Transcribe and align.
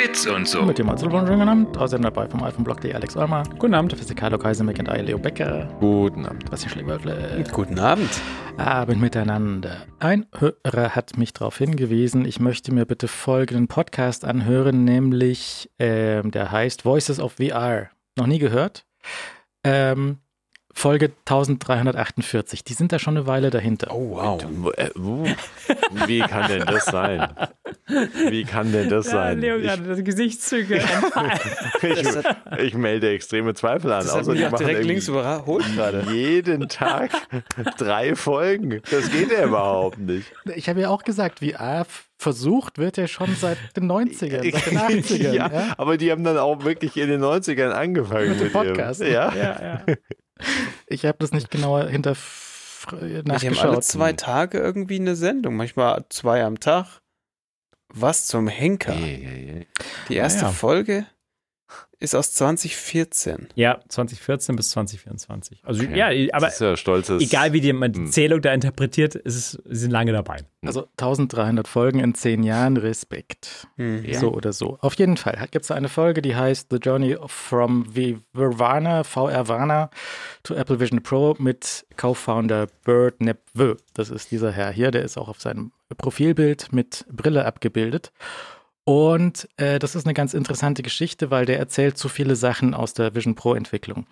Bits 0.00 0.26
und 0.26 0.48
so. 0.48 0.62
Mit 0.62 0.78
dem 0.78 0.88
Einzelwunsch 0.88 1.28
genannt. 1.28 1.76
Außerdem 1.76 2.04
dabei 2.04 2.26
vom 2.26 2.42
iPhone-Blog.de 2.42 2.94
Alex 2.94 3.18
Olmer. 3.18 3.42
Guten 3.58 3.74
Abend. 3.74 3.92
Der 3.92 3.98
Physikalo 3.98 4.38
Kaiser 4.38 4.64
McIntyre 4.64 5.02
Leo 5.02 5.18
Becker. 5.18 5.68
Guten 5.78 6.24
Abend. 6.24 6.44
Sebastian 6.44 6.70
Schlegwölfle. 6.70 7.44
Guten 7.52 7.78
Abend. 7.78 8.08
Abend 8.56 8.98
miteinander. 9.02 9.82
Ein 9.98 10.24
Hörer 10.38 10.96
hat 10.96 11.18
mich 11.18 11.34
darauf 11.34 11.58
hingewiesen, 11.58 12.24
ich 12.24 12.40
möchte 12.40 12.72
mir 12.72 12.86
bitte 12.86 13.08
folgenden 13.08 13.68
Podcast 13.68 14.24
anhören, 14.24 14.84
nämlich 14.84 15.70
ähm, 15.78 16.30
der 16.30 16.50
heißt 16.50 16.86
Voices 16.86 17.20
of 17.20 17.34
VR. 17.34 17.90
Noch 18.16 18.26
nie 18.26 18.38
gehört? 18.38 18.86
Ähm, 19.64 20.20
Folge 20.72 21.12
1348. 21.26 22.64
Die 22.64 22.74
sind 22.74 22.92
da 22.92 22.98
schon 22.98 23.16
eine 23.16 23.26
Weile 23.26 23.50
dahinter. 23.50 23.88
Oh, 23.90 24.16
wow. 24.16 24.72
Äh, 24.76 24.90
uh, 24.98 25.26
wie 26.06 26.20
kann 26.20 26.48
denn 26.48 26.64
das 26.66 26.86
sein? 26.86 27.28
Wie 28.28 28.44
kann 28.44 28.72
denn 28.72 28.88
das 28.88 29.06
sein? 29.06 29.40
Leo 29.40 29.58
gerade 29.58 29.82
das 29.82 30.04
Gesichtszüge. 30.04 30.76
Ich, 30.76 31.82
ich, 31.82 32.08
ich 32.58 32.74
melde 32.74 33.10
extreme 33.10 33.54
Zweifel 33.54 33.92
an. 33.92 34.04
Das 34.04 34.12
hat 34.12 34.20
Außer 34.20 34.30
mich 34.30 34.40
die 34.40 34.46
auch 34.46 34.52
machen 34.52 34.66
direkt 34.66 34.84
links 34.86 35.08
überholt 35.08 35.64
gerade. 35.74 36.04
jeden 36.12 36.68
Tag 36.68 37.10
drei 37.76 38.14
Folgen. 38.14 38.80
Das 38.90 39.10
geht 39.10 39.32
ja 39.32 39.44
überhaupt 39.46 39.98
nicht. 39.98 40.32
Ich 40.54 40.68
habe 40.68 40.80
ja 40.80 40.88
auch 40.88 41.02
gesagt, 41.02 41.40
VR 41.40 41.84
versucht 42.16 42.78
wird 42.78 42.96
ja 42.96 43.08
schon 43.08 43.34
seit 43.34 43.58
den 43.76 43.90
90ern, 43.90 44.52
seit 44.52 44.66
den 44.66 44.78
80ern. 44.78 45.22
ja, 45.32 45.50
ja? 45.50 45.74
aber 45.78 45.96
die 45.96 46.10
haben 46.10 46.22
dann 46.22 46.38
auch 46.38 46.64
wirklich 46.64 46.96
in 46.96 47.08
den 47.08 47.22
90ern 47.22 47.70
angefangen 47.70 48.30
Mit 48.30 48.38
dem 48.38 48.44
mit, 48.44 48.52
Podcast. 48.52 49.00
Ihrem, 49.00 49.12
ja. 49.12 49.34
Ja, 49.34 49.82
ja. 49.86 49.94
Ich 50.86 51.04
habe 51.04 51.18
das 51.18 51.32
nicht 51.32 51.50
genauer 51.50 51.88
hinter 51.88 52.14
Die 52.14 52.96
haben 52.96 52.98
alle 52.98 53.22
nachgeschaut. 53.28 53.84
zwei 53.84 54.12
Tage 54.12 54.58
irgendwie 54.58 54.96
eine 54.96 55.16
Sendung, 55.16 55.56
manchmal 55.56 56.04
zwei 56.08 56.44
am 56.44 56.60
Tag. 56.60 57.00
Was 57.92 58.26
zum 58.26 58.46
Henker? 58.48 58.94
Die 58.94 59.66
erste 60.14 60.42
Naja. 60.42 60.52
Folge 60.52 61.06
ist 62.00 62.14
aus 62.14 62.32
2014. 62.32 63.48
Ja, 63.54 63.80
2014 63.88 64.56
bis 64.56 64.70
2024. 64.70 65.60
Also 65.64 65.82
Okay. 65.84 65.96
ja, 65.96 66.34
aber 66.34 66.46
das 66.46 66.54
ist 66.54 66.60
ja 66.60 66.76
stolzes. 66.76 67.22
egal 67.22 67.52
wie 67.52 67.60
die, 67.60 67.72
man 67.72 67.92
die 67.92 68.00
Hm. 68.00 68.06
Zählung 68.10 68.40
da 68.42 68.52
interpretiert, 68.52 69.14
ist 69.14 69.36
es, 69.36 69.50
sie 69.66 69.76
sind 69.76 69.90
lange 69.90 70.12
dabei. 70.12 70.38
Also 70.64 70.88
1300 70.98 71.68
Folgen 71.68 72.00
in 72.00 72.14
10 72.14 72.42
Jahren, 72.42 72.76
Respekt. 72.76 73.66
Hm. 73.76 74.04
Ja. 74.04 74.18
So 74.18 74.32
oder 74.32 74.52
so. 74.52 74.78
Auf 74.80 74.94
jeden 74.94 75.16
Fall 75.16 75.46
gibt 75.50 75.64
es 75.64 75.70
eine 75.70 75.88
Folge, 75.88 76.22
die 76.22 76.34
heißt 76.34 76.68
The 76.70 76.78
Journey 76.78 77.16
from 77.26 77.86
Nirvana, 77.94 79.04
VR 79.04 79.46
Vana 79.48 79.90
to 80.42 80.54
Apple 80.54 80.80
Vision 80.80 81.02
Pro 81.02 81.36
mit 81.38 81.86
Co-Founder 81.96 82.66
Bert 82.84 83.20
Nepveux. 83.20 83.76
Das 83.94 84.10
ist 84.10 84.30
dieser 84.30 84.50
Herr 84.52 84.70
hier, 84.72 84.90
der 84.90 85.02
ist 85.02 85.18
auch 85.18 85.28
auf 85.28 85.40
seinem 85.40 85.72
Profilbild 85.98 86.72
mit 86.72 87.04
Brille 87.10 87.44
abgebildet. 87.44 88.12
Und 88.90 89.48
äh, 89.56 89.78
das 89.78 89.94
ist 89.94 90.04
eine 90.04 90.14
ganz 90.14 90.34
interessante 90.34 90.82
Geschichte, 90.82 91.30
weil 91.30 91.46
der 91.46 91.60
erzählt 91.60 91.96
so 91.96 92.08
viele 92.08 92.34
Sachen 92.34 92.74
aus 92.74 92.92
der 92.92 93.14
Vision 93.14 93.36
Pro 93.36 93.54
Entwicklung. 93.54 94.08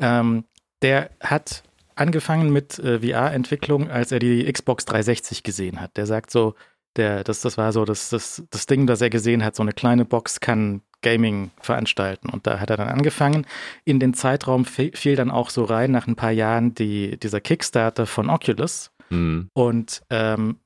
Ähm, 0.00 0.42
der 0.82 1.10
hat 1.20 1.62
angefangen 1.94 2.52
mit 2.52 2.80
äh, 2.80 2.98
VR-Entwicklung, 2.98 3.88
als 3.88 4.10
er 4.10 4.18
die 4.18 4.52
Xbox 4.52 4.86
360 4.86 5.44
gesehen 5.44 5.80
hat. 5.80 5.96
Der 5.96 6.06
sagt 6.06 6.32
so, 6.32 6.56
der, 6.96 7.22
das, 7.22 7.42
das 7.42 7.58
war 7.58 7.72
so 7.72 7.84
das, 7.84 8.08
das, 8.08 8.42
das 8.50 8.66
Ding, 8.66 8.88
das 8.88 9.00
er 9.00 9.10
gesehen 9.10 9.44
hat, 9.44 9.54
so 9.54 9.62
eine 9.62 9.72
kleine 9.72 10.04
Box 10.04 10.40
kann 10.40 10.82
Gaming 11.00 11.52
veranstalten. 11.60 12.28
Und 12.28 12.44
da 12.48 12.58
hat 12.58 12.70
er 12.70 12.76
dann 12.76 12.88
angefangen. 12.88 13.46
In 13.84 14.00
den 14.00 14.14
Zeitraum 14.14 14.64
fiel 14.64 15.14
dann 15.14 15.30
auch 15.30 15.48
so 15.48 15.62
rein, 15.62 15.92
nach 15.92 16.08
ein 16.08 16.16
paar 16.16 16.32
Jahren, 16.32 16.74
die, 16.74 17.20
dieser 17.20 17.40
Kickstarter 17.40 18.04
von 18.04 18.30
Oculus. 18.30 18.90
Hm. 19.10 19.48
Und 19.54 20.02
ähm, 20.10 20.56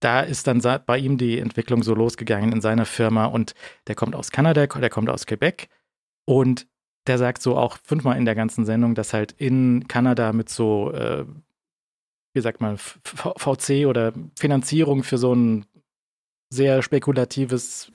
da 0.00 0.20
ist 0.20 0.46
dann 0.46 0.62
bei 0.86 0.98
ihm 0.98 1.18
die 1.18 1.38
Entwicklung 1.38 1.82
so 1.82 1.94
losgegangen 1.94 2.52
in 2.52 2.60
seiner 2.60 2.86
Firma. 2.86 3.26
Und 3.26 3.54
der 3.86 3.94
kommt 3.94 4.14
aus 4.14 4.30
Kanada, 4.30 4.66
der 4.66 4.90
kommt 4.90 5.10
aus 5.10 5.26
Quebec. 5.26 5.68
Und 6.24 6.66
der 7.06 7.18
sagt 7.18 7.42
so 7.42 7.56
auch 7.56 7.78
fünfmal 7.82 8.16
in 8.18 8.24
der 8.24 8.34
ganzen 8.34 8.64
Sendung, 8.64 8.94
dass 8.94 9.12
halt 9.14 9.32
in 9.32 9.88
Kanada 9.88 10.32
mit 10.32 10.48
so, 10.50 10.92
äh, 10.92 11.24
wie 12.34 12.40
sagt 12.40 12.60
man, 12.60 12.76
V- 12.78 13.34
VC 13.36 13.86
oder 13.86 14.12
Finanzierung 14.38 15.02
für 15.02 15.18
so 15.18 15.34
ein 15.34 15.64
sehr 16.50 16.82
spekulatives 16.82 17.90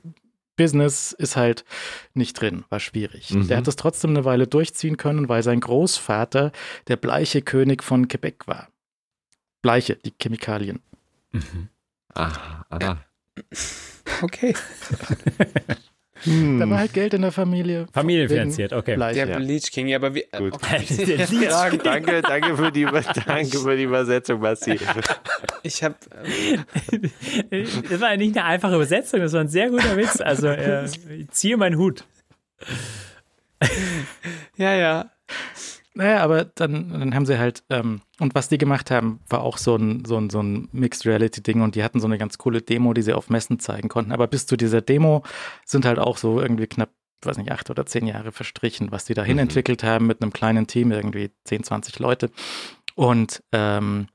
Business 0.56 1.14
ist 1.14 1.36
halt 1.36 1.66
nicht 2.14 2.40
drin, 2.40 2.64
war 2.70 2.80
schwierig. 2.80 3.32
Mhm. 3.32 3.48
Der 3.48 3.58
hat 3.58 3.68
es 3.68 3.76
trotzdem 3.76 4.12
eine 4.12 4.26
Weile 4.26 4.46
durchziehen 4.48 4.98
können, 4.98 5.30
weil 5.30 5.42
sein 5.42 5.60
Großvater 5.60 6.52
der 6.88 6.96
bleiche 6.98 7.42
König 7.42 7.84
von 7.84 8.08
Quebec 8.08 8.48
war. 8.48 8.68
Bleiche, 9.64 9.96
die 9.96 10.14
Chemikalien. 10.20 10.82
Ah, 12.16 12.66
ah. 12.70 12.98
Okay. 14.22 14.54
Hm. 16.24 16.60
Da 16.60 16.70
war 16.70 16.78
halt 16.80 16.94
Geld 16.94 17.14
in 17.14 17.22
der 17.24 17.32
Familie. 17.34 17.88
Familienfinanziert, 17.92 18.72
okay. 18.72 18.92
Wegen 18.92 18.96
Bleiche. 18.98 19.26
Der 19.26 19.28
Ja. 19.30 19.38
Bleach 19.40 19.72
King, 19.72 19.88
ja, 19.88 19.98
aber 19.98 20.14
wie. 20.16 20.24
Gut. 20.38 20.54
Okay. 20.54 20.86
Der 21.06 21.28
Lied- 21.28 21.86
danke, 21.86 22.22
danke 22.22 22.56
für 22.56 22.72
die, 22.72 22.86
danke 23.26 23.58
für 23.60 23.76
die 23.76 23.84
Übersetzung, 23.84 24.40
Basti. 24.40 24.80
Ich 25.64 25.84
habe. 25.84 25.96
Das 27.90 28.00
war 28.00 28.16
nicht 28.16 28.38
eine 28.38 28.46
einfache 28.46 28.76
Übersetzung, 28.76 29.20
das 29.20 29.34
war 29.34 29.42
ein 29.42 29.50
sehr 29.50 29.70
guter 29.70 29.98
Witz. 29.98 30.22
Also 30.22 30.48
äh, 30.48 30.86
ich 30.86 31.30
ziehe 31.32 31.58
meinen 31.58 31.78
Hut. 31.78 32.06
Ja, 34.56 34.74
ja. 34.76 35.12
Naja, 35.96 36.24
aber 36.24 36.46
dann, 36.46 36.90
dann 36.90 37.14
haben 37.14 37.26
sie 37.28 37.38
halt, 37.38 37.64
ähm, 37.70 38.02
und 38.20 38.34
was 38.34 38.50
die 38.50 38.58
gemacht 38.58 38.90
haben, 38.90 39.20
war 39.30 39.42
auch 39.42 39.58
so 39.60 39.76
ein, 39.76 40.06
so 40.06 40.18
ein, 40.18 40.30
so 40.32 40.42
ein 40.42 40.68
Mixed 40.72 41.06
Reality-Ding 41.06 41.62
und 41.62 41.76
die 41.76 41.84
hatten 41.84 42.00
so 42.00 42.08
eine 42.08 42.18
ganz 42.18 42.40
coole 42.40 42.62
Demo, 42.64 42.94
die 42.94 43.04
sie 43.04 43.14
auf 43.14 43.30
Messen 43.30 43.60
zeigen 43.60 43.90
konnten. 43.90 44.12
Aber 44.12 44.26
bis 44.28 44.48
zu 44.48 44.58
dieser 44.58 44.82
Demo 44.82 45.24
sind 45.66 45.86
halt 45.86 46.00
auch 46.00 46.18
so 46.18 46.42
irgendwie 46.42 46.66
knapp, 46.66 46.90
weiß 47.22 47.38
nicht, 47.38 47.52
acht 47.52 47.70
oder 47.70 47.86
zehn 47.86 48.08
Jahre 48.08 48.32
verstrichen, 48.32 48.92
was 48.92 49.06
die 49.06 49.14
dahin 49.14 49.36
Mhm. 49.36 49.44
entwickelt 49.44 49.84
haben 49.84 50.08
mit 50.08 50.22
einem 50.22 50.34
kleinen 50.34 50.66
Team, 50.66 50.92
irgendwie 50.92 51.30
10, 51.44 51.64
20 51.64 52.00
Leute. 52.00 52.32
Und 52.96 53.44
ähm, 53.52 54.08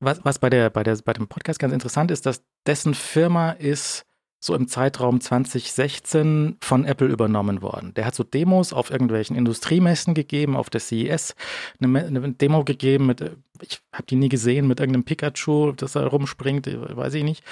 was, 0.00 0.24
was 0.24 0.38
bei, 0.40 0.50
der, 0.50 0.68
bei, 0.70 0.82
der, 0.82 0.96
bei 1.04 1.12
dem 1.12 1.28
Podcast 1.28 1.58
ganz 1.60 1.72
interessant 1.72 2.10
ist, 2.10 2.26
dass 2.26 2.42
dessen 2.66 2.94
Firma 2.94 3.50
ist 3.52 4.04
so 4.40 4.54
im 4.54 4.68
Zeitraum 4.68 5.20
2016 5.20 6.56
von 6.60 6.86
Apple 6.86 7.08
übernommen 7.08 7.60
worden. 7.60 7.92
Der 7.94 8.06
hat 8.06 8.14
so 8.14 8.24
Demos 8.24 8.72
auf 8.72 8.90
irgendwelchen 8.90 9.36
Industriemessen 9.36 10.14
gegeben, 10.14 10.56
auf 10.56 10.70
der 10.70 10.80
CES 10.80 11.34
eine, 11.80 12.06
eine 12.06 12.32
Demo 12.32 12.64
gegeben 12.64 13.06
mit, 13.06 13.20
äh, 13.20 13.32
ich 13.60 13.80
habe 13.92 14.06
die 14.08 14.16
nie 14.16 14.30
gesehen, 14.30 14.66
mit 14.66 14.80
irgendeinem 14.80 15.04
Pikachu, 15.04 15.72
das 15.72 15.92
da 15.92 16.06
rumspringt, 16.06 16.66
äh, 16.66 16.96
weiß 16.96 17.14
ich 17.14 17.24
nicht. 17.24 17.44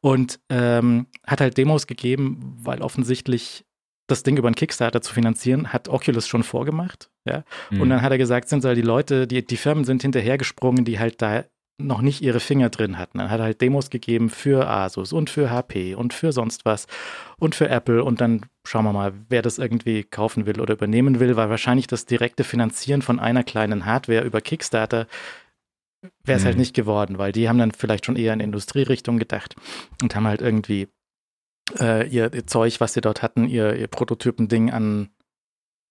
Und 0.00 0.40
ähm, 0.48 1.06
hat 1.26 1.42
halt 1.42 1.58
Demos 1.58 1.86
gegeben, 1.86 2.56
weil 2.62 2.80
offensichtlich 2.80 3.66
das 4.06 4.22
Ding 4.22 4.38
über 4.38 4.48
einen 4.48 4.56
Kickstarter 4.56 5.02
zu 5.02 5.12
finanzieren, 5.12 5.72
hat 5.72 5.88
Oculus 5.88 6.26
schon 6.26 6.42
vorgemacht. 6.42 7.10
Ja? 7.26 7.44
Mhm. 7.70 7.82
Und 7.82 7.90
dann 7.90 8.02
hat 8.02 8.12
er 8.12 8.18
gesagt, 8.18 8.48
sind 8.48 8.64
halt 8.64 8.78
die 8.78 8.82
Leute, 8.82 9.26
die, 9.26 9.44
die 9.44 9.56
Firmen 9.58 9.84
sind 9.84 10.02
hinterhergesprungen, 10.02 10.86
die 10.86 10.98
halt 10.98 11.20
da 11.20 11.44
noch 11.86 12.00
nicht 12.02 12.20
ihre 12.22 12.40
Finger 12.40 12.70
drin 12.70 12.98
hatten. 12.98 13.18
Dann 13.18 13.30
hat 13.30 13.40
er 13.40 13.44
halt 13.44 13.60
Demos 13.60 13.90
gegeben 13.90 14.30
für 14.30 14.68
Asus 14.68 15.12
und 15.12 15.30
für 15.30 15.50
HP 15.50 15.94
und 15.94 16.12
für 16.14 16.32
sonst 16.32 16.64
was 16.64 16.86
und 17.38 17.54
für 17.54 17.68
Apple 17.68 18.02
und 18.04 18.20
dann 18.20 18.46
schauen 18.64 18.84
wir 18.84 18.92
mal, 18.92 19.12
wer 19.28 19.42
das 19.42 19.58
irgendwie 19.58 20.04
kaufen 20.04 20.46
will 20.46 20.60
oder 20.60 20.74
übernehmen 20.74 21.20
will, 21.20 21.36
weil 21.36 21.50
wahrscheinlich 21.50 21.86
das 21.86 22.06
direkte 22.06 22.44
Finanzieren 22.44 23.02
von 23.02 23.18
einer 23.18 23.42
kleinen 23.44 23.86
Hardware 23.86 24.22
über 24.24 24.40
Kickstarter 24.40 25.06
wäre 26.24 26.36
es 26.38 26.42
Mhm. 26.42 26.46
halt 26.46 26.56
nicht 26.58 26.74
geworden, 26.74 27.18
weil 27.18 27.32
die 27.32 27.48
haben 27.48 27.58
dann 27.58 27.72
vielleicht 27.72 28.06
schon 28.06 28.16
eher 28.16 28.32
in 28.32 28.40
Industrierichtung 28.40 29.18
gedacht 29.18 29.54
und 30.02 30.14
haben 30.14 30.26
halt 30.26 30.40
irgendwie 30.40 30.88
äh, 31.78 32.08
ihr, 32.08 32.32
ihr 32.32 32.46
Zeug, 32.46 32.80
was 32.80 32.94
sie 32.94 33.00
dort 33.00 33.22
hatten, 33.22 33.46
ihr, 33.48 33.76
ihr 33.76 33.86
Prototypen-Ding 33.86 34.70
an 34.70 35.10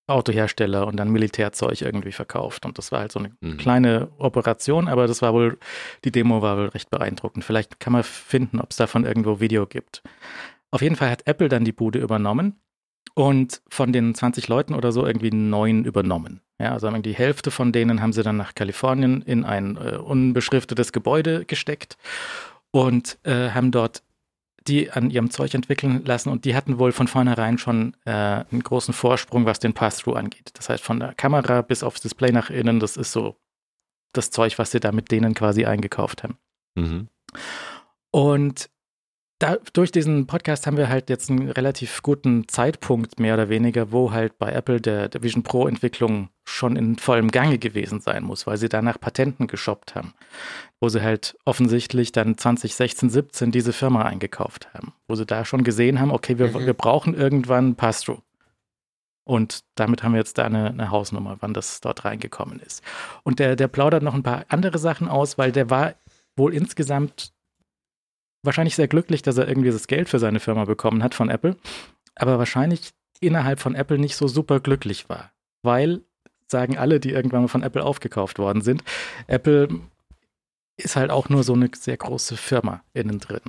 Autohersteller 0.09 0.86
und 0.88 0.97
dann 0.97 1.09
Militärzeug 1.09 1.81
irgendwie 1.81 2.12
verkauft. 2.12 2.66
Und 2.66 2.78
das 2.78 2.92
war 2.92 3.00
halt 3.02 3.12
so 3.12 3.20
eine 3.20 3.31
Mhm. 3.42 3.58
kleine 3.58 4.09
Operation, 4.18 4.88
aber 4.88 5.08
das 5.08 5.22
war 5.22 5.34
wohl, 5.34 5.58
die 6.03 6.12
Demo 6.12 6.42
war 6.42 6.58
wohl 6.58 6.68
recht 6.68 6.90
beeindruckend. 6.90 7.46
Vielleicht 7.46 7.80
kann 7.80 7.94
man 7.94 8.03
finden, 8.03 8.59
ob 8.59 8.72
es 8.72 8.78
davon 8.78 9.06
irgendwo 9.06 9.40
Video 9.40 9.66
gibt. 9.66 10.02
Auf 10.72 10.81
jeden 10.81 10.96
Fall 10.96 11.09
hat 11.09 11.26
Apple 11.28 11.50
dann 11.50 11.64
die 11.66 11.72
Bude 11.72 12.00
übernommen 12.00 12.59
und 13.16 13.61
von 13.70 13.91
den 13.91 14.14
20 14.14 14.47
Leuten 14.47 14.76
oder 14.76 14.91
so 14.91 15.06
irgendwie 15.06 15.32
neun 15.32 15.84
übernommen. 15.85 16.41
Ja, 16.59 16.73
also 16.73 16.90
die 16.91 17.14
Hälfte 17.16 17.52
von 17.52 17.72
denen 17.72 18.02
haben 18.02 18.14
sie 18.14 18.22
dann 18.23 18.38
nach 18.38 18.53
Kalifornien 18.53 19.22
in 19.22 19.46
ein 19.46 19.78
äh, 19.78 19.96
unbeschriftetes 19.97 20.91
Gebäude 20.91 21.46
gesteckt 21.46 21.97
und 22.72 23.17
äh, 23.23 23.50
haben 23.52 23.72
dort 23.72 24.03
die 24.67 24.91
an 24.91 25.09
ihrem 25.09 25.29
Zeug 25.29 25.53
entwickeln 25.53 26.03
lassen 26.06 26.29
und 26.29 26.46
die 26.46 26.56
hatten 26.56 26.79
wohl 26.79 26.91
von 26.91 27.08
vornherein 27.08 27.58
schon 27.58 27.96
äh, 28.06 28.11
einen 28.11 28.64
großen 28.64 28.94
Vorsprung, 28.94 29.46
was 29.46 29.59
den 29.59 29.73
Pass-Through 29.73 30.16
angeht. 30.16 30.52
Das 30.53 30.70
heißt, 30.70 30.84
von 30.84 31.00
der 31.00 31.14
Kamera 31.14 31.61
bis 31.61 31.84
aufs 31.84 32.02
Display 32.02 32.32
nach 32.32 32.50
innen, 32.50 32.79
das 32.79 32.97
ist 32.97 33.11
so 33.11 33.38
das 34.14 34.32
Zeug, 34.32 34.58
was 34.59 34.72
sie 34.72 34.79
da 34.79 34.91
mit 34.91 35.11
denen 35.11 35.34
quasi 35.34 35.66
eingekauft 35.66 36.23
haben. 36.23 36.38
Mhm. 36.76 37.08
Und 38.11 38.70
da, 39.40 39.58
durch 39.72 39.91
diesen 39.91 40.28
Podcast 40.28 40.68
haben 40.68 40.76
wir 40.76 40.90
halt 40.90 41.09
jetzt 41.09 41.30
einen 41.30 41.50
relativ 41.50 42.03
guten 42.03 42.50
Zeitpunkt, 42.50 43.22
mehr 43.22 43.36
oder 43.36 43.47
weniger, 43.47 43.91
wo 43.94 44.12
halt 44.12 44.38
bei 44.38 44.52
Apple 44.52 44.82
der, 44.82 45.08
der 45.08 45.24
Vision 45.24 45.44
Pro 45.44 45.66
Entwicklung 45.66 46.30
schon 46.44 46.76
in 46.76 46.97
vollem 46.97 47.32
Gange 47.32 47.58
gewesen 47.58 48.02
sein 48.02 48.24
muss, 48.24 48.46
weil 48.46 48.58
sie 48.58 48.68
danach 48.68 49.00
Patenten 49.00 49.47
geshoppt 49.47 49.96
haben. 49.96 50.14
Wo 50.82 50.90
sie 50.90 51.02
halt 51.02 51.38
offensichtlich 51.46 52.12
dann 52.12 52.38
2016, 52.38 53.09
17 53.09 53.52
diese 53.52 53.72
Firma 53.72 54.03
eingekauft 54.03 54.74
haben. 54.74 54.94
Wo 55.08 55.16
sie 55.16 55.26
da 55.26 55.46
schon 55.46 55.64
gesehen 55.64 56.02
haben, 56.02 56.12
okay, 56.12 56.38
wir, 56.38 56.50
mhm. 56.50 56.66
wir 56.66 56.74
brauchen 56.74 57.14
irgendwann 57.14 57.76
Pass-Through. 57.76 58.22
Und 59.24 59.64
damit 59.76 60.03
haben 60.03 60.14
wir 60.14 60.20
jetzt 60.20 60.38
da 60.38 60.46
eine, 60.46 60.70
eine, 60.70 60.92
Hausnummer, 60.92 61.38
wann 61.40 61.53
das 61.53 61.80
dort 61.82 62.03
reingekommen 62.03 62.59
ist. 62.59 62.84
Und 63.24 63.40
der, 63.40 63.56
der 63.56 63.68
plaudert 63.68 64.03
noch 64.03 64.16
ein 64.16 64.24
paar 64.24 64.46
andere 64.50 64.80
Sachen 64.80 65.08
aus, 65.08 65.38
weil 65.38 65.52
der 65.52 65.70
war 65.70 65.94
wohl 66.35 66.53
insgesamt 66.53 67.32
wahrscheinlich 68.44 68.76
sehr 68.76 68.88
glücklich, 68.88 69.22
dass 69.22 69.38
er 69.38 69.47
irgendwie 69.47 69.72
das 69.72 69.88
Geld 69.88 70.09
für 70.09 70.20
seine 70.20 70.40
Firma 70.40 70.66
bekommen 70.66 71.03
hat 71.03 71.14
von 71.14 71.30
Apple, 71.30 71.58
aber 72.16 72.38
wahrscheinlich 72.40 72.91
innerhalb 73.20 73.59
von 73.59 73.76
Apple 73.76 74.00
nicht 74.00 74.16
so 74.16 74.28
super 74.28 74.59
glücklich 74.59 75.09
war, 75.09 75.32
weil 75.62 76.02
sagen 76.47 76.78
alle, 76.78 77.00
die 77.00 77.12
irgendwann 77.12 77.41
mal 77.41 77.47
von 77.47 77.64
Apple 77.64 77.84
aufgekauft 77.84 78.40
worden 78.40 78.62
sind, 78.62 78.84
Apple 79.28 79.70
ist 80.78 80.96
halt 80.96 81.12
auch 81.12 81.30
nur 81.30 81.44
so 81.44 81.53
eine 81.53 81.70
sehr 81.76 81.97
große 81.97 82.38
Firma 82.38 82.82
innen 82.94 83.20
drin, 83.20 83.41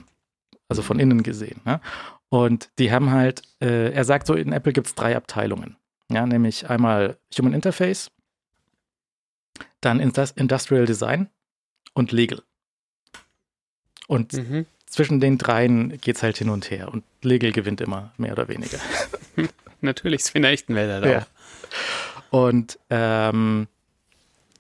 also 0.69 0.83
von 0.83 0.99
innen 0.99 1.23
gesehen. 1.23 1.61
Ne? 1.65 1.81
Und 2.29 2.71
die 2.79 2.93
haben 2.93 3.11
halt, 3.11 3.43
äh, 3.61 3.93
er 3.93 4.05
sagt 4.05 4.27
so, 4.27 4.35
in 4.35 4.53
Apple 4.53 4.73
gibt 4.73 4.89
es 4.89 4.95
drei 4.95 5.17
Abteilungen, 5.17 5.77
ja, 6.11 6.27
nämlich 6.27 6.69
einmal 6.69 7.17
Human 7.39 7.55
Interface, 7.55 8.11
dann 9.81 10.01
Industrial 10.01 10.85
Design 10.85 11.31
und 11.95 12.13
Legal. 12.13 12.43
Und 14.09 14.33
mhm 14.33 14.67
zwischen 14.91 15.21
den 15.21 15.39
dreien 15.39 15.99
geht 16.01 16.17
es 16.17 16.23
halt 16.23 16.37
hin 16.37 16.51
und 16.51 16.71
her 16.71 16.93
und 16.93 17.05
Legal 17.23 17.53
gewinnt 17.53 17.81
immer, 17.81 18.13
mehr 18.19 18.33
oder 18.33 18.49
weniger. 18.49 18.79
Natürlich, 19.81 20.25
Sven 20.25 20.45
Echtenwälder 20.45 21.01
da 21.01 21.11
ja. 21.11 21.27
Und 22.31 22.79
ähm, 22.91 23.69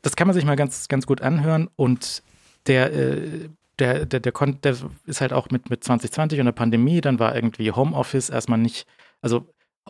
das 0.02 0.16
kann 0.16 0.28
man 0.28 0.34
sich 0.34 0.44
mal 0.44 0.56
ganz, 0.56 0.88
ganz 0.88 1.06
gut 1.06 1.20
anhören 1.20 1.68
und 1.76 2.22
der, 2.66 2.92
äh, 2.92 3.48
der, 3.78 4.06
der, 4.06 4.20
der, 4.20 4.52
der, 4.52 4.76
ist 5.06 5.20
halt 5.20 5.32
auch 5.32 5.50
mit, 5.50 5.68
mit 5.68 5.82
2020 5.82 6.38
und 6.38 6.46
der 6.46 6.52
Pandemie, 6.52 7.00
dann 7.00 7.18
war 7.18 7.34
irgendwie 7.34 7.72
Homeoffice 7.72 8.30
erstmal 8.30 8.58
nicht, 8.58 8.86
also 9.20 9.46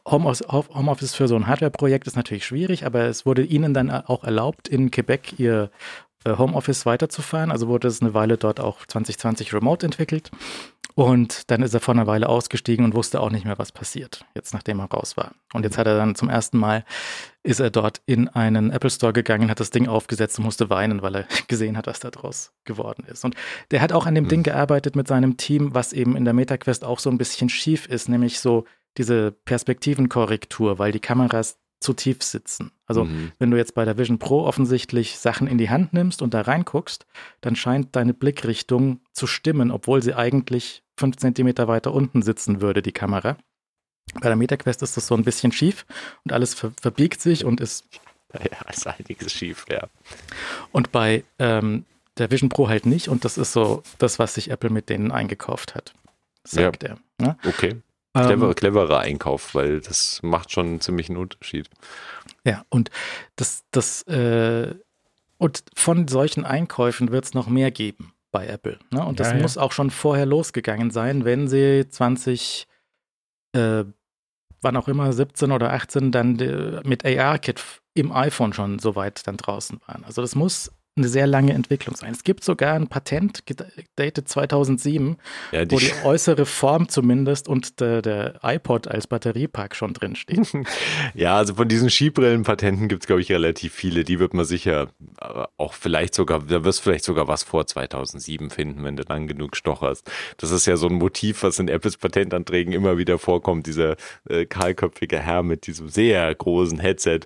Homeoffice 0.07 1.15
für 1.15 1.29
so 1.29 1.37
ein 1.37 1.47
Hardware-Projekt 1.47 2.07
ist 2.07 2.17
natürlich 2.17 2.47
schwierig, 2.47 2.87
aber 2.87 3.05
es 3.05 3.27
wurde 3.27 3.43
ihnen 3.43 3.75
dann 3.75 3.91
auch 3.91 4.25
erlaubt, 4.25 4.69
in 4.69 4.91
Quebec 4.91 5.39
ihr 5.39 5.71
Homeoffice 6.27 6.87
weiterzufahren. 6.87 7.51
Also 7.51 7.69
wurde 7.69 7.89
es 7.89 8.03
eine 8.03 8.15
Weile 8.15 8.37
dort 8.37 8.61
auch 8.61 8.87
2020 8.87 9.53
remote 9.53 9.85
entwickelt. 9.87 10.31
Und 10.95 11.51
dann 11.51 11.63
ist 11.63 11.73
er 11.73 11.81
vor 11.81 11.95
einer 11.95 12.07
Weile 12.07 12.29
ausgestiegen 12.29 12.85
und 12.85 12.95
wusste 12.95 13.21
auch 13.21 13.31
nicht 13.31 13.45
mehr, 13.45 13.59
was 13.59 13.73
passiert, 13.73 14.25
jetzt 14.35 14.53
nachdem 14.53 14.81
er 14.81 14.87
raus 14.87 15.17
war. 15.17 15.33
Und 15.55 15.63
jetzt 15.63 15.79
hat 15.79 15.87
er 15.87 15.97
dann 15.97 16.15
zum 16.15 16.29
ersten 16.29 16.59
Mal, 16.59 16.85
ist 17.43 17.61
er 17.61 17.71
dort 17.71 18.03
in 18.07 18.29
einen 18.29 18.71
Apple 18.71 18.91
Store 18.91 19.13
gegangen, 19.13 19.51
hat 19.51 19.61
das 19.61 19.71
Ding 19.71 19.89
aufgesetzt 19.89 20.39
und 20.39 20.45
musste 20.45 20.69
weinen, 20.69 21.01
weil 21.01 21.17
er 21.17 21.27
gesehen 21.49 21.77
hat, 21.77 21.87
was 21.87 22.01
da 22.01 22.11
draus 22.11 22.53
geworden 22.65 23.07
ist. 23.07 23.25
Und 23.25 23.35
der 23.71 23.81
hat 23.81 23.93
auch 23.93 24.05
an 24.05 24.15
dem 24.15 24.25
mhm. 24.25 24.29
Ding 24.29 24.43
gearbeitet 24.43 24.97
mit 24.97 25.09
seinem 25.09 25.37
Team, 25.37 25.75
was 25.75 25.93
eben 25.93 26.17
in 26.17 26.25
der 26.25 26.35
MetaQuest 26.35 26.85
auch 26.85 26.99
so 26.99 27.09
ein 27.09 27.19
bisschen 27.19 27.49
schief 27.49 27.87
ist, 27.87 28.09
nämlich 28.09 28.41
so 28.41 28.65
diese 28.99 29.31
Perspektivenkorrektur, 29.31 30.79
weil 30.79 30.93
die 30.93 31.01
Kameras 31.01 31.57
zu 31.81 31.94
tief 31.94 32.23
sitzen. 32.23 32.71
Also 32.87 33.05
mhm. 33.05 33.32
wenn 33.38 33.50
du 33.50 33.56
jetzt 33.56 33.75
bei 33.75 33.85
der 33.85 33.97
Vision 33.97 34.19
Pro 34.19 34.44
offensichtlich 34.44 35.19
Sachen 35.19 35.47
in 35.47 35.59
die 35.59 35.71
Hand 35.71 35.93
nimmst 35.93 36.21
und 36.23 36.35
da 36.35 36.43
reinguckst, 36.43 37.06
dann 37.41 37.56
scheint 37.56 37.97
deine 37.97 38.15
Blickrichtung 38.15 39.00
zu 39.12 39.27
stimmen, 39.27 39.71
obwohl 39.71 40.03
sie 40.03 40.15
eigentlich 40.15 40.82
fünf 40.97 41.17
Zentimeter 41.17 41.69
weiter 41.69 41.94
unten 41.94 42.23
sitzen 42.23 42.61
würde, 42.61 42.82
die 42.82 42.93
Kamera. 42.93 43.37
Bei 44.15 44.29
der 44.29 44.37
MetaQuest 44.37 44.82
ist 44.82 44.97
das 44.97 45.06
so 45.06 45.15
ein 45.15 45.25
bisschen 45.25 45.53
schief 45.53 45.87
und 46.25 46.32
alles 46.32 46.55
ver 46.55 46.73
verbiegt 46.81 47.21
sich 47.21 47.44
und 47.44 47.61
ist. 47.61 47.85
Ja, 48.33 48.71
ist 48.71 48.87
einiges 48.87 49.33
schief, 49.33 49.65
ja. 49.69 49.88
Und 50.71 50.93
bei 50.93 51.25
ähm, 51.41 51.85
der 52.17 52.31
Vision 52.31 52.49
Pro 52.49 52.69
halt 52.69 52.87
nicht 52.87 53.09
und 53.09 53.25
das 53.25 53.37
ist 53.37 53.53
so 53.53 53.83
das, 53.99 54.21
was 54.21 54.35
sich 54.35 54.53
Apple 54.53 54.71
mit 54.71 54.88
denen 54.88 55.11
eingekauft 55.11 55.75
hat, 55.75 55.94
sagt 56.44 56.85
ja. 56.85 56.91
er. 56.91 56.99
Ne? 57.19 57.37
Okay. 57.44 57.83
Clever, 58.12 58.49
ähm, 58.49 58.55
cleverer 58.55 58.99
Einkauf, 58.99 59.55
weil 59.55 59.81
das 59.81 60.21
macht 60.23 60.51
schon 60.51 60.67
einen 60.67 60.81
ziemlichen 60.81 61.17
Unterschied. 61.17 61.69
Ja, 62.45 62.65
und 62.69 62.91
das, 63.37 63.65
das, 63.71 64.03
äh, 64.03 64.75
und 65.39 65.62
von 65.75 66.09
solchen 66.09 66.45
Einkäufen 66.45 67.12
wird 67.12 67.25
es 67.25 67.35
noch 67.35 67.47
mehr 67.47 67.71
geben 67.71 68.12
bei 68.33 68.47
Apple. 68.47 68.79
Ne? 68.91 69.05
Und 69.05 69.21
das 69.21 69.31
ja, 69.31 69.39
muss 69.39 69.59
auch 69.59 69.73
schon 69.73 69.91
vorher 69.91 70.27
losgegangen 70.27 70.91
sein, 70.91 71.25
wenn 71.25 71.47
sie 71.47 71.89
20, 71.89 72.67
äh, 73.53 73.85
wann 74.61 74.77
auch 74.77 74.89
immer, 74.89 75.12
17 75.12 75.53
oder 75.53 75.73
18 75.73 76.11
dann 76.11 76.35
mit 76.85 77.05
AR-Kit 77.05 77.62
im 77.95 78.12
iPhone 78.12 78.53
schon 78.53 78.79
so 78.81 78.97
weit 78.97 79.27
dann 79.27 79.37
draußen 79.37 79.81
waren. 79.87 80.05
Also 80.05 80.21
das 80.21 80.35
muss 80.35 80.73
eine 80.97 81.09
sehr 81.09 81.27
lange 81.27 81.53
Entwicklung 81.53 81.97
sein. 81.97 82.13
Es 82.13 82.25
gibt 82.25 82.43
sogar 82.43 82.75
ein 82.75 82.89
Patent, 82.89 83.45
dated 83.97 84.29
2007, 84.29 85.17
ja, 85.53 85.65
die 85.65 85.75
wo 85.75 85.79
die 85.79 85.93
äußere 86.05 86.47
Form 86.47 86.89
zumindest 86.89 87.49
und 87.49 87.81
der, 87.81 88.03
der 88.03 88.41
iPod 88.43 88.89
als 88.89 89.07
Batteriepack 89.07 89.77
schon 89.77 89.95
drin 89.95 90.17
steht. 90.17 90.53
ja, 91.15 91.37
also 91.37 91.55
von 91.55 91.69
diesen 91.69 91.91
Skibrillen-Patenten 91.91 92.89
gibt 92.89 93.05
es, 93.05 93.07
glaube 93.07 93.23
ich, 93.23 93.31
relativ 93.31 93.73
viele. 93.73 94.05
Die 94.05 94.19
wird 94.19 94.35
man 94.35 94.45
sicher 94.45 94.89
äh, 95.21 95.45
auch 95.57 95.75
vielleicht 95.75 96.15
sogar, 96.15 96.41
da 96.41 96.65
wirst 96.65 96.81
du 96.81 96.83
vielleicht 96.85 97.05
sogar 97.05 97.29
was 97.29 97.45
vor 97.45 97.67
2007 97.67 98.51
finden, 98.51 98.83
wenn 98.83 98.97
du 98.97 99.05
lang 99.09 99.29
genug 99.29 99.57
stocherst. 99.57 100.11
Das 100.39 100.51
ist 100.51 100.67
ja 100.67 100.77
so 100.77 100.89
ein 100.89 100.95
Motiv, 100.95 101.45
was 101.45 101.59
in 101.61 101.69
Apples 101.69 101.97
Patentanträgen 101.97 102.73
immer 102.73 102.99
wieder 102.99 103.19
vorkommt, 103.19 103.67
dieser 103.67 103.97
äh, 104.29 104.45
kahlköpfige 104.45 105.21
Herr 105.21 105.43
mit 105.45 105.67
diesem 105.67 105.89
sehr 105.89 106.35
großen 106.35 106.81
Headset. 106.81 107.21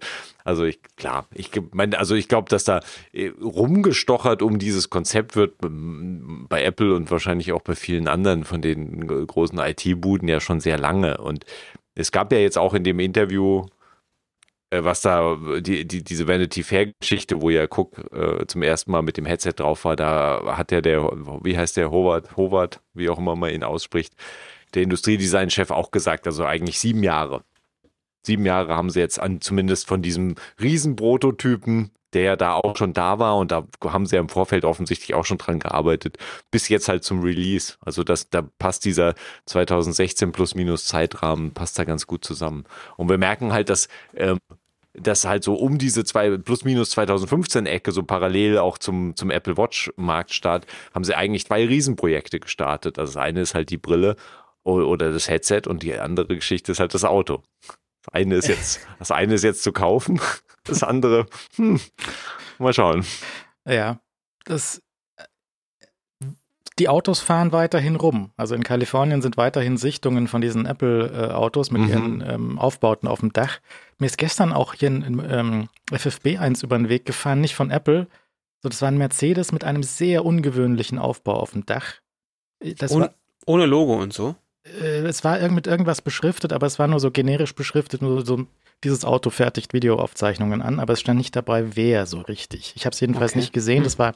Also 0.45 0.65
ich, 0.65 0.81
klar, 0.97 1.27
ich 1.33 1.51
meine, 1.73 1.99
also 1.99 2.15
ich 2.15 2.29
glaube, 2.29 2.51
dass 2.51 2.65
da 2.65 2.81
äh, 3.13 3.31
rumgestochert 3.41 4.43
um 4.43 4.59
dieses 4.59 4.91
Konzept 4.91 5.37
wird 5.37 5.55
bei 5.59 6.63
Apple 6.63 6.95
und 6.95 7.11
wahrscheinlich 7.11 7.53
auch 7.53 7.63
bei 7.63 7.75
vielen 7.75 8.09
anderen 8.09 8.45
von 8.45 8.61
den 8.61 9.07
großen 9.27 9.59
IT-Buden 9.59 10.29
ja 10.29 10.41
schon 10.41 10.61
sehr 10.61 10.79
lange. 10.79 11.17
Und 11.17 11.47
es 11.95 12.13
gab 12.13 12.31
ja 12.31 12.39
jetzt 12.39 12.59
auch 12.59 12.75
in 12.75 12.85
dem 12.85 13.01
Interview, 13.01 13.67
äh, 14.69 14.85
was 14.85 15.01
da, 15.01 15.39
die, 15.61 15.87
die, 15.89 16.05
diese 16.05 16.29
Vanity 16.29 16.63
Fair-Geschichte, 16.63 17.41
wo 17.41 17.49
ja 17.49 17.65
Cook 17.65 18.13
äh, 18.13 18.47
zum 18.47 18.63
ersten 18.63 18.91
Mal 18.93 19.03
mit 19.03 19.17
dem 19.17 19.25
Headset 19.25 19.55
drauf 19.57 19.87
war, 19.87 19.97
da 19.97 20.59
hat 20.59 20.73
ja 20.73 20.83
der, 20.83 21.05
wie 21.43 21.57
heißt 21.57 21.79
der, 21.79 21.91
Howard, 21.91 22.37
Howard, 22.37 22.81
wie 22.93 23.09
auch 23.09 23.19
immer 23.19 23.35
man 23.35 23.51
ihn 23.51 23.65
ausspricht, 23.65 24.13
der 24.75 24.83
Industriedesign-Chef 24.83 25.71
auch 25.71 25.91
gesagt, 25.91 26.27
also 26.27 26.45
eigentlich 26.45 26.79
sieben 26.79 27.03
Jahre 27.03 27.45
sieben 28.25 28.47
Jahre 28.47 28.75
haben 28.75 28.91
sie 28.91 29.01
jetzt 29.01 29.19
an, 29.21 29.41
zumindest 29.41 29.87
von 29.87 30.03
diesem 30.03 30.35
Riesenprototypen, 30.61 31.91
der 32.13 32.23
ja 32.23 32.37
da 32.37 32.55
auch 32.55 32.77
schon 32.77 32.93
da 32.93 33.19
war 33.19 33.37
und 33.37 33.51
da 33.51 33.67
haben 33.85 34.07
sie 34.07 34.17
ja 34.17 34.23
im 34.23 34.29
Vorfeld 34.29 34.65
offensichtlich 34.65 35.15
auch 35.15 35.25
schon 35.25 35.39
dran 35.39 35.59
gearbeitet, 35.59 36.19
bis 36.51 36.69
jetzt 36.69 36.89
halt 36.89 37.05
zum 37.05 37.23
Release. 37.23 37.75
Also 37.81 38.05
das, 38.05 38.31
da 38.31 38.43
passt 38.59 38.85
dieser 38.85 39.15
2016 39.47 40.33
plus 40.33 40.55
minus 40.55 40.87
Zeitrahmen, 40.87 41.53
passt 41.53 41.79
da 41.79 41.85
ganz 41.85 42.07
gut 42.07 42.25
zusammen. 42.25 42.65
Und 42.97 43.09
wir 43.09 43.19
merken 43.19 43.53
halt, 43.53 43.69
dass 43.69 43.89
ähm, 44.15 44.39
dass 44.95 45.25
halt 45.25 45.43
so 45.43 45.55
um 45.55 45.79
diese 45.79 46.05
zwei 46.05 46.39
plus 46.39 46.65
minus 46.65 46.91
2015 46.91 47.67
Ecke 47.67 47.93
so 47.93 48.05
parallel 48.05 48.59
auch 48.59 48.79
zum 48.79 49.17
zum 49.17 49.31
Apple 49.31 49.57
Watch 49.57 49.93
Marktstart 49.97 50.67
haben 50.95 51.05
sie 51.05 51.17
eigentlich 51.17 51.47
zwei 51.47 51.67
Riesenprojekte 51.67 52.41
gestartet. 52.41 52.99
Also 52.99 53.15
das 53.15 53.23
eine 53.23 53.41
ist 53.41 53.55
halt 53.55 53.71
die 53.71 53.77
Brille 53.77 54.17
oder 54.63 55.13
das 55.13 55.29
Headset 55.29 55.63
und 55.67 55.83
die 55.83 55.99
andere 55.99 56.37
Geschichte 56.37 56.73
ist 56.73 56.81
halt 56.81 56.95
das 56.95 57.05
Auto. 57.05 57.43
Das 58.05 58.15
eine 58.15 58.35
ist 58.37 58.49
jetzt, 58.49 58.87
das 58.99 59.11
eine 59.11 59.35
ist 59.35 59.45
jetzt 59.45 59.63
zu 59.63 59.73
kaufen, 59.73 60.21
das 60.65 60.83
andere, 60.83 61.27
hm, 61.57 61.81
mal 62.59 62.73
schauen. 62.73 63.05
Ja, 63.67 64.01
das, 64.45 64.83
die 66.79 66.89
Autos 66.89 67.21
fahren 67.21 67.53
weiterhin 67.53 67.97
rum. 67.97 68.33
Also 68.37 68.55
in 68.55 68.63
Kalifornien 68.63 69.23
sind 69.23 69.37
weiterhin 69.37 69.77
Sichtungen 69.77 70.29
von 70.29 70.41
diesen 70.41 70.67
Apple-Autos 70.67 71.71
mit 71.71 71.83
mhm. 71.83 71.89
ihren 71.89 72.25
ähm, 72.27 72.59
Aufbauten 72.59 73.09
auf 73.09 73.21
dem 73.21 73.33
Dach. 73.33 73.61
Mir 73.99 74.07
ist 74.07 74.19
gestern 74.19 74.53
auch 74.53 74.75
hier 74.75 74.91
ein 74.91 75.23
ähm, 75.29 75.69
FFB 75.93 76.39
1 76.39 76.63
über 76.63 76.77
den 76.77 76.89
Weg 76.89 77.07
gefahren, 77.07 77.41
nicht 77.41 77.55
von 77.55 77.71
Apple. 77.71 78.09
So, 78.63 78.69
das 78.69 78.83
war 78.83 78.89
ein 78.89 78.99
Mercedes 78.99 79.53
mit 79.53 79.65
einem 79.65 79.83
sehr 79.83 80.25
ungewöhnlichen 80.25 80.99
Aufbau 80.99 81.35
auf 81.35 81.53
dem 81.53 81.65
Dach. 81.65 82.01
Das 82.61 82.93
ohne, 82.93 83.05
war, 83.07 83.15
ohne 83.47 83.67
Logo 83.67 83.95
und 83.95 84.13
so? 84.13 84.35
Äh, 84.65 85.01
es 85.07 85.25
war 85.25 85.39
mit 85.49 85.67
irgendwas 85.67 86.03
beschriftet, 86.03 86.53
aber 86.53 86.67
es 86.67 86.79
war 86.79 86.89
nur 86.89 87.01
so 87.01 87.11
generisch 87.11 87.55
beschriftet, 87.55 88.03
nur 88.03 88.25
so 88.25 88.47
dieses 88.83 89.05
Auto 89.05 89.31
fertigt 89.31 89.73
Videoaufzeichnungen 89.73 90.63
an, 90.63 90.79
aber 90.81 90.93
es 90.93 91.01
stand 91.01 91.19
nicht 91.19 91.35
dabei, 91.37 91.77
wer 91.77 92.07
so 92.07 92.21
richtig. 92.21 92.75
Ich 92.77 92.85
habe 92.85 92.93
es 92.93 93.01
jedenfalls 93.01 93.33
okay. 93.33 93.41
nicht 93.41 93.53
gesehen. 93.53 93.85
Das 93.85 93.99
war, 93.99 94.15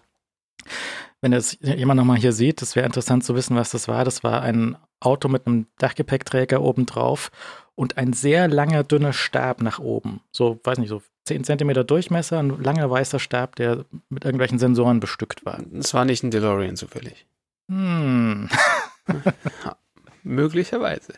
wenn 1.20 1.32
es 1.32 1.58
jemand 1.60 1.98
nochmal 1.98 2.18
hier 2.18 2.32
sieht, 2.32 2.60
das 2.60 2.76
wäre 2.76 2.86
interessant 2.86 3.24
zu 3.24 3.34
wissen, 3.34 3.56
was 3.56 3.70
das 3.70 3.88
war. 3.88 4.04
Das 4.04 4.22
war 4.24 4.42
ein 4.42 4.76
Auto 5.00 5.28
mit 5.28 5.46
einem 5.46 5.66
Dachgepäckträger 5.78 6.60
oben 6.60 6.86
drauf 6.86 7.30
und 7.74 7.96
ein 7.96 8.12
sehr 8.12 8.48
langer, 8.48 8.84
dünner 8.84 9.12
Stab 9.12 9.62
nach 9.62 9.78
oben. 9.78 10.20
So, 10.32 10.60
weiß 10.64 10.78
nicht, 10.78 10.88
so 10.88 11.02
10 11.24 11.44
Zentimeter 11.44 11.84
Durchmesser, 11.84 12.38
ein 12.38 12.62
langer 12.62 12.90
weißer 12.90 13.20
Stab, 13.20 13.56
der 13.56 13.84
mit 14.08 14.24
irgendwelchen 14.24 14.58
Sensoren 14.58 15.00
bestückt 15.00 15.44
war. 15.46 15.60
Es 15.78 15.94
war 15.94 16.04
nicht 16.04 16.22
ein 16.24 16.30
DeLorean 16.30 16.76
zufällig. 16.76 17.26
Hm. 17.70 18.48
möglicherweise. 20.22 21.14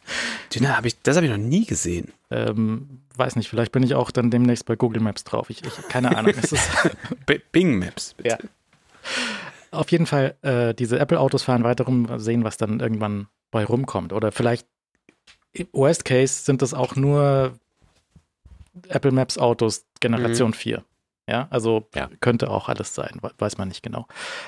Dünner 0.55 0.77
habe 0.77 0.89
ich, 0.89 1.01
das 1.03 1.17
habe 1.17 1.27
ich 1.27 1.33
noch 1.33 1.39
nie 1.39 1.65
gesehen. 1.67 2.13
Ähm, 2.31 3.01
weiß 3.17 3.37
nicht, 3.37 3.49
vielleicht 3.49 3.73
bin 3.73 3.83
ich 3.83 3.95
auch 3.95 4.11
dann 4.11 4.31
demnächst 4.31 4.67
bei 4.67 4.77
Google 4.77 5.03
Maps 5.03 5.25
drauf. 5.25 5.51
Ich, 5.51 5.63
ich 5.65 5.89
keine 5.89 6.17
Ahnung. 6.17 6.33
Bing 7.53 7.79
Maps, 7.79 8.15
bitte. 8.15 8.29
Ja. 8.29 8.39
Auf 9.73 9.91
jeden 9.91 10.07
Fall, 10.07 10.35
äh, 10.43 10.75
diese 10.75 10.99
Apple-Autos 10.99 11.43
fahren 11.43 11.63
weiter 11.65 11.85
rum, 11.85 12.19
sehen, 12.19 12.45
was 12.45 12.57
dann 12.57 12.81
irgendwann 12.81 13.29
bei 13.51 13.65
rumkommt. 13.65 14.13
Oder 14.13 14.33
vielleicht, 14.33 14.67
im 15.53 15.69
Worst 15.73 16.05
Case 16.05 16.45
sind 16.45 16.63
das 16.63 16.75
auch 16.75 16.97
nur 16.97 17.59
Apple 18.89 19.13
Maps 19.13 19.39
Autos 19.39 19.85
Generation 20.01 20.51
Mhm. 20.51 20.55
4. 20.55 20.85
Ja, 21.31 21.47
also 21.51 21.89
Ja. 21.95 22.11
könnte 22.21 22.51
auch 22.51 22.69
alles 22.69 22.93
sein, 22.95 23.19
we- 23.23 23.31
weiß 23.39 23.57
man 23.57 23.69
nicht 23.69 23.85
genau. 23.85 24.07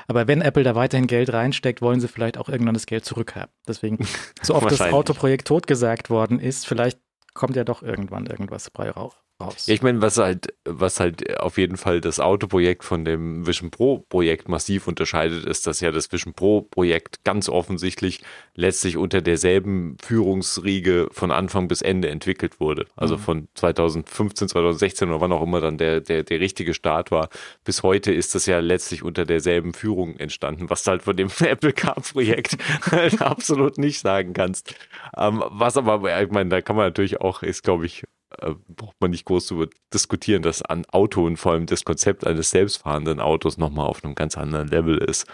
Aber 0.09 0.27
wenn 0.27 0.43
Apple 0.43 0.65
da 0.65 0.75
weiterhin 0.75 1.07
Geld 1.07 1.33
reinsteckt, 1.33 1.81
wollen 1.81 2.01
sie 2.01 2.09
vielleicht 2.09 2.39
auch 2.39 2.49
irgendwann 2.49 2.75
das 2.75 2.87
Geld 2.87 3.05
zurückhaben. 3.05 3.53
Deswegen, 3.69 3.99
so 4.43 4.55
oft 4.57 4.69
das. 4.69 4.81
Autoprojekt 4.81 5.47
totgesagt 5.47 6.11
worden 6.11 6.41
ist, 6.41 6.67
vielleicht 6.67 6.99
kommt 7.35 7.55
ja 7.55 7.63
doch 7.63 7.83
irgendwann 7.85 8.27
irgendwas 8.27 8.69
bei 8.71 8.91
rau- 8.91 9.13
raus. 9.43 9.67
Ja, 9.67 9.75
ich 9.75 9.83
meine, 9.83 10.01
was 10.03 10.17
halt, 10.19 10.55
was 10.65 11.01
halt 11.01 11.39
auf 11.39 11.59
jeden 11.59 11.77
Fall 11.77 12.01
das 12.01 12.21
Autoprojekt 12.21 12.85
von 12.85 13.05
dem 13.05 13.47
Vision 13.47 13.71
Pro 13.71 13.99
Projekt 14.09 14.49
massiv 14.49 14.87
unterscheidet, 14.89 15.45
ist, 15.45 15.67
dass 15.67 15.81
ja 15.81 15.91
das 15.91 16.11
Vision 16.13 16.35
Pro 16.35 16.63
Projekt 16.63 17.25
ganz 17.25 17.49
offensichtlich 17.49 18.23
letztlich 18.55 18.97
unter 18.97 19.21
derselben 19.23 19.97
Führungsriege 20.03 21.09
von 21.13 21.31
Anfang 21.31 21.69
bis 21.69 21.83
Ende 21.83 22.09
entwickelt 22.11 22.61
wurde. 22.61 22.87
Also 22.97 23.17
Mhm. 23.17 23.21
von 23.21 23.49
2015, 23.55 24.49
2016 24.49 25.09
oder 25.09 25.21
wann 25.21 25.33
auch 25.33 25.43
immer 25.43 25.61
dann 25.61 25.79
der, 25.79 26.01
der, 26.01 26.23
der 26.23 26.41
richtige 26.41 26.75
Start 26.75 27.11
war. 27.11 27.29
Bis 27.65 27.83
heute 27.83 28.13
ist 28.13 28.35
das 28.35 28.47
ja 28.47 28.61
letztlich 28.61 29.03
unter 29.03 29.25
derselben 29.25 29.75
Führung 29.75 30.17
entstanden, 30.17 30.71
was 30.71 30.85
du 30.85 30.93
halt 30.93 31.03
von 31.03 31.17
dem 31.17 31.29
Apple 31.41 31.73
Car 31.73 31.95
Projekt 32.01 32.57
halt 32.91 33.21
absolut 33.23 33.79
nicht 33.79 34.01
sagen 34.01 34.33
kannst. 34.33 34.75
Ähm, 35.17 35.43
was 35.49 35.77
aber, 35.77 36.23
ich 36.23 36.31
meine, 36.31 36.51
da 36.51 36.61
kann 36.63 36.77
man 36.77 36.87
natürlich 36.87 37.21
auch, 37.21 37.43
ist 37.43 37.63
glaube 37.63 37.87
ich, 37.87 38.05
äh, 38.41 38.55
braucht 38.69 38.97
man 39.01 39.11
nicht 39.11 39.25
groß 39.25 39.49
darüber 39.49 39.69
diskutieren, 39.93 40.43
dass 40.43 40.63
an 40.63 40.85
Auto 40.87 41.27
und 41.27 41.37
vor 41.37 41.53
allem 41.53 41.67
das 41.67 41.85
Konzept 41.85 42.27
eines 42.27 42.51
selbstfahrenden 42.51 43.21
Autos 43.21 43.59
nochmal 43.59 43.87
auf 43.87 44.05
einem 44.05 44.15
ganz 44.15 44.37
anderen 44.37 44.69
Level 44.69 44.99
ist 44.99 45.27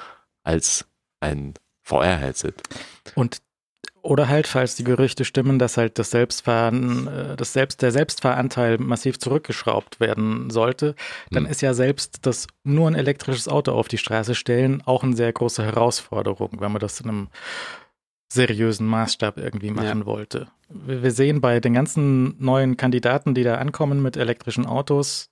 als 0.43 0.87
ein 1.21 1.55
VR-Headset. 1.83 2.55
Und 3.15 3.39
oder 4.03 4.29
halt, 4.29 4.47
falls 4.47 4.77
die 4.77 4.85
Gerüchte 4.85 5.25
stimmen, 5.25 5.59
dass 5.59 5.77
halt 5.77 5.99
das 5.99 6.11
Selbstfahren, 6.11 7.09
äh, 7.09 7.37
das 7.37 7.53
Selbst, 7.53 7.83
der 7.83 7.91
Selbstfahranteil 7.91 8.79
massiv 8.79 9.19
zurückgeschraubt 9.19 10.01
werden 10.01 10.51
sollte, 10.51 10.95
dann 11.31 11.45
Hm. 11.45 11.51
ist 11.51 11.61
ja 11.63 11.75
selbst 11.75 12.25
das 12.25 12.47
nur 12.65 12.89
ein 12.89 12.95
elektrisches 12.95 13.49
Auto 13.49 13.73
auf 13.73 13.89
die 13.89 13.99
Straße 13.99 14.35
stellen 14.35 14.83
auch 14.87 15.03
eine 15.03 15.17
sehr 15.17 15.33
große 15.33 15.63
Herausforderung, 15.65 16.53
wenn 16.61 16.73
man 16.73 16.81
das 16.81 17.01
in 17.01 17.09
einem 17.09 17.29
seriösen 18.29 18.87
Maßstab 18.87 19.39
irgendwie 19.39 19.71
machen 19.71 20.07
wollte. 20.07 20.49
Wir 20.69 21.11
sehen 21.11 21.41
bei 21.41 21.61
den 21.61 21.75
ganzen 21.75 22.37
neuen 22.43 22.77
Kandidaten, 22.77 23.35
die 23.35 23.43
da 23.43 23.57
ankommen 23.57 24.03
mit 24.03 24.17
elektrischen 24.17 24.67
Autos, 24.67 25.31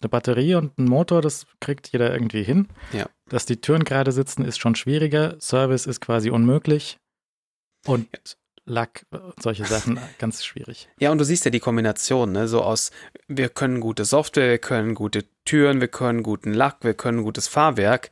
eine 0.00 0.10
Batterie 0.10 0.54
und 0.54 0.78
ein 0.78 0.84
Motor, 0.84 1.22
das 1.22 1.46
kriegt 1.60 1.88
jeder 1.88 2.12
irgendwie 2.12 2.42
hin. 2.42 2.68
Ja. 2.92 3.06
Dass 3.28 3.46
die 3.46 3.60
Türen 3.60 3.84
gerade 3.84 4.12
sitzen, 4.12 4.44
ist 4.44 4.58
schon 4.58 4.74
schwieriger. 4.74 5.36
Service 5.40 5.86
ist 5.86 6.00
quasi 6.00 6.30
unmöglich. 6.30 6.98
Und 7.86 8.36
Lack, 8.66 9.04
äh, 9.12 9.18
solche 9.40 9.66
Sachen, 9.66 9.98
ganz 10.18 10.44
schwierig. 10.44 10.88
Ja, 10.98 11.10
und 11.10 11.18
du 11.18 11.24
siehst 11.24 11.44
ja 11.44 11.50
die 11.50 11.60
Kombination, 11.60 12.32
ne? 12.32 12.48
So 12.48 12.62
aus, 12.62 12.92
wir 13.28 13.50
können 13.50 13.80
gute 13.80 14.04
Software, 14.06 14.50
wir 14.50 14.58
können 14.58 14.94
gute 14.94 15.24
Türen, 15.44 15.80
wir 15.80 15.88
können 15.88 16.22
guten 16.22 16.54
Lack, 16.54 16.78
wir 16.82 16.94
können 16.94 17.22
gutes 17.22 17.46
Fahrwerk. 17.46 18.10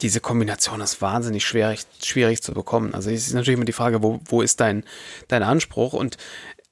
Diese 0.00 0.20
Kombination 0.20 0.80
ist 0.80 1.00
wahnsinnig 1.02 1.44
schwierig, 1.44 1.86
schwierig 2.02 2.42
zu 2.42 2.52
bekommen. 2.52 2.94
Also 2.94 3.10
es 3.10 3.26
ist 3.26 3.34
natürlich 3.34 3.56
immer 3.56 3.64
die 3.64 3.72
Frage, 3.72 4.02
wo, 4.02 4.20
wo 4.26 4.42
ist 4.42 4.60
dein, 4.60 4.84
dein 5.28 5.42
Anspruch? 5.42 5.92
Und 5.92 6.16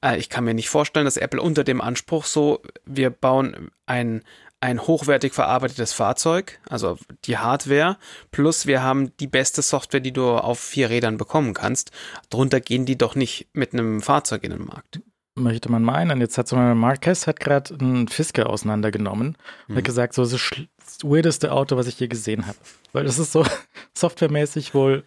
äh, 0.05 0.19
ich 0.19 0.29
kann 0.29 0.45
mir 0.45 0.55
nicht 0.55 0.69
vorstellen, 0.69 1.05
dass 1.07 1.17
Apple 1.17 1.41
unter 1.41 1.65
dem 1.65 1.81
Anspruch 1.81 2.25
so, 2.25 2.61
wir 2.85 3.11
bauen 3.11 3.71
ein, 3.87 4.23
ein 4.61 4.81
hochwertig 4.81 5.35
verarbeitetes 5.35 5.93
Fahrzeug, 5.93 6.59
also 6.69 6.97
die 7.27 7.37
Hardware, 7.37 7.99
plus 8.31 8.67
wir 8.67 8.83
haben 8.83 9.15
die 9.19 9.27
beste 9.27 9.61
Software, 9.61 10.01
die 10.01 10.13
du 10.13 10.31
auf 10.31 10.59
vier 10.59 10.89
Rädern 10.89 11.19
bekommen 11.19 11.53
kannst. 11.53 11.91
Drunter 12.31 12.61
gehen 12.61 12.87
die 12.87 12.97
doch 12.97 13.15
nicht 13.15 13.49
mit 13.53 13.75
einem 13.75 14.01
Fahrzeug 14.01 14.43
in 14.45 14.53
den 14.53 14.65
Markt. 14.65 15.01
Möchte 15.37 15.69
man 15.71 15.83
meinen. 15.83 16.21
Jetzt 16.21 16.39
hat 16.39 16.47
zum 16.47 16.59
Beispiel 16.59 16.77
Marquez 16.77 17.27
hat 17.27 17.41
gerade 17.41 17.75
einen 17.75 18.07
Fisker 18.07 18.49
auseinandergenommen 18.49 19.37
und 19.67 19.75
Mhm. 19.75 19.79
hat 19.79 19.85
gesagt, 19.85 20.15
so 20.15 20.23
das, 20.23 20.33
ist 20.33 20.55
das 20.99 21.11
weirdeste 21.11 21.53
Auto, 21.53 21.77
was 21.77 21.87
ich 21.87 21.99
je 21.99 22.09
gesehen 22.09 22.47
habe. 22.47 22.59
Weil 22.93 23.05
das 23.05 23.19
ist 23.19 23.33
so 23.33 23.45
softwaremäßig 23.95 24.75
wohl 24.75 25.05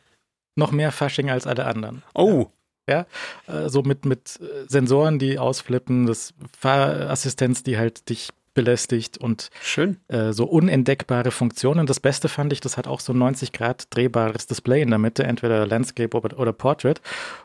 noch 0.55 0.71
mehr 0.71 0.91
Fasching 0.91 1.29
als 1.29 1.47
alle 1.47 1.65
anderen. 1.65 2.03
Oh, 2.13 2.47
Äh, 3.47 3.69
so 3.69 3.83
mit, 3.83 4.05
mit 4.05 4.39
äh, 4.41 4.65
Sensoren, 4.67 5.19
die 5.19 5.37
ausflippen, 5.37 6.05
das 6.05 6.33
Fahrassistenz, 6.57 7.63
die 7.63 7.77
halt 7.77 8.09
dich 8.09 8.29
belästigt 8.53 9.19
und 9.19 9.49
schön. 9.61 9.97
äh, 10.07 10.33
so 10.33 10.45
unentdeckbare 10.45 11.29
Funktionen. 11.29 11.85
Das 11.85 11.99
Beste 11.99 12.27
fand 12.27 12.51
ich, 12.53 12.59
das 12.59 12.75
hat 12.75 12.87
auch 12.87 13.01
so 13.01 13.13
ein 13.13 13.19
90 13.19 13.51
Grad 13.51 13.85
drehbares 13.91 14.47
Display 14.47 14.81
in 14.81 14.89
der 14.89 14.97
Mitte, 14.97 15.25
entweder 15.25 15.67
Landscape 15.67 16.17
oder, 16.17 16.39
oder 16.39 16.53
Portrait. 16.53 16.99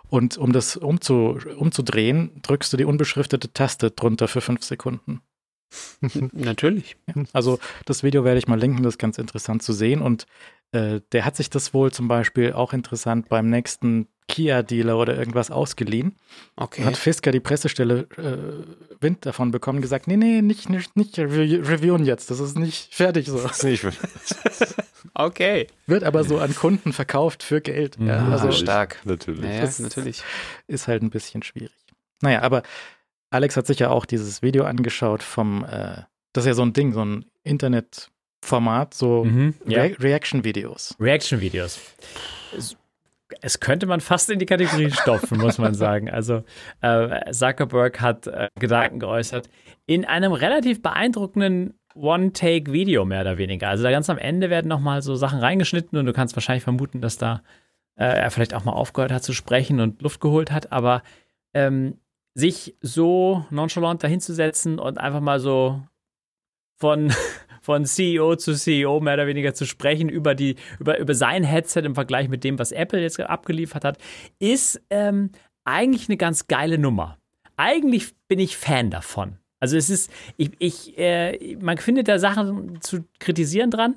Und 0.08 0.38
um 0.38 0.54
das 0.54 0.76
umzu, 0.76 1.38
umzudrehen, 1.58 2.30
drückst 2.40 2.72
du 2.72 2.78
die 2.78 2.86
unbeschriftete 2.86 3.52
Taste 3.52 3.90
drunter 3.90 4.26
für 4.26 4.40
fünf 4.40 4.62
Sekunden. 4.62 5.20
Natürlich. 6.32 6.96
Also 7.32 7.58
das 7.86 8.02
Video 8.02 8.24
werde 8.24 8.38
ich 8.38 8.48
mal 8.48 8.58
linken, 8.58 8.82
das 8.82 8.94
ist 8.94 8.98
ganz 8.98 9.18
interessant 9.18 9.62
zu 9.62 9.72
sehen. 9.72 10.00
Und 10.02 10.26
äh, 10.72 11.00
der 11.12 11.24
hat 11.24 11.36
sich 11.36 11.50
das 11.50 11.74
wohl 11.74 11.92
zum 11.92 12.08
Beispiel 12.08 12.52
auch 12.52 12.72
interessant 12.72 13.28
beim 13.28 13.48
nächsten 13.50 14.08
Kia-Dealer 14.28 14.96
oder 14.96 15.16
irgendwas 15.18 15.50
ausgeliehen. 15.50 16.16
Okay. 16.56 16.84
Hat 16.84 16.96
Fisker 16.96 17.32
die 17.32 17.40
Pressestelle 17.40 18.06
äh, 18.16 19.02
Wind 19.02 19.26
davon 19.26 19.50
bekommen, 19.50 19.82
gesagt, 19.82 20.06
nee, 20.06 20.16
nee, 20.16 20.40
nicht, 20.42 20.70
nicht, 20.70 20.96
nicht 20.96 21.18
rev- 21.18 21.68
reviewen 21.68 22.04
jetzt, 22.04 22.30
das 22.30 22.38
ist 22.40 22.56
nicht 22.56 22.94
fertig 22.94 23.26
so. 23.26 23.42
Das 23.42 23.58
ist 23.58 23.64
nicht, 23.64 23.84
Okay. 25.14 25.66
Wird 25.86 26.04
aber 26.04 26.24
so 26.24 26.38
an 26.38 26.54
Kunden 26.54 26.92
verkauft 26.92 27.42
für 27.42 27.60
Geld. 27.60 27.98
Ja, 28.00 28.28
also 28.28 28.52
stark. 28.52 29.00
natürlich. 29.04 29.44
Ja, 29.44 29.60
Das- 29.62 29.78
natürlich. 29.80 30.22
ist 30.68 30.88
halt 30.88 31.02
ein 31.02 31.10
bisschen 31.10 31.42
schwierig. 31.42 31.72
Naja, 32.22 32.40
aber 32.42 32.62
Alex 33.32 33.56
hat 33.56 33.66
sich 33.66 33.78
ja 33.78 33.90
auch 33.90 34.04
dieses 34.04 34.42
Video 34.42 34.64
angeschaut 34.64 35.22
vom, 35.22 35.64
äh, 35.64 36.02
das 36.32 36.44
ist 36.44 36.48
ja 36.48 36.54
so 36.54 36.62
ein 36.62 36.72
Ding, 36.74 36.92
so 36.92 37.04
ein 37.04 37.24
Internetformat, 37.44 38.94
so 38.94 39.24
Mhm, 39.24 39.54
ja. 39.66 39.82
Re 39.82 39.96
Reaction-Videos. 39.98 40.96
Reaction-Videos. 41.00 41.80
Es, 42.56 42.76
es 43.40 43.60
könnte 43.60 43.86
man 43.86 44.00
fast 44.00 44.28
in 44.30 44.38
die 44.38 44.46
Kategorie 44.46 44.90
stopfen, 44.90 45.38
muss 45.38 45.56
man 45.58 45.74
sagen. 45.74 46.10
Also 46.10 46.44
äh, 46.82 47.32
Zuckerberg 47.32 48.00
hat 48.00 48.26
äh, 48.26 48.48
Gedanken 48.60 48.98
geäußert 49.00 49.48
in 49.86 50.04
einem 50.04 50.32
relativ 50.32 50.82
beeindruckenden 50.82 51.74
One-Take-Video 51.94 53.04
mehr 53.06 53.22
oder 53.22 53.38
weniger. 53.38 53.68
Also 53.68 53.82
da 53.82 53.90
ganz 53.90 54.10
am 54.10 54.18
Ende 54.18 54.50
werden 54.50 54.68
nochmal 54.68 55.00
so 55.02 55.14
Sachen 55.14 55.38
reingeschnitten 55.40 55.98
und 55.98 56.04
du 56.06 56.12
kannst 56.12 56.36
wahrscheinlich 56.36 56.64
vermuten, 56.64 57.00
dass 57.00 57.16
da 57.16 57.42
äh, 57.96 58.04
er 58.04 58.30
vielleicht 58.30 58.54
auch 58.54 58.64
mal 58.64 58.72
aufgehört 58.72 59.12
hat 59.12 59.24
zu 59.24 59.32
sprechen 59.32 59.80
und 59.80 60.02
Luft 60.02 60.20
geholt 60.20 60.50
hat, 60.50 60.72
aber 60.72 61.02
ähm, 61.54 61.98
sich 62.34 62.76
so 62.80 63.44
nonchalant 63.50 64.02
dahinzusetzen 64.02 64.78
und 64.78 64.98
einfach 64.98 65.20
mal 65.20 65.40
so 65.40 65.82
von, 66.78 67.12
von 67.62 67.84
CEO 67.84 68.36
zu 68.36 68.54
CEO 68.54 69.00
mehr 69.00 69.14
oder 69.14 69.26
weniger 69.26 69.54
zu 69.54 69.66
sprechen 69.66 70.08
über, 70.08 70.34
die, 70.34 70.56
über, 70.78 70.98
über 70.98 71.14
sein 71.14 71.44
Headset 71.44 71.80
im 71.80 71.94
Vergleich 71.94 72.28
mit 72.28 72.44
dem, 72.44 72.58
was 72.58 72.72
Apple 72.72 73.00
jetzt 73.00 73.20
abgeliefert 73.20 73.84
hat, 73.84 73.98
ist 74.38 74.80
ähm, 74.90 75.30
eigentlich 75.64 76.08
eine 76.08 76.16
ganz 76.16 76.46
geile 76.48 76.78
Nummer. 76.78 77.18
Eigentlich 77.56 78.14
bin 78.28 78.38
ich 78.38 78.56
Fan 78.56 78.90
davon. 78.90 79.38
Also 79.60 79.76
es 79.76 79.90
ist, 79.90 80.10
ich, 80.36 80.50
ich, 80.58 80.98
äh, 80.98 81.56
man 81.60 81.78
findet 81.78 82.08
da 82.08 82.18
Sachen 82.18 82.80
zu 82.80 83.04
kritisieren 83.20 83.70
dran, 83.70 83.94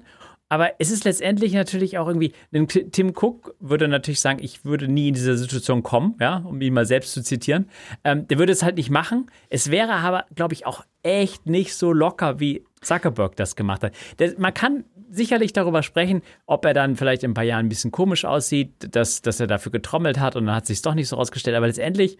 aber 0.49 0.73
es 0.79 0.91
ist 0.91 1.05
letztendlich 1.05 1.53
natürlich 1.53 1.97
auch 1.97 2.07
irgendwie, 2.07 2.33
denn 2.51 2.67
Tim 2.67 3.13
Cook 3.15 3.55
würde 3.59 3.87
natürlich 3.87 4.21
sagen, 4.21 4.39
ich 4.41 4.63
würde 4.63 4.87
nie 4.87 5.07
in 5.07 5.13
diese 5.15 5.37
Situation 5.37 5.81
kommen, 5.81 6.15
ja, 6.19 6.37
um 6.37 6.61
ihn 6.61 6.73
mal 6.73 6.85
selbst 6.85 7.13
zu 7.13 7.23
zitieren. 7.23 7.69
Ähm, 8.03 8.27
der 8.27 8.37
würde 8.37 8.51
es 8.51 8.61
halt 8.61 8.75
nicht 8.75 8.91
machen. 8.91 9.29
Es 9.49 9.71
wäre 9.71 9.93
aber, 9.93 10.25
glaube 10.35 10.53
ich, 10.53 10.67
auch 10.67 10.85
echt 11.01 11.47
nicht 11.47 11.75
so 11.75 11.91
locker, 11.91 12.39
wie 12.39 12.63
Zuckerberg 12.81 13.35
das 13.35 13.55
gemacht 13.55 13.83
hat. 13.83 13.93
Der, 14.19 14.33
man 14.37 14.53
kann 14.53 14.85
sicherlich 15.09 15.53
darüber 15.53 15.81
sprechen, 15.81 16.21
ob 16.45 16.65
er 16.65 16.73
dann 16.73 16.95
vielleicht 16.95 17.23
in 17.23 17.31
ein 17.31 17.35
paar 17.35 17.43
Jahren 17.43 17.65
ein 17.65 17.69
bisschen 17.69 17.91
komisch 17.91 18.25
aussieht, 18.25 18.71
dass, 18.95 19.21
dass 19.21 19.39
er 19.39 19.47
dafür 19.47 19.71
getrommelt 19.71 20.19
hat 20.19 20.35
und 20.35 20.45
dann 20.45 20.55
hat 20.55 20.67
sich 20.67 20.81
doch 20.81 20.93
nicht 20.93 21.07
so 21.07 21.15
rausgestellt. 21.15 21.55
Aber 21.55 21.67
letztendlich, 21.67 22.17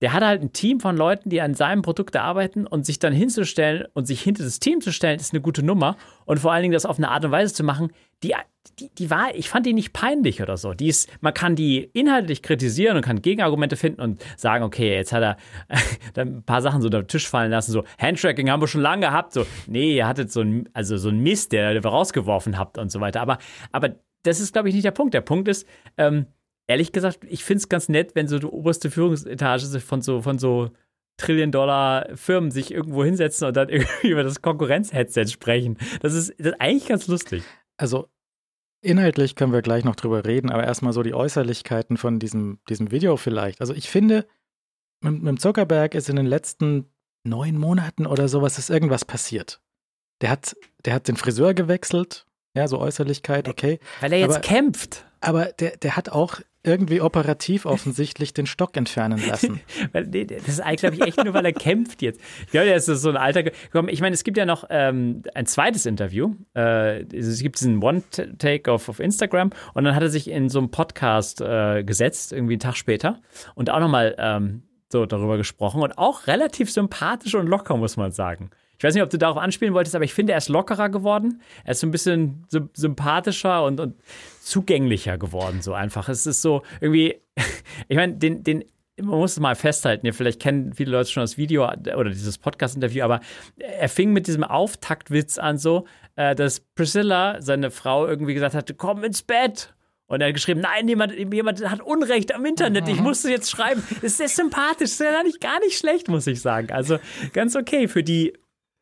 der 0.00 0.12
hat 0.12 0.22
halt 0.22 0.42
ein 0.42 0.52
Team 0.52 0.80
von 0.80 0.96
Leuten, 0.96 1.30
die 1.30 1.40
an 1.40 1.54
seinem 1.54 1.82
Produkt 1.82 2.16
arbeiten 2.16 2.66
und 2.66 2.84
sich 2.84 2.98
dann 2.98 3.12
hinzustellen 3.12 3.86
und 3.94 4.06
sich 4.06 4.20
hinter 4.22 4.44
das 4.44 4.60
Team 4.60 4.80
zu 4.80 4.92
stellen, 4.92 5.18
ist 5.18 5.32
eine 5.32 5.40
gute 5.40 5.62
Nummer. 5.62 5.96
Und 6.26 6.38
vor 6.40 6.52
allen 6.52 6.62
Dingen 6.62 6.74
das 6.74 6.84
auf 6.84 6.98
eine 6.98 7.10
Art 7.10 7.24
und 7.24 7.30
Weise 7.30 7.54
zu 7.54 7.64
machen, 7.64 7.90
die, 8.22 8.34
die, 8.78 8.90
die 8.94 9.10
war, 9.10 9.34
ich 9.34 9.48
fand 9.48 9.64
die 9.64 9.72
nicht 9.72 9.92
peinlich 9.92 10.42
oder 10.42 10.56
so. 10.56 10.74
Die 10.74 10.88
ist, 10.88 11.08
man 11.20 11.32
kann 11.32 11.56
die 11.56 11.90
inhaltlich 11.94 12.42
kritisieren 12.42 12.96
und 12.96 13.02
kann 13.02 13.22
Gegenargumente 13.22 13.76
finden 13.76 14.02
und 14.02 14.22
sagen, 14.36 14.64
okay, 14.64 14.94
jetzt 14.94 15.12
hat 15.12 15.22
er 15.22 15.36
ein 16.16 16.42
paar 16.42 16.60
Sachen 16.60 16.82
so 16.82 16.88
unter 16.88 17.02
den 17.02 17.08
Tisch 17.08 17.28
fallen 17.28 17.50
lassen, 17.50 17.72
so 17.72 17.84
Handtracking 17.98 18.50
haben 18.50 18.60
wir 18.60 18.68
schon 18.68 18.82
lange 18.82 19.06
gehabt, 19.06 19.32
so, 19.32 19.46
nee, 19.66 19.96
ihr 19.96 20.06
hattet 20.06 20.30
so 20.30 20.40
ein, 20.40 20.68
also 20.74 20.98
so 20.98 21.08
ein 21.08 21.20
Mist, 21.20 21.52
der 21.52 21.72
ihr 21.72 21.84
rausgeworfen 21.84 22.58
habt 22.58 22.78
und 22.78 22.90
so 22.90 23.00
weiter. 23.00 23.20
Aber, 23.20 23.38
aber 23.72 23.96
das 24.24 24.40
ist, 24.40 24.52
glaube 24.52 24.68
ich, 24.68 24.74
nicht 24.74 24.84
der 24.84 24.90
Punkt. 24.90 25.14
Der 25.14 25.20
Punkt 25.20 25.48
ist, 25.48 25.66
ähm, 25.96 26.26
ehrlich 26.66 26.92
gesagt, 26.92 27.20
ich 27.24 27.44
finde 27.44 27.58
es 27.58 27.68
ganz 27.68 27.88
nett, 27.88 28.14
wenn 28.14 28.28
so 28.28 28.38
die 28.38 28.46
oberste 28.46 28.90
Führungsetage 28.90 29.80
von 29.80 30.02
so, 30.02 30.22
von 30.22 30.38
so 30.38 30.70
Trillion-Dollar-Firmen 31.18 32.50
sich 32.50 32.72
irgendwo 32.72 33.04
hinsetzen 33.04 33.48
und 33.48 33.56
dann 33.56 33.68
irgendwie 33.70 34.08
über 34.08 34.22
das 34.22 34.42
Konkurrenz-Headset 34.42 35.26
sprechen. 35.28 35.78
Das 36.00 36.14
ist, 36.14 36.34
das 36.38 36.48
ist 36.48 36.60
eigentlich 36.60 36.86
ganz 36.86 37.06
lustig. 37.06 37.42
Also 37.76 38.08
inhaltlich 38.82 39.34
können 39.34 39.52
wir 39.52 39.62
gleich 39.62 39.84
noch 39.84 39.96
drüber 39.96 40.24
reden, 40.24 40.50
aber 40.50 40.64
erstmal 40.64 40.92
so 40.92 41.02
die 41.02 41.14
Äußerlichkeiten 41.14 41.96
von 41.96 42.18
diesem, 42.18 42.58
diesem 42.68 42.90
Video 42.90 43.16
vielleicht. 43.16 43.60
Also 43.60 43.74
ich 43.74 43.88
finde, 43.88 44.26
mit, 45.00 45.22
mit 45.22 45.40
Zuckerberg 45.40 45.94
ist 45.94 46.08
in 46.08 46.16
den 46.16 46.26
letzten 46.26 46.90
neun 47.24 47.56
Monaten 47.58 48.06
oder 48.06 48.28
sowas 48.28 48.58
ist 48.58 48.70
irgendwas 48.70 49.04
passiert. 49.04 49.60
Der 50.20 50.30
hat, 50.30 50.56
der 50.84 50.94
hat 50.94 51.08
den 51.08 51.16
Friseur 51.16 51.52
gewechselt, 51.52 52.26
ja, 52.54 52.68
so 52.68 52.78
Äußerlichkeit, 52.78 53.48
okay. 53.48 53.78
Weil 54.00 54.14
er 54.14 54.20
jetzt 54.20 54.36
aber, 54.36 54.40
kämpft. 54.40 55.04
Aber 55.20 55.46
der, 55.46 55.76
der 55.76 55.96
hat 55.96 56.08
auch 56.08 56.40
irgendwie 56.66 57.00
operativ 57.00 57.64
offensichtlich 57.64 58.34
den 58.34 58.46
Stock 58.46 58.76
entfernen 58.76 59.22
lassen. 59.26 59.60
das 59.92 60.48
ist 60.48 60.60
eigentlich, 60.60 60.80
glaube 60.80 60.96
ich, 60.96 61.02
echt 61.02 61.24
nur, 61.24 61.32
weil 61.34 61.44
er 61.44 61.52
kämpft 61.52 62.02
jetzt. 62.02 62.20
Ich 62.44 62.50
glaube, 62.50 62.66
der 62.66 62.76
ist 62.76 62.86
so 62.86 63.08
ein 63.08 63.16
alter. 63.16 63.44
Ich 63.88 64.00
meine, 64.00 64.14
es 64.14 64.24
gibt 64.24 64.36
ja 64.36 64.44
noch 64.44 64.64
ähm, 64.70 65.22
ein 65.34 65.46
zweites 65.46 65.86
Interview. 65.86 66.34
Äh, 66.54 67.02
es 67.14 67.40
gibt 67.40 67.60
diesen 67.60 67.82
One-Take 67.82 68.70
auf, 68.70 68.88
auf 68.88 69.00
Instagram 69.00 69.50
und 69.74 69.84
dann 69.84 69.94
hat 69.94 70.02
er 70.02 70.10
sich 70.10 70.28
in 70.28 70.48
so 70.48 70.58
einem 70.58 70.70
Podcast 70.70 71.40
äh, 71.40 71.84
gesetzt, 71.84 72.32
irgendwie 72.32 72.54
einen 72.54 72.60
Tag 72.60 72.76
später 72.76 73.20
und 73.54 73.70
auch 73.70 73.80
nochmal 73.80 74.14
ähm, 74.18 74.62
so 74.90 75.06
darüber 75.06 75.36
gesprochen 75.36 75.82
und 75.82 75.98
auch 75.98 76.26
relativ 76.26 76.70
sympathisch 76.70 77.34
und 77.34 77.46
locker, 77.46 77.76
muss 77.76 77.96
man 77.96 78.12
sagen. 78.12 78.50
Ich 78.78 78.84
weiß 78.84 78.94
nicht, 78.94 79.02
ob 79.02 79.10
du 79.10 79.16
darauf 79.16 79.38
anspielen 79.38 79.72
wolltest, 79.72 79.94
aber 79.94 80.04
ich 80.04 80.12
finde, 80.12 80.32
er 80.32 80.38
ist 80.38 80.48
lockerer 80.48 80.90
geworden. 80.90 81.40
Er 81.64 81.72
ist 81.72 81.80
so 81.80 81.86
ein 81.86 81.90
bisschen 81.90 82.46
sympathischer 82.74 83.64
und, 83.64 83.80
und 83.80 83.94
zugänglicher 84.46 85.18
geworden, 85.18 85.60
so 85.60 85.74
einfach. 85.74 86.08
Es 86.08 86.26
ist 86.26 86.40
so 86.40 86.62
irgendwie, 86.80 87.20
ich 87.88 87.96
meine, 87.96 88.14
den, 88.14 88.44
den, 88.44 88.64
man 88.96 89.18
muss 89.18 89.32
es 89.32 89.40
mal 89.40 89.56
festhalten, 89.56 90.06
ja, 90.06 90.12
vielleicht 90.12 90.40
kennen 90.40 90.72
viele 90.72 90.92
Leute 90.92 91.10
schon 91.10 91.22
das 91.22 91.36
Video 91.36 91.64
oder 91.64 92.10
dieses 92.10 92.38
Podcast-Interview, 92.38 93.02
aber 93.02 93.20
er 93.58 93.88
fing 93.88 94.12
mit 94.12 94.28
diesem 94.28 94.44
Auftaktwitz 94.44 95.38
an, 95.38 95.58
so, 95.58 95.86
äh, 96.14 96.34
dass 96.34 96.60
Priscilla, 96.60 97.42
seine 97.42 97.70
Frau, 97.70 98.06
irgendwie 98.06 98.34
gesagt 98.34 98.54
hatte, 98.54 98.74
komm 98.74 99.04
ins 99.04 99.22
Bett. 99.22 99.74
Und 100.08 100.20
er 100.20 100.28
hat 100.28 100.34
geschrieben, 100.34 100.60
nein, 100.60 100.86
jemand, 100.86 101.12
jemand 101.12 101.68
hat 101.68 101.82
Unrecht 101.82 102.32
am 102.32 102.44
Internet, 102.44 102.86
ich 102.88 103.00
musste 103.00 103.28
jetzt 103.28 103.50
schreiben. 103.50 103.82
Das 103.96 104.04
ist 104.04 104.18
sehr 104.18 104.28
sympathisch, 104.28 104.90
das 104.90 104.92
ist 104.92 105.00
ja 105.00 105.22
nicht, 105.24 105.40
gar 105.40 105.58
nicht 105.58 105.76
schlecht, 105.76 106.06
muss 106.06 106.28
ich 106.28 106.40
sagen. 106.40 106.70
Also 106.70 107.00
ganz 107.32 107.56
okay 107.56 107.88
für 107.88 108.04
die 108.04 108.32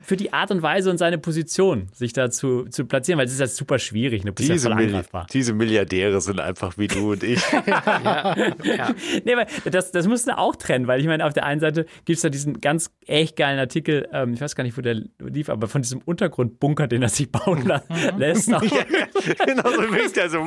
für 0.05 0.17
die 0.17 0.33
Art 0.33 0.51
und 0.51 0.63
Weise 0.63 0.91
und 0.91 0.99
seine 0.99 1.19
Position, 1.19 1.89
sich 1.93 2.13
da 2.13 2.31
zu, 2.31 2.65
zu 2.65 2.85
platzieren, 2.85 3.19
weil 3.19 3.27
es 3.27 3.33
ist 3.33 3.41
ja 3.41 3.47
super 3.47 3.79
schwierig. 3.79 4.23
Du 4.23 4.33
bist 4.33 4.49
diese, 4.49 4.69
ja 4.69 4.75
Milli 4.75 5.01
diese 5.33 5.55
Milliardäre 5.55 6.21
sind 6.21 6.41
einfach 6.41 6.77
wie 6.77 6.89
du 6.89 7.13
und 7.13 7.23
ich. 7.23 7.41
ja, 7.67 8.37
ja. 8.63 8.95
Nee, 9.25 9.35
aber 9.35 9.47
das, 9.71 9.93
das 9.93 10.07
musst 10.07 10.27
du 10.27 10.37
auch 10.37 10.57
trennen, 10.57 10.87
weil 10.87 11.01
ich 11.01 11.07
meine, 11.07 11.25
auf 11.25 11.33
der 11.33 11.45
einen 11.45 11.61
Seite 11.61 11.87
gibt 12.05 12.17
es 12.17 12.23
da 12.23 12.29
diesen 12.29 12.61
ganz 12.61 12.91
echt 13.07 13.37
geilen 13.37 13.59
Artikel, 13.59 14.09
ähm, 14.13 14.35
ich 14.35 14.41
weiß 14.41 14.55
gar 14.55 14.65
nicht, 14.65 14.77
wo 14.77 14.83
der 14.83 15.03
lief, 15.19 15.49
aber 15.49 15.69
von 15.69 15.83
diesem 15.83 16.01
Untergrundbunker, 16.05 16.87
den 16.87 17.03
er 17.03 17.09
sich 17.09 17.31
bauen 17.31 17.73
lässt. 18.19 18.49
ja, 18.49 18.59
genau 18.59 19.71
so 19.71 19.93
wirkt 19.93 20.17
er 20.17 20.29
so. 20.29 20.45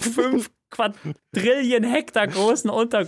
Fünf 0.00 0.50
Quadrillion 0.72 1.84
Hektar 1.84 2.26
großen 2.26 2.70
Unter 2.70 3.06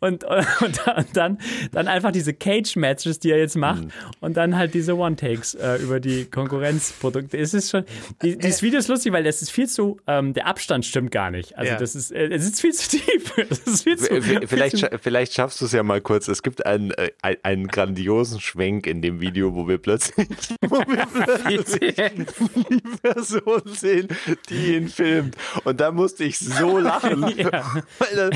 und, 0.00 0.24
und, 0.24 0.86
und, 0.96 1.16
dann, 1.16 1.38
dann 1.72 1.88
einfach 1.88 2.12
diese 2.12 2.32
Cage-Matches, 2.32 3.18
die 3.18 3.30
er 3.30 3.38
jetzt 3.38 3.56
macht 3.56 3.84
mhm. 3.84 3.90
und 4.20 4.36
dann 4.36 4.56
halt 4.56 4.74
diese 4.74 4.96
One-Takes 4.96 5.54
äh, 5.56 5.76
über 5.76 6.00
die 6.00 6.24
Konkurrenzprodukte. 6.24 7.36
Es 7.36 7.52
ist 7.52 7.70
schon, 7.70 7.84
die, 8.22 8.38
dieses 8.38 8.62
Video 8.62 8.78
ist 8.78 8.88
lustig, 8.88 9.12
weil 9.12 9.24
das 9.24 9.42
ist 9.42 9.50
viel 9.50 9.68
zu, 9.68 9.98
ähm, 10.06 10.32
der 10.32 10.46
Abstand 10.46 10.86
stimmt 10.86 11.10
gar 11.10 11.30
nicht. 11.30 11.58
Also 11.58 11.72
ja. 11.72 11.78
das 11.78 11.94
ist, 11.94 12.12
äh, 12.12 12.28
es 12.28 12.44
ist 12.44 12.60
viel 12.60 12.72
zu 12.72 12.88
tief. 12.88 13.32
Viel 13.80 13.96
zu, 13.96 14.22
vielleicht, 14.46 14.78
viel 14.78 14.90
zu 14.90 14.98
vielleicht 14.98 15.34
schaffst 15.34 15.60
du 15.60 15.64
es 15.64 15.72
ja 15.72 15.82
mal 15.82 16.00
kurz. 16.00 16.28
Es 16.28 16.42
gibt 16.42 16.66
einen, 16.66 16.90
äh, 16.92 17.10
einen 17.42 17.68
grandiosen 17.68 18.40
Schwenk 18.40 18.86
in 18.86 19.02
dem 19.02 19.20
Video, 19.20 19.54
wo 19.54 19.68
wir 19.68 19.78
plötzlich, 19.78 20.28
wo 20.68 20.78
wir 20.78 21.06
plötzlich 21.24 21.94
die 21.94 22.80
Person 23.02 23.62
sehen, 23.66 24.08
die 24.48 24.76
ihn 24.76 24.88
filmt. 24.88 25.36
Und 25.64 25.80
da 25.80 25.90
musste 25.92 26.24
ich 26.24 26.38
so 26.38 26.78
lachen 26.78 26.99
lachen. 27.02 27.38
Ja. 27.40 27.82
Weil 27.98 28.30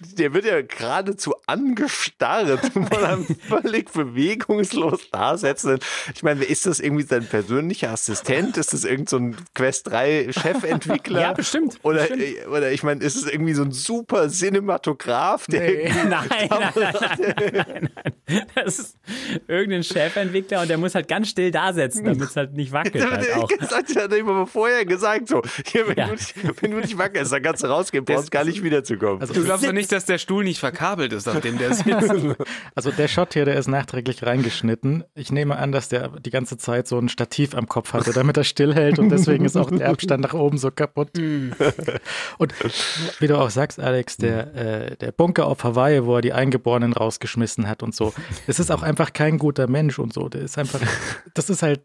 der 0.00 0.34
wird 0.34 0.44
ja 0.44 0.62
geradezu 0.62 1.34
angestarrt 1.46 2.64
und 2.74 2.90
man 2.90 3.00
dann 3.00 3.26
völlig 3.48 3.90
bewegungslos 3.92 5.10
da 5.10 5.36
sitzen. 5.36 5.78
Ich 6.14 6.22
meine, 6.22 6.44
ist 6.44 6.66
das 6.66 6.80
irgendwie 6.80 7.04
sein 7.04 7.26
persönlicher 7.26 7.90
Assistent? 7.90 8.56
Ist 8.56 8.72
das 8.72 8.84
irgend 8.84 9.08
so 9.08 9.16
ein 9.16 9.36
Quest 9.54 9.90
3 9.90 10.30
Chefentwickler? 10.32 11.20
Ja, 11.20 11.32
bestimmt. 11.32 11.78
Oder, 11.82 12.06
bestimmt. 12.06 12.48
Oder 12.48 12.72
ich 12.72 12.82
meine, 12.82 13.02
ist 13.02 13.16
es 13.16 13.26
irgendwie 13.26 13.54
so 13.54 13.62
ein 13.62 13.72
super 13.72 14.28
Cinematograf? 14.28 15.46
Der 15.46 15.60
nee. 15.60 15.92
nein, 16.08 16.28
nein, 16.28 16.48
nein, 16.50 16.72
nein, 16.74 17.90
nein, 18.26 18.46
Das 18.54 18.78
ist 18.78 18.96
irgendein 19.48 19.82
Chefentwickler 19.82 20.62
und 20.62 20.70
der 20.70 20.78
muss 20.78 20.94
halt 20.94 21.08
ganz 21.08 21.28
still 21.28 21.50
da 21.50 21.72
sitzen, 21.72 22.04
damit 22.04 22.30
es 22.30 22.36
halt 22.36 22.52
nicht 22.54 22.72
wackelt. 22.72 23.10
Halt 23.10 23.32
auch. 23.34 23.48
Das 23.58 23.70
hat 23.74 23.90
ja 23.90 24.04
immer 24.04 24.46
vorher 24.46 24.84
gesagt, 24.84 25.28
so, 25.28 25.42
hier, 25.66 25.88
wenn, 25.88 25.96
ja. 25.96 26.06
du 26.06 26.12
nicht, 26.12 26.34
wenn 26.62 26.70
du 26.70 26.76
nicht 26.78 26.98
wackelst, 26.98 27.32
dann 27.32 27.42
kannst 27.42 27.62
du 27.62 27.68
rausgehen, 27.72 28.04
brauchst 28.04 28.30
gar 28.30 28.44
nicht 28.44 28.62
wiederzukommen. 28.62 29.20
Also, 29.20 29.34
du 29.34 29.44
glaubst 29.44 29.66
doch 29.66 29.72
nicht, 29.72 29.90
dass 29.90 30.04
der 30.04 30.18
Stuhl 30.18 30.44
nicht 30.44 30.60
verkabelt 30.60 31.12
ist, 31.12 31.28
auf 31.28 31.40
dem 31.40 31.58
der 31.58 31.74
sitzt. 31.74 31.92
Also 32.74 32.90
der 32.90 33.08
Shot 33.08 33.34
hier, 33.34 33.44
der 33.44 33.56
ist 33.56 33.68
nachträglich 33.68 34.24
reingeschnitten. 34.24 35.04
Ich 35.14 35.32
nehme 35.32 35.56
an, 35.56 35.72
dass 35.72 35.88
der 35.88 36.08
die 36.08 36.30
ganze 36.30 36.56
Zeit 36.56 36.86
so 36.86 36.98
ein 36.98 37.08
Stativ 37.08 37.54
am 37.54 37.68
Kopf 37.68 37.92
hatte, 37.92 38.12
damit 38.12 38.36
er 38.36 38.44
stillhält 38.44 38.98
und 38.98 39.08
deswegen 39.08 39.44
ist 39.44 39.56
auch 39.56 39.70
der 39.70 39.90
Abstand 39.90 40.22
nach 40.22 40.34
oben 40.34 40.58
so 40.58 40.70
kaputt. 40.70 41.10
Hm. 41.16 41.52
und 42.38 42.54
wie 43.18 43.26
du 43.26 43.38
auch 43.38 43.50
sagst, 43.50 43.80
Alex, 43.80 44.16
der, 44.16 44.54
äh, 44.54 44.96
der 44.96 45.12
Bunker 45.12 45.46
auf 45.46 45.64
Hawaii, 45.64 46.04
wo 46.04 46.16
er 46.16 46.22
die 46.22 46.32
Eingeborenen 46.32 46.92
rausgeschmissen 46.92 47.68
hat 47.68 47.82
und 47.82 47.94
so, 47.94 48.12
es 48.46 48.58
ist 48.58 48.70
auch 48.70 48.82
einfach 48.82 49.12
kein 49.12 49.38
guter 49.38 49.66
Mensch 49.66 49.98
und 49.98 50.12
so. 50.12 50.28
Der 50.28 50.42
ist 50.42 50.58
einfach, 50.58 50.80
das 51.34 51.50
ist 51.50 51.62
halt, 51.62 51.80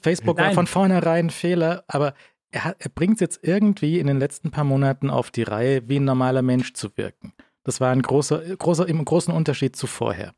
Facebook 0.00 0.36
Nein. 0.36 0.46
war 0.48 0.54
von 0.54 0.66
vornherein 0.66 1.26
ein 1.26 1.30
Fehler, 1.30 1.84
aber 1.88 2.14
er, 2.56 2.76
er 2.78 2.90
bringt 2.90 3.14
es 3.14 3.20
jetzt 3.20 3.40
irgendwie 3.42 3.98
in 3.98 4.06
den 4.06 4.18
letzten 4.18 4.50
paar 4.50 4.64
Monaten 4.64 5.10
auf 5.10 5.30
die 5.30 5.42
Reihe, 5.42 5.88
wie 5.88 5.98
ein 5.98 6.04
normaler 6.04 6.42
Mensch 6.42 6.72
zu 6.72 6.96
wirken. 6.96 7.32
Das 7.64 7.80
war 7.80 7.90
ein 7.90 8.02
großer, 8.02 8.56
großer, 8.56 8.88
im 8.88 9.04
großen 9.04 9.34
Unterschied 9.34 9.76
zu 9.76 9.86
vorher. 9.86 10.34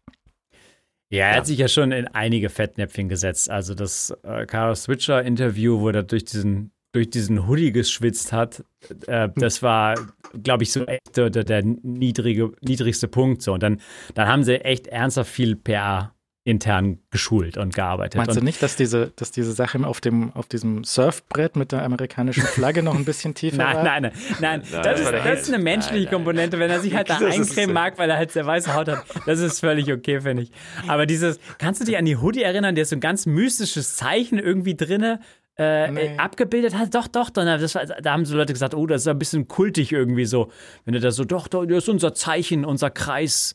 Ja, 1.11 1.27
er 1.27 1.37
hat 1.37 1.47
sich 1.47 1.59
ja 1.59 1.69
schon 1.69 1.93
in 1.93 2.07
einige 2.09 2.51
Fettnäpfchen 2.51 3.09
gesetzt. 3.09 3.51
Also 3.51 3.75
das 3.75 4.15
äh, 4.23 4.47
Carl 4.47 4.77
Switcher-Interview, 4.77 5.81
wo 5.81 5.89
er 5.89 6.03
durch 6.03 6.25
diesen, 6.25 6.71
durch 6.93 7.09
diesen 7.09 7.47
Hoodie 7.47 7.73
geschwitzt 7.73 8.33
hat, 8.33 8.65
äh, 9.07 9.29
das 9.37 9.63
war, 9.63 9.95
glaube 10.43 10.65
ich, 10.65 10.73
so 10.73 10.85
echt 10.85 11.17
der, 11.17 11.31
der, 11.31 11.63
niedrige, 11.65 12.53
niedrigste 12.61 13.09
Punkt. 13.09 13.43
So. 13.43 13.55
Und 13.55 13.63
dann, 13.63 13.81
dann 14.15 14.29
haben 14.29 14.43
sie 14.43 14.63
echt 14.63 14.87
ernsthaft 14.87 15.31
viel 15.31 15.57
PR 15.57 16.15
intern 16.49 16.99
geschult 17.11 17.59
und 17.59 17.75
gearbeitet. 17.75 18.17
Meinst 18.17 18.35
du 18.35 18.43
nicht, 18.43 18.63
dass 18.63 18.75
diese, 18.75 19.13
dass 19.17 19.31
diese 19.31 19.53
Sache 19.53 19.87
auf, 19.87 20.01
dem, 20.01 20.33
auf 20.33 20.47
diesem 20.47 20.83
Surfbrett 20.83 21.57
mit 21.57 21.73
der 21.73 21.83
amerikanischen 21.83 22.43
Flagge 22.43 22.83
noch 22.83 22.95
ein 22.95 23.05
bisschen 23.05 23.35
tiefer 23.35 23.59
nein, 23.59 23.77
war? 23.77 23.85
Nein, 23.85 24.03
nein, 24.03 24.13
nein. 24.41 24.63
nein 24.73 24.83
das, 24.83 25.01
ist, 25.01 25.13
das 25.13 25.41
ist 25.43 25.53
eine 25.53 25.63
menschliche 25.63 26.05
nein, 26.05 26.15
Komponente. 26.15 26.59
Wenn 26.59 26.71
er 26.71 26.81
sich 26.81 26.95
halt 26.95 27.11
da 27.11 27.19
eincremen 27.19 27.75
mag, 27.75 27.99
weil 27.99 28.09
er 28.09 28.17
halt 28.17 28.33
sehr 28.33 28.47
weiße 28.47 28.75
Haut 28.75 28.89
hat, 28.89 29.05
das 29.27 29.41
ist 29.41 29.61
völlig 29.61 29.93
okay, 29.93 30.23
finde 30.23 30.45
ich. 30.45 30.53
Aber 30.87 31.05
dieses, 31.05 31.39
kannst 31.59 31.83
du 31.83 31.85
dich 31.85 31.99
an 31.99 32.07
die 32.07 32.17
Hoodie 32.17 32.43
erinnern? 32.43 32.75
Der 32.75 32.83
ist 32.83 32.91
so 32.91 32.97
ein 32.97 33.01
ganz 33.01 33.27
mystisches 33.27 33.97
Zeichen 33.97 34.39
irgendwie 34.39 34.75
drinne. 34.75 35.21
Äh, 35.59 35.91
nee. 35.91 36.17
abgebildet 36.17 36.79
hat. 36.79 36.95
Doch, 36.95 37.09
doch, 37.09 37.31
doch. 37.31 37.45
Das 37.45 37.75
war, 37.75 37.85
da 37.85 38.13
haben 38.13 38.25
so 38.25 38.37
Leute 38.37 38.53
gesagt, 38.55 38.75
oh, 38.75 38.87
das 38.87 39.03
ist 39.03 39.09
ein 39.09 39.19
bisschen 39.19 39.49
kultig 39.49 39.93
irgendwie 39.93 40.25
so. 40.25 40.51
Wenn 40.85 40.95
du 40.95 41.01
da 41.01 41.11
so, 41.11 41.25
doch, 41.25 41.49
doch, 41.49 41.67
das 41.67 41.79
ist 41.79 41.89
unser 41.89 42.15
Zeichen, 42.15 42.65
unser 42.65 42.91
Kreis, 42.91 43.55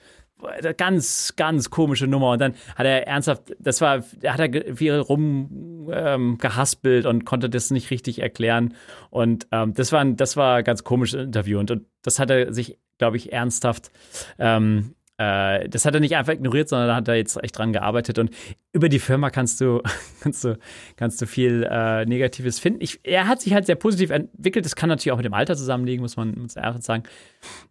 ganz, 0.78 1.34
ganz 1.36 1.70
komische 1.70 2.08
Nummer. 2.08 2.32
Und 2.32 2.40
dann 2.40 2.54
hat 2.76 2.86
er 2.86 3.08
ernsthaft, 3.08 3.54
das 3.60 3.82
war, 3.82 4.04
hat 4.26 4.40
er 4.40 4.76
viel 4.76 4.96
rumgehaspelt 4.96 7.06
ähm, 7.06 7.12
und 7.12 7.26
konnte 7.26 7.50
das 7.50 7.72
nicht 7.72 7.92
richtig 7.92 8.22
erklären. 8.22 8.74
Und 9.10 9.48
ähm, 9.52 9.74
das 9.74 9.92
war 9.92 10.02
ein, 10.02 10.16
das 10.16 10.38
war 10.38 10.58
ein 10.58 10.64
ganz 10.64 10.84
komisches 10.84 11.22
Interview. 11.22 11.60
Und, 11.60 11.72
und 11.72 11.86
das 12.02 12.20
hat 12.20 12.30
er 12.30 12.54
sich, 12.54 12.78
glaube 12.98 13.18
ich, 13.18 13.34
ernsthaft 13.34 13.92
ähm, 14.40 14.96
äh, 15.24 15.70
das 15.70 15.86
hat 15.86 15.94
er 15.94 16.00
nicht 16.00 16.16
einfach 16.16 16.34
ignoriert, 16.34 16.70
sondern 16.70 16.88
da 16.88 16.96
hat 16.96 17.08
er 17.08 17.16
jetzt 17.16 17.42
echt 17.42 17.58
dran 17.58 17.74
gearbeitet. 17.74 18.20
Und 18.20 18.32
über 18.72 18.90
die 18.90 19.00
Firma 19.00 19.30
kannst 19.30 19.62
du, 19.62 19.82
kannst 20.22 20.44
du, 20.44 20.58
kannst 20.96 21.22
du 21.22 21.28
viel 21.28 21.68
äh, 21.70 22.06
Negatives 22.06 22.60
finden. 22.60 22.82
Ich, 22.82 23.00
er 23.04 23.28
hat 23.28 23.42
sich 23.42 23.54
halt 23.54 23.66
sehr 23.66 23.76
positiv 23.76 24.10
entwickelt. 24.10 24.66
Das 24.66 24.76
kann 24.76 24.90
natürlich 24.90 25.12
auch 25.14 25.18
mit 25.18 25.26
dem 25.26 25.34
Alter 25.34 25.56
zusammenliegen, 25.56 26.02
muss 26.02 26.18
man, 26.18 26.38
muss 26.38 26.56
man 26.56 26.82
sagen. 26.82 27.04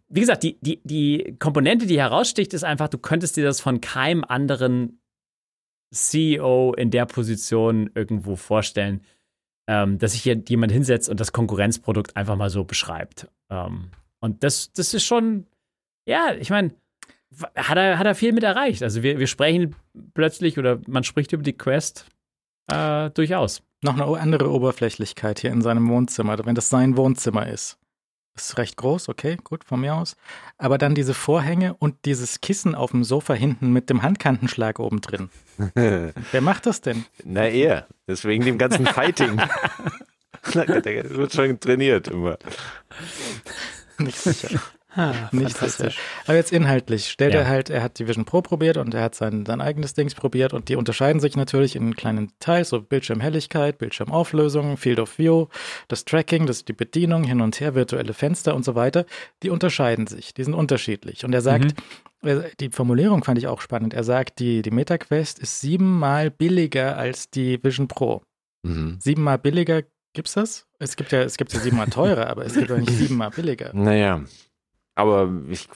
Wie 0.09 0.19
gesagt, 0.19 0.43
die, 0.43 0.57
die, 0.61 0.81
die 0.83 1.35
Komponente, 1.39 1.85
die 1.85 1.99
heraussticht, 1.99 2.53
ist 2.53 2.63
einfach, 2.63 2.87
du 2.87 2.97
könntest 2.97 3.37
dir 3.37 3.43
das 3.43 3.61
von 3.61 3.81
keinem 3.81 4.23
anderen 4.23 4.99
CEO 5.91 6.73
in 6.73 6.89
der 6.89 7.05
Position 7.05 7.91
irgendwo 7.93 8.35
vorstellen, 8.35 9.01
ähm, 9.67 9.99
dass 9.99 10.13
sich 10.13 10.23
hier 10.23 10.41
jemand 10.47 10.71
hinsetzt 10.71 11.07
und 11.07 11.19
das 11.19 11.31
Konkurrenzprodukt 11.31 12.15
einfach 12.17 12.35
mal 12.35 12.49
so 12.49 12.63
beschreibt. 12.63 13.27
Ähm, 13.49 13.91
und 14.19 14.43
das, 14.43 14.73
das 14.73 14.93
ist 14.93 15.03
schon, 15.03 15.45
ja, 16.07 16.33
ich 16.39 16.49
meine, 16.49 16.71
hat 17.55 17.77
er, 17.77 17.99
hat 17.99 18.05
er 18.05 18.15
viel 18.15 18.33
mit 18.33 18.43
erreicht. 18.43 18.83
Also 18.83 19.03
wir, 19.03 19.19
wir 19.19 19.27
sprechen 19.27 19.75
plötzlich 20.13 20.57
oder 20.57 20.79
man 20.87 21.03
spricht 21.03 21.33
über 21.33 21.43
die 21.43 21.53
Quest 21.53 22.05
äh, 22.71 23.09
durchaus. 23.11 23.61
Noch 23.81 23.93
eine 23.93 24.05
andere 24.05 24.49
Oberflächlichkeit 24.49 25.39
hier 25.39 25.51
in 25.51 25.61
seinem 25.61 25.89
Wohnzimmer, 25.89 26.37
wenn 26.45 26.55
das 26.55 26.69
sein 26.69 26.95
Wohnzimmer 26.95 27.47
ist. 27.47 27.77
ist 28.35 28.57
recht 28.57 28.77
groß, 28.77 29.09
okay, 29.09 29.37
gut, 29.43 29.65
von 29.65 29.81
mir 29.81 29.95
aus. 29.95 30.15
Aber 30.57 30.77
dann 30.77 30.95
diese 30.95 31.13
Vorhänge 31.13 31.73
und 31.73 32.05
dieses 32.05 32.39
Kissen 32.39 32.75
auf 32.75 32.91
dem 32.91 33.03
Sofa 33.03 33.33
hinten 33.33 33.73
mit 33.73 33.89
dem 33.89 34.01
Handkantenschlag 34.01 34.79
oben 34.79 35.01
drin. 35.01 35.29
Wer 35.75 36.41
macht 36.41 36.65
das 36.65 36.79
denn? 36.79 37.05
Na 37.25 37.47
er, 37.47 37.87
deswegen 38.07 38.45
dem 38.45 38.57
ganzen 38.57 38.85
Fighting. 38.85 39.41
Der 40.53 41.09
wird 41.09 41.33
schon 41.33 41.59
trainiert 41.59 42.07
immer. 42.09 42.37
Nicht 43.97 44.17
sicher. 44.17 44.59
Ah, 44.95 45.13
nicht 45.31 45.57
sicher. 45.57 45.91
Aber 46.25 46.35
jetzt 46.35 46.51
inhaltlich 46.51 47.09
stellt 47.09 47.33
Ja. 47.33 47.41
er 47.41 47.47
halt, 47.47 47.69
er 47.69 47.81
hat 47.81 47.97
die 47.99 48.07
Vision 48.07 48.25
Pro 48.25 48.41
probiert 48.41 48.77
und 48.77 48.93
er 48.93 49.01
hat 49.01 49.15
sein, 49.15 49.45
sein 49.45 49.59
eigenes 49.59 49.93
Dings 49.95 50.13
probiert 50.13 50.53
und 50.53 50.69
die 50.69 50.75
unterscheiden 50.75 51.19
sich 51.19 51.35
natürlich 51.35 51.75
in 51.75 51.95
kleinen 51.95 52.27
Details, 52.27 52.69
so 52.69 52.81
Bildschirmhelligkeit, 52.81 53.77
Bildschirmauflösung, 53.79 54.77
Field 54.77 54.99
of 54.99 55.17
View, 55.17 55.47
das 55.87 56.05
Tracking, 56.05 56.45
das 56.45 56.65
die 56.65 56.73
Bedienung, 56.73 57.23
hin 57.23 57.41
und 57.41 57.59
her, 57.59 57.73
virtuelle 57.75 58.13
Fenster 58.13 58.55
und 58.55 58.63
so 58.65 58.75
weiter. 58.75 59.05
Die 59.41 59.49
unterscheiden 59.49 60.05
sich, 60.07 60.33
die 60.33 60.43
sind 60.43 60.53
unterschiedlich. 60.53 61.25
Und 61.25 61.33
er 61.33 61.41
sagt, 61.41 61.73
äh, 62.21 62.41
die 62.59 62.69
Formulierung 62.69 63.23
fand 63.23 63.37
ich 63.39 63.47
auch 63.47 63.61
spannend. 63.61 63.93
Er 63.93 64.03
sagt, 64.03 64.39
die, 64.39 64.61
die 64.61 64.71
MetaQuest 64.71 65.39
ist 65.39 65.59
siebenmal 65.61 66.29
billiger 66.29 66.97
als 66.97 67.29
die 67.31 67.63
Vision 67.63 67.87
Pro. 67.87 68.21
Mhm. 68.63 68.97
Siebenmal 68.99 69.39
billiger, 69.39 69.81
gibt's 70.13 70.33
das? 70.33 70.67
Es 70.77 70.95
gibt 70.95 71.11
ja, 71.11 71.21
es 71.23 71.37
gibt 71.37 71.51
ja 71.53 71.59
siebenmal 71.59 71.87
teurer, 71.87 72.27
aber 72.27 72.45
es 72.45 72.53
gibt 72.53 72.69
ja 72.69 72.77
nicht 72.77 72.91
siebenmal 72.97 73.31
billiger. 73.31 73.71
Naja, 73.73 74.21
aber 74.95 75.31
ich 75.49 75.67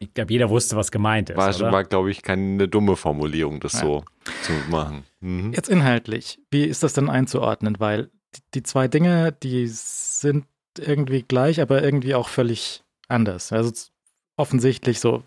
Ich 0.00 0.12
glaube, 0.12 0.32
jeder 0.32 0.50
wusste, 0.50 0.76
was 0.76 0.90
gemeint 0.90 1.30
ist. 1.30 1.36
war, 1.36 1.72
war 1.72 1.84
glaube 1.84 2.10
ich, 2.10 2.22
keine 2.22 2.68
dumme 2.68 2.96
Formulierung, 2.96 3.60
das 3.60 3.74
Ja. 3.74 3.80
so 3.80 4.04
zu 4.42 4.52
machen. 4.70 5.04
Mhm. 5.20 5.52
Jetzt 5.52 5.68
inhaltlich, 5.68 6.38
wie 6.50 6.64
ist 6.64 6.82
das 6.82 6.92
denn 6.92 7.08
einzuordnen? 7.08 7.76
Weil 7.78 8.10
die, 8.34 8.40
die 8.54 8.62
zwei 8.64 8.88
Dinge, 8.88 9.32
die 9.32 9.66
sind 9.68 10.44
irgendwie 10.78 11.22
gleich, 11.22 11.60
aber 11.60 11.82
irgendwie 11.82 12.14
auch 12.14 12.28
völlig 12.28 12.82
anders. 13.08 13.52
Also 13.52 13.72
offensichtlich 14.36 15.00
so, 15.00 15.22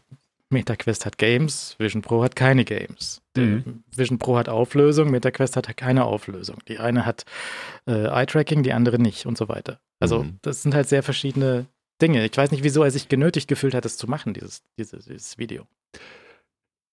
MetaQuest 0.49 1.05
hat 1.05 1.17
Games, 1.17 1.75
Vision 1.77 2.01
Pro 2.01 2.23
hat 2.23 2.35
keine 2.35 2.63
Games. 2.63 3.21
Mhm. 3.35 3.83
Vision 3.95 4.17
Pro 4.17 4.37
hat 4.37 4.47
Auflösung, 4.47 5.09
MetaQuest 5.11 5.57
hat 5.57 5.75
keine 5.75 6.05
Auflösung. 6.05 6.57
Die 6.67 6.79
eine 6.79 7.05
hat 7.05 7.25
äh, 7.85 8.05
Eye-Tracking, 8.07 8.63
die 8.63 8.71
andere 8.73 8.97
nicht 8.99 9.25
und 9.25 9.37
so 9.37 9.49
weiter. 9.49 9.79
Also 9.99 10.23
Mhm. 10.23 10.39
das 10.43 10.61
sind 10.63 10.73
halt 10.73 10.87
sehr 10.87 11.03
verschiedene 11.03 11.65
Dinge. 12.01 12.25
Ich 12.25 12.37
weiß 12.37 12.51
nicht, 12.51 12.63
wieso 12.63 12.83
er 12.83 12.91
sich 12.91 13.09
genötigt 13.09 13.47
gefühlt 13.47 13.73
hat, 13.73 13.85
das 13.85 13.97
zu 13.97 14.07
machen, 14.07 14.33
dieses, 14.33 14.63
dieses, 14.77 15.05
dieses 15.05 15.37
Video. 15.37 15.67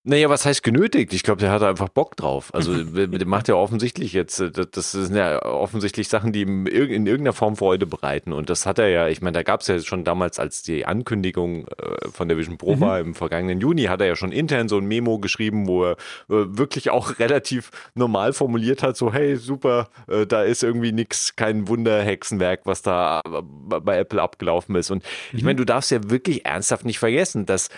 Naja, 0.06 0.28
was 0.28 0.44
heißt 0.44 0.62
genötigt? 0.62 1.14
Ich 1.14 1.22
glaube, 1.22 1.40
der 1.40 1.50
hatte 1.50 1.66
einfach 1.66 1.88
Bock 1.88 2.14
drauf. 2.14 2.52
Also, 2.52 2.84
der 2.84 3.26
macht 3.26 3.48
ja 3.48 3.54
offensichtlich 3.54 4.12
jetzt, 4.12 4.38
äh, 4.38 4.50
das- 4.50 4.92
sind 4.92 5.16
ja 5.16 5.42
offensichtlich 5.42 6.08
Sachen, 6.08 6.30
die 6.30 6.42
ihm 6.42 6.66
in 6.66 7.06
irgendeiner 7.06 7.32
Form 7.32 7.56
Freude 7.56 7.86
bereiten. 7.86 8.34
Und 8.34 8.50
das 8.50 8.66
hat 8.66 8.78
er 8.78 8.88
ja, 8.88 9.08
ich 9.08 9.22
meine, 9.22 9.32
da 9.32 9.42
gab 9.42 9.62
es 9.62 9.66
ja 9.66 9.78
schon 9.78 10.04
damals, 10.04 10.38
als 10.38 10.62
die 10.62 10.84
Ankündigung 10.84 11.66
äh, 11.68 12.08
von 12.12 12.28
der 12.28 12.36
Vision 12.36 12.58
Pro 12.58 12.78
war 12.80 13.00
im 13.00 13.14
vergangenen 13.14 13.60
Juni, 13.60 13.84
hat 13.84 14.02
er 14.02 14.08
ja 14.08 14.14
schon 14.16 14.30
intern 14.30 14.68
so 14.68 14.76
ein 14.76 14.84
Memo 14.84 15.18
geschrieben, 15.20 15.66
wo 15.66 15.84
er 15.84 15.92
äh, 15.92 15.96
wirklich 16.28 16.90
auch 16.90 17.18
relativ 17.18 17.70
normal 17.94 18.34
formuliert 18.34 18.82
hat, 18.82 18.98
so, 18.98 19.10
hey, 19.10 19.36
super, 19.36 19.88
da 20.28 20.42
ist 20.42 20.62
irgendwie 20.62 20.92
nix, 20.92 21.34
kein 21.34 21.66
Wunderhexenwerk, 21.66 22.60
was 22.64 22.82
da 22.82 23.22
bei 23.24 23.96
Apple 23.98 24.20
abgelaufen 24.20 24.76
ist. 24.76 24.90
Und 24.90 25.02
ich 25.32 25.42
meine, 25.42 25.56
du 25.56 25.64
darfst 25.64 25.90
ja 25.90 26.10
wirklich 26.10 26.44
ernsthaft 26.44 26.84
nicht 26.84 26.98
vergessen, 26.98 27.46
dass 27.46 27.70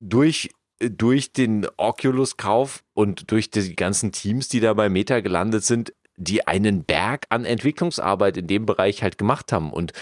durch 0.00 0.50
durch 0.80 1.32
den 1.32 1.66
Oculus-Kauf 1.76 2.84
und 2.94 3.30
durch 3.30 3.50
die 3.50 3.76
ganzen 3.76 4.12
Teams, 4.12 4.48
die 4.48 4.60
da 4.60 4.72
bei 4.74 4.88
Meta 4.88 5.20
gelandet 5.20 5.64
sind, 5.64 5.92
die 6.16 6.46
einen 6.46 6.84
Berg 6.84 7.26
an 7.30 7.44
Entwicklungsarbeit 7.44 8.36
in 8.36 8.46
dem 8.46 8.66
Bereich 8.66 9.02
halt 9.02 9.18
gemacht 9.18 9.52
haben. 9.52 9.72
Und 9.72 9.92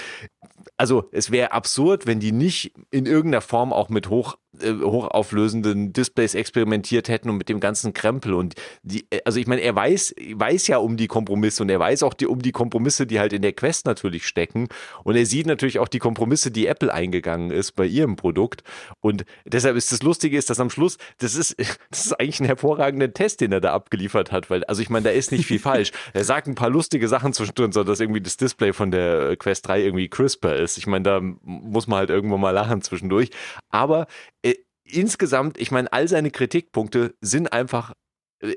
also 0.77 1.09
es 1.13 1.31
wäre 1.31 1.53
absurd, 1.53 2.07
wenn 2.07 2.21
die 2.21 2.33
nicht 2.33 2.73
in 2.91 3.07
irgendeiner 3.07 3.41
Form 3.41 3.73
auch 3.73 3.89
mit 3.89 4.09
hoch, 4.09 4.37
äh, 4.63 4.75
hochauflösenden 4.83 5.93
Displays 5.93 6.35
experimentiert 6.35 7.09
hätten 7.09 7.31
und 7.31 7.37
mit 7.37 7.49
dem 7.49 7.61
ganzen 7.61 7.93
Krempel. 7.93 8.35
Und 8.35 8.55
die, 8.83 9.07
äh, 9.11 9.21
also 9.25 9.39
ich 9.39 9.47
meine, 9.47 9.63
er 9.63 9.75
weiß, 9.75 10.15
weiß 10.35 10.67
ja 10.69 10.79
um 10.79 10.97
die 10.97 11.07
Kompromisse 11.07 11.63
und 11.63 11.71
er 11.71 11.81
weiß 11.81 12.03
auch 12.03 12.15
die, 12.15 12.27
um 12.27 12.43
die 12.43 12.53
Kompromisse, 12.53 13.07
die 13.07 13.21
halt 13.21 13.33
in 13.33 13.43
der 13.43 13.53
Quest 13.53 13.87
natürlich 13.87 14.27
stecken. 14.27 14.69
Und 15.05 15.17
er 15.17 15.27
sieht 15.27 15.47
natürlich 15.47 15.79
auch 15.79 15.89
die 15.89 15.99
Kompromisse, 15.99 16.51
die 16.51 16.67
Apple 16.67 16.93
eingegangen 16.93 17.51
ist 17.51 17.73
bei 17.73 17.87
ihrem 17.87 18.17
Produkt. 18.17 18.63
Und 19.01 19.25
deshalb 19.45 19.77
ist 19.77 19.93
das 19.93 20.03
Lustige 20.03 20.37
ist, 20.37 20.51
dass 20.51 20.61
am 20.61 20.71
Schluss, 20.71 20.99
das 21.19 21.35
ist, 21.35 21.57
das 21.91 22.07
ist 22.07 22.21
eigentlich 22.21 22.41
ein 22.41 22.47
hervorragender 22.47 23.13
Test, 23.13 23.41
den 23.41 23.53
er 23.53 23.61
da 23.61 23.73
abgeliefert 23.73 24.33
hat, 24.33 24.51
weil, 24.51 24.65
also 24.65 24.83
ich 24.83 24.91
meine, 24.91 25.05
da 25.05 25.11
ist 25.11 25.33
nicht 25.33 25.47
viel 25.47 25.59
falsch. 25.59 25.93
Er 26.15 26.25
sagt 26.25 26.49
ein 26.49 26.55
paar 26.55 26.71
lustige 26.71 27.07
Sachen 27.07 27.33
zwischendrin, 27.33 27.71
so 27.71 27.85
dass 27.85 28.01
irgendwie 28.01 28.21
das 28.21 28.37
Display 28.37 28.73
von 28.73 28.91
der 28.91 29.37
Quest 29.37 29.69
3 29.69 29.83
irgendwie 29.83 30.09
crisper 30.09 30.57
ist. 30.57 30.79
Ich 30.79 30.87
meine, 30.87 31.03
da 31.03 31.21
muss 31.21 31.87
man 31.87 31.99
halt 31.99 32.11
irgendwann 32.11 32.41
mal 32.41 32.51
lachen 32.51 32.83
zwischendurch. 32.83 33.31
Aber 33.71 34.07
äh, 34.38 34.38
insgesamt, 34.91 35.59
ich 35.59 35.71
meine, 35.71 35.93
all 35.93 36.09
seine 36.09 36.31
Kritikpunkte 36.31 37.15
sind 37.21 37.53
einfach 37.53 37.95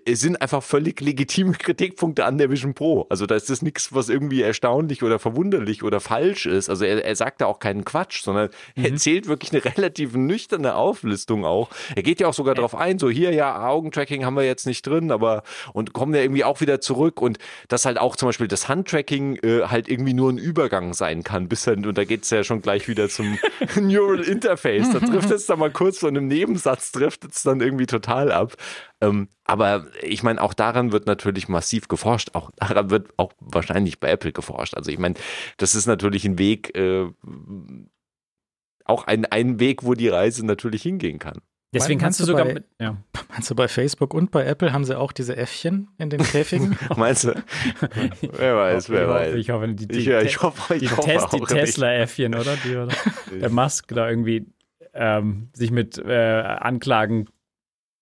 sind 0.08 0.40
einfach 0.42 0.62
völlig 0.62 1.02
legitime 1.02 1.54
Kritikpunkte 1.54 2.26
an 2.26 2.38
der 2.38 2.52
Vision 2.52 2.76
Pro. 2.76 3.08
Also 3.10 3.26
da 3.26 3.36
ist 3.36 3.50
das 3.50 3.64
nichts, 3.64 3.94
was 3.94 4.10
irgendwie 4.10 4.44
erstaunlich 4.44 5.02
oder 5.02 5.18
verwunderlich 5.18 5.82
oder 5.82 6.00
falsch 6.00 6.46
ist. 6.46 6.70
Also 6.70 6.86
er, 6.86 7.04
er 7.04 7.16
sagt 7.16 7.42
da 7.42 7.48
auch 7.48 7.58
keinen 7.58 7.84
Quatsch, 7.84 8.22
sondern 8.22 8.50
er 8.76 8.92
erzählt 8.92 9.28
wirklich 9.28 9.52
eine 9.52 9.66
relativ 9.66 10.14
nüchterne 10.14 10.76
Auflistung 10.76 11.46
auch. 11.46 11.70
Er 11.96 12.04
geht 12.04 12.20
ja 12.20 12.28
auch 12.28 12.34
sogar 12.34 12.54
darauf 12.54 12.76
ein, 12.76 13.00
so 13.00 13.10
hier, 13.10 13.34
ja, 13.34 13.68
Augentracking 13.68 14.24
haben 14.24 14.36
wir 14.36 14.46
jetzt 14.46 14.68
nicht 14.68 14.86
drin, 14.86 15.12
aber 15.12 15.42
und 15.74 15.94
kommen 15.94 16.14
ja 16.14 16.22
irgendwie 16.22 16.44
auch 16.44 16.62
wieder 16.62 16.80
zurück 16.80 17.20
und 17.20 17.40
dass 17.68 17.86
halt 17.86 17.98
auch 17.98 18.16
zum 18.16 18.30
Beispiel 18.30 18.48
das 18.48 18.70
Handtracking 18.70 19.38
äh, 19.38 19.64
halt 19.64 19.90
irgendwie 19.90 20.14
nur 20.14 20.32
ein 20.32 20.38
Übergang 20.38 20.94
sein 20.94 21.24
kann, 21.24 21.48
bis 21.48 21.64
dann, 21.64 21.86
und 21.88 21.98
da 21.98 22.06
geht's 22.06 22.30
ja 22.30 22.44
schon 22.44 22.62
gleich 22.62 22.88
wieder 22.88 23.10
zum 23.10 23.40
Neural 23.80 24.22
Interface. 24.22 24.92
Da 24.92 25.00
trifft 25.00 25.32
es 25.32 25.48
dann 25.48 25.58
mal 25.58 25.72
kurz 25.72 26.02
so 26.02 26.08
in 26.08 26.18
einem 26.18 26.28
Nebensatz, 26.28 26.92
trifft 26.92 27.26
es 27.26 27.42
dann 27.42 27.62
irgendwie 27.62 27.88
total 27.88 28.32
ab. 28.32 28.56
Ähm, 29.02 29.30
aber 29.46 29.88
ich 30.04 30.22
meine, 30.24 30.42
auch 30.42 30.54
daran 30.54 30.92
wird 30.92 31.08
natürlich 31.08 31.48
massiv 31.50 31.88
geforscht. 31.88 32.30
Auch 32.34 32.52
daran 32.58 32.90
wird 32.92 33.10
auch 33.18 33.34
wahrscheinlich 33.40 34.00
bei 34.00 34.10
Apple 34.12 34.32
geforscht. 34.32 34.76
Also 34.76 34.92
ich 34.92 35.00
meine, 35.00 35.16
das 35.58 35.74
ist 35.76 35.88
natürlich 35.88 36.24
ein 36.26 36.38
Weg, 36.38 36.76
äh, 36.78 37.08
auch 38.86 39.06
ein, 39.08 39.26
ein 39.26 39.60
Weg, 39.60 39.84
wo 39.84 39.94
die 39.94 40.08
Reise 40.10 40.46
natürlich 40.46 40.84
hingehen 40.84 41.20
kann. 41.20 41.40
Deswegen 41.74 42.02
Meinst 42.02 42.04
kannst 42.04 42.20
du 42.20 42.26
sogar 42.26 42.46
bei- 42.46 42.54
mit, 42.56 42.66
ja. 42.82 42.98
Meinst 43.30 43.50
du, 43.50 43.56
bei 43.56 43.70
Facebook 43.70 44.14
und 44.14 44.30
bei 44.32 44.44
Apple 44.46 44.74
haben 44.74 44.84
sie 44.84 44.98
auch 45.00 45.14
diese 45.14 45.38
Äffchen 45.38 45.88
in 45.98 46.10
den 46.10 46.22
Käfigen? 46.22 46.78
Meinst 46.98 47.24
du? 47.24 47.30
wer 48.22 48.58
weiß, 48.58 48.90
wer 48.90 49.08
weiß. 49.08 49.36
Ich 49.36 49.50
hoffe, 49.52 49.70
die, 49.70 49.88
die, 49.88 50.00
Ich, 50.00 50.06
ja, 50.06 50.22
ich 50.22 50.42
hoffe, 50.42 50.76
ich 50.76 50.82
die, 50.82 50.90
hoffe 50.90 51.38
die. 51.38 51.46
Tesla-Äffchen, 51.46 52.36
oder? 52.36 52.58
Die, 52.66 52.76
oder? 52.76 52.94
Der 53.32 53.50
Musk 53.50 53.88
da 53.96 54.10
irgendwie 54.10 54.48
ähm, 54.94 55.50
sich 55.54 55.72
mit 55.72 55.98
äh, 55.98 56.42
Anklagen 56.42 57.30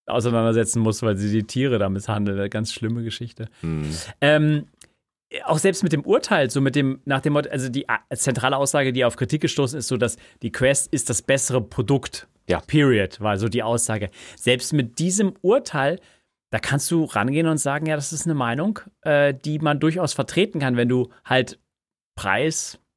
auseinandersetzen 0.09 0.79
muss, 0.81 1.01
weil 1.01 1.17
sie 1.17 1.31
die 1.31 1.43
Tiere 1.43 1.79
da 1.79 1.89
misshandeln. 1.89 2.39
Eine 2.39 2.49
ganz 2.49 2.73
schlimme 2.73 3.03
Geschichte. 3.03 3.47
Hm. 3.61 3.89
Ähm, 4.21 4.65
auch 5.45 5.59
selbst 5.59 5.83
mit 5.83 5.93
dem 5.93 6.01
Urteil, 6.01 6.49
so 6.49 6.59
mit 6.59 6.75
dem, 6.75 7.01
nach 7.05 7.21
dem 7.21 7.33
Motto, 7.33 7.49
also 7.49 7.69
die 7.69 7.87
a- 7.87 7.99
zentrale 8.15 8.57
Aussage, 8.57 8.91
die 8.91 9.05
auf 9.05 9.15
Kritik 9.15 9.41
gestoßen 9.41 9.77
ist, 9.77 9.87
so 9.87 9.97
dass 9.97 10.17
die 10.41 10.51
Quest 10.51 10.91
ist 10.91 11.09
das 11.09 11.21
bessere 11.21 11.61
Produkt. 11.61 12.27
Ja. 12.47 12.61
Period, 12.61 13.21
war 13.21 13.37
so 13.37 13.47
die 13.47 13.61
Aussage. 13.61 14.09
Selbst 14.35 14.73
mit 14.73 14.97
diesem 14.97 15.33
Urteil, 15.41 15.99
da 16.51 16.57
kannst 16.57 16.89
du 16.89 17.03
rangehen 17.03 17.45
und 17.45 17.59
sagen, 17.59 17.85
ja, 17.85 17.95
das 17.95 18.11
ist 18.11 18.25
eine 18.25 18.33
Meinung, 18.33 18.79
äh, 19.01 19.35
die 19.35 19.59
man 19.59 19.79
durchaus 19.79 20.13
vertreten 20.13 20.59
kann, 20.59 20.75
wenn 20.77 20.89
du 20.89 21.09
halt 21.23 21.59
Preis 22.15 22.75
äh, 22.75 22.88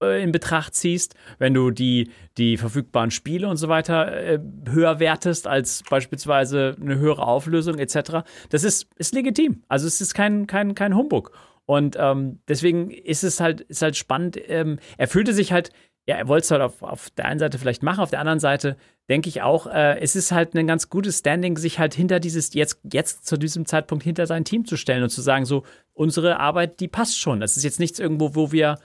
in 0.00 0.32
Betracht 0.32 0.74
ziehst, 0.74 1.14
wenn 1.38 1.54
du 1.54 1.70
die, 1.70 2.10
die 2.36 2.56
verfügbaren 2.56 3.10
Spiele 3.10 3.48
und 3.48 3.56
so 3.56 3.68
weiter 3.68 4.12
äh, 4.12 4.38
höher 4.68 5.00
wertest 5.00 5.46
als 5.46 5.82
beispielsweise 5.88 6.76
eine 6.80 6.98
höhere 6.98 7.26
Auflösung 7.26 7.78
etc. 7.78 8.22
Das 8.50 8.62
ist, 8.62 8.88
ist 8.96 9.14
legitim. 9.14 9.62
Also 9.68 9.86
es 9.86 10.00
ist 10.00 10.14
kein, 10.14 10.46
kein, 10.46 10.74
kein 10.74 10.94
Humbug. 10.94 11.32
Und 11.64 11.96
ähm, 11.98 12.40
deswegen 12.46 12.90
ist 12.90 13.24
es 13.24 13.40
halt, 13.40 13.62
ist 13.62 13.82
halt 13.82 13.96
spannend. 13.96 14.38
Ähm, 14.48 14.78
er 14.98 15.08
fühlte 15.08 15.32
sich 15.32 15.52
halt, 15.52 15.70
ja, 16.06 16.16
er 16.16 16.28
wollte 16.28 16.44
es 16.44 16.50
halt 16.50 16.62
auf, 16.62 16.82
auf 16.82 17.10
der 17.10 17.24
einen 17.24 17.40
Seite 17.40 17.58
vielleicht 17.58 17.82
machen, 17.82 18.00
auf 18.00 18.10
der 18.10 18.20
anderen 18.20 18.38
Seite 18.38 18.76
denke 19.08 19.28
ich 19.28 19.42
auch, 19.42 19.66
äh, 19.66 19.98
es 20.00 20.14
ist 20.14 20.30
halt 20.30 20.54
ein 20.54 20.66
ganz 20.66 20.90
gutes 20.90 21.18
Standing, 21.18 21.56
sich 21.56 21.78
halt 21.78 21.94
hinter 21.94 22.20
dieses, 22.20 22.54
jetzt, 22.54 22.80
jetzt 22.92 23.26
zu 23.26 23.36
diesem 23.36 23.66
Zeitpunkt 23.66 24.04
hinter 24.04 24.26
sein 24.26 24.44
Team 24.44 24.64
zu 24.64 24.76
stellen 24.76 25.02
und 25.02 25.10
zu 25.10 25.22
sagen, 25.22 25.44
so, 25.44 25.64
unsere 25.92 26.38
Arbeit, 26.38 26.80
die 26.80 26.88
passt 26.88 27.18
schon. 27.18 27.40
Das 27.40 27.56
ist 27.56 27.64
jetzt 27.64 27.80
nichts 27.80 27.98
irgendwo, 27.98 28.34
wo 28.34 28.52
wir 28.52 28.78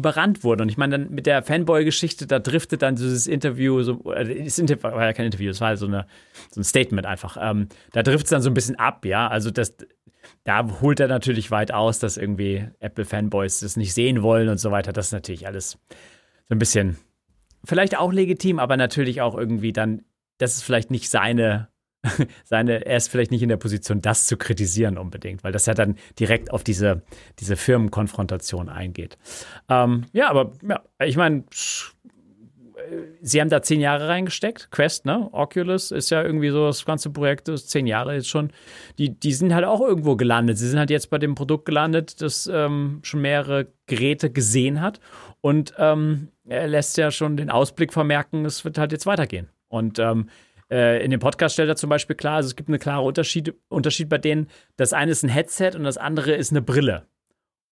überrannt 0.00 0.42
wurden. 0.44 0.62
Und 0.62 0.68
ich 0.68 0.76
meine, 0.76 0.98
dann 0.98 1.10
mit 1.10 1.26
der 1.26 1.42
Fanboy-Geschichte, 1.42 2.26
da 2.26 2.38
driftet 2.38 2.82
dann 2.82 2.96
dieses 2.96 3.26
Interview, 3.26 3.82
so, 3.82 4.12
äh, 4.12 4.44
das 4.44 4.58
Interview 4.58 4.82
war 4.82 5.04
ja 5.04 5.12
kein 5.12 5.26
Interview, 5.26 5.48
das 5.48 5.60
war 5.60 5.76
so, 5.76 5.86
eine, 5.86 6.06
so 6.50 6.60
ein 6.60 6.64
Statement 6.64 7.06
einfach. 7.06 7.36
Ähm, 7.40 7.68
da 7.92 8.02
trifft 8.02 8.24
es 8.24 8.30
dann 8.30 8.42
so 8.42 8.50
ein 8.50 8.54
bisschen 8.54 8.76
ab, 8.76 9.04
ja. 9.04 9.28
Also 9.28 9.50
das, 9.50 9.76
da 10.44 10.66
holt 10.80 11.00
er 11.00 11.08
natürlich 11.08 11.50
weit 11.50 11.72
aus, 11.72 11.98
dass 11.98 12.16
irgendwie 12.16 12.66
Apple-Fanboys 12.80 13.60
das 13.60 13.76
nicht 13.76 13.94
sehen 13.94 14.22
wollen 14.22 14.48
und 14.48 14.58
so 14.58 14.70
weiter. 14.70 14.92
Das 14.92 15.06
ist 15.06 15.12
natürlich 15.12 15.46
alles 15.46 15.72
so 16.48 16.54
ein 16.54 16.58
bisschen, 16.58 16.96
vielleicht 17.64 17.96
auch 17.96 18.12
legitim, 18.12 18.58
aber 18.58 18.76
natürlich 18.76 19.20
auch 19.20 19.36
irgendwie 19.36 19.72
dann, 19.72 20.02
das 20.38 20.56
ist 20.56 20.62
vielleicht 20.62 20.90
nicht 20.90 21.08
seine 21.08 21.68
seine, 22.44 22.86
er 22.86 22.96
ist 22.96 23.08
vielleicht 23.08 23.30
nicht 23.30 23.42
in 23.42 23.48
der 23.48 23.56
Position, 23.56 24.00
das 24.00 24.26
zu 24.26 24.36
kritisieren 24.36 24.98
unbedingt, 24.98 25.44
weil 25.44 25.52
das 25.52 25.66
ja 25.66 25.74
dann 25.74 25.96
direkt 26.18 26.50
auf 26.50 26.64
diese, 26.64 27.02
diese 27.38 27.56
Firmenkonfrontation 27.56 28.68
eingeht. 28.68 29.18
Ähm, 29.68 30.06
ja, 30.12 30.30
aber 30.30 30.52
ja, 30.66 30.82
ich 31.04 31.16
meine, 31.16 31.44
sie 33.20 33.40
haben 33.40 33.48
da 33.48 33.62
zehn 33.62 33.80
Jahre 33.80 34.08
reingesteckt. 34.08 34.70
Quest, 34.70 35.06
ne? 35.06 35.28
Oculus 35.32 35.90
ist 35.90 36.10
ja 36.10 36.22
irgendwie 36.22 36.50
so 36.50 36.66
das 36.66 36.84
ganze 36.84 37.10
Projekt, 37.10 37.48
ist 37.48 37.70
zehn 37.70 37.86
Jahre 37.86 38.14
jetzt 38.14 38.28
schon. 38.28 38.50
Die, 38.98 39.10
die 39.10 39.32
sind 39.32 39.54
halt 39.54 39.64
auch 39.64 39.80
irgendwo 39.80 40.16
gelandet. 40.16 40.58
Sie 40.58 40.68
sind 40.68 40.78
halt 40.78 40.90
jetzt 40.90 41.10
bei 41.10 41.18
dem 41.18 41.34
Produkt 41.34 41.66
gelandet, 41.66 42.20
das 42.20 42.50
ähm, 42.52 43.00
schon 43.02 43.20
mehrere 43.20 43.68
Geräte 43.86 44.30
gesehen 44.30 44.80
hat. 44.80 45.00
Und 45.40 45.74
ähm, 45.78 46.28
er 46.48 46.68
lässt 46.68 46.96
ja 46.96 47.10
schon 47.10 47.36
den 47.36 47.50
Ausblick 47.50 47.92
vermerken, 47.92 48.44
es 48.44 48.64
wird 48.64 48.78
halt 48.78 48.92
jetzt 48.92 49.06
weitergehen. 49.06 49.48
Und 49.68 49.98
ähm, 49.98 50.28
äh, 50.70 51.04
in 51.04 51.10
dem 51.10 51.20
Podcast 51.20 51.54
stellt 51.54 51.68
er 51.68 51.76
zum 51.76 51.90
Beispiel 51.90 52.16
klar, 52.16 52.36
also 52.36 52.48
es 52.48 52.56
gibt 52.56 52.68
einen 52.68 52.78
klaren 52.78 53.04
Unterschied, 53.04 53.54
Unterschied 53.68 54.08
bei 54.08 54.18
denen. 54.18 54.48
Das 54.76 54.92
eine 54.92 55.10
ist 55.10 55.22
ein 55.22 55.28
Headset 55.28 55.72
und 55.74 55.84
das 55.84 55.98
andere 55.98 56.32
ist 56.32 56.52
eine 56.52 56.62
Brille. 56.62 57.06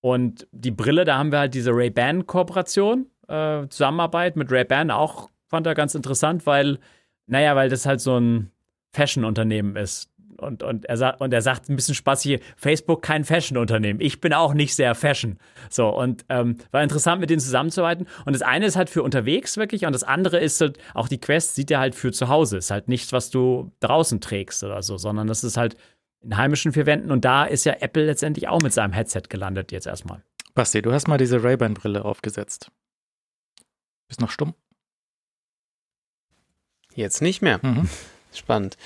Und 0.01 0.47
die 0.53 0.71
Brille, 0.71 1.05
da 1.05 1.19
haben 1.19 1.33
wir 1.33 1.41
halt 1.41 1.55
diese 1.55 1.73
Ray-Ban-Kooperation, 1.73 3.07
äh, 3.29 3.67
Zusammenarbeit 3.69 4.37
mit 4.37 4.51
Ray-Ban 4.51 4.91
auch, 4.91 5.31
fand 5.47 5.67
er 5.67 5.75
ganz 5.75 5.95
interessant, 5.95 6.47
weil, 6.47 6.79
naja, 7.27 7.57
weil 7.57 7.69
das 7.69 7.87
halt 7.87 8.01
so 8.01 8.19
ein 8.19 8.51
Fashion-Unternehmen 8.93 9.77
ist 9.77 10.11
und, 10.39 10.63
und, 10.63 10.85
er 10.87 10.97
sagt, 10.97 11.21
und 11.21 11.33
er 11.33 11.43
sagt 11.43 11.69
ein 11.69 11.77
bisschen 11.77 11.95
spaßig, 11.95 12.41
Facebook 12.57 13.03
kein 13.03 13.25
Fashion-Unternehmen. 13.25 14.01
Ich 14.01 14.21
bin 14.21 14.33
auch 14.33 14.55
nicht 14.55 14.75
sehr 14.75 14.95
Fashion. 14.95 15.39
So, 15.69 15.89
und 15.89 16.25
ähm, 16.29 16.57
war 16.71 16.83
interessant, 16.83 17.21
mit 17.21 17.31
denen 17.31 17.41
zusammenzuarbeiten. 17.41 18.07
Und 18.25 18.33
das 18.33 18.43
eine 18.43 18.67
ist 18.67 18.77
halt 18.77 18.91
für 18.91 19.03
unterwegs 19.03 19.57
wirklich 19.57 19.85
und 19.85 19.93
das 19.93 20.05
andere 20.05 20.39
ist 20.39 20.61
halt, 20.61 20.79
auch 20.95 21.09
die 21.09 21.21
Quest 21.21 21.55
sieht 21.55 21.71
er 21.71 21.81
halt 21.81 21.95
für 21.95 22.13
zu 22.13 22.29
Hause. 22.29 22.59
Ist 22.59 22.71
halt 22.71 22.89
nichts, 22.89 23.13
was 23.13 23.31
du 23.31 23.73
draußen 23.81 24.21
trägst 24.21 24.65
oder 24.65 24.83
so, 24.83 24.97
sondern 24.97 25.27
das 25.27 25.45
ist 25.45 25.57
halt 25.57 25.77
in 26.23 26.37
heimischen 26.37 26.73
vier 26.73 26.87
Wänden. 26.87 27.11
Und 27.11 27.25
da 27.25 27.45
ist 27.45 27.65
ja 27.65 27.75
Apple 27.81 28.05
letztendlich 28.05 28.49
auch 28.49 28.61
mit 28.61 28.73
seinem 28.73 28.93
Headset 28.93 29.23
gelandet 29.29 29.73
jetzt 29.73 29.87
erstmal. 29.87 30.23
Basti, 30.55 30.83
du 30.83 30.93
hast 30.93 31.09
mal 31.09 31.19
diese 31.19 31.43
Ray-Ban-Brille 31.43 32.05
aufgesetzt. 32.05 32.71
Bist 34.09 34.21
noch 34.21 34.31
stumm? 34.31 34.55
Jetzt 36.95 37.23
nicht 37.23 37.43
mehr. 37.43 37.61
Mhm. 37.63 37.89
Spannend. 38.33 38.77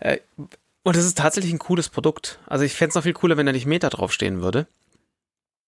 Äh, 0.00 0.18
und 0.88 0.96
es 0.96 1.04
ist 1.04 1.18
tatsächlich 1.18 1.52
ein 1.52 1.58
cooles 1.58 1.90
Produkt. 1.90 2.38
Also 2.46 2.64
ich 2.64 2.72
fände 2.72 2.90
es 2.90 2.94
noch 2.94 3.02
viel 3.02 3.12
cooler, 3.12 3.36
wenn 3.36 3.44
da 3.44 3.52
nicht 3.52 3.66
Meta 3.66 3.90
draufstehen 3.90 4.40
würde. 4.40 4.66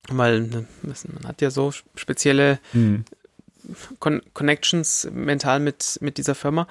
Weil 0.09 0.41
ne, 0.41 0.67
man 0.83 1.29
hat 1.29 1.43
ja 1.43 1.51
so 1.51 1.73
spezielle 1.95 2.59
hm. 2.73 3.05
Con 3.99 4.23
Connections 4.33 5.07
mental 5.13 5.61
mit, 5.61 5.99
mit 6.01 6.17
dieser 6.17 6.35
Firma. 6.35 6.67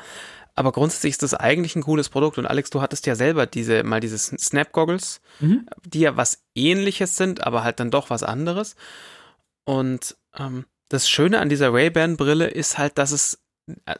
Aber 0.55 0.71
grundsätzlich 0.71 1.11
ist 1.11 1.21
das 1.21 1.35
eigentlich 1.35 1.75
ein 1.75 1.83
cooles 1.83 2.09
Produkt. 2.09 2.39
Und 2.39 2.47
Alex, 2.47 2.71
du 2.71 2.81
hattest 2.81 3.05
ja 3.05 3.13
selber 3.13 3.45
diese, 3.45 3.83
mal 3.83 3.99
diese 3.99 4.17
Snap 4.17 4.71
Goggles, 4.71 5.21
mhm. 5.39 5.67
die 5.85 5.99
ja 5.99 6.17
was 6.17 6.41
ähnliches 6.55 7.17
sind, 7.17 7.45
aber 7.45 7.63
halt 7.63 7.79
dann 7.79 7.91
doch 7.91 8.09
was 8.09 8.23
anderes. 8.23 8.75
Und 9.63 10.17
ähm, 10.35 10.65
das 10.89 11.07
Schöne 11.07 11.39
an 11.39 11.49
dieser 11.49 11.71
Ray-Ban-Brille 11.71 12.47
ist 12.47 12.79
halt, 12.79 12.97
dass 12.97 13.11
es 13.11 13.39
äh, 13.85 13.95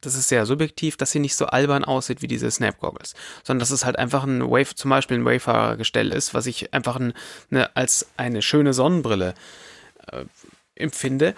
das 0.00 0.14
ist 0.14 0.28
sehr 0.28 0.46
subjektiv, 0.46 0.96
dass 0.96 1.10
sie 1.10 1.18
nicht 1.18 1.36
so 1.36 1.46
albern 1.46 1.84
aussieht 1.84 2.22
wie 2.22 2.28
diese 2.28 2.50
Snap 2.50 2.78
Goggles, 2.78 3.14
sondern 3.42 3.60
dass 3.60 3.70
es 3.70 3.84
halt 3.84 3.98
einfach 3.98 4.24
ein 4.24 4.42
Wave, 4.42 4.74
zum 4.74 4.90
Beispiel 4.90 5.18
ein 5.18 5.24
Wayfarer-Gestell 5.24 6.12
ist, 6.12 6.34
was 6.34 6.46
ich 6.46 6.72
einfach 6.74 6.96
ein, 6.96 7.12
eine, 7.50 7.74
als 7.76 8.06
eine 8.16 8.42
schöne 8.42 8.74
Sonnenbrille 8.74 9.34
äh, 10.10 10.24
empfinde. 10.74 11.34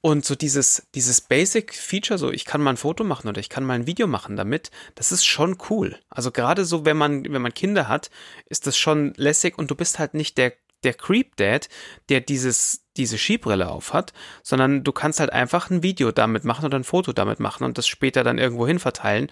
Und 0.00 0.24
so 0.24 0.36
dieses, 0.36 0.86
dieses 0.94 1.20
Basic-Feature, 1.20 2.18
so 2.18 2.30
ich 2.30 2.44
kann 2.44 2.62
mal 2.62 2.70
ein 2.70 2.76
Foto 2.76 3.02
machen 3.02 3.28
oder 3.28 3.40
ich 3.40 3.48
kann 3.48 3.64
mal 3.64 3.74
ein 3.74 3.88
Video 3.88 4.06
machen 4.06 4.36
damit, 4.36 4.70
das 4.94 5.10
ist 5.10 5.24
schon 5.24 5.58
cool. 5.70 5.98
Also 6.08 6.30
gerade 6.30 6.64
so, 6.64 6.84
wenn 6.84 6.96
man, 6.96 7.24
wenn 7.24 7.42
man 7.42 7.52
Kinder 7.52 7.88
hat, 7.88 8.10
ist 8.46 8.68
das 8.68 8.78
schon 8.78 9.12
lässig 9.16 9.58
und 9.58 9.72
du 9.72 9.74
bist 9.74 9.98
halt 9.98 10.14
nicht 10.14 10.38
der 10.38 10.52
der 10.84 10.94
Creep 10.94 11.36
Dad, 11.36 11.68
der 12.08 12.20
dieses, 12.20 12.84
diese 12.96 13.18
Skibrille 13.18 13.68
aufhat, 13.68 14.12
sondern 14.42 14.84
du 14.84 14.92
kannst 14.92 15.20
halt 15.20 15.32
einfach 15.32 15.70
ein 15.70 15.82
Video 15.82 16.12
damit 16.12 16.44
machen 16.44 16.64
oder 16.64 16.78
ein 16.78 16.84
Foto 16.84 17.12
damit 17.12 17.40
machen 17.40 17.64
und 17.64 17.78
das 17.78 17.86
später 17.86 18.24
dann 18.24 18.38
irgendwo 18.38 18.66
hin 18.66 18.78
verteilen. 18.78 19.30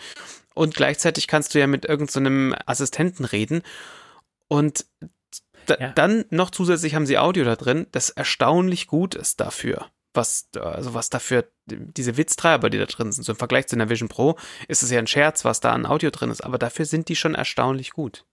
Und 0.54 0.74
gleichzeitig 0.74 1.28
kannst 1.28 1.54
du 1.54 1.58
ja 1.58 1.66
mit 1.66 1.84
irgendeinem 1.84 2.52
so 2.52 2.58
Assistenten 2.66 3.24
reden. 3.24 3.62
Und 4.48 4.86
ja. 5.68 5.92
dann 5.92 6.24
noch 6.30 6.50
zusätzlich 6.50 6.94
haben 6.94 7.06
sie 7.06 7.18
Audio 7.18 7.44
da 7.44 7.56
drin, 7.56 7.86
das 7.92 8.10
erstaunlich 8.10 8.86
gut 8.86 9.14
ist 9.14 9.40
dafür. 9.40 9.86
Was, 10.14 10.48
also 10.58 10.94
was 10.94 11.10
dafür, 11.10 11.46
diese 11.66 12.16
Witztreiber, 12.16 12.70
die 12.70 12.78
da 12.78 12.86
drin 12.86 13.12
sind. 13.12 13.24
So 13.24 13.32
im 13.32 13.38
Vergleich 13.38 13.66
zu 13.66 13.76
einer 13.76 13.90
Vision 13.90 14.08
Pro 14.08 14.38
ist 14.66 14.82
es 14.82 14.90
ja 14.90 14.98
ein 14.98 15.06
Scherz, 15.06 15.44
was 15.44 15.60
da 15.60 15.72
an 15.72 15.84
Audio 15.84 16.10
drin 16.10 16.30
ist, 16.30 16.42
aber 16.42 16.58
dafür 16.58 16.86
sind 16.86 17.08
die 17.10 17.16
schon 17.16 17.34
erstaunlich 17.34 17.90
gut. 17.90 18.24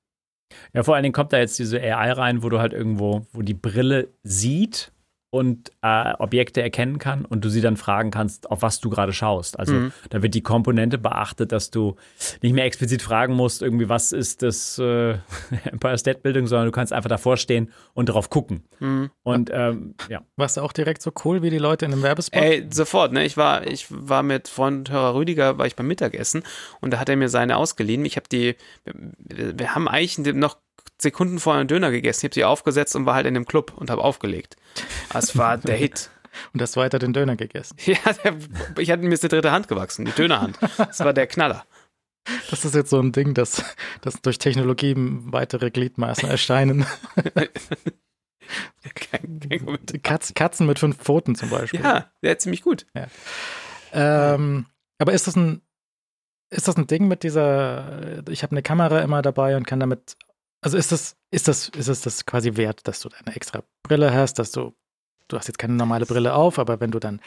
Ja, 0.73 0.83
vor 0.83 0.95
allen 0.95 1.03
Dingen 1.03 1.13
kommt 1.13 1.33
da 1.33 1.37
jetzt 1.37 1.59
diese 1.59 1.79
AI 1.81 2.11
rein, 2.11 2.43
wo 2.43 2.49
du 2.49 2.59
halt 2.59 2.73
irgendwo, 2.73 3.25
wo 3.31 3.41
die 3.41 3.53
Brille 3.53 4.09
sieht 4.23 4.91
und 5.33 5.71
äh, 5.81 6.13
Objekte 6.19 6.61
erkennen 6.61 6.99
kann 6.99 7.25
und 7.25 7.43
du 7.43 7.49
sie 7.49 7.61
dann 7.61 7.75
fragen 7.75 8.11
kannst, 8.11 8.51
auf 8.51 8.61
was 8.61 8.79
du 8.81 8.91
gerade 8.91 9.13
schaust. 9.13 9.57
Also 9.57 9.73
mhm. 9.73 9.91
da 10.11 10.21
wird 10.21 10.35
die 10.35 10.43
Komponente 10.43 10.99
beachtet, 10.99 11.51
dass 11.51 11.71
du 11.71 11.95
nicht 12.43 12.53
mehr 12.53 12.65
explizit 12.65 13.01
fragen 13.01 13.33
musst, 13.33 13.63
irgendwie, 13.63 13.89
was 13.89 14.11
ist 14.11 14.43
das 14.43 14.77
äh, 14.77 15.17
Empire 15.63 15.97
State 15.97 16.19
Building, 16.19 16.45
sondern 16.45 16.67
du 16.67 16.71
kannst 16.71 16.93
einfach 16.93 17.09
davor 17.09 17.37
stehen 17.37 17.71
und 17.95 18.09
darauf 18.09 18.29
gucken. 18.29 18.63
Mhm. 18.79 19.09
Und 19.23 19.49
ähm, 19.51 19.95
ja. 20.07 20.21
Warst 20.35 20.57
du 20.57 20.61
auch 20.61 20.71
direkt 20.71 21.01
so 21.01 21.11
cool 21.25 21.41
wie 21.41 21.49
die 21.49 21.57
Leute 21.57 21.85
in 21.85 21.91
dem 21.91 22.03
Werbespot? 22.03 22.39
Ey, 22.39 22.67
sofort, 22.71 23.11
ne? 23.11 23.25
Ich 23.25 23.35
war, 23.35 23.65
ich 23.65 23.87
war 23.89 24.21
mit 24.21 24.47
Freund 24.47 24.91
Hörer 24.91 25.15
Rüdiger, 25.15 25.57
war 25.57 25.65
ich 25.65 25.75
beim 25.75 25.87
Mittagessen 25.87 26.43
und 26.79 26.93
da 26.93 26.99
hat 26.99 27.09
er 27.09 27.15
mir 27.15 27.29
seine 27.29 27.57
ausgeliehen. 27.57 28.05
Ich 28.05 28.17
habe 28.17 28.29
die, 28.31 28.55
wir, 28.85 29.57
wir 29.57 29.73
haben 29.73 29.87
eigentlich 29.87 30.35
noch 30.35 30.57
Sekunden 31.01 31.39
vorher 31.39 31.59
einen 31.59 31.67
Döner 31.67 31.91
gegessen. 31.91 32.19
Ich 32.21 32.29
habe 32.29 32.33
sie 32.35 32.45
aufgesetzt 32.45 32.95
und 32.95 33.05
war 33.05 33.15
halt 33.15 33.25
in 33.25 33.33
dem 33.33 33.45
Club 33.45 33.73
und 33.75 33.89
habe 33.89 34.03
aufgelegt. 34.03 34.55
Das 35.11 35.37
war 35.37 35.57
der 35.59 35.75
Hit. 35.75 36.09
Und 36.51 36.61
hast 36.61 36.77
weiter 36.77 36.97
den 36.97 37.13
Döner 37.13 37.35
gegessen. 37.35 37.77
Ja, 37.85 37.97
der, 38.23 38.35
ich 38.79 38.89
hatte 38.89 39.03
mir 39.03 39.13
ist 39.13 39.23
die 39.23 39.27
dritte 39.27 39.51
Hand 39.51 39.67
gewachsen, 39.67 40.05
die 40.05 40.11
Dönerhand. 40.11 40.57
Das 40.77 40.99
war 41.01 41.13
der 41.13 41.27
Knaller. 41.27 41.63
Das 42.49 42.65
ist 42.65 42.73
jetzt 42.73 42.89
so 42.89 42.99
ein 42.99 43.11
Ding, 43.11 43.33
dass, 43.33 43.63
dass 44.01 44.21
durch 44.21 44.39
Technologie 44.39 44.95
weitere 44.97 45.69
Gliedmaßen 45.69 46.27
erscheinen. 46.27 46.87
kein, 48.95 49.39
kein 49.39 50.01
Katz, 50.01 50.33
Katzen 50.33 50.65
mit 50.65 50.79
fünf 50.79 50.97
Pfoten 50.97 51.35
zum 51.35 51.49
Beispiel. 51.49 51.81
Ja, 51.81 52.09
der 52.23 52.39
ziemlich 52.39 52.61
gut. 52.61 52.87
Ja. 52.95 53.07
Ähm, 53.91 54.65
aber 54.97 55.13
ist 55.13 55.27
das 55.27 55.35
ein 55.35 55.61
ist 56.53 56.67
das 56.67 56.77
ein 56.77 56.87
Ding 56.87 57.07
mit 57.07 57.23
dieser, 57.23 58.23
ich 58.29 58.43
habe 58.43 58.51
eine 58.51 58.61
Kamera 58.61 58.99
immer 58.99 59.21
dabei 59.21 59.57
und 59.57 59.65
kann 59.65 59.79
damit 59.79 60.15
also 60.63 60.77
ist 60.77 60.91
das, 60.91 61.15
ist 61.29 61.47
das, 61.47 61.69
ist 61.69 61.89
es 61.89 62.01
das 62.01 62.25
quasi 62.25 62.55
wert, 62.55 62.87
dass 62.87 63.01
du 63.01 63.09
eine 63.23 63.35
extra 63.35 63.63
Brille 63.83 64.13
hast, 64.13 64.39
dass 64.39 64.51
du, 64.51 64.73
du 65.27 65.37
hast 65.37 65.47
jetzt 65.47 65.57
keine 65.57 65.73
normale 65.73 66.05
Brille 66.05 66.33
auf, 66.33 66.57
aber 66.57 66.79
wenn 66.79 66.91
du 66.91 66.99
dann, 66.99 67.19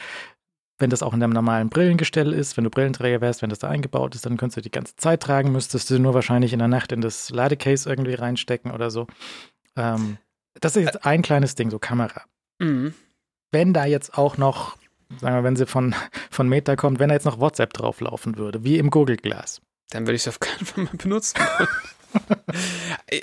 wenn 0.79 0.89
das 0.89 1.03
auch 1.03 1.13
in 1.13 1.19
deinem 1.19 1.33
normalen 1.33 1.69
Brillengestell 1.69 2.33
ist, 2.33 2.57
wenn 2.57 2.63
du 2.63 2.71
Brillenträger 2.71 3.21
wärst, 3.21 3.43
wenn 3.43 3.49
das 3.51 3.59
da 3.59 3.69
eingebaut 3.69 4.15
ist, 4.15 4.25
dann 4.25 4.37
könntest 4.37 4.57
du 4.57 4.61
die 4.61 4.71
ganze 4.71 4.95
Zeit 4.95 5.21
tragen, 5.21 5.51
müsstest 5.51 5.89
du 5.89 5.99
nur 5.99 6.15
wahrscheinlich 6.15 6.51
in 6.51 6.59
der 6.59 6.67
Nacht 6.67 6.91
in 6.91 7.01
das 7.01 7.29
Ladecase 7.29 7.87
irgendwie 7.87 8.15
reinstecken 8.15 8.71
oder 8.71 8.89
so. 8.89 9.05
Ähm, 9.75 10.17
das 10.59 10.75
ist 10.75 10.85
jetzt 10.85 11.05
ein 11.05 11.21
kleines 11.21 11.53
Ding, 11.53 11.69
so 11.69 11.77
Kamera. 11.77 12.23
Mhm. 12.57 12.95
Wenn 13.51 13.73
da 13.73 13.85
jetzt 13.85 14.17
auch 14.17 14.37
noch, 14.37 14.77
sagen 15.19 15.35
wir, 15.35 15.43
wenn 15.43 15.55
sie 15.55 15.67
von, 15.67 15.93
von 16.31 16.49
Meta 16.49 16.75
kommt, 16.75 16.97
wenn 16.97 17.09
da 17.09 17.15
jetzt 17.15 17.25
noch 17.25 17.39
WhatsApp 17.39 17.73
drauflaufen 17.73 18.37
würde, 18.37 18.63
wie 18.63 18.79
im 18.79 18.89
Google 18.89 19.17
Glass. 19.17 19.61
Dann 19.91 20.07
würde 20.07 20.15
ich 20.15 20.23
es 20.23 20.27
auf 20.27 20.39
keinen 20.39 20.65
Fall 20.65 20.83
mal 20.85 20.97
benutzen. 20.97 21.39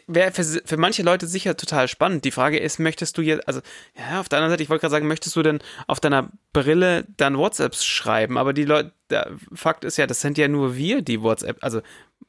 Wäre 0.07 0.33
für, 0.33 0.45
für 0.45 0.77
manche 0.77 1.03
Leute 1.03 1.27
sicher 1.27 1.57
total 1.57 1.89
spannend. 1.89 2.25
Die 2.25 2.31
Frage 2.31 2.59
ist, 2.59 2.79
möchtest 2.79 3.19
du 3.19 3.23
jetzt, 3.23 3.47
also, 3.49 3.61
ja, 3.97 4.21
auf 4.21 4.29
der 4.29 4.39
anderen 4.39 4.53
Seite, 4.53 4.63
ich 4.63 4.71
wollte 4.71 4.83
gerade 4.83 4.93
sagen, 4.93 5.07
möchtest 5.07 5.37
du 5.37 5.43
denn 5.43 5.61
auf 5.87 6.01
deiner 6.01 6.31
Brille 6.53 7.05
dann 7.17 7.37
WhatsApps 7.39 7.85
schreiben? 7.85 8.39
Aber 8.39 8.53
die 8.53 8.65
Leute, 8.65 8.93
der 9.11 9.33
Fakt 9.53 9.85
ist 9.85 9.97
ja, 9.97 10.07
das 10.07 10.21
sind 10.21 10.39
ja 10.39 10.49
nur 10.49 10.77
wir, 10.77 11.03
die 11.03 11.23
WhatsApp, 11.23 11.59
also 11.61 11.81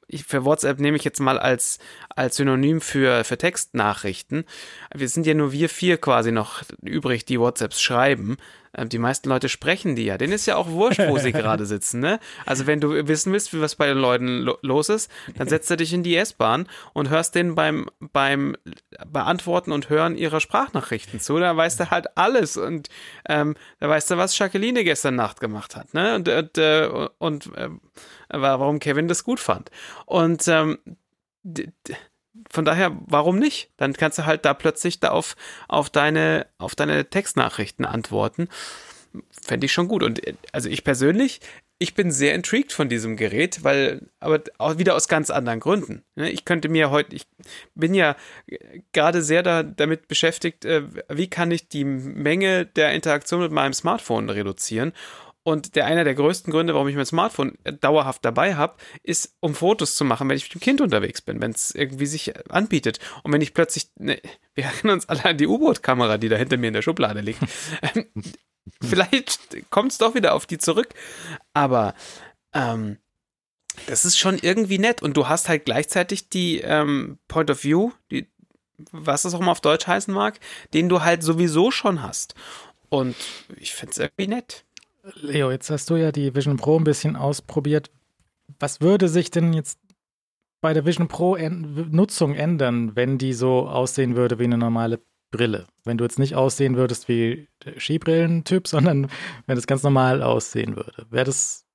ich, 0.08 0.24
für 0.24 0.46
WhatsApp 0.46 0.80
nehme 0.80 0.98
ich 0.98 1.04
jetzt 1.04 1.20
mal 1.20 1.40
als, 1.40 1.80
als 2.16 2.38
Synonym 2.38 2.82
für, 2.82 3.24
für 3.24 3.38
Textnachrichten. 3.38 4.46
Wir 4.94 5.10
sind 5.10 5.26
ja 5.26 5.34
nur 5.34 5.52
wir 5.52 5.70
vier 5.70 5.98
quasi 5.98 6.32
noch 6.32 6.64
übrig, 6.82 7.26
die 7.26 7.40
WhatsApps 7.40 7.82
schreiben. 7.82 8.38
Ähm, 8.78 8.90
die 8.90 9.00
meisten 9.00 9.30
Leute 9.30 9.50
sprechen 9.50 9.96
die 9.96 10.06
ja. 10.06 10.18
Denen 10.18 10.34
ist 10.34 10.46
ja 10.46 10.56
auch 10.56 10.70
wurscht, 10.70 11.02
wo 11.08 11.18
sie 11.18 11.32
gerade 11.32 11.66
sitzen. 11.66 12.00
Ne? 12.00 12.20
Also 12.46 12.68
wenn 12.68 12.82
du 12.82 13.08
wissen 13.08 13.32
willst, 13.34 13.54
wie 13.54 13.62
was 13.62 13.76
bei 13.76 13.88
den 13.88 13.98
Leuten 13.98 14.40
lo 14.40 14.58
los 14.62 14.90
ist, 14.90 15.10
dann 15.38 15.48
setzt 15.48 15.70
du 15.70 15.78
dich 15.78 15.94
in 15.94 16.04
die 16.04 16.16
S-Bahn 16.16 16.68
und 16.94 17.10
hörst 17.10 17.36
denen 17.36 17.56
beim, 17.56 17.90
beim 18.00 18.56
Beantworten 19.08 19.72
und 19.72 19.90
Hören 19.90 20.18
ihrer 20.18 20.40
Sprachnachrichten 20.40 21.20
zu. 21.20 21.40
Da 21.40 21.56
weißt 21.56 21.80
du 21.80 21.92
halt 21.92 22.18
alles 22.18 22.58
und 22.58 22.90
ähm, 23.28 23.56
da 23.80 23.90
weißt 23.90 24.12
du, 24.12 24.18
was 24.18 24.38
Jacqueline 24.38 24.84
gestern 24.84 25.16
Nacht 25.16 25.40
gemacht 25.40 25.76
hat. 25.76 25.94
Ne? 25.94 26.16
Und, 26.16 26.28
und, 26.28 26.58
äh, 26.58 26.90
und 27.18 27.58
äh, 27.58 27.70
warum 28.30 28.80
Kevin 28.80 29.08
das 29.08 29.24
gut 29.24 29.40
fand. 29.40 29.70
Und 30.06 30.48
ähm, 30.48 30.78
von 32.52 32.66
daher, 32.66 32.98
warum 33.08 33.40
nicht? 33.40 33.72
Dann 33.78 33.94
kannst 33.94 34.20
du 34.20 34.26
halt 34.26 34.46
da 34.46 34.54
plötzlich 34.54 35.00
da 35.00 35.10
auf, 35.10 35.36
auf, 35.68 35.90
deine, 35.90 36.48
auf 36.58 36.76
deine 36.76 37.10
Textnachrichten 37.10 37.86
antworten. 37.86 38.50
Fände 39.42 39.66
ich 39.66 39.74
schon 39.74 39.88
gut. 39.88 40.04
Und 40.04 40.22
also 40.52 40.70
ich 40.70 40.84
persönlich, 40.84 41.40
ich 41.78 41.94
bin 41.94 42.12
sehr 42.12 42.36
intrigued 42.36 42.72
von 42.72 42.88
diesem 42.88 43.18
Gerät, 43.18 43.64
weil, 43.64 44.10
aber 44.20 44.42
auch 44.58 44.78
wieder 44.78 44.96
aus 44.96 45.08
ganz 45.08 45.30
anderen 45.30 45.60
Gründen. 45.60 46.04
Ne? 46.16 46.30
Ich 46.30 46.46
könnte 46.46 46.70
mir 46.70 46.90
heute, 46.90 47.16
ich 47.16 47.28
bin 47.74 47.94
ja 47.94 48.16
gerade 48.94 49.22
sehr 49.22 49.44
da, 49.44 49.64
damit 49.64 50.08
beschäftigt, 50.08 50.64
äh, 50.66 50.84
wie 51.10 51.30
kann 51.30 51.52
ich 51.52 51.68
die 51.68 51.84
Menge 51.84 52.66
der 52.66 52.94
Interaktion 52.94 53.42
mit 53.42 53.52
meinem 53.52 53.74
Smartphone 53.74 54.30
reduzieren. 54.30 54.94
Und 55.48 55.76
der 55.76 55.86
einer 55.86 56.04
der 56.04 56.16
größten 56.16 56.52
Gründe, 56.52 56.74
warum 56.74 56.88
ich 56.88 56.96
mein 56.96 57.06
Smartphone 57.06 57.56
dauerhaft 57.80 58.26
dabei 58.26 58.56
habe, 58.56 58.78
ist, 59.04 59.36
um 59.42 59.54
Fotos 59.54 59.96
zu 59.96 60.04
machen, 60.04 60.28
wenn 60.28 60.38
ich 60.38 60.46
mit 60.46 60.56
dem 60.56 60.60
Kind 60.60 60.82
unterwegs 60.82 61.22
bin, 61.22 61.40
wenn 61.40 61.52
es 61.52 61.70
irgendwie 61.70 62.08
sich 62.08 62.34
anbietet. 62.50 62.98
Und 63.22 63.32
wenn 63.32 63.42
ich 63.42 63.54
plötzlich, 63.54 63.92
ne, 64.00 64.20
wir 64.56 64.64
erinnern 64.64 64.96
uns 64.96 65.08
alle 65.08 65.24
an 65.24 65.38
die 65.38 65.46
U-Boot-Kamera, 65.46 66.18
die 66.18 66.30
da 66.30 66.36
hinter 66.36 66.58
mir 66.58 66.70
in 66.70 66.74
der 66.74 66.82
Schublade 66.82 67.22
liegt. 67.22 67.40
Ähm, 67.94 68.08
vielleicht 68.82 69.70
kommt 69.70 69.92
es 69.92 70.00
doch 70.00 70.16
wieder 70.16 70.34
auf 70.34 70.48
die 70.48 70.58
zurück. 70.58 70.90
Aber 71.54 71.94
ähm, 72.54 72.98
das 73.86 74.04
ist 74.04 74.18
schon 74.18 74.40
irgendwie 74.40 74.80
nett. 74.80 75.04
Und 75.04 75.16
du 75.16 75.28
hast 75.28 75.48
halt 75.48 75.66
gleichzeitig 75.66 76.30
die 76.30 76.62
ähm, 76.62 77.20
Point 77.28 77.52
of 77.52 77.64
View, 77.64 77.92
die, 78.10 78.28
was 78.92 79.22
das 79.22 79.36
auch 79.36 79.42
mal 79.42 79.52
auf 79.52 79.62
Deutsch 79.62 79.86
heißen 79.86 80.12
mag, 80.12 80.40
den 80.74 80.90
du 80.90 81.04
halt 81.04 81.22
sowieso 81.22 81.70
schon 81.70 82.02
hast. 82.02 82.34
Und 82.90 83.16
ich 83.58 83.76
finde 83.76 83.92
es 83.92 83.98
irgendwie 84.00 84.28
nett. 84.28 84.65
Leo, 85.14 85.52
jetzt 85.52 85.70
hast 85.70 85.90
du 85.90 85.96
ja 85.96 86.12
die 86.12 86.36
Vision 86.36 86.58
Pro 86.58 86.78
ein 86.78 86.84
bisschen 86.84 87.16
ausprobiert. 87.16 87.92
Was 88.60 88.82
würde 88.82 89.08
sich 89.08 89.32
denn 89.32 89.54
jetzt 89.54 89.80
bei 90.62 90.74
der 90.74 90.86
Vision 90.86 91.08
Pro 91.08 91.38
Nutzung 91.38 92.34
ändern, 92.34 92.96
wenn 92.96 93.18
die 93.18 93.34
so 93.34 93.68
aussehen 93.68 94.16
würde 94.16 94.40
wie 94.40 94.46
eine 94.46 94.58
normale 94.58 95.00
Brille? 95.32 95.68
Wenn 95.84 95.98
du 95.98 96.04
jetzt 96.04 96.20
nicht 96.20 96.36
aussehen 96.36 96.76
würdest 96.76 97.08
wie 97.08 97.48
der 97.64 97.80
Skibrillentyp, 97.80 98.68
sondern 98.68 99.10
wenn 99.46 99.58
es 99.58 99.68
ganz 99.68 99.84
normal 99.84 100.24
aussehen 100.24 100.76
würde. 100.76 101.06
Wäre 101.10 101.26
das 101.26 101.66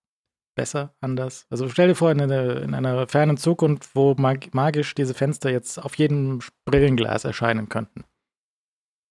besser, 0.56 0.94
anders? 1.00 1.46
Also 1.50 1.68
stell 1.68 1.88
dir 1.88 1.94
vor, 1.94 2.10
in 2.10 2.20
einer, 2.20 2.62
in 2.62 2.74
einer 2.74 3.06
fernen 3.06 3.36
Zukunft, 3.36 3.94
wo 3.94 4.14
mag 4.18 4.52
magisch 4.54 4.94
diese 4.94 5.14
Fenster 5.14 5.50
jetzt 5.50 5.78
auf 5.78 5.96
jedem 5.96 6.40
Brillenglas 6.64 7.24
erscheinen 7.24 7.68
könnten. 7.68 8.04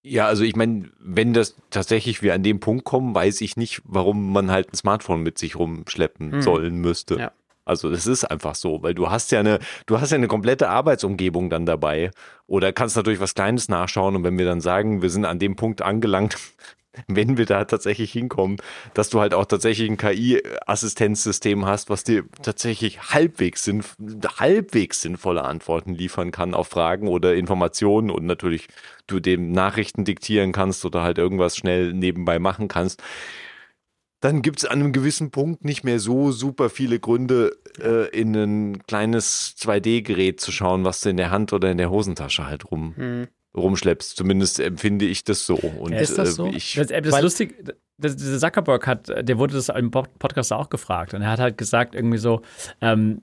Ja, 0.02 0.26
also 0.26 0.44
ich 0.44 0.56
meine, 0.56 0.90
wenn 0.98 1.34
das 1.34 1.56
tatsächlich 1.68 2.22
wir 2.22 2.32
an 2.32 2.42
dem 2.42 2.60
Punkt 2.60 2.84
kommen, 2.84 3.14
weiß 3.14 3.42
ich 3.42 3.56
nicht, 3.56 3.82
warum 3.84 4.32
man 4.32 4.50
halt 4.50 4.72
ein 4.72 4.76
Smartphone 4.76 5.22
mit 5.22 5.36
sich 5.36 5.56
rumschleppen 5.56 6.32
hm. 6.32 6.42
sollen 6.42 6.76
müsste. 6.76 7.18
Ja. 7.18 7.32
Also 7.66 7.90
das 7.90 8.06
ist 8.06 8.24
einfach 8.24 8.54
so, 8.54 8.82
weil 8.82 8.94
du 8.94 9.10
hast 9.10 9.30
ja 9.30 9.40
eine, 9.40 9.60
du 9.86 10.00
hast 10.00 10.10
ja 10.10 10.16
eine 10.16 10.26
komplette 10.26 10.70
Arbeitsumgebung 10.70 11.50
dann 11.50 11.66
dabei. 11.66 12.10
Oder 12.46 12.72
kannst 12.72 12.96
natürlich 12.96 13.20
was 13.20 13.34
Kleines 13.34 13.68
nachschauen 13.68 14.16
und 14.16 14.24
wenn 14.24 14.38
wir 14.38 14.46
dann 14.46 14.60
sagen, 14.60 15.02
wir 15.02 15.10
sind 15.10 15.24
an 15.24 15.38
dem 15.38 15.54
Punkt 15.54 15.82
angelangt, 15.82 16.36
wenn 17.06 17.36
wir 17.36 17.46
da 17.46 17.64
tatsächlich 17.64 18.12
hinkommen, 18.12 18.56
dass 18.94 19.10
du 19.10 19.20
halt 19.20 19.34
auch 19.34 19.44
tatsächlich 19.44 19.88
ein 19.88 19.96
KI-Assistenzsystem 19.96 21.64
hast, 21.66 21.90
was 21.90 22.04
dir 22.04 22.24
tatsächlich 22.42 23.12
halbwegs, 23.12 23.64
sinn, 23.64 23.82
halbwegs 24.38 25.00
sinnvolle 25.00 25.44
Antworten 25.44 25.94
liefern 25.94 26.30
kann 26.30 26.54
auf 26.54 26.68
Fragen 26.68 27.08
oder 27.08 27.34
Informationen 27.34 28.10
und 28.10 28.26
natürlich 28.26 28.68
du 29.06 29.20
dem 29.20 29.52
Nachrichten 29.52 30.04
diktieren 30.04 30.52
kannst 30.52 30.84
oder 30.84 31.02
halt 31.02 31.18
irgendwas 31.18 31.56
schnell 31.56 31.92
nebenbei 31.92 32.38
machen 32.38 32.68
kannst. 32.68 33.02
Dann 34.20 34.42
gibt 34.42 34.58
es 34.58 34.66
an 34.66 34.80
einem 34.80 34.92
gewissen 34.92 35.30
Punkt 35.30 35.64
nicht 35.64 35.82
mehr 35.82 35.98
so 35.98 36.30
super 36.30 36.68
viele 36.68 37.00
Gründe, 37.00 37.56
äh, 37.80 38.08
in 38.10 38.34
ein 38.34 38.82
kleines 38.86 39.54
2D-Gerät 39.58 40.40
zu 40.40 40.52
schauen, 40.52 40.84
was 40.84 41.00
du 41.00 41.08
in 41.08 41.16
der 41.16 41.30
Hand 41.30 41.54
oder 41.54 41.70
in 41.70 41.78
der 41.78 41.90
Hosentasche 41.90 42.46
halt 42.46 42.70
rum, 42.70 42.94
hm 42.96 43.28
rumschleppst. 43.56 44.16
Zumindest 44.16 44.60
empfinde 44.60 45.06
ich 45.06 45.24
das 45.24 45.46
so. 45.46 45.56
Und, 45.56 45.92
ist 45.92 46.18
das 46.18 46.34
so? 46.34 46.46
Äh, 46.46 46.56
ich, 46.56 46.74
das, 46.74 46.88
das 46.88 47.06
ist 47.06 47.22
lustig. 47.22 47.64
Das, 47.98 48.16
dieser 48.16 48.38
Zuckerberg 48.38 48.86
hat, 48.86 49.08
der 49.08 49.38
wurde 49.38 49.54
das 49.54 49.68
im 49.68 49.90
Podcast 49.90 50.52
auch 50.52 50.70
gefragt 50.70 51.12
und 51.12 51.20
er 51.20 51.30
hat 51.30 51.38
halt 51.38 51.58
gesagt 51.58 51.94
irgendwie 51.94 52.16
so, 52.16 52.40
ähm, 52.80 53.20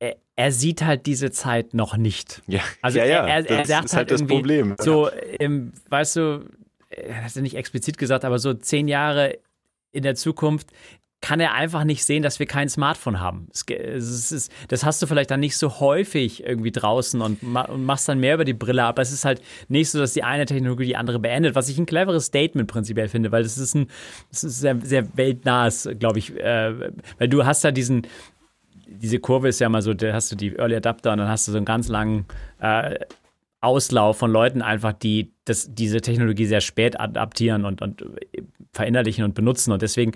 er, 0.00 0.16
er, 0.36 0.52
sieht 0.52 0.82
halt 0.82 1.06
diese 1.06 1.30
Zeit 1.30 1.72
noch 1.72 1.96
nicht. 1.96 2.42
Ja, 2.46 2.60
also 2.82 2.98
ja, 2.98 3.06
ja. 3.06 3.26
Er, 3.26 3.48
er, 3.48 3.58
er 3.60 3.66
sagt 3.66 3.86
ist 3.86 3.96
halt, 3.96 4.10
halt 4.10 4.20
das 4.20 4.26
Problem. 4.26 4.76
So, 4.78 5.08
im, 5.38 5.72
weißt 5.88 6.16
du, 6.16 6.44
er 6.90 7.24
hat 7.24 7.34
ja 7.34 7.40
nicht 7.40 7.56
explizit 7.56 7.96
gesagt, 7.96 8.24
aber 8.24 8.38
so 8.38 8.52
zehn 8.52 8.86
Jahre 8.86 9.38
in 9.92 10.02
der 10.02 10.14
Zukunft 10.14 10.70
kann 11.20 11.40
er 11.40 11.54
einfach 11.54 11.84
nicht 11.84 12.04
sehen, 12.04 12.22
dass 12.22 12.38
wir 12.38 12.46
kein 12.46 12.68
Smartphone 12.68 13.18
haben. 13.18 13.48
Es, 13.52 14.30
ist, 14.30 14.52
das 14.68 14.84
hast 14.84 15.02
du 15.02 15.06
vielleicht 15.06 15.30
dann 15.30 15.40
nicht 15.40 15.56
so 15.56 15.80
häufig 15.80 16.44
irgendwie 16.44 16.70
draußen 16.70 17.20
und, 17.20 17.42
und, 17.42 17.84
machst 17.84 18.08
dann 18.08 18.20
mehr 18.20 18.34
über 18.34 18.44
die 18.44 18.54
Brille, 18.54 18.84
aber 18.84 19.02
es 19.02 19.12
ist 19.12 19.24
halt 19.24 19.42
nicht 19.68 19.90
so, 19.90 19.98
dass 19.98 20.12
die 20.12 20.22
eine 20.22 20.46
Technologie 20.46 20.86
die 20.86 20.96
andere 20.96 21.18
beendet, 21.18 21.56
was 21.56 21.68
ich 21.68 21.78
ein 21.78 21.86
cleveres 21.86 22.26
Statement 22.26 22.70
prinzipiell 22.70 23.08
finde, 23.08 23.32
weil 23.32 23.42
das 23.42 23.58
ist 23.58 23.74
ein 23.74 23.88
das 24.30 24.44
ist 24.44 24.60
sehr, 24.60 24.78
sehr 24.82 25.16
weltnahes, 25.16 25.88
glaube 25.98 26.20
ich, 26.20 26.36
äh, 26.36 26.92
weil 27.18 27.28
du 27.28 27.44
hast 27.44 27.64
ja 27.64 27.72
diesen 27.72 28.06
diese 28.86 29.18
Kurve 29.18 29.48
ist 29.48 29.58
ja 29.58 29.68
mal 29.68 29.82
so, 29.82 29.92
da 29.92 30.12
hast 30.14 30.32
du 30.32 30.36
die 30.36 30.56
Early 30.56 30.76
Adapter 30.76 31.12
und 31.12 31.18
dann 31.18 31.28
hast 31.28 31.46
du 31.46 31.52
so 31.52 31.58
einen 31.58 31.66
ganz 31.66 31.88
langen 31.88 32.24
äh, 32.60 32.98
Auslauf 33.60 34.18
von 34.18 34.30
Leuten 34.30 34.62
einfach, 34.62 34.92
die 34.92 35.32
das, 35.44 35.74
diese 35.74 36.00
Technologie 36.00 36.46
sehr 36.46 36.60
spät 36.60 37.00
adaptieren 37.00 37.64
und, 37.64 37.82
und 37.82 38.04
verinnerlichen 38.72 39.24
und 39.24 39.34
benutzen. 39.34 39.72
Und 39.72 39.82
deswegen, 39.82 40.12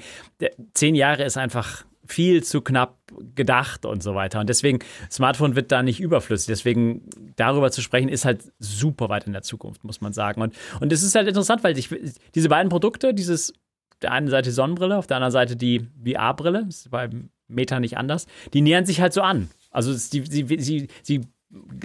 zehn 0.74 0.94
Jahre 0.94 1.24
ist 1.24 1.37
einfach 1.37 1.85
viel 2.05 2.42
zu 2.42 2.61
knapp 2.61 2.98
gedacht 3.35 3.87
und 3.87 4.02
so 4.02 4.14
weiter. 4.14 4.40
Und 4.40 4.48
deswegen, 4.48 4.81
Smartphone 5.11 5.57
wird 5.57 5.72
da 5.72 5.83
nicht 5.83 6.00
überflüssig. 6.00 6.46
Deswegen, 6.46 7.09
darüber 7.37 7.70
zu 7.70 7.81
sprechen, 7.81 8.09
ist 8.09 8.24
halt 8.24 8.52
super 8.59 9.09
weit 9.09 9.26
in 9.26 9.33
der 9.33 9.42
Zukunft, 9.42 9.85
muss 9.85 10.00
man 10.00 10.12
sagen. 10.12 10.42
Und, 10.42 10.55
und 10.81 10.92
es 10.92 11.02
ist 11.02 11.14
halt 11.14 11.28
interessant, 11.28 11.64
weil 11.64 11.74
sich 11.74 11.88
diese 12.35 12.48
beiden 12.48 12.68
Produkte, 12.70 13.14
dieses, 13.14 13.55
der 14.02 14.12
einen 14.12 14.28
Seite 14.28 14.52
Sonnenbrille, 14.52 14.96
auf 14.96 15.07
der 15.07 15.16
anderen 15.16 15.33
Seite 15.33 15.57
die 15.57 15.88
VR-Brille, 16.05 16.66
ist 16.68 16.90
beim 16.90 17.31
Meta 17.48 17.81
nicht 17.81 17.98
anders, 17.98 18.26
die 18.52 18.61
nähern 18.61 18.87
sich 18.87 19.00
halt 19.00 19.12
so 19.12 19.22
an. 19.22 19.48
Also 19.70 19.92
sie, 19.92 20.24
sie, 20.26 20.46
sie, 20.59 20.88
sie 21.02 21.20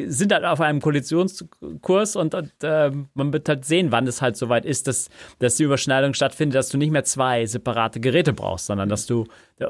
sind 0.05 0.31
halt 0.31 0.45
auf 0.45 0.61
einem 0.61 0.79
Koalitionskurs 0.79 2.15
und, 2.15 2.33
und 2.33 2.51
äh, 2.63 2.91
man 3.13 3.33
wird 3.33 3.49
halt 3.49 3.65
sehen, 3.65 3.91
wann 3.91 4.07
es 4.07 4.21
halt 4.21 4.37
soweit 4.37 4.65
ist, 4.65 4.87
dass, 4.87 5.09
dass 5.39 5.55
die 5.55 5.63
Überschneidung 5.63 6.13
stattfindet, 6.13 6.55
dass 6.55 6.69
du 6.69 6.77
nicht 6.77 6.91
mehr 6.91 7.03
zwei 7.03 7.45
separate 7.45 7.99
Geräte 7.99 8.31
brauchst, 8.31 8.67
sondern 8.67 8.87
dass 8.87 9.07
du 9.07 9.25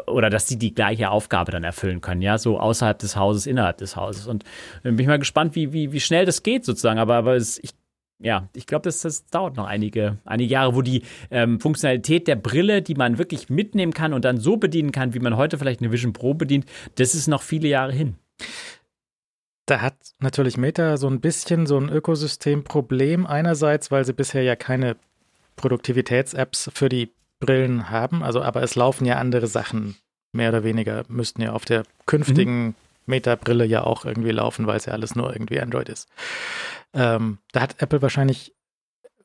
oder 0.06 0.30
dass 0.30 0.46
die 0.46 0.58
die 0.58 0.74
gleiche 0.74 1.10
Aufgabe 1.10 1.52
dann 1.52 1.64
erfüllen 1.64 2.02
können, 2.02 2.22
ja, 2.22 2.38
so 2.38 2.60
außerhalb 2.60 3.00
des 3.00 3.16
Hauses, 3.16 3.48
innerhalb 3.48 3.78
des 3.78 3.96
Hauses. 3.96 4.28
Und 4.28 4.44
äh, 4.84 4.90
bin 4.90 5.00
ich 5.00 5.08
mal 5.08 5.20
gespannt, 5.20 5.56
wie, 5.56 5.74
wie, 5.74 5.92
wie 5.92 6.00
schnell 6.00 6.26
das 6.26 6.44
geht 6.44 6.66
sozusagen. 6.66 7.00
Aber, 7.00 7.16
aber 7.16 7.36
es, 7.36 7.58
ich, 7.64 7.72
ja, 8.20 8.50
ich 8.54 8.68
glaube, 8.68 8.84
das, 8.84 9.02
das 9.02 9.26
dauert 9.28 9.56
noch 9.58 9.66
einige, 9.66 10.18
einige 10.26 10.54
Jahre, 10.54 10.76
wo 10.76 10.82
die 10.82 11.04
ähm, 11.32 11.60
Funktionalität 11.60 12.28
der 12.28 12.36
Brille, 12.36 12.82
die 12.82 12.96
man 12.96 13.18
wirklich 13.18 13.50
mitnehmen 13.50 13.94
kann 13.94 14.14
und 14.14 14.26
dann 14.26 14.38
so 14.38 14.58
bedienen 14.58 14.92
kann, 14.92 15.14
wie 15.14 15.20
man 15.20 15.38
heute 15.38 15.58
vielleicht 15.58 15.82
eine 15.82 15.92
Vision 15.92 16.14
Pro 16.14 16.34
bedient, 16.34 16.66
das 16.96 17.16
ist 17.16 17.28
noch 17.28 17.42
viele 17.42 17.68
Jahre 17.68 17.94
hin. 17.94 18.16
Da 19.67 19.82
hat 19.82 19.95
natürlich 20.19 20.58
Meta 20.58 20.97
so 20.97 21.08
ein 21.08 21.19
bisschen 21.19 21.67
so 21.67 21.77
ein 21.77 21.89
Ökosystemproblem. 21.89 23.27
Einerseits, 23.27 23.91
weil 23.91 24.06
sie 24.06 24.13
bisher 24.13 24.41
ja 24.41 24.56
keine 24.56 24.95
Produktivitäts-Apps 25.58 26.71
für 26.73 26.89
die 26.89 27.12
Brillen 27.39 27.89
haben, 27.89 28.23
also 28.23 28.41
aber 28.41 28.63
es 28.63 28.75
laufen 28.75 29.06
ja 29.06 29.17
andere 29.17 29.47
Sachen, 29.47 29.95
mehr 30.32 30.49
oder 30.49 30.63
weniger, 30.63 31.03
müssten 31.08 31.41
ja 31.41 31.51
auf 31.51 31.65
der 31.65 31.84
künftigen 32.06 32.67
mhm. 32.67 32.75
Meta-Brille 33.06 33.65
ja 33.65 33.84
auch 33.84 34.06
irgendwie 34.06 34.32
laufen, 34.32 34.65
weil 34.65 34.77
es 34.77 34.86
ja 34.86 34.93
alles 34.93 35.15
nur 35.15 35.32
irgendwie 35.32 35.60
Android 35.60 35.89
ist. 35.89 36.10
Ähm, 36.93 37.38
da 37.51 37.62
hat 37.62 37.82
Apple 37.82 38.01
wahrscheinlich 38.01 38.56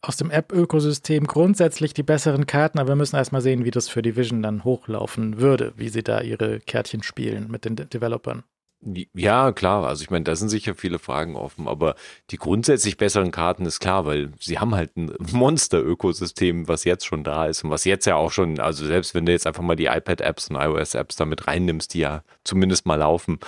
aus 0.02 0.16
dem 0.16 0.30
App-Ökosystem 0.30 1.26
grundsätzlich 1.26 1.94
die 1.94 2.02
besseren 2.02 2.46
Karten, 2.46 2.78
aber 2.78 2.90
wir 2.90 2.96
müssen 2.96 3.16
erstmal 3.16 3.40
sehen, 3.40 3.64
wie 3.64 3.70
das 3.70 3.88
für 3.88 4.02
die 4.02 4.16
Vision 4.16 4.42
dann 4.42 4.64
hochlaufen 4.64 5.40
würde, 5.40 5.72
wie 5.76 5.88
sie 5.88 6.02
da 6.02 6.20
ihre 6.20 6.58
Kärtchen 6.58 7.02
spielen 7.02 7.50
mit 7.50 7.64
den 7.64 7.76
De 7.76 7.86
Developern. 7.86 8.42
Ja, 8.84 9.52
klar. 9.52 9.86
Also 9.86 10.02
ich 10.02 10.10
meine, 10.10 10.24
da 10.24 10.34
sind 10.34 10.48
sicher 10.48 10.74
viele 10.74 10.98
Fragen 10.98 11.36
offen, 11.36 11.68
aber 11.68 11.94
die 12.30 12.36
grundsätzlich 12.36 12.96
besseren 12.96 13.30
Karten 13.30 13.64
ist 13.64 13.78
klar, 13.78 14.06
weil 14.06 14.32
sie 14.40 14.58
haben 14.58 14.74
halt 14.74 14.96
ein 14.96 15.14
Monster-Ökosystem, 15.32 16.66
was 16.66 16.82
jetzt 16.82 17.06
schon 17.06 17.22
da 17.22 17.46
ist 17.46 17.62
und 17.62 17.70
was 17.70 17.84
jetzt 17.84 18.06
ja 18.06 18.16
auch 18.16 18.32
schon, 18.32 18.58
also 18.58 18.84
selbst 18.84 19.14
wenn 19.14 19.24
du 19.24 19.30
jetzt 19.30 19.46
einfach 19.46 19.62
mal 19.62 19.76
die 19.76 19.86
iPad-Apps 19.86 20.50
und 20.50 20.56
iOS-Apps 20.56 21.14
damit 21.14 21.46
reinnimmst, 21.46 21.94
die 21.94 22.00
ja 22.00 22.24
zumindest 22.42 22.84
mal 22.84 22.96
laufen, 22.96 23.38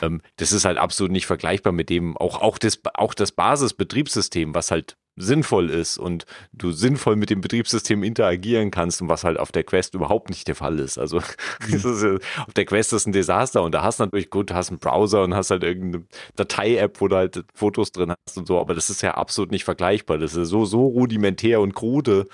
ähm, 0.00 0.22
das 0.36 0.52
ist 0.52 0.64
halt 0.64 0.78
absolut 0.78 1.10
nicht 1.10 1.26
vergleichbar 1.26 1.72
mit 1.72 1.90
dem, 1.90 2.16
auch, 2.16 2.40
auch 2.40 2.58
das, 2.58 2.80
auch 2.94 3.14
das 3.14 3.32
Basisbetriebssystem, 3.32 4.54
was 4.54 4.70
halt 4.70 4.96
sinnvoll 5.16 5.70
ist 5.70 5.96
und 5.96 6.26
du 6.52 6.72
sinnvoll 6.72 7.16
mit 7.16 7.30
dem 7.30 7.40
Betriebssystem 7.40 8.02
interagieren 8.02 8.70
kannst 8.70 9.00
und 9.00 9.08
was 9.08 9.24
halt 9.24 9.38
auf 9.38 9.52
der 9.52 9.64
Quest 9.64 9.94
überhaupt 9.94 10.28
nicht 10.28 10.48
der 10.48 10.56
Fall 10.56 10.78
ist. 10.80 10.98
Also 10.98 11.18
mhm. 11.68 11.74
ist, 11.74 11.86
auf 11.86 12.54
der 12.54 12.64
Quest 12.64 12.92
ist 12.92 13.06
ein 13.06 13.12
Desaster 13.12 13.62
und 13.62 13.72
da 13.72 13.82
hast 13.82 14.00
du 14.00 14.04
natürlich 14.04 14.30
gut, 14.30 14.52
hast 14.52 14.70
einen 14.70 14.78
Browser 14.78 15.22
und 15.22 15.34
hast 15.34 15.50
halt 15.50 15.62
irgendeine 15.62 16.04
Datei-App, 16.36 17.00
wo 17.00 17.08
du 17.08 17.16
halt 17.16 17.44
Fotos 17.54 17.92
drin 17.92 18.12
hast 18.26 18.38
und 18.38 18.46
so, 18.46 18.58
aber 18.60 18.74
das 18.74 18.90
ist 18.90 19.02
ja 19.02 19.12
absolut 19.12 19.50
nicht 19.50 19.64
vergleichbar. 19.64 20.18
Das 20.18 20.34
ist 20.34 20.48
so, 20.48 20.64
so 20.64 20.86
rudimentär 20.86 21.60
und 21.60 21.74
krude 21.74 22.26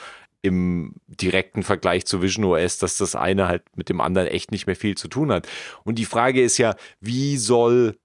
im 0.43 0.95
direkten 1.07 1.63
Vergleich 1.63 2.07
zu 2.07 2.23
Vision 2.23 2.47
OS, 2.47 2.79
dass 2.79 2.97
das 2.97 3.15
eine 3.15 3.47
halt 3.47 3.65
mit 3.77 3.91
dem 3.91 4.01
anderen 4.01 4.29
echt 4.29 4.53
nicht 4.53 4.67
mehr 4.67 4.77
viel 4.77 4.97
zu 4.97 5.09
tun 5.09 5.31
hat. 5.31 5.47
Und 5.85 5.99
die 5.99 6.07
Frage 6.07 6.43
ist 6.43 6.57
ja, 6.57 6.77
wie 7.01 7.37
soll 7.37 7.99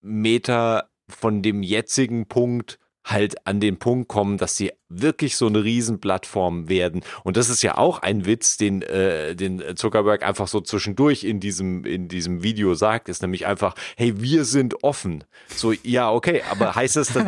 Meta 0.00 0.88
von 1.08 1.42
dem 1.42 1.62
jetzigen 1.62 2.26
Punkt 2.26 2.78
halt 3.06 3.46
an 3.46 3.60
den 3.60 3.78
Punkt 3.78 4.08
kommen, 4.08 4.36
dass 4.36 4.56
sie 4.56 4.72
wirklich 4.88 5.36
so 5.36 5.46
eine 5.46 5.64
Riesenplattform 5.64 6.68
werden. 6.68 7.02
Und 7.24 7.36
das 7.36 7.48
ist 7.48 7.62
ja 7.62 7.76
auch 7.76 8.00
ein 8.00 8.26
Witz, 8.26 8.56
den, 8.56 8.82
äh, 8.82 9.34
den 9.34 9.62
Zuckerberg 9.76 10.22
einfach 10.22 10.48
so 10.48 10.60
zwischendurch 10.60 11.24
in 11.24 11.40
diesem, 11.40 11.84
in 11.84 12.08
diesem 12.08 12.42
Video 12.42 12.74
sagt, 12.74 13.08
ist 13.08 13.22
nämlich 13.22 13.46
einfach, 13.46 13.74
hey, 13.96 14.20
wir 14.20 14.44
sind 14.44 14.84
offen. 14.84 15.24
So, 15.48 15.72
ja, 15.82 16.10
okay, 16.10 16.42
aber 16.50 16.74
heißt 16.74 16.96
das, 16.96 17.12
dass, 17.12 17.24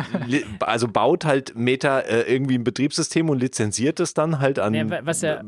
also 0.59 0.87
baut 0.87 1.25
halt 1.25 1.55
Meta 1.55 1.99
äh, 1.99 2.21
irgendwie 2.21 2.55
ein 2.57 2.63
Betriebssystem 2.63 3.29
und 3.29 3.39
lizenziert 3.39 3.99
es 3.99 4.13
dann 4.13 4.39
halt 4.39 4.59
an 4.59 4.73
Ja, 4.73 4.85
ja- 5.21 5.41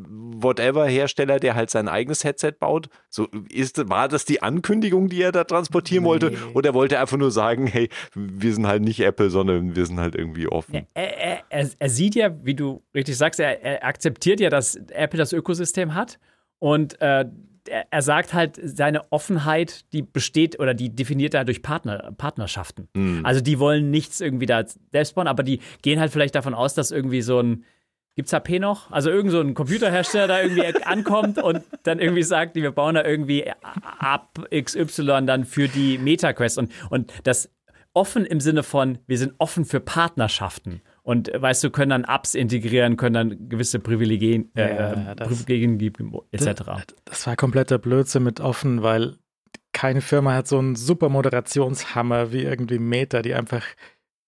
whatever 0.44 0.88
Hersteller, 0.88 1.40
der 1.40 1.56
halt 1.56 1.70
sein 1.70 1.88
eigenes 1.88 2.24
Headset 2.24 2.54
baut? 2.60 2.90
So, 3.10 3.28
ist, 3.52 3.90
war 3.90 4.08
das 4.08 4.26
die 4.26 4.42
Ankündigung, 4.42 5.08
die 5.10 5.22
er 5.22 5.32
da 5.32 5.44
transportieren 5.44 6.04
wollte? 6.04 6.34
Oder 6.54 6.74
wollte 6.74 6.96
er 6.96 7.02
einfach 7.02 7.18
nur 7.18 7.32
sagen, 7.32 7.68
hey, 7.68 7.90
wir 8.16 8.54
sind 8.54 8.68
halt 8.68 8.82
nicht 8.82 9.00
Apple, 9.02 9.30
sondern 9.30 9.76
wir 9.76 9.86
sind 9.86 10.00
halt 10.00 10.16
irgendwie 10.16 10.48
offen? 10.48 10.88
Er, 10.94 11.18
er, 11.18 11.44
er, 11.50 11.70
er 11.78 11.90
sieht 12.02 12.16
ja, 12.16 12.32
wie 12.44 12.56
du 12.56 12.82
richtig 12.96 13.16
sagst, 13.16 13.40
er, 13.40 13.62
er 13.62 13.86
akzeptiert 13.86 14.40
ja, 14.40 14.50
dass 14.50 14.76
Apple 14.76 15.20
das 15.20 15.34
Ökosystem 15.34 15.94
hat 15.94 16.18
und 16.58 17.00
äh, 17.00 17.26
er, 17.68 18.02
sagt 18.02 18.34
halt, 18.34 18.60
seine 18.64 19.12
Offenheit, 19.12 19.86
die 19.94 20.02
besteht 20.02 20.60
oder 20.60 20.74
die 20.74 20.90
definiert 20.90 21.36
er 21.36 21.46
durch 21.46 21.62
Partner, 21.62 22.12
Partnerschaften. 22.18 22.88
Also 23.24 23.40
die 23.40 23.60
wollen 23.60 23.92
nichts 23.92 24.20
irgendwie 24.20 24.48
da 24.48 24.64
selbst 24.92 25.14
bauen, 25.14 25.28
aber 25.28 25.44
die 25.44 25.60
gehen 25.84 26.00
halt 26.00 26.12
vielleicht 26.12 26.34
davon 26.34 26.56
aus, 26.56 26.74
dass 26.74 26.90
irgendwie 26.90 27.22
so 27.22 27.40
ein 27.40 27.66
Gibt's 28.16 28.34
HP 28.34 28.60
noch? 28.60 28.92
Also 28.92 29.10
irgend 29.10 29.32
so 29.32 29.40
ein 29.40 29.54
Computerhersteller 29.54 30.28
da 30.28 30.42
irgendwie 30.42 30.66
ankommt 30.84 31.42
und 31.42 31.64
dann 31.84 32.00
irgendwie 32.00 32.24
sagt, 32.24 32.56
wir 32.56 32.72
bauen 32.72 32.96
da 32.96 33.06
irgendwie 33.06 33.50
ab 34.00 34.40
XY 34.54 35.26
dann 35.26 35.46
für 35.46 35.68
die 35.70 35.98
MetaQuest 36.00 36.58
und, 36.58 36.72
und 36.90 37.14
das 37.24 37.50
offen 37.94 38.26
im 38.26 38.40
Sinne 38.42 38.64
von, 38.64 38.98
wir 39.08 39.18
sind 39.18 39.36
offen 39.38 39.66
für 39.66 39.80
Partnerschaften. 39.80 40.82
Und 41.04 41.34
äh, 41.34 41.42
weißt 41.42 41.64
du, 41.64 41.70
können 41.72 41.90
dann 41.90 42.04
Apps 42.04 42.36
integrieren, 42.36 42.98
können 42.98 43.14
dann 43.14 43.50
gewisse 43.50 43.80
Privilegien, 43.80 44.52
äh, 44.56 44.76
Ja, 44.76 45.16
das- 45.16 45.28
Privilegien 45.28 45.78
geben, 45.78 46.14
etc. 46.32 46.62
Das 47.06 47.26
war 47.28 47.36
kompletter 47.36 47.78
Blödsinn 47.80 48.24
mit 48.24 48.40
offen, 48.40 48.84
weil 48.84 49.18
keine 49.74 50.02
Firma 50.02 50.34
hat 50.34 50.48
so 50.48 50.60
einen 50.60 50.76
super 50.76 51.10
Moderationshammer 51.10 52.32
wie 52.32 52.44
irgendwie 52.44 52.80
Meta, 52.80 53.22
die 53.22 53.34
einfach 53.34 53.66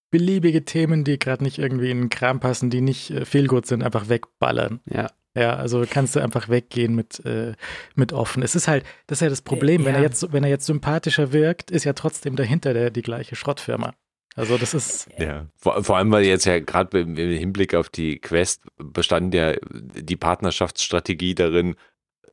beliebige 0.09 0.63
Themen, 0.63 1.03
die 1.03 1.19
gerade 1.19 1.43
nicht 1.43 1.57
irgendwie 1.59 1.89
in 1.91 2.01
den 2.01 2.09
Kram 2.09 2.39
passen, 2.39 2.69
die 2.69 2.81
nicht 2.81 3.11
äh, 3.11 3.25
viel 3.25 3.47
gut 3.47 3.65
sind, 3.65 3.83
einfach 3.83 4.09
wegballern. 4.09 4.79
Ja. 4.89 5.09
Ja, 5.35 5.55
also 5.55 5.83
kannst 5.89 6.15
du 6.15 6.19
einfach 6.19 6.47
weggehen 6.47 6.93
mit, 6.93 7.25
äh, 7.25 7.53
mit 7.95 8.13
offen. 8.13 8.43
Es 8.43 8.53
ist 8.53 8.67
halt, 8.67 8.85
das 9.07 9.17
ist 9.17 9.21
ja 9.23 9.29
das 9.29 9.41
Problem, 9.41 9.83
wenn 9.83 9.93
ja. 9.95 10.01
er 10.01 10.03
jetzt, 10.03 10.31
wenn 10.31 10.43
er 10.43 10.51
jetzt 10.51 10.67
sympathischer 10.67 11.33
wirkt, 11.33 11.71
ist 11.71 11.85
ja 11.85 11.93
trotzdem 11.93 12.35
dahinter 12.35 12.75
der 12.75 12.91
die 12.91 13.01
gleiche 13.01 13.35
Schrottfirma. 13.35 13.95
Also 14.35 14.57
das 14.57 14.73
ist, 14.73 15.07
Ja, 15.17 15.47
vor, 15.55 15.83
vor 15.83 15.97
allem, 15.97 16.11
weil 16.11 16.23
jetzt 16.23 16.45
ja 16.45 16.59
gerade 16.59 16.99
im, 17.01 17.17
im 17.17 17.37
Hinblick 17.37 17.75
auf 17.75 17.89
die 17.89 18.19
Quest 18.19 18.63
bestand 18.77 19.33
ja 19.33 19.53
die 19.69 20.15
Partnerschaftsstrategie 20.15 21.35
darin, 21.35 21.75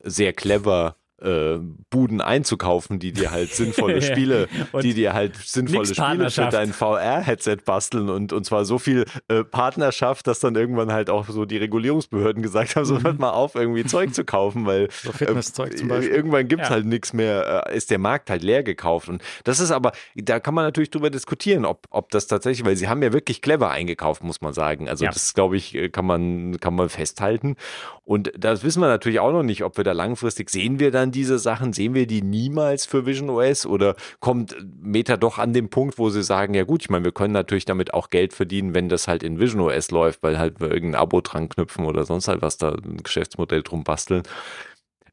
sehr 0.03 0.33
clever 0.33 0.95
äh, 1.21 1.59
Buden 1.89 2.21
einzukaufen, 2.21 2.99
die 2.99 3.11
dir 3.11 3.31
halt 3.31 3.53
sinnvolle 3.53 4.01
Spiele, 4.01 4.47
die 4.81 4.93
dir 4.93 5.13
halt 5.13 5.35
sinnvolle 5.37 5.93
Spiele 5.93 6.29
für 6.31 6.47
dein 6.49 6.73
VR-Headset 6.73 7.57
basteln 7.65 8.09
und, 8.09 8.33
und 8.33 8.45
zwar 8.45 8.65
so 8.65 8.79
viel 8.79 9.05
äh, 9.27 9.43
Partnerschaft, 9.43 10.27
dass 10.27 10.39
dann 10.39 10.55
irgendwann 10.55 10.91
halt 10.91 11.09
auch 11.09 11.27
so 11.29 11.45
die 11.45 11.57
Regulierungsbehörden 11.57 12.41
gesagt 12.43 12.75
haben, 12.75 12.85
so 12.85 12.95
Mhm. 12.95 13.03
hört 13.03 13.19
mal 13.19 13.29
auf, 13.31 13.55
irgendwie 13.55 13.83
Zeug 13.85 14.13
zu 14.13 14.23
kaufen, 14.25 14.65
weil 14.65 14.87
So 15.03 15.11
Fitnesszeug 15.11 15.77
zum 15.77 15.87
äh, 15.87 15.93
Beispiel. 15.95 16.13
Irgendwann 16.15 16.47
gibt 16.47 16.63
es 16.63 16.69
Ja. 16.69 16.75
halt 16.75 16.85
nichts 16.85 17.13
mehr, 17.13 17.65
äh, 17.67 17.75
ist 17.75 17.91
der 17.91 17.99
Markt 17.99 18.29
halt 18.29 18.43
leer 18.43 18.63
gekauft. 18.63 19.09
Und 19.09 19.21
das 19.43 19.59
ist 19.59 19.71
aber, 19.71 19.91
da 20.15 20.39
kann 20.39 20.53
man 20.53 20.65
natürlich 20.65 20.89
drüber 20.91 21.09
diskutieren, 21.09 21.65
ob, 21.65 21.87
ob 21.89 22.09
das 22.11 22.27
tatsächlich, 22.27 22.65
weil 22.65 22.75
sie 22.75 22.87
haben 22.87 23.01
ja 23.03 23.13
wirklich 23.13 23.41
clever 23.41 23.69
eingekauft, 23.69 24.23
muss 24.23 24.41
man 24.41 24.53
sagen. 24.53 24.89
Also 24.89 25.05
Ja. 25.05 25.11
das, 25.11 25.33
glaube 25.33 25.57
ich, 25.57 25.75
äh, 25.75 25.89
kann 25.89 26.05
man, 26.05 26.59
kann 26.59 26.75
man 26.75 26.89
festhalten. 26.89 27.55
Und 28.03 28.31
das 28.37 28.63
wissen 28.63 28.81
wir 28.81 28.87
natürlich 28.87 29.19
auch 29.19 29.31
noch 29.31 29.43
nicht, 29.43 29.63
ob 29.63 29.77
wir 29.77 29.83
da 29.83 29.91
langfristig, 29.93 30.49
sehen 30.49 30.79
wir 30.79 30.91
dann 30.91 31.10
diese 31.11 31.39
Sachen, 31.39 31.73
sehen 31.73 31.93
wir 31.93 32.07
die 32.07 32.21
niemals 32.21 32.85
für 32.85 33.05
Vision 33.05 33.29
OS 33.29 33.65
oder 33.65 33.95
kommt 34.19 34.55
Meta 34.81 35.17
doch 35.17 35.37
an 35.37 35.53
den 35.53 35.69
Punkt, 35.69 35.97
wo 35.97 36.09
sie 36.09 36.23
sagen, 36.23 36.53
ja 36.53 36.63
gut, 36.63 36.81
ich 36.81 36.89
meine, 36.89 37.05
wir 37.05 37.11
können 37.11 37.33
natürlich 37.33 37.65
damit 37.65 37.93
auch 37.93 38.09
Geld 38.09 38.33
verdienen, 38.33 38.73
wenn 38.73 38.89
das 38.89 39.07
halt 39.07 39.23
in 39.23 39.39
Vision 39.39 39.61
OS 39.61 39.91
läuft, 39.91 40.23
weil 40.23 40.39
halt 40.39 40.59
wir 40.59 40.71
irgendein 40.71 41.01
Abo 41.01 41.21
dran 41.21 41.49
knüpfen 41.49 41.85
oder 41.85 42.05
sonst 42.05 42.27
halt 42.27 42.41
was 42.41 42.57
da 42.57 42.71
ein 42.71 43.03
Geschäftsmodell 43.03 43.63
drum 43.63 43.83
basteln 43.83 44.23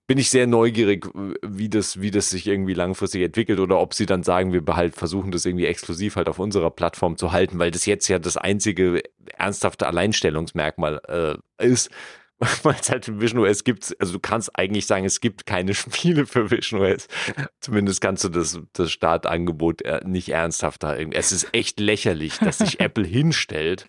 bin 0.08 0.16
ich 0.16 0.30
sehr 0.30 0.46
neugierig, 0.46 1.06
wie 1.42 1.68
das, 1.68 2.00
wie 2.00 2.10
das 2.10 2.30
sich 2.30 2.46
irgendwie 2.46 2.72
langfristig 2.72 3.22
entwickelt 3.22 3.60
oder 3.60 3.78
ob 3.78 3.92
sie 3.92 4.06
dann 4.06 4.22
sagen, 4.22 4.54
wir 4.54 4.62
halt 4.74 4.96
versuchen 4.96 5.30
das 5.30 5.44
irgendwie 5.44 5.66
exklusiv 5.66 6.16
halt 6.16 6.30
auf 6.30 6.38
unserer 6.38 6.70
Plattform 6.70 7.18
zu 7.18 7.30
halten, 7.30 7.58
weil 7.58 7.70
das 7.70 7.84
jetzt 7.84 8.08
ja 8.08 8.18
das 8.18 8.38
einzige 8.38 9.02
ernsthafte 9.36 9.86
Alleinstellungsmerkmal 9.86 11.38
äh, 11.60 11.64
ist. 11.64 11.90
Weil 12.62 12.76
es 12.80 12.88
halt 12.88 13.08
in 13.08 13.20
Vision 13.20 13.40
OS 13.40 13.64
gibt, 13.64 13.96
also 13.98 14.12
du 14.12 14.20
kannst 14.20 14.56
eigentlich 14.56 14.86
sagen, 14.86 15.04
es 15.04 15.20
gibt 15.20 15.44
keine 15.44 15.74
Spiele 15.74 16.26
für 16.26 16.50
Vision 16.50 16.80
OS. 16.80 17.08
Zumindest 17.60 18.00
kannst 18.00 18.22
du 18.24 18.28
das, 18.28 18.60
das 18.74 18.92
Startangebot 18.92 19.82
äh, 19.82 20.00
nicht 20.04 20.28
ernsthafter 20.28 20.96
irgendwie. 20.96 21.18
Es 21.18 21.32
ist 21.32 21.48
echt 21.52 21.80
lächerlich, 21.80 22.38
dass 22.38 22.58
sich 22.58 22.78
Apple 22.80 23.04
hinstellt, 23.04 23.88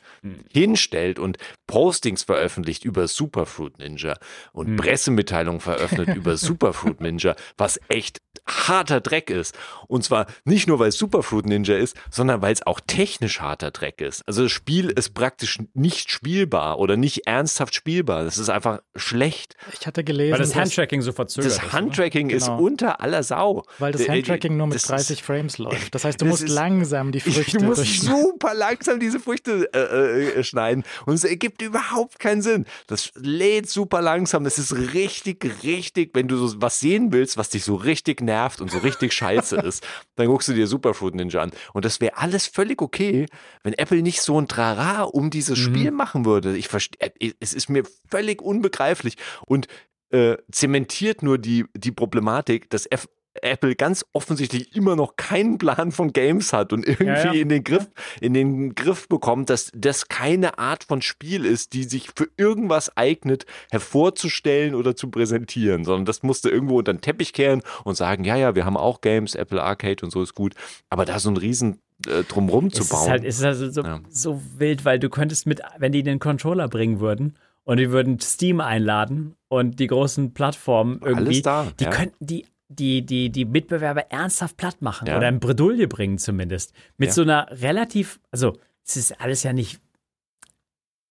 hinstellt 0.52 1.20
und 1.20 1.38
Postings 1.68 2.24
veröffentlicht 2.24 2.86
über 2.86 3.08
Superfruit 3.08 3.78
Ninja 3.78 4.16
und 4.52 4.78
Pressemitteilungen 4.78 5.62
veröffentlicht 5.62 6.18
über 6.18 6.36
Superfruit 6.36 7.02
Ninja, 7.02 7.36
was 7.58 7.80
echt 7.88 8.20
harter 8.48 9.02
Dreck 9.02 9.30
ist. 9.30 9.56
Und 9.88 10.04
zwar 10.04 10.28
nicht 10.46 10.68
nur, 10.68 10.80
weil 10.80 10.90
es 10.90 10.98
Superfruit 10.98 11.46
Ninja 11.46 11.76
ist, 11.76 11.96
sondern 12.12 12.42
weil 12.42 12.54
es 12.54 12.66
auch 12.66 12.80
technisch 12.86 13.40
harter 13.42 13.72
Dreck 13.72 14.02
ist. 14.02 14.24
Also 14.28 14.44
das 14.44 14.52
Spiel 14.52 14.90
ist 14.90 15.14
praktisch 15.14 15.58
nicht 15.74 16.12
spielbar 16.12 16.80
oder 16.80 16.98
nicht 16.98 17.28
ernsthaft 17.28 17.74
spielbar. 17.76 18.24
Das 18.24 18.38
ist 18.38 18.50
einfach 18.50 18.80
schlecht. 18.96 19.56
ich 19.80 19.88
hatte 19.88 20.04
gelesen, 20.04 20.34
Weil 20.34 20.40
das 20.40 20.56
Handtracking 20.56 21.02
so 21.02 21.12
verzögert 21.12 21.52
ist. 21.52 21.58
Das 21.58 21.64
oder? 21.66 21.74
Handtracking 21.74 22.30
ist 22.30 22.46
Genau. 22.46 22.60
unter 22.62 23.02
aller 23.02 23.24
Sau. 23.24 23.64
weil 23.80 23.92
das 23.92 24.02
Äh, 24.02 24.10
Handtracking 24.10 24.58
nur 24.58 24.68
mit 24.68 24.76
das 24.76 24.84
ist- 24.84 24.90
30 24.90 25.24
Frames 25.24 25.58
läuft. 25.58 25.94
Das 25.96 26.04
heißt, 26.06 26.22
du 26.22 26.26
das 26.26 26.32
musst 26.32 26.44
ist- 26.44 26.52
langsam 26.52 27.12
die 27.12 27.20
Früchte 27.46 27.58
Du 27.60 27.66
musst 27.66 27.86
super 28.02 28.54
langsam 28.54 29.00
diese 29.00 29.20
Früchte 29.20 29.70
äh, 29.74 30.40
äh, 30.40 30.44
schneiden 30.44 30.84
und 31.06 31.14
es 31.16 31.24
ergibt 31.24 31.62
überhaupt 31.62 32.20
keinen 32.20 32.42
Sinn. 32.42 32.66
Das 32.88 33.12
lädt 33.16 33.70
super 33.70 34.02
langsam. 34.02 34.44
Das 34.44 34.58
ist 34.58 34.74
richtig, 34.94 35.64
richtig, 35.64 36.12
wenn 36.14 36.28
du 36.28 36.38
so 36.38 36.62
was 36.62 36.80
sehen 36.80 37.12
willst, 37.12 37.38
was 37.38 37.50
dich 37.50 37.64
so 37.64 37.76
richtig 37.76 38.22
nervt 38.22 38.39
und 38.62 38.72
so 38.72 38.80
richtig 38.80 39.14
scheiße 39.14 39.56
ist, 39.64 39.86
dann 40.16 40.28
guckst 40.28 40.48
du 40.48 40.54
dir 40.54 40.68
Superfruit 40.68 41.16
Ninja 41.16 41.42
an. 41.42 41.52
Und 41.74 41.86
das 41.86 42.02
wäre 42.02 42.18
alles 42.18 42.48
völlig 42.48 42.82
okay, 42.82 43.26
wenn 43.64 43.74
Apple 43.74 44.02
nicht 44.02 44.22
so 44.22 44.40
ein 44.40 44.48
Trara 44.48 45.04
um 45.04 45.30
dieses 45.30 45.58
Spiel 45.58 45.92
machen 45.92 46.26
würde. 46.26 46.58
Ich 46.58 46.68
verstehe, 46.68 47.12
es 47.40 47.54
ist 47.54 47.70
mir 47.70 47.84
völlig 48.10 48.42
unbegreiflich 48.42 49.18
und 49.46 49.68
äh, 50.12 50.38
zementiert 50.52 51.22
nur 51.22 51.38
die, 51.38 51.66
die 51.76 51.92
Problematik, 51.92 52.70
dass 52.70 52.86
F 52.90 53.08
Apple 53.42 53.76
ganz 53.76 54.06
offensichtlich 54.12 54.76
immer 54.76 54.96
noch 54.96 55.16
keinen 55.16 55.58
Plan 55.58 55.92
von 55.92 56.12
Games 56.14 56.52
hat 56.52 56.74
und 56.74 56.86
irgendwie 56.86 57.06
Ja, 57.06 57.26
ja. 57.26 57.32
in 57.34 57.50
den 57.50 57.64
Griff, 57.64 57.88
in 58.22 58.34
den 58.34 58.76
Griff 58.76 59.08
bekommt, 59.08 59.50
dass 59.50 59.72
das 59.76 60.08
keine 60.08 60.58
Art 60.60 60.84
von 60.84 61.02
Spiel 61.02 61.46
ist, 61.46 61.74
die 61.74 61.84
sich 61.84 62.10
für 62.16 62.28
irgendwas 62.38 62.96
eignet, 62.98 63.46
hervorzustellen 63.72 64.76
oder 64.76 64.96
zu 64.96 65.10
präsentieren, 65.10 65.84
sondern 65.84 66.06
das 66.06 66.24
musste 66.24 66.50
irgendwo 66.50 66.78
unter 66.80 66.94
den 66.94 67.02
Teppich 67.02 67.34
kehren 67.34 67.62
und 67.84 67.96
sagen, 67.96 68.24
ja, 68.24 68.36
ja, 68.36 68.56
wir 68.56 68.66
haben 68.66 68.78
auch 68.78 69.02
Games, 69.02 69.36
Apple 69.36 69.62
Arcade 69.62 70.04
und 70.04 70.12
so 70.12 70.22
ist 70.22 70.36
gut, 70.36 70.54
aber 70.90 71.06
da 71.06 71.20
so 71.20 71.30
ein 71.30 71.38
riesen 71.38 71.80
äh, 72.08 72.24
drumrum 72.24 72.72
zu 72.72 72.88
bauen. 72.88 73.04
Ist 73.04 73.10
halt, 73.10 73.24
es 73.26 73.38
ist 73.40 73.44
also 73.46 73.72
so, 73.72 73.84
Ja. 73.84 74.00
so 74.10 74.42
wild, 74.58 74.86
weil 74.86 75.00
du 75.00 75.10
könntest 75.10 75.46
mit, 75.48 75.62
wenn 75.78 75.92
die 75.92 76.04
den 76.04 76.20
Controller 76.20 76.68
bringen 76.68 77.00
würden 77.00 77.36
und 77.64 77.78
die 77.78 77.92
würden 77.92 78.20
Steam 78.20 78.62
einladen 78.62 79.36
und 79.50 79.80
die 79.80 79.88
großen 79.88 80.34
Plattformen 80.34 81.00
irgendwie, 81.04 81.26
Alles 81.28 81.42
da, 81.42 81.68
die 81.80 81.84
ja. 81.86 81.90
könnten 81.90 82.26
die 82.26 82.46
die, 82.70 83.04
die, 83.06 83.30
die 83.32 83.46
Mitbewerber 83.46 84.12
ernsthaft 84.12 84.56
platt 84.56 84.82
machen 84.82 85.08
Ja. 85.08 85.18
oder 85.18 85.28
in 85.28 85.40
Bredouille 85.40 85.88
bringen 85.88 86.18
zumindest. 86.20 86.72
Mit 86.98 87.08
Ja. 87.10 87.14
so 87.14 87.22
einer 87.24 87.48
relativ, 87.52 88.20
also 88.32 88.58
es 88.86 88.96
ist 88.96 89.20
alles 89.20 89.44
ja 89.44 89.54
nicht, 89.54 89.82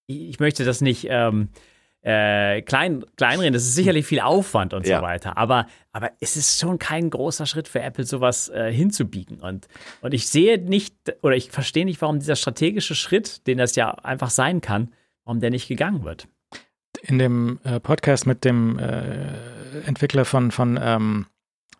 ich 0.06 0.28
ich 0.30 0.40
möchte 0.40 0.64
das 0.64 0.80
nicht 0.80 1.06
ähm, 1.11 1.48
äh, 2.02 2.62
klein, 2.62 3.04
kleinreden, 3.16 3.52
das 3.54 3.64
ist 3.64 3.74
sicherlich 3.74 4.06
viel 4.06 4.20
Aufwand 4.20 4.72
und 4.72 4.86
Ja. 4.86 4.98
so 4.98 5.02
weiter, 5.04 5.36
aber, 5.36 5.66
aber 5.92 6.12
es 6.20 6.36
ist 6.36 6.61
schon 6.61 6.78
kein 6.78 7.11
großer 7.11 7.44
Schritt 7.44 7.66
für 7.68 7.80
Apple, 7.82 8.04
sowas 8.04 8.48
äh, 8.48 8.72
hinzubiegen. 8.72 9.40
Und, 9.40 9.66
und 10.00 10.14
ich 10.14 10.28
sehe 10.28 10.59
nicht, 10.59 10.94
oder 11.22 11.34
ich 11.36 11.50
verstehe 11.50 11.84
nicht, 11.84 12.00
warum 12.00 12.20
dieser 12.20 12.36
strategische 12.36 12.94
Schritt, 12.94 13.46
den 13.48 13.59
das 13.59 13.74
ja 13.74 13.90
einfach 13.90 14.30
sein 14.30 14.61
kann, 14.61 14.92
warum 15.24 15.40
der 15.40 15.50
nicht 15.50 15.66
gegangen 15.68 16.04
wird. 16.04 16.28
in 17.02 17.18
dem 17.18 17.59
äh, 17.64 17.80
Podcast 17.80 18.26
mit 18.26 18.44
dem 18.44 18.78
äh, 18.78 19.80
Entwickler 19.86 20.24
von, 20.24 20.50
von 20.52 20.78
ähm, 20.80 21.26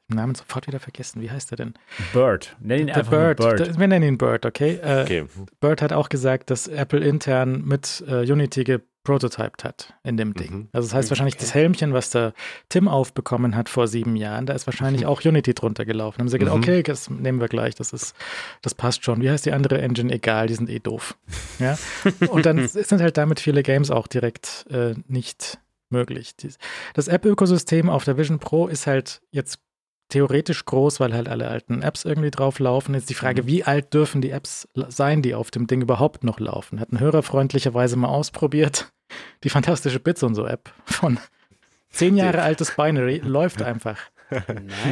Namen 0.09 0.35
sofort 0.35 0.67
wieder 0.67 0.81
vergessen. 0.81 1.21
Wie 1.21 1.31
heißt 1.31 1.53
er 1.53 1.57
denn? 1.57 1.75
Bird. 2.13 2.57
Nenn 2.61 2.81
ihn 2.81 2.87
Der 2.87 2.97
einfach 2.99 3.11
Bird. 3.11 3.39
Bird. 3.39 3.59
Der, 3.61 3.79
wir 3.79 3.89
nennen 3.89 4.09
ihn 4.09 4.19
Bird, 4.19 4.47
okay? 4.47 4.79
Äh, 4.83 5.03
okay. 5.03 5.25
Bird 5.61 5.83
hat 5.83 5.93
auch 5.93 6.09
gesagt, 6.09 6.51
dass 6.51 6.67
Apple 6.67 7.01
intern 7.01 7.63
mit 7.65 8.03
äh, 8.09 8.21
Unity 8.31 8.79
prototyped 9.05 9.65
hat 9.65 9.95
in 10.05 10.17
dem 10.19 10.35
Ding. 10.35 10.51
Mhm. 10.53 10.69
Also 10.73 10.89
das 10.89 10.95
heißt 10.95 11.11
wahrscheinlich 11.11 11.37
das 11.37 11.55
Helmchen, 11.55 11.93
was 11.95 12.11
der 12.11 12.33
Tim 12.69 12.89
aufbekommen 12.89 13.55
hat 13.57 13.69
vor 13.71 13.87
sieben 13.89 14.17
Jahren, 14.17 14.45
da 14.45 14.53
ist 14.55 14.67
wahrscheinlich 14.67 15.07
auch 15.07 15.25
Unity 15.25 15.55
drunter 15.55 15.85
gelaufen. 15.87 16.19
Haben 16.21 16.29
sie 16.29 16.39
gedacht, 16.39 16.57
Mhm. 16.57 16.63
okay, 16.63 16.83
das 16.83 17.09
nehmen 17.09 17.41
wir 17.41 17.49
gleich, 17.49 17.75
das 17.75 17.93
ist, 17.95 18.15
das 18.63 18.75
passt 18.75 19.05
schon. 19.05 19.21
Wie 19.23 19.31
heißt 19.31 19.47
die 19.47 19.53
andere 19.53 19.81
Engine? 19.81 20.13
Egal, 20.13 20.47
die 20.49 20.55
sind 20.55 20.69
eh 20.69 20.79
doof. 20.79 21.17
Ja. 21.59 21.79
Und 22.29 22.45
dann 22.45 22.67
sind 22.69 23.01
halt 23.01 23.17
damit 23.17 23.41
viele 23.41 23.63
Games 23.63 23.91
auch 23.91 24.07
direkt 24.09 24.67
äh, 24.71 24.95
nicht 25.07 25.59
möglich. 25.91 26.35
Das 26.93 27.09
App-Ökosystem 27.09 27.89
auf 27.89 28.05
der 28.05 28.19
Vision 28.19 28.39
Pro 28.41 28.67
ist 28.69 28.87
halt 28.87 29.23
jetzt 29.31 29.59
theoretisch 30.09 30.65
groß, 30.65 31.01
weil 31.01 31.13
halt 31.13 31.29
alle 31.29 31.49
alten 31.49 31.83
Apps 31.83 32.05
irgendwie 32.05 32.31
drauf 32.31 32.59
laufen. 32.59 32.95
Jetzt 32.95 33.11
die 33.11 33.15
Frage, 33.15 33.47
wie 33.47 33.65
alt 33.65 33.93
dürfen 33.95 34.21
die 34.21 34.31
Apps 34.31 34.69
sein, 34.75 35.23
die 35.23 35.35
auf 35.35 35.51
dem 35.51 35.67
Ding 35.67 35.83
überhaupt 35.83 36.25
noch 36.25 36.41
laufen? 36.41 36.81
Hat 36.81 36.93
ein 36.93 37.01
Hörer 37.01 37.23
freundlicherweise 37.23 37.97
mal 37.97 38.09
ausprobiert. 38.09 38.93
Die 39.43 39.49
fantastische 39.49 40.01
Bits 40.01 40.23
und 40.23 40.35
so 40.35 40.47
App 40.47 40.71
von 40.85 41.19
zehn 41.89 42.15
Jahre 42.17 42.43
altes 42.43 42.73
Binary 42.73 43.19
läuft 43.25 43.63
einfach. 43.63 43.99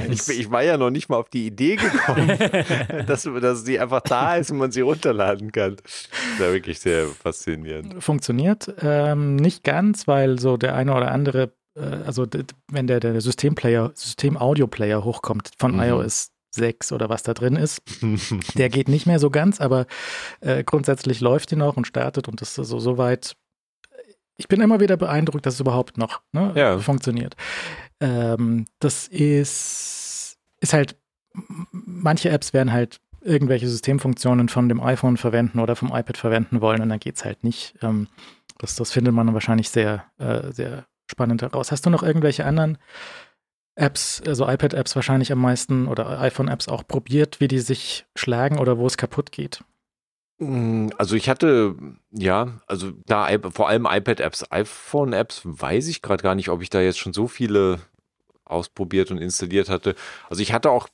Ich, 0.09 0.27
ich 0.29 0.51
war 0.51 0.62
ja 0.62 0.79
noch 0.79 0.89
nicht 0.89 1.11
mal 1.11 1.19
auf 1.19 1.29
die 1.29 1.47
Idee 1.47 1.77
gekommen, 1.77 2.39
dass, 3.07 3.25
dass 3.25 3.64
sie 3.67 3.79
einfach 3.79 4.01
da 4.01 4.37
ist 4.37 4.51
und 4.51 4.57
man 4.57 4.73
sie 4.73 4.81
runterladen 4.81 5.53
kann. 5.53 5.77
Das 5.83 5.93
ist 5.93 6.11
ja 6.41 6.53
wirklich 6.53 6.81
sehr 6.81 7.07
faszinierend. 7.07 8.03
Funktioniert 8.03 8.75
ähm, 8.81 9.37
nicht 9.37 9.62
ganz, 9.62 10.09
weil 10.09 10.39
so 10.39 10.57
der 10.57 10.75
eine 10.75 10.95
oder 10.95 11.11
andere, 11.11 11.53
also 11.81 12.27
d- 12.27 12.45
wenn 12.70 12.87
der, 12.87 13.01
der 13.01 13.20
Systemplayer, 13.20 13.93
System-Audio-Player 13.95 15.05
hochkommt 15.05 15.51
von 15.59 15.72
Mhm. 15.74 15.81
iOS 15.83 16.31
6 16.51 16.93
oder 16.93 17.09
was 17.11 17.22
da 17.22 17.35
drin 17.35 17.57
ist, 17.57 17.83
Der 18.57 18.68
geht 18.70 18.89
nicht 18.89 19.07
mehr 19.07 19.18
so 19.18 19.29
ganz, 19.31 19.61
aber 19.61 19.87
äh, 20.41 20.64
grundsätzlich 20.64 21.20
läuft 21.20 21.51
die 21.51 21.57
noch 21.57 21.77
und 21.77 21.87
startet 21.87 22.29
und 22.29 22.41
das 22.41 22.57
ist 22.57 22.68
so, 22.68 22.79
so 22.79 22.97
weit. 22.99 23.37
Ich 24.39 24.49
bin 24.49 24.61
immer 24.61 24.81
wieder 24.81 24.97
beeindruckt, 24.97 25.45
dass 25.47 25.55
es 25.55 25.61
überhaupt 25.61 25.97
noch 25.99 26.20
ne, 26.33 26.53
Ja. 26.55 26.79
funktioniert. 26.79 27.37
Ähm, 28.01 28.66
das 28.81 29.09
ist, 29.09 30.37
ist 30.61 30.72
halt, 30.72 30.97
manche 31.72 32.29
Apps 32.31 32.53
werden 32.53 32.72
halt 32.72 33.01
irgendwelche 33.22 33.68
Systemfunktionen 33.68 34.49
von 34.49 34.68
dem 34.68 34.81
iPhone 34.81 35.16
verwenden 35.16 35.59
oder 35.59 35.74
vom 35.77 35.89
iPad 35.89 36.16
verwenden 36.16 36.61
wollen 36.61 36.81
und 36.83 36.89
dann 36.91 37.01
geht 37.01 37.16
es 37.16 37.24
halt 37.24 37.45
nicht. 37.45 37.74
Ähm, 37.83 38.09
das, 38.59 38.77
das 38.77 38.93
findet 38.93 39.12
man 39.14 39.33
wahrscheinlich 39.35 39.68
sehr, 39.70 40.05
äh, 40.18 40.53
sehr 40.53 40.87
spannend 41.11 41.43
heraus. 41.43 41.73
Hast 41.73 41.87
du 41.87 41.91
noch 41.91 42.03
irgendwelche 42.03 42.45
anderen 42.45 42.79
Apps, 43.77 44.23
also 44.27 44.49
iPad-Apps 44.49 44.97
wahrscheinlich 44.97 45.31
am 45.33 45.41
meisten 45.41 45.87
oder 45.87 46.21
iPhone-Apps 46.21 46.69
auch 46.69 46.87
probiert, 46.87 47.41
wie 47.41 47.49
die 47.49 47.59
sich 47.59 48.07
schlagen 48.15 48.59
oder 48.59 48.79
wo 48.79 48.87
es 48.87 48.97
kaputt 48.97 49.33
geht? 49.33 49.63
Mm, 50.39 50.89
Also 50.99 51.15
ich 51.15 51.29
hatte, 51.29 51.77
ja, 52.11 52.59
also 52.67 52.93
da 53.07 53.29
vor 53.51 53.69
allem 53.69 53.87
iPad-Apps, 53.91 54.51
iPhone-Apps, 54.51 55.43
weiß 55.45 55.89
ich 55.89 56.03
gerade 56.03 56.23
gar 56.23 56.35
nicht, 56.35 56.49
ob 56.49 56.63
ich 56.63 56.71
da 56.71 56.81
jetzt 56.81 56.99
schon 56.99 57.13
so 57.13 57.29
viele 57.29 57.81
ausprobiert 58.47 59.11
und 59.11 59.18
installiert 59.18 59.68
hatte. 59.68 59.94
Also 60.30 60.42
ich 60.42 60.53
hatte 60.53 60.70
auch 60.70 60.88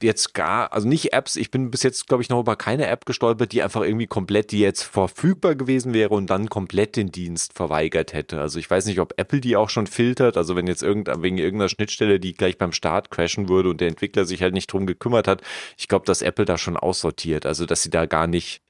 jetzt 0.00 0.34
gar, 0.34 0.72
also 0.72 0.88
nicht 0.88 1.12
Apps, 1.12 1.36
ich 1.36 1.50
bin 1.50 1.70
bis 1.70 1.82
jetzt, 1.82 2.06
glaube 2.06 2.22
ich, 2.22 2.28
noch 2.28 2.40
über 2.40 2.56
keine 2.56 2.86
App 2.86 3.04
gestolpert, 3.06 3.52
die 3.52 3.62
einfach 3.62 3.82
irgendwie 3.82 4.06
komplett, 4.06 4.52
die 4.52 4.60
jetzt 4.60 4.82
verfügbar 4.82 5.54
gewesen 5.54 5.92
wäre 5.92 6.14
und 6.14 6.28
dann 6.30 6.48
komplett 6.48 6.96
den 6.96 7.10
Dienst 7.10 7.52
verweigert 7.52 8.12
hätte. 8.12 8.40
Also 8.40 8.58
ich 8.58 8.70
weiß 8.70 8.86
nicht, 8.86 9.00
ob 9.00 9.14
Apple 9.16 9.40
die 9.40 9.56
auch 9.56 9.68
schon 9.68 9.86
filtert, 9.86 10.36
also 10.36 10.56
wenn 10.56 10.66
jetzt 10.66 10.82
irgend, 10.82 11.08
wegen 11.22 11.38
irgendeiner 11.38 11.68
Schnittstelle, 11.68 12.20
die 12.20 12.34
gleich 12.34 12.58
beim 12.58 12.72
Start 12.72 13.10
crashen 13.10 13.48
würde 13.48 13.70
und 13.70 13.80
der 13.80 13.88
Entwickler 13.88 14.24
sich 14.24 14.42
halt 14.42 14.54
nicht 14.54 14.72
drum 14.72 14.86
gekümmert 14.86 15.28
hat, 15.28 15.42
ich 15.76 15.88
glaube, 15.88 16.06
dass 16.06 16.22
Apple 16.22 16.44
da 16.44 16.56
schon 16.58 16.76
aussortiert, 16.76 17.46
also 17.46 17.66
dass 17.66 17.82
sie 17.82 17.90
da 17.90 18.06
gar 18.06 18.26
nicht 18.26 18.61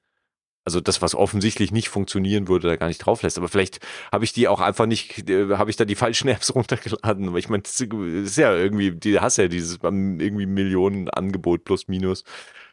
also 0.64 0.80
das, 0.80 1.02
was 1.02 1.14
offensichtlich 1.14 1.72
nicht 1.72 1.88
funktionieren 1.88 2.48
würde, 2.48 2.68
da 2.68 2.76
gar 2.76 2.86
nicht 2.86 2.98
drauf 2.98 3.22
lässt. 3.22 3.38
Aber 3.38 3.48
vielleicht 3.48 3.80
habe 4.12 4.24
ich 4.24 4.32
die 4.32 4.48
auch 4.48 4.60
einfach 4.60 4.86
nicht, 4.86 5.28
äh, 5.28 5.56
habe 5.56 5.70
ich 5.70 5.76
da 5.76 5.84
die 5.84 5.94
falschen 5.94 6.28
Apps 6.28 6.54
runtergeladen. 6.54 7.28
Aber 7.28 7.38
ich 7.38 7.48
meine, 7.48 7.62
das 7.62 7.80
ist 7.80 8.36
ja 8.36 8.54
irgendwie, 8.54 8.92
die 8.92 9.20
hast 9.20 9.38
ja 9.38 9.48
dieses 9.48 9.78
ähm, 9.82 10.20
irgendwie 10.20 10.46
Millionenangebot 10.46 11.64
plus 11.64 11.88
minus. 11.88 12.24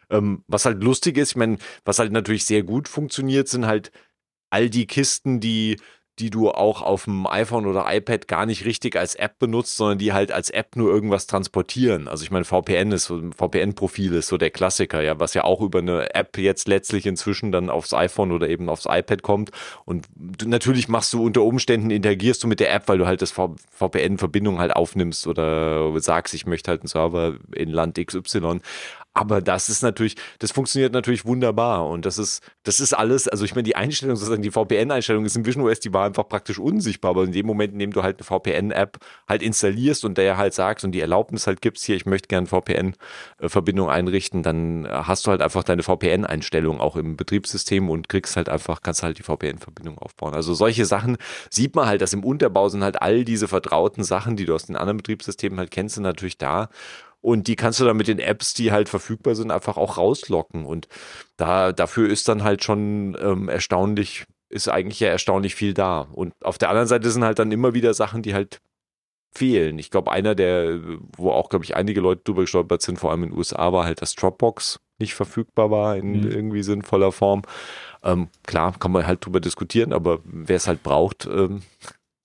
Ähm, 0.10 0.44
was 0.48 0.66
halt 0.66 0.84
lustig 0.84 1.18
ist, 1.18 1.32
ich 1.32 1.36
meine, 1.38 1.58
was 1.86 2.00
halt 2.00 2.12
natürlich 2.12 2.46
sehr 2.46 2.64
gut 2.64 2.88
funktioniert, 2.88 3.48
sind 3.48 3.66
halt 3.66 3.92
all 4.50 4.70
die 4.70 4.88
Kisten, 4.88 5.40
die 5.40 5.78
die 6.20 6.30
du 6.30 6.50
auch 6.50 6.82
auf 6.82 7.06
dem 7.06 7.26
iPhone 7.26 7.66
oder 7.66 7.86
iPad 7.88 8.28
gar 8.28 8.46
nicht 8.46 8.66
richtig 8.66 8.96
als 8.98 9.16
App 9.16 9.40
benutzt, 9.40 9.78
sondern 9.78 9.98
die 9.98 10.12
halt 10.12 10.32
als 10.32 10.50
App 10.50 10.76
nur 10.76 10.92
irgendwas 10.92 11.28
transportieren. 11.28 12.08
Also 12.08 12.24
ich 12.24 12.32
meine, 12.32 12.46
VPN 12.46 12.92
ist 12.92 13.06
so 13.06 13.16
ein 13.16 13.32
VPN-Profil 13.32 14.14
ist 14.14 14.28
so 14.28 14.38
der 14.38 14.50
Klassiker, 14.50 15.02
ja, 15.02 15.20
was 15.20 15.34
ja 15.34 15.46
auch 15.46 15.62
über 15.62 15.80
eine 15.80 16.14
App 16.14 16.38
jetzt 16.38 16.68
letztlich 16.68 17.06
inzwischen 17.06 17.52
dann 17.52 17.70
aufs 17.70 17.94
iPhone 17.94 18.32
oder 18.32 18.50
eben 18.50 18.70
aufs 18.70 18.86
iPad 18.86 19.22
kommt. 19.22 19.52
Und 19.86 20.08
du, 20.16 20.48
natürlich 20.48 20.90
machst 20.90 21.14
du 21.14 21.24
unter 21.24 21.44
Umständen, 21.44 21.90
interagierst 21.90 22.44
du 22.44 22.48
mit 22.48 22.60
der 22.60 22.74
App, 22.74 22.88
weil 22.88 22.98
du 22.98 23.08
halt 23.08 23.22
das 23.22 23.32
VPN-Verbindung 23.32 24.60
halt 24.60 24.76
aufnimmst 24.76 25.26
oder 25.26 25.98
sagst, 26.02 26.34
ich 26.34 26.46
möchte 26.46 26.72
halt 26.72 26.82
einen 26.82 26.88
Server 26.88 27.36
in 27.56 27.70
Land 27.70 27.98
XY. 27.98 28.60
Aber 29.14 29.42
das 29.42 29.70
ist 29.70 29.82
natürlich, 29.82 30.16
das 30.38 30.52
funktioniert 30.52 30.94
natürlich 30.94 31.26
wunderbar 31.26 31.88
und 31.88 32.06
das 32.06 32.20
ist, 32.20 32.44
das 32.64 32.80
ist 32.80 32.94
alles, 32.94 33.28
also 33.28 33.44
ich 33.44 33.56
meine, 33.56 33.64
die 33.64 33.76
Einstellung, 33.76 34.16
sozusagen 34.16 34.44
die 34.44 34.52
VPN-Einstellung 34.52 35.26
ist 35.26 35.36
in 35.36 35.46
Vision 35.46 35.66
OS, 35.68 35.80
die 35.80 35.94
war 35.94 36.06
einfach 36.06 36.30
praktisch 36.30 36.60
unsichtbar, 36.60 37.12
aber 37.12 37.24
in 37.24 37.32
dem 37.32 37.48
Moment, 37.48 37.74
in 37.74 37.80
dem 37.80 37.92
du 37.92 38.04
halt 38.04 38.20
eine 38.20 38.24
VPN-App 38.24 39.00
halt 39.28 39.42
installierst 39.42 40.06
und 40.06 40.18
der 40.18 40.38
halt 40.38 40.54
sagst 40.54 40.86
und 40.86 40.92
die 40.92 41.02
Erlaubnis 41.02 41.48
halt 41.48 41.62
gibst, 41.62 41.86
hier, 41.86 41.96
ich 41.96 42.06
möchte 42.06 42.28
gerne 42.28 42.46
VPN-Verbindung 42.48 43.90
einrichten, 43.90 44.44
dann 44.44 44.88
hast 44.90 45.26
du 45.26 45.32
halt 45.32 45.42
einfach 45.42 45.64
deine 45.64 45.82
VPN-Einstellung 45.82 46.80
auch 46.80 46.96
im 46.96 47.18
Betriebssystem 47.18 47.90
und 47.90 48.10
kriegst 48.10 48.38
halt 48.38 48.48
einfach, 48.48 48.82
kannst 48.84 49.02
halt 49.02 49.18
die 49.18 49.24
VPN-Verbindung 49.24 49.98
aufbauen. 49.98 50.36
Also 50.36 50.54
solche 50.54 50.86
Sachen 50.86 51.18
sieht 51.50 51.76
man 51.76 51.88
halt, 51.88 52.02
dass 52.02 52.14
im 52.14 52.24
Unterbau 52.24 52.70
sind 52.70 52.84
halt 52.84 53.02
all 53.02 53.26
diese 53.26 53.48
vertrauten 53.48 54.04
Sachen, 54.04 54.36
die 54.36 54.46
du 54.46 54.54
aus 54.54 54.68
den 54.68 54.76
anderen 54.76 54.98
Betriebssystemen 54.98 55.58
halt 55.58 55.72
kennst, 55.72 55.96
sind 55.96 56.04
natürlich 56.04 56.38
da. 56.38 56.70
Und 57.22 57.48
die 57.48 57.56
kannst 57.56 57.80
du 57.80 57.86
dann 57.86 57.98
mit 57.98 58.08
den 58.08 58.20
Apps, 58.20 58.54
die 58.54 58.72
halt 58.72 58.88
verfügbar 58.90 59.36
sind, 59.36 59.52
einfach 59.52 59.78
auch 59.78 59.98
rauslocken. 59.98 60.66
Und 60.66 60.88
da, 61.38 61.74
dafür 61.74 62.10
ist 62.10 62.28
dann 62.30 62.44
halt 62.44 62.64
schon 62.64 63.18
ähm, 63.22 63.50
erstaunlich, 63.50 64.26
ist 64.50 64.70
eigentlich 64.70 65.00
ja 65.02 65.10
erstaunlich 65.10 65.56
viel 65.56 65.74
da. 65.74 66.02
Und 66.02 66.34
auf 66.42 66.58
der 66.58 66.70
anderen 66.70 66.88
Seite 66.88 67.10
sind 67.12 67.24
halt 67.24 67.40
dann 67.40 67.52
immer 67.52 67.74
wieder 67.74 67.94
Sachen, 67.94 68.22
die 68.22 68.34
halt 68.34 68.62
fehlen. 69.36 69.78
Ich 69.80 69.92
glaube, 69.92 70.12
einer 70.12 70.34
der, 70.34 70.80
wo 71.16 71.32
auch, 71.32 71.50
glaube 71.50 71.66
ich, 71.66 71.76
einige 71.76 72.02
Leute 72.02 72.22
drüber 72.24 72.42
gestolpert 72.42 72.82
sind, 72.82 73.00
vor 73.00 73.12
allem 73.12 73.24
in 73.24 73.30
den 73.30 73.38
USA, 73.38 73.72
war 73.74 73.86
halt, 73.86 74.02
dass 74.02 74.16
Dropbox 74.16 74.80
nicht 74.98 75.14
verfügbar 75.14 75.72
war 75.72 75.96
in 75.98 76.22
Mhm. 76.22 76.32
irgendwie 76.32 76.64
sinnvoller 76.64 77.12
Form. 77.12 77.44
Ähm, 78.04 78.30
klar, 78.46 78.74
kann 78.80 78.92
man 78.92 79.06
halt 79.06 79.26
drüber 79.26 79.40
diskutieren, 79.40 79.94
aber 79.94 80.20
wer 80.24 80.56
es 80.56 80.68
halt 80.68 80.84
braucht, 80.84 81.26
ähm, 81.26 81.62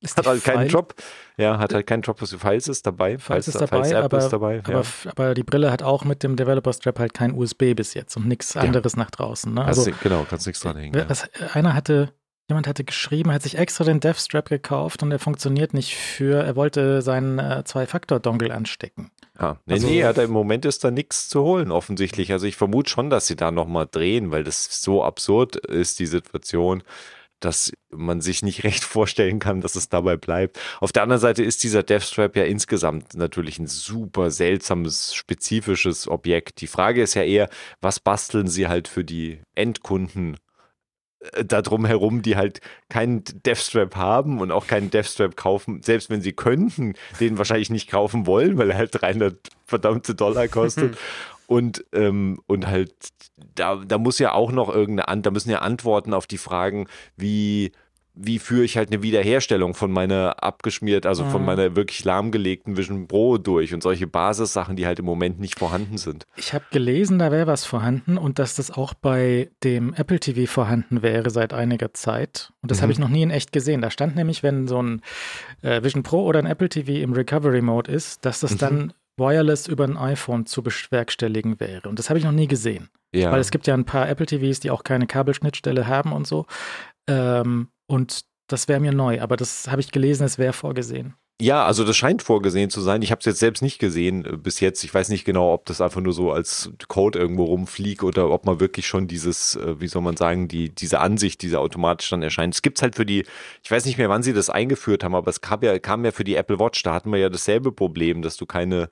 Ist 0.04 0.16
hat 0.18 0.26
halt 0.26 0.44
keinen 0.44 0.58
File- 0.68 0.70
Job. 0.70 0.94
Ja, 1.36 1.58
hat 1.58 1.74
halt 1.74 1.86
keinen 1.86 2.02
Job, 2.02 2.20
was 2.22 2.30
für 2.30 2.38
Files 2.38 2.68
ist 2.68 2.86
dabei. 2.86 3.18
Files 3.18 3.48
ist 3.48 3.56
App 3.56 3.70
dabei, 3.70 3.96
aber, 3.96 4.18
ist 4.18 4.28
dabei. 4.28 4.58
aber, 4.60 4.72
ja. 4.72 4.80
f- 4.80 5.08
aber 5.10 5.34
die 5.34 5.42
Brille 5.42 5.72
hat 5.72 5.82
auch 5.82 6.04
mit 6.04 6.22
dem 6.22 6.36
Developer 6.36 6.72
Strap 6.72 6.98
halt 7.00 7.14
kein 7.14 7.32
USB 7.32 7.74
bis 7.74 7.94
jetzt 7.94 8.16
und 8.16 8.28
nichts 8.28 8.56
anderes 8.56 8.96
nach 8.96 9.10
draußen. 9.10 9.52
Ne? 9.52 9.64
Also, 9.64 9.82
Also 9.86 9.92
genau, 10.02 10.24
kannst 10.28 10.46
nichts 10.46 10.62
dran 10.62 10.76
hängen. 10.76 10.94
Ja. 10.96 11.08
was, 11.08 11.28
einer 11.54 11.74
hatte, 11.74 12.12
jemand 12.48 12.68
hatte 12.68 12.84
geschrieben, 12.84 13.32
hat 13.32 13.42
sich 13.42 13.58
extra 13.58 13.82
den 13.84 13.98
Dev 14.00 14.20
Strap 14.20 14.48
gekauft 14.48 15.02
und 15.02 15.10
der 15.10 15.18
funktioniert 15.18 15.74
nicht 15.74 15.96
für, 15.96 16.44
er 16.44 16.54
wollte 16.54 17.02
seinen 17.02 17.38
äh, 17.40 17.64
Zwei-Faktor-Dongle 17.64 18.54
anstecken. 18.54 19.10
Ja. 19.40 19.56
Nee, 19.66 19.74
Also- 19.74 19.86
nee, 19.88 20.04
hat 20.04 20.18
er, 20.18 20.24
im 20.24 20.30
Moment 20.30 20.64
ist 20.64 20.84
da 20.84 20.90
nichts 20.92 21.28
zu 21.28 21.42
holen, 21.42 21.72
offensichtlich. 21.72 22.30
Also 22.30 22.46
ich 22.46 22.54
vermute 22.56 22.90
schon, 22.90 23.10
dass 23.10 23.26
sie 23.26 23.34
da 23.34 23.50
nochmal 23.50 23.88
drehen, 23.90 24.30
weil 24.30 24.44
das 24.44 24.80
so 24.82 25.02
absurd 25.02 25.56
ist, 25.56 25.98
die 25.98 26.06
Situation, 26.06 26.82
dass 27.44 27.72
man 27.90 28.20
sich 28.20 28.42
nicht 28.42 28.64
recht 28.64 28.84
vorstellen 28.84 29.38
kann, 29.38 29.60
dass 29.60 29.76
es 29.76 29.88
dabei 29.88 30.16
bleibt. 30.16 30.58
Auf 30.80 30.92
der 30.92 31.02
anderen 31.02 31.20
Seite 31.20 31.42
ist 31.42 31.62
dieser 31.62 31.82
Deathstrap 31.82 32.36
ja 32.36 32.44
insgesamt 32.44 33.14
natürlich 33.14 33.58
ein 33.58 33.66
super 33.66 34.30
seltsames, 34.30 35.14
spezifisches 35.14 36.08
Objekt. 36.08 36.60
Die 36.60 36.66
Frage 36.66 37.02
ist 37.02 37.14
ja 37.14 37.22
eher, 37.22 37.48
was 37.80 38.00
basteln 38.00 38.48
sie 38.48 38.68
halt 38.68 38.88
für 38.88 39.04
die 39.04 39.40
Endkunden 39.54 40.36
äh, 41.32 41.44
da 41.44 41.62
drum 41.62 41.84
herum, 41.84 42.22
die 42.22 42.36
halt 42.36 42.60
keinen 42.88 43.24
Deathstrap 43.24 43.96
haben 43.96 44.40
und 44.40 44.50
auch 44.50 44.66
keinen 44.66 44.90
Deathstrap 44.90 45.36
kaufen, 45.36 45.82
selbst 45.82 46.10
wenn 46.10 46.22
sie 46.22 46.32
könnten, 46.32 46.94
den 47.20 47.38
wahrscheinlich 47.38 47.70
nicht 47.70 47.90
kaufen 47.90 48.26
wollen, 48.26 48.58
weil 48.58 48.70
er 48.70 48.78
halt 48.78 49.00
300 49.00 49.36
verdammte 49.66 50.14
Dollar 50.14 50.48
kostet. 50.48 50.96
Und, 51.46 51.84
ähm, 51.92 52.40
und 52.46 52.66
halt, 52.66 52.92
da, 53.54 53.76
da 53.76 53.98
muss 53.98 54.18
ja 54.18 54.32
auch 54.32 54.50
noch 54.52 54.68
irgendeine, 54.74 55.08
An 55.08 55.22
da 55.22 55.30
müssen 55.30 55.50
ja 55.50 55.58
Antworten 55.60 56.14
auf 56.14 56.26
die 56.26 56.38
Fragen, 56.38 56.86
wie, 57.16 57.72
wie 58.16 58.38
führe 58.38 58.62
ich 58.64 58.76
halt 58.76 58.92
eine 58.92 59.02
Wiederherstellung 59.02 59.74
von 59.74 59.90
meiner 59.90 60.42
abgeschmiert, 60.42 61.04
also 61.04 61.24
von 61.24 61.40
Mhm. 61.40 61.46
meiner 61.46 61.76
wirklich 61.76 62.04
lahmgelegten 62.04 62.76
Vision 62.76 63.08
Pro 63.08 63.38
durch 63.38 63.74
und 63.74 63.82
solche 63.82 64.06
Basissachen, 64.06 64.76
die 64.76 64.86
halt 64.86 65.00
im 65.00 65.04
Moment 65.04 65.40
nicht 65.40 65.58
vorhanden 65.58 65.98
sind. 65.98 66.24
Ich 66.36 66.54
habe 66.54 66.64
gelesen, 66.70 67.18
da 67.18 67.32
wäre 67.32 67.46
was 67.48 67.64
vorhanden 67.64 68.16
und 68.16 68.38
dass 68.38 68.54
das 68.54 68.70
auch 68.70 68.94
bei 68.94 69.50
dem 69.64 69.92
Apple 69.94 70.20
TV 70.20 70.50
vorhanden 70.50 71.02
wäre 71.02 71.28
seit 71.30 71.52
einiger 71.52 71.92
Zeit. 71.92 72.52
Und 72.62 72.70
das 72.70 72.78
habe 72.82 72.86
Mhm. 72.88 72.92
ich 72.92 72.98
noch 73.00 73.08
nie 73.08 73.22
in 73.22 73.30
echt 73.30 73.52
gesehen. 73.52 73.82
Da 73.82 73.90
stand 73.90 74.14
nämlich, 74.14 74.42
wenn 74.44 74.68
so 74.68 74.80
ein 74.80 75.02
äh, 75.62 75.82
Vision 75.82 76.04
Pro 76.04 76.22
oder 76.24 76.38
ein 76.38 76.46
Apple 76.46 76.68
TV 76.68 76.92
im 77.02 77.12
Recovery 77.14 77.62
Mode 77.62 77.90
ist, 77.90 78.24
dass 78.24 78.40
das 78.40 78.52
Mhm. 78.52 78.58
dann 78.58 78.92
wireless 79.16 79.66
über 79.66 79.84
ein 79.84 79.96
iPhone 79.96 80.46
zu 80.46 80.62
bewerkstelligen 80.62 81.60
wäre. 81.60 81.88
Und 81.88 81.98
das 81.98 82.10
habe 82.10 82.18
ich 82.18 82.24
noch 82.24 82.32
nie 82.32 82.48
gesehen. 82.48 82.90
Ja. 83.14 83.30
Weil 83.30 83.40
es 83.40 83.50
gibt 83.50 83.66
ja 83.66 83.74
ein 83.74 83.84
paar 83.84 84.08
Apple 84.08 84.26
TVs, 84.26 84.60
die 84.60 84.70
auch 84.70 84.82
keine 84.82 85.06
Kabelschnittstelle 85.06 85.86
haben 85.86 86.12
und 86.12 86.26
so. 86.26 86.46
Ähm, 87.08 87.68
und 87.86 88.22
das 88.48 88.68
wäre 88.68 88.80
mir 88.80 88.92
neu, 88.92 89.20
aber 89.20 89.36
das 89.36 89.68
habe 89.70 89.80
ich 89.80 89.92
gelesen, 89.92 90.24
es 90.24 90.38
wäre 90.38 90.52
vorgesehen. 90.52 91.14
Ja, 91.40 91.66
also 91.66 91.82
das 91.84 91.96
scheint 91.96 92.22
vorgesehen 92.22 92.70
zu 92.70 92.80
sein. 92.80 93.02
Ich 93.02 93.10
habe 93.10 93.18
es 93.18 93.24
jetzt 93.24 93.40
selbst 93.40 93.60
nicht 93.60 93.80
gesehen 93.80 94.24
äh, 94.24 94.36
bis 94.36 94.60
jetzt. 94.60 94.84
Ich 94.84 94.94
weiß 94.94 95.08
nicht 95.08 95.24
genau, 95.24 95.52
ob 95.52 95.66
das 95.66 95.80
einfach 95.80 96.00
nur 96.00 96.12
so 96.12 96.30
als 96.30 96.70
Code 96.86 97.18
irgendwo 97.18 97.44
rumfliegt 97.44 98.04
oder 98.04 98.30
ob 98.30 98.46
man 98.46 98.60
wirklich 98.60 98.86
schon 98.86 99.08
dieses, 99.08 99.56
äh, 99.56 99.80
wie 99.80 99.88
soll 99.88 100.02
man 100.02 100.16
sagen, 100.16 100.46
die, 100.46 100.70
diese 100.72 101.00
Ansicht, 101.00 101.42
diese 101.42 101.58
automatisch 101.58 102.08
dann 102.10 102.22
erscheint. 102.22 102.54
Es 102.54 102.62
gibt 102.62 102.80
halt 102.82 102.94
für 102.94 103.04
die, 103.04 103.26
ich 103.64 103.70
weiß 103.70 103.84
nicht 103.84 103.98
mehr, 103.98 104.08
wann 104.08 104.22
sie 104.22 104.32
das 104.32 104.48
eingeführt 104.48 105.02
haben, 105.02 105.16
aber 105.16 105.28
es 105.28 105.40
kam 105.40 105.60
ja, 105.62 105.76
kam 105.80 106.04
ja 106.04 106.12
für 106.12 106.22
die 106.24 106.36
Apple 106.36 106.60
Watch, 106.60 106.84
da 106.84 106.94
hatten 106.94 107.10
wir 107.10 107.18
ja 107.18 107.28
dasselbe 107.28 107.72
Problem, 107.72 108.22
dass 108.22 108.36
du 108.36 108.46
keine 108.46 108.88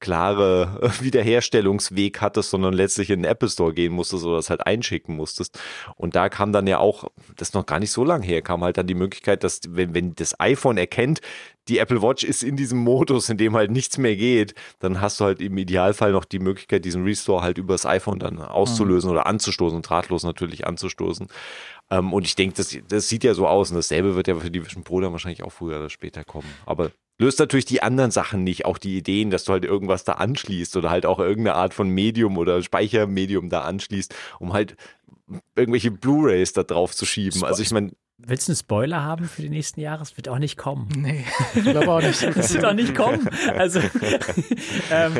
klare 0.00 0.92
Wiederherstellungsweg 1.00 2.20
hattest, 2.20 2.50
sondern 2.50 2.74
letztlich 2.74 3.10
in 3.10 3.22
den 3.22 3.30
Apple 3.30 3.48
Store 3.48 3.72
gehen 3.72 3.92
musstest 3.92 4.24
oder 4.24 4.36
das 4.36 4.50
halt 4.50 4.66
einschicken 4.66 5.16
musstest. 5.16 5.58
Und 5.96 6.16
da 6.16 6.28
kam 6.28 6.52
dann 6.52 6.66
ja 6.66 6.78
auch, 6.78 7.04
das 7.36 7.48
ist 7.48 7.54
noch 7.54 7.66
gar 7.66 7.80
nicht 7.80 7.90
so 7.90 8.04
lange 8.04 8.26
her, 8.26 8.42
kam 8.42 8.62
halt 8.62 8.76
dann 8.76 8.86
die 8.86 8.94
Möglichkeit, 8.94 9.44
dass 9.44 9.60
wenn, 9.68 9.94
wenn 9.94 10.14
das 10.14 10.38
iPhone 10.38 10.78
erkennt, 10.78 11.20
die 11.68 11.78
Apple 11.78 12.00
Watch 12.00 12.22
ist 12.22 12.44
in 12.44 12.56
diesem 12.56 12.78
Modus, 12.78 13.28
in 13.28 13.38
dem 13.38 13.56
halt 13.56 13.70
nichts 13.70 13.98
mehr 13.98 14.14
geht, 14.14 14.54
dann 14.78 15.00
hast 15.00 15.18
du 15.18 15.24
halt 15.24 15.40
im 15.40 15.58
Idealfall 15.58 16.12
noch 16.12 16.24
die 16.24 16.38
Möglichkeit, 16.38 16.84
diesen 16.84 17.02
Restore 17.02 17.42
halt 17.42 17.58
über 17.58 17.74
das 17.74 17.86
iPhone 17.86 18.20
dann 18.20 18.38
auszulösen 18.38 19.10
mhm. 19.10 19.16
oder 19.16 19.26
anzustoßen, 19.26 19.82
drahtlos 19.82 20.22
natürlich 20.22 20.66
anzustoßen. 20.66 21.26
Ähm, 21.90 22.12
und 22.12 22.24
ich 22.24 22.36
denke, 22.36 22.56
das, 22.56 22.76
das 22.88 23.08
sieht 23.08 23.24
ja 23.24 23.34
so 23.34 23.48
aus 23.48 23.70
und 23.70 23.76
dasselbe 23.76 24.14
wird 24.14 24.28
ja 24.28 24.36
für 24.36 24.50
die 24.50 24.64
Vision 24.64 24.84
Pro 24.84 25.00
dann 25.00 25.12
wahrscheinlich 25.12 25.42
auch 25.42 25.52
früher 25.52 25.78
oder 25.78 25.90
später 25.90 26.24
kommen. 26.24 26.48
Aber 26.66 26.90
löst 27.18 27.38
natürlich 27.38 27.64
die 27.64 27.82
anderen 27.82 28.10
Sachen 28.10 28.44
nicht, 28.44 28.64
auch 28.64 28.78
die 28.78 28.96
Ideen, 28.96 29.30
dass 29.30 29.44
du 29.44 29.52
halt 29.52 29.64
irgendwas 29.64 30.04
da 30.04 30.12
anschließt 30.12 30.76
oder 30.76 30.90
halt 30.90 31.06
auch 31.06 31.18
irgendeine 31.18 31.56
Art 31.56 31.74
von 31.74 31.88
Medium 31.88 32.36
oder 32.38 32.62
Speichermedium 32.62 33.48
da 33.48 33.62
anschließt, 33.62 34.14
um 34.38 34.52
halt 34.52 34.76
irgendwelche 35.54 35.90
Blu-rays 35.90 36.52
da 36.52 36.62
drauf 36.62 36.94
zu 36.94 37.06
schieben. 37.06 37.44
Also 37.44 37.62
ich 37.62 37.70
meine, 37.72 37.92
Willst 38.18 38.48
du 38.48 38.52
einen 38.52 38.56
Spoiler 38.56 39.02
haben 39.02 39.26
für 39.26 39.42
die 39.42 39.50
nächsten 39.50 39.78
Jahre? 39.78 40.02
Es 40.02 40.16
wird 40.16 40.30
auch 40.30 40.38
nicht 40.38 40.56
kommen. 40.56 40.88
Nee, 40.96 41.26
ich 41.54 41.62
glaube 41.62 41.90
auch 41.90 42.00
nicht. 42.00 42.22
Es 42.36 42.54
wird 42.54 42.64
auch 42.64 42.72
nicht 42.72 42.94
kommen. 42.94 43.28
Also, 43.58 43.80
ähm, 44.90 45.12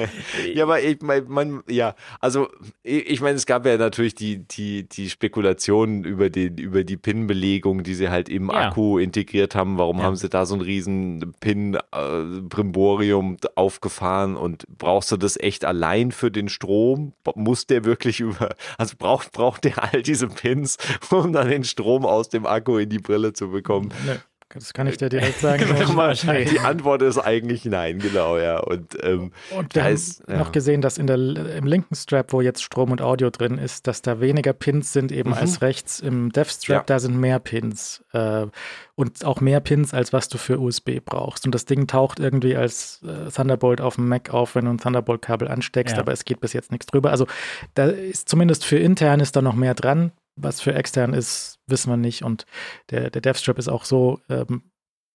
ja, 0.54 0.64
aber 0.64 0.80
ich 0.80 1.02
meine, 1.02 1.26
man, 1.28 1.62
ja, 1.68 1.94
also 2.20 2.48
ich 2.82 3.20
meine, 3.20 3.36
es 3.36 3.44
gab 3.44 3.66
ja 3.66 3.76
natürlich 3.76 4.14
die, 4.14 4.48
die, 4.48 4.88
die 4.88 5.10
Spekulationen 5.10 6.04
über, 6.04 6.30
den, 6.30 6.56
über 6.56 6.84
die 6.84 6.96
Pin-Belegung, 6.96 7.82
die 7.82 7.94
sie 7.94 8.08
halt 8.08 8.30
im 8.30 8.48
ja. 8.48 8.68
Akku 8.68 8.98
integriert 8.98 9.54
haben. 9.54 9.76
Warum 9.76 9.98
ja. 9.98 10.04
haben 10.04 10.16
sie 10.16 10.30
da 10.30 10.46
so 10.46 10.54
ein 10.54 10.62
riesen 10.62 11.34
Pin-Brimborium 11.40 13.36
äh, 13.42 13.48
aufgefahren 13.56 14.36
und 14.36 14.66
brauchst 14.78 15.12
du 15.12 15.18
das 15.18 15.36
echt 15.38 15.66
allein 15.66 16.12
für 16.12 16.30
den 16.30 16.48
Strom? 16.48 17.12
Muss 17.34 17.66
der 17.66 17.84
wirklich 17.84 18.20
über, 18.20 18.56
also 18.78 18.94
braucht, 18.96 19.32
braucht 19.32 19.64
der 19.64 19.82
all 19.82 20.02
diese 20.02 20.28
Pins, 20.28 20.78
um 21.10 21.34
dann 21.34 21.50
den 21.50 21.64
Strom 21.64 22.06
aus 22.06 22.30
dem 22.30 22.46
Akku 22.46 22.85
in 22.86 22.90
die 22.90 22.98
Brille 22.98 23.32
zu 23.32 23.50
bekommen. 23.50 23.92
Nee. 24.06 24.16
Das 24.50 24.72
kann 24.72 24.86
ich 24.86 24.96
dir 24.96 25.08
direkt 25.08 25.40
sagen. 25.40 25.64
die 26.50 26.60
Antwort 26.60 27.02
ist 27.02 27.18
eigentlich 27.18 27.64
nein, 27.64 27.98
genau, 27.98 28.38
ja. 28.38 28.58
Und, 28.58 28.96
ähm, 29.02 29.32
und 29.50 29.74
wir 29.74 29.84
haben 29.84 29.92
ist, 29.94 30.22
ja. 30.28 30.38
noch 30.38 30.52
gesehen, 30.52 30.80
dass 30.80 30.98
in 30.98 31.08
der, 31.08 31.16
im 31.18 31.66
linken 31.66 31.94
Strap, 31.96 32.32
wo 32.32 32.40
jetzt 32.40 32.62
Strom 32.62 32.92
und 32.92 33.02
Audio 33.02 33.30
drin 33.30 33.58
ist, 33.58 33.88
dass 33.88 34.02
da 34.02 34.20
weniger 34.20 34.52
Pins 34.52 34.92
sind 34.92 35.10
eben 35.10 35.30
mhm. 35.30 35.36
als 35.36 35.62
rechts. 35.62 35.98
Im 35.98 36.30
Dev 36.30 36.48
Strap, 36.48 36.82
ja. 36.82 36.84
da 36.86 36.98
sind 37.00 37.18
mehr 37.18 37.40
Pins. 37.40 38.04
Äh, 38.12 38.46
und 38.94 39.24
auch 39.24 39.40
mehr 39.40 39.60
Pins, 39.60 39.92
als 39.92 40.12
was 40.12 40.28
du 40.28 40.38
für 40.38 40.60
USB 40.60 41.00
brauchst. 41.04 41.44
Und 41.44 41.54
das 41.54 41.64
Ding 41.64 41.88
taucht 41.88 42.20
irgendwie 42.20 42.56
als 42.56 43.02
äh, 43.02 43.30
Thunderbolt 43.30 43.80
auf 43.80 43.96
dem 43.96 44.08
Mac 44.08 44.32
auf, 44.32 44.54
wenn 44.54 44.66
du 44.66 44.70
ein 44.70 44.78
Thunderbolt-Kabel 44.78 45.48
ansteckst, 45.48 45.96
ja. 45.96 46.00
aber 46.00 46.12
es 46.12 46.24
geht 46.24 46.40
bis 46.40 46.52
jetzt 46.52 46.70
nichts 46.70 46.86
drüber. 46.86 47.10
Also 47.10 47.26
da 47.74 47.86
ist 47.86 48.28
zumindest 48.28 48.64
für 48.64 48.78
intern 48.78 49.18
ist 49.18 49.34
da 49.34 49.42
noch 49.42 49.54
mehr 49.54 49.74
dran. 49.74 50.12
Was 50.36 50.60
für 50.60 50.74
extern 50.74 51.14
ist, 51.14 51.58
wissen 51.66 51.90
wir 51.90 51.96
nicht. 51.96 52.22
Und 52.22 52.46
der, 52.90 53.10
der 53.10 53.22
DevStrap 53.22 53.58
ist 53.58 53.68
auch 53.68 53.84
so 53.84 54.20
ähm, 54.28 54.62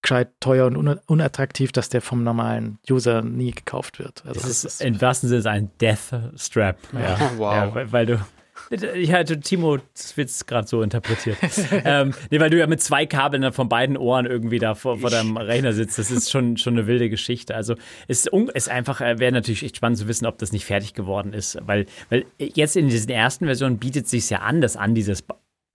gescheit 0.02 0.30
teuer 0.40 0.66
und 0.66 0.78
un 0.78 1.00
unattraktiv, 1.06 1.72
dass 1.72 1.90
der 1.90 2.02
vom 2.02 2.24
normalen 2.24 2.80
User 2.90 3.22
nie 3.22 3.52
gekauft 3.52 4.00
wird. 4.00 4.26
Also 4.26 4.42
das, 4.42 4.66
ist, 4.66 4.82
im 4.82 5.00
wahrsten 5.00 5.30
Sinne 5.30 5.50
ein 5.50 5.72
Death 5.80 6.14
Strap. 6.36 6.78
Ja, 6.94 7.32
wow. 7.38 7.54
Ja, 7.54 7.76
weil, 7.76 7.92
weil, 7.92 8.06
du 8.06 8.26
ich 8.70 9.12
hatte 9.12 9.39
Timo 9.39 9.78
Witz 10.16 10.45
gerade 10.45 10.68
so 10.68 10.82
interpretiert. 10.82 11.38
ähm, 11.86 12.14
nee, 12.30 12.39
weil 12.39 12.49
du 12.49 12.57
ja 12.57 12.68
mit 12.68 12.82
zwei 12.82 13.05
Kabeln 13.05 13.51
von 13.51 13.70
beiden 13.70 13.97
Ohren 13.97 14.26
irgendwie 14.26 14.59
da 14.59 14.76
vor, 14.76 14.99
vor 14.99 15.09
deinem 15.09 15.38
Rechner 15.38 15.74
sitzt. 15.74 15.97
Das 15.99 16.12
ist 16.12 16.32
schon, 16.32 16.57
schon 16.57 16.74
eine 16.74 16.88
wilde 16.88 17.09
Geschichte. 17.09 17.55
Also 17.55 17.76
es 18.07 18.28
ist 18.28 18.70
einfach, 18.70 19.01
äh, 19.01 19.20
wäre 19.20 19.32
natürlich 19.32 19.64
echt 19.64 19.78
spannend 19.78 19.97
zu 19.97 20.07
wissen, 20.07 20.26
ob 20.26 20.38
das 20.38 20.51
nicht 20.51 20.66
fertig 20.66 20.93
geworden 20.93 21.34
ist. 21.34 21.57
Weil, 21.66 21.86
weil 22.09 22.26
jetzt 22.39 22.76
in 22.76 22.89
diesen 22.89 23.09
ersten 23.09 23.45
Versionen 23.45 23.78
bietet 23.78 24.05
es 24.05 24.12
sich 24.12 24.30
ja 24.30 24.39
an, 24.39 24.62
das 24.62 24.78
an 24.78 24.95
dieses 24.95 25.24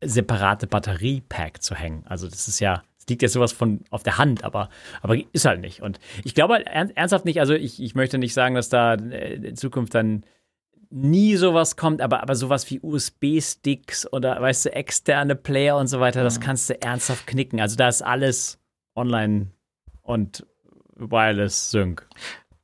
separate 0.03 0.67
Batteriepack 0.67 1.63
zu 1.63 1.75
hängen. 1.75 2.05
Also 2.07 2.29
das 2.29 2.49
ist 2.49 2.61
ja, 2.61 2.83
es 2.99 3.07
liegt 3.09 3.23
ja 3.23 3.29
sowas 3.29 3.53
von 3.53 3.81
auf 3.91 4.03
der 4.03 4.19
Hand, 4.19 4.45
aber, 4.45 4.69
aber 5.03 5.17
ist 5.33 5.45
halt 5.45 5.61
nicht. 5.61 5.83
Und 5.83 5.99
ich 6.25 6.35
glaube 6.35 6.55
halt 6.55 6.67
ernsthaft 6.67 7.25
nicht, 7.25 7.41
also 7.41 7.55
ich, 7.55 7.83
ich 7.83 7.95
möchte 7.95 8.19
nicht 8.19 8.35
sagen, 8.35 8.55
dass 8.55 8.69
da 8.69 8.95
in 8.95 9.57
Zukunft 9.57 9.95
dann 9.95 10.25
nie 10.91 11.37
sowas 11.37 11.77
kommt, 11.77 12.01
aber, 12.01 12.23
aber 12.23 12.35
sowas 12.35 12.71
wie 12.71 12.81
USB-Sticks 12.81 14.13
oder 14.13 14.41
weißt 14.41 14.67
du, 14.67 14.73
externe 14.73 15.35
Player 15.35 15.77
und 15.77 15.87
so 15.87 16.01
weiter, 16.01 16.23
das 16.23 16.41
kannst 16.41 16.71
du 16.71 16.81
ernsthaft 16.81 17.27
knicken. 17.27 17.61
Also 17.61 17.77
da 17.77 17.89
ist 17.89 18.03
alles 18.03 18.59
online 18.95 19.49
und 20.03 20.47
Wireless 20.97 21.71
Sync. 21.71 22.07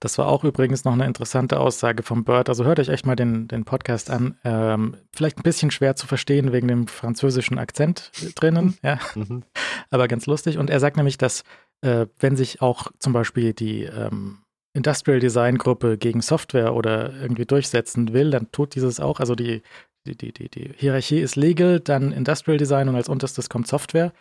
Das 0.02 0.18
war 0.18 0.26
auch 0.26 0.42
übrigens 0.42 0.84
noch 0.84 0.94
eine 0.94 1.06
interessante 1.06 1.60
Aussage 1.60 2.02
vom 2.02 2.24
Bird. 2.24 2.48
Also 2.48 2.64
hört 2.64 2.80
euch 2.80 2.88
echt 2.88 3.06
mal 3.06 3.14
den, 3.14 3.46
den 3.46 3.64
Podcast 3.64 4.10
an. 4.10 4.36
Ähm, 4.42 4.96
vielleicht 5.14 5.38
ein 5.38 5.44
bisschen 5.44 5.70
schwer 5.70 5.94
zu 5.94 6.08
verstehen 6.08 6.52
wegen 6.52 6.66
dem 6.66 6.88
französischen 6.88 7.56
Akzent 7.56 8.10
drinnen, 8.34 8.76
ja. 8.82 8.98
Mhm. 9.14 9.44
Aber 9.90 10.08
ganz 10.08 10.26
lustig. 10.26 10.58
Und 10.58 10.70
er 10.70 10.80
sagt 10.80 10.96
nämlich, 10.96 11.18
dass 11.18 11.44
äh, 11.82 12.06
wenn 12.18 12.34
sich 12.34 12.60
auch 12.60 12.90
zum 12.98 13.12
Beispiel 13.12 13.52
die 13.52 13.84
ähm, 13.84 14.38
Industrial 14.74 15.20
Design 15.20 15.58
Gruppe 15.58 15.98
gegen 15.98 16.22
Software 16.22 16.74
oder 16.74 17.12
irgendwie 17.14 17.44
durchsetzen 17.44 18.12
will, 18.12 18.30
dann 18.30 18.50
tut 18.52 18.74
dieses 18.74 19.00
auch. 19.00 19.20
Also 19.20 19.34
die, 19.34 19.62
die, 20.06 20.16
die, 20.16 20.32
die, 20.32 20.48
die 20.48 20.72
Hierarchie 20.76 21.20
ist 21.20 21.36
Legal, 21.36 21.80
dann 21.80 22.12
Industrial 22.12 22.56
Design 22.56 22.88
und 22.88 22.96
als 22.96 23.08
unterstes 23.08 23.48
kommt 23.48 23.66
Software. 23.66 24.12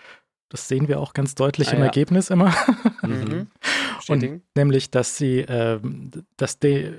Das 0.50 0.68
sehen 0.68 0.90
wir 0.90 1.00
auch 1.00 1.14
ganz 1.14 1.36
deutlich 1.36 1.70
ah, 1.70 1.74
im 1.74 1.80
ja. 1.80 1.86
Ergebnis 1.86 2.30
immer. 2.30 2.54
Mhm. 3.02 3.48
und 4.10 4.42
nämlich, 4.56 4.92
dass 4.92 5.18
sie 5.18 5.40
äh, 5.40 5.80
das 6.36 6.60
De 6.60 6.94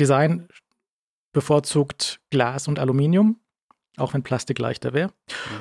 Design 0.00 0.48
bevorzugt 1.32 2.20
Glas 2.30 2.66
und 2.66 2.78
Aluminium 2.78 3.38
auch 3.96 4.14
wenn 4.14 4.22
Plastik 4.22 4.58
leichter 4.58 4.92
wäre. 4.92 5.10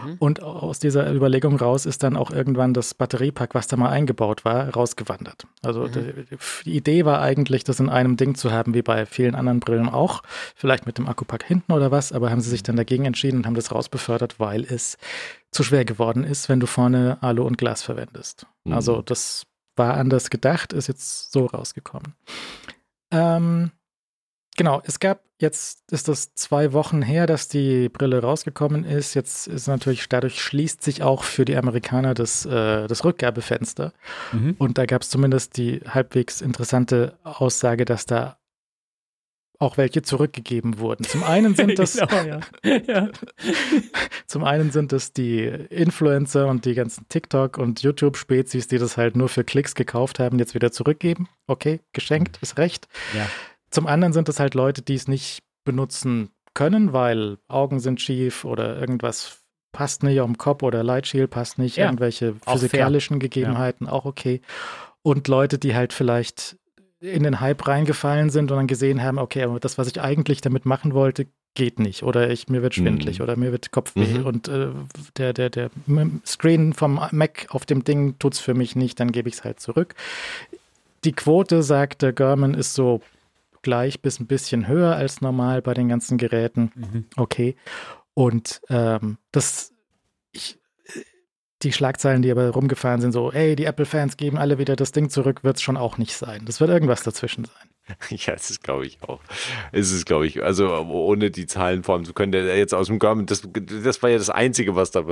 Mhm. 0.03 0.15
Und 0.19 0.41
aus 0.41 0.79
dieser 0.79 1.11
Überlegung 1.11 1.57
raus 1.57 1.85
ist 1.85 2.03
dann 2.03 2.15
auch 2.15 2.31
irgendwann 2.31 2.73
das 2.73 2.93
Batteriepack, 2.93 3.55
was 3.55 3.67
da 3.67 3.77
mal 3.77 3.89
eingebaut 3.89 4.45
war, 4.45 4.69
rausgewandert. 4.69 5.47
Also 5.61 5.83
mhm. 5.83 5.91
die, 5.91 6.37
die, 6.65 6.75
Idee 6.75 7.05
war 7.05 7.21
eigentlich, 7.21 7.63
das 7.63 7.79
in 7.79 7.89
einem 7.89 8.17
Ding 8.17 8.35
zu 8.35 8.51
haben, 8.51 8.73
wie 8.73 8.81
bei 8.81 9.05
vielen 9.05 9.35
anderen 9.35 9.59
Brillen 9.59 9.89
auch, 9.89 10.21
vielleicht 10.55 10.85
mit 10.85 10.97
dem 10.97 11.07
Akkupack 11.07 11.43
hinten 11.43 11.71
oder 11.73 11.91
was, 11.91 12.11
aber 12.11 12.29
haben 12.29 12.41
sie 12.41 12.49
sich 12.49 12.63
dann 12.63 12.75
dagegen 12.75 13.05
entschieden 13.05 13.37
und 13.37 13.45
haben 13.45 13.55
das 13.55 13.71
rausbefördert, 13.71 14.39
weil 14.39 14.63
es 14.63 14.97
zu 15.51 15.63
schwer 15.63 15.85
geworden 15.85 16.23
ist, 16.23 16.49
wenn 16.49 16.59
du 16.59 16.67
vorne 16.67 17.17
Alu 17.21 17.43
und 17.43 17.57
Glas 17.57 17.81
verwendest. 17.81 18.45
Mhm. 18.63 18.73
Also 18.73 19.01
das 19.01 19.43
war 19.75 19.95
anders 19.95 20.29
gedacht, 20.29 20.73
ist 20.73 20.87
jetzt 20.87 21.31
so 21.31 21.45
rausgekommen. 21.45 22.13
Ähm, 23.11 23.71
Genau, 24.59 24.81
es 24.83 24.99
gab, 24.99 25.23
jetzt 25.39 25.89
ist 25.89 26.09
das 26.09 26.33
zwei 26.33 26.73
Wochen 26.73 27.01
her, 27.01 27.27
dass 27.27 27.47
die 27.47 27.87
Brille 27.87 28.21
rausgekommen 28.21 28.83
ist. 28.83 29.13
Jetzt 29.13 29.47
ist 29.47 29.69
natürlich, 29.69 30.09
dadurch 30.09 30.41
schließt 30.41 30.83
sich 30.83 31.01
auch 31.01 31.23
für 31.23 31.45
die 31.45 31.55
Amerikaner 31.55 32.13
das, 32.13 32.45
äh, 32.45 32.85
das 32.85 33.05
Rückgabefenster. 33.05 33.93
Mhm. 34.33 34.57
Und 34.59 34.77
da 34.77 34.85
gab 34.85 35.03
es 35.03 35.09
zumindest 35.09 35.55
die 35.55 35.79
halbwegs 35.87 36.41
interessante 36.41 37.17
Aussage, 37.23 37.85
dass 37.85 38.05
da 38.05 38.37
auch 39.59 39.77
welche 39.77 40.01
zurückgegeben 40.01 40.79
wurden. 40.79 41.05
Zum 41.05 41.23
einen 41.23 41.55
sind 41.55 41.79
das, 41.79 41.93
genau, 41.93 42.21
ja. 42.21 42.39
ja. 42.85 43.09
zum 44.27 44.43
einen 44.43 44.71
sind 44.71 44.91
es 44.91 45.13
die 45.13 45.45
Influencer 45.45 46.47
und 46.47 46.65
die 46.65 46.73
ganzen 46.73 47.07
TikTok 47.07 47.57
und 47.57 47.81
YouTube-Spezies, 47.81 48.67
die 48.67 48.77
das 48.77 48.97
halt 48.97 49.15
nur 49.15 49.29
für 49.29 49.45
Klicks 49.45 49.73
gekauft 49.73 50.19
haben, 50.19 50.37
jetzt 50.37 50.53
wieder 50.53 50.73
zurückgeben. 50.73 51.29
Okay, 51.47 51.79
geschenkt, 51.93 52.39
ist 52.41 52.57
recht. 52.57 52.89
Ja. 53.15 53.25
Zum 53.71 53.87
anderen 53.87 54.13
sind 54.13 54.29
es 54.29 54.39
halt 54.39 54.53
Leute, 54.53 54.81
die 54.81 54.95
es 54.95 55.07
nicht 55.07 55.43
benutzen 55.63 56.29
können, 56.53 56.93
weil 56.93 57.37
Augen 57.47 57.79
sind 57.79 58.01
schief 58.01 58.45
oder 58.45 58.79
irgendwas 58.79 59.39
passt 59.71 60.03
nicht 60.03 60.19
am 60.19 60.37
Kopf 60.37 60.63
oder 60.63 60.83
Lightshield 60.83 61.29
passt 61.29 61.59
nicht, 61.59 61.77
ja, 61.77 61.85
irgendwelche 61.85 62.35
physikalischen 62.47 63.19
Gegebenheiten, 63.19 63.85
ja. 63.85 63.91
auch 63.91 64.05
okay. 64.05 64.41
Und 65.01 65.27
Leute, 65.27 65.59
die 65.59 65.75
halt 65.75 65.93
vielleicht 65.93 66.57
in 66.99 67.23
den 67.23 67.39
Hype 67.39 67.67
reingefallen 67.67 68.29
sind 68.29 68.51
und 68.51 68.57
dann 68.57 68.67
gesehen 68.67 69.01
haben, 69.01 69.19
okay, 69.19 69.43
aber 69.43 69.59
das, 69.59 69.77
was 69.77 69.87
ich 69.87 70.01
eigentlich 70.01 70.41
damit 70.41 70.65
machen 70.65 70.93
wollte, 70.93 71.27
geht 71.55 71.79
nicht. 71.79 72.03
Oder 72.03 72.29
ich, 72.29 72.49
mir 72.49 72.61
wird 72.61 72.75
schwindlig 72.75 73.19
mhm. 73.19 73.23
oder 73.23 73.35
mir 73.35 73.51
wird 73.51 73.71
Kopfweh 73.71 74.19
mhm. 74.19 74.25
und 74.25 74.47
äh, 74.47 74.67
der, 75.17 75.33
der, 75.33 75.49
der 75.49 75.69
Screen 76.25 76.73
vom 76.73 76.99
Mac 77.11 77.47
auf 77.49 77.65
dem 77.65 77.83
Ding 77.83 78.19
tut 78.19 78.33
es 78.33 78.39
für 78.39 78.53
mich 78.53 78.75
nicht, 78.75 78.99
dann 78.99 79.11
gebe 79.11 79.29
ich 79.29 79.35
es 79.35 79.43
halt 79.43 79.59
zurück. 79.59 79.95
Die 81.05 81.13
Quote, 81.13 81.63
sagt 81.63 82.01
der 82.01 82.11
German, 82.11 82.53
ist 82.53 82.73
so 82.73 83.01
gleich 83.61 84.01
bis 84.01 84.19
ein 84.19 84.27
bisschen 84.27 84.67
höher 84.67 84.95
als 84.95 85.21
normal 85.21 85.61
bei 85.61 85.73
den 85.73 85.89
ganzen 85.89 86.17
Geräten. 86.17 86.71
Mhm. 86.75 87.05
Okay. 87.15 87.55
Und 88.13 88.61
ähm, 88.69 89.17
das, 89.31 89.73
ich, 90.31 90.59
die 91.61 91.71
Schlagzeilen, 91.71 92.21
die 92.21 92.31
aber 92.31 92.49
rumgefahren 92.49 93.01
sind, 93.01 93.11
so, 93.11 93.31
ey, 93.31 93.55
die 93.55 93.65
Apple-Fans 93.65 94.17
geben 94.17 94.37
alle 94.37 94.57
wieder 94.57 94.75
das 94.75 94.91
Ding 94.91 95.09
zurück, 95.09 95.43
wird 95.43 95.57
es 95.57 95.61
schon 95.61 95.77
auch 95.77 95.97
nicht 95.97 96.15
sein. 96.15 96.43
Das 96.45 96.59
wird 96.59 96.69
irgendwas 96.69 97.03
dazwischen 97.03 97.45
sein. 97.45 97.68
Ja, 98.09 98.33
das 98.33 98.49
ist, 98.49 98.63
glaube 98.63 98.85
ich, 98.85 98.97
auch. 99.03 99.19
Es 99.71 99.91
ist, 99.91 100.05
glaube 100.05 100.27
ich, 100.27 100.43
also 100.43 100.75
ohne 100.75 101.31
die 101.31 101.47
Zahlen 101.47 101.83
formen 101.83 102.05
zu 102.05 102.13
können, 102.13 102.31
der 102.31 102.57
jetzt 102.57 102.73
aus 102.73 102.87
dem 102.87 102.99
Garmin, 102.99 103.25
das, 103.25 103.47
das 103.53 104.01
war 104.03 104.09
ja 104.09 104.17
das 104.17 104.29
Einzige, 104.29 104.75
was 104.75 104.91
da 104.91 105.03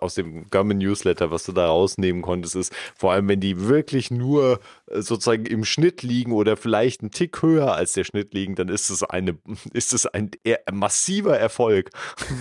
aus 0.00 0.14
dem 0.14 0.48
Garmin 0.50 0.78
Newsletter, 0.78 1.30
was 1.30 1.44
du 1.44 1.52
da 1.52 1.66
rausnehmen 1.66 2.22
konntest, 2.22 2.56
ist, 2.56 2.72
vor 2.96 3.12
allem 3.12 3.28
wenn 3.28 3.40
die 3.40 3.68
wirklich 3.68 4.10
nur 4.10 4.60
äh, 4.86 5.00
sozusagen 5.02 5.46
im 5.46 5.64
Schnitt 5.64 6.02
liegen 6.02 6.32
oder 6.32 6.56
vielleicht 6.56 7.00
einen 7.00 7.10
Tick 7.10 7.42
höher 7.42 7.74
als 7.74 7.92
der 7.92 8.04
Schnitt 8.04 8.34
liegen, 8.34 8.54
dann 8.54 8.68
ist 8.68 8.90
es 8.90 9.02
eine, 9.02 9.38
ist 9.72 9.92
es 9.92 10.06
ein 10.06 10.30
massiver 10.72 11.38
Erfolg 11.38 11.90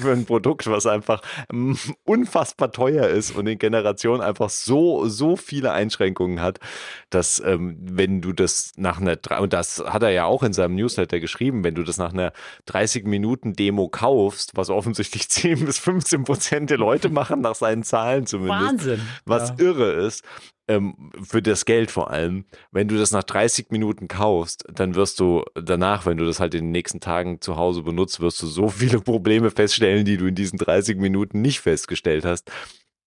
für 0.02 0.12
ein 0.12 0.26
Produkt, 0.26 0.68
was 0.68 0.86
einfach 0.86 1.22
mm, 1.52 1.74
unfassbar 2.04 2.72
teuer 2.72 3.08
ist 3.08 3.36
und 3.36 3.48
in 3.48 3.58
Generationen 3.58 4.22
einfach 4.22 4.50
so, 4.50 5.08
so 5.08 5.36
viele 5.36 5.72
Einschränkungen 5.72 6.42
hat, 6.42 6.60
dass 7.10 7.42
ähm, 7.46 7.78
wenn 7.82 8.22
du 8.22 8.34
das 8.34 8.74
nach 8.78 9.00
einer, 9.00 9.18
und 9.40 9.54
das 9.54 9.71
hat 9.80 10.04
er 10.04 10.10
ja 10.10 10.26
auch 10.26 10.44
in 10.44 10.54
seinem 10.54 10.76
Newsletter 10.76 11.20
geschrieben, 11.20 11.64
wenn 11.64 11.76
du 11.76 11.84
das 11.84 11.98
nach 11.98 12.14
einer 12.14 12.34
30 12.66 13.06
Minuten 13.06 13.54
Demo 13.54 13.88
kaufst, 13.90 14.52
was 14.56 14.70
offensichtlich 14.70 15.30
10 15.30 15.66
bis 15.66 15.80
15 15.80 16.24
Prozent 16.24 16.70
der 16.70 16.78
Leute 16.78 17.10
machen, 17.10 17.42
nach 17.42 17.56
seinen 17.56 17.84
Zahlen 17.84 18.26
zumindest. 18.26 18.62
Wahnsinn. 18.62 19.02
Was 19.26 19.50
ja. 19.50 19.56
irre 19.60 19.92
ist. 19.92 20.24
Ähm, 20.68 21.12
für 21.22 21.42
das 21.42 21.66
Geld 21.66 21.92
vor 21.92 22.12
allem. 22.12 22.46
Wenn 22.72 22.88
du 22.88 22.98
das 22.98 23.12
nach 23.12 23.24
30 23.24 23.72
Minuten 23.72 24.08
kaufst, 24.08 24.64
dann 24.72 24.96
wirst 24.96 25.20
du 25.20 25.44
danach, 25.56 26.06
wenn 26.06 26.18
du 26.18 26.26
das 26.26 26.40
halt 26.40 26.54
in 26.54 26.66
den 26.66 26.72
nächsten 26.72 27.00
Tagen 27.00 27.42
zu 27.42 27.58
Hause 27.58 27.82
benutzt, 27.82 28.22
wirst 28.22 28.42
du 28.42 28.48
so 28.48 28.70
viele 28.70 29.02
Probleme 29.02 29.52
feststellen, 29.52 30.06
die 30.06 30.18
du 30.18 30.28
in 30.28 30.36
diesen 30.36 30.58
30 30.58 30.98
Minuten 30.98 31.42
nicht 31.42 31.62
festgestellt 31.62 32.26
hast, 32.26 32.52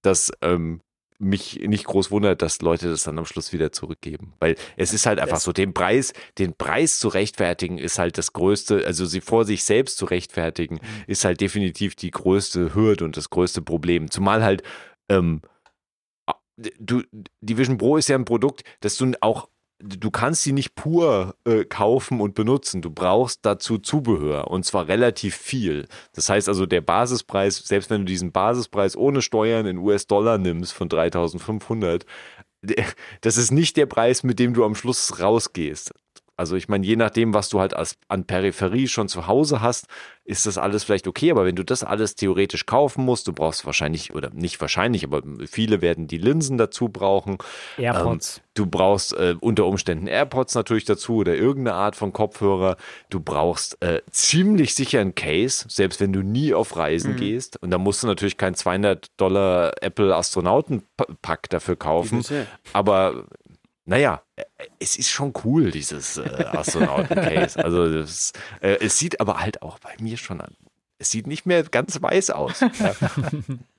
dass 0.02 0.30
ähm, 0.42 0.80
mich 1.18 1.60
nicht 1.66 1.84
groß 1.84 2.10
wundert, 2.10 2.42
dass 2.42 2.60
Leute 2.60 2.90
das 2.90 3.04
dann 3.04 3.18
am 3.18 3.26
Schluss 3.26 3.52
wieder 3.52 3.72
zurückgeben. 3.72 4.34
Weil 4.40 4.56
es 4.76 4.92
ist 4.92 5.06
halt 5.06 5.20
einfach 5.20 5.40
so, 5.40 5.52
den 5.52 5.72
Preis, 5.72 6.12
den 6.38 6.54
Preis 6.54 6.98
zu 6.98 7.08
rechtfertigen, 7.08 7.78
ist 7.78 7.98
halt 7.98 8.18
das 8.18 8.32
größte, 8.32 8.84
also 8.86 9.04
sie 9.06 9.20
vor 9.20 9.44
sich 9.44 9.64
selbst 9.64 9.96
zu 9.96 10.06
rechtfertigen, 10.06 10.76
mhm. 10.76 11.04
ist 11.06 11.24
halt 11.24 11.40
definitiv 11.40 11.94
die 11.94 12.10
größte 12.10 12.74
Hürde 12.74 13.04
und 13.04 13.16
das 13.16 13.30
größte 13.30 13.62
Problem. 13.62 14.10
Zumal 14.10 14.42
halt, 14.42 14.62
ähm, 15.08 15.40
du, 16.56 17.02
die 17.40 17.58
Vision 17.58 17.78
Pro 17.78 17.96
ist 17.96 18.08
ja 18.08 18.16
ein 18.16 18.24
Produkt, 18.24 18.64
das 18.80 18.96
du 18.96 19.12
auch 19.20 19.48
du 19.84 20.10
kannst 20.10 20.42
sie 20.42 20.52
nicht 20.52 20.74
pur 20.74 21.36
äh, 21.44 21.64
kaufen 21.64 22.20
und 22.20 22.34
benutzen. 22.34 22.82
Du 22.82 22.90
brauchst 22.90 23.40
dazu 23.44 23.78
Zubehör 23.78 24.50
und 24.50 24.64
zwar 24.64 24.88
relativ 24.88 25.36
viel. 25.36 25.86
Das 26.12 26.28
heißt 26.28 26.48
also, 26.48 26.66
der 26.66 26.80
Basispreis, 26.80 27.58
selbst 27.58 27.90
wenn 27.90 28.02
du 28.02 28.06
diesen 28.06 28.32
Basispreis 28.32 28.96
ohne 28.96 29.22
Steuern 29.22 29.66
in 29.66 29.78
US-Dollar 29.78 30.38
nimmst 30.38 30.72
von 30.72 30.88
3500, 30.88 32.06
das 33.20 33.36
ist 33.36 33.50
nicht 33.50 33.76
der 33.76 33.86
Preis, 33.86 34.22
mit 34.22 34.38
dem 34.38 34.54
du 34.54 34.64
am 34.64 34.74
Schluss 34.74 35.20
rausgehst. 35.20 35.92
Also 36.36 36.56
ich 36.56 36.68
meine, 36.68 36.84
je 36.84 36.96
nachdem, 36.96 37.32
was 37.32 37.48
du 37.48 37.60
halt 37.60 37.74
als, 37.74 37.96
an 38.08 38.24
Peripherie 38.24 38.88
schon 38.88 39.08
zu 39.08 39.26
Hause 39.26 39.60
hast, 39.60 39.86
ist 40.24 40.46
das 40.46 40.58
alles 40.58 40.84
vielleicht 40.84 41.06
okay. 41.06 41.30
Aber 41.30 41.44
wenn 41.44 41.54
du 41.54 41.64
das 41.64 41.84
alles 41.84 42.16
theoretisch 42.16 42.66
kaufen 42.66 43.04
musst, 43.04 43.28
du 43.28 43.32
brauchst 43.32 43.66
wahrscheinlich, 43.66 44.14
oder 44.14 44.30
nicht 44.30 44.60
wahrscheinlich, 44.60 45.04
aber 45.04 45.22
viele 45.46 45.82
werden 45.82 46.06
die 46.06 46.18
Linsen 46.18 46.58
dazu 46.58 46.88
brauchen. 46.88 47.38
AirPods. 47.76 48.38
Ähm, 48.38 48.42
du 48.54 48.66
brauchst 48.66 49.12
äh, 49.12 49.36
unter 49.38 49.66
Umständen 49.66 50.06
AirPods 50.06 50.54
natürlich 50.54 50.86
dazu 50.86 51.16
oder 51.16 51.36
irgendeine 51.36 51.76
Art 51.76 51.94
von 51.94 52.12
Kopfhörer. 52.12 52.76
Du 53.10 53.20
brauchst 53.20 53.80
äh, 53.82 54.00
ziemlich 54.10 54.74
sicher 54.74 55.00
ein 55.00 55.14
Case, 55.14 55.66
selbst 55.68 56.00
wenn 56.00 56.12
du 56.12 56.22
nie 56.22 56.54
auf 56.54 56.76
Reisen 56.76 57.12
mhm. 57.12 57.16
gehst. 57.16 57.62
Und 57.62 57.70
da 57.70 57.78
musst 57.78 58.02
du 58.02 58.06
natürlich 58.06 58.38
kein 58.38 58.54
200 58.54 59.08
Dollar 59.18 59.74
Apple 59.82 60.14
Astronautenpack 60.14 61.50
dafür 61.50 61.76
kaufen. 61.76 62.24
Aber 62.72 63.26
naja, 63.86 64.22
es 64.78 64.96
ist 64.96 65.10
schon 65.10 65.32
cool, 65.44 65.70
dieses 65.70 66.16
äh, 66.16 66.22
Astronauten-Case. 66.52 67.62
Also 67.62 67.92
das, 67.92 68.32
äh, 68.60 68.78
es 68.80 68.98
sieht 68.98 69.20
aber 69.20 69.40
halt 69.40 69.62
auch 69.62 69.78
bei 69.78 69.94
mir 70.00 70.16
schon 70.16 70.40
an. 70.40 70.54
Es 70.98 71.10
sieht 71.10 71.26
nicht 71.26 71.44
mehr 71.44 71.62
ganz 71.64 72.00
weiß 72.00 72.30
aus. 72.30 72.60
Ja. 72.60 72.70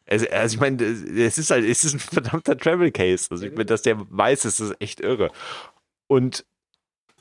also, 0.06 0.28
also, 0.30 0.53
ich 0.53 0.60
meine, 0.60 0.84
es 0.84 1.38
ist 1.38 1.49
halt, 1.49 1.66
es 1.66 1.84
ist 1.84 1.93
ein 1.93 1.99
verdammter 1.99 2.58
Travel 2.58 2.91
Case. 2.91 3.28
Also 3.32 3.45
ich 3.45 3.53
meine, 3.53 3.66
dass 3.66 3.82
der 3.82 3.97
weiß 3.97 4.45
ist, 4.45 4.60
ist 4.60 4.80
echt 4.80 4.99
irre. 4.99 5.32
Und 6.08 6.45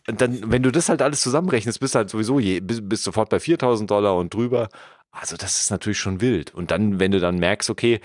dann, 0.05 0.51
wenn 0.51 0.63
du 0.63 0.71
das 0.71 0.91
halt 0.91 1.01
alles 1.01 1.23
zusammenrechnest, 1.23 1.81
bist 1.81 1.95
du 1.95 1.99
halt 2.01 2.11
sowieso 2.11 2.39
je, 2.39 2.61
bist, 2.61 2.87
bist 2.87 3.05
sofort 3.05 3.31
bei 3.31 3.41
4000 3.41 3.91
Dollar 3.91 4.17
und 4.17 4.35
drüber. 4.35 4.69
Also 5.11 5.37
das 5.37 5.61
ist 5.61 5.71
natürlich 5.71 5.99
schon 5.99 6.21
wild. 6.21 6.53
Und 6.53 6.71
dann, 6.71 7.01
wenn 7.01 7.13
du 7.13 7.21
dann 7.21 7.39
merkst, 7.39 7.71
okay, 7.71 8.01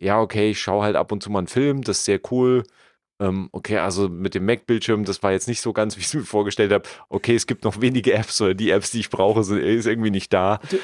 ja, 0.00 0.20
okay, 0.20 0.50
ich 0.50 0.60
schaue 0.60 0.82
halt 0.82 0.96
ab 0.96 1.12
und 1.12 1.22
zu 1.22 1.30
mal 1.30 1.38
einen 1.38 1.46
Film, 1.46 1.82
das 1.82 1.98
ist 1.98 2.04
sehr 2.06 2.20
cool 2.32 2.64
ähm, 3.24 3.48
okay, 3.52 3.78
also 3.78 4.08
mit 4.08 4.34
dem 4.34 4.44
Mac-Bildschirm, 4.44 5.04
das 5.04 5.22
war 5.22 5.32
jetzt 5.32 5.48
nicht 5.48 5.60
so 5.60 5.72
ganz, 5.72 5.96
wie 5.96 6.00
ich 6.00 6.06
es 6.06 6.14
mir 6.14 6.22
vorgestellt 6.22 6.72
habe. 6.72 6.88
Okay, 7.08 7.34
es 7.34 7.46
gibt 7.46 7.64
noch 7.64 7.80
wenige 7.80 8.12
Apps 8.14 8.40
oder 8.40 8.54
die 8.54 8.70
Apps, 8.70 8.90
die 8.90 9.00
ich 9.00 9.10
brauche, 9.10 9.44
sind 9.44 9.58
ist 9.58 9.86
irgendwie 9.86 10.10
nicht 10.10 10.32
da. 10.32 10.60
Du, 10.70 10.78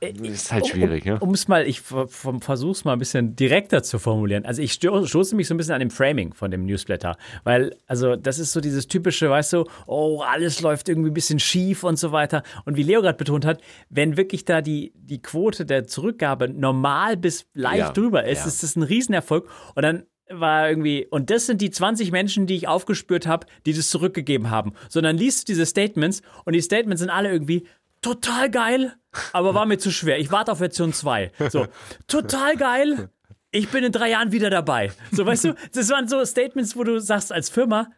äh, 0.00 0.12
ist 0.26 0.52
halt 0.52 0.66
schwierig, 0.66 1.06
um, 1.06 1.18
um, 1.18 1.34
es 1.34 1.46
mal, 1.46 1.66
ich 1.66 1.80
versuche 1.80 2.80
mal 2.84 2.94
ein 2.94 2.98
bisschen 2.98 3.36
direkter 3.36 3.82
zu 3.82 3.98
formulieren. 3.98 4.44
Also 4.44 4.60
ich 4.60 4.72
stoße 4.72 5.36
mich 5.36 5.46
so 5.46 5.54
ein 5.54 5.56
bisschen 5.56 5.74
an 5.74 5.80
dem 5.80 5.90
Framing 5.90 6.34
von 6.34 6.50
dem 6.50 6.66
Newsletter, 6.66 7.16
weil 7.44 7.76
also 7.86 8.16
das 8.16 8.38
ist 8.38 8.52
so 8.52 8.60
dieses 8.60 8.88
typische, 8.88 9.30
weißt 9.30 9.52
du, 9.52 9.64
oh 9.86 10.22
alles 10.22 10.60
läuft 10.60 10.88
irgendwie 10.88 11.10
ein 11.10 11.14
bisschen 11.14 11.38
schief 11.38 11.84
und 11.84 11.96
so 11.96 12.10
weiter. 12.10 12.42
Und 12.64 12.76
wie 12.76 12.82
Leo 12.82 13.02
gerade 13.02 13.16
betont 13.16 13.46
hat, 13.46 13.60
wenn 13.88 14.16
wirklich 14.16 14.44
da 14.44 14.60
die 14.62 14.92
die 14.96 15.22
Quote 15.22 15.64
der 15.64 15.86
Zurückgabe 15.86 16.48
normal 16.48 17.16
bis 17.16 17.46
leicht 17.54 17.78
ja, 17.78 17.92
drüber 17.92 18.24
ist, 18.24 18.40
ja. 18.40 18.46
ist 18.46 18.62
das 18.64 18.76
ein 18.76 18.82
Riesenerfolg. 18.82 19.48
Und 19.74 19.82
dann 19.82 20.04
war 20.28 20.68
irgendwie, 20.68 21.06
und 21.06 21.30
das 21.30 21.46
sind 21.46 21.60
die 21.60 21.70
20 21.70 22.10
Menschen, 22.10 22.46
die 22.46 22.56
ich 22.56 22.68
aufgespürt 22.68 23.26
habe, 23.26 23.46
die 23.66 23.72
das 23.72 23.90
zurückgegeben 23.90 24.50
haben. 24.50 24.72
Sondern 24.88 25.16
liest 25.16 25.42
du 25.42 25.52
diese 25.52 25.66
Statements 25.66 26.22
und 26.44 26.54
die 26.54 26.62
Statements 26.62 27.00
sind 27.00 27.10
alle 27.10 27.30
irgendwie 27.30 27.66
total 28.00 28.50
geil, 28.50 28.94
aber 29.32 29.54
war 29.54 29.66
mir 29.66 29.78
zu 29.78 29.90
schwer. 29.90 30.18
Ich 30.18 30.30
warte 30.30 30.52
auf 30.52 30.58
Version 30.58 30.92
2. 30.92 31.32
So, 31.48 31.66
total 32.06 32.56
geil. 32.56 33.08
Ich 33.50 33.68
bin 33.68 33.84
in 33.84 33.92
drei 33.92 34.10
Jahren 34.10 34.32
wieder 34.32 34.50
dabei. 34.50 34.92
So, 35.12 35.24
weißt 35.24 35.44
du, 35.44 35.54
das 35.72 35.88
waren 35.90 36.08
so 36.08 36.24
Statements, 36.24 36.76
wo 36.76 36.84
du 36.84 37.00
sagst 37.00 37.32
als 37.32 37.48
Firma, 37.48 37.88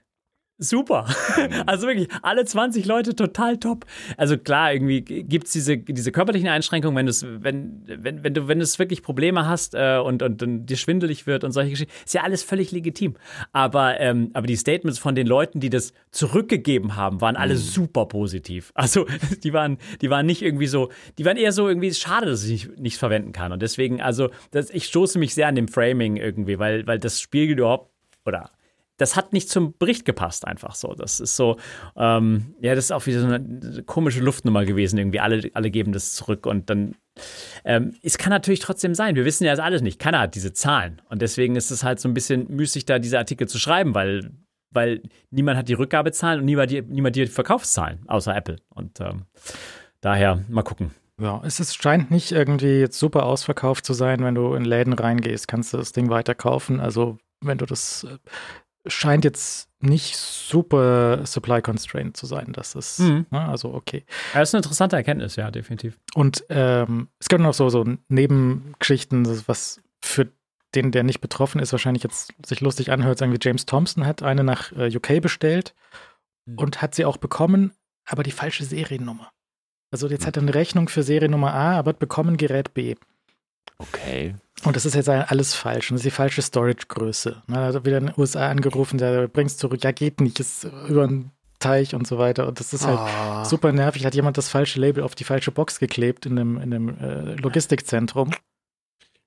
super. 0.58 1.06
Also 1.66 1.86
wirklich, 1.86 2.08
alle 2.22 2.44
20 2.44 2.86
Leute 2.86 3.14
total 3.14 3.58
top. 3.58 3.86
Also 4.16 4.38
klar, 4.38 4.72
irgendwie 4.72 5.02
gibt 5.02 5.46
es 5.46 5.52
diese, 5.52 5.78
diese 5.78 6.12
körperlichen 6.12 6.48
Einschränkungen, 6.48 7.06
wenn, 7.06 7.42
wenn, 7.42 8.04
wenn, 8.04 8.24
wenn 8.24 8.34
du 8.34 8.48
wenn 8.48 8.60
es 8.60 8.78
wirklich 8.78 9.02
Probleme 9.02 9.46
hast 9.46 9.74
äh, 9.74 9.98
und, 9.98 10.22
und, 10.22 10.42
und 10.42 10.66
dir 10.66 10.76
schwindelig 10.76 11.26
wird 11.26 11.44
und 11.44 11.52
solche 11.52 11.70
Geschichten, 11.70 11.92
ist 12.04 12.14
ja 12.14 12.22
alles 12.22 12.42
völlig 12.42 12.72
legitim. 12.72 13.14
Aber, 13.52 14.00
ähm, 14.00 14.30
aber 14.32 14.46
die 14.46 14.56
Statements 14.56 14.98
von 14.98 15.14
den 15.14 15.26
Leuten, 15.26 15.60
die 15.60 15.70
das 15.70 15.92
zurückgegeben 16.10 16.96
haben, 16.96 17.20
waren 17.20 17.36
alle 17.36 17.54
mhm. 17.54 17.58
super 17.58 18.06
positiv. 18.06 18.72
Also 18.74 19.06
die 19.42 19.52
waren, 19.52 19.78
die 20.00 20.10
waren 20.10 20.26
nicht 20.26 20.42
irgendwie 20.42 20.68
so, 20.68 20.90
die 21.18 21.24
waren 21.24 21.36
eher 21.36 21.52
so 21.52 21.68
irgendwie 21.68 21.92
schade, 21.92 22.26
dass 22.26 22.44
ich 22.44 22.68
nicht, 22.68 22.78
nicht 22.78 22.98
verwenden 22.98 23.32
kann. 23.32 23.52
Und 23.52 23.62
deswegen, 23.62 24.00
also 24.00 24.30
das, 24.50 24.70
ich 24.70 24.86
stoße 24.86 25.18
mich 25.18 25.34
sehr 25.34 25.48
an 25.48 25.54
dem 25.54 25.68
Framing 25.68 26.16
irgendwie, 26.16 26.58
weil, 26.58 26.86
weil 26.86 26.98
das 26.98 27.20
spiegelt 27.20 27.58
überhaupt 27.58 27.90
oder 28.24 28.50
das 28.96 29.16
hat 29.16 29.32
nicht 29.32 29.50
zum 29.50 29.74
Bericht 29.78 30.04
gepasst, 30.04 30.46
einfach 30.46 30.74
so. 30.74 30.94
Das 30.94 31.20
ist 31.20 31.36
so, 31.36 31.56
ähm, 31.96 32.54
ja, 32.60 32.74
das 32.74 32.86
ist 32.86 32.92
auch 32.92 33.06
wieder 33.06 33.20
so 33.20 33.26
eine 33.26 33.82
komische 33.84 34.20
Luftnummer 34.20 34.64
gewesen. 34.64 34.98
Irgendwie 34.98 35.20
alle, 35.20 35.50
alle 35.54 35.70
geben 35.70 35.92
das 35.92 36.14
zurück 36.14 36.46
und 36.46 36.70
dann. 36.70 36.94
Ähm, 37.64 37.94
es 38.02 38.18
kann 38.18 38.30
natürlich 38.30 38.60
trotzdem 38.60 38.94
sein. 38.94 39.16
Wir 39.16 39.24
wissen 39.24 39.44
ja 39.44 39.52
das 39.52 39.60
alles 39.60 39.82
nicht. 39.82 39.98
Keiner 39.98 40.20
hat 40.20 40.34
diese 40.34 40.52
Zahlen. 40.52 41.00
Und 41.08 41.22
deswegen 41.22 41.56
ist 41.56 41.70
es 41.70 41.82
halt 41.82 41.98
so 41.98 42.08
ein 42.08 42.14
bisschen 42.14 42.46
müßig, 42.50 42.84
da 42.84 42.98
diese 42.98 43.18
Artikel 43.18 43.48
zu 43.48 43.58
schreiben, 43.58 43.94
weil, 43.94 44.30
weil 44.70 45.02
niemand 45.30 45.56
hat 45.56 45.68
die 45.68 45.74
Rückgabezahlen 45.74 46.40
und 46.40 46.44
niemand 46.44 46.70
die, 46.70 46.82
niemand 46.82 47.16
die 47.16 47.26
Verkaufszahlen, 47.26 48.00
außer 48.06 48.36
Apple. 48.36 48.56
Und 48.68 49.00
ähm, 49.00 49.22
daher 50.02 50.44
mal 50.48 50.62
gucken. 50.62 50.90
Ja, 51.18 51.40
es 51.46 51.60
ist, 51.60 51.82
scheint 51.82 52.10
nicht 52.10 52.32
irgendwie 52.32 52.80
jetzt 52.80 52.98
super 52.98 53.24
ausverkauft 53.24 53.86
zu 53.86 53.94
sein, 53.94 54.22
wenn 54.22 54.34
du 54.34 54.52
in 54.52 54.66
Läden 54.66 54.92
reingehst, 54.92 55.48
kannst 55.48 55.72
du 55.72 55.78
das 55.78 55.92
Ding 55.92 56.10
weiter 56.10 56.34
kaufen. 56.34 56.78
Also 56.78 57.16
wenn 57.40 57.56
du 57.56 57.64
das 57.64 58.04
äh, 58.04 58.18
scheint 58.86 59.24
jetzt 59.24 59.68
nicht 59.80 60.16
super 60.16 61.26
supply 61.26 61.60
constrained 61.60 62.16
zu 62.16 62.26
sein. 62.26 62.52
Das 62.52 62.74
ist 62.74 63.00
mhm. 63.00 63.26
ne, 63.30 63.46
also 63.46 63.74
okay. 63.74 64.04
Das 64.32 64.48
ist 64.48 64.54
eine 64.54 64.60
interessante 64.60 64.96
Erkenntnis, 64.96 65.36
ja, 65.36 65.50
definitiv. 65.50 65.98
Und 66.14 66.44
ähm, 66.48 67.08
es 67.18 67.28
gibt 67.28 67.42
noch 67.42 67.54
so, 67.54 67.68
so 67.68 67.84
Nebengeschichten, 68.08 69.26
was 69.46 69.82
für 70.02 70.28
den, 70.74 70.92
der 70.92 71.02
nicht 71.02 71.20
betroffen 71.20 71.60
ist, 71.60 71.72
wahrscheinlich 71.72 72.02
jetzt 72.02 72.32
sich 72.44 72.60
lustig 72.60 72.90
anhört, 72.90 73.18
sagen 73.18 73.32
wir, 73.32 73.38
James 73.40 73.66
Thompson 73.66 74.06
hat 74.06 74.22
eine 74.22 74.44
nach 74.44 74.72
äh, 74.72 74.94
UK 74.94 75.20
bestellt 75.20 75.74
mhm. 76.46 76.58
und 76.58 76.82
hat 76.82 76.94
sie 76.94 77.04
auch 77.04 77.16
bekommen, 77.16 77.72
aber 78.04 78.22
die 78.22 78.32
falsche 78.32 78.64
Seriennummer. 78.64 79.30
Also 79.90 80.08
jetzt 80.08 80.22
mhm. 80.22 80.26
hat 80.26 80.36
er 80.36 80.42
eine 80.42 80.54
Rechnung 80.54 80.88
für 80.88 81.02
Seriennummer 81.02 81.54
A, 81.54 81.78
aber 81.78 81.90
hat 81.90 81.98
bekommen 81.98 82.36
Gerät 82.36 82.74
B. 82.74 82.94
Okay. 83.78 84.34
Und 84.64 84.74
das 84.74 84.86
ist 84.86 84.94
jetzt 84.94 85.08
alles 85.08 85.54
falsch. 85.54 85.90
Und 85.90 85.96
das 85.96 86.00
ist 86.00 86.10
die 86.12 86.16
falsche 86.16 86.42
Storage-Größe. 86.42 87.42
Ne, 87.46 87.58
also 87.58 87.84
wieder 87.84 87.98
in 87.98 88.06
den 88.06 88.14
USA 88.16 88.48
angerufen, 88.48 88.98
der 88.98 89.28
bringt 89.28 89.50
es 89.50 89.58
zurück. 89.58 89.84
Ja, 89.84 89.92
geht 89.92 90.20
nicht, 90.20 90.40
ist 90.40 90.66
über 90.88 91.06
den 91.06 91.30
Teich 91.58 91.94
und 91.94 92.06
so 92.06 92.18
weiter. 92.18 92.48
Und 92.48 92.58
das 92.60 92.72
ist 92.72 92.86
halt 92.86 92.98
oh. 92.98 93.44
super 93.44 93.72
nervig. 93.72 94.04
Hat 94.06 94.14
jemand 94.14 94.38
das 94.38 94.48
falsche 94.48 94.80
Label 94.80 95.02
auf 95.02 95.14
die 95.14 95.24
falsche 95.24 95.50
Box 95.50 95.78
geklebt 95.78 96.26
in 96.26 96.36
dem, 96.36 96.58
in 96.58 96.70
dem 96.70 96.98
äh, 96.98 97.34
Logistikzentrum. 97.34 98.30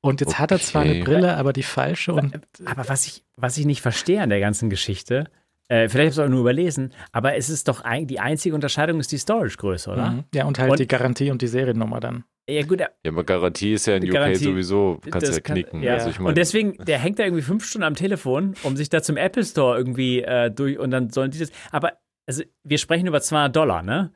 Und 0.02 0.22
jetzt 0.22 0.40
hat 0.40 0.52
er 0.52 0.60
zwar 0.60 0.84
eine 0.84 0.92
Okay. 0.92 1.04
Brille, 1.04 1.36
aber 1.38 1.54
die 1.54 1.64
falsche 1.64 2.14
und 2.14 2.40
Aber 2.66 2.88
was 2.88 3.06
ich, 3.06 3.24
was 3.36 3.58
ich 3.58 3.66
nicht 3.66 3.82
verstehe 3.82 4.22
an 4.22 4.30
der 4.30 4.40
ganzen 4.40 4.70
Geschichte, 4.70 5.26
äh, 5.68 5.90
vielleicht 5.90 5.94
habe 5.94 6.04
ich 6.04 6.12
es 6.12 6.20
auch 6.20 6.30
nur 6.30 6.40
überlesen, 6.40 6.94
aber 7.12 7.36
es 7.36 7.50
ist 7.50 7.68
doch 7.68 7.82
ein, 7.82 8.08
die 8.08 8.20
einzige 8.20 8.56
Unterscheidung 8.56 9.00
ist 9.00 9.12
die 9.12 9.18
Storage-Größe, 9.18 9.92
oder? 9.92 10.12
Mhm. 10.12 10.24
ja 10.34 10.46
und 10.46 10.58
halt 10.58 10.72
Und- 10.72 10.80
die 10.80 10.88
Garantie 10.88 11.32
und 11.32 11.42
die 11.42 11.48
Seriennummer 11.48 12.00
dann. 12.00 12.24
Ja, 12.50 12.64
gut, 12.64 12.80
Ja, 12.80 12.88
aber 13.08 13.24
Garantie 13.24 13.74
ist 13.74 13.86
ja 13.88 13.96
in 13.96 14.02
Die 14.02 14.10
UK 14.10 14.14
Garantie, 14.16 14.44
sowieso, 14.44 15.00
kannst 15.10 15.32
ja 15.32 15.40
kann- 15.40 15.56
knicken. 15.56 15.84
ja. 15.84 15.94
Also 15.96 16.10
ich 16.10 16.20
meine, 16.20 16.30
und 16.30 16.38
deswegen, 16.38 16.74
der 16.86 16.98
hängt 17.00 17.20
da 17.20 17.24
irgendwie 17.24 17.44
fünf 17.44 17.66
Stunden 17.66 17.84
am 17.86 17.96
Telefon, 17.96 18.56
um 18.64 18.76
sich 18.76 18.90
da 18.90 19.02
zum 19.02 19.18
Apple 19.18 19.44
Store 19.46 19.78
irgendwie 19.78 20.22
äh, 20.22 20.50
durch 20.52 20.78
und 20.80 20.92
dann 20.92 21.10
sollen 21.10 21.32
die 21.32 21.40
das. 21.40 21.52
Aber 21.72 21.94
also 22.26 22.44
wir 22.64 22.78
sprechen 22.78 23.08
über 23.08 23.22
200 23.22 23.56
Dollar, 23.56 23.84
ne? 23.84 24.12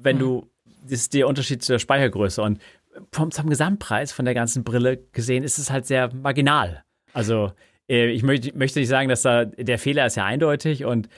Wenn 0.00 0.16
Mhm. 0.16 0.20
du, 0.20 0.50
das 0.82 0.92
ist 1.00 1.14
der 1.14 1.28
Unterschied 1.28 1.62
zur 1.62 1.78
Speichergröße 1.78 2.42
und 2.42 2.60
vom 3.12 3.30
zum 3.30 3.48
Gesamtpreis 3.50 4.12
von 4.12 4.24
der 4.24 4.34
ganzen 4.34 4.64
Brille 4.64 4.96
gesehen 5.12 5.44
ist 5.44 5.58
es 5.58 5.70
halt 5.70 5.84
sehr 5.86 6.12
marginal. 6.14 6.84
Also 7.12 7.52
äh, 7.88 8.06
ich 8.10 8.22
möchte, 8.22 8.56
möchte 8.56 8.78
nicht 8.78 8.88
sagen, 8.88 9.08
dass 9.08 9.22
da 9.22 9.44
der 9.44 9.78
Fehler 9.78 10.06
ist 10.06 10.16
ja 10.16 10.24
eindeutig 10.24 10.84
und 10.84 11.08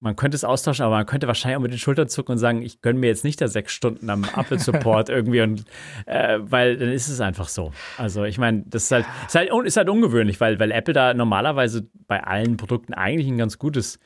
man 0.00 0.14
könnte 0.14 0.36
es 0.36 0.44
austauschen, 0.44 0.84
aber 0.84 0.96
man 0.96 1.06
könnte 1.06 1.26
wahrscheinlich 1.26 1.56
auch 1.56 1.62
mit 1.62 1.72
den 1.72 1.78
Schultern 1.78 2.08
zucken 2.08 2.32
und 2.32 2.38
sagen, 2.38 2.62
ich 2.62 2.80
gönne 2.80 2.98
mir 2.98 3.08
jetzt 3.08 3.24
nicht 3.24 3.40
da 3.40 3.48
sechs 3.48 3.72
Stunden 3.72 4.08
am 4.10 4.24
Apple 4.24 4.58
Support 4.58 5.08
irgendwie 5.08 5.40
und 5.40 5.64
äh, 6.06 6.38
weil 6.40 6.76
dann 6.76 6.90
ist 6.90 7.08
es 7.08 7.20
einfach 7.20 7.48
so. 7.48 7.72
Also 7.96 8.24
ich 8.24 8.38
meine, 8.38 8.62
das 8.66 8.84
ist 8.84 8.92
halt, 8.92 9.06
ist 9.26 9.34
halt, 9.34 9.50
ist 9.64 9.76
halt 9.76 9.88
ungewöhnlich, 9.88 10.40
weil, 10.40 10.60
weil 10.60 10.70
Apple 10.70 10.94
da 10.94 11.14
normalerweise 11.14 11.88
bei 12.06 12.22
allen 12.22 12.56
Produkten 12.56 12.94
eigentlich 12.94 13.28
ein 13.28 13.38
ganz 13.38 13.58
gutes 13.58 13.98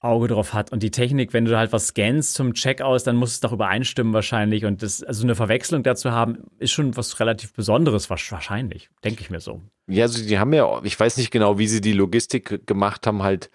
Auge 0.00 0.28
drauf 0.28 0.54
hat. 0.54 0.72
Und 0.72 0.82
die 0.82 0.90
Technik, 0.90 1.34
wenn 1.34 1.44
du 1.44 1.56
halt 1.58 1.72
was 1.72 1.88
scannst 1.88 2.34
zum 2.34 2.54
Checkout, 2.54 3.06
dann 3.06 3.16
muss 3.16 3.32
es 3.32 3.40
doch 3.40 3.52
übereinstimmen 3.52 4.14
wahrscheinlich. 4.14 4.64
Und 4.64 4.82
das, 4.82 5.02
also 5.02 5.24
eine 5.24 5.34
Verwechslung 5.34 5.82
dazu 5.82 6.10
haben, 6.10 6.44
ist 6.58 6.70
schon 6.70 6.96
was 6.96 7.20
relativ 7.20 7.52
Besonderes, 7.52 8.08
wahrscheinlich, 8.08 8.88
denke 9.04 9.20
ich 9.20 9.30
mir 9.30 9.40
so. 9.40 9.60
Ja, 9.88 10.04
also 10.04 10.24
die 10.26 10.38
haben 10.38 10.54
ja, 10.54 10.80
ich 10.84 10.98
weiß 10.98 11.18
nicht 11.18 11.30
genau, 11.30 11.58
wie 11.58 11.66
sie 11.66 11.82
die 11.82 11.92
Logistik 11.92 12.66
gemacht 12.66 13.06
haben, 13.06 13.22
halt 13.22 13.50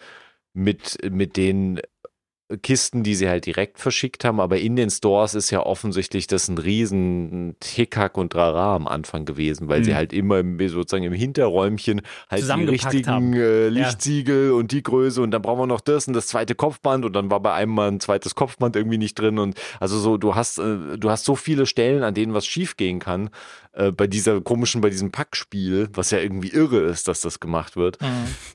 mit, 0.56 0.98
mit 1.12 1.38
den 1.38 1.80
Kisten, 2.62 3.02
die 3.02 3.16
sie 3.16 3.28
halt 3.28 3.48
direkt 3.48 3.80
verschickt 3.80 4.24
haben, 4.24 4.40
aber 4.40 4.60
in 4.60 4.76
den 4.76 4.92
Stores 4.92 5.34
ist 5.34 5.50
ja 5.50 5.66
offensichtlich 5.66 6.28
das 6.28 6.48
ein 6.48 6.60
riesen 6.60 7.56
Hickhack 7.64 8.20
und 8.20 8.36
Rara 8.36 8.76
am 8.76 8.88
Anfang 8.88 9.26
gewesen, 9.26 9.68
weil 9.68 9.84
sie 9.84 9.92
Mhm. 9.94 9.96
halt 9.96 10.14
immer 10.14 10.38
im, 10.38 10.60
sozusagen 10.70 11.06
im 11.06 11.14
Hinterräumchen 11.14 12.04
halt 12.30 12.44
die 12.44 12.66
richtigen 12.66 13.08
haben. 13.08 13.34
äh, 13.34 13.64
Ja. 13.64 13.70
Lichtsiegel 13.70 14.52
und 14.52 14.72
die 14.72 14.84
Größe 14.84 15.24
und 15.24 15.32
dann 15.32 15.42
brauchen 15.42 15.62
wir 15.62 15.66
noch 15.68 15.82
das 15.82 16.08
und 16.08 16.14
das 16.14 16.28
zweite 16.28 16.54
Kopfband 16.54 17.04
und 17.04 17.14
dann 17.14 17.32
war 17.32 17.40
bei 17.40 17.52
einem 17.52 17.72
mal 17.74 17.88
ein 17.88 18.00
zweites 18.00 18.36
Kopfband 18.36 18.76
irgendwie 18.76 19.00
nicht 19.00 19.16
drin 19.18 19.40
und 19.40 19.58
also 19.80 19.98
so, 19.98 20.18
du 20.18 20.36
hast, 20.36 20.60
äh, 20.60 21.00
du 21.00 21.10
hast 21.10 21.26
so 21.26 21.36
viele 21.36 21.66
Stellen, 21.66 22.04
an 22.04 22.14
denen 22.14 22.36
was 22.36 22.46
schief 22.46 22.78
gehen 22.78 23.00
kann, 23.00 23.32
äh, 23.76 23.92
bei 23.92 24.08
dieser 24.08 24.42
komischen, 24.42 24.82
bei 24.82 24.90
diesem 24.90 25.12
Packspiel, 25.12 25.90
was 25.94 26.12
ja 26.12 26.20
irgendwie 26.20 26.50
irre 26.50 26.80
ist, 26.82 27.08
dass 27.08 27.22
das 27.22 27.40
gemacht 27.40 27.76
wird, 27.76 27.98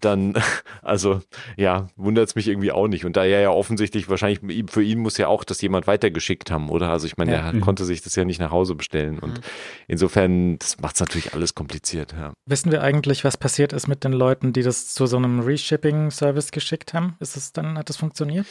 dann, 0.01 0.35
also 0.83 1.21
ja, 1.57 1.89
wundert 1.97 2.29
es 2.29 2.35
mich 2.35 2.49
irgendwie 2.49 2.73
auch 2.73 2.89
nicht. 2.89 3.05
Und 3.05 3.17
da 3.17 3.25
er 3.25 3.41
ja 3.41 3.51
offensichtlich, 3.51 4.09
wahrscheinlich 4.09 4.41
für 4.71 4.83
ihn 4.83 4.99
muss 4.99 5.17
ja 5.19 5.29
auch 5.29 5.45
das 5.45 5.61
jemand 5.61 5.87
weitergeschickt 5.87 6.51
haben, 6.51 6.69
oder? 6.71 6.91
Also 6.91 7.07
ich 7.07 7.17
meine, 7.17 7.33
Ja. 7.33 7.47
er 7.47 7.53
Mhm. 7.53 7.61
konnte 7.61 7.85
sich 7.85 8.03
das 8.03 8.17
ja 8.17 8.25
nicht 8.25 8.41
nach 8.41 8.51
Hause 8.51 8.75
bestellen. 8.75 9.19
Und 9.19 9.41
insofern, 9.89 10.59
das 10.59 10.79
macht 10.81 10.95
es 10.95 11.01
natürlich 11.01 11.35
alles 11.35 11.55
kompliziert, 11.55 12.13
ja. 12.19 12.33
Wissen 12.47 12.73
wir 12.73 12.83
eigentlich, 12.83 13.25
was 13.25 13.37
passiert 13.37 13.73
ist 13.73 13.87
mit 13.89 14.05
den 14.05 14.13
Leuten, 14.13 14.53
die 14.53 14.63
das 14.63 14.93
zu 14.95 15.07
so 15.07 15.17
einem 15.17 15.41
Reshipping-Service 15.41 16.51
geschickt 16.51 16.95
haben? 16.95 17.17
Ist 17.21 17.37
es 17.37 17.53
dann, 17.53 17.77
hat 17.79 17.89
das 17.89 17.97
funktioniert? 17.97 18.47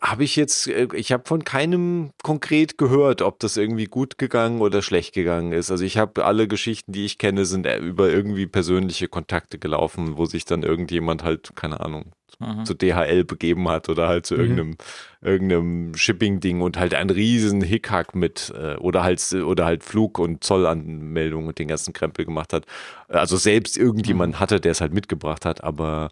Habe 0.00 0.24
ich 0.24 0.36
jetzt, 0.36 0.68
äh, 0.68 0.88
ich 0.94 1.12
habe 1.12 1.24
von 1.26 1.42
keinem 1.44 2.10
konkret 2.22 2.78
gehört, 2.78 3.22
ob 3.22 3.40
das 3.40 3.56
irgendwie 3.56 3.86
gut 3.86 4.18
gegangen 4.18 4.60
oder 4.60 4.82
schlecht 4.82 5.14
gegangen 5.14 5.52
ist. 5.52 5.70
Also 5.70 5.84
ich 5.84 5.98
habe 5.98 6.24
alle 6.24 6.46
Geschichten, 6.48 6.92
die 6.92 7.04
ich 7.04 7.18
kenne, 7.18 7.44
sind 7.44 7.66
äh, 7.66 7.78
über 7.78 8.08
irgendwie 8.10 8.46
persönliche 8.46 9.08
Kontakte 9.08 9.58
gelaufen, 9.58 10.16
wo 10.16 10.26
sich 10.26 10.44
dann 10.44 10.62
irgendjemand 10.62 11.24
halt, 11.24 11.54
keine 11.56 11.80
Ahnung, 11.80 12.12
Mhm. 12.38 12.64
zu 12.64 12.74
DHL 12.74 13.24
begeben 13.24 13.68
hat 13.68 13.88
oder 13.88 14.08
halt 14.08 14.24
zu 14.24 14.34
Mhm. 14.34 14.40
irgendeinem, 14.40 14.76
irgendeinem 15.20 15.94
Shipping-Ding 15.94 16.60
und 16.62 16.78
halt 16.78 16.94
einen 16.94 17.10
riesen 17.10 17.60
Hickhack 17.60 18.14
mit 18.14 18.52
äh, 18.56 18.76
oder 18.76 19.02
halt 19.02 19.20
oder 19.32 19.64
halt 19.66 19.84
Flug- 19.84 20.18
und 20.18 20.42
Zollanmeldung 20.44 21.48
und 21.48 21.58
den 21.58 21.68
ganzen 21.68 21.92
Krempel 21.92 22.24
gemacht 22.24 22.52
hat. 22.52 22.64
Also 23.08 23.36
selbst 23.36 23.76
irgendjemand 23.76 24.40
hatte, 24.40 24.60
der 24.60 24.72
es 24.72 24.80
halt 24.80 24.94
mitgebracht 24.94 25.44
hat, 25.44 25.62
aber 25.62 26.10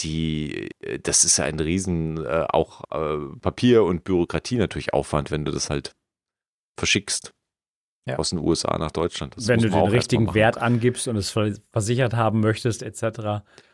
die, 0.00 0.70
äh, 0.80 0.98
das 0.98 1.24
ist 1.24 1.36
ja 1.38 1.44
ein 1.44 1.60
riesen 1.60 2.24
äh, 2.24 2.46
auch 2.48 2.82
äh, 2.90 3.18
Papier 3.40 3.84
und 3.84 4.04
Bürokratie 4.04 4.56
natürlich 4.56 4.94
Aufwand, 4.94 5.30
wenn 5.30 5.44
du 5.44 5.52
das 5.52 5.70
halt 5.70 5.92
verschickst 6.78 7.32
Ja. 8.08 8.18
aus 8.18 8.30
den 8.30 8.38
USA 8.38 8.78
nach 8.78 8.90
Deutschland. 8.90 9.36
Das 9.36 9.46
wenn 9.48 9.60
du 9.60 9.68
den 9.68 9.78
richtigen. 9.88 10.34
Wert 10.34 10.58
angibst 10.58 11.06
und 11.08 11.16
es 11.16 11.30
ver- 11.30 11.54
versichert 11.70 12.14
haben 12.14 12.40
möchtest, 12.40 12.82
etc. 12.82 13.02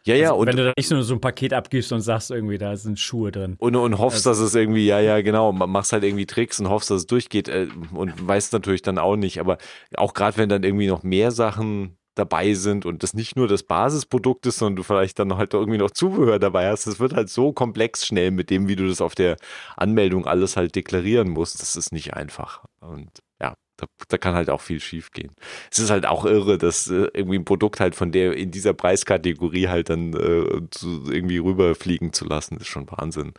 Ja, 0.05 0.15
ja, 0.15 0.29
also, 0.31 0.41
und 0.41 0.47
wenn 0.49 0.57
du 0.57 0.65
da 0.65 0.73
nicht 0.77 0.91
nur 0.91 1.03
so 1.03 1.15
ein 1.15 1.21
Paket 1.21 1.53
abgibst 1.53 1.93
und 1.93 2.01
sagst 2.01 2.31
irgendwie, 2.31 2.59
da 2.59 2.77
sind 2.77 2.99
Schuhe 2.99 3.31
drin. 3.33 3.55
Und, 3.59 3.77
und 3.77 3.99
hoffst, 3.99 4.27
Also- 4.27 4.31
dass 4.43 4.51
es 4.51 4.55
irgendwie, 4.55 4.87
ja, 4.87 5.01
ja, 5.01 5.21
genau, 5.23 5.53
ma- 5.53 5.67
machst 5.67 5.93
halt 5.93 6.03
irgendwie 6.05 6.27
Tricks 6.27 6.59
und 6.61 6.69
hoffst, 6.69 6.91
dass 6.91 6.99
es 7.03 7.07
durchgeht 7.07 7.49
äh, 7.49 7.69
und 7.95 8.27
weißt 8.27 8.53
natürlich 8.53 8.83
dann 8.83 8.99
auch 8.99 9.17
nicht. 9.17 9.39
Aber 9.41 9.57
auch 9.97 10.13
gerade 10.15 10.37
wenn 10.37 10.49
dann 10.49 10.65
irgendwie 10.65 10.89
noch 10.89 11.03
mehr 11.05 11.31
Sachen 11.31 11.97
dabei 12.19 12.55
sind 12.55 12.87
und 12.87 13.03
das 13.03 13.15
nicht 13.15 13.37
nur 13.37 13.49
das 13.49 13.63
Basisprodukt 13.63 14.47
ist, 14.47 14.59
sondern 14.59 14.77
du 14.77 14.83
vielleicht 14.83 15.19
dann 15.19 15.37
halt 15.37 15.55
irgendwie 15.55 15.79
noch 15.79 15.91
Zubehör 15.91 16.39
dabei 16.39 16.69
hast, 16.71 16.87
das 16.87 17.01
wird 17.01 17.15
halt 17.15 17.29
so 17.31 17.53
komplex 17.53 18.07
schnell 18.07 18.31
mit 18.31 18.51
dem, 18.51 18.69
wie 18.69 18.77
du 18.77 18.89
das 18.89 19.01
auf 19.01 19.15
der 19.15 19.37
Anmeldung 19.77 20.27
alles 20.27 20.57
halt 20.57 20.75
deklarieren 20.75 21.31
musst. 21.31 21.61
Das 21.61 21.77
ist 21.77 21.93
nicht 21.93 22.15
einfach. 22.15 22.65
Und 22.81 23.11
ja, 23.41 23.55
da, 23.77 23.87
da 24.09 24.19
kann 24.19 24.35
halt 24.35 24.51
auch 24.51 24.61
viel 24.61 24.81
schief 24.81 25.13
gehen. 25.13 25.35
Es 25.71 25.79
ist 25.79 25.91
halt 25.91 26.07
auch 26.07 26.25
irre, 26.25 26.59
dass 26.59 26.89
äh, 26.89 27.09
irgendwie 27.15 27.39
ein 27.39 27.45
Produkt 27.45 27.81
halt 27.81 27.95
von 27.95 28.13
der 28.13 28.37
in 28.37 28.51
dieser 28.51 28.75
Preiskategorie 28.75 29.69
halt 29.69 29.91
dann 29.91 30.13
äh, 30.15 30.63
zu, 30.71 31.05
irgendwie 31.11 31.39
rüberfliegen 31.39 32.13
zu 32.13 32.25
lassen, 32.27 32.59
ist 32.59 32.67
schon 32.67 32.91
Wahnsinn. 32.91 33.33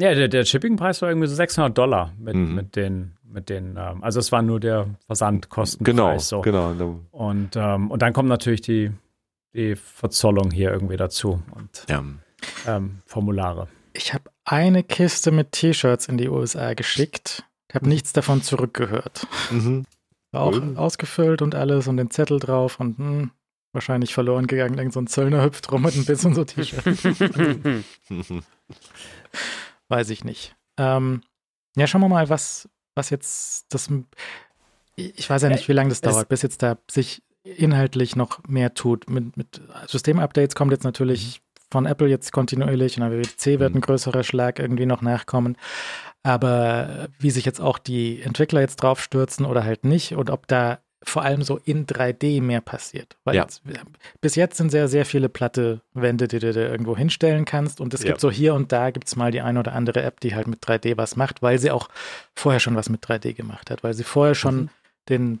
Ja, 0.00 0.14
der, 0.14 0.28
der 0.28 0.44
Shippingpreis 0.44 1.02
war 1.02 1.08
irgendwie 1.08 1.26
so 1.28 1.34
600 1.34 1.76
Dollar 1.76 2.12
mit, 2.18 2.34
Mhm. 2.36 2.54
mit 2.54 2.76
den, 2.76 3.12
mit 3.24 3.48
den, 3.48 3.76
ähm, 3.76 4.02
also 4.04 4.20
es 4.20 4.30
war 4.32 4.42
nur 4.42 4.60
der 4.60 4.86
Versandkostenpreis. 5.06 5.96
Genau, 5.96 6.18
so. 6.18 6.40
genau. 6.40 7.00
Und, 7.10 7.56
ähm, 7.56 7.90
und 7.90 8.00
dann 8.02 8.12
kommt 8.12 8.28
natürlich 8.28 8.60
die, 8.62 8.92
die 9.54 9.74
Verzollung 9.76 10.50
hier 10.52 10.70
irgendwie 10.70 10.96
dazu 10.96 11.42
und 11.54 11.84
Ja. 11.88 12.04
ähm, 12.66 12.98
Formulare. 13.06 13.66
Ich 13.92 14.14
habe 14.14 14.24
eine 14.44 14.84
Kiste 14.84 15.32
mit 15.32 15.50
T-Shirts 15.52 16.06
in 16.06 16.16
die 16.18 16.28
USA 16.28 16.74
geschickt. 16.74 17.42
Habe 17.74 17.88
nichts 17.88 18.12
davon 18.12 18.40
zurückgehört. 18.42 19.26
Mhm. 19.50 19.84
War 20.30 20.42
auch 20.42 20.52
Cool. 20.52 20.76
ausgefüllt 20.76 21.42
und 21.42 21.54
alles 21.54 21.88
und 21.88 21.96
den 21.96 22.10
Zettel 22.10 22.38
drauf 22.38 22.78
und 22.80 22.98
hm, 22.98 23.30
wahrscheinlich 23.72 24.14
verloren 24.14 24.46
gegangen. 24.46 24.78
Irgend 24.78 24.92
so 24.92 25.00
ein 25.00 25.06
Zöllner 25.08 25.42
hüpft 25.42 25.72
rum 25.72 25.82
mit 25.82 25.96
ein 25.96 26.04
bisschen 26.04 26.34
so 26.34 26.44
T-Shirt. 26.44 26.84
Weiß 29.88 30.10
ich 30.10 30.24
nicht. 30.24 30.56
Ähm, 30.76 31.22
ja, 31.76 31.86
schauen 31.86 32.00
wir 32.02 32.08
mal, 32.08 32.28
was, 32.28 32.68
was 32.94 33.10
jetzt 33.10 33.72
das. 33.72 33.88
Ich 34.96 35.28
weiß 35.30 35.42
ja 35.42 35.48
nicht, 35.48 35.68
wie 35.68 35.72
lange 35.72 35.88
das 35.90 36.00
dauert, 36.00 36.28
bis 36.28 36.42
jetzt 36.42 36.62
da 36.62 36.76
sich 36.90 37.22
inhaltlich 37.44 38.16
noch 38.16 38.42
mehr 38.46 38.74
tut. 38.74 39.08
Mit, 39.08 39.36
mit 39.36 39.60
Systemupdates 39.86 40.54
kommt 40.54 40.72
jetzt 40.72 40.84
natürlich 40.84 41.40
von 41.70 41.86
Apple 41.86 42.08
jetzt 42.08 42.32
kontinuierlich 42.32 42.98
und 43.00 43.10
WWDC 43.10 43.58
wird 43.60 43.72
Mhm. 43.72 43.78
ein 43.78 43.80
größerer 43.82 44.24
Schlag 44.24 44.58
irgendwie 44.58 44.86
noch 44.86 45.02
nachkommen. 45.02 45.56
Aber 46.22 47.08
wie 47.18 47.30
sich 47.30 47.44
jetzt 47.44 47.60
auch 47.60 47.78
die 47.78 48.20
Entwickler 48.22 48.60
jetzt 48.60 48.76
drauf 48.76 49.00
stürzen 49.02 49.46
oder 49.46 49.64
halt 49.64 49.84
nicht 49.84 50.12
und 50.14 50.30
ob 50.30 50.46
da 50.48 50.80
vor 51.04 51.22
allem 51.22 51.42
so 51.42 51.58
in 51.64 51.86
3D 51.86 52.40
mehr 52.40 52.60
passiert. 52.60 53.16
Weil 53.24 53.36
Ja. 53.36 53.42
jetzt, 53.42 53.62
bis 54.20 54.34
jetzt 54.34 54.56
sind 54.56 54.70
sehr, 54.70 54.88
sehr 54.88 55.04
viele 55.04 55.28
platte 55.28 55.80
Wände, 55.94 56.26
die 56.26 56.38
du 56.40 56.52
da 56.52 56.60
irgendwo 56.60 56.96
hinstellen 56.96 57.44
kannst. 57.44 57.80
Und 57.80 57.94
es 57.94 58.02
Ja. 58.02 58.08
gibt 58.08 58.20
so 58.20 58.30
hier 58.30 58.54
und 58.54 58.72
da 58.72 58.90
gibt 58.90 59.06
es 59.06 59.14
mal 59.16 59.30
die 59.30 59.40
eine 59.40 59.60
oder 59.60 59.72
andere 59.74 60.02
App, 60.02 60.18
die 60.20 60.34
halt 60.34 60.48
mit 60.48 60.60
3D 60.66 60.96
was 60.96 61.14
macht, 61.16 61.40
weil 61.40 61.58
sie 61.58 61.70
auch 61.70 61.88
vorher 62.34 62.58
schon 62.60 62.74
was 62.74 62.88
mit 62.88 63.00
3D 63.02 63.32
gemacht 63.34 63.70
hat, 63.70 63.84
weil 63.84 63.94
sie 63.94 64.02
vorher 64.04 64.34
schon 64.34 64.56
Mhm. 64.62 64.68
den 65.08 65.40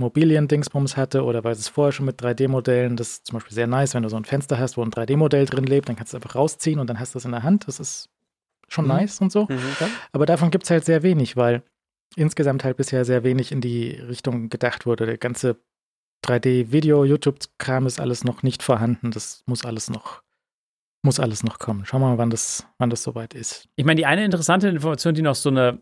3D-Immobilien-Dingsbums 0.00 0.96
hatte 0.96 1.24
oder 1.24 1.44
weil 1.44 1.52
es 1.52 1.68
vorher 1.68 1.92
schon 1.92 2.06
mit 2.06 2.20
3D-Modellen, 2.22 2.96
das 2.96 3.08
ist 3.08 3.26
zum 3.26 3.34
Beispiel 3.36 3.54
sehr 3.54 3.66
nice, 3.66 3.94
wenn 3.94 4.02
du 4.02 4.08
so 4.08 4.16
ein 4.16 4.24
Fenster 4.24 4.58
hast, 4.58 4.76
wo 4.76 4.82
ein 4.82 4.90
3D-Modell 4.90 5.46
drin 5.46 5.64
lebt, 5.64 5.88
dann 5.88 5.96
kannst 5.96 6.12
du 6.12 6.16
es 6.16 6.22
einfach 6.22 6.34
rausziehen 6.36 6.78
und 6.80 6.88
dann 6.88 6.98
hast 6.98 7.14
du 7.14 7.18
es 7.18 7.24
in 7.24 7.32
der 7.32 7.42
Hand. 7.42 7.68
Das 7.68 7.80
ist 7.80 8.08
schon 8.68 8.84
Mhm. 8.86 8.92
nice 8.92 9.20
und 9.20 9.30
so. 9.30 9.48
Aber 10.12 10.26
davon 10.26 10.50
gibt 10.50 10.64
es 10.64 10.70
halt 10.70 10.84
sehr 10.84 11.02
wenig, 11.02 11.36
weil 11.36 11.62
insgesamt 12.14 12.64
halt 12.64 12.76
bisher 12.76 13.04
sehr 13.04 13.24
wenig 13.24 13.52
in 13.52 13.60
die 13.60 13.90
Richtung 13.90 14.48
gedacht 14.48 14.86
wurde. 14.86 15.06
Der 15.06 15.18
ganze 15.18 15.56
3D-Video, 16.24 17.04
YouTube-Kram 17.04 17.86
ist 17.86 18.00
alles 18.00 18.24
noch 18.24 18.42
nicht 18.42 18.62
vorhanden. 18.62 19.10
Das 19.10 19.42
muss 19.46 19.64
alles 19.64 19.90
noch, 19.90 20.22
muss 21.02 21.20
alles 21.20 21.42
noch 21.44 21.58
kommen. 21.58 21.84
Schauen 21.84 22.00
wir 22.00 22.08
mal, 22.08 22.18
wann 22.18 22.30
das, 22.30 22.66
wann 22.78 22.90
das 22.90 23.02
soweit 23.02 23.34
ist. 23.34 23.68
Ich 23.76 23.84
meine, 23.84 23.98
die 23.98 24.06
eine 24.06 24.24
interessante 24.24 24.68
Information, 24.68 25.14
die 25.14 25.22
noch 25.22 25.34
so 25.34 25.50
eine 25.50 25.80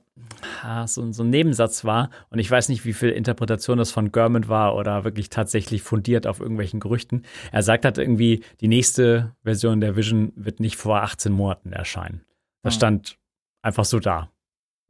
so, 0.86 1.12
so 1.12 1.22
ein 1.22 1.30
Nebensatz 1.30 1.84
war, 1.84 2.10
und 2.30 2.38
ich 2.38 2.50
weiß 2.50 2.68
nicht, 2.68 2.84
wie 2.84 2.92
viel 2.92 3.10
Interpretation 3.10 3.78
das 3.78 3.90
von 3.92 4.12
Gurman 4.12 4.48
war 4.48 4.74
oder 4.76 5.04
wirklich 5.04 5.28
tatsächlich 5.30 5.82
fundiert 5.82 6.26
auf 6.26 6.40
irgendwelchen 6.40 6.80
Gerüchten. 6.80 7.24
Er 7.52 7.62
sagt 7.62 7.84
halt 7.84 7.98
irgendwie, 7.98 8.42
die 8.60 8.68
nächste 8.68 9.34
Version 9.42 9.80
der 9.80 9.96
Vision 9.96 10.32
wird 10.36 10.60
nicht 10.60 10.76
vor 10.76 11.02
18 11.02 11.32
Monaten 11.32 11.72
erscheinen. 11.72 12.24
Das 12.62 12.74
Ah. 12.74 12.76
stand 12.76 13.18
einfach 13.62 13.84
so 13.84 13.98
da. 14.00 14.30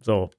So. 0.00 0.30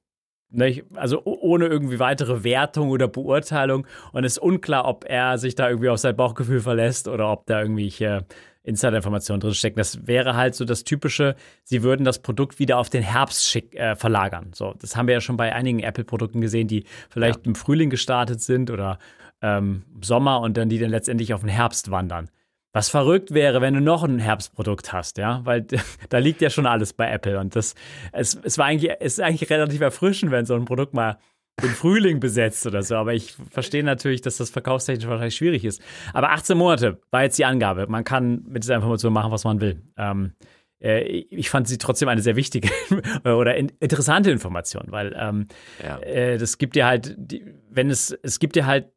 Ne, 0.48 0.84
also 0.94 1.22
ohne 1.24 1.66
irgendwie 1.66 1.98
weitere 1.98 2.44
Wertung 2.44 2.90
oder 2.90 3.08
Beurteilung. 3.08 3.86
Und 4.12 4.24
es 4.24 4.34
ist 4.34 4.38
unklar, 4.38 4.86
ob 4.86 5.04
er 5.04 5.38
sich 5.38 5.56
da 5.56 5.68
irgendwie 5.68 5.88
auf 5.88 5.98
sein 5.98 6.16
Bauchgefühl 6.16 6.60
verlässt 6.60 7.08
oder 7.08 7.30
ob 7.32 7.46
da 7.46 7.60
irgendwelche 7.60 8.24
Insider-Informationen 8.66 9.40
drinstecken. 9.40 9.76
Das 9.76 10.06
wäre 10.06 10.34
halt 10.34 10.54
so 10.54 10.64
das 10.64 10.84
Typische, 10.84 11.36
sie 11.62 11.82
würden 11.82 12.04
das 12.04 12.20
Produkt 12.20 12.58
wieder 12.58 12.78
auf 12.78 12.90
den 12.90 13.02
Herbst 13.02 13.48
schick, 13.48 13.74
äh, 13.74 13.96
verlagern. 13.96 14.50
So, 14.54 14.74
das 14.78 14.96
haben 14.96 15.06
wir 15.06 15.14
ja 15.14 15.20
schon 15.20 15.36
bei 15.36 15.52
einigen 15.52 15.80
Apple-Produkten 15.80 16.40
gesehen, 16.40 16.68
die 16.68 16.84
vielleicht 17.08 17.40
ja. 17.40 17.46
im 17.46 17.54
Frühling 17.54 17.90
gestartet 17.90 18.40
sind 18.40 18.70
oder 18.70 18.98
ähm, 19.40 19.84
Sommer 20.00 20.40
und 20.40 20.56
dann 20.56 20.68
die 20.68 20.78
dann 20.78 20.90
letztendlich 20.90 21.32
auf 21.32 21.40
den 21.40 21.48
Herbst 21.48 21.90
wandern. 21.90 22.28
Was 22.76 22.90
verrückt 22.90 23.32
wäre, 23.32 23.62
wenn 23.62 23.72
du 23.72 23.80
noch 23.80 24.04
ein 24.04 24.18
Herbstprodukt 24.18 24.92
hast, 24.92 25.16
ja, 25.16 25.40
weil 25.44 25.66
da 26.10 26.18
liegt 26.18 26.42
ja 26.42 26.50
schon 26.50 26.66
alles 26.66 26.92
bei 26.92 27.10
Apple 27.10 27.40
und 27.40 27.56
das, 27.56 27.74
es, 28.12 28.38
es 28.42 28.58
war 28.58 28.66
eigentlich, 28.66 28.92
es 29.00 29.14
ist 29.14 29.20
eigentlich 29.20 29.48
relativ 29.48 29.80
erfrischend, 29.80 30.30
wenn 30.30 30.44
so 30.44 30.54
ein 30.54 30.66
Produkt 30.66 30.92
mal 30.92 31.16
den 31.62 31.70
Frühling 31.70 32.20
besetzt 32.20 32.66
oder 32.66 32.82
so. 32.82 32.96
Aber 32.96 33.14
ich 33.14 33.34
verstehe 33.50 33.82
natürlich, 33.82 34.20
dass 34.20 34.36
das 34.36 34.50
verkaufstechnisch 34.50 35.08
wahrscheinlich 35.08 35.36
schwierig 35.36 35.64
ist. 35.64 35.80
Aber 36.12 36.32
18 36.32 36.58
Monate 36.58 37.00
war 37.10 37.22
jetzt 37.22 37.38
die 37.38 37.46
Angabe. 37.46 37.86
Man 37.86 38.04
kann 38.04 38.44
mit 38.46 38.62
dieser 38.62 38.74
Information 38.74 39.14
machen, 39.14 39.32
was 39.32 39.44
man 39.44 39.62
will. 39.62 39.80
Ähm, 39.96 40.34
äh, 40.78 41.00
ich 41.00 41.48
fand 41.48 41.68
sie 41.68 41.78
trotzdem 41.78 42.10
eine 42.10 42.20
sehr 42.20 42.36
wichtige 42.36 42.68
oder 43.24 43.56
in, 43.56 43.72
interessante 43.80 44.30
Information, 44.30 44.84
weil 44.88 45.16
ähm, 45.18 45.46
ja. 45.82 45.98
äh, 46.00 46.36
das 46.36 46.58
gibt 46.58 46.76
dir 46.76 46.84
halt, 46.84 47.14
die, 47.16 47.42
wenn 47.70 47.88
es, 47.88 48.10
es 48.22 48.38
gibt 48.38 48.54
dir 48.54 48.66
halt 48.66 48.90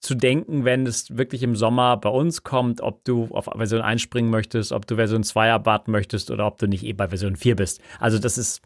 zu 0.00 0.14
denken, 0.14 0.64
wenn 0.64 0.86
es 0.86 1.16
wirklich 1.16 1.42
im 1.42 1.54
Sommer 1.54 1.96
bei 1.98 2.08
uns 2.08 2.42
kommt, 2.42 2.80
ob 2.80 3.04
du 3.04 3.28
auf 3.32 3.44
Version 3.44 3.82
1 3.82 4.00
springen 4.00 4.30
möchtest, 4.30 4.72
ob 4.72 4.86
du 4.86 4.96
Version 4.96 5.22
2 5.22 5.48
erwarten 5.48 5.90
möchtest 5.90 6.30
oder 6.30 6.46
ob 6.46 6.58
du 6.58 6.66
nicht 6.66 6.84
eh 6.84 6.94
bei 6.94 7.08
Version 7.08 7.36
4 7.36 7.56
bist. 7.56 7.82
Also 7.98 8.18
das 8.18 8.38
ist, 8.38 8.62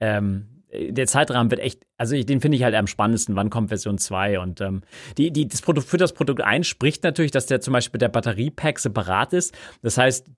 ähm, 0.00 0.62
der 0.72 1.06
Zeitrahmen 1.06 1.50
wird 1.50 1.60
echt, 1.60 1.82
also 1.98 2.20
den 2.20 2.40
finde 2.40 2.56
ich 2.56 2.64
halt 2.64 2.74
am 2.74 2.86
spannendsten, 2.86 3.36
wann 3.36 3.50
kommt 3.50 3.68
Version 3.68 3.98
2 3.98 4.40
und 4.40 4.62
ähm, 4.62 4.82
die, 5.18 5.30
die, 5.30 5.46
das 5.46 5.60
Produkt, 5.60 5.86
für 5.86 5.98
das 5.98 6.14
Produkt 6.14 6.40
1 6.40 6.66
spricht 6.66 7.04
natürlich, 7.04 7.30
dass 7.30 7.46
der 7.46 7.60
zum 7.60 7.72
Beispiel 7.72 7.98
der 7.98 8.08
Batteriepack 8.08 8.78
separat 8.78 9.34
ist. 9.34 9.54
Das 9.82 9.98
heißt, 9.98 10.30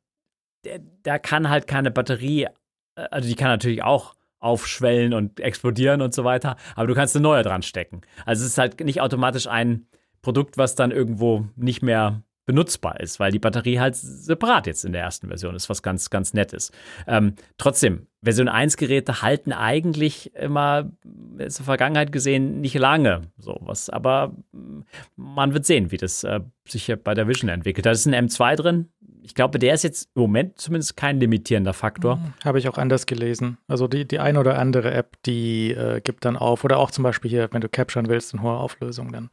da 1.05 1.19
kann 1.21 1.49
halt 1.49 1.69
keine 1.69 1.93
Batterie, 1.93 2.49
äh, 2.97 3.07
also 3.11 3.29
die 3.29 3.37
kann 3.37 3.49
natürlich 3.49 3.85
auch 3.85 4.15
aufschwellen 4.41 5.15
und 5.15 5.39
explodieren 5.41 6.03
und 6.03 6.15
so 6.15 6.25
weiter, 6.25 6.57
aber 6.75 6.89
du 6.89 6.95
kannst 6.95 7.15
eine 7.15 7.23
neue 7.23 7.43
dran 7.43 7.63
stecken. 7.63 8.03
Also 8.27 8.45
es 8.45 8.51
ist 8.51 8.59
halt 8.59 8.79
nicht 8.81 9.01
automatisch 9.01 9.47
ein 9.47 9.87
Produkt, 10.27 10.59
was 10.59 10.75
dann 10.75 10.91
irgendwo 10.91 11.45
nicht 11.55 11.83
mehr 11.83 12.21
benutzbar 12.47 12.99
ist, 12.99 13.21
weil 13.21 13.31
die 13.31 13.39
Batterie 13.39 13.79
halt 13.79 13.95
separat 13.95 14.67
jetzt 14.67 14.85
in 14.85 14.93
der 14.93 15.03
ersten 15.03 15.29
Version 15.29 15.55
ist, 15.55 15.71
was 15.71 15.85
ganz, 15.85 16.11
ganz 16.11 16.35
nett 16.35 16.53
ist. 16.53 16.73
Ähm, 17.07 17.35
trotzdem, 17.59 18.09
Version 18.25 18.49
1 18.49 18.77
Geräte 18.77 19.23
halten 19.23 19.53
eigentlich 19.53 20.35
immer 20.35 20.91
in 21.05 21.39
der 21.39 21.51
Vergangenheit 21.53 22.11
gesehen 22.11 22.61
nicht 22.61 22.75
lange, 22.75 23.23
so 23.39 23.57
was, 23.61 23.89
aber 23.89 24.35
man 25.15 25.55
wird 25.55 25.65
sehen, 25.65 25.93
wie 25.93 25.97
das 25.97 26.25
äh, 26.25 26.41
sich 26.67 26.93
bei 27.05 27.15
der 27.15 27.29
Vision 27.29 27.49
entwickelt. 27.49 27.87
Da 27.87 27.93
ist 27.93 28.05
ein 28.05 28.29
M2 28.29 28.57
drin, 28.57 28.89
ich 29.27 29.35
glaube, 29.35 29.59
der 29.59 29.75
ist 29.75 29.83
jetzt 29.83 30.09
im 30.15 30.23
Moment 30.23 30.59
zumindest 30.61 30.97
kein 30.97 31.19
limitierender 31.19 31.73
Faktor. 31.73 32.17
Mhm. 32.17 32.35
Habe 32.45 32.61
ich 32.61 32.69
auch 32.69 32.79
anders 32.79 33.07
gelesen. 33.07 33.59
Also 33.67 33.89
die, 33.89 34.07
die 34.07 34.21
eine 34.21 34.39
oder 34.39 34.57
andere 34.57 34.95
App, 34.95 35.17
die 35.27 35.73
äh, 35.73 36.01
gibt 36.01 36.25
dann 36.25 36.37
auf. 36.37 36.63
Oder 36.63 36.79
auch 36.79 36.93
zum 36.93 37.03
Beispiel 37.03 37.29
hier, 37.29 37.49
wenn 37.51 37.61
du 37.61 37.69
capturen 37.69 38.09
willst 38.09 38.33
in 38.33 38.43
hoher 38.43 38.61
Auflösung, 38.61 39.11
dann 39.11 39.31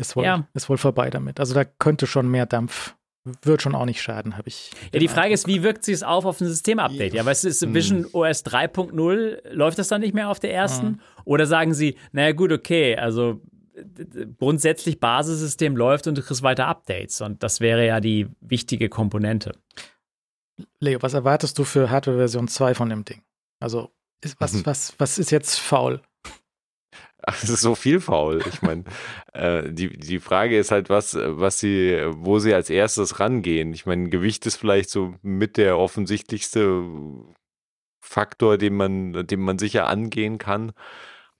ist 0.00 0.16
wohl, 0.16 0.24
ja. 0.24 0.48
ist 0.54 0.68
wohl 0.68 0.76
vorbei 0.76 1.10
damit. 1.10 1.38
Also 1.38 1.54
da 1.54 1.64
könnte 1.64 2.08
schon 2.08 2.28
mehr 2.28 2.46
Dampf 2.46 2.96
wird 3.42 3.60
schon 3.60 3.74
auch 3.74 3.84
nicht 3.84 4.00
schaden, 4.00 4.38
habe 4.38 4.48
ich. 4.48 4.70
Ja, 4.92 4.98
die 4.98 5.08
Frage 5.08 5.34
ist, 5.34 5.46
wie 5.46 5.62
wirkt 5.62 5.84
sich 5.84 5.96
es 5.96 6.02
auf 6.02 6.24
auf 6.24 6.40
ein 6.40 6.46
Systemupdate? 6.46 7.12
Ja, 7.12 7.26
weißt 7.26 7.44
du, 7.44 7.48
ist 7.48 7.74
Vision 7.74 8.04
hm. 8.04 8.10
OS 8.12 8.44
3.0, 8.44 9.50
läuft 9.50 9.78
das 9.78 9.88
dann 9.88 10.00
nicht 10.00 10.14
mehr 10.14 10.30
auf 10.30 10.40
der 10.40 10.54
ersten? 10.54 10.86
Hm. 10.86 11.00
Oder 11.24 11.46
sagen 11.46 11.74
sie, 11.74 11.96
naja, 12.12 12.32
gut, 12.32 12.52
okay, 12.52 12.96
also 12.96 13.42
grundsätzlich 14.38 15.00
Basissystem 15.00 15.76
läuft 15.76 16.06
und 16.06 16.16
du 16.16 16.22
kriegst 16.22 16.42
weiter 16.42 16.66
Updates. 16.66 17.20
Und 17.20 17.42
das 17.42 17.60
wäre 17.60 17.86
ja 17.86 18.00
die 18.00 18.28
wichtige 18.40 18.88
Komponente. 18.88 19.52
Leo, 20.80 21.00
was 21.02 21.14
erwartest 21.14 21.58
du 21.58 21.64
für 21.64 21.90
Hardware-Version 21.90 22.48
2 22.48 22.74
von 22.74 22.88
dem 22.88 23.04
Ding? 23.04 23.22
Also, 23.60 23.90
ist, 24.22 24.40
was, 24.40 24.54
mhm. 24.54 24.66
was, 24.66 24.94
was 24.98 25.18
ist 25.18 25.30
jetzt 25.30 25.58
faul? 25.58 26.02
Ach, 27.22 27.42
es 27.42 27.50
ist 27.50 27.60
so 27.60 27.74
viel 27.74 28.00
faul. 28.00 28.42
Ich 28.48 28.62
meine, 28.62 28.84
äh, 29.32 29.72
die, 29.72 29.96
die 29.96 30.20
Frage 30.20 30.58
ist 30.58 30.70
halt, 30.70 30.88
was, 30.88 31.14
was 31.14 31.58
sie, 31.58 32.00
wo 32.10 32.38
sie 32.38 32.54
als 32.54 32.70
erstes 32.70 33.20
rangehen. 33.20 33.72
Ich 33.72 33.86
meine, 33.86 34.08
Gewicht 34.08 34.46
ist 34.46 34.56
vielleicht 34.56 34.90
so 34.90 35.14
mit 35.22 35.56
der 35.56 35.78
offensichtlichste 35.78 36.84
Faktor, 38.00 38.58
den 38.58 38.74
man, 38.74 39.26
den 39.26 39.40
man 39.40 39.58
sicher 39.58 39.86
angehen 39.88 40.38
kann. 40.38 40.72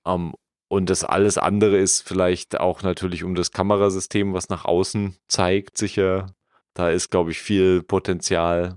Um, 0.05 0.26
ähm, 0.28 0.34
und 0.68 0.90
das 0.90 1.02
alles 1.02 1.38
andere 1.38 1.78
ist 1.78 2.06
vielleicht 2.06 2.60
auch 2.60 2.82
natürlich 2.82 3.24
um 3.24 3.34
das 3.34 3.52
Kamerasystem, 3.52 4.34
was 4.34 4.50
nach 4.50 4.66
außen 4.66 5.16
zeigt, 5.26 5.78
sicher. 5.78 6.34
Da 6.74 6.90
ist, 6.90 7.10
glaube 7.10 7.30
ich, 7.30 7.40
viel 7.40 7.82
Potenzial 7.82 8.76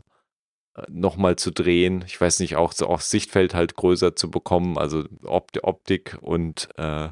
äh, 0.75 0.83
nochmal 0.89 1.35
zu 1.35 1.51
drehen. 1.51 2.03
Ich 2.07 2.19
weiß 2.19 2.39
nicht, 2.39 2.55
auch, 2.55 2.73
auch 2.81 3.01
Sichtfeld 3.01 3.53
halt 3.53 3.75
größer 3.75 4.15
zu 4.15 4.31
bekommen, 4.31 4.77
also 4.77 5.03
Optik 5.23 6.17
und 6.21 6.69
äh, 6.77 7.09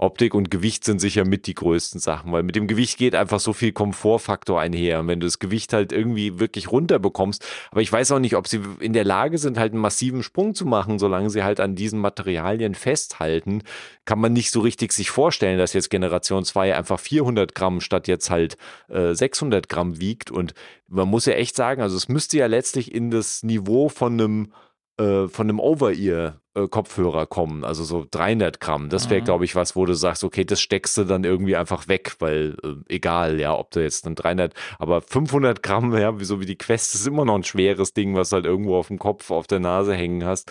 Optik 0.00 0.32
und 0.34 0.48
Gewicht 0.48 0.84
sind 0.84 1.00
sicher 1.00 1.24
mit 1.24 1.48
die 1.48 1.54
größten 1.54 2.00
Sachen, 2.00 2.30
weil 2.30 2.44
mit 2.44 2.54
dem 2.54 2.68
Gewicht 2.68 2.98
geht 2.98 3.16
einfach 3.16 3.40
so 3.40 3.52
viel 3.52 3.72
Komfortfaktor 3.72 4.60
einher. 4.60 5.00
Und 5.00 5.08
wenn 5.08 5.18
du 5.18 5.26
das 5.26 5.40
Gewicht 5.40 5.72
halt 5.72 5.90
irgendwie 5.90 6.38
wirklich 6.38 6.70
runterbekommst, 6.70 7.44
aber 7.72 7.80
ich 7.80 7.92
weiß 7.92 8.12
auch 8.12 8.20
nicht, 8.20 8.36
ob 8.36 8.46
sie 8.46 8.60
in 8.78 8.92
der 8.92 9.04
Lage 9.04 9.38
sind, 9.38 9.58
halt 9.58 9.72
einen 9.72 9.82
massiven 9.82 10.22
Sprung 10.22 10.54
zu 10.54 10.66
machen, 10.66 11.00
solange 11.00 11.30
sie 11.30 11.42
halt 11.42 11.58
an 11.58 11.74
diesen 11.74 11.98
Materialien 11.98 12.76
festhalten, 12.76 13.62
kann 14.04 14.20
man 14.20 14.32
nicht 14.32 14.52
so 14.52 14.60
richtig 14.60 14.92
sich 14.92 15.10
vorstellen, 15.10 15.58
dass 15.58 15.72
jetzt 15.72 15.90
Generation 15.90 16.44
2 16.44 16.76
einfach 16.76 17.00
400 17.00 17.56
Gramm 17.56 17.80
statt 17.80 18.06
jetzt 18.06 18.30
halt 18.30 18.56
äh, 18.88 19.14
600 19.14 19.68
Gramm 19.68 20.00
wiegt. 20.00 20.30
Und 20.30 20.54
man 20.86 21.08
muss 21.08 21.26
ja 21.26 21.32
echt 21.32 21.56
sagen, 21.56 21.82
also 21.82 21.96
es 21.96 22.08
müsste 22.08 22.38
ja 22.38 22.46
letztlich 22.46 22.94
in 22.94 23.10
das 23.10 23.42
Niveau 23.42 23.88
von 23.88 24.12
einem 24.12 24.52
äh, 24.98 25.28
von 25.28 25.48
einem 25.48 25.60
Over-Ear-Kopfhörer 25.60 27.26
kommen, 27.26 27.64
also 27.64 27.84
so 27.84 28.04
300 28.10 28.58
Gramm. 28.60 28.88
Das 28.88 29.10
wäre, 29.10 29.20
mhm. 29.20 29.24
glaube 29.24 29.44
ich, 29.44 29.54
was, 29.54 29.76
wo 29.76 29.86
du 29.86 29.94
sagst, 29.94 30.24
okay, 30.24 30.44
das 30.44 30.60
steckst 30.60 30.98
du 30.98 31.04
dann 31.04 31.24
irgendwie 31.24 31.56
einfach 31.56 31.86
weg, 31.86 32.16
weil 32.18 32.56
äh, 32.64 32.94
egal, 32.94 33.38
ja, 33.38 33.56
ob 33.56 33.70
du 33.70 33.80
jetzt 33.80 34.06
dann 34.06 34.16
300, 34.16 34.54
aber 34.78 35.00
500 35.00 35.62
Gramm, 35.62 35.96
ja, 35.98 36.12
so 36.20 36.40
wie 36.40 36.46
die 36.46 36.58
Quest, 36.58 36.94
ist 36.94 37.06
immer 37.06 37.24
noch 37.24 37.36
ein 37.36 37.44
schweres 37.44 37.94
Ding, 37.94 38.16
was 38.16 38.32
halt 38.32 38.44
irgendwo 38.44 38.76
auf 38.76 38.88
dem 38.88 38.98
Kopf, 38.98 39.30
auf 39.30 39.46
der 39.46 39.60
Nase 39.60 39.94
hängen 39.94 40.24
hast. 40.24 40.50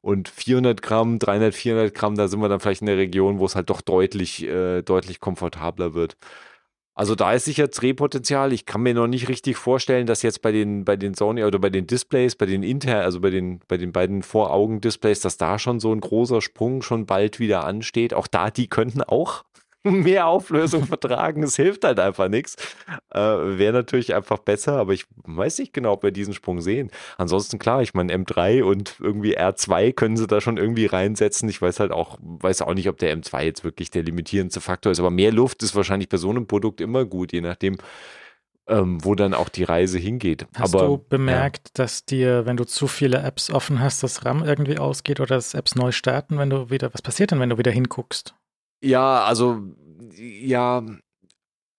Und 0.00 0.28
400 0.28 0.80
Gramm, 0.80 1.18
300, 1.18 1.54
400 1.54 1.92
Gramm, 1.92 2.14
da 2.14 2.28
sind 2.28 2.40
wir 2.40 2.48
dann 2.48 2.60
vielleicht 2.60 2.82
in 2.82 2.86
der 2.86 2.96
Region, 2.96 3.40
wo 3.40 3.46
es 3.46 3.56
halt 3.56 3.68
doch 3.68 3.80
deutlich, 3.80 4.44
äh, 4.44 4.82
deutlich 4.82 5.18
komfortabler 5.18 5.94
wird. 5.94 6.16
Also 6.98 7.14
da 7.14 7.32
ist 7.32 7.44
sicher 7.44 7.68
Drehpotenzial. 7.68 8.52
Ich 8.52 8.66
kann 8.66 8.82
mir 8.82 8.92
noch 8.92 9.06
nicht 9.06 9.28
richtig 9.28 9.56
vorstellen, 9.56 10.08
dass 10.08 10.22
jetzt 10.22 10.42
bei 10.42 10.50
den, 10.50 10.84
bei 10.84 10.96
den 10.96 11.14
Sony 11.14 11.44
oder 11.44 11.60
bei 11.60 11.70
den 11.70 11.86
Displays, 11.86 12.34
bei 12.34 12.44
den 12.44 12.64
Inter, 12.64 13.04
also 13.04 13.20
bei 13.20 13.30
den, 13.30 13.60
bei 13.68 13.76
den 13.76 13.92
beiden 13.92 14.24
Voraugen-Displays, 14.24 15.20
dass 15.20 15.36
da 15.36 15.60
schon 15.60 15.78
so 15.78 15.92
ein 15.92 16.00
großer 16.00 16.40
Sprung 16.40 16.82
schon 16.82 17.06
bald 17.06 17.38
wieder 17.38 17.62
ansteht. 17.62 18.14
Auch 18.14 18.26
da, 18.26 18.50
die 18.50 18.66
könnten 18.66 19.00
auch 19.04 19.44
mehr 19.90 20.26
Auflösung 20.26 20.86
vertragen. 20.86 21.42
Es 21.42 21.56
hilft 21.56 21.84
halt 21.84 22.00
einfach 22.00 22.28
nichts. 22.28 22.56
Äh, 23.10 23.18
Wäre 23.20 23.72
natürlich 23.72 24.14
einfach 24.14 24.38
besser, 24.38 24.74
aber 24.74 24.92
ich 24.92 25.06
weiß 25.24 25.58
nicht 25.58 25.72
genau, 25.72 25.92
ob 25.92 26.02
wir 26.02 26.10
diesen 26.10 26.34
Sprung 26.34 26.60
sehen. 26.60 26.90
Ansonsten 27.16 27.58
klar, 27.58 27.82
ich 27.82 27.94
meine, 27.94 28.14
M3 28.14 28.62
und 28.62 28.96
irgendwie 29.00 29.38
R2 29.38 29.92
können 29.92 30.16
sie 30.16 30.26
da 30.26 30.40
schon 30.40 30.56
irgendwie 30.56 30.86
reinsetzen. 30.86 31.48
Ich 31.48 31.60
weiß 31.60 31.80
halt 31.80 31.92
auch, 31.92 32.18
weiß 32.20 32.62
auch 32.62 32.74
nicht, 32.74 32.88
ob 32.88 32.98
der 32.98 33.16
M2 33.16 33.42
jetzt 33.42 33.64
wirklich 33.64 33.90
der 33.90 34.02
limitierendste 34.02 34.60
Faktor 34.60 34.92
ist, 34.92 35.00
aber 35.00 35.10
mehr 35.10 35.32
Luft 35.32 35.62
ist 35.62 35.74
wahrscheinlich 35.74 36.08
bei 36.08 36.16
so 36.16 36.30
einem 36.30 36.46
Produkt 36.46 36.80
immer 36.80 37.04
gut, 37.04 37.32
je 37.32 37.40
nachdem, 37.40 37.78
ähm, 38.68 39.02
wo 39.02 39.14
dann 39.14 39.34
auch 39.34 39.48
die 39.48 39.64
Reise 39.64 39.98
hingeht. 39.98 40.46
Hast 40.54 40.74
Aber, 40.74 40.86
du 40.86 41.04
bemerkt, 41.08 41.68
ja. 41.68 41.72
dass 41.74 42.04
dir, 42.04 42.46
wenn 42.46 42.56
du 42.56 42.64
zu 42.64 42.86
viele 42.86 43.18
Apps 43.18 43.50
offen 43.50 43.80
hast, 43.80 44.02
das 44.02 44.24
RAM 44.24 44.44
irgendwie 44.44 44.78
ausgeht 44.78 45.20
oder 45.20 45.36
das 45.36 45.54
Apps 45.54 45.74
neu 45.74 45.90
starten, 45.90 46.38
wenn 46.38 46.50
du 46.50 46.70
wieder, 46.70 46.92
was 46.92 47.02
passiert 47.02 47.30
denn, 47.30 47.40
wenn 47.40 47.50
du 47.50 47.58
wieder 47.58 47.70
hinguckst? 47.70 48.34
Ja, 48.82 49.24
also 49.24 49.62
ja, 50.16 50.82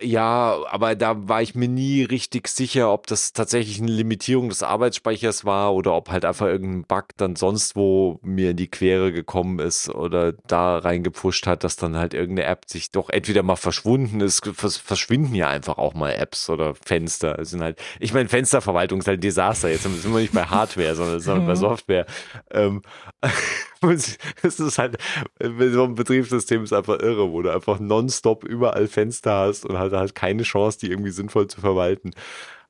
ja, 0.02 0.58
aber 0.70 0.96
da 0.96 1.28
war 1.28 1.42
ich 1.42 1.56
mir 1.56 1.68
nie 1.68 2.04
richtig 2.04 2.48
sicher, 2.48 2.94
ob 2.94 3.08
das 3.08 3.34
tatsächlich 3.34 3.82
eine 3.82 3.92
Limitierung 3.92 4.48
des 4.48 4.64
Arbeitsspeichers 4.64 5.44
war 5.44 5.74
oder 5.74 5.94
ob 5.94 6.10
halt 6.10 6.24
einfach 6.24 6.46
irgendein 6.46 6.86
Bug 6.86 7.08
dann 7.18 7.36
sonst 7.36 7.76
wo 7.76 8.18
mir 8.22 8.52
in 8.52 8.58
die 8.58 8.70
Quere 8.70 9.12
gekommen 9.12 9.60
ist 9.60 9.90
oder 9.90 10.32
da 10.32 10.78
reingepusht 10.78 11.48
hat, 11.48 11.66
dass 11.66 11.76
dann 11.76 11.98
halt 11.98 12.14
irgendeine 12.14 12.48
App 12.48 12.64
sich 12.68 12.92
doch 12.92 13.10
entweder 13.10 13.44
mal 13.44 13.58
verschwunden 13.58 14.22
ist, 14.22 14.50
verschwinden 14.56 15.36
ja 15.36 15.50
einfach 15.50 15.78
auch 15.78 15.94
mal 15.94 16.12
Apps 16.12 16.50
oder 16.50 16.76
Fenster. 16.76 17.38
Es 17.38 17.50
sind 17.50 17.62
halt, 17.62 17.78
ich 18.00 18.14
meine, 18.14 18.30
Fensterverwaltung 18.30 19.00
ist 19.00 19.08
halt 19.08 19.20
ein 19.20 19.22
Desaster. 19.22 19.70
Jetzt 19.70 19.84
sind 19.84 20.14
wir 20.14 20.22
nicht 20.22 20.34
bei 20.34 20.44
Hardware, 20.46 20.96
sondern 20.96 21.20
sind 21.20 21.46
bei 21.46 21.54
mhm. 21.54 21.56
Software. 21.58 22.06
Ähm, 22.52 22.82
es 23.82 24.60
ist 24.60 24.78
halt, 24.78 24.98
so 25.42 25.84
ein 25.84 25.96
Betriebssystem 25.96 26.64
ist 26.64 26.74
einfach 26.74 27.00
irre, 27.00 27.32
wo 27.32 27.42
du 27.42 27.54
einfach 27.54 27.80
nonstop 27.80 28.46
überall 28.46 28.88
Fenster 28.88 29.40
hast 29.40 29.66
und 29.66 29.78
halt, 29.78 29.89
halt 29.98 30.16
keine 30.16 30.44
Chance, 30.44 30.80
die 30.80 30.90
irgendwie 30.90 31.12
sinnvoll 31.12 31.48
zu 31.48 31.62
verwalten. 31.62 32.12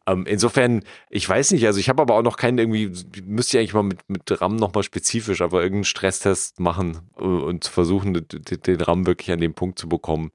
Ähm, 0.10 0.26
insofern, 0.26 0.84
ich 1.10 1.28
weiß 1.28 1.52
nicht, 1.52 1.66
also 1.66 1.80
ich 1.80 1.90
habe 1.90 2.02
aber 2.02 2.16
auch 2.16 2.24
noch 2.24 2.38
keinen 2.38 2.58
irgendwie, 2.58 2.92
müsste 3.26 3.58
ich 3.58 3.62
eigentlich 3.62 3.74
mal 3.74 3.84
mit, 3.84 4.10
mit 4.10 4.42
RAM 4.42 4.56
nochmal 4.56 4.84
spezifisch, 4.84 5.42
aber 5.42 5.62
irgendeinen 5.62 5.84
Stresstest 5.84 6.60
machen 6.60 7.00
äh, 7.20 7.24
und 7.24 7.66
versuchen, 7.66 8.14
den, 8.14 8.62
den 8.62 8.82
RAM 8.82 9.06
wirklich 9.06 9.32
an 9.32 9.40
den 9.40 9.54
Punkt 9.54 9.78
zu 9.78 9.88
bekommen. 9.88 10.32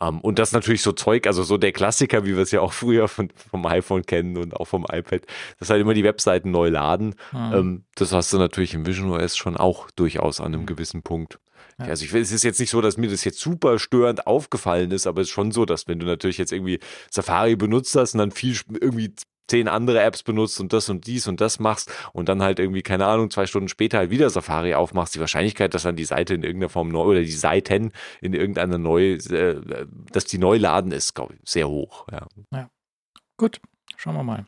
Ähm, 0.00 0.20
und 0.20 0.38
das 0.38 0.52
natürlich 0.52 0.82
so 0.82 0.92
Zeug, 0.92 1.26
also 1.26 1.42
so 1.42 1.58
der 1.58 1.72
Klassiker, 1.72 2.24
wie 2.24 2.34
wir 2.34 2.42
es 2.42 2.50
ja 2.50 2.60
auch 2.60 2.72
früher 2.72 3.08
von, 3.08 3.30
vom 3.50 3.66
iPhone 3.66 4.06
kennen 4.06 4.36
und 4.36 4.56
auch 4.56 4.66
vom 4.66 4.86
iPad, 4.90 5.22
dass 5.58 5.70
halt 5.70 5.80
immer 5.80 5.94
die 5.94 6.04
Webseiten 6.04 6.50
neu 6.50 6.68
laden. 6.68 7.14
Mhm. 7.32 7.84
Das 7.94 8.12
hast 8.12 8.32
du 8.32 8.38
natürlich 8.38 8.74
im 8.74 8.86
Vision 8.86 9.10
OS 9.10 9.36
schon 9.36 9.56
auch 9.56 9.90
durchaus 9.90 10.40
an 10.40 10.54
einem 10.54 10.66
gewissen 10.66 11.02
Punkt. 11.02 11.38
Ja. 11.80 11.86
Also 11.86 12.04
ich, 12.04 12.14
es 12.14 12.32
ist 12.32 12.44
jetzt 12.44 12.60
nicht 12.60 12.70
so, 12.70 12.80
dass 12.80 12.96
mir 12.96 13.08
das 13.08 13.24
jetzt 13.24 13.40
super 13.40 13.78
störend 13.78 14.26
aufgefallen 14.26 14.90
ist, 14.90 15.06
aber 15.06 15.22
es 15.22 15.28
ist 15.28 15.32
schon 15.32 15.50
so, 15.50 15.64
dass 15.64 15.88
wenn 15.88 15.98
du 15.98 16.06
natürlich 16.06 16.38
jetzt 16.38 16.52
irgendwie 16.52 16.78
Safari 17.10 17.56
benutzt 17.56 17.94
hast 17.96 18.14
und 18.14 18.18
dann 18.18 18.30
viel 18.30 18.56
irgendwie 18.80 19.14
zehn 19.50 19.66
andere 19.66 20.00
Apps 20.00 20.22
benutzt 20.22 20.60
und 20.60 20.72
das 20.72 20.88
und 20.88 21.06
dies 21.06 21.26
und 21.26 21.40
das 21.40 21.58
machst 21.58 21.92
und 22.12 22.28
dann 22.28 22.40
halt 22.40 22.60
irgendwie, 22.60 22.82
keine 22.82 23.06
Ahnung, 23.06 23.30
zwei 23.30 23.46
Stunden 23.46 23.68
später 23.68 23.98
halt 23.98 24.10
wieder 24.10 24.30
Safari 24.30 24.74
aufmachst, 24.74 25.16
die 25.16 25.20
Wahrscheinlichkeit, 25.20 25.74
dass 25.74 25.82
dann 25.82 25.96
die 25.96 26.04
Seite 26.04 26.34
in 26.34 26.44
irgendeiner 26.44 26.70
Form 26.70 26.88
neu 26.88 27.02
oder 27.02 27.20
die 27.20 27.32
Seiten 27.32 27.92
in 28.20 28.32
irgendeiner 28.32 28.78
neu, 28.78 29.14
äh, 29.14 29.86
dass 30.12 30.24
die 30.26 30.38
neu 30.38 30.56
laden 30.56 30.92
ist, 30.92 31.14
glaube 31.14 31.34
ich, 31.34 31.40
sehr 31.50 31.68
hoch. 31.68 32.06
Ja. 32.12 32.28
ja. 32.52 32.70
Gut, 33.36 33.60
schauen 33.96 34.14
wir 34.14 34.22
mal. 34.22 34.46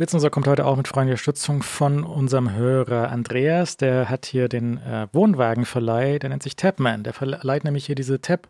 Blitzenser 0.00 0.30
kommt 0.30 0.46
heute 0.46 0.64
auch 0.64 0.78
mit 0.78 0.88
freundlicher 0.88 1.18
Stützung 1.18 1.62
von 1.62 2.04
unserem 2.04 2.54
Hörer 2.54 3.10
Andreas. 3.10 3.76
Der 3.76 4.08
hat 4.08 4.24
hier 4.24 4.48
den 4.48 4.78
äh, 4.78 5.08
Wohnwagenverleih, 5.12 6.18
der 6.18 6.30
nennt 6.30 6.42
sich 6.42 6.56
Tapman. 6.56 7.02
Der 7.02 7.12
verleiht 7.12 7.64
nämlich 7.64 7.84
hier 7.84 7.96
diese 7.96 8.18
Tab 8.22 8.48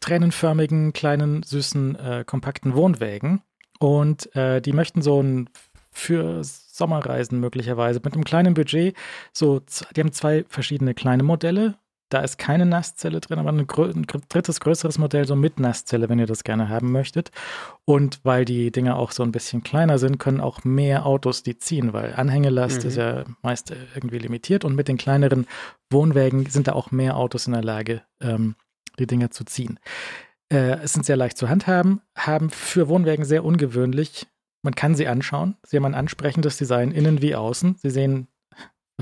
tränenförmigen, 0.00 0.94
kleinen, 0.94 1.42
süßen, 1.42 1.96
äh, 1.96 2.24
kompakten 2.26 2.74
Wohnwägen. 2.74 3.42
Und 3.78 4.34
äh, 4.34 4.62
die 4.62 4.72
möchten 4.72 5.02
so 5.02 5.22
ein 5.22 5.50
für 5.92 6.42
Sommerreisen 6.42 7.40
möglicherweise 7.40 8.00
mit 8.02 8.14
einem 8.14 8.24
kleinen 8.24 8.54
Budget 8.54 8.96
so, 9.34 9.60
die 9.94 10.00
haben 10.00 10.12
zwei 10.12 10.46
verschiedene 10.48 10.94
kleine 10.94 11.24
Modelle. 11.24 11.74
Da 12.10 12.20
ist 12.20 12.38
keine 12.38 12.66
Nasszelle 12.66 13.20
drin, 13.20 13.38
aber 13.38 13.50
ein, 13.50 13.66
ein 13.66 14.06
drittes, 14.28 14.60
größeres 14.60 14.98
Modell, 14.98 15.26
so 15.26 15.34
mit 15.36 15.58
Nasszelle, 15.58 16.08
wenn 16.08 16.18
ihr 16.18 16.26
das 16.26 16.44
gerne 16.44 16.68
haben 16.68 16.92
möchtet. 16.92 17.30
Und 17.84 18.20
weil 18.24 18.44
die 18.44 18.70
Dinger 18.70 18.96
auch 18.96 19.10
so 19.10 19.22
ein 19.22 19.32
bisschen 19.32 19.62
kleiner 19.62 19.98
sind, 19.98 20.18
können 20.18 20.40
auch 20.40 20.64
mehr 20.64 21.06
Autos 21.06 21.42
die 21.42 21.58
ziehen, 21.58 21.92
weil 21.92 22.14
Anhängelast 22.14 22.82
mhm. 22.82 22.88
ist 22.88 22.96
ja 22.96 23.24
meist 23.42 23.72
irgendwie 23.94 24.18
limitiert. 24.18 24.64
Und 24.64 24.76
mit 24.76 24.88
den 24.88 24.98
kleineren 24.98 25.46
Wohnwägen 25.90 26.46
sind 26.46 26.68
da 26.68 26.72
auch 26.74 26.90
mehr 26.90 27.16
Autos 27.16 27.46
in 27.46 27.54
der 27.54 27.64
Lage, 27.64 28.02
ähm, 28.20 28.54
die 28.98 29.06
Dinger 29.06 29.30
zu 29.30 29.44
ziehen. 29.44 29.78
Äh, 30.52 30.78
es 30.82 30.92
sind 30.92 31.06
sehr 31.06 31.16
leicht 31.16 31.38
zu 31.38 31.48
handhaben, 31.48 32.00
haben 32.16 32.50
für 32.50 32.88
Wohnwägen 32.88 33.24
sehr 33.24 33.44
ungewöhnlich. 33.44 34.26
Man 34.62 34.74
kann 34.74 34.94
sie 34.94 35.08
anschauen. 35.08 35.56
Sie 35.66 35.76
haben 35.76 35.84
ein 35.84 35.94
ansprechendes 35.94 36.56
Design 36.56 36.90
innen 36.90 37.20
wie 37.20 37.34
außen. 37.34 37.76
Sie 37.76 37.90
sehen, 37.90 38.28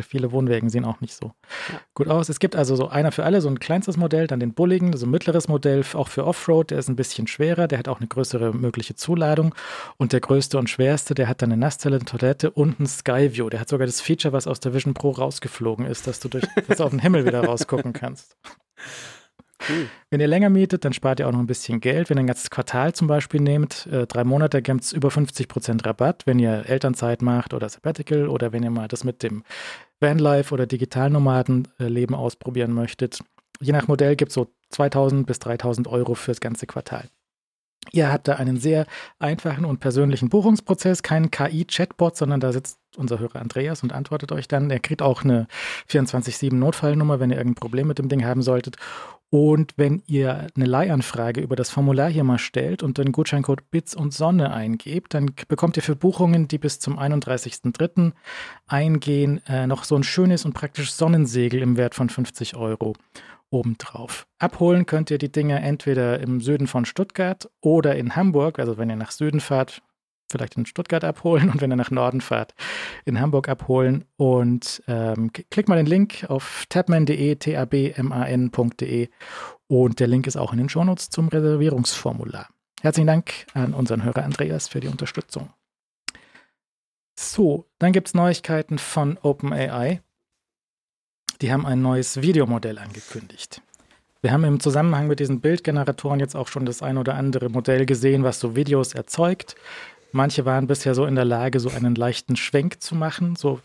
viele 0.00 0.32
Wohnwägen 0.32 0.70
sehen 0.70 0.86
auch 0.86 1.02
nicht 1.02 1.14
so 1.14 1.32
ja. 1.70 1.80
gut 1.92 2.08
aus. 2.08 2.30
Es 2.30 2.38
gibt 2.38 2.56
also 2.56 2.76
so 2.76 2.88
einer 2.88 3.12
für 3.12 3.24
alle, 3.24 3.42
so 3.42 3.48
ein 3.48 3.60
kleinstes 3.60 3.98
Modell, 3.98 4.26
dann 4.26 4.40
den 4.40 4.54
bulligen, 4.54 4.96
so 4.96 5.04
ein 5.04 5.10
mittleres 5.10 5.48
Modell, 5.48 5.84
auch 5.92 6.08
für 6.08 6.26
Offroad, 6.26 6.70
der 6.70 6.78
ist 6.78 6.88
ein 6.88 6.96
bisschen 6.96 7.26
schwerer, 7.26 7.68
der 7.68 7.78
hat 7.78 7.88
auch 7.88 7.98
eine 7.98 8.08
größere 8.08 8.54
mögliche 8.54 8.94
Zuladung. 8.94 9.54
Und 9.98 10.14
der 10.14 10.20
größte 10.20 10.58
und 10.58 10.70
schwerste, 10.70 11.14
der 11.14 11.28
hat 11.28 11.42
dann 11.42 11.52
eine 11.52 11.60
Nasszelle, 11.60 11.96
eine 11.96 12.06
Toilette 12.06 12.50
und 12.50 12.80
ein 12.80 12.86
Skyview. 12.86 13.50
Der 13.50 13.60
hat 13.60 13.68
sogar 13.68 13.86
das 13.86 14.00
Feature, 14.00 14.32
was 14.32 14.46
aus 14.46 14.60
der 14.60 14.72
Vision 14.72 14.94
Pro 14.94 15.10
rausgeflogen 15.10 15.84
ist, 15.84 16.06
dass 16.06 16.20
du 16.20 16.28
durch 16.28 16.44
dass 16.68 16.78
du 16.78 16.84
auf 16.84 16.90
den 16.90 17.00
Himmel 17.00 17.26
wieder 17.26 17.44
rausgucken 17.44 17.92
kannst. 17.92 18.36
Cool. 19.68 19.88
Wenn 20.10 20.20
ihr 20.20 20.26
länger 20.26 20.50
mietet, 20.50 20.84
dann 20.84 20.92
spart 20.92 21.20
ihr 21.20 21.28
auch 21.28 21.32
noch 21.32 21.38
ein 21.38 21.46
bisschen 21.46 21.80
Geld. 21.80 22.10
Wenn 22.10 22.18
ihr 22.18 22.24
ein 22.24 22.26
ganzes 22.26 22.50
Quartal 22.50 22.92
zum 22.92 23.06
Beispiel 23.06 23.40
nehmt, 23.40 23.86
äh, 23.86 24.06
drei 24.06 24.24
Monate, 24.24 24.62
gibt 24.62 24.82
es 24.82 24.92
über 24.92 25.10
50% 25.10 25.84
Rabatt, 25.86 26.26
wenn 26.26 26.38
ihr 26.38 26.64
Elternzeit 26.66 27.22
macht 27.22 27.54
oder 27.54 27.68
Sabbatical 27.68 28.28
oder 28.28 28.52
wenn 28.52 28.62
ihr 28.62 28.70
mal 28.70 28.88
das 28.88 29.04
mit 29.04 29.22
dem 29.22 29.44
Vanlife 30.00 30.52
oder 30.52 30.66
Digitalnomadenleben 30.66 32.14
ausprobieren 32.14 32.72
möchtet. 32.72 33.20
Je 33.60 33.72
nach 33.72 33.88
Modell 33.88 34.16
gibt 34.16 34.30
es 34.30 34.34
so 34.34 34.48
2000 34.70 35.26
bis 35.26 35.38
3000 35.38 35.86
Euro 35.88 36.14
fürs 36.14 36.40
ganze 36.40 36.66
Quartal. 36.66 37.08
Ihr 37.90 38.12
habt 38.12 38.28
da 38.28 38.36
einen 38.36 38.58
sehr 38.58 38.86
einfachen 39.18 39.64
und 39.64 39.80
persönlichen 39.80 40.28
Buchungsprozess, 40.28 41.02
keinen 41.02 41.30
KI-Chatbot, 41.30 42.16
sondern 42.16 42.40
da 42.40 42.52
sitzt 42.52 42.78
unser 42.96 43.18
Hörer 43.18 43.40
Andreas 43.40 43.82
und 43.82 43.92
antwortet 43.92 44.30
euch 44.32 44.46
dann. 44.46 44.70
Er 44.70 44.78
kriegt 44.78 45.02
auch 45.02 45.24
eine 45.24 45.48
24-7 45.90 46.54
Notfallnummer, 46.54 47.18
wenn 47.18 47.30
ihr 47.30 47.38
irgendein 47.38 47.60
Problem 47.60 47.88
mit 47.88 47.98
dem 47.98 48.08
Ding 48.08 48.24
haben 48.24 48.42
solltet. 48.42 48.76
Und 49.34 49.72
wenn 49.78 50.02
ihr 50.06 50.48
eine 50.54 50.66
Leihanfrage 50.66 51.40
über 51.40 51.56
das 51.56 51.70
Formular 51.70 52.10
hier 52.10 52.22
mal 52.22 52.36
stellt 52.36 52.82
und 52.82 52.98
den 52.98 53.12
Gutscheincode 53.12 53.70
BITS 53.70 53.94
und 53.94 54.12
Sonne 54.12 54.52
eingebt, 54.52 55.14
dann 55.14 55.30
bekommt 55.48 55.78
ihr 55.78 55.82
für 55.82 55.96
Buchungen, 55.96 56.48
die 56.48 56.58
bis 56.58 56.80
zum 56.80 56.98
31.03. 56.98 58.12
eingehen, 58.66 59.40
äh, 59.48 59.66
noch 59.66 59.84
so 59.84 59.96
ein 59.96 60.02
schönes 60.02 60.44
und 60.44 60.52
praktisches 60.52 60.98
Sonnensegel 60.98 61.62
im 61.62 61.78
Wert 61.78 61.94
von 61.94 62.10
50 62.10 62.56
Euro 62.56 62.92
obendrauf. 63.48 64.26
Abholen 64.38 64.84
könnt 64.84 65.10
ihr 65.10 65.16
die 65.16 65.32
Dinger 65.32 65.62
entweder 65.62 66.20
im 66.20 66.42
Süden 66.42 66.66
von 66.66 66.84
Stuttgart 66.84 67.48
oder 67.62 67.96
in 67.96 68.14
Hamburg, 68.14 68.58
also 68.58 68.76
wenn 68.76 68.90
ihr 68.90 68.96
nach 68.96 69.12
Süden 69.12 69.40
fahrt, 69.40 69.80
vielleicht 70.32 70.56
in 70.56 70.66
Stuttgart 70.66 71.04
abholen 71.04 71.50
und 71.50 71.60
wenn 71.60 71.70
ihr 71.70 71.76
nach 71.76 71.92
Norden 71.92 72.20
fahrt, 72.20 72.54
in 73.04 73.20
Hamburg 73.20 73.48
abholen. 73.48 74.04
Und 74.16 74.82
ähm, 74.88 75.30
klickt 75.32 75.68
mal 75.68 75.76
den 75.76 75.86
Link 75.86 76.26
auf 76.28 76.64
tabman.de, 76.68 77.36
tabman.de 77.36 79.08
und 79.68 80.00
der 80.00 80.06
Link 80.08 80.26
ist 80.26 80.36
auch 80.36 80.52
in 80.52 80.58
den 80.58 80.68
Shownotes 80.68 81.10
zum 81.10 81.28
Reservierungsformular. 81.28 82.48
Herzlichen 82.80 83.06
Dank 83.06 83.46
an 83.54 83.74
unseren 83.74 84.02
Hörer 84.02 84.24
Andreas 84.24 84.66
für 84.66 84.80
die 84.80 84.88
Unterstützung. 84.88 85.50
So, 87.18 87.66
dann 87.78 87.92
gibt 87.92 88.08
es 88.08 88.14
Neuigkeiten 88.14 88.78
von 88.78 89.18
OpenAI. 89.22 90.02
Die 91.40 91.52
haben 91.52 91.66
ein 91.66 91.82
neues 91.82 92.22
Videomodell 92.22 92.78
angekündigt. 92.78 93.62
Wir 94.22 94.32
haben 94.32 94.44
im 94.44 94.60
Zusammenhang 94.60 95.08
mit 95.08 95.18
diesen 95.18 95.40
Bildgeneratoren 95.40 96.20
jetzt 96.20 96.36
auch 96.36 96.46
schon 96.46 96.64
das 96.64 96.80
ein 96.80 96.96
oder 96.96 97.14
andere 97.14 97.48
Modell 97.48 97.86
gesehen, 97.86 98.22
was 98.22 98.38
so 98.38 98.54
Videos 98.54 98.94
erzeugt. 98.94 99.56
Manche 100.12 100.44
waren 100.44 100.66
bisher 100.66 100.94
so 100.94 101.06
in 101.06 101.14
der 101.14 101.24
Lage, 101.24 101.58
so 101.58 101.70
einen 101.70 101.94
leichten 101.94 102.36
Schwenk 102.36 102.82
zu 102.82 102.94
machen, 102.94 103.36
so 103.36 103.60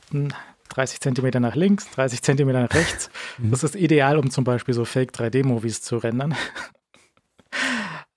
30 0.69 0.99
Zentimeter 0.99 1.39
nach 1.39 1.55
links, 1.55 1.89
30 1.91 2.21
Zentimeter 2.21 2.61
nach 2.61 2.73
rechts. 2.73 3.09
Mhm. 3.37 3.51
Das 3.51 3.63
ist 3.63 3.75
ideal, 3.75 4.17
um 4.17 4.29
zum 4.29 4.43
Beispiel 4.43 4.73
so 4.73 4.85
Fake-3D-Movies 4.85 5.81
zu 5.81 5.97
rendern. 5.97 6.35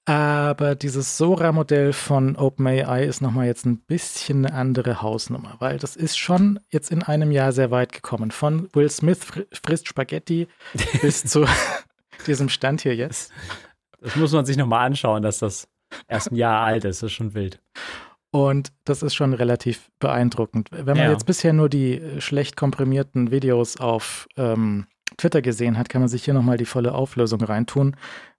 Aber 0.05 0.75
dieses 0.75 1.17
Sora-Modell 1.19 1.93
von 1.93 2.35
OpenAI 2.35 3.05
ist 3.05 3.21
nochmal 3.21 3.47
jetzt 3.47 3.65
ein 3.65 3.79
bisschen 3.79 4.45
eine 4.45 4.55
andere 4.57 5.03
Hausnummer, 5.03 5.55
weil 5.61 5.79
das 5.79 5.95
ist 5.95 6.19
schon 6.19 6.59
jetzt 6.71 6.91
in 6.91 7.03
einem 7.03 7.31
Jahr 7.31 7.53
sehr 7.53 7.71
weit 7.71 7.93
gekommen. 7.93 8.31
Von 8.33 8.69
Will 8.73 8.91
Smith 8.91 9.21
frisst 9.53 9.87
Spaghetti 9.87 10.49
bis 11.03 11.25
zu 11.25 11.47
diesem 12.27 12.49
Stand 12.49 12.81
hier 12.81 12.97
jetzt. 12.97 13.33
Das 14.01 14.17
muss 14.17 14.33
man 14.33 14.45
sich 14.45 14.57
nochmal 14.57 14.87
anschauen, 14.87 15.23
dass 15.23 15.39
das 15.39 15.69
erst 16.09 16.33
ein 16.33 16.37
Jahr 16.37 16.65
alt 16.65 16.85
ist. 16.85 17.03
Das 17.03 17.11
ist 17.11 17.17
schon 17.17 17.35
wild. 17.35 17.61
Und 18.33 18.73
das 18.85 19.03
ist 19.03 19.15
schon 19.15 19.35
relativ 19.35 19.91
beeindruckend. 19.99 20.69
Wenn 20.71 20.97
man 20.97 21.07
ja. 21.07 21.13
jetzt 21.13 21.27
bisher 21.27 21.53
nur 21.53 21.69
die 21.69 21.95
äh, 21.95 22.21
schlecht 22.21 22.57
komprimierten 22.57 23.31
Videos 23.31 23.79
auf 23.79 24.29
ähm, 24.37 24.87
Twitter 25.17 25.43
gesehen 25.43 25.77
hat, 25.77 25.89
kann 25.89 26.01
man 26.01 26.09
sich 26.09 26.25
hier 26.25 26.35
nochmal 26.35 26.57
die 26.57 26.65
volle 26.65 26.95
Auflösung 26.95 27.43
reintun. 27.43 27.97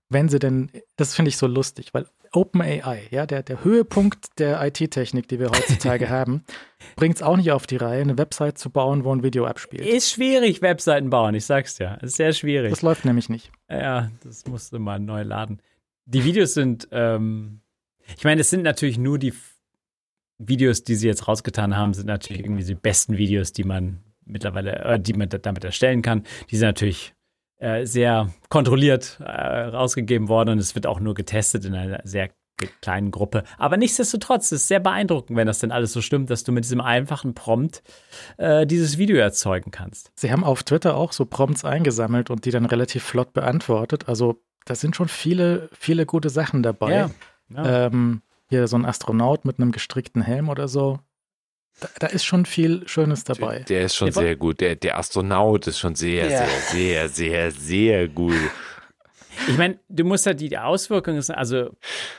Wenn 0.10 0.30
sie 0.30 0.40
denn, 0.40 0.72
das 0.96 1.16
finde 1.16 1.30
ich 1.30 1.38
so 1.38 1.48
lustig, 1.48 1.94
weil 1.94 2.06
OpenAI, 2.34 3.08
ja, 3.12 3.26
der, 3.26 3.44
der 3.44 3.64
Höhepunkt 3.64 4.40
der 4.40 4.66
IT-Technik, 4.66 5.28
die 5.28 5.40
wir 5.40 5.50
heutzutage 5.50 6.10
haben, 6.10 6.44
bringt 6.96 7.18
es 7.18 7.22
auch 7.22 7.36
nicht 7.36 7.52
auf 7.52 7.68
die 7.68 7.76
Reihe, 7.76 8.02
eine 8.02 8.18
Website 8.18 8.58
zu 8.58 8.70
bauen, 8.70 9.04
wo 9.04 9.14
ein 9.14 9.24
Video 9.24 9.46
abspielt. 9.46 9.86
Ist 9.86 10.12
schwierig, 10.12 10.62
Webseiten 10.62 11.10
bauen, 11.10 11.36
ich 11.36 11.46
sag's 11.46 11.78
ja. 11.78 11.96
Ist 11.96 12.16
sehr 12.16 12.32
schwierig. 12.32 12.70
Das 12.70 12.82
läuft 12.82 13.04
nämlich 13.04 13.28
nicht. 13.28 13.52
Ja, 13.70 14.10
das 14.24 14.46
musste 14.48 14.80
mal 14.80 15.00
neu 15.00 15.24
laden. 15.24 15.62
Die 16.06 16.24
Videos 16.24 16.54
sind, 16.54 16.88
ähm, 16.92 17.62
ich 18.18 18.24
meine, 18.24 18.42
es 18.42 18.50
sind 18.50 18.64
natürlich 18.64 18.98
nur 18.98 19.20
die 19.20 19.34
Videos, 20.48 20.84
die 20.84 20.96
sie 20.96 21.08
jetzt 21.08 21.28
rausgetan 21.28 21.78
haben, 21.78 21.94
sind 21.94 22.08
natürlich 22.08 22.44
irgendwie 22.44 22.64
die 22.64 22.76
besten 22.76 23.18
Videos, 23.18 23.54
die 23.54 23.64
man 23.64 24.04
mittlerweile, 24.26 24.78
äh, 24.84 25.00
die 25.00 25.14
man 25.14 25.30
damit 25.30 25.64
erstellen 25.64 26.02
kann. 26.02 26.24
Die 26.50 26.58
sind 26.58 26.68
natürlich 26.68 27.14
äh, 27.58 27.86
sehr 27.86 28.32
kontrolliert 28.50 29.20
äh, 29.24 29.30
rausgegeben 29.30 30.30
worden 30.30 30.52
und 30.52 30.60
es 30.60 30.76
wird 30.76 30.88
auch 30.88 31.00
nur 31.00 31.14
getestet 31.14 31.66
in 31.66 31.76
einer 31.76 32.02
sehr 32.04 32.30
kleinen 32.82 33.12
Gruppe. 33.12 33.44
Aber 33.58 33.78
nichtsdestotrotz 33.78 34.52
ist 34.52 34.62
es 34.62 34.68
sehr 34.68 34.80
beeindruckend, 34.80 35.38
wenn 35.38 35.48
das 35.48 35.60
denn 35.60 35.72
alles 35.72 35.94
so 35.94 36.02
stimmt, 36.02 36.30
dass 36.30 36.44
du 36.44 36.52
mit 36.52 36.64
diesem 36.64 36.82
einfachen 36.82 37.34
Prompt 37.34 37.82
äh, 38.38 38.68
dieses 38.68 38.98
Video 38.98 39.18
erzeugen 39.18 39.72
kannst. 39.72 40.12
Sie 40.16 40.32
haben 40.32 40.44
auf 40.44 40.64
Twitter 40.64 40.96
auch 40.96 41.12
so 41.12 41.26
Prompts 41.26 41.66
eingesammelt 41.66 42.30
und 42.30 42.46
die 42.46 42.52
dann 42.52 42.66
relativ 42.66 43.04
flott 43.04 43.34
beantwortet. 43.34 44.08
Also 44.08 44.44
da 44.66 44.76
sind 44.76 44.96
schon 44.96 45.08
viele, 45.08 45.70
viele 45.74 46.06
gute 46.06 46.30
Sachen 46.30 46.62
dabei. 46.62 46.94
Ja, 46.94 47.12
ja. 47.50 47.88
Ähm, 47.88 48.22
hier 48.52 48.68
so 48.68 48.78
ein 48.78 48.86
Astronaut 48.86 49.46
mit 49.46 49.60
einem 49.60 49.72
gestrickten 49.72 50.22
Helm 50.22 50.50
oder 50.50 50.68
so. 50.68 51.00
Da, 51.80 51.88
da 52.00 52.08
ist 52.08 52.26
schon 52.26 52.46
viel 52.46 52.88
Schönes 52.88 53.24
dabei. 53.24 53.58
Der, 53.60 53.66
der 53.66 53.82
ist 53.86 53.96
schon 53.96 54.08
der 54.08 54.14
sehr 54.14 54.36
gut. 54.36 54.60
Der, 54.60 54.76
der 54.76 54.98
Astronaut 54.98 55.68
ist 55.68 55.80
schon 55.80 55.96
sehr, 55.96 56.30
ja. 56.30 56.46
sehr, 56.46 57.10
sehr, 57.10 57.10
sehr, 57.10 57.52
sehr 57.52 58.08
gut. 58.10 58.36
Ich 59.48 59.58
meine, 59.58 59.80
du 59.88 60.04
musst 60.04 60.26
halt 60.26 60.42
die 60.42 60.58
Auswirkungen, 60.58 61.24
also 61.30 61.70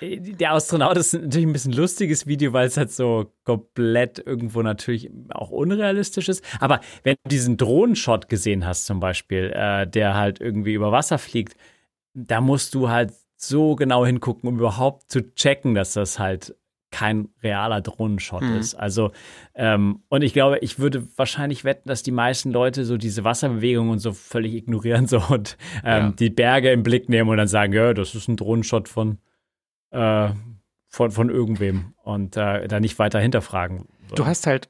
der 0.01 0.53
Astronaut 0.53 0.97
ist 0.97 1.13
natürlich 1.13 1.47
ein 1.47 1.53
bisschen 1.53 1.75
lustiges 1.75 2.27
Video, 2.27 2.55
weil 2.55 2.67
es 2.67 2.79
halt 2.79 2.91
so 2.91 3.31
komplett 3.45 4.19
irgendwo 4.19 4.63
natürlich 4.63 5.11
auch 5.29 5.51
unrealistisch 5.51 6.31
ist. 6.31 6.43
Aber 6.59 6.81
wenn 7.03 7.17
du 7.23 7.29
diesen 7.29 7.59
Drohnenshot 7.59 8.31
gesehen 8.31 8.67
hast, 8.67 8.87
zum 8.87 8.99
Beispiel, 8.99 9.53
äh, 9.55 9.87
der 9.87 10.15
halt 10.15 10.41
irgendwie 10.41 10.73
über 10.73 10.91
Wasser 10.91 11.19
fliegt, 11.19 11.55
da 12.15 12.41
musst 12.41 12.75
du 12.75 12.89
halt 12.89 13.13
so 13.43 13.75
genau 13.75 14.07
hingucken, 14.07 14.49
um 14.49 14.59
überhaupt 14.59 15.11
zu 15.11 15.35
checken, 15.35 15.75
dass 15.75 15.95
das 15.95 16.19
halt 16.19 16.55
kein 16.93 17.31
realer 17.43 17.81
Drohnenshot 17.81 18.43
mhm. 18.43 18.57
ist. 18.57 18.75
Also, 18.75 19.13
ähm, 19.55 20.03
und 20.09 20.23
ich 20.23 20.33
glaube, 20.35 20.59
ich 20.59 20.79
würde 20.79 21.09
wahrscheinlich 21.17 21.65
wetten, 21.65 21.89
dass 21.89 22.03
die 22.03 22.13
meisten 22.13 22.53
Leute 22.53 22.85
so 22.85 22.97
diese 22.97 23.25
Wasserbewegungen 23.25 23.91
und 23.91 23.99
so 23.99 24.13
völlig 24.13 24.55
ignorieren 24.55 25.07
so 25.09 25.21
und 25.31 25.57
ähm, 25.85 26.05
ja. 26.05 26.13
die 26.13 26.31
Berge 26.31 26.71
im 26.71 26.83
Blick 26.83 27.09
nehmen 27.09 27.31
und 27.31 27.39
dann 27.39 27.49
sagen, 27.49 27.73
ja, 27.73 27.95
das 27.95 28.15
ist 28.15 28.29
ein 28.29 28.37
Drohnenshot 28.37 28.89
von, 28.89 29.19
äh, 29.91 30.29
von, 30.89 31.11
von 31.11 31.31
irgendwem 31.31 31.95
und 32.05 32.37
äh, 32.37 32.69
da 32.69 32.79
nicht 32.79 32.99
weiter 32.99 33.19
hinterfragen. 33.19 33.87
Du 34.15 34.27
hast 34.27 34.47
halt 34.47 34.69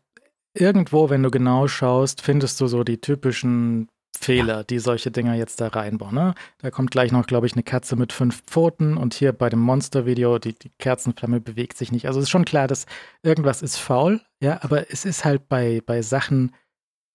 irgendwo, 0.54 1.10
wenn 1.10 1.22
du 1.22 1.30
genau 1.30 1.66
schaust, 1.66 2.22
findest 2.22 2.60
du 2.60 2.68
so 2.68 2.84
die 2.84 3.00
typischen 3.00 3.88
Fehler, 4.16 4.64
die 4.64 4.78
solche 4.78 5.10
Dinger 5.10 5.34
jetzt 5.34 5.60
da 5.60 5.68
reinbauen. 5.68 6.14
Ne? 6.14 6.34
Da 6.58 6.70
kommt 6.70 6.90
gleich 6.90 7.12
noch, 7.12 7.26
glaube 7.26 7.46
ich, 7.46 7.54
eine 7.54 7.62
Katze 7.62 7.96
mit 7.96 8.12
fünf 8.12 8.42
Pfoten 8.42 8.96
und 8.96 9.14
hier 9.14 9.32
bei 9.32 9.48
dem 9.48 9.60
Monster-Video, 9.60 10.38
die, 10.38 10.54
die 10.54 10.70
Kerzenflamme 10.78 11.40
bewegt 11.40 11.76
sich 11.76 11.92
nicht. 11.92 12.06
Also 12.06 12.20
es 12.20 12.24
ist 12.24 12.30
schon 12.30 12.44
klar, 12.44 12.68
dass 12.68 12.86
irgendwas 13.22 13.62
ist 13.62 13.78
faul, 13.78 14.20
ja, 14.40 14.58
aber 14.62 14.90
es 14.90 15.04
ist 15.04 15.24
halt 15.24 15.48
bei, 15.48 15.82
bei 15.84 16.02
Sachen, 16.02 16.54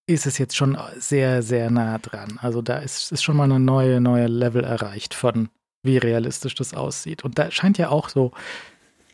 ist 0.07 0.25
es 0.25 0.37
jetzt 0.37 0.55
schon 0.55 0.77
sehr, 0.97 1.43
sehr 1.43 1.69
nah 1.69 1.97
dran. 1.97 2.39
Also 2.41 2.61
da 2.61 2.77
ist, 2.77 3.11
ist 3.11 3.23
schon 3.23 3.35
mal 3.35 3.43
eine 3.43 3.59
neue, 3.59 3.99
neue 4.01 4.27
Level 4.27 4.63
erreicht 4.63 5.13
von 5.13 5.49
wie 5.83 5.97
realistisch 5.97 6.55
das 6.55 6.73
aussieht. 6.73 7.23
Und 7.23 7.37
da 7.37 7.51
scheint 7.51 7.77
ja 7.77 7.89
auch 7.89 8.09
so 8.09 8.31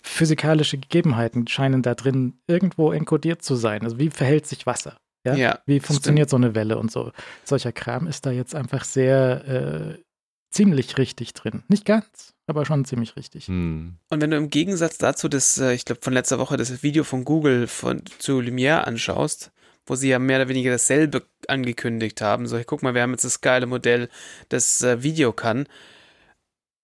physikalische 0.03 0.77
Gegebenheiten 0.77 1.47
scheinen 1.47 1.81
da 1.81 1.95
drin 1.95 2.39
irgendwo 2.47 2.91
enkodiert 2.91 3.41
zu 3.41 3.55
sein. 3.55 3.84
Also 3.84 3.99
wie 3.99 4.10
verhält 4.10 4.45
sich 4.45 4.65
Wasser? 4.65 4.97
Ja? 5.24 5.36
ja 5.36 5.60
Wie 5.66 5.80
funktioniert 5.80 6.30
stimmt. 6.30 6.41
so 6.41 6.48
eine 6.48 6.56
Welle 6.56 6.78
und 6.78 6.91
so? 6.91 7.12
Solcher 7.44 7.72
Kram 7.72 8.08
ist 8.08 8.26
da 8.26 8.32
jetzt 8.32 8.56
einfach 8.56 8.84
sehr 8.84 9.48
äh, 9.48 10.04
ziemlich 10.52 10.98
richtig 10.98 11.34
drin. 11.34 11.64
Nicht 11.68 11.86
ganz, 11.86 12.34
aber 12.48 12.66
schon 12.66 12.86
ziemlich 12.86 13.16
richtig. 13.16 13.48
Hm. 13.48 13.98
Und 14.10 14.22
wenn 14.22 14.32
du 14.32 14.38
im 14.38 14.50
Gegensatz 14.50 14.98
dazu 14.98 15.28
das, 15.28 15.58
äh, 15.58 15.74
ich 15.74 15.86
glaube, 15.86 16.02
von 16.02 16.14
letzter 16.14 16.40
Woche 16.40 16.58
das 16.58 16.84
Video 16.84 17.04
von 17.04 17.26
Google 17.26 17.68
von, 17.68 18.04
zu 18.20 18.40
Lumière 18.40 18.82
anschaust, 18.82 19.52
wo 19.86 19.95
sie 19.95 20.10
ja 20.10 20.20
mehr 20.20 20.40
oder 20.40 20.50
weniger 20.50 20.72
dasselbe 20.72 21.26
angekündigt 21.48 22.22
haben, 22.22 22.48
so, 22.48 22.60
guck 22.66 22.84
mal, 22.84 22.94
wir 22.94 23.02
haben 23.02 23.12
jetzt 23.12 23.26
das 23.26 23.41
geile 23.41 23.66
Modell, 23.66 24.10
das 24.50 24.82
äh, 24.82 25.04
Video 25.04 25.34
kann, 25.34 25.68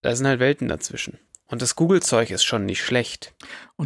da 0.02 0.14
sind 0.14 0.26
halt 0.26 0.40
Welten 0.40 0.68
dazwischen. 0.68 1.18
Und 1.50 1.62
das 1.62 1.74
Google-Zeug 1.74 2.30
ist 2.30 2.44
schon 2.44 2.64
nicht 2.64 2.82
schlecht. 2.82 3.34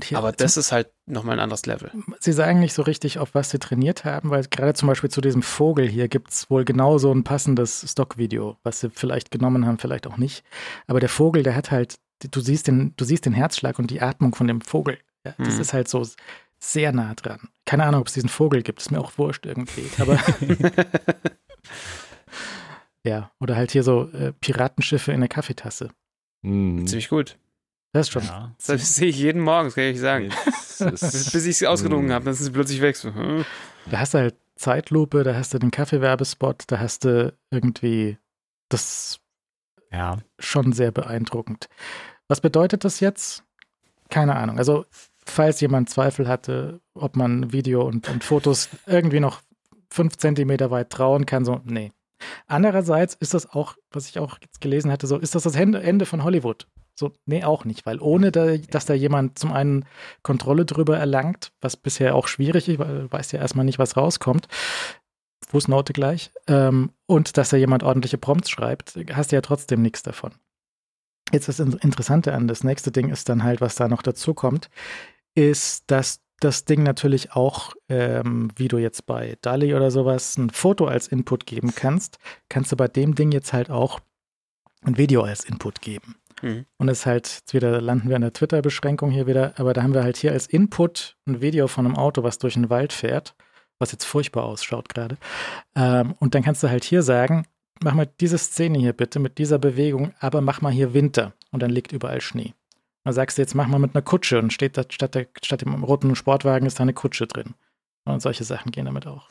Hier, 0.03 0.19
aber 0.19 0.33
das 0.33 0.59
ist 0.59 0.71
halt 0.71 0.91
nochmal 1.07 1.37
ein 1.37 1.43
anderes 1.43 1.65
Level. 1.65 1.91
Sie 2.21 2.33
sagen 2.33 2.61
nicht 2.61 2.75
so 2.75 2.83
richtig, 2.83 3.19
auf 3.19 3.35
was 3.35 3.51
sie 3.51 3.59
trainiert 3.59 4.05
haben, 4.05 4.31
weil 4.31 4.45
gerade 4.45 4.75
zum 4.75 4.89
Beispiel 4.89 5.11
zu 5.11 5.23
diesem 5.23 5.43
Vogel 5.43 5.89
hier 5.89 6.09
gibt 6.09 6.31
es 6.31 6.51
wohl 6.51 6.65
genau 6.65 6.99
so 6.99 7.11
ein 7.13 7.25
passendes 7.25 7.91
Stockvideo, 7.91 8.59
was 8.65 8.81
sie 8.81 8.91
vielleicht 8.91 9.31
genommen 9.31 9.67
haben, 9.67 9.79
vielleicht 9.79 10.07
auch 10.07 10.19
nicht. 10.19 10.45
Aber 10.89 11.01
der 11.01 11.09
Vogel, 11.09 11.43
der 11.43 11.55
hat 11.55 11.71
halt, 11.71 11.95
du 12.31 12.41
siehst 12.41 12.67
den, 12.67 12.93
du 12.97 13.05
siehst 13.05 13.25
den 13.25 13.33
Herzschlag 13.33 13.79
und 13.79 13.91
die 13.91 14.03
Atmung 14.03 14.35
von 14.35 14.47
dem 14.47 14.61
Vogel. 14.61 14.99
Ja, 15.25 15.35
das 15.39 15.55
hm. 15.55 15.61
ist 15.63 15.73
halt 15.73 15.89
so 15.89 16.07
sehr 16.59 16.93
nah 16.93 17.15
dran. 17.15 17.49
Keine 17.65 17.85
Ahnung, 17.85 18.03
ob 18.03 18.09
es 18.09 18.15
diesen 18.15 18.29
Vogel 18.29 18.63
gibt, 18.63 18.81
ist 18.81 18.91
mir 18.91 19.01
auch 19.01 19.17
wurscht 19.17 19.47
irgendwie. 19.47 19.89
Aber 19.99 20.19
ja, 23.05 23.31
oder 23.41 23.57
halt 23.57 23.71
hier 23.71 23.83
so 23.83 24.11
äh, 24.11 24.33
Piratenschiffe 24.33 25.13
in 25.13 25.21
der 25.21 25.29
Kaffeetasse. 25.29 25.91
Mhm. 26.43 26.87
Ziemlich 26.87 27.09
gut. 27.09 27.39
Das 27.95 28.09
ist 28.09 28.13
schon. 28.13 28.25
Ja. 28.25 28.53
Das 28.67 28.97
sehe 28.97 29.09
ich 29.09 29.19
jeden 29.19 29.41
Morgen, 29.41 29.69
das 29.69 29.77
kann 29.77 29.85
ich 29.85 30.01
sagen. 30.01 30.31
bis, 30.79 31.31
bis 31.31 31.47
ich 31.47 31.63
es 31.63 31.63
ausgedrungen 31.63 32.13
habe, 32.13 32.25
dann 32.25 32.35
sind 32.35 32.47
sie 32.47 32.51
plötzlich 32.51 32.81
weg. 32.81 32.97
So, 32.97 33.15
hm. 33.15 33.45
Da 33.89 34.01
hast 34.01 34.15
du 34.15 34.19
halt 34.19 34.35
Zeitlupe, 34.57 35.23
da 35.23 35.37
hast 35.37 35.55
du 35.55 35.61
den 35.61 35.71
Kaffeewerbespot, 35.71 36.65
da 36.67 36.81
hast 36.81 37.05
du 37.05 37.33
irgendwie 37.53 38.19
das 38.69 39.21
ja. 39.93 40.19
schon 40.41 40.73
sehr 40.73 40.91
beeindruckend. 40.91 41.69
Was 42.27 42.41
bedeutet 42.41 42.85
das 42.85 42.99
jetzt? 42.99 43.45
Keine 44.11 44.35
Ahnung. 44.35 44.59
Also, 44.59 44.87
falls 45.25 45.61
jemand 45.61 45.89
Zweifel 45.89 46.27
hatte, 46.27 46.81
ob 46.95 47.15
man 47.15 47.53
Video 47.53 47.87
und, 47.87 48.09
und 48.09 48.25
Fotos 48.25 48.71
irgendwie 48.87 49.21
noch 49.21 49.41
fünf 49.89 50.17
Zentimeter 50.17 50.73
weit 50.73 50.91
trauen 50.91 51.27
kann, 51.27 51.45
so, 51.45 51.61
nee. 51.63 51.93
Andererseits 52.49 53.15
ist 53.15 53.35
das 53.35 53.49
auch, 53.49 53.77
was 53.93 54.09
ich 54.09 54.19
auch 54.19 54.39
jetzt 54.41 54.61
gelesen 54.61 54.91
hatte, 54.91 55.07
so, 55.07 55.17
ist 55.17 55.37
das 55.37 55.45
das 55.45 55.55
Ende 55.55 56.07
von 56.07 56.25
Hollywood? 56.25 56.67
So, 56.97 57.13
nee, 57.27 57.43
auch 57.43 57.65
nicht, 57.65 57.87
weil 57.87 58.01
ohne, 58.01 58.31
da, 58.31 58.57
dass 58.57 58.87
da 58.87 58.95
jemand 58.95 59.39
zum 59.39 59.53
einen 59.53 59.85
Kontrolle 60.23 60.65
drüber 60.65 60.97
erlangt, 60.97 61.53
was 61.61 61.77
bisher 61.77 62.15
auch 62.15 62.29
schwierig 62.29 62.69
ist, 62.69 62.79
weil 62.79 63.03
du 63.03 63.13
weißt 63.13 63.33
ja 63.33 63.41
erstmal 63.41 63.65
nicht, 63.65 63.81
was 63.81 63.97
rauskommt, 63.97 64.47
Fußnote 65.49 65.93
gleich, 65.93 66.31
ähm, 66.47 66.91
und 67.07 67.37
dass 67.37 67.49
da 67.49 67.57
jemand 67.57 67.83
ordentliche 67.83 68.19
Prompts 68.19 68.49
schreibt, 68.49 68.97
hast 69.13 69.33
du 69.33 69.37
ja 69.37 69.43
trotzdem 69.43 69.83
nichts 69.83 70.03
davon. 70.05 70.33
Jetzt 71.33 71.49
das 71.49 71.59
Interessante 71.59 72.33
an 72.33 72.47
das 72.47 72.63
nächste 72.63 72.93
Ding 72.93 73.11
ist 73.11 73.29
dann 73.29 73.43
halt, 73.43 73.61
was 73.61 73.75
da 73.75 73.89
noch 73.89 74.03
dazu 74.03 74.35
kommt, 74.35 74.71
ist, 75.35 75.91
dass 75.91 76.21
das 76.39 76.65
Ding 76.65 76.83
natürlich 76.83 77.33
auch, 77.33 77.75
ähm, 77.89 78.51
wie 78.57 78.69
du 78.69 78.79
jetzt 78.79 79.07
bei 79.07 79.37
DALI 79.41 79.75
oder 79.75 79.91
sowas 79.91 80.37
ein 80.37 80.51
Foto 80.51 80.87
als 80.87 81.09
Input 81.09 81.47
geben 81.47 81.75
kannst, 81.75 82.19
kannst 82.49 82.71
du 82.71 82.77
bei 82.77 82.87
dem 82.87 83.15
Ding 83.15 83.33
jetzt 83.33 83.53
halt 83.53 83.71
auch 83.71 84.01
ein 84.83 84.99
Video 84.99 85.23
als 85.23 85.45
Input 85.45 85.81
geben. 85.81 86.17
Mhm. 86.45 86.67
Und 86.77 86.89
es 86.89 87.01
ist 87.01 87.07
halt, 87.07 87.27
jetzt 87.29 87.55
wieder 87.55 87.81
landen 87.81 88.11
wir 88.11 88.17
an 88.17 88.23
der 88.23 88.33
Twitter-Beschränkung 88.33 89.11
hier 89.11 89.27
wieder, 89.27 89.55
aber 89.57 89.73
da 89.73 89.83
haben 89.83 89.95
wir 89.95 90.05
halt 90.05 90.19
hier 90.19 90.33
als 90.33 90.47
Input 90.47 91.17
ein 91.27 91.41
Video 91.41 91.69
von 91.69 91.87
einem 91.87 91.97
Auto, 91.97 92.23
was 92.23 92.39
durch 92.39 92.55
den 92.55 92.69
Wald 92.69 92.93
fährt, 92.93 93.35
was 93.79 93.93
jetzt 93.93 94.05
furchtbar 94.05 94.45
ausschaut 94.45 94.91
gerade. 94.91 95.17
Ähm, 95.75 96.15
und 96.19 96.35
dann 96.35 96.43
kannst 96.43 96.63
du 96.63 96.69
halt 96.69 96.85
hier 96.85 97.03
sagen, 97.03 97.47
mach 97.83 97.95
mal 97.95 98.09
diese 98.21 98.37
Szene 98.37 98.79
hier 98.79 98.93
bitte 98.93 99.21
mit 99.21 99.39
dieser 99.39 99.59
Bewegung, 99.59 100.13
aber 100.21 100.43
mach 100.43 100.61
mal 100.61 100.73
hier 100.73 100.93
Winter 100.93 101.33
und 101.51 101.63
dann 101.63 101.71
liegt 101.71 101.93
überall 101.93 102.21
Schnee. 102.21 102.53
Dann 103.05 103.15
sagst 103.15 103.39
du 103.39 103.43
jetzt, 103.43 103.55
mach 103.55 103.67
mal 103.67 103.79
mit 103.79 103.95
einer 103.95 104.03
Kutsche 104.03 104.39
und 104.39 104.53
steht 104.53 104.77
da 104.77 104.85
statt, 104.89 105.15
der, 105.15 105.27
statt 105.43 105.63
dem 105.63 105.83
roten 105.83 106.15
Sportwagen 106.15 106.67
ist 106.67 106.79
da 106.79 106.83
eine 106.83 106.95
Kutsche 106.95 107.27
drin. 107.27 107.55
Und 108.05 108.21
solche 108.21 108.45
Sachen 108.45 108.71
gehen 108.71 108.85
damit 108.85 109.07
auch. 109.07 109.29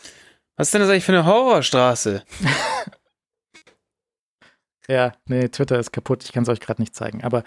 Was 0.55 0.67
ist 0.67 0.73
denn 0.73 0.81
das 0.81 0.89
eigentlich 0.89 1.05
für 1.05 1.11
eine 1.11 1.25
Horrorstraße? 1.25 2.23
Ja, 4.87 5.13
nee, 5.27 5.47
Twitter 5.47 5.79
ist 5.79 5.91
kaputt. 5.91 6.23
Ich 6.23 6.31
kann 6.31 6.43
es 6.43 6.49
euch 6.49 6.59
gerade 6.59 6.81
nicht 6.81 6.95
zeigen. 6.95 7.23
Aber 7.23 7.43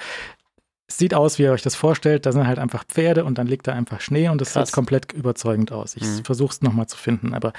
es 0.89 0.99
sieht 0.99 1.15
aus, 1.15 1.39
wie 1.39 1.45
ihr 1.45 1.53
euch 1.53 1.63
das 1.63 1.75
vorstellt. 1.75 2.27
Da 2.27 2.33
sind 2.33 2.47
halt 2.47 2.59
einfach 2.59 2.85
Pferde 2.85 3.25
und 3.25 3.39
dann 3.39 3.47
liegt 3.47 3.67
da 3.67 3.73
einfach 3.73 4.01
Schnee 4.01 4.29
und 4.29 4.41
es 4.41 4.55
sieht 4.55 4.73
komplett 4.73 5.13
überzeugend 5.13 5.73
aus. 5.73 5.97
Ich 5.97 6.05
mhm. 6.05 6.25
versuche 6.25 6.53
es 6.53 6.63
nochmal 6.63 6.87
zu 6.87 6.97
finden, 6.97 7.35
aber 7.35 7.53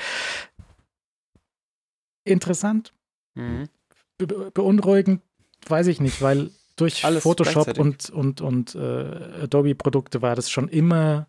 interessant. 2.24 2.94
Mhm. 3.36 3.70
Be 4.18 4.52
beunruhigend, 4.52 5.22
weiß 5.68 5.88
ich 5.88 6.02
nicht, 6.02 6.22
weil 6.22 6.50
durch 6.76 7.06
Alles 7.06 7.24
Photoshop 7.24 7.78
und, 7.78 8.10
und, 8.10 8.42
und 8.42 8.76
äh, 8.76 9.44
Adobe-Produkte 9.44 10.22
war 10.22 10.36
das 10.36 10.50
schon 10.50 10.70
immer 10.70 11.28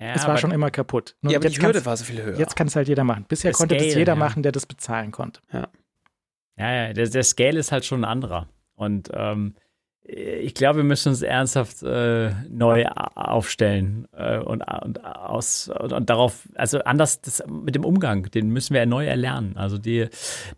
ja, 0.00 0.12
es 0.14 0.26
war 0.26 0.36
schon 0.38 0.50
immer 0.50 0.70
kaputt. 0.70 1.16
Nur 1.22 1.32
ja, 1.32 1.38
aber 1.38 1.48
die 1.48 1.60
Hürde 1.60 1.86
war 1.86 1.96
so 1.96 2.04
viel 2.04 2.20
höher. 2.20 2.36
Jetzt 2.36 2.56
kann 2.56 2.66
es 2.66 2.74
halt 2.76 2.88
jeder 2.88 3.04
machen. 3.04 3.24
Bisher 3.28 3.52
das 3.52 3.58
konnte 3.58 3.76
es 3.76 3.94
jeder 3.94 4.12
ja. 4.12 4.18
machen, 4.18 4.42
der 4.42 4.52
das 4.52 4.66
bezahlen 4.66 5.12
konnte. 5.12 5.40
Ja. 5.52 5.68
Ja, 6.56 6.72
ja, 6.72 6.92
der, 6.92 7.08
der 7.08 7.22
Scale 7.22 7.58
ist 7.58 7.72
halt 7.72 7.84
schon 7.84 8.02
ein 8.02 8.10
anderer. 8.10 8.48
Und 8.76 9.10
ähm, 9.12 9.54
ich 10.06 10.52
glaube, 10.52 10.78
wir 10.78 10.84
müssen 10.84 11.08
uns 11.08 11.22
ernsthaft 11.22 11.82
äh, 11.82 12.30
neu 12.50 12.84
aufstellen 12.86 14.06
äh, 14.12 14.38
und, 14.38 14.60
und, 14.60 15.02
aus, 15.02 15.68
und, 15.68 15.94
und, 15.94 16.10
darauf, 16.10 16.46
also 16.56 16.80
anders 16.80 17.22
das, 17.22 17.42
mit 17.48 17.74
dem 17.74 17.86
Umgang, 17.86 18.30
den 18.30 18.50
müssen 18.50 18.74
wir 18.74 18.84
neu 18.84 19.06
erlernen. 19.06 19.56
Also 19.56 19.78
die, 19.78 20.08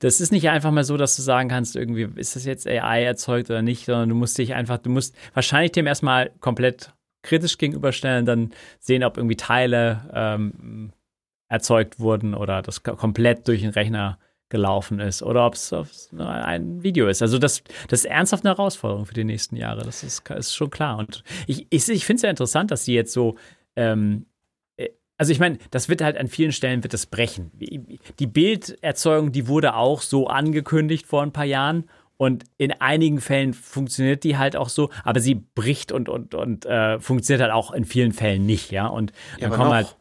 das 0.00 0.20
ist 0.20 0.32
nicht 0.32 0.50
einfach 0.50 0.72
mal 0.72 0.82
so, 0.82 0.96
dass 0.96 1.14
du 1.14 1.22
sagen 1.22 1.48
kannst, 1.48 1.76
irgendwie, 1.76 2.08
ist 2.16 2.34
das 2.34 2.44
jetzt 2.44 2.66
AI 2.66 3.04
erzeugt 3.04 3.48
oder 3.48 3.62
nicht, 3.62 3.84
sondern 3.84 4.08
du 4.08 4.16
musst 4.16 4.36
dich 4.36 4.52
einfach, 4.52 4.78
du 4.78 4.90
musst 4.90 5.14
wahrscheinlich 5.32 5.72
dem 5.72 5.86
erstmal 5.86 6.30
komplett 6.40 6.92
kritisch 7.22 7.56
gegenüberstellen, 7.56 8.26
dann 8.26 8.50
sehen, 8.80 9.04
ob 9.04 9.16
irgendwie 9.16 9.36
Teile 9.36 10.10
ähm, 10.12 10.90
erzeugt 11.48 12.00
wurden 12.00 12.34
oder 12.34 12.62
das 12.62 12.82
komplett 12.82 13.46
durch 13.46 13.60
den 13.60 13.70
Rechner 13.70 14.18
gelaufen 14.48 15.00
ist 15.00 15.22
oder 15.22 15.46
ob 15.46 15.54
es 15.54 15.72
ein 16.16 16.82
Video 16.82 17.08
ist. 17.08 17.22
Also 17.22 17.38
das, 17.38 17.62
das 17.88 18.00
ist 18.00 18.04
ernsthaft 18.06 18.44
eine 18.44 18.54
Herausforderung 18.54 19.06
für 19.06 19.14
die 19.14 19.24
nächsten 19.24 19.56
Jahre. 19.56 19.82
Das 19.82 20.02
ist, 20.02 20.28
ist 20.30 20.54
schon 20.54 20.70
klar. 20.70 20.98
Und 20.98 21.24
ich, 21.46 21.66
ich, 21.70 21.88
ich 21.88 22.04
finde 22.04 22.16
es 22.16 22.22
ja 22.22 22.30
interessant, 22.30 22.70
dass 22.70 22.84
sie 22.84 22.94
jetzt 22.94 23.12
so 23.12 23.36
ähm, 23.74 24.26
äh, 24.76 24.90
also 25.18 25.32
ich 25.32 25.40
meine, 25.40 25.58
das 25.70 25.88
wird 25.88 26.02
halt 26.02 26.16
an 26.16 26.28
vielen 26.28 26.52
Stellen 26.52 26.82
wird 26.82 26.92
das 26.92 27.06
brechen. 27.06 27.50
Die 27.54 28.26
Bilderzeugung, 28.26 29.32
die 29.32 29.48
wurde 29.48 29.74
auch 29.74 30.02
so 30.02 30.26
angekündigt 30.26 31.06
vor 31.06 31.22
ein 31.22 31.32
paar 31.32 31.44
Jahren 31.44 31.88
und 32.18 32.44
in 32.56 32.72
einigen 32.72 33.20
Fällen 33.20 33.52
funktioniert 33.52 34.24
die 34.24 34.38
halt 34.38 34.56
auch 34.56 34.68
so, 34.68 34.90
aber 35.04 35.20
sie 35.20 35.34
bricht 35.34 35.92
und 35.92 36.08
und 36.08 36.34
und 36.34 36.64
äh, 36.64 36.98
funktioniert 36.98 37.42
halt 37.42 37.52
auch 37.52 37.72
in 37.72 37.84
vielen 37.84 38.12
Fällen 38.12 38.46
nicht, 38.46 38.70
ja. 38.70 38.86
Und 38.86 39.12
dann 39.40 39.50
ja, 39.50 39.56
kommen 39.56 39.72
halt 39.72 39.96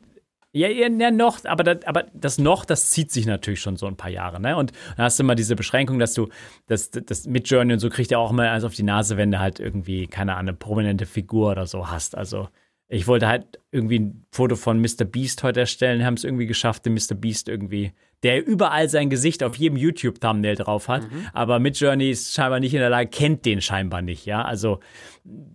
Ja, 0.55 0.69
ja, 0.69 0.87
ja 0.87 1.11
noch, 1.11 1.43
aber 1.43 1.65
das, 1.65 1.85
aber 1.85 2.05
das 2.13 2.37
noch, 2.37 2.63
das 2.63 2.89
zieht 2.89 3.11
sich 3.11 3.25
natürlich 3.25 3.59
schon 3.59 3.75
so 3.75 3.87
ein 3.87 3.97
paar 3.97 4.09
Jahre, 4.09 4.39
ne? 4.39 4.55
Und 4.55 4.71
dann 4.95 5.03
hast 5.03 5.19
du 5.19 5.23
immer 5.23 5.35
diese 5.35 5.57
Beschränkung, 5.57 5.99
dass 5.99 6.13
du, 6.13 6.29
das, 6.67 6.91
das 6.91 7.27
mit 7.27 7.49
Journey 7.49 7.73
und 7.73 7.79
so 7.79 7.89
kriegt 7.89 8.13
er 8.13 8.19
auch 8.19 8.31
mal 8.31 8.47
eins 8.47 8.63
auf 8.63 8.73
die 8.73 8.83
Nase, 8.83 9.17
wenn 9.17 9.31
du 9.31 9.39
halt 9.39 9.59
irgendwie, 9.59 10.07
keine 10.07 10.35
Ahnung, 10.35 10.49
eine 10.49 10.57
prominente 10.57 11.05
Figur 11.05 11.51
oder 11.51 11.67
so 11.67 11.89
hast. 11.89 12.15
Also 12.17 12.47
ich 12.87 13.05
wollte 13.05 13.27
halt 13.27 13.59
irgendwie 13.71 13.99
ein 13.99 14.25
Foto 14.31 14.55
von 14.55 14.79
Mr. 14.79 15.03
Beast 15.03 15.43
heute 15.43 15.59
erstellen, 15.59 16.05
haben 16.05 16.13
es 16.13 16.23
irgendwie 16.23 16.45
geschafft, 16.45 16.85
den 16.85 16.93
Mr. 16.93 17.15
Beast 17.15 17.49
irgendwie, 17.49 17.91
der 18.23 18.45
überall 18.45 18.89
sein 18.89 19.09
Gesicht 19.09 19.43
auf 19.43 19.55
jedem 19.55 19.77
YouTube-Thumbnail 19.77 20.55
drauf 20.55 20.87
hat, 20.87 21.03
mhm. 21.03 21.27
aber 21.33 21.59
Midjourney 21.59 22.09
ist 22.09 22.33
scheinbar 22.33 22.59
nicht 22.59 22.73
in 22.73 22.79
der 22.79 22.89
Lage, 22.89 23.09
kennt 23.09 23.45
den 23.45 23.61
scheinbar 23.61 24.01
nicht, 24.01 24.25
ja. 24.25 24.43
Also 24.43 24.79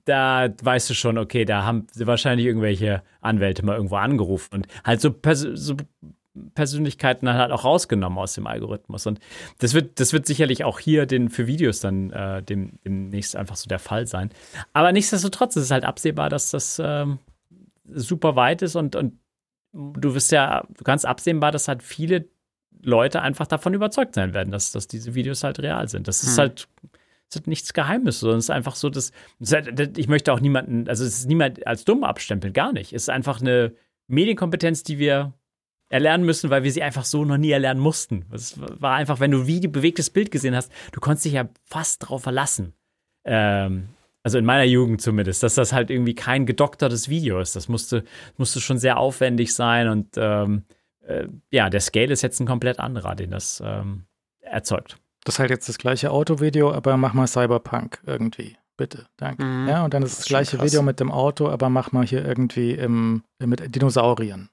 da 0.05 0.49
weißt 0.62 0.91
du 0.91 0.95
schon, 0.95 1.19
okay, 1.19 1.45
da 1.45 1.65
haben 1.65 1.87
wahrscheinlich 1.97 2.47
irgendwelche 2.47 3.03
Anwälte 3.20 3.65
mal 3.65 3.77
irgendwo 3.77 3.97
angerufen 3.97 4.55
und 4.55 4.66
halt 4.85 5.01
so, 5.01 5.12
Pers 5.12 5.41
so 5.41 5.77
Persönlichkeiten 6.55 7.28
halt 7.28 7.51
auch 7.51 7.65
rausgenommen 7.65 8.19
aus 8.19 8.35
dem 8.35 8.47
Algorithmus. 8.47 9.07
Und 9.07 9.19
das 9.59 9.74
wird, 9.74 9.99
das 9.99 10.12
wird 10.12 10.27
sicherlich 10.27 10.65
auch 10.65 10.78
hier 10.78 11.07
den, 11.07 11.28
für 11.28 11.47
Videos 11.47 11.81
dann 11.81 12.11
äh, 12.11 12.43
dem, 12.43 12.78
demnächst 12.85 13.37
einfach 13.37 13.57
so 13.57 13.69
der 13.69 13.81
Fall 13.81 14.07
sein. 14.07 14.31
Aber 14.73 14.93
nichtsdestotrotz 14.93 15.57
ist 15.57 15.65
es 15.65 15.70
halt 15.70 15.85
absehbar, 15.85 16.31
dass 16.31 16.51
das 16.51 16.81
ähm, 16.82 17.19
super 17.85 18.37
weit 18.37 18.62
ist 18.62 18.77
und, 18.77 18.95
und 18.95 19.19
du 19.73 20.15
wirst 20.15 20.32
ja 20.32 20.65
ganz 20.85 21.05
absehbar, 21.05 21.53
dass 21.53 21.69
halt 21.69 21.82
viele 21.82 22.28
Leute 22.82 23.23
einfach 23.23 23.47
davon 23.47 23.74
überzeugt 23.74 24.15
sein 24.15 24.35
werden, 24.35 24.51
dass, 24.51 24.73
dass 24.73 24.89
diese 24.89 25.15
Videos 25.15 25.44
halt 25.44 25.61
real 25.61 25.89
sind. 25.89 26.09
Das 26.09 26.23
ist 26.23 26.36
hm. 26.36 26.39
halt 26.39 26.69
das 27.31 27.43
ist 27.43 27.47
nichts 27.47 27.73
Geheimes, 27.73 28.20
sondern 28.20 28.40
es 28.40 28.47
ist 28.47 28.51
einfach 28.51 28.74
so, 28.74 28.90
dass 28.90 29.12
ich 29.97 30.09
möchte 30.09 30.32
auch 30.32 30.40
niemanden, 30.40 30.89
also 30.89 31.05
es 31.05 31.19
ist 31.19 31.28
niemand 31.28 31.65
als 31.65 31.85
dumm 31.85 32.02
abstempeln, 32.02 32.52
gar 32.52 32.73
nicht. 32.73 32.93
Es 32.93 33.02
ist 33.02 33.09
einfach 33.09 33.40
eine 33.40 33.73
Medienkompetenz, 34.09 34.82
die 34.82 34.98
wir 34.98 35.32
erlernen 35.90 36.24
müssen, 36.24 36.51
weil 36.51 36.65
wir 36.65 36.73
sie 36.73 36.82
einfach 36.82 37.05
so 37.05 37.24
noch 37.24 37.36
nie 37.36 37.51
erlernen 37.51 37.81
mussten. 37.81 38.24
Es 38.32 38.59
war 38.59 38.94
einfach, 38.94 39.20
wenn 39.20 39.31
du 39.31 39.47
wie 39.47 39.61
ein 39.61 39.73
bewegtes 39.73 40.11
Bild 40.11 40.32
gesehen 40.32 40.57
hast, 40.57 40.73
du 40.93 41.01
konntest 41.01 41.24
dich 41.24 41.35
ja 41.35 41.48
fast 41.65 42.09
drauf 42.09 42.23
verlassen. 42.23 42.74
Ähm, 43.24 43.89
also 44.23 44.39
in 44.39 44.44
meiner 44.44 44.65
Jugend 44.65 45.01
zumindest, 45.01 45.43
dass 45.43 45.55
das 45.55 45.73
halt 45.73 45.90
irgendwie 45.90 46.15
kein 46.15 46.47
gedoktertes 46.47 47.09
Video 47.09 47.40
ist. 47.40 47.57
Das 47.57 47.69
musste, 47.69 48.05
musste 48.36 48.61
schon 48.61 48.78
sehr 48.78 48.98
aufwendig 48.98 49.55
sein 49.55 49.89
und 49.89 50.09
ähm, 50.16 50.65
äh, 51.11 51.28
ja, 51.51 51.70
der 51.70 51.81
Scale 51.81 52.12
ist 52.12 52.23
jetzt 52.23 52.41
ein 52.41 52.47
komplett 52.47 52.78
anderer, 52.78 53.15
den 53.15 53.31
das 53.31 53.62
ähm, 53.65 54.05
erzeugt. 54.41 54.99
Das 55.24 55.35
ist 55.35 55.39
halt 55.39 55.51
jetzt 55.51 55.69
das 55.69 55.78
gleiche 55.78 56.11
Autovideo, 56.11 56.73
aber 56.73 56.97
mach 56.97 57.12
mal 57.12 57.27
Cyberpunk 57.27 58.01
irgendwie. 58.07 58.57
Bitte, 58.77 59.07
danke. 59.19 59.45
Mhm. 59.45 59.69
Ja, 59.69 59.85
und 59.85 59.93
dann 59.93 60.03
ist 60.03 60.12
das, 60.12 60.19
das 60.20 60.28
gleiche 60.28 60.62
Video 60.62 60.82
mit 60.82 61.01
dem 61.01 61.12
Auto, 61.12 61.49
aber 61.49 61.69
mach 61.69 61.93
mal 61.93 62.07
hier 62.07 62.24
irgendwie 62.24 62.73
im, 62.73 63.24
mit 63.39 63.74
Dinosauriern. 63.74 64.49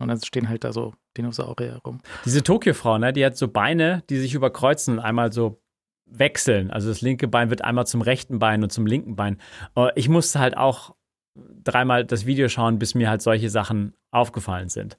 Und 0.00 0.08
dann 0.08 0.20
stehen 0.20 0.48
halt 0.48 0.64
da 0.64 0.72
so 0.72 0.94
Dinosaurier 1.16 1.80
rum. 1.86 2.00
Diese 2.24 2.42
Tokio-Frau, 2.42 2.98
ne, 2.98 3.12
die 3.12 3.24
hat 3.24 3.36
so 3.36 3.46
Beine, 3.46 4.02
die 4.10 4.18
sich 4.18 4.34
überkreuzen 4.34 4.94
und 4.94 5.00
einmal 5.00 5.32
so 5.32 5.62
wechseln. 6.06 6.72
Also 6.72 6.88
das 6.88 7.00
linke 7.00 7.28
Bein 7.28 7.50
wird 7.50 7.62
einmal 7.62 7.86
zum 7.86 8.02
rechten 8.02 8.40
Bein 8.40 8.64
und 8.64 8.70
zum 8.70 8.86
linken 8.86 9.14
Bein. 9.14 9.38
Äh, 9.76 9.90
ich 9.94 10.08
musste 10.08 10.40
halt 10.40 10.56
auch 10.56 10.96
dreimal 11.36 12.04
das 12.04 12.26
Video 12.26 12.48
schauen, 12.48 12.78
bis 12.78 12.94
mir 12.94 13.08
halt 13.08 13.22
solche 13.22 13.50
Sachen 13.50 13.94
aufgefallen 14.10 14.68
sind. 14.68 14.98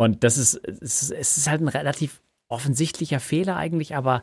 Und 0.00 0.24
das 0.24 0.38
ist, 0.38 0.54
es 0.54 1.12
ist 1.12 1.46
halt 1.46 1.60
ein 1.60 1.68
relativ 1.68 2.22
offensichtlicher 2.48 3.20
Fehler 3.20 3.56
eigentlich, 3.56 3.94
aber 3.94 4.22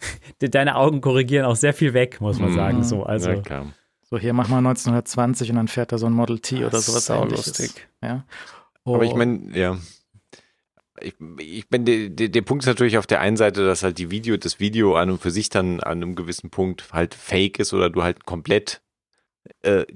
deine 0.38 0.76
Augen 0.76 1.00
korrigieren 1.00 1.46
auch 1.46 1.56
sehr 1.56 1.72
viel 1.72 1.94
weg, 1.94 2.20
muss 2.20 2.38
man 2.38 2.50
mhm. 2.50 2.54
sagen. 2.54 2.84
So, 2.84 3.04
also. 3.04 3.30
Ja, 3.30 3.64
so, 4.02 4.18
hier 4.18 4.34
mach 4.34 4.48
mal 4.48 4.58
1920 4.58 5.48
und 5.48 5.56
dann 5.56 5.68
fährt 5.68 5.92
da 5.92 5.98
so 5.98 6.04
ein 6.04 6.12
Model 6.12 6.40
T 6.40 6.62
oder 6.62 6.78
sowas. 6.78 7.10
Auch 7.10 7.26
lustig. 7.26 7.88
Ja. 8.02 8.26
Oh. 8.84 8.96
Aber 8.96 9.04
ich 9.04 9.14
meine, 9.14 9.50
ja. 9.58 9.78
Ich, 11.00 11.14
ich 11.38 11.70
bin 11.70 11.86
der, 11.86 12.10
der, 12.10 12.28
der 12.28 12.42
Punkt 12.42 12.64
ist 12.64 12.68
natürlich 12.68 12.98
auf 12.98 13.06
der 13.06 13.22
einen 13.22 13.38
Seite, 13.38 13.64
dass 13.64 13.82
halt 13.82 13.96
die 13.96 14.10
Video, 14.10 14.36
das 14.36 14.60
Video 14.60 14.94
an 14.96 15.08
und 15.08 15.22
für 15.22 15.30
sich 15.30 15.48
dann 15.48 15.80
an 15.80 16.02
einem 16.02 16.16
gewissen 16.16 16.50
Punkt 16.50 16.92
halt 16.92 17.14
fake 17.14 17.60
ist 17.60 17.72
oder 17.72 17.88
du 17.88 18.02
halt 18.02 18.26
komplett 18.26 18.82
äh, 19.62 19.86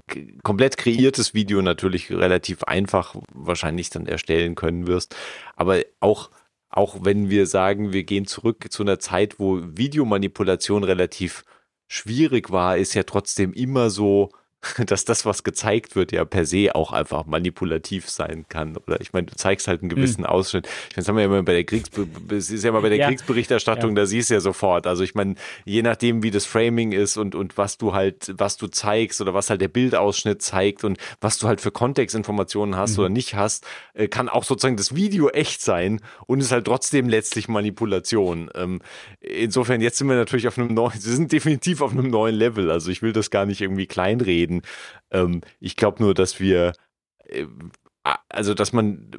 komplett 0.43 0.77
kreiertes 0.77 1.35
Video 1.35 1.63
natürlich 1.63 2.11
relativ 2.11 2.65
einfach 2.65 3.17
wahrscheinlich 3.33 3.91
dann 3.91 4.07
erstellen 4.07 4.55
können 4.55 4.87
wirst. 4.87 5.17
Aber 5.57 5.83
auch 6.01 6.31
auch 6.73 6.97
wenn 7.03 7.29
wir 7.29 7.47
sagen, 7.47 7.93
wir 7.93 8.03
gehen 8.03 8.27
zurück 8.27 8.73
zu 8.73 8.83
einer 8.83 8.99
Zeit, 8.99 9.39
wo 9.39 9.61
Videomanipulation 9.63 10.85
relativ 10.85 11.45
schwierig 11.87 12.51
war, 12.51 12.79
ist 12.79 12.95
ja 12.95 13.03
trotzdem 13.03 13.53
immer 13.53 13.91
so, 13.91 14.31
dass 14.87 15.05
das, 15.05 15.27
was 15.27 15.43
gezeigt 15.43 15.97
wird, 15.97 16.13
ja 16.13 16.25
per 16.25 16.47
se 16.47 16.75
auch 16.75 16.93
einfach 16.93 17.27
manipulativ 17.27 18.09
sein 18.09 18.47
kann. 18.49 18.77
Oder 18.77 19.01
ich 19.01 19.13
meine, 19.13 19.27
du 19.27 19.35
zeigst 19.35 19.67
halt 19.67 19.83
einen 19.83 19.91
hm. 19.91 19.97
gewissen 19.97 20.21
mhm. 20.21 20.27
Ausschnitt. 20.27 20.67
Ich 20.91 20.97
meine, 20.97 21.03
das 21.03 21.09
haben 21.09 21.17
wir 21.17 21.23
ja 21.23 21.27
immer 21.27 21.43
bei 21.43 21.53
der 21.53 21.65
Kriegsbe 21.65 22.07
ist 22.31 22.51
ja 22.63 22.71
immer 22.71 22.81
bei 22.81 22.89
der 22.89 22.99
ja. 22.99 23.09
Kriegsberichterstattung, 23.09 23.91
ja. 23.91 23.97
da 23.97 24.07
siehst 24.07 24.31
du 24.31 24.35
ja 24.35 24.41
sofort. 24.41 24.87
Also 24.87 25.03
ich 25.03 25.15
meine, 25.15 25.35
je 25.65 25.83
nachdem, 25.83 26.23
wie 26.23 26.31
das 26.31 26.47
Framing 26.47 26.93
ist 26.93 27.17
und, 27.17 27.35
und 27.35 27.59
was 27.59 27.79
du 27.79 27.93
halt, 27.93 28.33
was 28.37 28.57
du 28.57 28.69
zeigst 28.69 29.21
oder 29.21 29.35
was 29.35 29.51
halt 29.51 29.61
der 29.61 29.69
Bildausschnitt 29.69 30.43
zeigt 30.43 30.85
und 30.85 30.99
was 31.21 31.39
du 31.39 31.49
halt 31.49 31.61
für 31.61 31.73
Kontextinformationen 31.73 32.77
hast 32.77 32.93
mhm. 32.93 32.99
oder 33.01 33.09
nicht 33.09 33.35
hast, 33.35 33.67
äh, 33.95 34.07
kann 34.09 34.29
auch 34.29 34.45
sozusagen 34.45 34.77
das 34.77 34.95
Video 34.95 35.29
echt 35.31 35.61
sein 35.61 36.01
und 36.27 36.41
ist 36.41 36.53
halt 36.53 36.67
trotzdem 36.67 37.09
letztlich 37.09 37.49
Manipulation. 37.49 38.51
Ähm, 38.55 38.81
insofern, 39.21 39.81
jetzt 39.81 39.99
sind 39.99 40.09
wir 40.09 40.17
natürlich 40.17 40.47
auf 40.47 40.57
einem 40.57 40.73
neuen, 40.73 40.93
wir 40.95 41.01
sind 41.01 41.33
definitiv 41.33 41.81
auf 41.81 41.91
einem 41.91 42.11
neuen 42.11 42.35
Level. 42.35 42.71
Also 42.71 42.91
ich 42.91 43.03
will 43.03 43.13
das 43.13 43.31
gar 43.31 43.47
nicht 43.47 43.61
irgendwie 43.61 43.87
kleinreden 43.87 44.52
reden. 44.53 44.63
Ähm, 45.11 45.41
ich 45.61 45.77
glaube 45.77 46.03
nur, 46.03 46.15
dass 46.15 46.41
wir 46.41 46.73
äh, 47.27 47.47
also 48.29 48.55
dass 48.55 48.73
man 48.73 49.11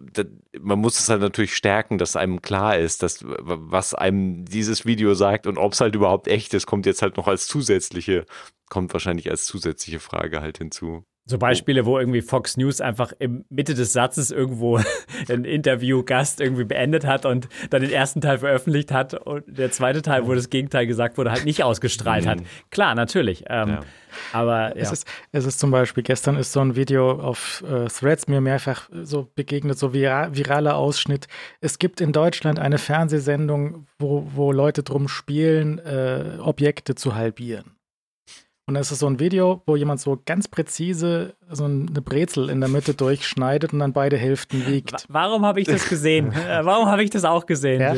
man 0.60 0.80
muss 0.80 1.00
es 1.00 1.08
halt 1.10 1.22
natürlich 1.22 1.56
stärken, 1.56 1.98
dass 1.98 2.18
einem 2.18 2.42
klar 2.42 2.78
ist, 2.78 3.02
dass 3.02 3.20
was 3.24 3.94
einem 3.94 4.44
dieses 4.46 4.86
Video 4.86 5.14
sagt 5.14 5.48
und 5.48 5.58
ob 5.58 5.72
es 5.74 5.80
halt 5.82 5.96
überhaupt 5.96 6.28
echt 6.28 6.54
ist, 6.54 6.66
kommt 6.66 6.86
jetzt 6.86 7.02
halt 7.02 7.16
noch 7.16 7.28
als 7.28 7.48
zusätzliche 7.48 8.26
kommt 8.70 8.92
wahrscheinlich 8.94 9.30
als 9.30 9.46
zusätzliche 9.46 10.00
Frage 10.00 10.42
halt 10.42 10.58
hinzu. 10.58 11.06
So 11.26 11.38
Beispiele, 11.38 11.86
wo 11.86 11.98
irgendwie 11.98 12.22
Fox 12.22 12.58
News 12.58 12.82
einfach 12.82 13.14
im 13.18 13.46
Mitte 13.50 13.76
des 13.76 13.94
Satzes 13.94 14.30
irgendwo 14.30 14.80
ein 15.30 15.46
Interview-Gast 15.46 16.42
irgendwie 16.42 16.66
beendet 16.66 17.06
hat 17.06 17.26
und 17.26 17.48
dann 17.70 17.82
den 17.82 17.92
ersten 17.92 18.20
Teil 18.20 18.40
veröffentlicht 18.40 18.92
hat 18.92 19.14
und 19.14 19.44
der 19.48 19.72
zweite 19.72 20.02
Teil, 20.02 20.28
wo 20.28 20.34
das 20.34 20.50
Gegenteil 20.50 20.86
gesagt 20.86 21.18
wurde, 21.18 21.32
halt 21.32 21.46
nicht 21.46 21.64
ausgestrahlt 21.64 22.28
hat. 22.28 22.42
Mhm. 22.42 22.46
Klar, 22.72 22.96
natürlich. 22.96 23.46
Ähm, 23.48 23.70
ja. 23.70 23.80
Aber 24.32 24.76
ja. 24.76 24.82
es, 24.82 24.92
ist, 24.92 25.08
es 25.32 25.46
ist 25.46 25.60
zum 25.60 25.72
Beispiel, 25.72 26.04
gestern 26.04 26.36
ist 26.36 26.52
so 26.52 26.60
ein 26.60 26.76
Video 26.76 27.12
auf 27.12 27.64
äh, 27.68 27.88
Threads 27.88 28.28
mir 28.28 28.42
mehrfach 28.42 28.90
so 28.92 29.30
begegnet, 29.36 29.78
so 29.78 29.94
vira 29.94 30.36
viraler 30.36 30.76
Ausschnitt. 30.76 31.28
Es 31.62 31.80
gibt 31.80 32.02
in 32.02 32.12
Deutschland 32.12 32.60
eine 32.60 32.78
Fernsehsendung, 32.78 33.88
wo, 33.98 34.28
wo 34.34 34.52
Leute 34.52 34.84
drum 34.84 35.08
spielen, 35.08 35.80
äh, 35.80 36.38
Objekte 36.40 36.96
zu 36.96 37.16
halbieren. 37.16 37.76
Und 38.66 38.78
es 38.78 38.94
ist 38.94 39.00
so 39.00 39.08
ein 39.08 39.20
Video, 39.20 39.62
wo 39.66 39.76
jemand 39.76 40.00
so 40.00 40.22
ganz 40.26 40.48
präzise 40.48 41.36
so 41.50 41.66
eine 41.66 42.02
Brezel 42.02 42.50
in 42.50 42.62
der 42.62 42.70
Mitte 42.70 42.94
durchschneidet 42.94 43.74
und 43.74 43.80
dann 43.80 43.92
beide 43.92 44.16
Hälften 44.16 44.66
wiegt. 44.68 45.06
Warum 45.10 45.46
habe 45.46 45.60
ich 45.60 45.68
das 45.68 45.90
gesehen? 45.90 46.34
Äh, 46.44 46.66
warum 46.66 46.88
habe 46.88 47.04
ich 47.04 47.10
das 47.10 47.26
auch 47.26 47.46
gesehen? 47.46 47.82
Ja. 47.82 47.96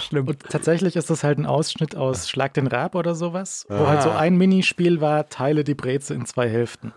Schlimm. 0.00 0.28
Und 0.28 0.40
tatsächlich 0.44 0.94
ist 0.96 1.10
das 1.10 1.24
halt 1.24 1.38
ein 1.38 1.46
Ausschnitt 1.46 1.96
aus 1.96 2.28
Schlag 2.28 2.54
den 2.54 2.66
Rab 2.66 2.94
oder 2.94 3.14
sowas, 3.14 3.66
wo 3.68 3.86
halt 3.86 4.02
so 4.02 4.10
ah. 4.10 4.18
ein 4.18 4.36
Minispiel 4.36 5.00
war, 5.00 5.28
teile 5.28 5.64
die 5.64 5.74
Brezel 5.74 6.16
in 6.16 6.26
zwei 6.26 6.48
Hälften. 6.48 6.92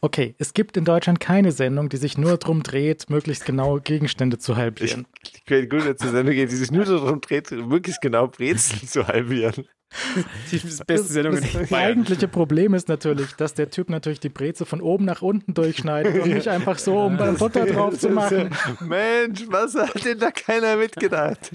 Okay, 0.00 0.34
es 0.38 0.54
gibt 0.54 0.76
in 0.76 0.84
Deutschland 0.84 1.20
keine 1.20 1.52
Sendung, 1.52 1.88
die 1.88 1.96
sich 1.96 2.16
nur 2.18 2.36
darum 2.36 2.62
dreht, 2.62 3.10
möglichst 3.10 3.44
genau 3.44 3.78
Gegenstände 3.78 4.38
zu 4.38 4.56
halbieren. 4.56 5.06
Ich, 5.22 5.34
ich 5.34 5.44
könnte 5.44 5.68
gut 5.68 5.98
zur 5.98 6.10
Sendung 6.10 6.34
gehen, 6.34 6.48
die 6.48 6.56
sich 6.56 6.70
nur 6.70 6.84
darum 6.84 7.20
dreht, 7.20 7.50
möglichst 7.50 8.00
genau 8.00 8.28
Brezeln 8.28 8.86
zu 8.86 9.06
halbieren. 9.06 9.66
Die 10.50 10.58
beste 10.86 11.12
Sendung 11.12 11.40
das, 11.40 11.52
das 11.52 11.72
eigentliche 11.72 12.28
Problem 12.28 12.74
ist 12.74 12.88
natürlich, 12.88 13.32
dass 13.34 13.54
der 13.54 13.70
Typ 13.70 13.88
natürlich 13.88 14.20
die 14.20 14.28
Breze 14.28 14.66
von 14.66 14.80
oben 14.80 15.04
nach 15.04 15.22
unten 15.22 15.54
durchschneidet 15.54 16.22
und 16.22 16.28
nicht 16.34 16.48
einfach 16.48 16.78
so, 16.78 16.98
um 16.98 17.16
beim 17.16 17.36
Butter 17.36 17.66
drauf 17.66 17.98
zu 17.98 18.10
machen. 18.10 18.50
Mensch, 18.80 19.44
was 19.48 19.74
hat 19.74 20.04
denn 20.04 20.18
da 20.18 20.30
keiner 20.30 20.76
mitgedacht? 20.76 21.52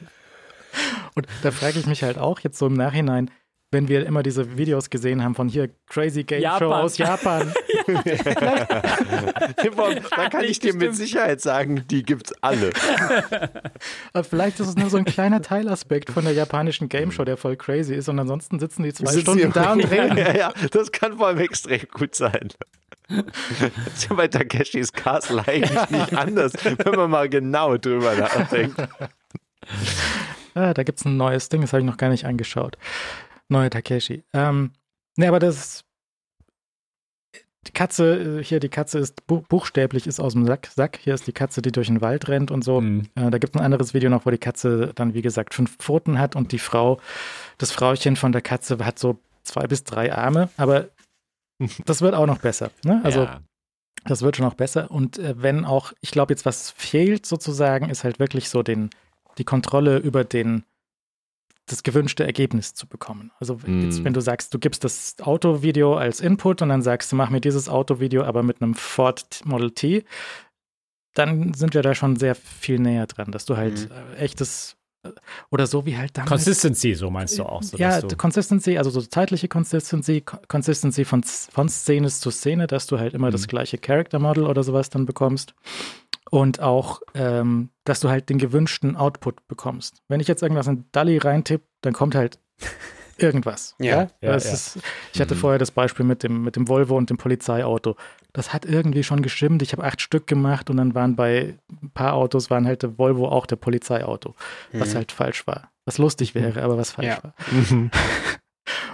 Und 1.15 1.27
da 1.43 1.51
frage 1.51 1.79
ich 1.79 1.85
mich 1.85 2.03
halt 2.03 2.17
auch 2.17 2.39
jetzt 2.39 2.57
so 2.57 2.67
im 2.67 2.73
Nachhinein, 2.73 3.29
wenn 3.72 3.88
wir 3.88 4.06
immer 4.06 4.22
diese 4.22 4.57
Videos 4.57 4.89
gesehen 4.89 5.23
haben 5.23 5.34
von 5.34 5.48
hier 5.48 5.69
Crazy 5.88 6.26
Game 6.26 6.41
Japan. 6.41 6.60
Show 6.60 6.73
aus 6.73 6.98
Japan. 6.98 7.53
da 10.15 10.30
kann 10.30 10.43
ich 10.43 10.60
dir 10.60 10.76
mit 10.76 10.93
Sicherheit 10.93 11.39
sagen, 11.39 11.85
die 11.89 12.03
gibt's 12.03 12.34
alle. 12.41 12.72
Aber 14.14 14.23
vielleicht 14.26 14.60
ist 14.60 14.68
es 14.68 14.76
nur 14.76 14.89
so 14.89 14.98
ein 14.98 15.06
kleiner 15.06 15.41
Teilaspekt 15.41 16.10
von 16.11 16.26
der 16.26 16.34
japanischen 16.34 16.89
Game 16.89 17.14
Show, 17.14 17.23
der 17.23 17.38
voll 17.38 17.56
crazy 17.56 17.95
ist 17.95 18.10
und 18.10 18.19
ansonsten 18.19 18.60
sitzen 18.60 18.84
die 18.84 18.93
zwei 18.93 19.11
sitzen 19.11 19.39
Stunden 19.39 19.53
da 19.53 19.72
und 19.72 19.89
reden. 19.89 20.18
Ja, 20.18 20.35
ja, 20.35 20.53
das 20.72 20.91
kann 20.91 21.18
vor 21.18 21.27
allem 21.27 21.39
extrem 21.39 21.81
gut 21.93 22.14
sein. 22.14 22.49
Das 23.07 23.23
ist 23.95 24.10
ja 24.10 24.15
bei 24.15 24.27
Takeshis 24.27 24.91
Castle 24.91 25.43
eigentlich 25.48 25.89
nicht 25.89 26.14
anders, 26.14 26.53
wenn 26.64 26.95
man 26.95 27.10
mal 27.10 27.30
genau 27.30 27.77
drüber 27.77 28.15
nachdenkt. 28.15 28.76
Ah, 30.53 30.73
da 30.73 30.84
gibt 30.84 30.99
es 30.99 31.06
ein 31.06 31.15
neues 31.18 31.49
Ding, 31.49 31.61
das 31.61 31.72
habe 31.73 31.81
ich 31.81 31.88
noch 31.88 31.98
gar 31.98 32.10
nicht 32.10 32.26
angeschaut. 32.26 32.77
Neue 33.52 33.69
Takeshi. 33.69 34.23
Ähm, 34.34 34.72
ne, 35.18 35.28
aber 35.28 35.40
das 35.40 35.84
die 37.68 37.73
Katze, 37.73 38.40
äh, 38.40 38.44
hier 38.44 38.60
die 38.60 38.69
Katze 38.69 38.98
ist 38.98 39.28
bu 39.28 39.41
buchstäblich 39.41 40.07
ist 40.07 40.19
aus 40.19 40.34
dem 40.34 40.45
Sack, 40.45 40.69
Sack. 40.73 40.98
Hier 40.98 41.14
ist 41.14 41.28
die 41.28 41.34
Katze, 41.34 41.61
die 41.61 41.72
durch 41.72 41.88
den 41.88 42.02
Wald 42.02 42.28
rennt 42.28 42.49
und 42.49 42.64
so. 42.64 42.82
Mhm. 42.82 43.10
Äh, 43.15 43.30
da 43.30 43.38
gibt 43.38 43.56
es 43.56 43.60
ein 43.61 43.65
anderes 43.65 43.94
Video 43.94 44.10
noch, 44.10 44.26
wo 44.26 44.32
die 44.32 44.40
Katze 44.40 44.94
dann, 44.95 45.14
wie 45.14 45.22
gesagt, 45.22 45.53
fünf 45.53 45.78
Pfoten 45.78 46.18
hat 46.18 46.36
und 46.36 46.52
die 46.53 46.60
Frau, 46.60 46.99
das 47.60 47.72
Frauchen 47.72 48.15
von 48.15 48.32
der 48.32 48.41
Katze 48.41 48.84
hat 48.84 48.98
so 48.98 49.19
zwei 49.44 49.68
bis 49.68 49.84
drei 49.84 50.11
Arme, 50.14 50.49
aber 50.57 50.88
das 51.86 52.02
wird 52.02 52.15
auch 52.15 52.26
noch 52.26 52.40
besser. 52.40 52.72
Ne? 52.84 53.02
Also 53.03 53.23
ja. 53.23 53.41
das 54.06 54.23
wird 54.23 54.38
schon 54.38 54.45
noch 54.45 54.56
besser. 54.56 54.90
Und 54.90 55.19
äh, 55.19 55.36
wenn 55.38 55.64
auch, 55.65 55.94
ich 56.02 56.11
glaube 56.11 56.34
jetzt, 56.34 56.45
was 56.45 56.72
fehlt 56.72 57.28
sozusagen, 57.28 57.90
ist 57.90 58.03
halt 58.03 58.18
wirklich 58.18 58.49
so 58.49 58.64
den, 58.64 58.90
die 59.38 59.44
Kontrolle 59.44 59.98
über 59.98 60.23
den, 60.23 60.64
das 61.72 61.84
gewünschte 61.84 62.26
Ergebnis 62.26 62.73
zu 62.73 62.88
bekommen. 62.88 63.31
Also 63.39 63.60
jetzt, 63.65 63.99
Mm. 64.02 64.03
wenn 64.06 64.14
du 64.14 64.22
sagst, 64.22 64.53
du 64.53 64.60
gibst 64.60 64.84
das 64.84 65.15
Autovideo 65.22 65.95
als 65.95 66.19
Input 66.19 66.61
und 66.61 66.69
dann 66.69 66.81
sagst 66.81 67.11
du, 67.11 67.15
mach 67.15 67.30
mir 67.30 67.41
dieses 67.41 67.69
Autovideo 67.69 68.23
aber 68.23 68.43
mit 68.43 68.61
einem 68.61 68.73
Ford 68.76 69.41
Model 69.45 69.72
T, 69.72 70.03
dann 71.14 71.53
sind 71.53 71.73
wir 71.73 71.81
da 71.81 71.93
schon 71.95 72.15
sehr 72.15 72.35
viel 72.35 72.80
näher 72.80 73.06
dran, 73.07 73.31
dass 73.31 73.45
du 73.45 73.57
halt 73.57 73.89
äh, 74.15 74.18
echtes 74.18 74.77
oder 75.49 75.68
so 75.68 75.86
wie 75.86 75.98
halt 75.98 76.15
damals. 76.18 76.30
Consistency, 76.30 76.94
so 76.94 77.10
meinst 77.10 77.38
du 77.40 77.44
auch. 77.44 77.64
So, 77.64 77.78
ja, 77.78 78.02
du, 78.02 78.15
Consistency, 78.15 78.78
also 78.78 78.90
so 78.90 79.02
zeitliche 79.02 79.48
Consistency, 79.48 80.22
Co- 80.22 80.38
Consistency 80.48 81.06
von, 81.06 81.23
von 81.23 81.69
Szene 81.69 82.07
zu 82.10 82.30
Szene, 82.32 82.68
dass 82.68 82.88
du 82.88 82.99
halt 82.99 83.14
immer 83.14 83.28
Mhm. 83.28 83.32
das 83.32 83.48
gleiche 83.48 83.78
Character 83.78 84.19
Model 84.19 84.45
oder 84.45 84.64
sowas 84.64 84.90
dann 84.90 85.06
bekommst. 85.06 85.53
Und 86.30 86.61
auch, 86.61 87.02
ähm, 87.14 87.69
dass 87.84 87.99
du 87.99 88.10
halt 88.10 88.30
den 88.30 88.38
gewünschten 88.38 88.95
Output 88.95 89.48
bekommst. 89.48 90.02
Wenn 90.07 90.19
ich 90.22 90.28
jetzt 90.30 90.41
irgendwas 90.44 90.68
in 90.68 90.86
DALI 90.94 91.18
reintippe, 91.18 91.65
dann 91.82 91.91
kommt 91.94 92.15
halt 92.15 92.40
irgendwas. 93.18 93.76
Ja, 93.80 94.03
ja, 94.22 94.32
das 94.34 94.45
ja. 94.45 94.53
Ist, 94.53 94.80
ich 95.14 95.19
hatte 95.22 95.36
Mhm. 95.36 95.40
vorher 95.40 95.60
das 95.60 95.72
Beispiel 95.72 96.06
mit 96.06 96.23
dem, 96.23 96.44
mit 96.44 96.56
dem 96.56 96.68
Volvo 96.68 96.95
und 96.95 97.10
dem 97.10 97.18
Polizeiauto. 97.18 97.95
Das 98.33 98.53
hat 98.53 98.65
irgendwie 98.65 99.03
schon 99.03 99.21
gestimmt. 99.21 99.61
Ich 99.61 99.73
habe 99.73 99.83
acht 99.83 99.99
Stück 100.01 100.25
gemacht 100.27 100.69
und 100.69 100.77
dann 100.77 100.95
waren 100.95 101.15
bei 101.15 101.57
ein 101.81 101.89
paar 101.91 102.13
Autos 102.13 102.49
waren 102.49 102.65
halt 102.65 102.83
der 102.83 102.97
Volvo 102.97 103.27
auch 103.27 103.45
der 103.45 103.57
Polizeiauto, 103.57 104.35
was 104.71 104.91
Mhm. 104.93 104.97
halt 104.97 105.11
falsch 105.11 105.45
war. 105.47 105.71
Was 105.85 105.97
lustig 105.97 106.33
wäre, 106.35 106.61
aber 106.63 106.77
was 106.77 106.91
falsch 106.91 107.07
Ja. 107.07 107.23
war. 107.23 107.33
Mhm. 107.51 107.91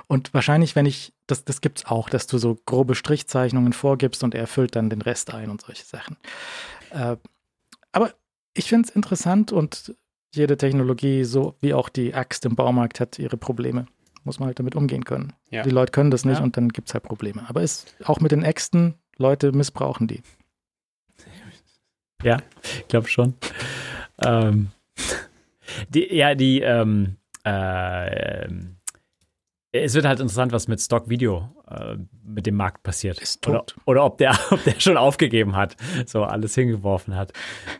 Und 0.07 0.33
wahrscheinlich, 0.33 0.75
wenn 0.75 0.85
ich, 0.85 1.13
das, 1.27 1.43
das 1.43 1.59
gibt 1.59 1.79
es 1.79 1.85
auch, 1.85 2.09
dass 2.09 2.27
du 2.27 2.37
so 2.37 2.57
grobe 2.65 2.95
Strichzeichnungen 2.95 3.73
vorgibst 3.73 4.23
und 4.23 4.33
er 4.33 4.47
füllt 4.47 4.75
dann 4.75 4.89
den 4.89 5.01
Rest 5.01 5.33
ein 5.33 5.49
und 5.49 5.61
solche 5.61 5.83
Sachen. 5.83 6.15
Äh, 6.91 7.17
aber 7.91 8.13
ich 8.53 8.69
finde 8.69 8.87
es 8.87 8.95
interessant 8.95 9.51
und 9.51 9.93
jede 10.33 10.55
Technologie, 10.57 11.25
so 11.25 11.55
wie 11.59 11.73
auch 11.73 11.89
die 11.89 12.13
Axt 12.15 12.45
im 12.45 12.55
Baumarkt, 12.55 12.99
hat 13.01 13.19
ihre 13.19 13.35
Probleme. 13.37 13.85
Muss 14.23 14.39
man 14.39 14.47
halt 14.47 14.59
damit 14.59 14.75
umgehen 14.75 15.03
können. 15.03 15.33
Ja. 15.49 15.63
Die 15.63 15.69
Leute 15.69 15.91
können 15.91 16.11
das 16.11 16.23
nicht 16.25 16.37
Ja. 16.39 16.43
und 16.43 16.55
dann 16.57 16.69
gibt 16.69 16.87
es 16.87 16.93
halt 16.93 17.03
Probleme. 17.03 17.43
Aber 17.49 17.61
ist 17.61 17.93
auch 18.05 18.19
mit 18.21 18.31
den 18.31 18.43
Äxten, 18.43 18.95
Leute 19.17 19.51
missbrauchen 19.51 20.07
die. 20.07 20.21
Ja, 22.23 22.37
ich 22.63 22.87
glaube 22.87 23.07
schon. 23.07 23.35
Ähm, 24.23 24.69
die, 25.89 26.13
ja, 26.15 26.35
die, 26.35 26.61
ähm, 26.61 27.17
äh, 27.43 28.47
es 29.71 29.93
wird 29.93 30.05
halt 30.05 30.19
interessant, 30.19 30.51
was 30.51 30.67
mit 30.67 30.81
Stock 30.81 31.09
Video 31.09 31.49
äh, 31.69 31.97
mit 32.23 32.45
dem 32.45 32.55
Markt 32.55 32.83
passiert. 32.83 33.19
Ist 33.19 33.45
Oder, 33.47 33.59
tot. 33.59 33.75
oder 33.85 34.05
ob, 34.05 34.17
der, 34.17 34.37
ob 34.51 34.63
der 34.63 34.79
schon 34.79 34.97
aufgegeben 34.97 35.55
hat, 35.55 35.75
so 36.05 36.23
alles 36.23 36.55
hingeworfen 36.55 37.15
hat. 37.15 37.33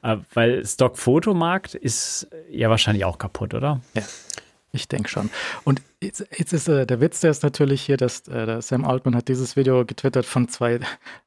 Äh, 0.03 0.17
weil 0.33 0.65
Stock 0.65 0.97
Fotomarkt 0.97 1.73
ist 1.75 2.27
ja 2.49 2.69
wahrscheinlich 2.69 3.05
auch 3.05 3.17
kaputt, 3.17 3.53
oder? 3.53 3.81
Ich 4.77 4.87
denke 4.87 5.09
schon. 5.09 5.29
Und 5.63 5.81
jetzt, 6.01 6.23
jetzt 6.37 6.53
ist 6.53 6.67
äh, 6.69 6.85
der 6.85 7.01
Witz, 7.01 7.21
der 7.21 7.31
ist 7.31 7.41
natürlich 7.43 7.81
hier, 7.81 7.97
dass 7.97 8.27
äh, 8.27 8.61
Sam 8.61 8.85
Altman 8.85 9.15
hat 9.15 9.27
dieses 9.27 9.55
Video 9.55 9.83
getwittert 9.85 10.25
von 10.25 10.47
zwei 10.47 10.79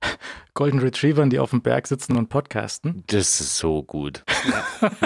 Golden 0.54 0.78
Retrievern, 0.78 1.30
die 1.30 1.40
auf 1.40 1.50
dem 1.50 1.62
Berg 1.62 1.88
sitzen 1.88 2.16
und 2.16 2.28
podcasten. 2.28 3.02
Das 3.08 3.40
ist 3.40 3.58
so 3.58 3.82
gut. 3.82 4.24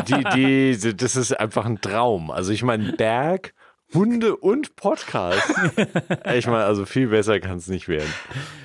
Die, 0.08 0.76
die, 0.76 0.96
das 0.96 1.16
ist 1.16 1.32
einfach 1.32 1.64
ein 1.64 1.80
Traum. 1.80 2.30
Also 2.30 2.52
ich 2.52 2.62
meine, 2.62 2.92
Berg, 2.92 3.54
Hunde 3.94 4.36
und 4.36 4.76
Podcast. 4.76 5.42
Ich 6.34 6.46
meine, 6.46 6.64
also 6.64 6.84
viel 6.84 7.08
besser 7.08 7.40
kann 7.40 7.58
es 7.58 7.68
nicht 7.68 7.88
werden. 7.88 8.12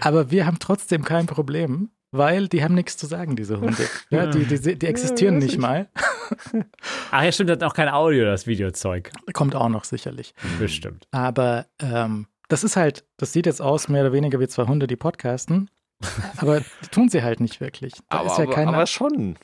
Aber 0.02 0.32
wir 0.32 0.46
haben 0.46 0.60
trotzdem 0.60 1.04
kein 1.04 1.26
Problem, 1.28 1.90
weil 2.12 2.48
die 2.48 2.64
haben 2.64 2.74
nichts 2.74 2.98
zu 2.98 3.06
sagen, 3.06 3.36
diese 3.36 3.60
Hunde. 3.60 3.88
Ja, 4.10 4.28
die, 4.28 4.46
die, 4.46 4.78
die 4.78 4.88
existieren 4.88 5.36
weiß 5.36 5.44
nicht 5.44 5.54
ich. 5.54 5.60
mal. 5.60 5.90
Ach 7.12 7.24
ja, 7.24 7.32
stimmt, 7.32 7.50
das 7.50 7.56
hat 7.56 7.64
auch 7.64 7.74
kein 7.74 7.90
Audio, 7.90 8.26
das 8.26 8.48
Videozeug. 8.48 9.12
Kommt 9.34 9.56
auch 9.56 9.70
noch 9.70 9.84
sicherlich. 9.84 10.34
Bestimmt. 10.60 11.08
Aber 11.12 11.68
ähm, 11.82 12.28
das 12.48 12.64
ist 12.64 12.76
halt, 12.76 13.06
das 13.18 13.34
sieht 13.34 13.46
jetzt 13.46 13.62
aus 13.62 13.88
mehr 13.88 14.02
oder 14.02 14.14
weniger 14.14 14.40
wie 14.40 14.48
zwei 14.48 14.66
Hunde, 14.66 14.88
die 14.88 14.96
podcasten. 14.96 15.70
Aber 16.38 16.62
tun 16.92 17.10
sie 17.10 17.24
halt 17.24 17.40
nicht 17.40 17.60
wirklich. 17.62 17.94
Da 18.10 18.20
Aber, 18.20 18.32
ist 18.32 18.38
ja 18.38 18.46
aber, 18.46 18.54
keiner, 18.54 18.74
aber 18.74 18.88
schon. 18.88 19.38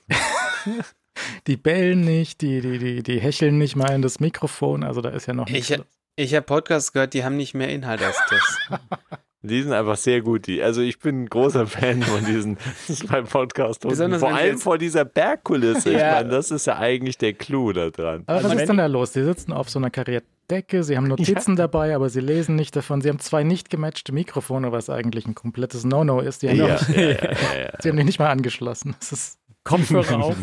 die 1.48 1.58
bellen 1.58 2.02
nicht, 2.02 2.42
die, 2.42 2.62
die, 2.62 2.80
die, 2.80 3.04
die 3.04 3.20
hecheln 3.20 3.58
nicht 3.58 3.76
mal 3.76 3.92
in 3.94 4.02
das 4.02 4.22
Mikrofon. 4.22 4.84
Also 4.84 5.02
da 5.02 5.10
ist 5.10 5.26
ja 5.26 5.34
noch 5.34 5.48
nichts. 5.48 5.70
Ich, 5.70 5.78
los. 5.78 5.86
ich 6.16 6.34
habe 6.34 6.46
Podcasts 6.46 6.94
gehört, 6.94 7.14
die 7.14 7.26
haben 7.26 7.36
nicht 7.36 7.56
mehr 7.56 7.68
Inhalt 7.70 8.02
als 8.02 8.18
das. 8.30 8.80
Die 9.48 9.62
sind 9.62 9.74
einfach 9.74 9.98
sehr 9.98 10.22
gut. 10.22 10.48
Die, 10.48 10.62
also 10.62 10.82
ich 10.82 11.00
bin 11.00 11.24
ein 11.24 11.26
großer 11.28 11.68
Fan 11.68 12.02
von 12.04 12.24
diesen 12.26 12.58
zwei 12.88 13.22
Podcasts. 13.22 13.86
Vor 14.20 14.34
allem 14.34 14.58
vor 14.58 14.78
dieser 14.78 15.06
Bergkulisse. 15.06 15.92
Ich 15.92 16.00
Ja. 16.00 16.14
meine, 16.16 16.30
das 16.30 16.52
ist 16.52 16.68
ja 16.68 16.78
eigentlich 16.78 17.18
der 17.18 17.34
Clou 17.34 17.72
da 17.74 17.90
dran. 17.90 18.24
Aber 18.28 18.38
was 18.38 18.46
Also 18.46 18.50
ist 18.56 18.60
wenn 18.62 18.68
denn 18.68 18.78
da 18.78 18.86
los? 18.88 19.14
Sie 19.14 19.24
sitzen 19.24 19.52
auf 19.54 19.70
so 19.70 19.80
einer 19.80 19.90
karierten 19.90 20.30
Decke, 20.50 20.84
sie 20.84 20.96
haben 20.98 21.08
Notizen 21.08 21.56
dabei, 21.56 21.96
aber 21.96 22.10
sie 22.10 22.20
lesen 22.20 22.56
nicht 22.56 22.76
davon. 22.76 23.02
Sie 23.02 23.10
haben 23.10 23.20
zwei 23.20 23.44
nicht 23.44 23.70
gematchte 23.70 24.12
Mikrofone, 24.12 24.72
was 24.72 24.90
eigentlich 24.90 25.26
ein 25.26 25.34
komplettes 25.36 25.84
No-No 25.86 26.20
ist. 26.20 26.42
Die 26.44 26.50
haben, 26.50 26.58
Ja, 26.58 26.76
auch, 26.76 26.90
ja, 26.90 27.02
ja, 27.02 27.10
ja, 27.14 27.60
ja. 27.64 27.70
sie 27.80 27.90
haben 27.90 27.98
die 27.98 28.04
nicht 28.04 28.20
mal 28.20 28.30
angeschlossen. 28.30 28.96
Das 29.00 29.12
ist 29.12 29.40
Kopfhörer 29.64 30.24
auf. 30.24 30.36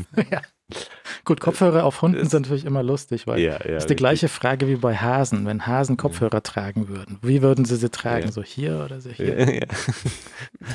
Gut. 1.25 1.41
Kopfhörer 1.41 1.85
auf 1.85 2.03
Hunden 2.03 2.27
sind 2.27 2.43
natürlich 2.43 2.65
immer 2.65 2.83
lustig, 2.83 3.27
weil 3.27 3.41
Ja, 3.41 3.53
ja, 3.53 3.59
das 3.59 3.85
ist 3.85 3.91
die 3.91 3.97
gleiche 3.97 4.29
Frage 4.29 4.69
wie 4.69 4.77
bei 4.77 4.97
Hasen. 4.97 5.47
Wenn 5.47 5.67
Hasen 5.67 5.97
Kopfhörer 5.97 6.43
tragen 6.43 6.89
würden, 6.89 7.19
wie 7.23 7.43
würden 7.43 7.65
sie 7.65 7.77
sie 7.77 7.91
tragen? 7.91 8.27
Ja. 8.27 8.33
So 8.33 8.43
hier 8.43 8.83
oder 8.85 9.01
so 9.01 9.11
hier? 9.11 9.39
Ja, 9.39 9.51
ja. 9.51 9.67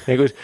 ja 0.08 0.16
gut. 0.16 0.34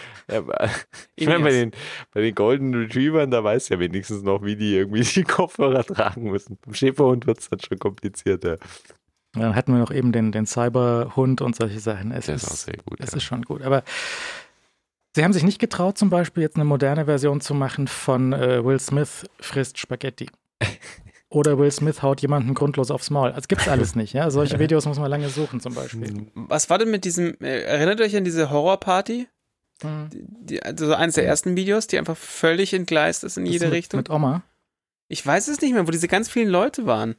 Ich 1.15 1.27
meine, 1.27 1.43
bei 1.43 1.51
den, 1.51 1.71
bei 2.13 2.21
den 2.21 2.34
Golden 2.34 2.73
Retrievern, 2.73 3.30
da 3.30 3.43
weiß 3.43 3.69
ja 3.69 3.80
wenigstens 3.80 4.23
noch, 4.23 4.43
wie 4.43 4.55
die 4.55 4.75
irgendwie 4.75 5.03
die 5.03 5.23
Kopfhörer 5.23 5.84
tragen 5.84 6.31
müssen. 6.31 6.57
Beim 6.65 6.73
Schäferhund 6.73 7.27
wird 7.27 7.39
es 7.39 7.49
dann 7.49 7.59
schon 7.59 7.77
komplizierter. 7.77 8.57
Dann 9.34 9.55
hatten 9.55 9.73
wir 9.73 9.80
noch 9.80 9.91
eben 9.91 10.11
den, 10.11 10.31
den 10.31 10.45
Cyberhund 10.45 11.41
und 11.41 11.55
solche 11.55 11.80
Sachen. 11.80 12.11
Es 12.11 12.27
Das 12.27 12.35
ist, 12.35 12.43
ist 12.43 12.51
auch 12.51 12.55
sehr 12.55 12.77
gut. 12.85 12.99
Es 12.99 13.11
ja. 13.11 13.17
ist 13.17 13.23
schon 13.23 13.41
gut. 13.41 13.63
Aber 13.63 13.84
sie 15.15 15.23
haben 15.23 15.34
sich 15.34 15.44
nicht 15.44 15.60
getraut, 15.60 15.98
zum 15.98 16.10
Beispiel 16.10 16.44
jetzt 16.44 16.56
eine 16.56 16.65
moderne 16.65 17.06
Version 17.06 17.41
zu 17.41 17.53
machen 17.53 17.88
von 17.88 18.34
äh, 18.34 18.64
Will 18.64 18.80
Smith 18.80 19.26
frisst 19.40 19.77
Spaghetti. 19.77 20.30
Oder 21.30 21.57
Will 21.57 21.72
Smith 21.72 22.03
haut 22.03 22.22
jemanden 22.22 22.53
grundlos 22.53 22.91
aufs 22.91 23.10
Maul. 23.10 23.34
Das 23.34 23.48
gibt's 23.48 23.68
alles 23.68 23.95
nicht, 23.95 24.14
ja. 24.14 24.30
Solche 24.30 24.60
Videos 24.60 24.85
muss 24.85 24.99
man 24.99 25.10
lange 25.10 25.30
suchen, 25.30 25.60
zum 25.60 25.73
Beispiel. 25.73 26.27
Was 26.35 26.69
war 26.69 26.77
denn 26.77 26.91
mit 26.91 27.06
diesem, 27.06 27.35
äh, 27.41 27.61
erinnert 27.64 28.02
euch 28.02 28.15
an 28.15 28.23
diese 28.23 28.52
Horrorparty? 28.52 29.27
Mhm. 29.81 30.10
Die, 30.11 30.61
also 30.61 30.85
so 30.85 30.94
eines 30.94 31.15
der 31.15 31.26
ersten 31.26 31.56
Videos, 31.56 31.88
die 31.88 31.98
einfach 31.98 32.15
völlig 32.15 32.73
entgleist 32.73 33.23
ist 33.23 33.38
in 33.38 33.45
Das 33.45 33.53
jede 33.53 33.65
mit, 33.65 33.73
Richtung? 33.73 33.98
Mit 33.98 34.11
Oma. 34.11 34.44
Ich 35.07 35.26
weiß 35.26 35.48
es 35.48 35.60
nicht 35.61 35.73
mehr, 35.73 35.88
wo 35.88 35.91
diese 35.91 36.07
ganz 36.07 36.30
vielen 36.30 36.49
Leute 36.49 36.85
waren. 36.85 37.15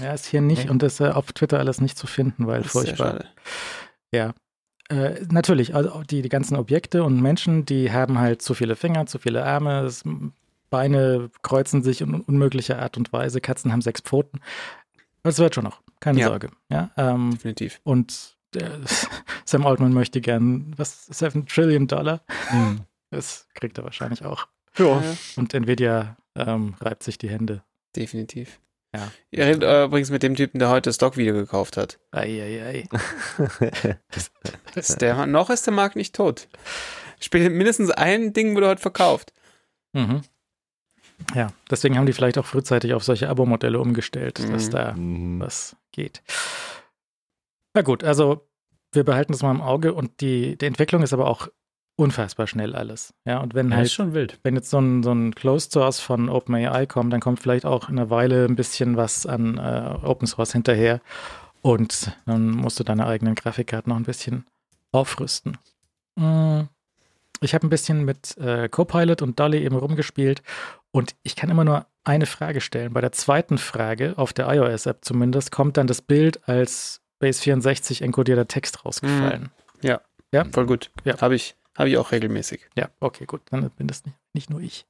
Ja, 0.00 0.14
ist 0.14 0.24
hier 0.26 0.40
nicht 0.40 0.62
Okay. 0.62 0.70
und 0.70 0.82
ist 0.82 1.00
äh, 1.00 1.08
auf 1.10 1.32
Twitter 1.32 1.58
alles 1.58 1.80
nicht 1.82 1.98
zu 1.98 2.06
finden, 2.06 2.46
weil 2.46 2.62
Das 2.62 2.68
ist 2.68 2.72
sehr 2.72 2.82
furchtbar. 2.96 3.06
schade. 3.12 3.28
Ja. 4.12 4.34
Äh, 4.90 5.24
natürlich, 5.30 5.74
also 5.74 6.02
die, 6.02 6.20
die 6.20 6.28
ganzen 6.28 6.56
Objekte 6.56 7.04
und 7.04 7.20
Menschen, 7.22 7.64
die 7.64 7.92
haben 7.92 8.18
halt 8.18 8.42
zu 8.42 8.54
viele 8.54 8.74
Finger, 8.74 9.06
zu 9.06 9.18
viele 9.18 9.44
Arme, 9.44 9.82
es, 9.82 10.02
Beine 10.68 11.30
kreuzen 11.42 11.82
sich 11.82 12.00
in 12.00 12.14
unmöglicher 12.14 12.80
Art 12.80 12.96
und 12.96 13.12
Weise, 13.12 13.40
Katzen 13.40 13.72
haben 13.72 13.82
sechs 13.82 14.00
Pfoten. 14.00 14.40
Das 15.22 15.38
wird 15.38 15.54
schon 15.54 15.64
noch, 15.64 15.80
keine 16.00 16.20
Ja. 16.20 16.26
Sorge. 16.28 16.50
Ja, 16.70 16.90
ähm, 16.96 17.30
Definitiv. 17.32 17.80
und 17.84 18.36
der, 18.54 18.80
Sam 19.44 19.64
Altman 19.66 19.92
möchte 19.92 20.20
gern, 20.20 20.72
was, 20.76 21.06
7 21.06 21.46
Trillion 21.46 21.86
Dollar? 21.86 22.22
Hm. 22.48 22.80
Das 23.12 23.48
kriegt 23.54 23.76
er 23.76 23.82
wahrscheinlich 23.82 24.24
auch. 24.24 24.46
Ja. 24.78 25.02
Und 25.34 25.52
Nvidia 25.52 26.16
ähm, 26.36 26.74
reibt 26.80 27.02
sich 27.02 27.18
die 27.18 27.28
Hände. 27.28 27.64
Definitiv. 27.96 28.60
Ja. 28.94 29.10
Ihr 29.30 29.46
redet 29.46 29.62
äh, 29.62 29.84
übrigens 29.84 30.10
mit 30.10 30.22
dem 30.22 30.34
Typen, 30.34 30.58
der 30.58 30.68
heute 30.68 30.88
das 30.88 30.96
Stock-Video 30.96 31.34
gekauft 31.34 31.76
hat. 31.76 31.98
Eieiei. 32.10 32.88
Ist 34.74 35.00
der, 35.00 35.26
noch 35.26 35.50
ist 35.50 35.66
der 35.66 35.74
Markt 35.74 35.96
nicht 35.96 36.14
tot. 36.14 36.48
Spielt 37.20 37.52
mindestens 37.52 37.90
ein 37.90 38.32
Ding 38.32 38.54
wurde 38.56 38.68
heute 38.68 38.82
verkauft. 38.82 39.32
Mhm. 39.92 40.22
Ja, 41.34 41.52
deswegen 41.70 41.98
haben 41.98 42.06
die 42.06 42.12
vielleicht 42.14 42.38
auch 42.38 42.46
frühzeitig 42.46 42.94
auf 42.94 43.04
solche 43.04 43.28
Abo-Modelle 43.28 43.78
umgestellt, 43.78 44.38
dass 44.38 44.66
Mhm. 44.66 44.70
da 44.70 44.92
Mhm. 44.94 45.40
was 45.40 45.76
geht. 45.92 46.22
Na 47.74 47.82
gut, 47.82 48.02
also 48.02 48.48
wir 48.92 49.04
behalten 49.04 49.32
das 49.32 49.42
mal 49.42 49.50
im 49.52 49.60
Auge 49.60 49.92
und 49.94 50.20
die, 50.20 50.56
die 50.56 50.66
Entwicklung 50.66 51.02
ist 51.02 51.12
aber 51.12 51.28
auch 51.28 51.48
unfassbar 52.00 52.46
schnell 52.46 52.74
alles. 52.74 53.12
Ja, 53.24 53.38
und 53.38 53.54
wenn 53.54 53.70
Ja, 53.70 53.76
halt 53.76 53.86
ist 53.86 53.92
schon 53.92 54.14
wild. 54.14 54.38
wenn 54.42 54.54
jetzt 54.56 54.70
so 54.70 54.78
ein, 54.80 55.02
so 55.02 55.12
ein 55.12 55.34
Closed 55.34 55.72
Source 55.72 56.00
von 56.00 56.28
OpenAI 56.28 56.86
kommt, 56.86 57.12
dann 57.12 57.20
kommt 57.20 57.40
vielleicht 57.40 57.64
auch 57.66 57.88
in 57.88 57.98
einer 57.98 58.10
Weile 58.10 58.44
ein 58.46 58.56
bisschen 58.56 58.96
was 58.96 59.26
an 59.26 59.58
äh, 59.58 60.06
Open 60.06 60.26
Source 60.26 60.52
hinterher 60.52 61.00
und 61.62 62.16
dann 62.26 62.50
musst 62.50 62.80
du 62.80 62.84
deine 62.84 63.06
eigenen 63.06 63.34
Grafikkarten 63.34 63.90
noch 63.90 63.96
ein 63.98 64.04
bisschen 64.04 64.46
aufrüsten. 64.92 65.58
Mm, 66.16 66.62
ich 67.42 67.54
habe 67.54 67.66
ein 67.66 67.70
bisschen 67.70 68.04
mit 68.04 68.36
äh, 68.38 68.68
Copilot 68.68 69.22
und 69.22 69.38
Dolly 69.38 69.62
eben 69.62 69.76
rumgespielt 69.76 70.42
und 70.90 71.14
ich 71.22 71.36
kann 71.36 71.50
immer 71.50 71.64
nur 71.64 71.86
eine 72.04 72.26
Frage 72.26 72.60
stellen. 72.62 72.92
Bei 72.94 73.00
der 73.02 73.12
zweiten 73.12 73.58
Frage, 73.58 74.14
auf 74.16 74.32
der 74.32 74.48
iOS-App 74.52 75.04
zumindest, 75.04 75.52
kommt 75.52 75.76
dann 75.76 75.86
das 75.86 76.00
Bild 76.02 76.48
als 76.48 77.02
Base 77.18 77.40
64 77.42 78.00
enkodierter 78.02 78.48
Text 78.48 78.84
rausgefallen. 78.86 79.50
Ja. 79.82 80.00
Ja? 80.32 80.44
Voll 80.50 80.64
gut. 80.66 80.90
Ja. 81.04 81.20
Habe 81.20 81.34
ich, 81.34 81.56
hab 81.80 81.88
ich 81.88 81.96
auch 81.96 82.12
regelmäßig. 82.12 82.68
Ja, 82.76 82.90
okay, 83.00 83.24
gut. 83.24 83.40
Dann 83.50 83.68
bin 83.70 83.86
das 83.86 84.04
nicht, 84.04 84.16
nicht 84.34 84.50
nur 84.50 84.60
ich. 84.60 84.86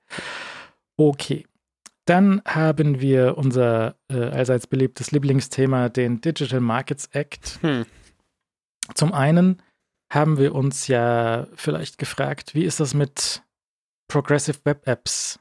Okay. 0.97 1.47
Dann 2.05 2.43
haben 2.45 3.01
wir 3.01 3.39
unser 3.39 3.95
äh, 4.09 4.25
allseits 4.25 4.67
beliebtes 4.67 5.13
Lieblingsthema, 5.13 5.89
den 5.89 6.21
Digital 6.21 6.61
Markets 6.61 7.07
Act. 7.13 7.61
Hm. 7.63 7.87
Zum 8.95 9.13
einen 9.13 9.63
haben 10.13 10.37
wir 10.39 10.55
uns 10.55 10.89
ja 10.89 11.47
vielleicht 11.55 11.99
gefragt, 11.99 12.55
wie 12.57 12.65
ist 12.65 12.81
das 12.81 12.95
mit 12.95 13.43
Progressive 14.09 14.59
Web 14.65 14.89
Apps, 14.89 15.39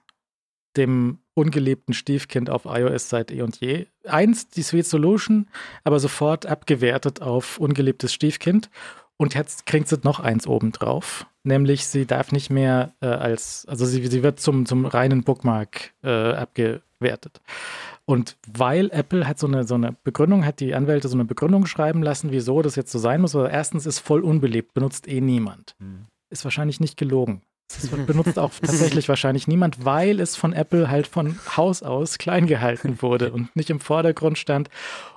dem 0.78 1.20
ungeliebten 1.34 1.96
Stiefkind 1.96 2.52
auf 2.52 2.66
iOS 2.66 3.10
seit 3.10 3.32
eh 3.32 3.42
und 3.42 3.60
je. 3.60 3.88
Eins, 4.06 4.50
die 4.50 4.62
Sweet 4.62 4.86
Solution, 4.86 5.50
aber 5.84 6.00
sofort 6.00 6.46
abgewertet 6.46 7.24
auf 7.24 7.58
ungeliebtes 7.58 8.14
Stiefkind. 8.14 8.70
Und 9.18 9.34
jetzt 9.34 9.66
kriegt 9.66 9.88
sie 9.88 10.00
noch 10.04 10.20
eins 10.20 10.48
obendrauf, 10.48 11.26
nämlich 11.50 11.86
sie 11.86 12.06
darf 12.06 12.32
nicht 12.32 12.50
mehr 12.50 12.94
äh, 13.02 13.08
als, 13.08 13.66
also 13.68 13.86
sie, 13.86 14.08
sie 14.08 14.24
wird 14.24 14.40
zum, 14.40 14.66
zum 14.66 14.86
reinen 14.86 15.24
Bookmark 15.24 15.92
äh, 16.02 16.32
abgewertet. 16.34 17.42
Und 18.06 18.38
weil 18.48 18.90
Apple 18.92 19.28
hat 19.28 19.38
so 19.38 19.48
eine, 19.48 19.66
so 19.66 19.76
eine 19.76 19.96
Begründung, 20.04 20.46
hat 20.46 20.62
die 20.62 20.74
Anwälte 20.74 21.10
so 21.10 21.16
eine 21.16 21.26
Begründung 21.26 21.66
schreiben 21.66 22.02
lassen, 22.02 22.32
wieso 22.32 22.62
das 22.62 22.76
jetzt 22.76 22.92
so 22.92 22.98
sein 22.98 23.22
muss. 23.22 23.36
Also 23.36 23.48
erstens 23.48 23.86
ist 23.86 24.00
voll 24.00 24.22
unbeliebt, 24.22 24.74
benutzt 24.74 25.08
eh 25.08 25.22
niemand. 25.22 25.76
Ist 26.30 26.44
wahrscheinlich 26.44 26.80
nicht 26.80 26.98
gelogen. 26.98 27.42
Das 27.68 27.92
wird 27.92 28.08
benutzt 28.08 28.40
auch 28.40 28.52
tatsächlich 28.52 29.08
wahrscheinlich 29.10 29.48
niemand, 29.48 29.86
weil 29.86 30.20
es 30.20 30.36
von 30.36 30.54
Apple 30.54 30.90
halt 30.90 31.08
von 31.08 31.38
Haus 31.56 31.84
aus 31.84 32.18
klein 32.18 32.48
gehalten 32.48 33.02
wurde 33.02 33.32
und 33.32 33.56
nicht 33.56 33.70
im 33.70 33.80
Vordergrund 33.80 34.38
stand 34.38 34.70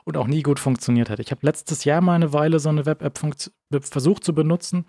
und 0.04 0.16
auch 0.16 0.26
nie 0.26 0.42
gut 0.42 0.60
funktioniert 0.60 1.08
hat. 1.08 1.18
Ich 1.18 1.30
habe 1.30 1.46
letztes 1.46 1.84
Jahr 1.84 2.00
mal 2.00 2.14
eine 2.14 2.32
Weile 2.32 2.60
so 2.60 2.68
eine 2.68 2.84
Web-App 2.84 3.18
versucht 3.80 4.24
zu 4.24 4.34
benutzen, 4.34 4.84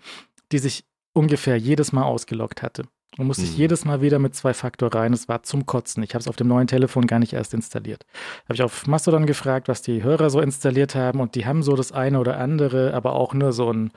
die 0.52 0.58
sich 0.58 0.84
ungefähr 1.14 1.56
jedes 1.56 1.92
Mal 1.92 2.02
ausgeloggt 2.02 2.60
hatte. 2.62 2.82
Man 3.16 3.28
musste 3.28 3.44
Mhm. 3.44 3.52
jedes 3.54 3.84
Mal 3.84 4.02
wieder 4.02 4.18
mit 4.18 4.34
zwei 4.34 4.52
Faktor 4.52 4.92
rein. 4.94 5.12
Es 5.12 5.28
war 5.28 5.44
zum 5.44 5.64
Kotzen. 5.66 6.02
Ich 6.02 6.10
habe 6.14 6.20
es 6.20 6.26
auf 6.28 6.34
dem 6.36 6.48
neuen 6.48 6.66
Telefon 6.66 7.06
gar 7.06 7.20
nicht 7.20 7.32
erst 7.32 7.54
installiert. 7.54 8.04
Habe 8.44 8.54
ich 8.54 8.62
auf 8.62 8.86
Mastodon 8.88 9.24
gefragt, 9.24 9.68
was 9.68 9.82
die 9.82 10.02
Hörer 10.02 10.28
so 10.30 10.40
installiert 10.40 10.94
haben 10.96 11.20
und 11.20 11.36
die 11.36 11.46
haben 11.46 11.62
so 11.62 11.76
das 11.76 11.92
eine 11.92 12.18
oder 12.18 12.38
andere, 12.38 12.92
aber 12.92 13.12
auch 13.14 13.32
nur 13.32 13.52
so 13.52 13.72
ein, 13.72 13.92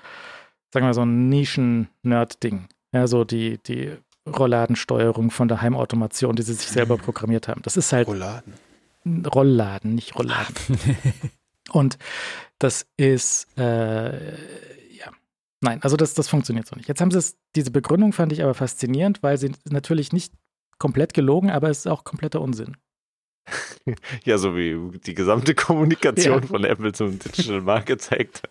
sagen 0.71 0.83
wir 0.85 0.89
mal, 0.89 0.93
so 0.93 1.01
ein 1.03 1.29
Nischen-Nerd-Ding. 1.29 2.67
Ja, 2.93 3.07
so 3.07 3.23
die, 3.23 3.57
die 3.63 3.91
Rollladensteuerung 4.27 5.31
von 5.31 5.47
der 5.47 5.61
Heimautomation, 5.61 6.35
die 6.35 6.43
sie 6.43 6.53
sich 6.53 6.67
selber 6.69 6.97
programmiert 6.99 7.47
haben. 7.47 7.61
Das 7.63 7.75
ist 7.75 7.91
halt 7.91 8.07
Rouladen. 8.07 8.53
Rollladen, 9.33 9.95
nicht 9.95 10.15
Rollladen. 10.17 10.55
Und 11.71 11.97
das 12.59 12.85
ist, 12.97 13.47
äh, 13.57 14.35
nein, 15.61 15.81
also 15.83 15.97
das, 15.97 16.13
das 16.13 16.27
funktioniert 16.27 16.67
so 16.67 16.75
nicht. 16.75 16.87
Jetzt 16.87 17.01
haben 17.01 17.11
sie 17.11 17.17
es, 17.17 17.37
diese 17.55 17.71
Begründung 17.71 18.13
fand 18.13 18.31
ich 18.31 18.43
aber 18.43 18.53
faszinierend, 18.53 19.23
weil 19.23 19.37
sie 19.37 19.51
natürlich 19.69 20.13
nicht 20.13 20.33
komplett 20.79 21.13
gelogen, 21.13 21.49
aber 21.49 21.69
es 21.69 21.79
ist 21.79 21.87
auch 21.87 22.03
kompletter 22.03 22.41
Unsinn. 22.41 22.77
Ja, 24.25 24.37
so 24.37 24.57
wie 24.57 24.99
die 24.99 25.13
gesamte 25.13 25.55
Kommunikation 25.55 26.41
Ja. 26.41 26.47
von 26.47 26.65
Apple 26.65 26.91
zum 26.91 27.17
Digital 27.17 27.61
Markets 27.61 28.07
Act. 28.11 28.41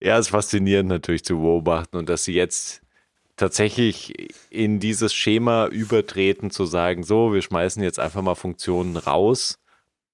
ja, 0.00 0.18
es 0.18 0.26
ist 0.26 0.30
faszinierend 0.30 0.90
natürlich 0.90 1.24
zu 1.24 1.38
beobachten 1.38 1.96
und 1.96 2.08
dass 2.10 2.24
sie 2.24 2.34
jetzt 2.34 2.82
tatsächlich 3.36 4.30
in 4.50 4.78
dieses 4.78 5.14
Schema 5.14 5.66
übertreten, 5.66 6.50
zu 6.50 6.66
sagen, 6.66 7.02
so, 7.02 7.32
wir 7.32 7.42
schmeißen 7.42 7.82
jetzt 7.82 7.98
einfach 7.98 8.22
mal 8.22 8.34
Funktionen 8.34 8.96
raus 8.96 9.58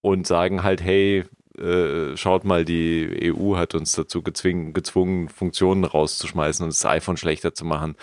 und 0.00 0.26
sagen 0.26 0.62
halt, 0.62 0.80
hey, 0.80 1.24
äh, 1.58 2.16
schaut 2.16 2.44
mal, 2.44 2.64
die 2.64 3.32
EU 3.32 3.56
hat 3.56 3.74
uns 3.74 3.92
dazu 3.92 4.22
gezwungen, 4.22 5.28
Funktionen 5.28 5.84
rauszuschmeißen 5.84 6.64
und 6.64 6.70
das 6.70 6.84
iPhone 6.86 7.16
schlechter 7.16 7.54
zu 7.54 7.64
machen. 7.64 7.96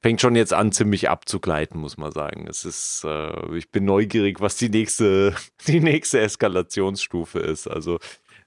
Fängt 0.00 0.20
schon 0.20 0.36
jetzt 0.36 0.52
an, 0.52 0.70
ziemlich 0.70 1.08
abzugleiten, 1.08 1.80
muss 1.80 1.96
man 1.96 2.12
sagen. 2.12 2.46
Es 2.48 2.64
ist, 2.64 3.04
äh, 3.04 3.56
ich 3.56 3.70
bin 3.70 3.84
neugierig, 3.84 4.40
was 4.40 4.56
die 4.56 4.68
nächste, 4.68 5.34
die 5.66 5.80
nächste 5.80 6.20
Eskalationsstufe 6.20 7.40
ist. 7.40 7.66
Also, 7.66 7.98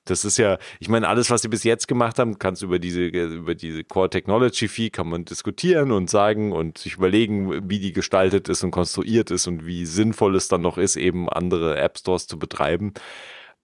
das 0.06 0.26
ist 0.26 0.38
ja, 0.38 0.58
ich 0.80 0.90
meine, 0.90 1.08
alles, 1.08 1.30
was 1.30 1.44
sie 1.44 1.48
bis 1.48 1.64
jetzt 1.64 1.88
gemacht 1.88 2.18
haben, 2.18 2.40
kannst 2.40 2.64
über 2.64 2.80
diese, 2.80 3.04
über 3.04 3.54
diese 3.54 3.84
Core 3.84 4.10
Technology 4.10 4.68
Fee 4.68 4.90
kann 4.90 5.08
man 5.08 5.26
diskutieren 5.26 5.92
und 5.92 6.10
sagen 6.10 6.54
und 6.54 6.80
sich 6.80 6.96
überlegen, 6.96 7.70
wie 7.70 7.80
die 7.80 7.94
gestaltet 7.94 8.50
ist 8.50 8.64
und 8.64 8.72
konstruiert 8.72 9.30
ist 9.30 9.48
und 9.48 9.66
wie 9.66 9.86
sinnvoll 9.86 10.36
es 10.36 10.48
dann 10.48 10.62
noch 10.62 10.78
ist, 10.80 10.96
eben 10.96 11.30
andere 11.30 11.78
App 11.78 12.00
Stores 12.00 12.28
zu 12.28 12.40
betreiben. 12.40 12.94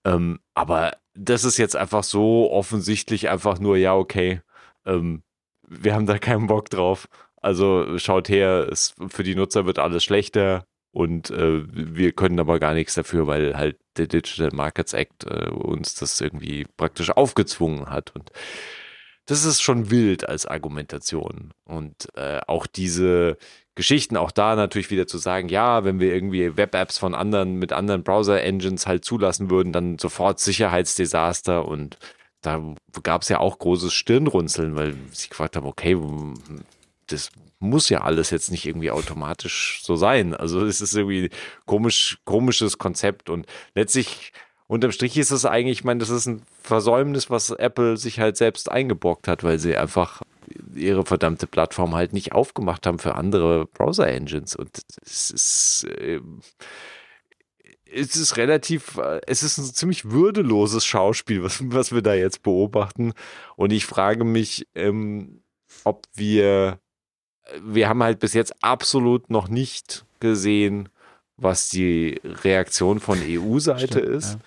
Ähm, 0.07 0.39
aber 0.53 0.97
das 1.13 1.43
ist 1.43 1.57
jetzt 1.57 1.75
einfach 1.75 2.03
so 2.03 2.51
offensichtlich 2.51 3.29
einfach 3.29 3.59
nur, 3.59 3.77
ja, 3.77 3.93
okay, 3.95 4.41
ähm, 4.85 5.23
wir 5.67 5.93
haben 5.93 6.05
da 6.05 6.17
keinen 6.17 6.47
Bock 6.47 6.69
drauf. 6.69 7.09
Also 7.41 7.97
schaut 7.97 8.29
her, 8.29 8.67
es, 8.71 8.95
für 9.09 9.23
die 9.23 9.35
Nutzer 9.35 9.65
wird 9.65 9.79
alles 9.79 10.03
schlechter 10.03 10.65
und 10.91 11.29
äh, 11.31 11.63
wir 11.67 12.13
können 12.13 12.39
aber 12.39 12.59
gar 12.59 12.73
nichts 12.73 12.95
dafür, 12.95 13.27
weil 13.27 13.57
halt 13.57 13.77
der 13.97 14.07
Digital 14.07 14.51
Markets 14.53 14.93
Act 14.93 15.25
äh, 15.25 15.49
uns 15.49 15.95
das 15.95 16.21
irgendwie 16.21 16.65
praktisch 16.77 17.11
aufgezwungen 17.11 17.89
hat. 17.89 18.15
Und 18.15 18.31
das 19.25 19.43
ist 19.43 19.61
schon 19.61 19.91
wild 19.91 20.27
als 20.27 20.45
Argumentation. 20.45 21.51
Und 21.65 22.07
äh, 22.15 22.39
auch 22.47 22.65
diese 22.65 23.37
Geschichten, 23.77 24.17
auch 24.17 24.31
da 24.31 24.55
natürlich 24.55 24.89
wieder 24.89 25.05
zu 25.05 25.19
sagen, 25.19 25.49
ja, 25.49 25.83
wenn 25.83 25.99
wir 25.99 26.13
irgendwie 26.13 26.57
Web-Apps 26.57 26.97
von 26.97 27.13
anderen 27.13 27.57
mit 27.57 27.71
anderen 27.71 28.03
Browser-Engines 28.03 28.87
halt 28.87 29.05
zulassen 29.05 29.51
würden, 29.51 29.71
dann 29.71 29.99
sofort 29.99 30.39
Sicherheitsdesaster 30.39 31.65
und 31.65 31.97
da 32.41 32.73
gab 33.03 33.21
es 33.21 33.29
ja 33.29 33.39
auch 33.39 33.59
großes 33.59 33.93
Stirnrunzeln, 33.93 34.75
weil 34.75 34.95
sie 35.11 35.29
gefragt 35.29 35.55
haben, 35.55 35.67
okay, 35.67 35.95
das 37.05 37.29
muss 37.59 37.89
ja 37.89 38.01
alles 38.01 38.31
jetzt 38.31 38.49
nicht 38.49 38.65
irgendwie 38.65 38.89
automatisch 38.89 39.81
so 39.83 39.95
sein. 39.95 40.33
Also 40.33 40.65
es 40.65 40.81
ist 40.81 40.95
irgendwie 40.95 41.29
komisch, 41.65 42.17
komisches 42.25 42.79
Konzept 42.79 43.29
und 43.29 43.45
letztlich 43.75 44.33
unterm 44.67 44.91
Strich 44.91 45.17
ist 45.17 45.31
es 45.31 45.45
eigentlich, 45.45 45.79
ich 45.79 45.83
meine, 45.83 45.99
das 45.99 46.09
ist 46.09 46.27
ein 46.27 46.41
Versäumnis, 46.61 47.29
was 47.29 47.49
Apple 47.51 47.97
sich 47.97 48.19
halt 48.19 48.37
selbst 48.37 48.69
eingebrockt 48.69 49.27
hat, 49.27 49.43
weil 49.43 49.59
sie 49.59 49.77
einfach 49.77 50.21
ihre 50.75 51.05
verdammte 51.05 51.47
Plattform 51.47 51.95
halt 51.95 52.13
nicht 52.13 52.33
aufgemacht 52.33 52.85
haben 52.85 52.99
für 52.99 53.15
andere 53.15 53.65
Browser-Engines 53.65 54.55
und 54.55 54.69
es 55.01 55.31
ist 55.31 55.87
äh, 55.89 56.21
es 57.91 58.15
ist 58.15 58.37
relativ, 58.37 58.97
äh, 58.97 59.21
es 59.27 59.43
ist 59.43 59.57
ein 59.57 59.65
ziemlich 59.65 60.11
würdeloses 60.11 60.85
Schauspiel, 60.85 61.43
was, 61.43 61.59
was 61.63 61.91
wir 61.91 62.01
da 62.01 62.13
jetzt 62.13 62.43
beobachten. 62.43 63.13
Und 63.55 63.71
ich 63.71 63.85
frage 63.85 64.23
mich, 64.23 64.67
ähm, 64.75 65.41
ob 65.83 66.05
wir, 66.13 66.79
wir 67.61 67.89
haben 67.89 68.03
halt 68.03 68.19
bis 68.19 68.33
jetzt 68.33 68.53
absolut 68.61 69.29
noch 69.29 69.47
nicht 69.47 70.05
gesehen, 70.19 70.89
was 71.37 71.69
die 71.69 72.19
Reaktion 72.23 72.99
von 72.99 73.19
EU-Seite 73.21 73.99
ist. 73.99 74.37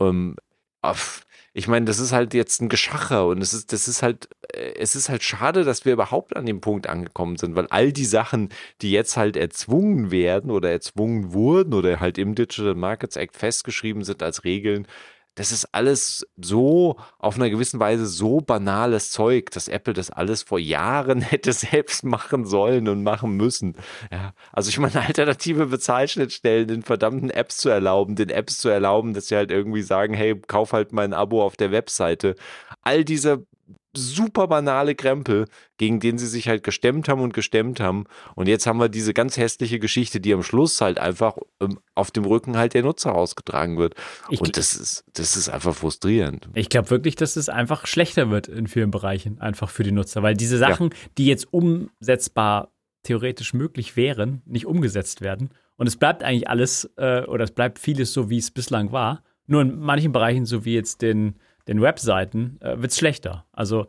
ja. 0.00 0.08
Ähm, 0.08 0.36
auf- 0.80 1.24
ich 1.54 1.68
meine, 1.68 1.84
das 1.84 1.98
ist 1.98 2.12
halt 2.12 2.32
jetzt 2.32 2.62
ein 2.62 2.70
Geschacher 2.70 3.26
und 3.26 3.42
es 3.42 3.52
ist, 3.52 3.72
das 3.74 3.86
ist 3.86 4.02
halt, 4.02 4.28
äh, 4.54 4.72
es 4.78 4.96
ist 4.96 5.08
halt 5.10 5.22
schade, 5.22 5.64
dass 5.64 5.84
wir 5.84 5.92
überhaupt 5.92 6.34
an 6.34 6.46
dem 6.46 6.60
Punkt 6.62 6.86
angekommen 6.86 7.36
sind, 7.36 7.54
weil 7.56 7.66
all 7.68 7.92
die 7.92 8.06
Sachen, 8.06 8.48
die 8.80 8.90
jetzt 8.90 9.16
halt 9.18 9.36
erzwungen 9.36 10.10
werden 10.10 10.50
oder 10.50 10.70
erzwungen 10.70 11.32
wurden 11.34 11.74
oder 11.74 12.00
halt 12.00 12.16
im 12.16 12.34
Digital 12.34 12.74
Markets 12.74 13.16
Act 13.16 13.36
festgeschrieben 13.36 14.02
sind 14.02 14.22
als 14.22 14.44
Regeln, 14.44 14.86
das 15.34 15.50
ist 15.50 15.66
alles 15.72 16.26
so 16.36 16.96
auf 17.18 17.36
einer 17.36 17.48
gewissen 17.48 17.80
Weise 17.80 18.06
so 18.06 18.40
banales 18.40 19.10
Zeug, 19.10 19.50
dass 19.50 19.68
Apple 19.68 19.94
das 19.94 20.10
alles 20.10 20.42
vor 20.42 20.58
Jahren 20.58 21.20
hätte 21.22 21.52
selbst 21.52 22.04
machen 22.04 22.44
sollen 22.44 22.88
und 22.88 23.02
machen 23.02 23.36
müssen. 23.36 23.76
Ja, 24.10 24.34
also 24.52 24.68
ich 24.68 24.78
meine, 24.78 25.00
alternative 25.06 25.66
Bezahlschnittstellen 25.66 26.68
in 26.68 26.82
verdammten 26.82 27.30
Apps 27.30 27.56
zu 27.56 27.70
erlauben, 27.70 28.16
den 28.16 28.28
Apps 28.28 28.58
zu 28.58 28.68
erlauben, 28.68 29.14
dass 29.14 29.28
sie 29.28 29.36
halt 29.36 29.50
irgendwie 29.50 29.82
sagen, 29.82 30.14
hey, 30.14 30.38
kauf 30.46 30.72
halt 30.72 30.92
mein 30.92 31.14
Abo 31.14 31.42
auf 31.42 31.56
der 31.56 31.72
Webseite. 31.72 32.36
All 32.82 33.04
diese 33.04 33.46
super 33.94 34.48
banale 34.48 34.94
Krempel, 34.94 35.46
gegen 35.76 36.00
den 36.00 36.18
sie 36.18 36.26
sich 36.26 36.48
halt 36.48 36.62
gestemmt 36.62 37.08
haben 37.08 37.20
und 37.20 37.34
gestemmt 37.34 37.80
haben. 37.80 38.04
Und 38.34 38.48
jetzt 38.48 38.66
haben 38.66 38.78
wir 38.78 38.88
diese 38.88 39.12
ganz 39.14 39.36
hässliche 39.36 39.78
Geschichte, 39.78 40.20
die 40.20 40.32
am 40.32 40.42
Schluss 40.42 40.80
halt 40.80 40.98
einfach 40.98 41.36
ähm, 41.60 41.78
auf 41.94 42.10
dem 42.10 42.24
Rücken 42.24 42.56
halt 42.56 42.74
der 42.74 42.82
Nutzer 42.82 43.14
ausgetragen 43.14 43.78
wird. 43.78 43.94
Ich, 44.30 44.40
und 44.40 44.56
das 44.56 44.74
ist, 44.74 45.04
das 45.14 45.36
ist 45.36 45.48
einfach 45.48 45.74
frustrierend. 45.74 46.48
ich 46.54 46.68
glaube 46.68 46.90
wirklich, 46.90 47.16
dass 47.16 47.36
es 47.36 47.48
einfach 47.48 47.86
schlechter 47.86 48.30
wird 48.30 48.48
in 48.48 48.66
vielen 48.66 48.90
Bereichen, 48.90 49.40
einfach 49.40 49.70
für 49.70 49.82
die 49.82 49.92
Nutzer, 49.92 50.22
weil 50.22 50.34
diese 50.34 50.58
Sachen, 50.58 50.90
die 51.18 51.26
jetzt 51.26 51.52
umsetzbar 51.52 52.72
theoretisch 53.02 53.52
möglich 53.52 53.96
wären, 53.96 54.42
nicht 54.46 54.66
umgesetzt 54.66 55.20
werden. 55.20 55.50
Und 55.76 55.86
es 55.86 55.96
bleibt 55.96 56.22
eigentlich 56.22 56.48
alles, 56.48 56.90
äh, 56.96 57.22
oder 57.24 57.44
es 57.44 57.50
bleibt 57.50 57.78
vieles 57.78 58.12
so, 58.12 58.30
wie 58.30 58.38
es 58.38 58.50
bislang 58.50 58.92
war. 58.92 59.22
Nur 59.46 59.62
in 59.62 59.80
manchen 59.80 60.12
Bereichen, 60.12 60.46
so 60.46 60.64
wie 60.64 60.74
jetzt 60.74 61.02
den 61.02 61.34
den 61.68 61.80
Webseiten, 61.80 62.58
äh, 62.60 62.80
wird 62.80 62.92
es 62.92 62.98
schlechter. 62.98 63.46
Also 63.52 63.86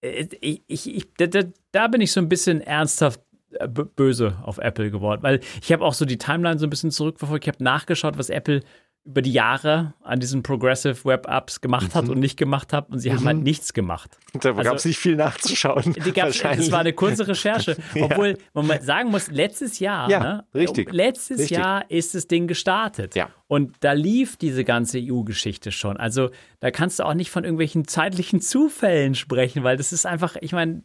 äh, 0.00 0.28
ich, 0.40 0.62
ich, 0.68 1.14
da, 1.16 1.26
da 1.72 1.88
bin 1.88 2.00
ich 2.00 2.12
so 2.12 2.20
ein 2.20 2.28
bisschen 2.28 2.60
ernsthaft 2.60 3.20
äh, 3.52 3.66
böse 3.68 4.36
auf 4.42 4.58
Apple 4.58 4.90
geworden, 4.90 5.22
weil 5.22 5.40
ich 5.62 5.72
habe 5.72 5.84
auch 5.84 5.94
so 5.94 6.04
die 6.04 6.18
Timeline 6.18 6.58
so 6.58 6.66
ein 6.66 6.70
bisschen 6.70 6.90
zurückverfolgt. 6.90 7.44
Ich 7.44 7.48
habe 7.48 7.64
nachgeschaut, 7.64 8.18
was 8.18 8.30
Apple 8.30 8.62
über 9.08 9.22
die 9.22 9.32
Jahre 9.32 9.94
an 10.02 10.20
diesen 10.20 10.42
Progressive 10.42 11.02
Web 11.06 11.26
Apps 11.26 11.62
gemacht 11.62 11.94
hat 11.94 12.04
mhm. 12.04 12.10
und 12.10 12.18
nicht 12.18 12.36
gemacht 12.36 12.74
hat 12.74 12.90
und 12.90 12.98
sie 12.98 13.08
mhm. 13.08 13.14
haben 13.14 13.26
halt 13.26 13.38
nichts 13.38 13.72
gemacht. 13.72 14.18
Da 14.34 14.50
also, 14.50 14.62
gab 14.62 14.74
es 14.74 14.84
nicht 14.84 14.98
viel 14.98 15.16
nachzuschauen. 15.16 15.94
Die 16.04 16.12
gab's, 16.12 16.42
das 16.42 16.70
war 16.70 16.80
eine 16.80 16.92
kurze 16.92 17.26
Recherche. 17.26 17.78
Obwohl 17.98 18.36
ja. 18.54 18.62
man 18.62 18.82
sagen 18.82 19.10
muss, 19.10 19.30
letztes 19.30 19.78
Jahr, 19.78 20.10
ja, 20.10 20.20
ne, 20.20 20.44
richtig. 20.54 20.92
letztes 20.92 21.38
richtig. 21.38 21.56
Jahr 21.56 21.90
ist 21.90 22.14
das 22.14 22.28
Ding 22.28 22.48
gestartet. 22.48 23.14
Ja. 23.14 23.30
Und 23.46 23.76
da 23.80 23.92
lief 23.92 24.36
diese 24.36 24.62
ganze 24.62 24.98
EU-Geschichte 25.00 25.72
schon. 25.72 25.96
Also 25.96 26.28
da 26.60 26.70
kannst 26.70 26.98
du 26.98 27.04
auch 27.04 27.14
nicht 27.14 27.30
von 27.30 27.44
irgendwelchen 27.44 27.88
zeitlichen 27.88 28.42
Zufällen 28.42 29.14
sprechen, 29.14 29.64
weil 29.64 29.78
das 29.78 29.94
ist 29.94 30.04
einfach, 30.04 30.36
ich 30.42 30.52
meine, 30.52 30.82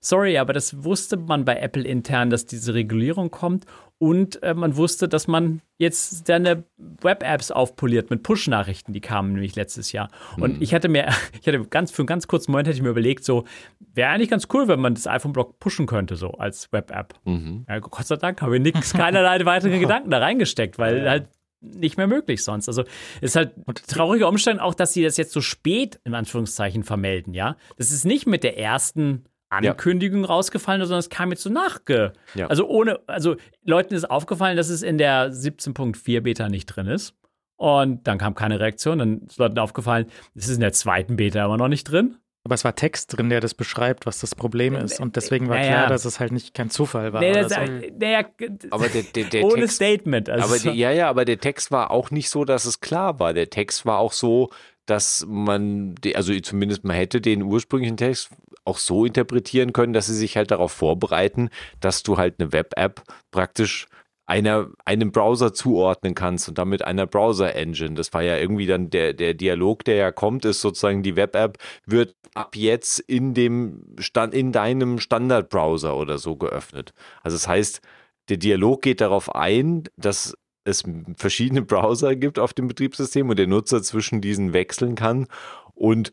sorry, 0.00 0.38
aber 0.38 0.52
das 0.52 0.84
wusste 0.84 1.16
man 1.16 1.44
bei 1.44 1.56
Apple 1.56 1.84
intern, 1.84 2.30
dass 2.30 2.46
diese 2.46 2.74
Regulierung 2.74 3.30
kommt 3.30 3.66
und 3.98 4.42
äh, 4.42 4.54
man 4.54 4.76
wusste, 4.76 5.08
dass 5.08 5.28
man 5.28 5.60
jetzt 5.76 6.26
seine 6.26 6.64
Web-Apps 6.78 7.50
aufpoliert 7.50 8.08
mit 8.08 8.22
Push-Nachrichten, 8.22 8.94
die 8.94 9.02
kamen 9.02 9.34
nämlich 9.34 9.56
letztes 9.56 9.92
Jahr. 9.92 10.10
Und 10.38 10.56
mhm. 10.56 10.62
ich 10.62 10.72
hatte 10.72 10.88
mir, 10.88 11.08
ich 11.40 11.46
hatte 11.46 11.62
ganz 11.66 11.90
für 11.90 12.00
einen 12.00 12.06
ganz 12.06 12.26
kurzen 12.26 12.50
Moment 12.50 12.66
hätte 12.66 12.78
ich 12.78 12.82
mir 12.82 12.88
überlegt, 12.88 13.24
so 13.24 13.44
wäre 13.78 14.08
eigentlich 14.08 14.30
ganz 14.30 14.48
cool, 14.54 14.68
wenn 14.68 14.80
man 14.80 14.94
das 14.94 15.06
iPhone-Block 15.06 15.58
pushen 15.58 15.86
könnte, 15.86 16.16
so 16.16 16.30
als 16.30 16.72
Web-App. 16.72 17.14
Mhm. 17.24 17.66
Ja, 17.68 17.78
Gott 17.80 18.06
sei 18.06 18.16
Dank 18.16 18.40
habe 18.40 18.56
ich 18.56 18.62
nichts, 18.62 18.92
keinerlei 18.94 19.44
weitere 19.44 19.78
Gedanken 19.78 20.10
da 20.10 20.18
reingesteckt, 20.18 20.78
weil 20.78 21.08
halt 21.08 21.28
nicht 21.60 21.98
mehr 21.98 22.06
möglich 22.06 22.42
sonst. 22.42 22.68
Also 22.68 22.84
ist 23.20 23.36
halt 23.36 23.52
traurige 23.86 24.26
Umstand 24.26 24.60
auch, 24.60 24.74
dass 24.74 24.94
sie 24.94 25.02
das 25.02 25.18
jetzt 25.18 25.32
so 25.32 25.42
spät 25.42 26.00
in 26.04 26.14
Anführungszeichen 26.14 26.84
vermelden, 26.84 27.34
ja. 27.34 27.56
Das 27.76 27.90
ist 27.90 28.06
nicht 28.06 28.26
mit 28.26 28.44
der 28.44 28.56
ersten 28.56 29.26
Ankündigung 29.50 30.22
ja. 30.22 30.28
rausgefallen, 30.28 30.80
sondern 30.82 31.00
es 31.00 31.10
kam 31.10 31.30
jetzt 31.30 31.42
so 31.42 31.50
nachge. 31.50 32.12
Ja. 32.34 32.46
Also 32.46 32.66
ohne, 32.68 33.00
also 33.06 33.36
Leuten 33.64 33.94
ist 33.94 34.10
aufgefallen, 34.10 34.56
dass 34.56 34.70
es 34.70 34.82
in 34.82 34.96
der 34.96 35.32
17.4 35.32 36.20
Beta 36.20 36.48
nicht 36.48 36.66
drin 36.66 36.86
ist. 36.86 37.14
Und 37.56 38.06
dann 38.06 38.16
kam 38.16 38.34
keine 38.34 38.58
Reaktion. 38.58 39.00
Dann 39.00 39.22
ist 39.26 39.38
Leuten 39.38 39.58
aufgefallen, 39.58 40.06
es 40.34 40.48
ist 40.48 40.54
in 40.54 40.60
der 40.60 40.72
zweiten 40.72 41.16
Beta 41.16 41.44
aber 41.44 41.58
noch 41.58 41.68
nicht 41.68 41.84
drin. 41.84 42.16
Aber 42.42 42.54
es 42.54 42.64
war 42.64 42.74
Text 42.74 43.14
drin, 43.14 43.28
der 43.28 43.40
das 43.40 43.52
beschreibt, 43.52 44.06
was 44.06 44.20
das 44.20 44.34
Problem 44.34 44.74
ist. 44.74 44.98
Und 44.98 45.16
deswegen 45.16 45.50
war 45.50 45.58
naja. 45.58 45.72
klar, 45.72 45.88
dass 45.88 46.06
es 46.06 46.20
halt 46.20 46.32
nicht 46.32 46.54
kein 46.54 46.70
Zufall 46.70 47.12
war. 47.12 47.20
Naja, 47.20 47.46
so. 47.46 47.54
naja, 47.98 48.24
aber 48.70 48.88
der, 48.88 49.02
der, 49.02 49.24
der 49.24 49.44
ohne 49.44 49.62
Text, 49.62 49.76
Statement. 49.76 50.30
Also 50.30 50.46
aber 50.46 50.58
die, 50.58 50.78
ja, 50.78 50.90
ja, 50.90 51.10
aber 51.10 51.26
der 51.26 51.38
Text 51.38 51.70
war 51.70 51.90
auch 51.90 52.10
nicht 52.10 52.30
so, 52.30 52.46
dass 52.46 52.64
es 52.64 52.80
klar 52.80 53.20
war. 53.20 53.34
Der 53.34 53.50
Text 53.50 53.84
war 53.84 53.98
auch 53.98 54.12
so, 54.12 54.48
dass 54.86 55.26
man, 55.28 55.94
also 56.14 56.38
zumindest 56.40 56.84
man 56.84 56.96
hätte 56.96 57.20
den 57.20 57.42
ursprünglichen 57.42 57.96
Text 57.96 58.30
auch 58.64 58.78
so 58.78 59.04
interpretieren 59.04 59.72
können, 59.72 59.92
dass 59.92 60.06
sie 60.06 60.16
sich 60.16 60.36
halt 60.36 60.50
darauf 60.50 60.72
vorbereiten, 60.72 61.50
dass 61.80 62.02
du 62.02 62.18
halt 62.18 62.36
eine 62.38 62.52
Web-App 62.52 63.02
praktisch 63.30 63.86
einer, 64.30 64.68
einem 64.84 65.10
Browser 65.10 65.52
zuordnen 65.52 66.14
kannst 66.14 66.48
und 66.48 66.56
damit 66.56 66.84
einer 66.84 67.06
Browser-Engine. 67.06 67.94
Das 67.94 68.12
war 68.12 68.22
ja 68.22 68.36
irgendwie 68.36 68.66
dann 68.66 68.88
der, 68.88 69.12
der 69.12 69.34
Dialog, 69.34 69.84
der 69.84 69.96
ja 69.96 70.12
kommt, 70.12 70.44
ist 70.44 70.60
sozusagen 70.60 71.02
die 71.02 71.16
Web-App 71.16 71.58
wird 71.84 72.14
ab 72.34 72.54
jetzt 72.54 73.00
in 73.00 73.34
dem 73.34 73.82
Stand, 73.98 74.32
in 74.32 74.52
deinem 74.52 75.00
Standard-Browser 75.00 75.96
oder 75.96 76.18
so 76.18 76.36
geöffnet. 76.36 76.92
Also 77.24 77.36
das 77.36 77.48
heißt, 77.48 77.80
der 78.28 78.36
Dialog 78.36 78.82
geht 78.82 79.00
darauf 79.00 79.34
ein, 79.34 79.84
dass 79.96 80.36
es 80.64 80.84
verschiedene 81.16 81.62
Browser 81.66 82.16
gibt 82.16 82.38
auf 82.38 82.52
dem 82.52 82.68
Betriebssystem 82.68 83.28
und 83.28 83.38
der 83.38 83.46
Nutzer 83.46 83.82
zwischen 83.82 84.20
diesen 84.20 84.52
wechseln 84.52 84.94
kann. 84.94 85.26
Und 85.74 86.12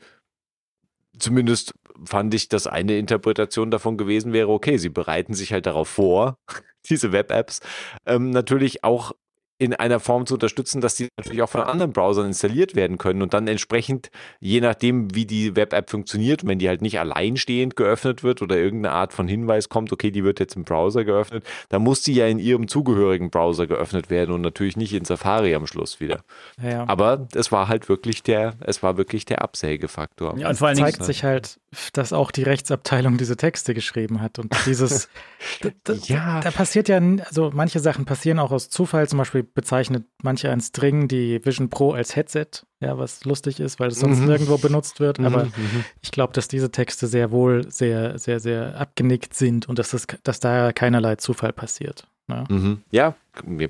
zumindest 1.18 1.74
fand 2.06 2.34
ich, 2.34 2.48
dass 2.48 2.68
eine 2.68 2.98
Interpretation 2.98 3.72
davon 3.72 3.98
gewesen 3.98 4.34
wäre, 4.34 4.50
okay, 4.50 4.78
sie 4.78 4.90
bereiten 4.90 5.34
sich 5.34 5.54
halt 5.54 5.66
darauf 5.66 5.90
vor, 5.90 6.38
diese 6.90 7.12
Web-Apps 7.12 7.62
ähm, 8.06 8.30
natürlich 8.30 8.84
auch 8.84 9.14
in 9.60 9.74
einer 9.74 10.00
Form 10.00 10.26
zu 10.26 10.36
unterstützen, 10.36 10.82
dass 10.82 10.96
die 10.96 11.10
natürlich 11.18 11.42
auch 11.42 11.50
von 11.50 11.62
anderen 11.62 11.92
Browsern 11.92 12.28
installiert 12.28 12.76
werden 12.76 12.98
können 12.98 13.22
und 13.22 13.34
dann 13.34 13.48
entsprechend, 13.48 14.12
je 14.40 14.62
nachdem, 14.62 15.14
wie 15.16 15.26
die 15.26 15.56
Web-App 15.56 15.90
funktioniert, 15.90 16.46
wenn 16.46 16.60
die 16.60 16.68
halt 16.68 16.82
nicht 16.82 17.00
alleinstehend 17.00 17.76
geöffnet 17.76 18.24
wird 18.24 18.42
oder 18.42 18.56
irgendeine 18.56 18.94
Art 18.94 19.14
von 19.14 19.28
Hinweis 19.28 19.70
kommt, 19.70 19.92
okay, 19.92 20.12
die 20.12 20.24
wird 20.24 20.40
jetzt 20.40 20.56
im 20.56 20.64
Browser 20.64 21.06
geöffnet, 21.06 21.44
dann 21.70 21.82
muss 21.82 22.02
die 22.02 22.14
ja 22.14 22.28
in 22.28 22.38
ihrem 22.38 22.68
zugehörigen 22.68 23.32
Browser 23.32 23.66
geöffnet 23.66 24.10
werden 24.10 24.34
und 24.34 24.42
natürlich 24.42 24.78
nicht 24.78 24.94
in 24.94 25.06
Safari 25.06 25.56
am 25.56 25.66
Schluss 25.66 26.00
wieder. 26.00 26.22
Ja. 26.62 26.88
Aber 26.88 27.28
es 27.34 27.52
war 27.52 27.68
halt 27.68 27.90
wirklich 27.90 28.22
der, 28.22 28.54
es 28.60 28.84
war 28.84 28.98
wirklich 28.98 29.26
der 29.26 29.42
Absägefaktor. 29.42 30.38
Ja, 30.38 30.50
und 30.50 30.56
vor 30.56 30.68
allem 30.68 30.78
zeigt 30.78 31.04
sich 31.04 31.24
halt, 31.24 31.60
dass 31.94 32.14
auch 32.14 32.32
die 32.32 32.44
Rechtsabteilung 32.44 33.18
diese 33.18 33.38
Texte 33.38 33.74
geschrieben 33.74 34.22
hat 34.22 34.40
und 34.40 34.54
dieses, 34.66 35.10
da, 35.84 35.94
ja. 35.94 36.40
da 36.42 36.52
passiert 36.52 36.90
ja, 36.90 37.00
also 37.00 37.52
manche 37.54 37.80
Sachen 37.80 38.06
passieren 38.06 38.40
auch 38.40 38.52
aus 38.52 38.70
Zufall, 38.70 39.08
zum 39.08 39.18
Beispiel 39.20 39.44
bezeichnet 39.44 40.06
manche 40.24 40.50
ein 40.50 40.62
String 40.62 41.08
die 41.08 41.44
Vision 41.46 41.70
Pro 41.70 41.92
als 41.92 42.16
Headset, 42.16 42.48
ja, 42.80 42.98
was 42.98 43.26
lustig 43.26 43.60
ist, 43.60 43.80
weil 43.80 43.90
es 43.90 44.00
sonst 44.00 44.20
mhm. 44.20 44.26
nirgendwo 44.26 44.58
benutzt 44.58 45.00
wird. 45.00 45.20
Aber 45.20 45.46
mhm. 45.46 45.52
mhm. 45.56 45.86
ich 46.02 46.12
glaube, 46.12 46.34
dass 46.34 46.48
diese 46.48 46.72
Texte 46.72 47.08
sehr 47.08 47.32
wohl 47.32 47.70
sehr, 47.72 48.18
sehr, 48.20 48.40
sehr 48.40 48.80
abgenickt 48.80 49.34
sind 49.34 49.68
und 49.68 49.80
dass, 49.80 49.92
das, 49.92 50.08
dass 50.24 50.40
da 50.40 50.72
keinerlei 50.74 51.16
Zufall 51.16 51.54
passiert. 51.54 52.08
Ja. 52.30 52.44
Mhm. 52.50 52.82
ja, 52.92 53.16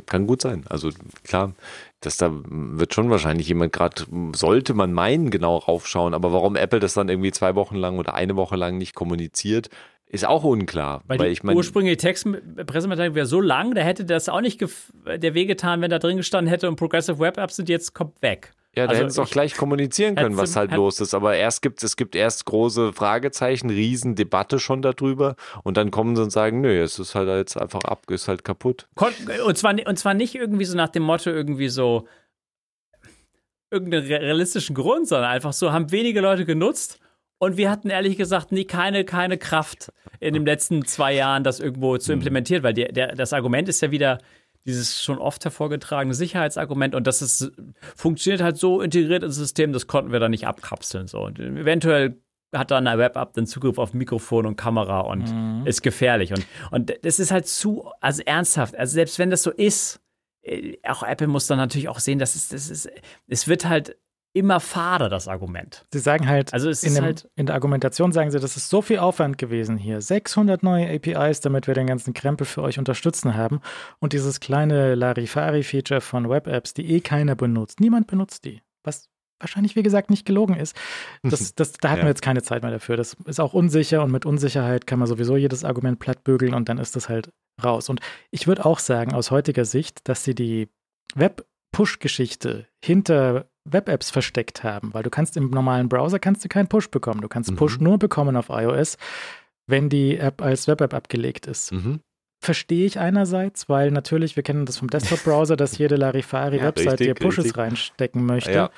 kann 0.08 0.26
gut 0.26 0.42
sein. 0.42 0.66
Also 0.68 0.90
klar, 1.24 1.54
dass 2.02 2.18
da 2.18 2.32
wird 2.32 2.94
schon 2.94 3.10
wahrscheinlich 3.10 3.48
jemand 3.48 3.72
gerade, 3.72 4.06
sollte 4.34 4.74
man 4.74 4.94
meinen, 4.94 5.30
genau 5.30 5.58
raufschauen. 5.58 6.14
Aber 6.14 6.34
warum 6.34 6.56
Apple 6.56 6.80
das 6.80 6.96
dann 6.96 7.10
irgendwie 7.10 7.32
zwei 7.32 7.56
Wochen 7.56 7.76
lang 7.76 8.00
oder 8.00 8.16
eine 8.16 8.36
Woche 8.36 8.56
lang 8.56 8.78
nicht 8.78 8.96
kommuniziert, 8.96 9.70
ist 10.08 10.26
auch 10.26 10.44
unklar. 10.44 11.04
Weil, 11.08 11.20
weil 11.20 11.28
die 11.28 11.34
ich 11.34 11.44
mein, 11.44 11.56
ursprüngliche 11.56 11.98
Textpressemitteilung 11.98 13.14
wäre 13.16 13.26
so 13.26 13.42
lang, 13.42 13.76
da 13.76 13.82
hätte 13.82 14.06
das 14.06 14.30
auch 14.30 14.42
nicht 14.42 14.64
der 15.06 15.34
Weh 15.34 15.46
getan, 15.46 15.82
wenn 15.82 15.92
da 15.92 16.00
drin 16.00 16.18
gestanden 16.18 16.50
hätte 16.50 16.68
und 16.68 16.78
Progressive 16.78 17.20
Web 17.20 17.38
Apps 17.38 17.58
sind 17.58 17.70
jetzt 17.70 17.94
kommt 17.94 18.22
weg. 18.22 18.54
Ja, 18.78 18.86
da 18.86 18.92
also 18.92 19.02
hätten 19.02 19.10
sie 19.10 19.22
auch 19.24 19.30
gleich 19.30 19.56
kommunizieren 19.56 20.14
können, 20.14 20.38
was 20.38 20.56
halt 20.56 20.72
los 20.72 21.02
ist. 21.02 21.16
Aber 21.16 21.36
erst 21.36 21.64
gibt 21.64 21.82
es 21.82 21.96
gibt 21.98 22.16
erst 22.16 22.46
große 22.46 22.94
Fragezeichen, 22.94 23.72
Riesendebatte 23.72 24.60
schon 24.60 24.84
darüber 24.84 25.36
und 25.64 25.78
dann 25.78 25.90
kommen 25.90 26.16
sie 26.16 26.22
und 26.22 26.30
sagen, 26.30 26.62
nö, 26.62 26.80
es 26.80 27.00
ist 27.00 27.16
halt 27.16 27.28
jetzt 27.28 27.60
einfach 27.60 27.82
ab, 27.86 28.04
ist 28.12 28.28
halt 28.28 28.44
kaputt. 28.44 28.88
Und 29.46 29.58
zwar, 29.58 29.76
und 29.88 29.98
zwar 29.98 30.14
nicht 30.14 30.36
irgendwie 30.36 30.66
so 30.66 30.78
nach 30.78 30.90
dem 30.90 31.02
Motto 31.02 31.32
irgendwie 31.32 31.70
so 31.70 32.08
irgendeinen 33.72 34.06
realistischen 34.06 34.76
Grund, 34.76 35.08
sondern 35.08 35.32
einfach 35.32 35.54
so 35.54 35.72
haben 35.72 35.92
wenige 35.92 36.22
Leute 36.22 36.46
genutzt 36.46 37.00
und 37.40 37.58
wir 37.58 37.72
hatten 37.72 37.90
ehrlich 37.90 38.16
gesagt 38.16 38.52
nie 38.52 38.66
keine, 38.66 39.06
keine 39.06 39.40
Kraft 39.40 39.92
in 40.20 40.36
den 40.36 40.46
letzten 40.46 40.86
zwei 40.86 41.16
Jahren, 41.16 41.44
das 41.44 41.60
irgendwo 41.60 41.98
zu 41.98 42.12
mhm. 42.12 42.20
implementieren, 42.20 42.62
weil 42.62 42.76
der, 42.76 42.92
der, 42.92 43.16
das 43.16 43.34
Argument 43.34 43.70
ist 43.70 43.82
ja 43.82 43.90
wieder 43.90 44.20
dieses 44.68 45.02
schon 45.02 45.18
oft 45.18 45.44
hervorgetragene 45.46 46.14
Sicherheitsargument 46.14 46.94
und 46.94 47.08
das 47.08 47.22
ist, 47.22 47.52
funktioniert 47.96 48.42
halt 48.42 48.58
so 48.58 48.82
integriert 48.82 49.24
ins 49.24 49.36
System, 49.36 49.72
das 49.72 49.88
konnten 49.88 50.12
wir 50.12 50.20
da 50.20 50.30
nicht 50.30 50.46
abkapseln. 50.46 51.08
So. 51.08 51.22
Und 51.22 51.40
eventuell 51.40 52.22
hat 52.54 52.72
dann 52.72 52.86
eine 52.86 53.00
Web-App 53.00 53.34
den 53.34 53.48
Zugriff 53.48 53.78
auf 53.78 53.94
Mikrofon 53.94 54.46
und 54.46 54.56
Kamera 54.58 55.02
und 55.02 55.32
mhm. 55.32 55.66
ist 55.66 55.82
gefährlich. 55.82 56.32
Und, 56.34 56.46
und 56.72 56.94
das 57.02 57.20
ist 57.20 57.32
halt 57.32 57.48
zu, 57.48 57.90
also 58.02 58.22
ernsthaft, 58.26 58.76
also 58.76 58.94
selbst 58.94 59.20
wenn 59.20 59.30
das 59.30 59.44
so 59.44 59.52
ist, 59.52 60.02
äh, 60.42 60.78
auch 60.84 61.04
Apple 61.04 61.28
muss 61.28 61.48
dann 61.48 61.58
natürlich 61.58 61.90
auch 61.90 62.00
sehen, 62.00 62.20
dass 62.20 62.36
es, 62.36 62.50
das 62.50 62.70
ist, 62.70 62.90
es 63.28 63.48
wird 63.48 63.68
halt 63.68 63.98
immer 64.38 64.60
fader, 64.60 65.10
das 65.10 65.28
Argument. 65.28 65.86
Sie 65.92 66.00
sagen 66.00 66.28
halt, 66.28 66.54
also 66.54 66.70
in, 66.70 66.94
dem, 66.94 67.04
halt 67.04 67.30
in, 67.36 67.46
der 67.48 67.56
Argumentation 67.56 68.12
sagen 68.12 68.32
sie, 68.32 68.40
das 68.40 68.58
ist 68.58 68.70
so 68.70 68.82
viel 68.82 69.00
Aufwand 69.00 69.38
gewesen 69.38 69.78
hier. 69.78 70.02
600 70.02 70.64
neue 70.64 70.90
APIs, 70.90 71.42
damit 71.42 71.68
wir 71.68 71.74
den 71.74 71.88
ganzen 71.88 72.14
Krempel 72.14 72.46
für 72.46 72.62
euch 72.62 72.80
unterstützen 72.80 73.36
haben. 73.36 73.62
Und 74.00 74.14
dieses 74.14 74.40
kleine 74.40 74.96
Larifari-Feature 74.96 76.02
von 76.02 76.30
Web-Apps, 76.30 76.74
die 76.74 76.92
eh 76.92 77.00
keiner 77.00 77.36
benutzt. 77.36 77.80
Niemand 77.80 78.08
benutzt 78.08 78.46
die. 78.46 78.62
Was 78.84 79.10
wahrscheinlich, 79.40 79.76
wie 79.76 79.84
gesagt, 79.84 80.10
nicht 80.10 80.26
gelogen 80.26 80.56
ist. 80.56 80.76
Das, 81.24 81.54
das, 81.56 81.74
da 81.74 81.90
hatten 81.90 82.00
ja. 82.00 82.06
wir 82.06 82.10
jetzt 82.10 82.22
keine 82.22 82.42
Zeit 82.42 82.64
mehr 82.64 82.72
dafür. 82.72 82.98
Das 82.98 83.16
ist 83.26 83.40
auch 83.40 83.54
unsicher 83.54 84.04
und 84.04 84.12
mit 84.12 84.26
Unsicherheit 84.26 84.88
kann 84.88 85.00
man 85.00 85.08
sowieso 85.08 85.38
jedes 85.38 85.64
Argument 85.64 86.00
plattbügeln 86.00 86.54
und 86.54 86.70
dann 86.70 86.78
ist 86.78 86.96
das 86.96 87.10
halt 87.10 87.32
raus. 87.64 87.90
Und 87.90 88.00
ich 88.32 88.48
würde 88.48 88.66
auch 88.66 88.80
sagen, 88.80 89.14
aus 89.14 89.32
heutiger 89.32 89.66
Sicht, 89.66 90.08
dass 90.08 90.24
sie 90.24 90.36
die 90.36 90.70
Web-Push-Geschichte 91.16 92.68
hinter 92.84 93.50
Web-Apps 93.72 94.10
versteckt 94.10 94.64
haben, 94.64 94.94
weil 94.94 95.04
du 95.04 95.10
kannst 95.10 95.38
im 95.38 95.50
normalen 95.50 95.90
Browser 95.90 96.20
kannst 96.20 96.44
du 96.44 96.50
keinen 96.50 96.68
Push 96.68 96.90
bekommen. 96.90 97.22
Du 97.22 97.28
kannst 97.28 97.52
mhm. 97.52 97.56
Push 97.56 97.80
nur 97.80 97.98
bekommen 97.98 98.36
auf 98.36 98.50
iOS, 98.50 98.98
wenn 99.68 99.90
die 99.90 100.18
App 100.18 100.42
als 100.42 100.68
Web-App 100.68 100.94
abgelegt 100.94 101.48
ist. 101.48 101.72
Mhm. 101.72 102.00
Verstehe 102.40 102.86
ich 102.86 103.00
einerseits, 103.00 103.68
weil 103.68 103.90
natürlich, 103.92 104.36
wir 104.36 104.44
kennen 104.44 104.66
das 104.66 104.78
vom 104.78 104.90
Desktop-Browser, 104.90 105.56
dass 105.56 105.78
jede 105.78 105.96
Larifari-Website 105.96 107.00
ja, 107.00 107.08
dir 107.08 107.14
Pushes 107.16 107.46
richtig. 107.46 107.58
reinstecken 107.58 108.26
möchte. 108.26 108.52
Ja. 108.52 108.70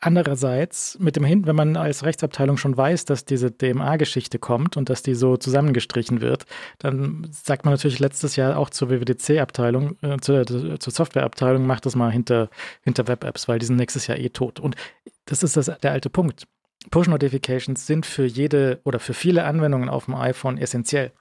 Andererseits, 0.00 0.96
mit 1.00 1.16
dem 1.16 1.24
Hin 1.24 1.46
wenn 1.46 1.56
man 1.56 1.76
als 1.76 2.04
Rechtsabteilung 2.04 2.56
schon 2.56 2.76
weiß, 2.76 3.04
dass 3.04 3.24
diese 3.24 3.50
DMA-Geschichte 3.50 4.38
kommt 4.38 4.76
und 4.76 4.88
dass 4.90 5.02
die 5.02 5.14
so 5.14 5.36
zusammengestrichen 5.36 6.20
wird, 6.20 6.46
dann 6.78 7.26
sagt 7.30 7.64
man 7.64 7.74
natürlich 7.74 7.98
letztes 7.98 8.36
Jahr 8.36 8.58
auch 8.58 8.70
zur 8.70 8.90
WWDC-Abteilung, 8.90 9.96
äh, 10.02 10.18
zur, 10.20 10.46
zur 10.46 10.92
Softwareabteilung, 10.92 11.66
macht 11.66 11.84
das 11.84 11.96
mal 11.96 12.12
hinter, 12.12 12.48
hinter 12.82 13.08
Web-Apps, 13.08 13.48
weil 13.48 13.58
die 13.58 13.66
sind 13.66 13.76
nächstes 13.76 14.06
Jahr 14.06 14.18
eh 14.18 14.28
tot. 14.28 14.60
Und 14.60 14.76
das 15.24 15.42
ist 15.42 15.56
das, 15.56 15.66
der 15.66 15.92
alte 15.92 16.10
Punkt. 16.10 16.46
Push-Notifications 16.92 17.86
sind 17.86 18.06
für 18.06 18.24
jede 18.24 18.80
oder 18.84 19.00
für 19.00 19.14
viele 19.14 19.44
Anwendungen 19.44 19.88
auf 19.88 20.04
dem 20.04 20.14
iPhone 20.14 20.58
essentiell, 20.58 21.12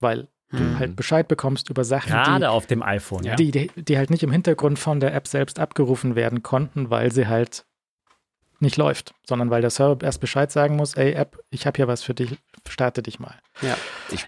weil 0.00 0.28
du 0.50 0.62
Mhm. 0.62 0.78
halt 0.78 0.96
Bescheid 0.96 1.26
bekommst 1.26 1.70
über 1.70 1.84
Sachen, 1.84 2.12
Gerade 2.12 2.40
die, 2.40 2.46
auf 2.46 2.66
dem 2.66 2.82
iPhone, 2.82 3.24
ja. 3.24 3.34
die, 3.34 3.50
die, 3.50 3.68
die 3.76 3.98
halt 3.98 4.10
nicht 4.10 4.22
im 4.22 4.30
Hintergrund 4.30 4.78
von 4.78 5.00
der 5.00 5.12
App 5.12 5.26
selbst 5.26 5.58
abgerufen 5.58 6.14
werden 6.14 6.44
konnten, 6.44 6.88
weil 6.88 7.10
sie 7.10 7.26
halt 7.26 7.65
nicht 8.60 8.76
läuft, 8.76 9.12
sondern 9.26 9.50
weil 9.50 9.60
der 9.60 9.70
Server 9.70 10.02
erst 10.04 10.20
Bescheid 10.20 10.50
sagen 10.50 10.76
muss, 10.76 10.94
ey 10.94 11.12
App, 11.12 11.38
ich 11.50 11.66
habe 11.66 11.76
hier 11.76 11.88
was 11.88 12.02
für 12.02 12.14
dich, 12.14 12.30
starte 12.68 13.02
dich 13.02 13.18
mal. 13.18 13.34
Ja. 13.62 13.76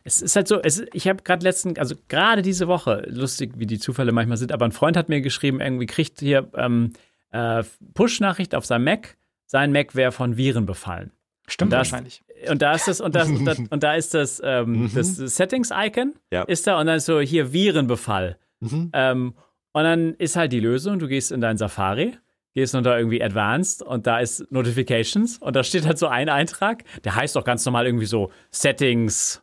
Es 0.05 0.21
ist 0.23 0.37
halt 0.37 0.49
so, 0.49 0.61
es, 0.61 0.83
ich 0.93 1.09
habe 1.09 1.23
gerade 1.23 1.43
letzten, 1.45 1.79
also 1.79 1.95
gerade 2.09 2.43
diese 2.43 2.69
Woche, 2.69 3.05
lustig, 3.09 3.53
wie 3.57 3.67
die 3.67 3.79
Zufälle 3.79 4.13
manchmal 4.13 4.37
sind, 4.37 4.53
aber 4.53 4.65
ein 4.67 4.73
Freund 4.73 4.97
hat 4.97 5.09
mir 5.09 5.21
geschrieben, 5.23 5.61
irgendwie 5.61 5.87
kriegt 5.87 6.21
hier 6.21 6.49
ähm, 6.55 6.93
äh, 7.31 7.63
Push-Nachricht 7.95 8.55
auf 8.55 8.67
seinem 8.67 8.85
Mac, 8.85 9.17
sein 9.47 9.73
Mac 9.73 9.95
wäre 9.95 10.13
von 10.13 10.37
Viren 10.37 10.67
befallen. 10.67 11.13
Stimmt 11.47 11.73
Das- 11.73 11.79
wahrscheinlich. 11.91 12.23
Und 12.49 12.63
da 12.63 12.73
ist 12.75 12.87
das, 12.87 13.01
und, 13.01 13.17
das, 13.17 13.29
und, 13.29 13.45
das, 13.47 13.59
und 13.59 13.83
da 13.83 13.95
ist 13.95 14.15
das, 14.15 14.41
ähm, 14.45 14.91
das 14.95 15.17
Settings-Icon, 15.17 16.15
Ja. 16.31 16.43
ist 16.43 16.67
da, 16.69 16.79
und 16.79 16.87
dann 16.87 16.99
ist 16.99 17.07
so 17.07 17.19
hier 17.19 17.53
Virenbefall. 17.53 18.39
Mhm. 18.61 18.91
Ähm, 18.93 19.35
und 19.73 19.83
dann 19.85 20.15
ist 20.15 20.37
halt 20.37 20.53
die 20.53 20.61
Lösung, 20.61 20.99
du 21.01 21.09
gehst 21.09 21.33
in 21.33 21.41
dein 21.41 21.57
Safari, 21.57 22.17
gehst 22.59 22.75
unter 22.75 22.99
irgendwie 22.99 23.23
Advanced 23.23 23.83
und 23.83 24.07
da 24.07 24.19
ist 24.19 24.51
Notifications 24.51 25.39
und 25.39 25.55
da 25.57 25.63
steht 25.65 25.87
halt 25.87 25.99
so 25.99 26.09
ein 26.09 26.29
Eintrag, 26.29 26.85
der 27.05 27.15
heißt 27.15 27.37
doch 27.37 27.45
ganz 27.45 27.65
normal 27.65 27.87
irgendwie 27.87 28.07
so 28.07 28.31
Settings 28.51 29.43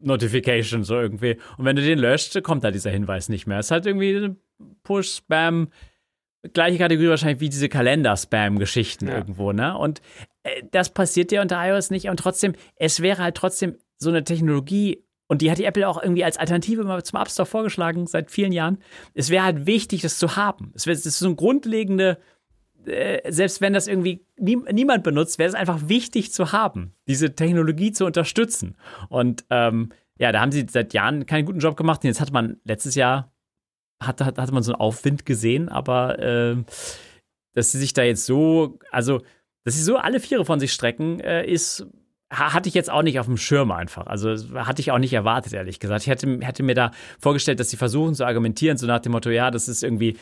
Notifications 0.00 0.86
so 0.86 0.94
irgendwie. 0.94 1.38
Und 1.56 1.64
wenn 1.64 1.76
du 1.76 1.82
den 1.82 1.98
löscht, 1.98 2.40
kommt 2.42 2.64
da 2.64 2.70
dieser 2.70 2.90
Hinweis 2.90 3.28
nicht 3.28 3.46
mehr. 3.46 3.58
Es 3.58 3.66
ist 3.66 3.70
halt 3.72 3.86
irgendwie 3.86 4.36
Push, 4.82 5.16
Spam, 5.16 5.68
gleiche 6.52 6.78
Kategorie 6.78 7.08
wahrscheinlich 7.08 7.40
wie 7.40 7.48
diese 7.48 7.68
Kalender-Spam-Geschichten 7.68 9.08
Ja. 9.08 9.16
irgendwo, 9.16 9.52
ne? 9.52 9.76
Und 9.76 10.00
äh, 10.44 10.62
das 10.70 10.90
passiert 10.90 11.30
dir 11.30 11.40
unter 11.42 11.56
iOS 11.68 11.90
nicht. 11.90 12.08
Und 12.08 12.18
trotzdem, 12.18 12.54
es 12.76 13.00
wäre 13.00 13.22
halt 13.22 13.36
trotzdem 13.36 13.76
so 13.98 14.10
eine 14.10 14.22
Technologie, 14.22 15.04
und 15.28 15.42
die 15.42 15.50
hat 15.50 15.58
die 15.58 15.64
Apple 15.64 15.86
auch 15.86 16.02
irgendwie 16.02 16.24
als 16.24 16.38
Alternative 16.38 16.84
mal 16.84 17.04
zum 17.04 17.20
App 17.20 17.30
Store 17.30 17.46
vorgeschlagen 17.46 18.06
seit 18.06 18.30
vielen 18.30 18.52
Jahren. 18.52 18.78
Es 19.14 19.30
wäre 19.30 19.44
halt 19.44 19.66
wichtig, 19.66 20.00
das 20.02 20.18
zu 20.18 20.36
haben. 20.36 20.72
Es 20.74 20.86
wäre 20.86 20.96
das 20.96 21.06
ist 21.06 21.18
so 21.18 21.28
ein 21.28 21.36
grundlegende, 21.36 22.18
äh, 22.86 23.30
selbst 23.30 23.60
wenn 23.60 23.74
das 23.74 23.86
irgendwie 23.86 24.24
nie, 24.38 24.56
niemand 24.72 25.04
benutzt, 25.04 25.38
wäre 25.38 25.48
es 25.48 25.54
einfach 25.54 25.88
wichtig 25.88 26.32
zu 26.32 26.52
haben, 26.52 26.94
diese 27.06 27.34
Technologie 27.34 27.92
zu 27.92 28.06
unterstützen. 28.06 28.76
Und 29.10 29.44
ähm, 29.50 29.90
ja, 30.18 30.32
da 30.32 30.40
haben 30.40 30.50
sie 30.50 30.66
seit 30.68 30.94
Jahren 30.94 31.26
keinen 31.26 31.44
guten 31.44 31.60
Job 31.60 31.76
gemacht. 31.76 32.02
Und 32.02 32.08
jetzt 32.08 32.20
hat 32.20 32.32
man 32.32 32.56
letztes 32.64 32.94
Jahr 32.94 33.30
hatte, 34.02 34.24
hatte 34.24 34.52
man 34.52 34.62
so 34.62 34.72
einen 34.72 34.80
Aufwind 34.80 35.26
gesehen, 35.26 35.68
aber 35.68 36.18
äh, 36.18 36.56
dass 37.54 37.72
sie 37.72 37.78
sich 37.78 37.92
da 37.92 38.02
jetzt 38.02 38.24
so, 38.24 38.78
also 38.90 39.20
dass 39.64 39.74
sie 39.74 39.82
so 39.82 39.96
alle 39.96 40.20
Viere 40.20 40.44
von 40.44 40.60
sich 40.60 40.72
strecken, 40.72 41.20
äh, 41.20 41.44
ist 41.44 41.86
hatte 42.30 42.68
ich 42.68 42.74
jetzt 42.74 42.90
auch 42.90 43.02
nicht 43.02 43.18
auf 43.18 43.26
dem 43.26 43.36
Schirm 43.36 43.70
einfach. 43.70 44.06
Also 44.06 44.30
hatte 44.54 44.80
ich 44.80 44.90
auch 44.90 44.98
nicht 44.98 45.12
erwartet, 45.12 45.52
ehrlich 45.52 45.80
gesagt. 45.80 46.02
Ich 46.02 46.08
hätte, 46.08 46.38
hätte 46.42 46.62
mir 46.62 46.74
da 46.74 46.90
vorgestellt, 47.18 47.60
dass 47.60 47.70
sie 47.70 47.76
versuchen 47.76 48.14
zu 48.14 48.26
argumentieren, 48.26 48.76
so 48.76 48.86
nach 48.86 49.00
dem 49.00 49.12
Motto, 49.12 49.30
ja, 49.30 49.50
das 49.50 49.68
ist 49.68 49.82
irgendwie, 49.82 50.18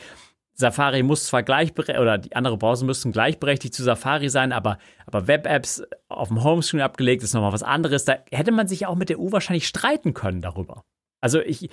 Safari 0.53 1.03
muss 1.03 1.25
zwar 1.25 1.43
gleichberechtigt, 1.43 1.99
oder 1.99 2.17
die 2.17 2.35
anderen 2.35 2.57
Browser 2.57 2.85
müssten 2.85 3.11
gleichberechtigt 3.11 3.73
zu 3.73 3.83
Safari 3.83 4.29
sein, 4.29 4.51
aber, 4.51 4.77
aber 5.05 5.27
Web-Apps 5.27 5.83
auf 6.07 6.29
dem 6.29 6.43
Homescreen 6.43 6.81
abgelegt 6.81 7.23
ist 7.23 7.33
nochmal 7.33 7.53
was 7.53 7.63
anderes. 7.63 8.05
Da 8.05 8.17
hätte 8.31 8.51
man 8.51 8.67
sich 8.67 8.85
auch 8.87 8.95
mit 8.95 9.09
der 9.09 9.19
EU 9.19 9.31
wahrscheinlich 9.31 9.67
streiten 9.67 10.13
können 10.13 10.41
darüber. 10.41 10.83
Also 11.19 11.39
ich, 11.41 11.69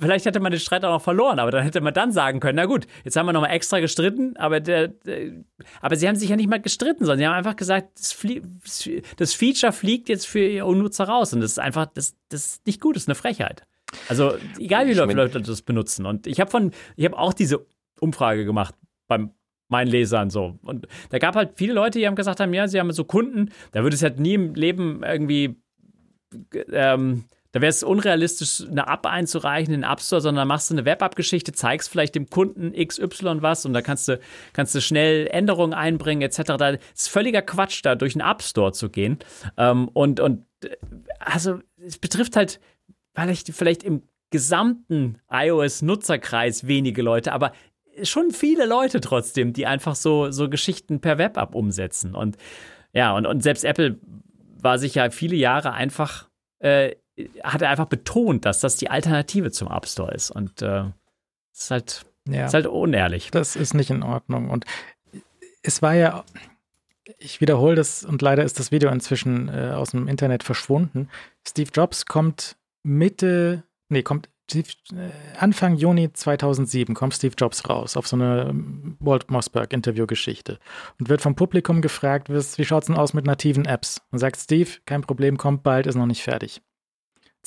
vielleicht 0.00 0.26
hätte 0.26 0.40
man 0.40 0.50
den 0.50 0.60
Streit 0.60 0.84
auch 0.84 0.92
noch 0.92 1.02
verloren, 1.02 1.38
aber 1.38 1.52
dann 1.52 1.62
hätte 1.62 1.80
man 1.80 1.94
dann 1.94 2.10
sagen 2.10 2.40
können, 2.40 2.56
na 2.56 2.64
gut, 2.64 2.88
jetzt 3.04 3.16
haben 3.16 3.26
wir 3.26 3.32
nochmal 3.32 3.52
extra 3.52 3.78
gestritten, 3.78 4.36
aber 4.36 4.58
der, 4.58 4.88
der, 4.88 5.44
aber 5.80 5.94
sie 5.94 6.08
haben 6.08 6.16
sich 6.16 6.30
ja 6.30 6.36
nicht 6.36 6.50
mal 6.50 6.60
gestritten, 6.60 7.04
sondern 7.04 7.18
sie 7.18 7.26
haben 7.26 7.34
einfach 7.34 7.54
gesagt, 7.54 7.96
das, 7.96 8.12
flie- 8.12 8.42
das 9.16 9.34
Feature 9.34 9.72
fliegt 9.72 10.08
jetzt 10.08 10.26
für 10.26 10.40
ihr 10.40 10.64
Nutzer 10.64 11.04
raus 11.04 11.32
und 11.32 11.40
das 11.40 11.52
ist 11.52 11.58
einfach, 11.60 11.86
das, 11.86 12.16
das 12.28 12.46
ist 12.46 12.66
nicht 12.66 12.80
gut, 12.80 12.96
das 12.96 13.04
ist 13.04 13.08
eine 13.08 13.14
Frechheit. 13.14 13.62
Also 14.08 14.36
egal 14.58 14.86
wie 14.88 14.94
Leute, 14.94 15.12
Leute 15.14 15.40
das 15.42 15.62
benutzen 15.62 16.04
und 16.04 16.26
ich 16.26 16.40
habe 16.40 16.50
von, 16.50 16.72
ich 16.96 17.04
habe 17.04 17.16
auch 17.16 17.32
diese 17.32 17.64
Umfrage 18.00 18.44
gemacht 18.44 18.74
beim 19.06 19.30
meinen 19.70 19.88
Lesern 19.88 20.30
so 20.30 20.58
und 20.62 20.88
da 21.10 21.18
gab 21.18 21.36
halt 21.36 21.52
viele 21.54 21.74
Leute, 21.74 21.98
die 21.98 22.06
haben 22.06 22.16
gesagt 22.16 22.40
haben, 22.40 22.52
ja, 22.52 22.66
sie 22.66 22.80
haben 22.80 22.90
so 22.90 23.04
Kunden, 23.04 23.50
da 23.72 23.82
würde 23.82 23.94
es 23.94 24.02
halt 24.02 24.18
nie 24.18 24.34
im 24.34 24.54
Leben 24.54 25.02
irgendwie 25.04 25.56
ähm, 26.72 27.24
da 27.52 27.60
wäre 27.60 27.70
es 27.70 27.82
unrealistisch, 27.82 28.66
eine 28.68 28.86
App 28.86 29.06
einzureichen 29.06 29.72
in 29.72 29.80
den 29.80 29.90
App 29.90 30.00
Store, 30.00 30.20
sondern 30.20 30.46
machst 30.46 30.70
du 30.70 30.74
eine 30.74 30.84
Web-App-Geschichte, 30.84 31.52
zeigst 31.52 31.88
vielleicht 31.88 32.14
dem 32.14 32.28
Kunden 32.28 32.72
XY 32.72 33.42
was 33.42 33.64
und 33.64 33.72
da 33.72 33.80
kannst 33.80 34.08
du, 34.08 34.20
kannst 34.52 34.74
du 34.74 34.80
schnell 34.80 35.26
Änderungen 35.28 35.72
einbringen, 35.72 36.22
etc. 36.22 36.42
Da 36.58 36.68
ist 36.70 37.08
völliger 37.08 37.42
Quatsch, 37.42 37.80
da 37.82 37.94
durch 37.94 38.14
einen 38.14 38.28
App 38.28 38.42
Store 38.42 38.72
zu 38.72 38.90
gehen. 38.90 39.18
Ähm, 39.56 39.88
und, 39.88 40.20
und 40.20 40.44
äh, 40.62 40.76
also 41.20 41.60
es 41.78 41.98
betrifft 41.98 42.36
halt 42.36 42.60
vielleicht, 43.14 43.48
vielleicht 43.54 43.82
im 43.82 44.02
gesamten 44.30 45.18
iOS-Nutzerkreis 45.30 46.66
wenige 46.66 47.00
Leute, 47.00 47.32
aber 47.32 47.52
schon 48.02 48.30
viele 48.30 48.66
Leute 48.66 49.00
trotzdem, 49.00 49.52
die 49.52 49.66
einfach 49.66 49.94
so, 49.94 50.30
so 50.30 50.48
Geschichten 50.48 51.00
per 51.00 51.18
Web-App 51.18 51.54
umsetzen. 51.54 52.14
Und 52.14 52.36
ja, 52.92 53.16
und, 53.16 53.26
und 53.26 53.42
selbst 53.42 53.64
Apple 53.64 53.98
war 54.60 54.78
sich 54.78 54.96
ja 54.96 55.10
viele 55.10 55.36
Jahre 55.36 55.72
einfach, 55.72 56.28
äh, 56.58 56.94
hat 57.42 57.62
er 57.62 57.70
einfach 57.70 57.86
betont, 57.86 58.44
dass 58.44 58.60
das 58.60 58.76
die 58.76 58.90
Alternative 58.90 59.50
zum 59.50 59.68
App 59.70 59.86
Store 59.86 60.12
ist. 60.14 60.30
Und 60.30 60.62
äh, 60.62 60.84
es 61.52 61.60
ist 61.62 61.70
halt, 61.70 62.06
Ja. 62.28 62.46
ist 62.46 62.54
halt 62.54 62.66
unehrlich. 62.66 63.30
Das 63.30 63.56
ist 63.56 63.74
nicht 63.74 63.90
in 63.90 64.02
Ordnung. 64.02 64.50
Und 64.50 64.64
es 65.62 65.82
war 65.82 65.94
ja, 65.94 66.24
ich 67.18 67.40
wiederhole 67.40 67.74
das 67.74 68.04
und 68.04 68.22
leider 68.22 68.44
ist 68.44 68.58
das 68.58 68.70
Video 68.70 68.90
inzwischen 68.90 69.48
äh, 69.48 69.72
aus 69.74 69.90
dem 69.92 70.08
Internet 70.08 70.42
verschwunden. 70.44 71.08
Steve 71.46 71.70
Jobs 71.74 72.06
kommt 72.06 72.56
Mitte, 72.82 73.64
nee, 73.88 74.02
kommt 74.02 74.28
Steve, 74.50 74.68
äh, 74.94 75.10
Anfang 75.38 75.76
Juni 75.76 76.10
2007 76.12 76.94
kommt 76.94 77.12
Steve 77.14 77.34
Jobs 77.36 77.68
raus 77.68 77.96
auf 77.98 78.06
so 78.08 78.16
eine 78.16 78.46
ähm, 78.48 78.96
Walt 79.00 79.30
Mossberg 79.30 79.72
Interviewgeschichte 79.74 80.58
und 80.98 81.08
wird 81.10 81.20
vom 81.20 81.34
Publikum 81.34 81.82
gefragt, 81.82 82.30
wie 82.30 82.34
wie 82.34 82.64
schaut's 82.64 82.86
denn 82.86 82.96
aus 82.96 83.12
mit 83.12 83.26
nativen 83.26 83.66
Apps? 83.66 84.00
Und 84.10 84.18
sagt 84.20 84.36
Steve, 84.38 84.70
kein 84.86 85.02
Problem, 85.02 85.36
kommt 85.36 85.62
bald, 85.62 85.86
ist 85.86 85.96
noch 85.96 86.06
nicht 86.06 86.22
fertig. 86.22 86.62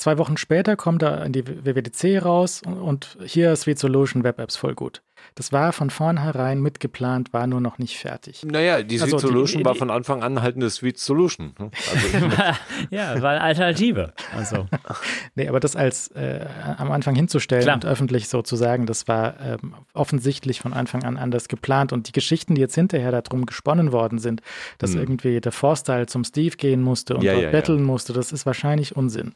Zwei 0.02 0.18
Wochen 0.18 0.36
später 0.36 0.74
kommt 0.74 1.02
er 1.02 1.24
in 1.24 1.32
die 1.32 1.46
WWDC 1.46 2.24
raus 2.24 2.60
und, 2.66 2.74
und 2.74 3.18
hier 3.24 3.54
Sweet 3.54 3.78
Solution 3.78 4.24
Web 4.24 4.40
Apps 4.40 4.56
voll 4.56 4.74
gut. 4.74 5.00
Das 5.36 5.52
war 5.52 5.72
von 5.72 5.88
vornherein 5.90 6.60
mitgeplant, 6.60 7.32
war 7.32 7.46
nur 7.46 7.60
noch 7.60 7.78
nicht 7.78 7.96
fertig. 7.96 8.42
Naja, 8.44 8.82
die 8.82 8.98
Sweet 8.98 9.14
Also 9.14 9.16
die- 9.18 9.32
Solution 9.32 9.64
war 9.64 9.74
die- 9.74 9.78
von 9.78 9.90
Anfang 9.92 10.24
an 10.24 10.42
halt 10.42 10.56
eine 10.56 10.68
Sweet 10.68 10.98
Solution. 10.98 11.54
ne? 11.60 11.70
Also, 11.92 12.26
ja, 12.90 13.22
war 13.22 13.30
eine 13.30 13.40
Alternative. 13.42 14.12
Also, 14.36 14.66
Nee, 15.36 15.46
aber 15.46 15.60
das 15.60 15.76
als 15.76 16.08
äh, 16.08 16.44
am 16.78 16.90
Anfang 16.90 17.14
hinzustellen 17.14 17.62
Klar. 17.62 17.76
und 17.76 17.86
öffentlich 17.86 18.28
so 18.28 18.42
zu 18.42 18.56
sagen, 18.56 18.86
das 18.86 19.06
war 19.06 19.38
ähm, 19.40 19.74
offensichtlich 19.94 20.58
von 20.60 20.72
Anfang 20.72 21.04
an 21.04 21.16
anders 21.16 21.46
geplant. 21.46 21.92
Und 21.92 22.08
die 22.08 22.12
Geschichten, 22.12 22.56
die 22.56 22.60
jetzt 22.60 22.74
hinterher 22.74 23.12
darum 23.22 23.46
gesponnen 23.46 23.92
worden 23.92 24.18
sind, 24.18 24.42
dass 24.78 24.94
Hm. 24.94 24.98
irgendwie 25.02 25.40
der 25.40 25.52
Vorstyle 25.52 26.06
zum 26.06 26.24
Steve 26.24 26.56
gehen 26.56 26.82
musste 26.82 27.14
und 27.14 27.22
Ja, 27.22 27.34
dort 27.34 27.42
ja, 27.44 27.48
ja. 27.50 27.52
betteln 27.52 27.84
musste, 27.84 28.12
das 28.12 28.32
ist 28.32 28.44
wahrscheinlich 28.44 28.96
Unsinn. 28.96 29.34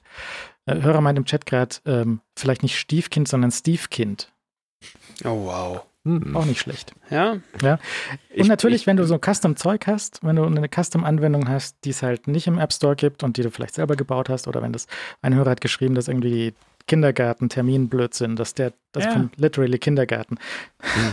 Äh, 0.67 0.83
Hörer 0.83 1.01
meint 1.01 1.19
im 1.19 1.25
Chat 1.25 1.47
gerade, 1.47 1.77
ähm, 1.87 2.21
vielleicht 2.37 2.63
nicht 2.63 2.79
Stiefkind, 2.79 3.29
sondern 3.29 3.51
Stevekind. 3.51 4.33
Oh, 5.25 5.47
wow. 5.47 5.83
hm. 6.05 6.37
Auch 6.37 6.45
nicht 6.45 6.61
schlecht. 6.61 6.93
Ja, 7.11 7.39
Ich- 8.31 8.41
und 8.43 8.49
natürlich, 8.49 8.83
ich- 8.83 8.87
wenn 8.87 8.97
du 8.97 9.05
so 9.07 9.19
Custom-Zeug 9.19 9.87
hast, 9.87 10.21
wenn 10.23 10.37
du 10.37 10.45
eine 10.45 10.69
Custom-Anwendung 10.69 11.49
hast, 11.49 11.77
die 11.85 11.91
es 11.91 12.03
halt 12.03 12.29
nicht 12.29 12.47
im 12.47 12.59
App 12.59 12.73
Store 12.73 12.95
gibt 12.97 13.23
und 13.23 13.37
die 13.37 13.43
du 13.43 13.51
vielleicht 13.51 13.75
selber 13.75 13.97
gebaut 13.97 14.29
hast, 14.29 14.47
oder 14.49 14.61
wenn 14.63 14.73
das 14.73 14.87
ein 15.23 15.35
Hörer 15.35 15.51
hat 15.51 15.61
geschrieben, 15.61 15.95
dass 15.95 16.09
irgendwie 16.09 16.53
Kindergarten, 16.87 17.49
Terminblödsinn, 17.49 18.37
dass 18.37 18.55
der, 18.55 18.73
das 18.93 19.05
Ja. 19.07 19.11
von 19.13 19.31
literally 19.37 19.79
Kindergarten, 19.79 20.39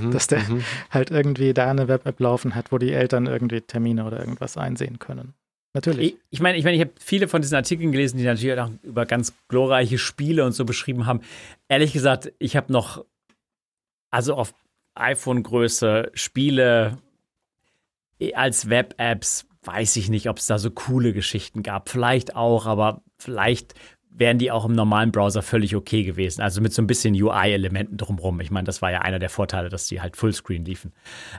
Mhm, 0.02 0.12
dass 0.12 0.28
der 0.28 0.40
mhm. 0.42 0.64
halt 0.92 1.10
irgendwie 1.10 1.54
da 1.56 1.72
eine 1.72 1.88
Web-App 1.88 2.20
laufen 2.20 2.54
hat, 2.54 2.72
wo 2.72 2.78
die 2.78 2.92
Eltern 2.94 3.26
irgendwie 3.26 3.62
Termine 3.62 4.06
oder 4.06 4.20
irgendwas 4.20 4.58
einsehen 4.58 5.00
können. 5.00 5.34
Natürlich. 5.74 6.14
ich 6.14 6.18
ich 6.30 6.40
meine, 6.40 6.58
ich, 6.58 6.64
mein, 6.64 6.76
ich 6.76 6.82
habe 6.82 6.92
viele 7.00 7.28
von 7.28 7.42
diesen 7.42 7.56
Artikeln 7.56 7.92
gelesen, 7.92 8.18
die 8.18 8.24
natürlich 8.24 8.60
auch 8.60 8.70
über 8.84 9.06
ganz 9.06 9.34
glorreiche 9.48 9.98
Spiele 9.98 10.46
und 10.46 10.52
so 10.52 10.66
beschrieben 10.66 11.06
haben. 11.08 11.22
Ehrlich 11.68 11.94
gesagt, 11.94 12.32
ich 12.38 12.56
habe 12.56 12.72
noch, 12.72 13.04
also 14.12 14.36
auf 14.36 14.54
iPhone-Größe 14.96 16.12
Spiele 16.14 17.00
als 18.36 18.70
Web-Apps, 18.70 19.48
weiß 19.64 19.96
ich 19.96 20.10
nicht, 20.10 20.30
ob 20.30 20.38
es 20.38 20.48
da 20.48 20.60
so 20.60 20.70
coole 20.70 21.14
Geschichten 21.14 21.64
gab. 21.64 21.90
Vielleicht 21.90 22.36
auch, 22.36 22.68
aber 22.68 23.02
vielleicht 23.18 23.74
wären 24.16 24.38
die 24.38 24.52
auch 24.52 24.66
im 24.66 24.74
normalen 24.74 25.12
Browser 25.12 25.42
völlig 25.42 25.76
okay 25.76 26.04
gewesen. 26.04 26.42
Also 26.42 26.62
mit 26.62 26.72
so 26.74 26.82
ein 26.82 26.88
bisschen 26.88 27.14
UI-Elementen 27.16 27.98
drumherum. 27.98 28.40
Ich 28.42 28.52
meine, 28.52 28.66
das 28.66 28.82
war 28.82 28.92
ja 28.92 29.00
einer 29.02 29.20
der 29.20 29.30
Vorteile, 29.30 29.70
dass 29.70 29.88
die 29.88 30.02
halt 30.02 30.16
Fullscreen 30.18 30.64
liefen. 30.66 30.94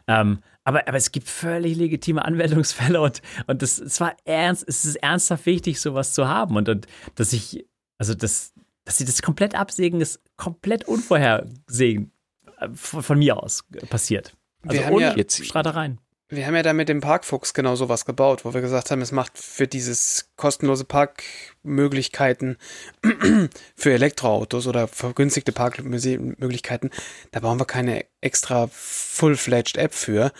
Ähm, 0.09 0.41
aber, 0.65 0.89
aber 0.89 0.97
es 0.97 1.13
gibt 1.13 1.29
völlig 1.29 1.77
legitime 1.77 2.25
Anwendungsfälle 2.25 3.01
und, 3.01 3.23
und 3.47 3.63
das, 3.63 3.79
es 3.79 4.01
war 4.01 4.17
ernst, 4.25 4.65
es 4.67 4.85
ist 4.85 4.97
ernsthaft 4.97 5.47
wichtig, 5.47 5.81
sowas 5.81 6.15
zu 6.15 6.27
haben. 6.29 6.57
Und, 6.57 6.69
und 6.69 6.87
dass 7.15 7.33
ich, 7.33 7.65
also 7.99 8.15
das, 8.15 8.53
dass 8.85 8.97
sie 8.99 9.05
das 9.05 9.23
komplett 9.23 9.55
absägen, 9.55 10.01
ist 10.01 10.21
komplett 10.37 10.85
unvorhergesehen 10.89 12.11
äh, 12.59 12.69
von, 12.75 13.03
von 13.03 13.19
mir 13.19 13.43
aus 13.43 13.65
passiert. 13.91 14.35
Also 14.63 14.79
Wir 14.79 14.87
haben 14.87 14.95
ohne 14.95 15.05
ja 15.07 15.17
jetzt- 15.17 15.45
Streitereien. 15.45 16.01
Wir 16.29 16.47
haben 16.47 16.57
ja 16.57 16.63
da 16.63 16.73
mit 16.73 16.89
dem 16.89 17.03
Parkfuchs 17.03 17.53
genau 17.53 17.77
sowas 17.77 18.07
gebaut, 18.07 18.45
wo 18.45 18.55
wir 18.55 18.63
gesagt 18.63 18.91
haben, 18.91 19.03
es 19.03 19.13
macht 19.13 19.37
für 19.37 19.69
dieses 19.69 20.31
kostenlose 20.37 20.85
Parkmöglichkeiten 20.85 22.57
für 23.77 23.93
Elektroautos 23.93 24.67
oder 24.67 24.89
vergünstigte 24.89 25.53
Parkmöglichkeiten, 25.53 26.91
da 27.31 27.41
brauchen 27.41 27.61
wir 27.61 27.67
keine 27.67 28.07
extra 28.23 28.69
full-fledged 28.73 29.77
App 29.77 29.93
für. 29.93 30.33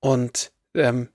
Und 0.00 0.52
ähm, 0.74 1.10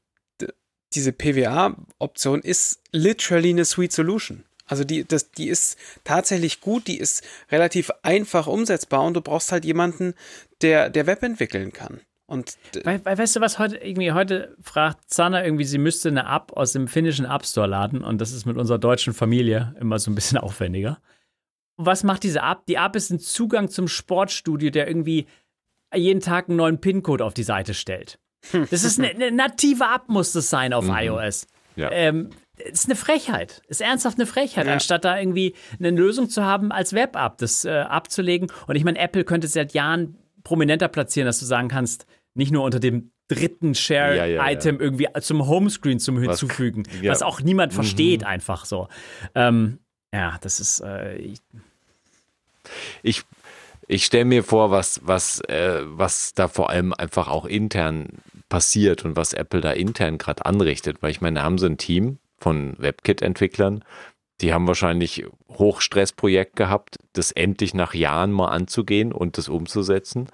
diese 0.93 1.11
PWA-Option 1.11 2.41
ist 2.41 2.81
literally 2.91 3.49
eine 3.49 3.65
Sweet 3.65 3.91
Solution. 3.91 4.45
Also 4.67 4.83
die, 4.83 5.03
das, 5.03 5.31
die 5.31 5.49
ist 5.49 5.77
tatsächlich 6.03 6.61
gut, 6.61 6.87
die 6.87 6.99
ist 6.99 7.23
relativ 7.51 7.91
einfach 8.03 8.47
umsetzbar 8.47 9.03
und 9.03 9.15
du 9.15 9.21
brauchst 9.21 9.51
halt 9.51 9.65
jemanden, 9.65 10.13
der, 10.61 10.89
der 10.89 11.07
Web 11.07 11.23
entwickeln 11.23 11.73
kann. 11.73 12.01
Und 12.27 12.57
weil, 12.83 13.05
weil, 13.05 13.17
weißt 13.17 13.35
du, 13.35 13.41
was 13.41 13.59
heute 13.59 13.77
irgendwie 13.77 14.11
heute 14.11 14.55
fragt 14.59 15.11
Zana 15.11 15.45
irgendwie, 15.45 15.63
sie 15.63 15.77
müsste 15.77 16.09
eine 16.09 16.25
App 16.25 16.53
aus 16.53 16.73
dem 16.73 16.87
finnischen 16.87 17.25
App 17.25 17.45
Store 17.45 17.67
laden 17.67 18.03
und 18.03 18.19
das 18.19 18.31
ist 18.31 18.45
mit 18.45 18.57
unserer 18.57 18.79
deutschen 18.79 19.13
Familie 19.13 19.75
immer 19.79 19.99
so 19.99 20.09
ein 20.09 20.15
bisschen 20.15 20.37
aufwendiger. 20.39 20.99
Und 21.77 21.85
was 21.85 22.03
macht 22.03 22.23
diese 22.23 22.39
App? 22.39 22.65
Die 22.67 22.75
App 22.75 22.95
ist 22.95 23.11
ein 23.11 23.19
Zugang 23.19 23.69
zum 23.69 23.87
Sportstudio, 23.87 24.71
der 24.71 24.87
irgendwie 24.87 25.27
jeden 25.93 26.21
Tag 26.21 26.49
einen 26.49 26.57
neuen 26.57 26.79
PIN-Code 26.79 27.23
auf 27.23 27.33
die 27.33 27.43
Seite 27.43 27.73
stellt. 27.73 28.19
Das 28.69 28.83
ist 28.83 28.99
eine, 28.99 29.09
eine 29.09 29.31
native 29.31 29.83
App, 29.83 30.07
muss 30.07 30.31
das 30.31 30.49
sein 30.49 30.73
auf 30.73 30.85
mhm. 30.85 30.95
iOS. 30.95 31.47
Ja. 31.75 31.91
Ähm, 31.91 32.29
ist 32.57 32.85
eine 32.85 32.95
Frechheit. 32.95 33.61
Ist 33.67 33.81
ernsthaft 33.81 34.17
eine 34.17 34.25
Frechheit, 34.25 34.67
ja. 34.67 34.73
anstatt 34.73 35.03
da 35.03 35.19
irgendwie 35.19 35.55
eine 35.77 35.89
Lösung 35.91 36.29
zu 36.29 36.43
haben, 36.43 36.71
als 36.71 36.93
Web-App 36.93 37.37
das 37.37 37.65
äh, 37.65 37.71
abzulegen. 37.71 38.51
Und 38.67 38.75
ich 38.75 38.83
meine, 38.83 38.99
Apple 38.99 39.25
könnte 39.25 39.47
seit 39.47 39.73
Jahren 39.73 40.17
prominenter 40.45 40.87
platzieren, 40.87 41.25
dass 41.25 41.39
du 41.39 41.45
sagen 41.45 41.67
kannst, 41.67 42.05
nicht 42.35 42.53
nur 42.53 42.63
unter 42.63 42.79
dem 42.79 43.11
dritten 43.27 43.75
Share-Item 43.75 44.75
ja, 44.75 44.81
ja, 44.81 44.85
irgendwie 44.85 45.07
zum 45.19 45.45
Homescreen 45.47 45.99
zum 45.99 46.19
hinzufügen, 46.19 46.83
was, 47.01 47.09
was 47.09 47.21
auch 47.23 47.41
niemand 47.41 47.73
mhm. 47.73 47.75
versteht, 47.75 48.23
einfach 48.23 48.63
so. 48.63 48.87
Ähm, 49.33 49.79
ja, 50.13 50.37
das 50.41 50.61
ist. 50.61 50.79
Äh, 50.81 51.15
ich, 51.17 51.39
ich, 53.03 53.23
ich 53.87 54.05
stelle 54.05 54.25
mir 54.25 54.43
vor, 54.43 54.71
was, 54.71 55.01
was, 55.03 55.41
äh, 55.41 55.81
was 55.83 56.33
da 56.33 56.47
vor 56.47 56.69
allem 56.69 56.93
einfach 56.93 57.27
auch 57.27 57.45
intern 57.45 58.07
passiert 58.47 59.03
und 59.03 59.15
was 59.15 59.33
Apple 59.33 59.61
da 59.61 59.71
intern 59.71 60.17
gerade 60.17 60.45
anrichtet, 60.45 61.01
weil 61.01 61.11
ich 61.11 61.21
meine, 61.21 61.39
da 61.39 61.43
haben 61.43 61.57
sie 61.57 61.67
ein 61.67 61.77
Team 61.77 62.19
von 62.37 62.75
WebKit-Entwicklern, 62.77 63.83
die 64.41 64.53
haben 64.53 64.67
wahrscheinlich 64.67 65.25
Hochstressprojekt 65.49 66.55
gehabt, 66.55 66.97
das 67.13 67.31
endlich 67.31 67.73
nach 67.73 67.93
Jahren 67.93 68.31
mal 68.31 68.49
anzugehen 68.49 69.13
und 69.13 69.37
das 69.37 69.49
umzusetzen 69.49 70.27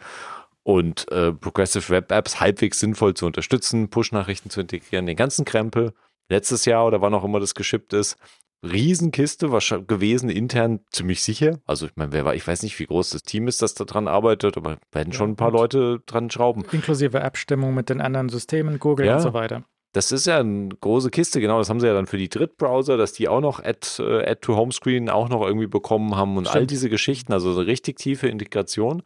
und 0.64 1.12
äh, 1.12 1.32
Progressive 1.32 1.90
Web 1.90 2.12
Apps 2.12 2.40
halbwegs 2.40 2.80
sinnvoll 2.80 3.14
zu 3.14 3.26
unterstützen, 3.26 3.90
Push-Nachrichten 3.90 4.50
zu 4.50 4.62
integrieren, 4.62 5.06
den 5.06 5.16
ganzen 5.16 5.46
Krempel. 5.46 5.94
Letztes 6.30 6.66
Jahr 6.66 6.88
oder 6.88 7.02
wann 7.02 7.14
auch 7.14 7.24
immer 7.24 7.40
das 7.40 7.56
geschippt 7.56 7.94
ist, 7.94 8.18
Riesenkiste 8.64 9.48
gewesen, 9.88 10.30
intern 10.30 10.82
ziemlich 10.92 11.24
sicher. 11.24 11.60
Also 11.66 11.88
ich 11.88 11.96
meine, 11.96 12.12
wer 12.12 12.26
war, 12.26 12.36
ich 12.36 12.48
weiß 12.48 12.62
nicht, 12.62 12.78
wie 12.80 12.86
groß 12.86 13.10
das 13.10 13.24
Team 13.24 13.48
ist, 13.48 13.62
das 13.62 13.74
da 13.74 13.86
dran 13.86 14.08
arbeitet, 14.08 14.56
aber 14.56 14.78
werden 14.92 15.14
schon 15.14 15.32
ein 15.32 15.36
paar 15.36 15.52
Leute 15.52 16.02
dran 16.06 16.30
schrauben. 16.30 16.64
Inklusive 16.72 17.24
Abstimmung 17.24 17.74
mit 17.74 17.90
den 17.90 18.02
anderen 18.02 18.30
Systemen, 18.30 18.78
Google 18.78 19.08
ja, 19.08 19.16
und 19.16 19.22
so 19.22 19.34
weiter. 19.34 19.64
Das 19.94 20.12
ist 20.12 20.26
ja 20.26 20.40
eine 20.40 20.70
große 20.70 21.10
Kiste, 21.10 21.42
genau. 21.42 21.58
Das 21.58 21.70
haben 21.70 21.80
sie 21.82 21.88
ja 21.88 21.94
dann 21.94 22.08
für 22.08 22.18
die 22.18 22.30
Drittbrowser, 22.30 22.96
dass 22.96 23.12
die 23.12 23.28
auch 23.28 23.42
noch 23.42 23.60
Add, 23.64 24.02
äh, 24.02 24.30
Add 24.30 24.42
to 24.42 24.56
Homescreen 24.56 25.10
auch 25.10 25.28
noch 25.28 25.46
irgendwie 25.46 25.68
bekommen 25.68 26.16
haben 26.16 26.38
und 26.38 26.46
Stimmt. 26.48 26.62
all 26.62 26.68
diese 26.68 26.90
Geschichten. 26.90 27.34
Also 27.34 27.52
so 27.52 27.62
richtig 27.62 27.98
tiefe 27.98 28.28
Integration. 28.28 29.04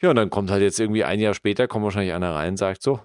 Ja, 0.00 0.10
und 0.10 0.16
dann 0.16 0.30
kommt 0.30 0.50
halt 0.50 0.62
jetzt 0.62 0.78
irgendwie 0.78 1.04
ein 1.04 1.20
Jahr 1.20 1.34
später, 1.34 1.68
kommt 1.68 1.84
wahrscheinlich 1.84 2.14
einer 2.14 2.34
rein 2.34 2.50
und 2.50 2.56
sagt 2.56 2.82
so, 2.82 3.00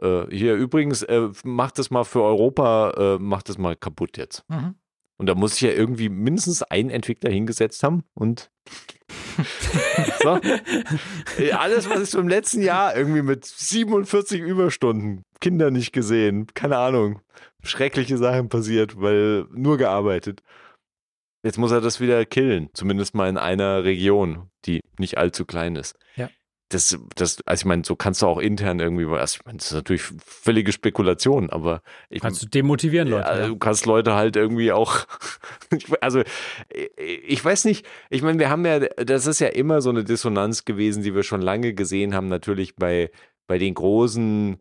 äh, 0.00 0.24
hier 0.30 0.54
übrigens, 0.54 1.02
äh, 1.02 1.28
macht 1.44 1.78
das 1.78 1.90
mal 1.90 2.04
für 2.04 2.22
Europa, 2.22 3.16
äh, 3.16 3.18
macht 3.18 3.48
das 3.48 3.58
mal 3.58 3.74
kaputt 3.76 4.16
jetzt. 4.16 4.44
Mhm. 4.48 4.74
Und 5.16 5.26
da 5.26 5.34
muss 5.34 5.54
ich 5.54 5.60
ja 5.60 5.70
irgendwie 5.70 6.08
mindestens 6.08 6.62
einen 6.62 6.88
Entwickler 6.88 7.30
hingesetzt 7.30 7.82
haben 7.82 8.04
und 8.14 8.50
so. 10.22 10.40
Alles, 11.52 11.90
was 11.90 12.00
ist 12.00 12.14
im 12.14 12.28
letzten 12.28 12.62
Jahr 12.62 12.96
irgendwie 12.96 13.22
mit 13.22 13.44
47 13.44 14.40
Überstunden, 14.40 15.24
Kinder 15.40 15.70
nicht 15.70 15.92
gesehen, 15.92 16.46
keine 16.54 16.78
Ahnung, 16.78 17.20
schreckliche 17.62 18.18
Sachen 18.18 18.48
passiert, 18.48 19.00
weil 19.00 19.46
nur 19.50 19.78
gearbeitet. 19.78 20.42
Jetzt 21.42 21.58
muss 21.58 21.72
er 21.72 21.80
das 21.80 22.00
wieder 22.00 22.24
killen, 22.26 22.68
zumindest 22.74 23.14
mal 23.14 23.28
in 23.28 23.38
einer 23.38 23.84
Region, 23.84 24.50
die 24.66 24.80
nicht 24.98 25.16
allzu 25.16 25.46
klein 25.46 25.76
ist. 25.76 25.96
Ja. 26.16 26.28
Das, 26.68 26.96
das, 27.16 27.38
also 27.46 27.62
ich 27.62 27.64
meine, 27.64 27.82
so 27.84 27.96
kannst 27.96 28.22
du 28.22 28.26
auch 28.26 28.38
intern 28.38 28.78
irgendwie, 28.78 29.06
also 29.06 29.38
ich 29.40 29.44
meine, 29.44 29.58
das 29.58 29.68
ist 29.68 29.72
natürlich 29.72 30.02
völlige 30.24 30.70
Spekulation, 30.70 31.50
aber 31.50 31.82
ich, 32.10 32.20
kannst 32.20 32.42
du 32.42 32.46
demotivieren 32.46 33.08
Leute. 33.08 33.28
Ja, 33.28 33.38
ja. 33.40 33.46
Du 33.48 33.56
kannst 33.56 33.86
Leute 33.86 34.14
halt 34.14 34.36
irgendwie 34.36 34.70
auch, 34.70 35.06
also 36.00 36.22
ich 36.96 37.44
weiß 37.44 37.64
nicht, 37.64 37.86
ich 38.10 38.22
meine, 38.22 38.38
wir 38.38 38.50
haben 38.50 38.64
ja, 38.64 38.78
das 38.78 39.26
ist 39.26 39.40
ja 39.40 39.48
immer 39.48 39.80
so 39.80 39.90
eine 39.90 40.04
Dissonanz 40.04 40.64
gewesen, 40.64 41.02
die 41.02 41.14
wir 41.14 41.24
schon 41.24 41.42
lange 41.42 41.74
gesehen 41.74 42.14
haben, 42.14 42.28
natürlich 42.28 42.76
bei, 42.76 43.10
bei 43.48 43.58
den 43.58 43.74
großen 43.74 44.60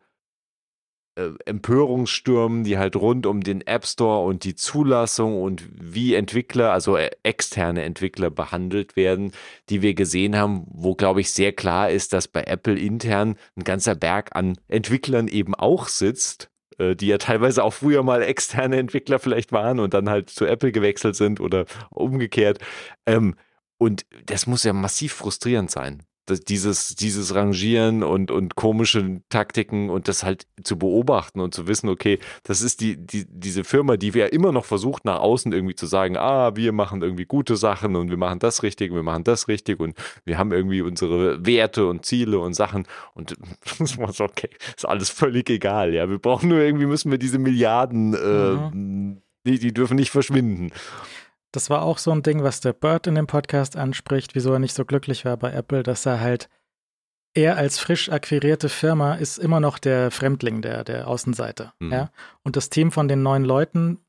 äh, 1.20 1.32
Empörungsstürmen, 1.46 2.64
die 2.64 2.78
halt 2.78 2.96
rund 2.96 3.26
um 3.26 3.41
den 3.41 3.62
App 3.68 3.86
Store 3.86 4.26
und 4.26 4.46
die 4.46 4.56
Zulassung 4.56 5.41
und 5.41 5.68
wie 5.74 6.14
Entwickler, 6.16 6.72
also 6.72 6.96
äh, 6.96 7.12
externe 7.24 7.84
Entwickler 7.84 8.30
behandelt 8.30 8.96
werden, 8.96 9.34
die 9.70 9.82
wir 9.82 9.94
gesehen 9.94 10.38
haben, 10.38 10.66
wo, 10.70 10.96
glaube 10.96 11.20
ich, 11.22 11.32
sehr 11.32 11.52
klar 11.52 11.90
ist, 11.90 12.14
dass 12.14 12.28
bei 12.30 12.44
Apple 12.44 12.80
intern 12.80 13.36
ein 13.58 13.66
ganzer 13.66 13.96
Berg 13.96 14.36
an 14.36 14.58
Entwicklern 14.70 15.28
eben 15.28 15.56
auch 15.56 15.90
sitzt, 15.90 16.50
äh, 16.78 16.96
die 16.96 17.08
ja 17.08 17.18
teilweise 17.18 17.64
auch 17.64 17.74
früher 17.74 18.02
mal 18.04 18.22
externe 18.22 18.78
Entwickler 18.78 19.20
vielleicht 19.20 19.52
waren 19.52 19.80
und 19.80 19.94
dann 19.94 20.10
halt 20.10 20.30
zu 20.30 20.46
Apple 20.46 20.72
gewechselt 20.72 21.16
sind 21.18 21.41
oder 21.41 21.66
umgekehrt. 21.90 22.60
Ähm, 23.06 23.36
und 23.78 24.06
das 24.26 24.48
muss 24.48 24.64
ja 24.64 24.74
massiv 24.74 25.14
frustrierend 25.14 25.70
sein, 25.70 26.04
dieses, 26.36 26.96
dieses 26.96 27.34
Rangieren 27.36 28.04
und, 28.04 28.32
und 28.32 28.56
komische 28.56 29.22
Taktiken 29.30 29.90
und 29.90 30.08
das 30.08 30.24
halt 30.24 30.48
zu 30.64 30.78
beobachten 30.78 31.40
und 31.40 31.54
zu 31.54 31.68
wissen, 31.68 31.90
okay, 31.90 32.20
das 32.44 32.62
ist 32.62 32.82
die, 32.82 32.98
die, 32.98 33.26
diese 33.28 33.64
Firma, 33.64 33.98
die 33.98 34.14
wir 34.14 34.26
ja 34.26 34.30
immer 34.30 34.52
noch 34.52 34.66
versucht, 34.66 35.06
nach 35.06 35.20
außen 35.20 35.52
irgendwie 35.54 35.76
zu 35.76 35.86
sagen, 35.86 36.18
ah, 36.18 36.56
wir 36.56 36.72
machen 36.72 37.02
irgendwie 37.02 37.26
gute 37.26 37.56
Sachen 37.56 37.96
und 37.96 38.10
wir 38.10 38.18
machen 38.18 38.40
das 38.40 38.64
richtig 38.64 38.92
und 38.92 38.98
wir 38.98 39.04
machen 39.04 39.24
das 39.24 39.48
richtig 39.48 39.80
und 39.80 39.96
wir 40.26 40.38
haben 40.38 40.52
irgendwie 40.52 40.82
unsere 40.82 41.46
Werte 41.46 41.88
und 41.88 42.06
Ziele 42.06 42.40
und 42.40 42.54
Sachen 42.54 42.86
und 43.14 43.36
das 43.80 43.98
so, 44.12 44.24
okay, 44.24 44.50
ist 44.76 44.88
alles 44.88 45.10
völlig 45.10 45.50
egal, 45.50 45.94
ja. 45.94 46.10
Wir 46.10 46.20
brauchen 46.20 46.50
nur 46.50 46.60
irgendwie, 46.60 46.86
müssen 46.86 47.12
wir 47.12 47.18
diese 47.18 47.40
Milliarden, 47.40 48.14
äh, 48.14 48.76
mhm. 48.76 49.22
die, 49.46 49.60
die 49.60 49.74
dürfen 49.74 49.96
nicht 49.96 50.12
verschwinden. 50.12 50.72
Das 51.52 51.70
war 51.70 51.82
auch 51.82 51.98
so 51.98 52.12
ein 52.12 52.24
Ding, 52.24 52.44
was 52.44 52.62
der 52.62 52.74
Bird 52.74 53.08
in 53.08 53.16
dem 53.16 53.28
Podcast 53.28 53.76
anspricht, 53.76 54.36
wieso 54.36 54.54
er 54.54 54.60
nicht 54.60 54.76
so 54.76 54.86
glücklich 54.86 55.26
war 55.26 55.38
bei 55.38 55.52
Apple, 55.52 55.84
dass 55.84 56.06
er 56.06 56.20
halt, 56.20 56.50
er 57.34 57.58
als 57.58 57.80
frisch 57.80 58.10
akquirierte 58.10 58.70
Firma 58.70 59.16
ist 59.16 59.38
immer 59.38 59.60
noch 59.60 59.80
der 59.80 60.12
Fremdling, 60.12 60.62
der, 60.62 60.84
der 60.84 61.08
Außenseiter. 61.08 61.74
Mhm. 61.80 61.92
Ja? 61.92 62.12
Und 62.44 62.56
das 62.56 62.70
Team 62.70 62.92
von 62.92 63.08
den 63.08 63.24
neuen 63.24 63.44
Leuten, 63.44 64.00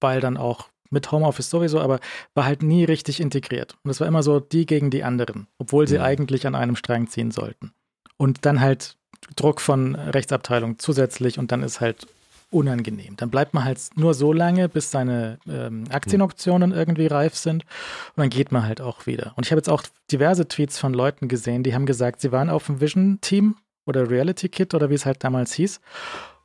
weil 0.00 0.20
dann 0.20 0.36
auch 0.36 0.68
mit 0.90 1.10
Homeoffice 1.12 1.50
sowieso, 1.50 1.80
aber 1.80 2.00
war 2.34 2.44
halt 2.44 2.62
nie 2.62 2.84
richtig 2.84 3.20
integriert. 3.20 3.76
Und 3.82 3.90
es 3.90 4.00
war 4.00 4.06
immer 4.06 4.22
so 4.22 4.40
die 4.40 4.66
gegen 4.66 4.90
die 4.90 5.04
anderen, 5.04 5.48
obwohl 5.58 5.86
sie 5.86 5.98
mhm. 5.98 6.04
eigentlich 6.04 6.46
an 6.46 6.54
einem 6.54 6.76
Strang 6.76 7.08
ziehen 7.08 7.30
sollten. 7.30 7.72
Und 8.16 8.46
dann 8.46 8.60
halt 8.60 8.96
Druck 9.36 9.60
von 9.60 9.94
Rechtsabteilung 9.94 10.78
zusätzlich 10.78 11.38
und 11.38 11.52
dann 11.52 11.62
ist 11.62 11.80
halt 11.80 12.06
unangenehm. 12.54 13.16
Dann 13.16 13.30
bleibt 13.30 13.52
man 13.52 13.64
halt 13.64 13.80
nur 13.96 14.14
so 14.14 14.32
lange, 14.32 14.68
bis 14.68 14.90
seine 14.90 15.38
ähm, 15.48 15.84
Aktienoptionen 15.90 16.72
irgendwie 16.72 17.08
reif 17.08 17.34
sind 17.34 17.64
und 17.64 18.22
dann 18.22 18.30
geht 18.30 18.52
man 18.52 18.64
halt 18.64 18.80
auch 18.80 19.06
wieder. 19.06 19.32
Und 19.36 19.44
ich 19.44 19.52
habe 19.52 19.58
jetzt 19.58 19.68
auch 19.68 19.82
diverse 20.10 20.46
Tweets 20.46 20.78
von 20.78 20.94
Leuten 20.94 21.28
gesehen, 21.28 21.64
die 21.64 21.74
haben 21.74 21.86
gesagt, 21.86 22.20
sie 22.20 22.32
waren 22.32 22.48
auf 22.48 22.66
dem 22.66 22.80
Vision-Team 22.80 23.56
oder 23.86 24.08
Reality 24.08 24.48
Kit 24.48 24.72
oder 24.72 24.88
wie 24.88 24.94
es 24.94 25.04
halt 25.04 25.24
damals 25.24 25.52
hieß. 25.54 25.80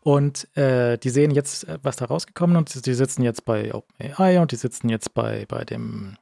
Und 0.01 0.47
äh, 0.57 0.97
die 0.97 1.09
sehen 1.09 1.31
jetzt, 1.31 1.67
äh, 1.67 1.77
was 1.83 1.97
da 1.97 2.05
rausgekommen 2.05 2.65
ist 2.65 2.75
und 2.75 2.85
die 2.85 2.93
sitzen 2.93 3.21
jetzt 3.21 3.45
bei 3.45 3.73
OpenAI 3.73 4.39
und 4.41 4.51
die 4.51 4.55
sitzen 4.55 4.89
jetzt 4.89 5.13
bei, 5.13 5.45
bei 5.47 5.63
dem 5.63 6.17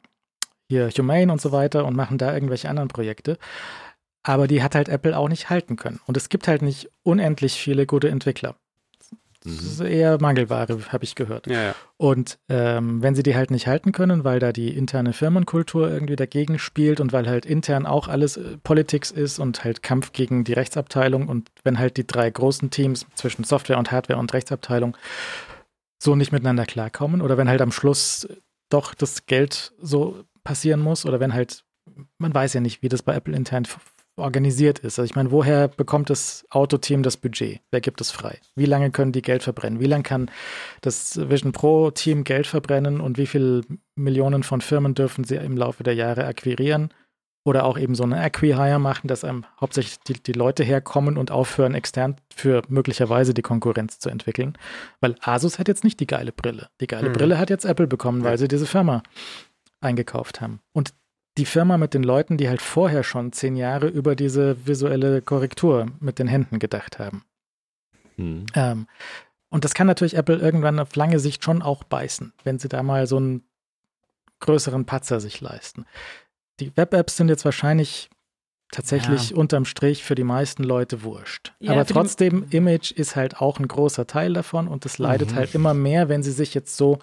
hier 0.70 0.90
Humane 0.90 1.32
und 1.32 1.40
so 1.40 1.54
weiter 1.54 1.86
und 1.86 1.96
machen 1.96 2.18
da 2.18 2.34
irgendwelche 2.34 2.70
anderen 2.70 2.90
Projekte. 2.90 3.38
Aber 4.24 4.48
die 4.48 4.62
hat 4.62 4.76
halt 4.76 4.90
Apple 4.90 5.18
auch 5.18 5.30
nicht 5.30 5.50
halten 5.50 5.78
können. 5.78 6.02
Und 6.06 6.18
es 6.18 6.28
gibt 6.28 6.50
halt 6.50 6.62
nicht 6.62 6.90
unendlich 7.04 7.54
viele 7.54 7.86
gute 7.86 8.10
Entwickler. 8.10 8.58
Das 9.56 9.65
ist 9.65 9.80
eher 9.80 10.19
Mangelware, 10.22 10.78
habe 10.90 11.03
ich 11.03 11.15
gehört. 11.15 11.48
Ja, 11.48 11.64
ja. 11.64 11.76
Und 11.98 12.40
ähm, 12.49 13.02
wenn 13.02 13.15
sie 13.15 13.24
die 13.24 13.36
halt 13.36 13.52
nicht 13.52 13.68
halten 13.68 13.91
können, 13.91 14.24
weil 14.24 14.40
da 14.40 14.52
die 14.52 14.76
interne 14.76 15.14
Firmenkultur 15.14 15.90
irgendwie 15.90 16.15
dagegen 16.15 16.60
spielt 16.60 16.99
und 16.99 17.14
weil 17.14 17.28
halt 17.28 17.45
intern 17.45 17.86
auch 17.86 18.07
alles 18.07 18.38
äh, 18.38 18.57
Politics 18.64 19.11
ist 19.11 19.40
und 19.40 19.64
halt 19.64 19.82
Kampf 19.84 20.11
gegen 20.11 20.44
die 20.44 20.53
Rechtsabteilung 20.53 21.28
und 21.28 21.49
wenn 21.64 21.80
halt 21.80 21.98
die 21.98 22.06
drei 22.06 22.30
großen 22.30 22.69
Teams 22.69 23.06
zwischen 23.15 23.44
Software 23.44 23.78
und 23.78 23.91
Hardware 23.91 24.19
und 24.19 24.34
Rechtsabteilung 24.34 24.95
so 25.99 26.15
nicht 26.15 26.32
miteinander 26.32 26.65
klarkommen 26.65 27.22
oder 27.22 27.38
wenn 27.38 27.49
halt 27.49 27.61
am 27.61 27.72
Schluss 27.72 28.28
doch 28.69 28.94
das 28.94 29.26
Geld 29.26 29.74
so 29.82 30.24
passieren 30.44 30.82
muss 30.82 31.06
oder 31.06 31.19
wenn 31.19 31.34
halt, 31.34 31.64
man 32.18 32.34
weiß 32.34 32.53
ja 32.53 32.61
nicht, 32.61 32.82
wie 32.82 32.90
das 32.90 33.02
bei 33.02 33.15
Apple 33.15 33.36
intern 33.36 33.65
organisiert 34.18 34.80
ist. 34.80 34.99
Also 34.99 35.03
ich 35.03 35.15
meine, 35.15 35.31
woher 35.31 35.68
bekommt 35.68 36.10
das 36.10 36.45
Autoteam 36.49 37.03
das 37.03 37.18
Budget? 37.18 37.61
Wer 37.72 37.81
gibt 37.81 38.02
es 38.02 38.11
frei? 38.11 38.39
Wie 38.56 38.65
lange 38.65 38.91
können 38.91 39.11
die 39.11 39.22
Geld 39.22 39.44
verbrennen? 39.44 39.80
Wie 39.80 39.85
lange 39.85 40.03
kann 40.03 40.31
das 40.81 41.30
Vision 41.30 41.52
Pro 41.52 41.91
Team 41.91 42.23
Geld 42.23 42.48
verbrennen 42.48 42.99
und 42.99 43.18
wie 43.18 43.27
viele 43.27 43.61
Millionen 43.95 44.44
von 44.44 44.61
Firmen 44.61 44.95
dürfen 44.95 45.23
sie 45.23 45.35
im 45.35 45.56
Laufe 45.56 45.84
der 45.84 45.95
Jahre 45.95 46.26
akquirieren? 46.26 46.94
Oder 47.45 47.64
auch 47.64 47.80
eben 47.80 47.95
so 47.95 48.03
eine 48.03 48.19
Acquihire 48.19 48.77
machen, 48.77 49.07
dass 49.07 49.23
einem 49.23 49.45
hauptsächlich 49.61 49.99
die, 49.99 50.22
die 50.22 50.34
Leute 50.34 50.65
herkommen 50.65 51.18
und 51.18 51.31
aufhören, 51.31 51.76
extern 51.76 52.18
für 52.35 52.61
möglicherweise 52.68 53.34
die 53.34 53.41
Konkurrenz 53.41 53.99
zu 53.99 54.10
entwickeln. 54.10 54.57
Weil 54.99 55.15
Asus 55.22 55.57
hat 55.57 55.69
jetzt 55.69 55.85
nicht 55.85 56.02
die 56.02 56.07
geile 56.07 56.34
Brille. 56.34 56.68
Die 56.81 56.88
geile 56.88 57.06
hm. 57.06 57.14
Brille 57.14 57.38
hat 57.38 57.49
jetzt 57.49 57.64
Apple 57.64 57.88
bekommen, 57.88 58.26
weil 58.26 58.38
sie 58.38 58.49
diese 58.49 58.65
Firma 58.65 59.02
eingekauft 59.80 60.41
haben. 60.41 60.60
Und 60.73 60.94
die 61.38 61.46
Firma 61.46 61.78
mit 61.78 61.94
den 61.94 62.04
Leuten, 62.04 62.38
die 62.38 62.50
halt 62.50 62.62
vorher 62.62 63.04
schon 63.04 63.32
zehn 63.32 63.56
Jahre 63.56 63.88
über 63.88 64.16
diese 64.16 64.68
visuelle 64.68 65.22
Korrektur 65.22 65.88
mit 66.00 66.20
den 66.20 66.28
Händen 66.28 66.60
gedacht 66.60 67.00
haben. 67.00 67.24
Hm. 68.16 68.46
Ähm, 68.56 68.88
und 69.50 69.64
das 69.64 69.74
kann 69.74 69.88
natürlich 69.88 70.16
Apple 70.16 70.38
irgendwann 70.38 70.80
auf 70.80 70.96
lange 70.96 71.20
Sicht 71.20 71.44
schon 71.44 71.62
auch 71.62 71.84
beißen, 71.84 72.34
wenn 72.44 72.60
sie 72.60 72.68
da 72.68 72.84
mal 72.84 73.08
so 73.08 73.18
einen 73.18 73.44
größeren 74.40 74.86
Patzer 74.86 75.20
sich 75.20 75.40
leisten. 75.40 75.86
Die 76.60 76.76
Web-Apps 76.76 77.18
sind 77.18 77.30
jetzt 77.30 77.46
wahrscheinlich 77.46 78.10
tatsächlich 78.72 79.30
ja. 79.30 79.38
unterm 79.38 79.64
Strich 79.64 80.04
für 80.04 80.16
die 80.16 80.26
meisten 80.26 80.64
Leute 80.64 81.04
wurscht. 81.04 81.54
Ja, 81.60 81.72
Aber 81.74 81.86
trotzdem, 81.86 82.48
Image 82.50 82.92
ist 82.92 83.16
halt 83.16 83.40
auch 83.40 83.60
ein 83.60 83.68
großer 83.68 84.08
Teil 84.08 84.34
davon 84.34 84.68
und 84.68 84.86
es 84.86 84.98
leidet 84.98 85.32
mhm. 85.32 85.36
halt 85.36 85.56
immer 85.56 85.74
mehr, 85.74 86.10
wenn 86.10 86.24
sie 86.24 86.32
sich 86.32 86.54
jetzt 86.54 86.76
so 86.76 87.00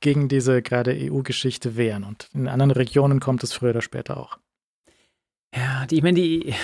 gegen 0.00 0.28
diese 0.28 0.62
gerade 0.62 0.96
EU-Geschichte 0.96 1.76
wehren. 1.76 2.04
Und 2.04 2.28
in 2.34 2.48
anderen 2.48 2.70
Regionen 2.70 3.20
kommt 3.20 3.42
es 3.42 3.52
früher 3.52 3.70
oder 3.70 3.82
später 3.82 4.16
auch. 4.16 4.38
Ja, 5.54 5.86
die, 5.86 5.96
ich 5.96 6.02
meine, 6.02 6.20
die, 6.20 6.54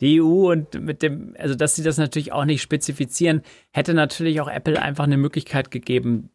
die 0.00 0.20
EU 0.20 0.52
und 0.52 0.74
mit 0.80 1.02
dem, 1.02 1.34
also 1.38 1.54
dass 1.54 1.74
sie 1.74 1.82
das 1.82 1.98
natürlich 1.98 2.32
auch 2.32 2.44
nicht 2.44 2.62
spezifizieren, 2.62 3.42
hätte 3.72 3.94
natürlich 3.94 4.40
auch 4.40 4.48
Apple 4.48 4.80
einfach 4.80 5.04
eine 5.04 5.16
Möglichkeit 5.16 5.70
gegeben, 5.70 6.30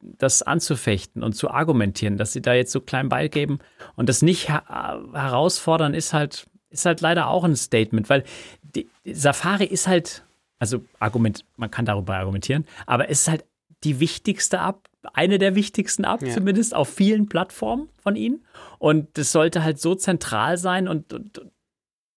das 0.00 0.42
anzufechten 0.42 1.22
und 1.22 1.34
zu 1.34 1.50
argumentieren, 1.50 2.16
dass 2.16 2.32
sie 2.32 2.42
da 2.42 2.54
jetzt 2.54 2.72
so 2.72 2.80
klein 2.80 3.08
beigeben 3.08 3.58
und 3.96 4.08
das 4.08 4.22
nicht 4.22 4.48
herausfordern, 4.48 5.94
ist 5.94 6.12
halt, 6.12 6.46
ist 6.70 6.86
halt 6.86 7.00
leider 7.00 7.28
auch 7.28 7.44
ein 7.44 7.56
Statement, 7.56 8.10
weil 8.10 8.24
die, 8.62 8.88
Safari 9.04 9.64
ist 9.64 9.86
halt, 9.86 10.24
also 10.58 10.84
Argument, 10.98 11.44
man 11.56 11.70
kann 11.70 11.86
darüber 11.86 12.16
argumentieren, 12.16 12.66
aber 12.86 13.08
es 13.10 13.22
ist 13.22 13.28
halt 13.28 13.44
die 13.84 14.00
wichtigste 14.00 14.58
App, 14.58 14.87
eine 15.12 15.38
der 15.38 15.54
wichtigsten 15.54 16.04
App 16.04 16.22
ja. 16.22 16.32
zumindest 16.32 16.74
auf 16.74 16.88
vielen 16.88 17.28
Plattformen 17.28 17.88
von 17.98 18.16
ihnen. 18.16 18.44
Und 18.78 19.16
das 19.16 19.32
sollte 19.32 19.62
halt 19.62 19.80
so 19.80 19.94
zentral 19.94 20.58
sein 20.58 20.88
und, 20.88 21.12
und 21.12 21.42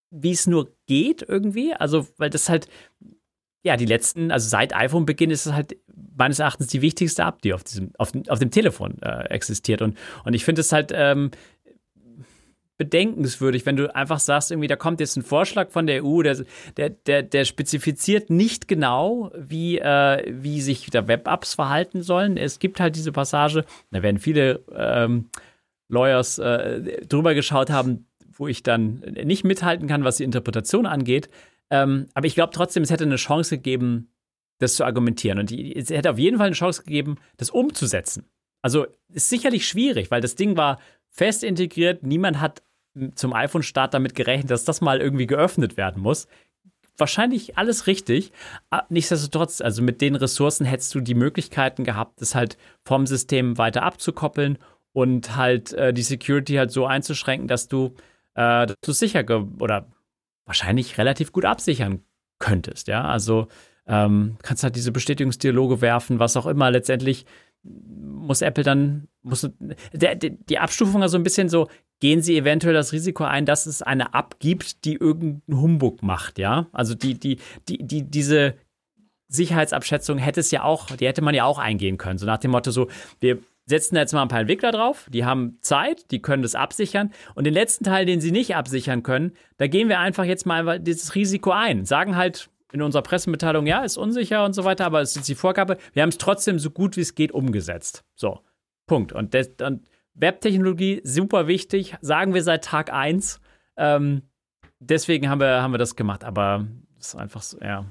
wie 0.10 0.32
es 0.32 0.48
nur 0.48 0.72
geht 0.88 1.24
irgendwie. 1.28 1.74
Also, 1.74 2.08
weil 2.18 2.30
das 2.30 2.50
halt, 2.50 2.68
ja, 3.64 3.78
die 3.78 3.86
letzten, 3.86 4.32
also 4.32 4.50
seit 4.50 4.76
iPhone-Beginn 4.76 5.32
ist 5.32 5.46
es 5.46 5.54
halt 5.54 5.78
meines 6.16 6.40
Erachtens 6.40 6.68
die 6.68 6.82
wichtigste 6.82 7.24
App, 7.24 7.42
die 7.42 7.54
auf 7.54 7.64
diesem, 7.64 7.92
auf, 7.98 8.12
auf 8.28 8.40
dem 8.40 8.52
Telefon 8.52 8.98
äh, 9.02 9.26
existiert. 9.30 9.82
Und, 9.82 9.98
und 10.26 10.34
ich 10.34 10.44
finde 10.44 10.62
es 10.62 10.72
halt, 10.72 10.92
ähm, 10.94 11.32
bedenkenswürdig, 12.82 13.68
wenn 13.68 13.76
du 13.76 13.94
einfach 13.94 14.20
sagst, 14.20 14.50
irgendwie, 14.50 14.68
da 14.68 14.76
kommt 14.76 15.00
jetzt 15.00 15.16
ein 15.16 15.22
Vorschlag 15.22 15.70
von 15.70 15.86
der 15.86 16.04
EU, 16.04 16.24
der, 16.24 16.44
der, 16.78 16.90
der, 16.90 17.22
der 17.22 17.46
spezifiziert 17.46 18.32
nicht 18.32 18.68
genau, 18.68 19.32
wie, 19.38 19.78
äh, 19.78 20.24
wie 20.28 20.62
sich 20.62 20.90
da 20.90 21.08
Web-Apps 21.08 21.54
verhalten 21.54 22.02
sollen. 22.02 22.38
Es 22.38 22.58
gibt 22.58 22.80
halt 22.80 22.96
diese 22.96 23.12
Passage, 23.12 23.66
da 23.92 24.02
werden 24.02 24.18
viele 24.18 24.64
ähm, 24.76 25.30
Lawyers 25.90 26.40
äh, 26.40 27.06
drüber 27.06 27.36
geschaut 27.36 27.70
haben, 27.70 28.08
wo 28.32 28.48
ich 28.48 28.64
dann 28.64 29.02
nicht 29.24 29.44
mithalten 29.44 29.88
kann, 29.88 30.04
was 30.04 30.18
die 30.18 30.24
Interpretation 30.24 30.88
angeht. 30.88 31.30
Ähm, 31.70 32.08
aber 32.16 32.26
ich 32.26 32.34
glaube 32.34 32.52
trotzdem, 32.52 32.82
es 32.82 32.90
hätte 32.90 33.04
eine 33.04 33.18
Chance 33.18 33.58
gegeben, 33.58 34.10
das 34.58 34.74
zu 34.74 34.86
argumentieren. 34.86 35.38
Und 35.38 35.52
es 35.52 35.92
hätte 35.92 36.10
auf 36.10 36.18
jeden 36.18 36.38
Fall 36.38 36.48
eine 36.48 36.56
Chance 36.56 36.82
gegeben, 36.82 37.18
das 37.38 37.52
umzusetzen. 37.52 38.26
Also 38.64 38.88
ist 39.14 39.30
sicherlich 39.30 39.68
schwierig, 39.68 40.10
weil 40.10 40.22
das 40.22 40.34
Ding 40.34 40.58
war 40.58 40.80
fest 41.12 41.44
integriert. 41.44 42.04
Niemand 42.04 42.40
hat 42.40 42.64
zum 43.16 43.34
iPhone-Start 43.34 43.94
damit 43.94 44.16
gerechnet, 44.16 44.52
dass 44.52 44.66
das 44.66 44.82
mal 44.82 45.00
irgendwie 45.00 45.28
geöffnet 45.28 45.78
werden 45.78 46.02
muss. 46.02 46.28
Wahrscheinlich 46.98 47.58
alles 47.58 47.88
richtig. 47.88 48.32
Ah, 48.70 48.84
nichtsdestotrotz, 48.90 49.62
also 49.62 49.82
mit 49.82 50.02
den 50.02 50.16
Ressourcen 50.16 50.66
hättest 50.66 50.94
du 50.94 51.00
die 51.00 51.16
Möglichkeiten 51.16 51.84
gehabt, 51.84 52.22
das 52.22 52.36
halt 52.36 52.58
vom 52.84 53.08
System 53.08 53.58
weiter 53.58 53.84
abzukoppeln 53.84 54.58
und 54.94 55.36
halt 55.36 55.74
äh, 55.74 55.94
die 55.94 56.04
Security 56.04 56.56
halt 56.56 56.72
so 56.72 56.86
einzuschränken, 56.86 57.48
dass 57.48 57.68
du, 57.68 57.96
äh, 58.36 58.68
dass 58.68 59.00
sicher 59.00 59.24
oder 59.60 59.88
wahrscheinlich 60.46 60.98
relativ 60.98 61.32
gut 61.32 61.46
absichern 61.46 62.04
könntest. 62.40 62.88
Ja, 62.88 63.06
also 63.06 63.48
ähm, 63.88 64.38
kannst 64.44 64.64
halt 64.64 64.76
diese 64.76 64.92
Bestätigungsdialoge 64.92 65.82
werfen, 65.82 66.20
was 66.20 66.38
auch 66.38 66.46
immer. 66.46 66.70
Letztendlich 66.72 67.26
muss 67.64 68.42
Apple 68.42 68.64
dann, 68.64 69.08
muss, 69.22 69.50
der, 69.94 70.16
die 70.16 70.60
Abstufung 70.60 71.02
also 71.02 71.18
ein 71.18 71.24
bisschen 71.24 71.50
so, 71.50 71.68
gehen 72.02 72.22
sie 72.22 72.38
eventuell 72.38 72.74
das 72.74 72.92
Risiko 72.92 73.24
ein, 73.24 73.46
dass 73.46 73.66
es 73.66 73.82
eine 73.82 74.14
abgibt, 74.14 74.84
die 74.84 74.96
irgendeinen 74.96 75.62
Humbug 75.62 76.04
macht, 76.04 76.40
ja? 76.40 76.68
Also 76.74 76.96
die, 76.96 77.18
die, 77.18 77.38
die, 77.70 77.78
die, 77.78 78.04
diese 78.04 78.56
Sicherheitsabschätzung 79.30 80.18
hätte 80.18 80.42
es 80.42 80.52
ja 80.52 80.64
auch, 80.64 80.88
die 80.88 81.08
hätte 81.08 81.22
man 81.22 81.34
ja 81.34 81.46
auch 81.46 81.60
eingehen 81.60 81.98
können. 81.98 82.18
So 82.18 82.26
nach 82.26 82.40
dem 82.40 82.52
Motto 82.52 82.72
so, 82.72 82.90
wir 83.22 83.40
setzen 83.66 83.96
jetzt 83.96 84.14
mal 84.14 84.24
ein 84.24 84.28
paar 84.28 84.42
Entwickler 84.42 84.72
drauf, 84.72 85.08
die 85.10 85.24
haben 85.24 85.58
Zeit, 85.62 86.12
die 86.12 86.22
können 86.22 86.44
das 86.44 86.56
absichern. 86.56 87.12
Und 87.36 87.46
den 87.46 87.54
letzten 87.54 87.86
Teil, 87.86 88.06
den 88.06 88.20
sie 88.20 88.32
nicht 88.32 88.56
absichern 88.56 89.04
können, 89.04 89.34
da 89.58 89.68
gehen 89.68 89.88
wir 89.88 90.00
einfach 90.00 90.26
jetzt 90.26 90.46
mal 90.46 90.80
dieses 90.80 91.16
Risiko 91.16 91.52
ein. 91.52 91.86
Sagen 91.86 92.18
halt 92.18 92.50
in 92.74 92.82
unserer 92.82 93.04
Pressemitteilung, 93.04 93.68
ja, 93.68 93.84
ist 93.84 93.98
unsicher 93.98 94.44
und 94.44 94.54
so 94.54 94.64
weiter, 94.64 94.86
aber 94.86 95.02
es 95.02 95.16
ist 95.16 95.28
die 95.28 95.36
Vorgabe, 95.36 95.78
wir 95.94 96.02
haben 96.02 96.10
es 96.10 96.18
trotzdem 96.18 96.58
so 96.58 96.72
gut 96.72 96.98
wie 96.98 97.02
es 97.02 97.16
geht 97.16 97.32
umgesetzt. 97.32 98.04
So, 98.16 98.40
Punkt. 98.88 99.14
Und, 99.14 99.34
das, 99.34 99.52
und 99.62 99.86
Webtechnologie, 100.14 101.02
super 101.04 101.48
wichtig, 101.48 101.96
sagen 102.02 102.34
wir 102.34 102.44
seit 102.44 102.66
Tag 102.66 102.92
1. 102.92 103.40
Ähm, 103.78 104.24
deswegen 104.80 105.30
haben 105.30 105.40
wir, 105.40 105.62
haben 105.62 105.74
wir 105.74 105.78
das 105.78 105.96
gemacht, 105.96 106.24
aber 106.24 106.68
es 107.00 107.10
ist 107.10 107.16
einfach 107.16 107.42
so, 107.42 107.60
ja. 107.60 107.86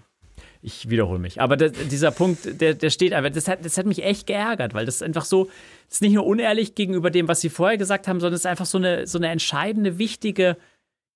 Ich 0.63 0.91
wiederhole 0.91 1.19
mich. 1.19 1.41
Aber 1.41 1.57
das, 1.57 1.73
dieser 1.89 2.11
Punkt, 2.11 2.61
der, 2.61 2.75
der 2.75 2.91
steht 2.91 3.15
einfach, 3.15 3.31
das 3.31 3.49
hat, 3.49 3.65
das 3.65 3.79
hat 3.79 3.87
mich 3.87 4.05
echt 4.05 4.27
geärgert, 4.27 4.75
weil 4.75 4.85
das 4.85 4.97
ist 4.97 5.03
einfach 5.03 5.25
so, 5.25 5.45
das 5.87 5.97
ist 5.97 6.03
nicht 6.03 6.13
nur 6.13 6.27
unehrlich 6.27 6.75
gegenüber 6.75 7.11
dem, 7.11 7.29
was 7.29 7.41
sie 7.41 7.49
vorher 7.49 7.79
gesagt 7.79 8.09
haben, 8.09 8.21
sondern 8.21 8.35
es 8.35 8.41
ist 8.41 8.47
einfach 8.47 8.67
so 8.67 8.77
eine, 8.77 9.07
so 9.07 9.19
eine 9.19 9.29
entscheidende, 9.29 9.99
wichtige 9.99 10.59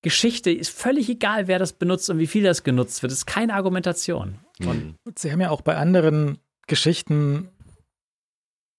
Geschichte. 0.00 0.50
Ist 0.50 0.70
völlig 0.70 1.10
egal, 1.10 1.46
wer 1.46 1.58
das 1.58 1.74
benutzt 1.74 2.08
und 2.08 2.18
wie 2.18 2.26
viel 2.26 2.42
das 2.42 2.64
genutzt 2.64 3.02
wird. 3.02 3.12
Das 3.12 3.18
ist 3.18 3.26
keine 3.26 3.54
Argumentation. 3.54 4.38
Und 5.04 5.18
Sie 5.18 5.30
haben 5.30 5.40
ja 5.40 5.50
auch 5.50 5.60
bei 5.60 5.76
anderen 5.76 6.38
Geschichten 6.66 7.48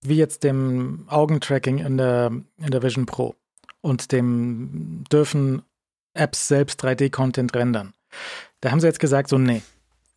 wie 0.02 0.18
jetzt 0.18 0.44
dem 0.44 1.06
Augentracking 1.08 1.80
in 1.80 1.98
der, 1.98 2.32
in 2.58 2.72
der 2.72 2.84
Vision 2.84 3.06
Pro 3.06 3.36
und 3.82 4.12
dem 4.12 5.04
dürfen 5.12 5.64
Apps 6.14 6.48
selbst 6.48 6.84
3D-Content 6.84 7.54
rendern. 7.54 7.94
Da 8.62 8.72
haben 8.72 8.80
sie 8.80 8.88
jetzt 8.88 9.00
gesagt, 9.00 9.30
so 9.30 9.38
nee, 9.38 9.62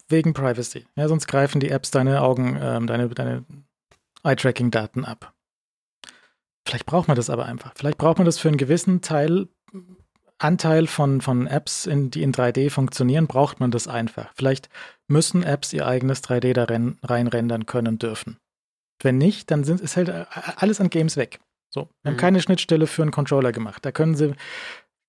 wegen 0.08 0.32
Privacy. 0.32 0.86
Ja, 0.96 1.08
sonst 1.08 1.26
greifen 1.26 1.60
die 1.60 1.70
Apps 1.70 1.90
deine 1.90 2.22
Augen, 2.22 2.58
ähm, 2.60 2.86
deine, 2.86 3.08
deine 3.08 3.44
Eye-Tracking-Daten 4.22 5.04
ab. 5.04 5.34
Vielleicht 6.64 6.86
braucht 6.86 7.08
man 7.08 7.16
das 7.16 7.30
aber 7.30 7.46
einfach. 7.46 7.72
Vielleicht 7.76 7.98
braucht 7.98 8.18
man 8.18 8.26
das 8.26 8.38
für 8.38 8.48
einen 8.48 8.58
gewissen 8.58 9.00
Teil, 9.00 9.48
Anteil 10.38 10.86
von, 10.86 11.20
von 11.20 11.46
Apps, 11.46 11.86
in, 11.86 12.10
die 12.10 12.22
in 12.22 12.32
3D 12.32 12.70
funktionieren, 12.70 13.26
braucht 13.26 13.60
man 13.60 13.70
das 13.70 13.88
einfach. 13.88 14.30
Vielleicht 14.34 14.68
müssen 15.08 15.42
Apps 15.42 15.72
ihr 15.72 15.86
eigenes 15.86 16.22
3D 16.22 16.52
da 16.52 16.66
reinrendern 17.02 17.66
können 17.66 17.98
dürfen. 17.98 18.38
Wenn 19.02 19.18
nicht, 19.18 19.50
dann 19.50 19.64
sind, 19.64 19.80
ist 19.80 19.96
halt 19.96 20.08
äh, 20.08 20.24
alles 20.56 20.80
an 20.80 20.90
Games 20.90 21.16
weg. 21.16 21.40
So, 21.72 21.82
wir 22.02 22.10
mhm. 22.10 22.14
haben 22.14 22.20
keine 22.20 22.42
Schnittstelle 22.42 22.86
für 22.86 23.02
einen 23.02 23.10
Controller 23.10 23.52
gemacht. 23.52 23.84
Da 23.84 23.92
können 23.92 24.14
sie 24.14 24.34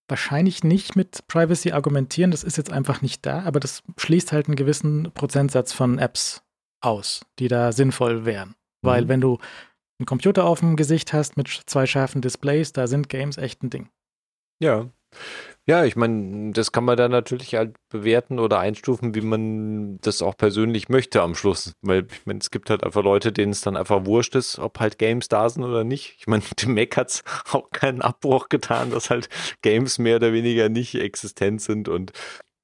wahrscheinlich 0.07 0.63
nicht 0.63 0.95
mit 0.95 1.27
Privacy 1.27 1.71
argumentieren. 1.71 2.31
Das 2.31 2.43
ist 2.43 2.57
jetzt 2.57 2.71
einfach 2.71 3.01
nicht 3.01 3.25
da, 3.25 3.43
aber 3.43 3.59
das 3.59 3.83
schließt 3.97 4.31
halt 4.31 4.47
einen 4.47 4.55
gewissen 4.55 5.11
Prozentsatz 5.13 5.71
von 5.73 5.99
Apps 5.99 6.43
aus, 6.81 7.25
die 7.39 7.47
da 7.47 7.71
sinnvoll 7.71 8.25
wären. 8.25 8.55
Weil 8.81 9.03
mhm. 9.03 9.07
wenn 9.09 9.21
du 9.21 9.37
einen 9.99 10.05
Computer 10.05 10.45
auf 10.45 10.59
dem 10.59 10.75
Gesicht 10.75 11.13
hast 11.13 11.37
mit 11.37 11.47
zwei 11.47 11.85
scharfen 11.85 12.21
Displays, 12.21 12.73
da 12.73 12.87
sind 12.87 13.09
Games 13.09 13.37
echt 13.37 13.63
ein 13.63 13.69
Ding. 13.69 13.89
Ja. 14.61 14.89
Ja, 15.69 15.85
ich 15.85 15.95
meine, 15.95 16.51
das 16.51 16.71
kann 16.71 16.83
man 16.83 16.97
dann 16.97 17.11
natürlich 17.11 17.53
halt 17.53 17.75
bewerten 17.89 18.39
oder 18.39 18.57
einstufen, 18.57 19.13
wie 19.13 19.21
man 19.21 19.99
das 20.01 20.23
auch 20.23 20.35
persönlich 20.35 20.89
möchte 20.89 21.21
am 21.21 21.35
Schluss. 21.35 21.73
Weil 21.83 22.07
ich 22.09 22.25
meine, 22.25 22.39
es 22.39 22.49
gibt 22.49 22.71
halt 22.71 22.83
einfach 22.83 23.03
Leute, 23.03 23.31
denen 23.31 23.51
es 23.51 23.61
dann 23.61 23.77
einfach 23.77 24.07
wurscht 24.07 24.33
ist, 24.33 24.57
ob 24.57 24.79
halt 24.79 24.97
Games 24.97 25.27
da 25.27 25.47
sind 25.47 25.63
oder 25.63 25.83
nicht. 25.83 26.15
Ich 26.17 26.25
meine, 26.25 26.41
dem 26.63 26.73
Mac 26.73 26.97
hat 26.97 27.09
es 27.09 27.23
auch 27.51 27.69
keinen 27.69 28.01
Abbruch 28.01 28.49
getan, 28.49 28.89
dass 28.89 29.11
halt 29.11 29.29
Games 29.61 29.99
mehr 29.99 30.15
oder 30.15 30.33
weniger 30.33 30.69
nicht 30.69 30.95
existent 30.95 31.61
sind 31.61 31.87
und 31.87 32.13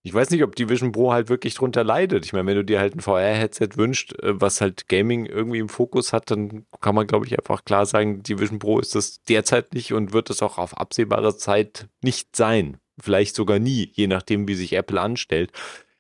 ich 0.02 0.14
weiß 0.14 0.32
nicht, 0.32 0.44
ob 0.44 0.56
die 0.56 0.70
Vision 0.70 0.92
Pro 0.92 1.14
halt 1.14 1.30
wirklich 1.30 1.54
drunter 1.54 1.84
leidet. 1.84 2.26
Ich 2.26 2.34
meine, 2.34 2.48
wenn 2.48 2.56
du 2.56 2.66
dir 2.66 2.80
halt 2.80 2.96
ein 2.96 3.02
VR-Headset 3.02 3.70
wünscht, 3.76 4.14
äh, 4.22 4.40
was 4.42 4.62
halt 4.62 4.88
Gaming 4.88 5.28
irgendwie 5.28 5.60
im 5.60 5.70
Fokus 5.70 6.12
hat, 6.12 6.32
dann 6.32 6.66
kann 6.82 6.96
man, 6.96 7.06
glaube 7.06 7.28
ich, 7.28 7.38
einfach 7.38 7.66
klar 7.66 7.86
sagen, 7.86 8.24
die 8.24 8.40
Vision 8.40 8.58
Pro 8.60 8.80
ist 8.80 8.96
das 8.96 9.22
derzeit 9.24 9.76
nicht 9.76 9.94
und 9.94 10.12
wird 10.14 10.32
es 10.32 10.42
auch 10.42 10.58
auf 10.58 10.78
absehbare 10.78 11.38
Zeit 11.38 11.88
nicht 12.02 12.36
sein. 12.36 12.80
Vielleicht 13.00 13.36
sogar 13.36 13.60
nie, 13.60 13.92
je 13.94 14.08
nachdem, 14.08 14.48
wie 14.48 14.56
sich 14.56 14.74
Apple 14.74 15.00
anstellt. 15.00 15.52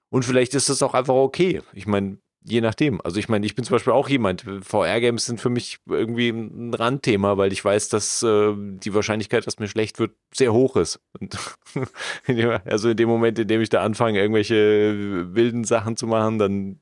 Und 0.10 0.24
vielleicht 0.24 0.54
ist 0.54 0.70
das 0.70 0.82
auch 0.82 0.94
einfach 0.94 1.16
okay. 1.16 1.62
Ich 1.74 1.88
meine, 1.88 2.20
je 2.48 2.62
nachdem. 2.62 3.02
Also 3.02 3.20
ich 3.20 3.28
meine, 3.28 3.46
ich 3.46 3.56
bin 3.56 3.66
zum 3.66 3.76
Beispiel 3.76 3.94
auch 3.94 4.08
jemand, 4.08 4.46
VR-Games 4.62 5.26
sind 5.26 5.42
für 5.42 5.50
mich 5.50 5.80
irgendwie 5.90 6.30
ein 6.30 6.74
Randthema, 6.74 7.38
weil 7.38 7.52
ich 7.52 7.66
weiß, 7.66 7.90
dass 7.90 8.22
äh, 8.24 8.54
die 8.56 8.94
Wahrscheinlichkeit, 8.94 9.46
dass 9.48 9.60
mir 9.60 9.68
schlecht 9.68 10.00
wird, 10.00 10.12
sehr 10.34 10.54
hoch 10.54 10.76
ist. 10.76 11.00
Und 11.20 11.38
also 12.66 12.90
in 12.90 12.98
dem 12.98 13.10
Moment, 13.10 13.40
in 13.40 13.48
dem 13.48 13.62
ich 13.62 13.70
da 13.70 13.82
anfange, 13.82 14.20
irgendwelche 14.20 15.28
wilden 15.34 15.64
Sachen 15.64 15.98
zu 15.98 16.08
machen, 16.08 16.38
dann 16.38 16.80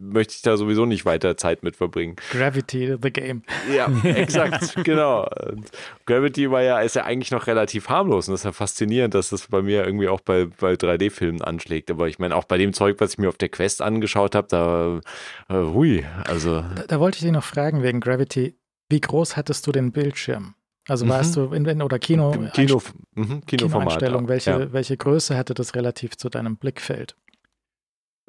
möchte 0.00 0.34
ich 0.34 0.42
da 0.42 0.56
sowieso 0.56 0.86
nicht 0.86 1.04
weiter 1.04 1.36
Zeit 1.36 1.62
mit 1.62 1.76
verbringen. 1.76 2.16
Gravity, 2.30 2.96
the 3.00 3.10
game. 3.10 3.42
Ja, 3.74 3.88
exakt, 4.04 4.82
genau. 4.84 5.28
Und 5.46 5.70
Gravity 6.06 6.50
war 6.50 6.62
ja, 6.62 6.80
ist 6.80 6.96
ja 6.96 7.04
eigentlich 7.04 7.30
noch 7.30 7.46
relativ 7.46 7.88
harmlos 7.88 8.28
und 8.28 8.32
das 8.32 8.40
ist 8.40 8.44
ja 8.44 8.52
faszinierend, 8.52 9.14
dass 9.14 9.28
das 9.28 9.48
bei 9.48 9.62
mir 9.62 9.84
irgendwie 9.84 10.08
auch 10.08 10.20
bei, 10.20 10.46
bei 10.46 10.72
3D-Filmen 10.72 11.42
anschlägt. 11.42 11.90
Aber 11.90 12.08
ich 12.08 12.18
meine, 12.18 12.34
auch 12.34 12.44
bei 12.44 12.58
dem 12.58 12.72
Zeug, 12.72 12.96
was 12.98 13.12
ich 13.12 13.18
mir 13.18 13.28
auf 13.28 13.36
der 13.36 13.50
Quest 13.50 13.82
angeschaut 13.82 14.34
habe, 14.34 14.48
da 14.48 15.00
äh, 15.48 15.54
hui, 15.54 16.04
also. 16.24 16.60
Da, 16.60 16.84
da, 16.88 17.00
wollte 17.00 17.16
ich 17.16 17.22
dich 17.22 17.32
noch 17.32 17.44
fragen 17.44 17.82
wegen 17.82 18.00
Gravity. 18.00 18.56
Wie 18.88 19.00
groß 19.00 19.36
hattest 19.36 19.66
du 19.66 19.72
den 19.72 19.92
Bildschirm? 19.92 20.54
Also 20.88 21.08
warst 21.08 21.36
mhm. 21.36 21.50
du 21.50 21.54
in, 21.54 21.82
oder 21.82 21.98
Kino, 21.98 22.32
Kino, 22.52 22.82
mhm, 23.14 23.46
Kinoeinstellung, 23.46 24.26
welche, 24.28 24.50
ja. 24.50 24.72
welche 24.72 24.96
Größe 24.96 25.36
hatte 25.36 25.54
das 25.54 25.74
relativ 25.76 26.16
zu 26.16 26.28
deinem 26.28 26.56
Blickfeld? 26.56 27.14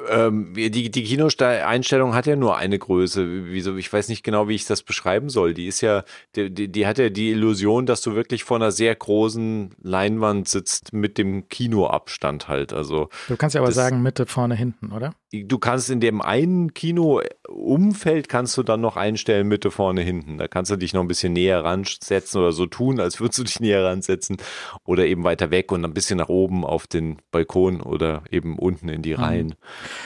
Ähm, 0.09 0.53
die, 0.55 0.89
die 0.89 1.03
Kinoeinstellung 1.03 2.15
hat 2.15 2.25
ja 2.25 2.35
nur 2.35 2.57
eine 2.57 2.79
Größe. 2.79 3.45
Wieso? 3.45 3.75
Ich 3.77 3.91
weiß 3.91 4.09
nicht 4.09 4.23
genau, 4.23 4.47
wie 4.47 4.55
ich 4.55 4.65
das 4.65 4.81
beschreiben 4.81 5.29
soll. 5.29 5.53
Die 5.53 5.67
ist 5.67 5.81
ja, 5.81 6.03
die, 6.35 6.53
die, 6.53 6.71
die 6.71 6.87
hat 6.87 6.97
ja 6.97 7.09
die 7.09 7.29
Illusion, 7.29 7.85
dass 7.85 8.01
du 8.01 8.15
wirklich 8.15 8.43
vor 8.43 8.57
einer 8.57 8.71
sehr 8.71 8.95
großen 8.95 9.75
Leinwand 9.81 10.47
sitzt 10.47 10.93
mit 10.93 11.17
dem 11.17 11.47
Kinoabstand 11.47 12.47
halt. 12.47 12.73
Also 12.73 13.09
du 13.27 13.37
kannst 13.37 13.53
ja 13.53 13.61
aber 13.61 13.71
sagen 13.71 14.01
Mitte, 14.01 14.25
vorne, 14.25 14.55
hinten, 14.55 14.91
oder? 14.91 15.13
Du 15.35 15.57
kannst 15.57 15.89
in 15.89 15.99
dem 15.99 16.21
einen 16.21 16.75
Kinoumfeld 16.75 18.29
kannst 18.29 18.55
du 18.55 18.61
dann 18.61 18.81
noch 18.81 18.97
einstellen 18.97 19.47
Mitte, 19.47 19.71
vorne, 19.71 20.01
hinten. 20.01 20.37
Da 20.37 20.47
kannst 20.47 20.69
du 20.69 20.75
dich 20.75 20.93
noch 20.93 21.01
ein 21.01 21.07
bisschen 21.07 21.33
näher 21.33 21.63
ransetzen 21.63 22.39
oder 22.39 22.51
so 22.51 22.67
tun, 22.67 22.99
als 22.99 23.19
würdest 23.19 23.39
du 23.39 23.43
dich 23.43 23.59
näher 23.59 23.83
ransetzen 23.83 24.37
oder 24.85 25.07
eben 25.07 25.23
weiter 25.23 25.49
weg 25.49 25.71
und 25.71 25.83
ein 25.85 25.93
bisschen 25.95 26.19
nach 26.19 26.29
oben 26.29 26.63
auf 26.63 26.85
den 26.85 27.17
Balkon 27.31 27.81
oder 27.81 28.21
eben 28.29 28.59
unten 28.59 28.89
in 28.89 29.01
die 29.01 29.15
mhm. 29.15 29.23
Reihen. 29.23 29.47
Mhm. 29.47 29.53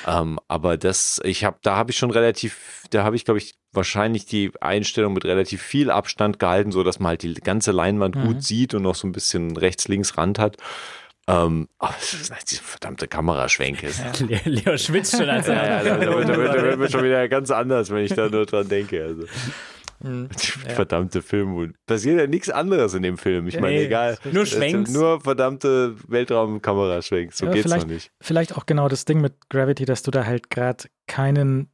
Ähm, 0.08 0.40
aber 0.48 0.78
das, 0.78 1.20
ich 1.26 1.44
habe, 1.44 1.58
da 1.62 1.76
habe 1.76 1.92
ich 1.92 1.98
schon 1.98 2.12
relativ, 2.12 2.86
da 2.92 3.04
habe 3.04 3.18
ich, 3.18 3.26
glaube 3.26 3.40
ich, 3.40 3.56
wahrscheinlich 3.74 4.28
die 4.28 4.52
Einstellung 4.62 5.14
mit 5.14 5.26
relativ 5.26 5.62
viel 5.62 5.92
Abstand 5.92 6.40
gehalten, 6.40 6.72
so 6.72 6.84
dass 6.84 7.00
man 7.00 7.10
halt 7.10 7.24
die 7.24 7.34
ganze 7.34 7.74
Leinwand 7.74 8.16
mhm. 8.16 8.28
gut 8.28 8.44
sieht 8.44 8.74
und 8.74 8.84
noch 8.84 8.96
so 8.96 9.06
ein 9.06 9.12
bisschen 9.12 9.58
rechts-links 9.58 10.18
Rand 10.18 10.40
hat. 10.40 10.56
Ähm, 11.28 11.68
oh, 11.80 11.88
diese 12.50 12.62
verdammte 12.62 13.08
Kameraschwenke. 13.08 13.88
Ja. 13.88 14.40
Leo 14.46 14.78
schwitzt 14.78 15.18
schon. 15.18 15.30
Als 15.30 15.48
ja, 15.48 15.54
ja, 15.54 15.84
da, 15.84 15.98
da, 15.98 16.24
da, 16.24 16.54
da, 16.54 16.80
wird 16.80 16.92
schon 16.92 17.04
wieder 17.04 17.28
ganz 17.28 17.52
anders, 17.52 17.90
wenn 17.90 18.06
ich 18.06 18.14
da 18.14 18.30
nur 18.30 18.46
dran 18.46 18.68
denke. 18.68 19.04
Also. 19.04 19.24
Mhm. 20.00 20.30
Verdammte 20.76 21.22
Film. 21.22 21.74
Passiert 21.86 22.20
ja 22.20 22.28
nichts 22.28 22.50
anderes 22.50 22.94
in 22.94 23.04
dem 23.04 23.18
Film. 23.18 23.48
Ich 23.48 23.60
meine, 23.60 23.78
nee, 23.78 23.86
egal. 23.86 24.18
Nur 24.32 24.46
Schwenks. 24.46 24.92
Nur 24.92 25.22
verdammte 25.22 25.96
Weltraumkameraschwenks. 26.08 27.38
So 27.38 27.48
ja, 27.48 27.54
geht's 27.54 27.70
noch 27.70 27.86
nicht. 27.86 28.12
Vielleicht 28.22 28.56
auch 28.56 28.66
genau 28.66 28.88
das 28.88 29.06
Ding 29.06 29.22
mit 29.22 29.50
Gravity, 29.50 29.86
dass 29.86 30.04
du 30.04 30.12
da 30.12 30.26
halt 30.26 30.50
gerade 30.50 30.86
keinen 31.08 31.70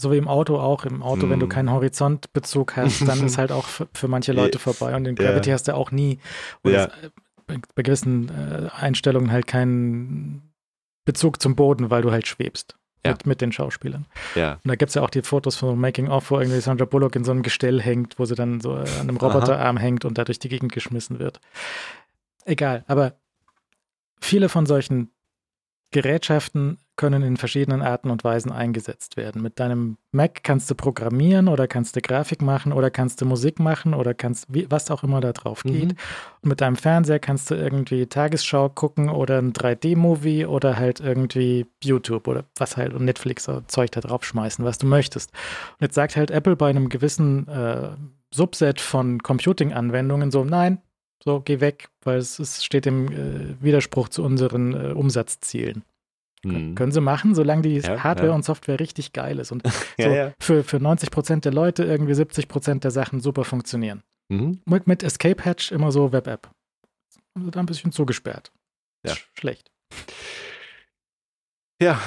so 0.00 0.10
wie 0.10 0.16
im 0.16 0.26
Auto 0.26 0.58
auch, 0.58 0.84
im 0.84 1.00
Auto, 1.00 1.26
mm. 1.26 1.30
wenn 1.30 1.38
du 1.38 1.46
mhm. 1.46 1.50
keinen 1.50 1.70
Horizontbezug 1.70 2.76
hast, 2.76 3.06
dann 3.06 3.20
ist 3.26 3.38
halt 3.38 3.52
auch 3.52 3.66
für, 3.66 3.86
für 3.94 4.08
manche 4.08 4.32
Leute 4.32 4.58
vorbei. 4.58 4.96
Und 4.96 5.06
in 5.06 5.14
Gravity 5.14 5.50
ja. 5.50 5.54
hast 5.54 5.68
du 5.68 5.76
auch 5.76 5.92
nie 5.92 6.18
ja. 6.66 6.88
Bei, 7.46 7.58
bei 7.74 7.82
gewissen 7.82 8.28
äh, 8.28 8.68
Einstellungen 8.74 9.30
halt 9.30 9.46
keinen 9.46 10.52
Bezug 11.04 11.40
zum 11.42 11.56
Boden, 11.56 11.90
weil 11.90 12.02
du 12.02 12.12
halt 12.12 12.26
schwebst 12.26 12.76
ja. 13.04 13.12
mit, 13.12 13.26
mit, 13.26 13.40
den 13.40 13.52
Schauspielern. 13.52 14.06
Ja. 14.34 14.54
Und 14.54 14.68
da 14.68 14.76
gibt 14.76 14.90
es 14.90 14.94
ja 14.94 15.02
auch 15.02 15.10
die 15.10 15.22
Fotos 15.22 15.56
von 15.56 15.78
Making 15.78 16.08
of, 16.08 16.30
wo 16.30 16.38
irgendwie 16.38 16.60
Sandra 16.60 16.84
Bullock 16.84 17.16
in 17.16 17.24
so 17.24 17.32
einem 17.32 17.42
Gestell 17.42 17.80
hängt, 17.80 18.18
wo 18.18 18.24
sie 18.24 18.34
dann 18.34 18.60
so 18.60 18.74
an 18.74 18.86
einem 19.00 19.16
Roboterarm 19.16 19.76
hängt 19.76 20.04
und 20.04 20.18
da 20.18 20.24
durch 20.24 20.38
die 20.38 20.48
Gegend 20.48 20.72
geschmissen 20.72 21.18
wird. 21.18 21.40
Egal, 22.44 22.84
aber 22.86 23.16
viele 24.20 24.48
von 24.48 24.66
solchen 24.66 25.10
Gerätschaften 25.92 26.78
können 26.96 27.22
in 27.22 27.36
verschiedenen 27.36 27.80
Arten 27.80 28.10
und 28.10 28.22
Weisen 28.22 28.52
eingesetzt 28.52 29.16
werden. 29.16 29.42
Mit 29.42 29.58
deinem 29.58 29.96
Mac 30.10 30.42
kannst 30.42 30.70
du 30.70 30.74
programmieren 30.74 31.48
oder 31.48 31.66
kannst 31.66 31.96
du 31.96 32.00
Grafik 32.00 32.42
machen 32.42 32.72
oder 32.72 32.90
kannst 32.90 33.20
du 33.20 33.24
Musik 33.24 33.58
machen 33.58 33.94
oder 33.94 34.12
kannst, 34.14 34.52
wie, 34.52 34.70
was 34.70 34.90
auch 34.90 35.02
immer 35.02 35.20
da 35.20 35.32
drauf 35.32 35.62
geht. 35.62 35.88
Mhm. 35.88 35.96
Und 36.42 36.48
mit 36.48 36.60
deinem 36.60 36.76
Fernseher 36.76 37.18
kannst 37.18 37.50
du 37.50 37.54
irgendwie 37.54 38.06
Tagesschau 38.06 38.68
gucken 38.68 39.08
oder 39.08 39.38
ein 39.38 39.52
3D-Movie 39.52 40.46
oder 40.46 40.76
halt 40.76 41.00
irgendwie 41.00 41.66
YouTube 41.82 42.28
oder 42.28 42.44
was 42.56 42.76
halt 42.76 42.92
und 42.92 43.04
Netflix 43.04 43.48
oder 43.48 43.66
Zeug 43.68 43.90
da 43.92 44.00
drauf 44.00 44.24
schmeißen, 44.24 44.64
was 44.64 44.78
du 44.78 44.86
möchtest. 44.86 45.30
Und 45.78 45.82
jetzt 45.82 45.94
sagt 45.94 46.16
halt 46.16 46.30
Apple 46.30 46.56
bei 46.56 46.68
einem 46.68 46.88
gewissen 46.88 47.48
äh, 47.48 47.90
Subset 48.34 48.80
von 48.80 49.22
Computing-Anwendungen 49.22 50.30
so, 50.30 50.44
nein, 50.44 50.78
so, 51.24 51.40
geh 51.40 51.60
weg, 51.60 51.88
weil 52.02 52.18
es, 52.18 52.38
es 52.38 52.64
steht 52.64 52.86
im 52.86 53.12
äh, 53.12 53.62
Widerspruch 53.62 54.08
zu 54.08 54.24
unseren 54.24 54.74
äh, 54.74 54.92
Umsatzzielen. 54.92 55.84
Mhm. 56.44 56.74
Können 56.74 56.92
sie 56.92 57.00
machen, 57.00 57.34
solange 57.34 57.62
die 57.62 57.76
ja, 57.76 58.02
Hardware 58.02 58.30
ja. 58.30 58.34
und 58.34 58.44
Software 58.44 58.80
richtig 58.80 59.12
geil 59.12 59.38
ist 59.38 59.52
und 59.52 59.62
so 59.98 60.08
ja, 60.08 60.32
Für, 60.40 60.64
für 60.64 60.80
90 60.80 61.10
Prozent 61.10 61.44
der 61.44 61.52
Leute 61.52 61.84
irgendwie 61.84 62.14
70 62.14 62.48
Prozent 62.48 62.84
der 62.84 62.90
Sachen 62.90 63.20
super 63.20 63.44
funktionieren. 63.44 64.02
Mhm. 64.28 64.60
Mit, 64.64 64.86
mit 64.86 65.02
Escape 65.02 65.44
Hatch 65.44 65.70
immer 65.70 65.92
so 65.92 66.12
Web-App. 66.12 66.50
Also 67.34 67.50
da 67.50 67.60
ein 67.60 67.66
bisschen 67.66 67.92
zugesperrt. 67.92 68.52
Ja. 69.06 69.14
Schlecht. 69.34 69.70
Ja, 71.80 72.00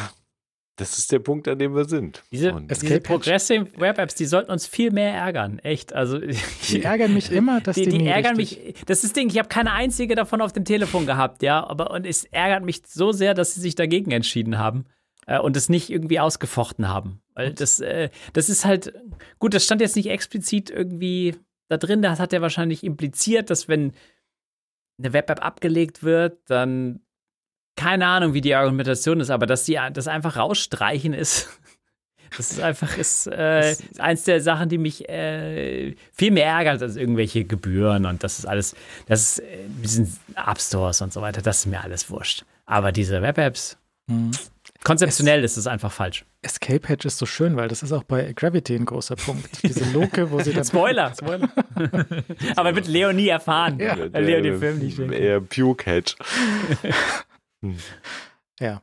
das 0.78 0.98
ist 0.98 1.12
der 1.12 1.20
Punkt, 1.20 1.48
an 1.48 1.58
dem 1.58 1.74
wir 1.74 1.86
sind. 1.86 2.24
Diese, 2.32 2.54
diese 2.70 3.00
Progressive 3.00 3.68
Web 3.78 3.98
Apps, 3.98 4.16
die 4.16 4.26
sollten 4.26 4.52
uns 4.52 4.68
viel 4.68 4.92
mehr 4.92 5.14
ärgern. 5.14 5.60
Echt. 5.60 5.94
Also, 5.94 6.20
die 6.70 6.84
ärgern 6.84 7.14
mich 7.14 7.32
immer, 7.32 7.62
dass 7.62 7.76
die, 7.76 7.86
die, 7.86 8.00
die 8.00 8.08
ärgern 8.08 8.36
mich. 8.36 8.76
Das 8.86 9.04
ist 9.04 9.06
das 9.06 9.14
Ding, 9.14 9.30
ich 9.30 9.38
habe 9.38 9.48
keine 9.48 9.72
einzige 9.72 10.16
davon 10.16 10.42
auf 10.42 10.52
dem 10.52 10.66
Telefon 10.66 11.06
gehabt, 11.06 11.44
ja. 11.44 11.66
Aber 11.66 11.92
und 11.92 12.06
es 12.06 12.26
ärgert 12.26 12.64
mich 12.64 12.82
so 12.88 13.12
sehr, 13.12 13.34
dass 13.34 13.54
sie 13.54 13.62
sich 13.62 13.76
dagegen 13.76 14.12
entschieden 14.12 14.58
haben 14.58 14.86
äh, 15.28 15.40
und 15.40 15.56
es 15.56 15.70
nicht 15.70 15.90
irgendwie 15.90 16.20
ausgefochten 16.20 16.90
haben. 16.90 17.22
Weil 17.34 17.54
das, 17.54 17.80
äh, 17.80 18.10
das 18.34 18.50
ist 18.50 18.66
halt, 18.66 18.94
gut, 19.40 19.54
das 19.54 19.64
stand 19.64 19.82
jetzt 19.82 19.96
nicht 19.96 20.10
explizit 20.10 20.70
irgendwie 20.70 21.36
da 21.70 21.78
drin, 21.78 22.02
das 22.02 22.20
hat 22.20 22.34
er 22.34 22.42
wahrscheinlich 22.42 22.84
impliziert, 22.84 23.50
dass 23.50 23.68
wenn 23.68 23.94
eine 24.98 25.14
Web-App 25.14 25.44
abgelegt 25.44 26.04
wird, 26.04 26.40
dann 26.50 27.02
keine 27.76 28.08
Ahnung, 28.08 28.34
wie 28.34 28.42
die 28.42 28.56
Argumentation 28.56 29.20
ist, 29.20 29.30
aber 29.30 29.46
dass 29.46 29.64
die 29.64 29.80
das 29.94 30.08
einfach 30.08 30.38
rausstreichen 30.38 31.14
ist, 31.14 31.50
das 32.38 32.52
ist 32.52 32.60
einfach 32.60 32.98
ist, 32.98 33.28
äh, 33.28 33.72
ist 33.72 34.00
eins 34.00 34.24
der 34.24 34.42
Sachen, 34.42 34.70
die 34.70 34.78
mich 34.78 35.08
äh, 35.10 35.96
viel 36.14 36.32
mehr 36.32 36.48
ärgert 36.48 36.82
als 36.82 36.96
irgendwelche 36.96 37.46
Gebühren 37.46 38.06
und 38.06 38.24
das 38.24 38.40
ist 38.40 38.46
alles, 38.46 38.76
das 39.08 39.22
ist 39.22 39.40
äh, 39.40 39.58
diesen 39.84 40.18
App 40.36 40.60
Stores 40.60 41.02
und 41.02 41.14
so 41.14 41.22
weiter, 41.22 41.42
das 41.42 41.60
ist 41.60 41.66
mir 41.68 41.82
alles 41.82 42.10
wurscht. 42.10 42.46
Aber 42.66 42.92
diese 42.92 43.22
Web-Apps, 43.22 43.78
mhm. 44.08 44.32
konzeptionell 44.84 45.44
es, 45.44 45.52
ist 45.52 45.58
es 45.58 45.68
einfach 45.68 45.92
falsch. 45.92 46.26
Escape 46.42 46.88
Hatch 46.88 47.06
ist 47.06 47.18
so 47.18 47.26
schön, 47.26 47.56
weil 47.56 47.68
das 47.68 47.84
ist 47.84 47.92
auch 47.92 48.04
bei 48.04 48.32
Gravity 48.34 48.76
ein 48.76 48.86
großer 48.86 49.16
Punkt. 49.16 49.64
Diese 49.64 49.84
Loke, 49.92 50.30
wo 50.32 50.42
sie 50.42 50.54
dann. 50.54 50.64
Spoiler! 50.64 51.12
Spoiler. 51.16 51.50
Aber 52.56 52.76
wird 52.76 52.88
Leo 52.88 53.12
nie 53.12 53.28
erfahren, 53.28 53.80
ja. 53.80 53.98
weil 54.12 54.24
Leo 54.24 54.42
den 54.42 54.60
Film 54.60 54.80
nicht. 54.80 55.00
Eher 55.00 55.42
Puke 55.42 55.86
Hatch. 55.90 56.16
Hm. 57.72 57.78
Ja. 58.60 58.82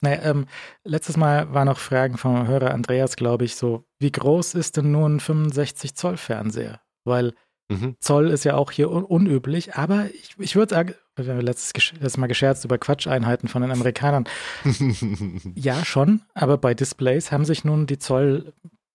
Naja, 0.00 0.22
ähm, 0.22 0.46
letztes 0.84 1.16
Mal 1.16 1.52
waren 1.54 1.66
noch 1.66 1.78
Fragen 1.78 2.18
vom 2.18 2.46
Hörer 2.46 2.72
Andreas, 2.72 3.16
glaube 3.16 3.44
ich, 3.44 3.56
so, 3.56 3.84
wie 3.98 4.12
groß 4.12 4.54
ist 4.54 4.76
denn 4.76 4.90
nun 4.90 5.16
ein 5.16 5.20
65 5.20 5.94
Zoll 5.94 6.16
Fernseher? 6.18 6.80
Weil 7.04 7.32
mhm. 7.70 7.96
Zoll 8.00 8.28
ist 8.30 8.44
ja 8.44 8.56
auch 8.56 8.70
hier 8.70 8.90
un 8.90 9.04
unüblich, 9.04 9.76
aber 9.76 10.06
ich, 10.12 10.34
ich 10.38 10.56
würde 10.56 10.74
sagen, 10.74 10.94
wir 11.16 11.32
haben 11.32 11.40
letztes, 11.40 11.72
letztes 11.92 12.16
Mal 12.18 12.26
gescherzt 12.26 12.64
über 12.64 12.76
Quatscheinheiten 12.76 13.48
von 13.48 13.62
den 13.62 13.70
Amerikanern. 13.70 14.28
ja, 15.54 15.84
schon, 15.84 16.22
aber 16.34 16.58
bei 16.58 16.74
Displays 16.74 17.32
haben 17.32 17.44
sich 17.46 17.64
nun 17.64 17.86
die 17.86 17.98
Zoll 17.98 18.52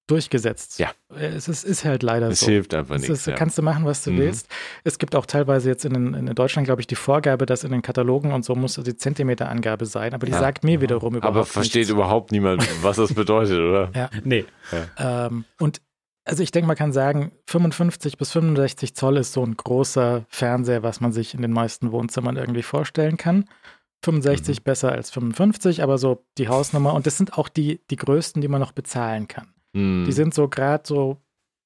durchgesetzt. 0.10 0.80
Ja. 0.80 0.92
Es 1.16 1.48
ist, 1.48 1.64
ist 1.64 1.86
halt 1.86 2.04
leider 2.04 2.30
es 2.30 2.40
so. 2.40 2.46
Es 2.46 2.50
hilft 2.50 2.74
einfach 2.74 2.98
nichts. 2.98 3.26
Ja. 3.26 3.36
Kannst 3.36 3.58
du 3.58 3.62
machen, 3.62 3.86
was 3.86 4.04
du 4.04 4.12
mhm. 4.12 4.18
willst. 4.18 4.48
Es 4.84 4.98
gibt 4.98 5.16
auch 5.16 5.26
teilweise 5.26 5.70
jetzt 5.70 5.86
in, 5.86 6.14
in 6.14 6.36
Deutschland, 6.36 6.66
glaube 6.66 6.82
ich, 6.82 6.88
die 6.88 6.96
Vorgabe, 6.96 7.46
dass 7.46 7.64
in 7.64 7.72
den 7.72 7.82
Katalogen 7.82 8.32
und 8.32 8.44
so 8.44 8.56
muss 8.56 8.76
die 8.76 8.96
Zentimeterangabe 8.96 9.86
sein, 9.86 10.14
aber 10.14 10.26
die 10.26 10.32
ja. 10.32 10.40
sagt 10.40 10.64
mir 10.64 10.82
wiederum 10.82 11.16
überhaupt 11.16 11.36
Aber 11.36 11.46
versteht 11.46 11.82
nichts. 11.82 11.92
überhaupt 11.92 12.32
niemand, 12.32 12.68
was 12.84 12.98
das 12.98 13.14
bedeutet, 13.14 13.60
oder? 13.60 13.92
Ja. 14.00 14.10
Nee. 14.24 14.46
Ja. 14.72 15.26
Ähm, 15.28 15.44
und 15.60 15.82
also 16.24 16.44
ich 16.44 16.52
denke, 16.52 16.68
man 16.68 16.78
kann 16.78 16.94
sagen, 16.94 17.32
55 17.48 18.18
bis 18.18 18.32
65 18.32 18.96
Zoll 18.96 19.18
ist 19.18 19.34
so 19.34 19.44
ein 19.44 19.58
großer 19.58 20.26
Fernseher, 20.30 20.84
was 20.84 21.02
man 21.02 21.12
sich 21.12 21.34
in 21.34 21.42
den 21.42 21.52
meisten 21.52 21.92
Wohnzimmern 21.92 22.38
irgendwie 22.38 22.62
vorstellen 22.62 23.18
kann. 23.18 23.46
65 24.04 24.60
mhm. 24.60 24.64
besser 24.64 24.92
als 24.92 25.10
55, 25.10 25.84
aber 25.84 25.98
so 25.98 26.24
die 26.38 26.48
Hausnummer. 26.48 26.94
Und 26.94 27.08
das 27.08 27.18
sind 27.18 27.38
auch 27.38 27.50
die, 27.50 27.82
die 27.90 27.96
größten, 27.96 28.42
die 28.42 28.48
man 28.48 28.62
noch 28.62 28.72
bezahlen 28.72 29.28
kann. 29.28 29.48
Mhm. 29.74 30.06
Die 30.06 30.12
sind 30.12 30.34
so 30.34 30.48
gerade 30.48 30.84
so 30.86 31.18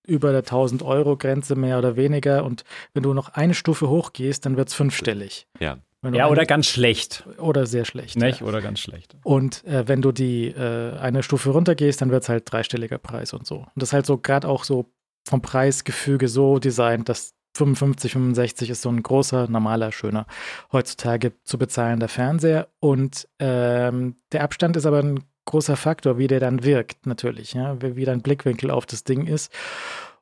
über 0.06 0.32
der 0.32 0.44
1000-Euro-Grenze 0.44 1.56
mehr 1.56 1.78
oder 1.78 1.96
weniger. 1.96 2.44
Und 2.44 2.64
wenn 2.94 3.04
du 3.04 3.14
noch 3.14 3.30
eine 3.30 3.54
Stufe 3.54 3.90
hochgehst, 3.90 4.46
dann 4.46 4.58
wird 4.58 4.70
es 4.70 4.74
fünfstellig. 4.74 5.48
Ja. 5.60 5.78
ja, 6.12 6.28
oder 6.28 6.46
ganz 6.46 6.68
schlecht. 6.68 7.24
Oder 7.38 7.66
sehr 7.66 7.86
schlecht. 7.86 8.18
Nicht? 8.18 8.42
Ja. 8.42 8.48
Oder 8.48 8.62
ganz 8.62 8.80
schlecht. 8.80 9.16
Und 9.24 9.64
äh, 9.66 9.88
wenn 9.88 10.02
du 10.02 10.12
die 10.12 10.48
äh, 10.48 10.98
eine 10.98 11.24
Stufe 11.24 11.52
runtergehst, 11.52 12.02
dann 12.02 12.12
wird 12.12 12.24
es 12.24 12.30
halt 12.30 12.52
dreistelliger 12.52 12.98
Preis 12.98 13.34
und 13.34 13.48
so. 13.48 13.58
Und 13.60 13.72
das 13.76 13.90
ist 13.90 13.94
halt 13.94 14.06
so 14.06 14.18
gerade 14.18 14.48
auch 14.48 14.66
so 14.66 14.92
vom 15.26 15.42
Preisgefüge 15.42 16.28
so 16.28 16.60
designt, 16.60 17.08
dass 17.08 17.34
55, 17.56 18.14
65 18.14 18.70
ist 18.72 18.82
so 18.82 18.90
ein 18.90 19.04
großer, 19.04 19.48
normaler, 19.48 19.92
schöner, 19.92 20.26
heutzutage 20.72 21.34
zu 21.44 21.58
bezahlender 21.58 22.08
Fernseher. 22.08 22.68
Und 22.80 23.28
ähm, 23.40 24.16
der 24.32 24.44
Abstand 24.44 24.76
ist 24.76 24.86
aber 24.86 25.00
ein 25.00 25.24
großer 25.46 25.76
Faktor, 25.76 26.18
wie 26.18 26.28
der 26.28 26.40
dann 26.40 26.64
wirkt, 26.64 27.06
natürlich, 27.06 27.54
ja, 27.54 27.82
wie, 27.82 28.06
dein 28.06 28.22
Blickwinkel 28.22 28.72
auf 28.72 28.86
das 28.86 29.04
Ding 29.04 29.28
ist 29.28 29.52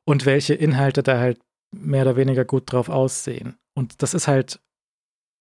und 0.04 0.26
welche 0.26 0.54
Inhalte 0.54 1.02
da 1.02 1.18
halt 1.18 1.40
mehr 1.70 2.02
oder 2.02 2.16
weniger 2.16 2.44
gut 2.44 2.70
drauf 2.70 2.88
aussehen. 2.88 3.56
Und 3.74 4.02
das 4.02 4.14
ist 4.14 4.28
halt 4.28 4.60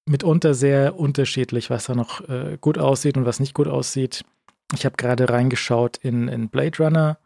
mitunter 0.07 0.53
sehr 0.53 0.97
unterschiedlich, 0.97 1.69
was 1.69 1.85
da 1.85 1.95
noch 1.95 2.27
äh, 2.29 2.57
gut 2.59 2.77
aussieht 2.77 3.17
und 3.17 3.25
was 3.25 3.39
nicht 3.39 3.53
gut 3.53 3.67
aussieht. 3.67 4.23
Ich 4.73 4.85
habe 4.85 4.95
gerade 4.97 5.29
reingeschaut 5.29 5.97
in, 5.97 6.27
in 6.27 6.49
Blade 6.49 6.77
Runner 6.83 7.17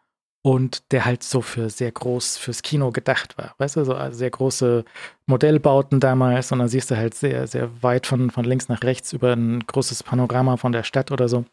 und 0.46 0.92
der 0.92 1.04
halt 1.04 1.22
so 1.22 1.40
für 1.40 1.70
sehr 1.70 1.90
groß 1.90 2.36
fürs 2.36 2.62
Kino 2.62 2.92
gedacht 2.92 3.36
war. 3.38 3.54
Weißt 3.58 3.76
du, 3.76 3.84
so 3.84 3.96
sehr 4.10 4.30
große 4.30 4.84
Modellbauten 5.26 5.98
damals 5.98 6.52
und 6.52 6.60
dann 6.60 6.68
siehst 6.68 6.90
du 6.90 6.96
halt 6.96 7.14
sehr, 7.14 7.46
sehr 7.46 7.82
weit 7.82 8.06
von, 8.06 8.30
von 8.30 8.44
links 8.44 8.68
nach 8.68 8.82
rechts 8.82 9.12
über 9.12 9.32
ein 9.32 9.66
großes 9.66 10.02
Panorama 10.02 10.56
von 10.56 10.72
der 10.72 10.84
Stadt 10.84 11.10
oder 11.10 11.28
so. 11.28 11.44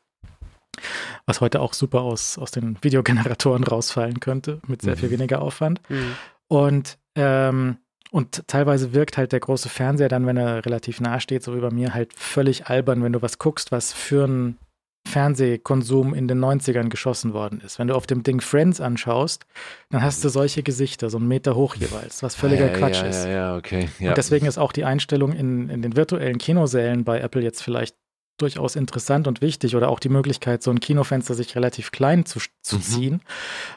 Was 1.25 1.41
heute 1.41 1.61
auch 1.61 1.73
super 1.73 2.01
aus, 2.01 2.37
aus 2.37 2.51
den 2.51 2.77
Videogeneratoren 2.81 3.63
rausfallen 3.63 4.19
könnte, 4.19 4.59
mit 4.67 4.81
sehr 4.81 4.95
mhm. 4.95 4.99
viel 4.99 5.11
weniger 5.11 5.41
Aufwand. 5.41 5.81
Mhm. 5.89 6.15
Und 6.47 6.97
ähm, 7.15 7.77
und 8.11 8.47
teilweise 8.47 8.93
wirkt 8.93 9.17
halt 9.17 9.31
der 9.31 9.39
große 9.39 9.69
Fernseher 9.69 10.07
dann, 10.07 10.27
wenn 10.27 10.37
er 10.37 10.63
relativ 10.67 11.01
nah 11.01 11.19
steht, 11.19 11.41
so 11.41 11.55
wie 11.55 11.61
bei 11.61 11.71
mir, 11.71 11.95
halt 11.95 12.13
völlig 12.13 12.67
albern, 12.67 13.01
wenn 13.01 13.11
du 13.11 13.23
was 13.23 13.39
guckst, 13.39 13.71
was 13.71 13.91
für 13.91 14.25
einen 14.25 14.59
Fernsehkonsum 15.07 16.13
in 16.13 16.27
den 16.27 16.39
90ern 16.39 16.89
geschossen 16.89 17.33
worden 17.33 17.59
ist. 17.65 17.79
Wenn 17.79 17.87
du 17.87 17.95
auf 17.95 18.05
dem 18.05 18.21
Ding 18.21 18.39
Friends 18.39 18.79
anschaust, 18.79 19.45
dann 19.89 20.03
hast 20.03 20.23
du 20.23 20.29
solche 20.29 20.61
Gesichter, 20.63 21.09
so 21.09 21.17
einen 21.17 21.27
Meter 21.27 21.55
hoch 21.55 21.75
jeweils, 21.75 22.23
was 22.23 22.35
völliger 22.35 22.71
ja, 22.71 22.77
Quatsch 22.77 23.01
ja, 23.01 23.07
ist. 23.07 23.25
Ja, 23.25 23.31
ja, 23.31 23.57
okay. 23.57 23.89
Und 23.99 24.15
deswegen 24.15 24.45
ist 24.45 24.59
auch 24.59 24.71
die 24.71 24.85
Einstellung 24.85 25.33
in, 25.33 25.69
in 25.69 25.81
den 25.81 25.95
virtuellen 25.95 26.37
Kinosälen 26.37 27.03
bei 27.03 27.19
Apple 27.19 27.41
jetzt 27.41 27.63
vielleicht 27.63 27.95
durchaus 28.37 28.75
interessant 28.75 29.27
und 29.27 29.41
wichtig 29.41 29.75
oder 29.75 29.89
auch 29.89 29.99
die 29.99 30.09
Möglichkeit, 30.09 30.63
so 30.63 30.71
ein 30.71 30.79
Kinofenster 30.79 31.33
sich 31.33 31.55
relativ 31.55 31.91
klein 31.91 32.25
zu, 32.25 32.39
zu 32.61 32.77
mhm. 32.77 32.81
ziehen, 32.81 33.21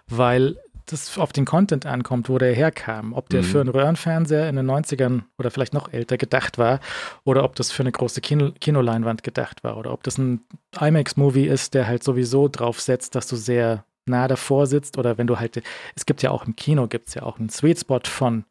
weil 0.09 0.57
das 0.87 1.19
auf 1.19 1.33
den 1.33 1.45
Content 1.45 1.85
ankommt, 1.85 2.29
wo 2.29 2.39
der 2.39 2.55
herkam. 2.55 3.13
Ob 3.13 3.29
der 3.29 3.43
mhm. 3.43 3.47
für 3.47 3.61
einen 3.61 3.69
Röhrenfernseher 3.69 4.49
in 4.49 4.57
den 4.57 4.71
90ern 4.71 5.23
oder 5.37 5.51
vielleicht 5.51 5.75
noch 5.75 5.93
älter 5.93 6.17
gedacht 6.17 6.59
war 6.59 6.81
oder 7.25 7.45
ob 7.45 7.57
das 7.57 7.73
für 7.73 7.83
eine 7.83 7.93
große 7.93 8.21
Kino 8.21 8.53
Kinoleinwand 8.61 9.23
gedacht 9.23 9.65
war 9.65 9.77
oder 9.77 9.93
ob 9.93 10.03
das 10.05 10.17
ein 10.19 10.45
IMAX-Movie 10.79 11.47
ist, 11.47 11.75
der 11.75 11.87
halt 11.87 12.05
sowieso 12.05 12.49
drauf 12.49 12.81
setzt, 12.81 13.15
dass 13.15 13.27
du 13.27 13.37
sehr 13.37 13.85
nah 14.09 14.29
davor 14.29 14.67
sitzt 14.67 14.97
oder 14.99 15.19
wenn 15.19 15.27
du 15.27 15.41
halt, 15.41 15.61
es 15.97 16.07
gibt 16.07 16.23
ja 16.23 16.31
auch 16.31 16.47
im 16.47 16.55
Kino, 16.55 16.87
gibt 16.87 17.09
es 17.09 17.15
ja 17.15 17.25
auch 17.25 17.39
einen 17.39 17.51
Sweet 17.51 17.81
Spot 17.81 18.01
von 18.05 18.45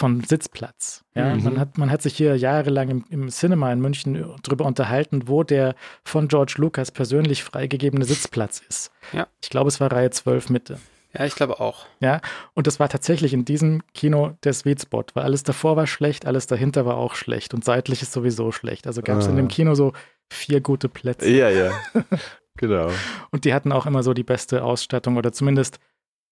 von 0.00 0.24
Sitzplatz. 0.24 1.04
Ja, 1.14 1.34
mhm. 1.34 1.44
man, 1.44 1.60
hat, 1.60 1.76
man 1.76 1.90
hat 1.90 2.00
sich 2.00 2.16
hier 2.16 2.34
jahrelang 2.34 2.88
im, 2.88 3.04
im 3.10 3.28
Cinema 3.28 3.70
in 3.70 3.80
München 3.80 4.34
darüber 4.42 4.64
unterhalten, 4.64 5.28
wo 5.28 5.42
der 5.42 5.74
von 6.04 6.26
George 6.26 6.54
Lucas 6.56 6.90
persönlich 6.90 7.44
freigegebene 7.44 8.06
Sitzplatz 8.06 8.62
ist. 8.66 8.90
Ja. 9.12 9.28
Ich 9.42 9.50
glaube, 9.50 9.68
es 9.68 9.78
war 9.78 9.92
Reihe 9.92 10.10
12 10.10 10.48
Mitte. 10.48 10.80
Ja, 11.12 11.26
ich 11.26 11.34
glaube 11.34 11.60
auch. 11.60 11.86
Ja, 12.00 12.22
und 12.54 12.66
das 12.66 12.80
war 12.80 12.88
tatsächlich 12.88 13.34
in 13.34 13.44
diesem 13.44 13.82
Kino 13.92 14.38
der 14.42 14.54
Sweet 14.54 14.80
Spot, 14.80 15.04
weil 15.12 15.24
alles 15.24 15.42
davor 15.42 15.76
war 15.76 15.86
schlecht, 15.86 16.24
alles 16.24 16.46
dahinter 16.46 16.86
war 16.86 16.96
auch 16.96 17.14
schlecht 17.14 17.52
und 17.52 17.62
seitlich 17.62 18.00
ist 18.00 18.12
sowieso 18.12 18.52
schlecht. 18.52 18.86
Also 18.86 19.02
gab 19.02 19.18
es 19.18 19.26
ah. 19.26 19.30
in 19.30 19.36
dem 19.36 19.46
ah. 19.46 19.48
Kino 19.48 19.74
so 19.74 19.92
vier 20.30 20.62
gute 20.62 20.88
Plätze. 20.88 21.28
Ja, 21.28 21.50
ja. 21.50 21.72
genau. 22.56 22.90
und 23.32 23.44
die 23.44 23.52
hatten 23.52 23.72
auch 23.72 23.84
immer 23.84 24.02
so 24.02 24.14
die 24.14 24.22
beste 24.22 24.64
Ausstattung 24.64 25.18
oder 25.18 25.32
zumindest, 25.32 25.78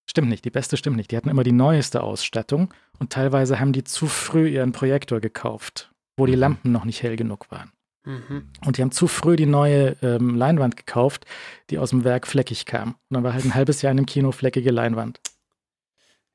stimmt 0.09 0.28
nicht, 0.28 0.44
die 0.44 0.51
beste 0.51 0.76
stimmt 0.76 0.97
nicht, 0.97 1.10
die 1.10 1.16
hatten 1.16 1.28
immer 1.28 1.44
die 1.44 1.52
neueste 1.52 2.02
Ausstattung 2.02 2.72
und 2.98 3.12
teilweise 3.12 3.60
haben 3.60 3.72
die 3.72 3.85
zu 3.85 4.06
früh 4.06 4.48
ihren 4.48 4.72
Projektor 4.72 5.20
gekauft, 5.20 5.93
wo 6.16 6.26
die 6.26 6.35
mhm. 6.35 6.40
Lampen 6.40 6.72
noch 6.72 6.85
nicht 6.85 7.02
hell 7.02 7.16
genug 7.16 7.51
waren. 7.51 7.72
Mhm. 8.05 8.48
Und 8.64 8.78
die 8.78 8.82
haben 8.82 8.90
zu 8.90 9.06
früh 9.06 9.36
die 9.36 9.47
neue 9.47 9.97
ähm, 10.02 10.35
Leinwand 10.35 10.76
gekauft, 10.76 11.26
die 11.70 11.78
aus 11.78 11.90
dem 11.90 12.05
Werk 12.05 12.26
fleckig 12.26 12.64
kam. 12.64 12.90
Und 12.90 13.14
dann 13.14 13.24
war 13.24 13.35
halt 13.35 13.44
ein 13.44 13.55
halbes 13.55 13.82
Jahr 13.82 13.90
in 13.90 13.98
dem 13.98 14.06
Kino 14.06 14.32
fleckige 14.32 14.70
Leinwand. 14.70 15.20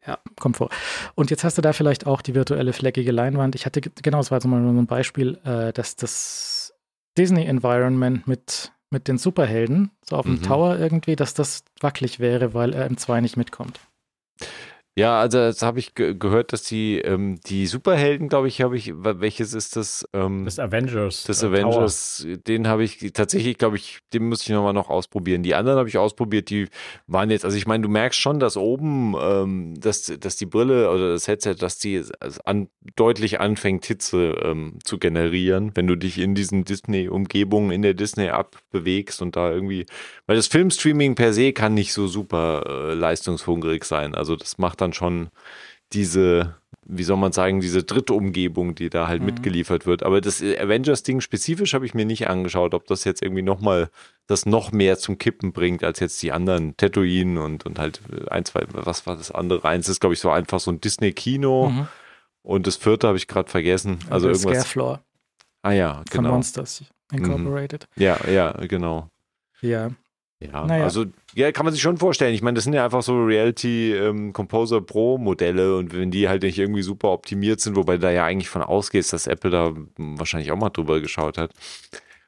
Ja. 0.05 0.19
Kommt 0.39 0.57
vor. 0.57 0.69
Und 1.15 1.31
jetzt 1.31 1.43
hast 1.43 1.57
du 1.57 1.61
da 1.61 1.73
vielleicht 1.73 2.05
auch 2.05 2.21
die 2.21 2.35
virtuelle 2.35 2.73
fleckige 2.73 3.11
Leinwand. 3.11 3.55
Ich 3.55 3.65
hatte, 3.65 3.81
genau, 3.81 4.17
das 4.17 4.31
war 4.31 4.41
so 4.41 4.47
mal 4.49 4.61
so 4.61 4.69
ein 4.69 4.85
Beispiel, 4.85 5.39
äh, 5.45 5.71
dass 5.71 5.95
das 5.95 6.73
Disney-Environment 7.17 8.27
mit, 8.27 8.72
mit 8.93 9.09
den 9.09 9.17
Superhelden, 9.17 9.91
so 10.07 10.15
auf 10.15 10.25
dem 10.25 10.35
mhm. 10.35 10.43
Tower 10.43 10.79
irgendwie, 10.79 11.17
dass 11.17 11.33
das 11.33 11.65
wackelig 11.81 12.19
wäre, 12.19 12.53
weil 12.53 12.73
er 12.73 12.85
im 12.85 12.97
2 12.97 13.19
nicht 13.19 13.35
mitkommt. 13.35 13.79
Ja, 14.95 15.19
also 15.19 15.39
das 15.39 15.63
habe 15.63 15.79
ich 15.79 15.95
ge 15.95 16.13
gehört, 16.13 16.53
dass 16.53 16.61
die 16.63 16.99
ähm, 16.99 17.39
die 17.47 17.65
Superhelden, 17.65 18.29
glaube 18.29 18.47
ich, 18.47 18.61
habe 18.61 18.77
ich, 18.77 18.93
welches 18.95 19.55
ist 19.55 19.75
das? 19.75 20.07
Ähm, 20.13 20.45
das 20.45 20.59
Avengers. 20.59 21.23
Das 21.23 21.41
äh, 21.41 21.47
Avengers, 21.47 22.19
Tower. 22.21 22.37
den 22.37 22.67
habe 22.67 22.83
ich 22.83 23.11
tatsächlich, 23.11 23.57
glaube 23.57 23.77
ich, 23.77 24.01
den 24.13 24.29
muss 24.29 24.43
ich 24.43 24.49
nochmal 24.49 24.73
noch 24.73 24.91
ausprobieren. 24.91 25.41
Die 25.41 25.55
anderen 25.55 25.79
habe 25.79 25.89
ich 25.89 25.97
ausprobiert, 25.97 26.51
die 26.51 26.67
waren 27.07 27.31
jetzt, 27.31 27.43
also 27.43 27.57
ich 27.57 27.65
meine, 27.65 27.81
du 27.81 27.89
merkst 27.89 28.19
schon, 28.19 28.39
dass 28.39 28.55
oben, 28.55 29.15
ähm, 29.19 29.73
dass, 29.79 30.13
dass 30.19 30.35
die 30.35 30.45
Brille 30.45 30.91
oder 30.91 31.13
das 31.13 31.27
Headset, 31.27 31.55
dass 31.55 31.79
die 31.79 32.03
an, 32.45 32.67
deutlich 32.95 33.39
anfängt, 33.39 33.87
Hitze 33.87 34.35
ähm, 34.43 34.77
zu 34.83 34.99
generieren, 34.99 35.71
wenn 35.73 35.87
du 35.87 35.95
dich 35.95 36.19
in 36.19 36.35
diesen 36.35 36.65
Disney-Umgebungen, 36.65 37.71
in 37.71 37.81
der 37.81 37.95
Disney-App 37.95 38.57
bewegst 38.69 39.23
und 39.23 39.35
da 39.35 39.51
irgendwie, 39.51 39.87
weil 40.27 40.35
das 40.35 40.45
Filmstreaming 40.45 41.15
per 41.15 41.33
se 41.33 41.51
kann 41.51 41.73
nicht 41.73 41.93
so 41.93 42.05
super 42.05 42.63
äh, 42.67 42.93
leistungshungrig 42.93 43.85
sein. 43.85 44.13
Also 44.13 44.35
das 44.35 44.59
macht 44.59 44.82
dann 44.83 44.93
schon 44.93 45.29
diese, 45.93 46.55
wie 46.85 47.03
soll 47.03 47.17
man 47.17 47.31
sagen, 47.31 47.59
diese 47.59 47.83
dritte 47.83 48.13
Umgebung, 48.13 48.75
die 48.75 48.89
da 48.89 49.07
halt 49.07 49.21
mhm. 49.21 49.27
mitgeliefert 49.27 49.85
wird. 49.85 50.03
Aber 50.03 50.21
das 50.21 50.41
Avengers-Ding 50.41 51.21
spezifisch 51.21 51.73
habe 51.73 51.85
ich 51.85 51.93
mir 51.93 52.05
nicht 52.05 52.27
angeschaut, 52.27 52.73
ob 52.73 52.87
das 52.87 53.03
jetzt 53.03 53.21
irgendwie 53.21 53.41
nochmal 53.41 53.89
das 54.27 54.45
noch 54.45 54.71
mehr 54.71 54.97
zum 54.97 55.17
Kippen 55.17 55.53
bringt 55.53 55.83
als 55.83 55.99
jetzt 55.99 56.21
die 56.23 56.31
anderen 56.31 56.75
Tatooine 56.77 57.41
und, 57.41 57.65
und 57.65 57.79
halt 57.79 58.01
ein, 58.29 58.45
zwei, 58.45 58.63
was 58.71 59.05
war 59.05 59.15
das 59.15 59.31
andere? 59.31 59.67
Eins 59.67 59.89
ist, 59.89 59.99
glaube 59.99 60.13
ich, 60.13 60.19
so 60.19 60.29
einfach 60.29 60.59
so 60.59 60.71
ein 60.71 60.81
Disney-Kino. 60.81 61.69
Mhm. 61.69 61.87
Und 62.41 62.67
das 62.67 62.75
vierte 62.75 63.07
habe 63.07 63.17
ich 63.17 63.27
gerade 63.27 63.49
vergessen. 63.49 63.99
Also 64.09 64.27
irgendwas. 64.27 64.53
Scarefloor. 64.53 65.01
Ah 65.61 65.71
ja, 65.71 66.03
genau. 66.09 66.23
Von 66.23 66.31
Monsters 66.31 66.83
Incorporated. 67.11 67.87
Mhm. 67.95 68.03
Ja, 68.03 68.17
ja, 68.27 68.51
genau. 68.67 69.09
Ja. 69.61 69.91
Ja, 70.51 70.65
naja. 70.65 70.83
also 70.83 71.05
ja, 71.35 71.51
kann 71.51 71.65
man 71.65 71.73
sich 71.73 71.81
schon 71.81 71.97
vorstellen. 71.97 72.33
Ich 72.33 72.41
meine, 72.41 72.55
das 72.55 72.63
sind 72.63 72.73
ja 72.73 72.85
einfach 72.85 73.01
so 73.01 73.23
Reality 73.23 73.93
ähm, 73.93 74.33
Composer 74.33 74.81
Pro 74.81 75.17
Modelle 75.17 75.77
und 75.77 75.93
wenn 75.93 76.11
die 76.11 76.29
halt 76.29 76.43
nicht 76.43 76.57
irgendwie 76.59 76.83
super 76.83 77.09
optimiert 77.09 77.59
sind, 77.59 77.75
wobei 77.75 77.97
da 77.97 78.11
ja 78.11 78.25
eigentlich 78.25 78.49
von 78.49 78.61
ausgehst, 78.61 79.13
dass 79.13 79.27
Apple 79.27 79.49
da 79.51 79.73
wahrscheinlich 79.97 80.51
auch 80.51 80.57
mal 80.57 80.69
drüber 80.69 80.99
geschaut 80.99 81.37
hat. 81.37 81.51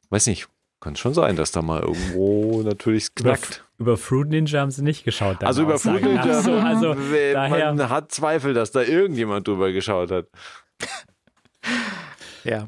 Weiß 0.10 0.28
nicht, 0.28 0.48
kann 0.80 0.96
schon 0.96 1.14
sein, 1.14 1.36
dass 1.36 1.52
da 1.52 1.62
mal 1.62 1.82
irgendwo 1.82 2.62
natürlich 2.66 3.14
knackt. 3.16 3.64
Über, 3.78 3.92
über 3.92 3.98
Fruit 3.98 4.30
Ninja 4.30 4.62
haben 4.62 4.72
sie 4.72 4.84
nicht 4.84 5.04
geschaut. 5.04 5.44
Also 5.44 5.64
über 5.64 5.80
Fruit 5.80 6.02
Ninja, 6.02 6.42
so, 6.42 6.54
also 6.54 6.94
man 6.96 7.34
daher. 7.34 7.90
hat 7.90 8.12
Zweifel, 8.12 8.54
dass 8.54 8.72
da 8.72 8.82
irgendjemand 8.82 9.48
drüber 9.48 9.72
geschaut 9.72 10.12
hat. 10.12 10.28
ja, 12.44 12.68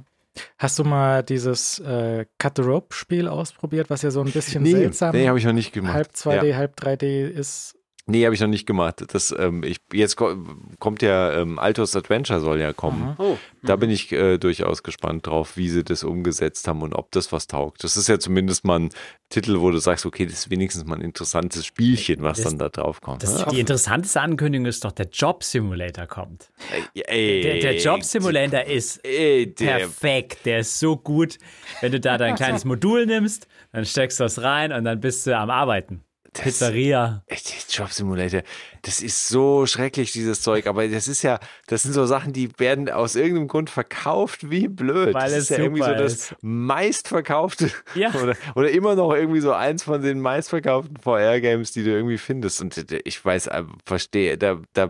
Hast 0.57 0.79
du 0.79 0.83
mal 0.83 1.23
dieses 1.23 1.79
äh, 1.79 2.25
Cut 2.37 2.57
the 2.57 2.63
Rope 2.63 2.93
Spiel 2.93 3.27
ausprobiert, 3.27 3.89
was 3.89 4.01
ja 4.01 4.11
so 4.11 4.21
ein 4.21 4.31
bisschen 4.31 4.63
nee, 4.63 4.71
seltsam 4.71 5.15
nee, 5.15 5.27
habe 5.27 5.37
ich 5.39 5.45
noch 5.45 5.53
nicht 5.53 5.73
gemacht. 5.73 5.93
halb 5.93 6.11
2D, 6.13 6.45
ja. 6.45 6.57
halb 6.57 6.79
3D 6.79 7.27
ist? 7.27 7.76
Nee, 8.09 8.23
habe 8.23 8.33
ich 8.33 8.39
noch 8.39 8.47
nicht 8.47 8.65
gemacht. 8.65 9.03
Das, 9.13 9.35
ähm, 9.37 9.63
ich, 9.63 9.77
jetzt 9.91 10.15
kommt 10.15 11.01
ja 11.01 11.33
ähm, 11.33 11.59
Altos 11.59 11.93
Adventure 11.93 12.39
soll 12.39 12.59
ja 12.59 12.71
kommen. 12.71 13.15
Oh. 13.17 13.37
Da 13.63 13.75
bin 13.75 13.89
ich 13.89 14.13
äh, 14.13 14.37
durchaus 14.37 14.81
gespannt 14.81 15.27
drauf, 15.27 15.57
wie 15.57 15.67
sie 15.67 15.83
das 15.83 16.05
umgesetzt 16.05 16.69
haben 16.69 16.83
und 16.83 16.95
ob 16.95 17.11
das 17.11 17.33
was 17.33 17.47
taugt. 17.47 17.83
Das 17.83 17.97
ist 17.97 18.07
ja 18.07 18.17
zumindest 18.17 18.63
mal 18.63 18.79
ein 18.79 18.89
Titel, 19.27 19.59
wo 19.59 19.71
du 19.71 19.79
sagst, 19.79 20.05
okay, 20.05 20.25
das 20.25 20.35
ist 20.35 20.49
wenigstens 20.49 20.85
mal 20.85 20.95
ein 20.95 21.01
interessantes 21.01 21.65
Spielchen, 21.65 22.23
was 22.23 22.37
das, 22.37 22.45
dann 22.45 22.59
da 22.59 22.69
drauf 22.69 23.01
kommt. 23.01 23.23
Das, 23.23 23.45
ne? 23.45 23.51
Die 23.51 23.59
interessanteste 23.59 24.21
Ankündigung 24.21 24.65
ist 24.67 24.85
doch, 24.85 24.93
der 24.93 25.07
Job 25.07 25.43
Simulator 25.43 26.07
kommt. 26.07 26.49
Ey, 26.93 27.03
ey, 27.07 27.41
der, 27.41 27.59
der, 27.59 27.77
Job 27.77 28.05
Simulator 28.05 28.63
ist 28.63 29.03
ey, 29.05 29.53
der, 29.53 29.79
perfekt, 29.79 30.45
der 30.45 30.59
ist 30.59 30.79
so 30.79 30.95
gut. 30.95 31.39
Wenn 31.81 31.91
du 31.91 31.99
da 31.99 32.17
dein 32.17 32.35
kleines 32.35 32.63
Modul 32.65 33.05
nimmst, 33.05 33.47
dann 33.73 33.85
steckst 33.85 34.21
du 34.21 34.23
das 34.23 34.41
rein 34.41 34.71
und 34.71 34.85
dann 34.85 35.01
bist 35.01 35.27
du 35.27 35.37
am 35.37 35.49
Arbeiten. 35.49 36.03
Das, 36.37 36.59
Pizzeria. 36.59 37.23
Job 37.69 37.91
Simulator, 37.91 38.41
das 38.83 39.01
ist 39.01 39.27
so 39.27 39.65
schrecklich, 39.65 40.11
dieses 40.11 40.41
Zeug. 40.41 40.67
Aber 40.67 40.87
das 40.87 41.07
ist 41.07 41.23
ja, 41.23 41.39
das 41.67 41.83
sind 41.83 41.93
so 41.93 42.05
Sachen, 42.05 42.33
die 42.33 42.49
werden 42.59 42.89
aus 42.89 43.15
irgendeinem 43.15 43.47
Grund 43.47 43.69
verkauft 43.69 44.49
wie 44.49 44.67
blöd. 44.67 45.13
Weil 45.13 45.29
das 45.29 45.31
es 45.31 45.37
ist 45.43 45.57
ja 45.57 45.63
irgendwie 45.63 45.83
so 45.83 45.93
das 45.93 46.35
meistverkaufte 46.41 47.71
ja. 47.95 48.13
oder, 48.21 48.35
oder 48.55 48.69
immer 48.69 48.95
noch 48.95 49.13
irgendwie 49.13 49.41
so 49.41 49.53
eins 49.53 49.83
von 49.83 50.01
den 50.01 50.19
meistverkauften 50.19 50.97
VR-Games, 50.97 51.71
die 51.71 51.83
du 51.83 51.91
irgendwie 51.91 52.17
findest. 52.17 52.61
Und 52.61 52.77
ich 53.05 53.23
weiß, 53.23 53.47
äh, 53.47 53.63
verstehe, 53.85 54.37
da, 54.37 54.59
da 54.73 54.89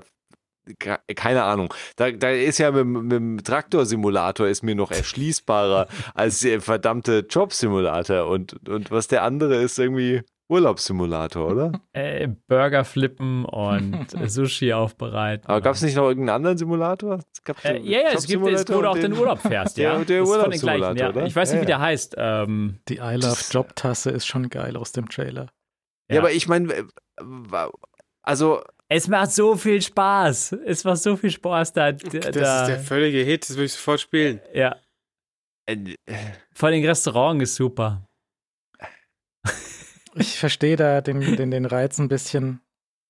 keine 0.78 1.44
Ahnung. 1.44 1.74
Da, 1.96 2.12
da 2.12 2.30
ist 2.30 2.58
ja 2.58 2.72
mit, 2.72 2.86
mit 2.86 3.12
dem 3.12 3.44
Traktorsimulator 3.44 4.48
ist 4.48 4.64
mir 4.64 4.76
noch 4.76 4.92
erschließbarer 4.92 5.88
als 6.14 6.42
der 6.42 6.62
verdammte 6.62 7.26
Jobsimulator 7.30 8.28
und, 8.28 8.68
und 8.68 8.92
was 8.92 9.08
der 9.08 9.24
andere 9.24 9.56
ist 9.56 9.80
irgendwie 9.80 10.24
Urlaubssimulator, 10.50 11.52
oder? 11.52 11.72
Äh, 11.94 12.28
Burger 12.48 12.86
flippen 12.86 13.44
und 13.46 14.08
Sushi 14.30 14.72
aufbereiten. 14.72 15.48
Aber 15.48 15.62
gab 15.62 15.76
es 15.76 15.82
nicht 15.82 15.96
noch 15.96 16.08
irgendeinen 16.08 16.36
anderen 16.36 16.58
Simulator? 16.58 17.20
Äh, 17.64 17.80
ja, 17.80 18.02
ja, 18.02 18.10
es 18.14 18.28
gibt 18.28 18.46
es, 18.48 18.68
wo 18.70 18.82
du 18.82 18.90
auch 18.90 18.98
den 18.98 19.14
Urlaub 19.14 19.40
fährst, 19.48 19.78
ja. 19.78 19.96
Der, 19.96 20.06
der 20.06 20.24
Urlaubssimulator, 20.26 20.96
ja. 20.96 21.10
oder? 21.10 21.26
Ich 21.26 21.36
weiß 21.36 21.52
nicht, 21.52 21.58
ja, 21.58 21.62
wie 21.64 21.68
der 21.68 21.80
heißt. 21.80 22.16
Ähm, 22.18 22.80
Die 22.88 22.98
I 22.98 23.16
Love 23.16 23.42
Job 23.50 23.76
Tasse 23.76 24.12
ist 24.12 24.28
schon 24.28 24.50
geil 24.50 24.78
aus 24.78 24.92
dem 24.92 25.10
Trailer. 25.10 25.48
Ja, 26.10 26.16
ja 26.16 26.22
aber 26.22 26.32
ich 26.32 26.48
meine, 26.48 26.88
also 28.22 28.62
es 28.90 29.08
macht 29.08 29.32
so 29.32 29.56
viel 29.56 29.82
Spaß. 29.82 30.54
Es 30.66 30.84
macht 30.84 31.00
so 31.00 31.18
viel 31.18 31.32
Spaß 31.32 31.74
da. 31.74 31.92
Das 31.92 32.14
ist 32.14 32.36
der 32.36 32.80
völlige 32.80 33.20
Hit, 33.20 33.50
das 33.50 33.56
würde 33.56 33.66
ich 33.66 33.74
sofort 33.74 34.00
spielen. 34.00 34.40
Ja. 34.54 34.76
Vor 36.54 36.70
allem 36.70 36.86
Restaurant 36.86 37.42
ist 37.42 37.56
super. 37.56 38.07
Ich 40.20 40.40
verstehe 40.40 40.76
da 40.76 41.02
den, 41.02 41.36
den, 41.36 41.52
den 41.52 41.66
Reiz 41.66 42.00
ein 42.00 42.08
bisschen. 42.08 42.62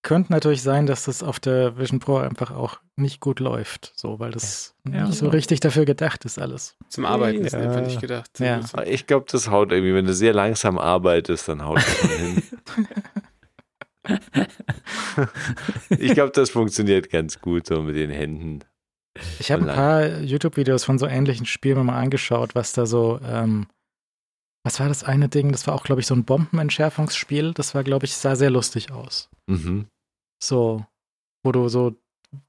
Könnte 0.04 0.32
natürlich 0.32 0.62
sein, 0.62 0.86
dass 0.86 1.06
das 1.06 1.24
auf 1.24 1.40
der 1.40 1.78
Vision 1.78 2.00
Pro 2.00 2.18
einfach 2.18 2.52
auch 2.52 2.80
nicht 2.96 3.20
gut 3.20 3.40
läuft, 3.40 3.92
so, 3.96 4.20
weil 4.20 4.32
das 4.32 4.76
ja. 4.90 5.06
nicht 5.06 5.18
so 5.18 5.28
richtig 5.28 5.60
dafür 5.60 5.86
gedacht 5.86 6.24
ist 6.24 6.40
alles. 6.40 6.78
Zum 6.88 7.06
Arbeiten 7.06 7.44
ist 7.44 7.56
einfach 7.56 7.82
nicht 7.82 8.00
gedacht. 8.00 8.40
Ja. 8.40 8.62
Ich 8.86 9.08
glaube, 9.08 9.26
das 9.30 9.50
haut 9.50 9.72
irgendwie, 9.72 9.94
wenn 9.94 10.06
du 10.06 10.14
sehr 10.14 10.34
langsam 10.34 10.78
arbeitest, 10.78 11.48
dann 11.50 11.64
haut 11.64 11.78
das 11.78 12.12
hin. 12.12 12.44
ich 15.98 16.14
glaube, 16.14 16.32
das 16.32 16.52
funktioniert 16.52 17.10
ganz 17.10 17.42
gut 17.42 17.68
so 17.68 17.82
mit 17.82 17.96
den 17.96 18.12
Händen. 18.12 18.60
Ich 19.40 19.52
habe 19.52 19.68
ein 19.68 19.76
paar 19.76 20.20
YouTube-Videos 20.20 20.84
von 20.84 21.00
so 21.00 21.08
ähnlichen 21.08 21.46
Spielen 21.46 21.86
mal 21.86 22.00
angeschaut, 22.00 22.56
was 22.56 22.74
da 22.74 22.86
so, 22.86 23.20
ähm, 23.26 23.68
was 24.68 24.82
war 24.82 24.90
das 24.90 25.06
eine 25.06 25.30
Ding? 25.30 25.54
Das 25.54 25.66
war 25.66 25.74
auch, 25.74 25.86
glaube 25.86 26.02
ich, 26.02 26.08
so 26.08 26.14
ein 26.14 26.26
Bombenentschärfungsspiel. 26.26 27.54
Das 27.54 27.74
war, 27.74 27.86
glaube 27.86 28.06
ich, 28.06 28.14
sah 28.16 28.36
sehr 28.36 28.50
lustig 28.50 28.92
aus. 28.92 29.30
Mhm. 29.48 29.86
So, 30.44 30.86
wo 31.42 31.54
du 31.54 31.70
so 31.70 31.96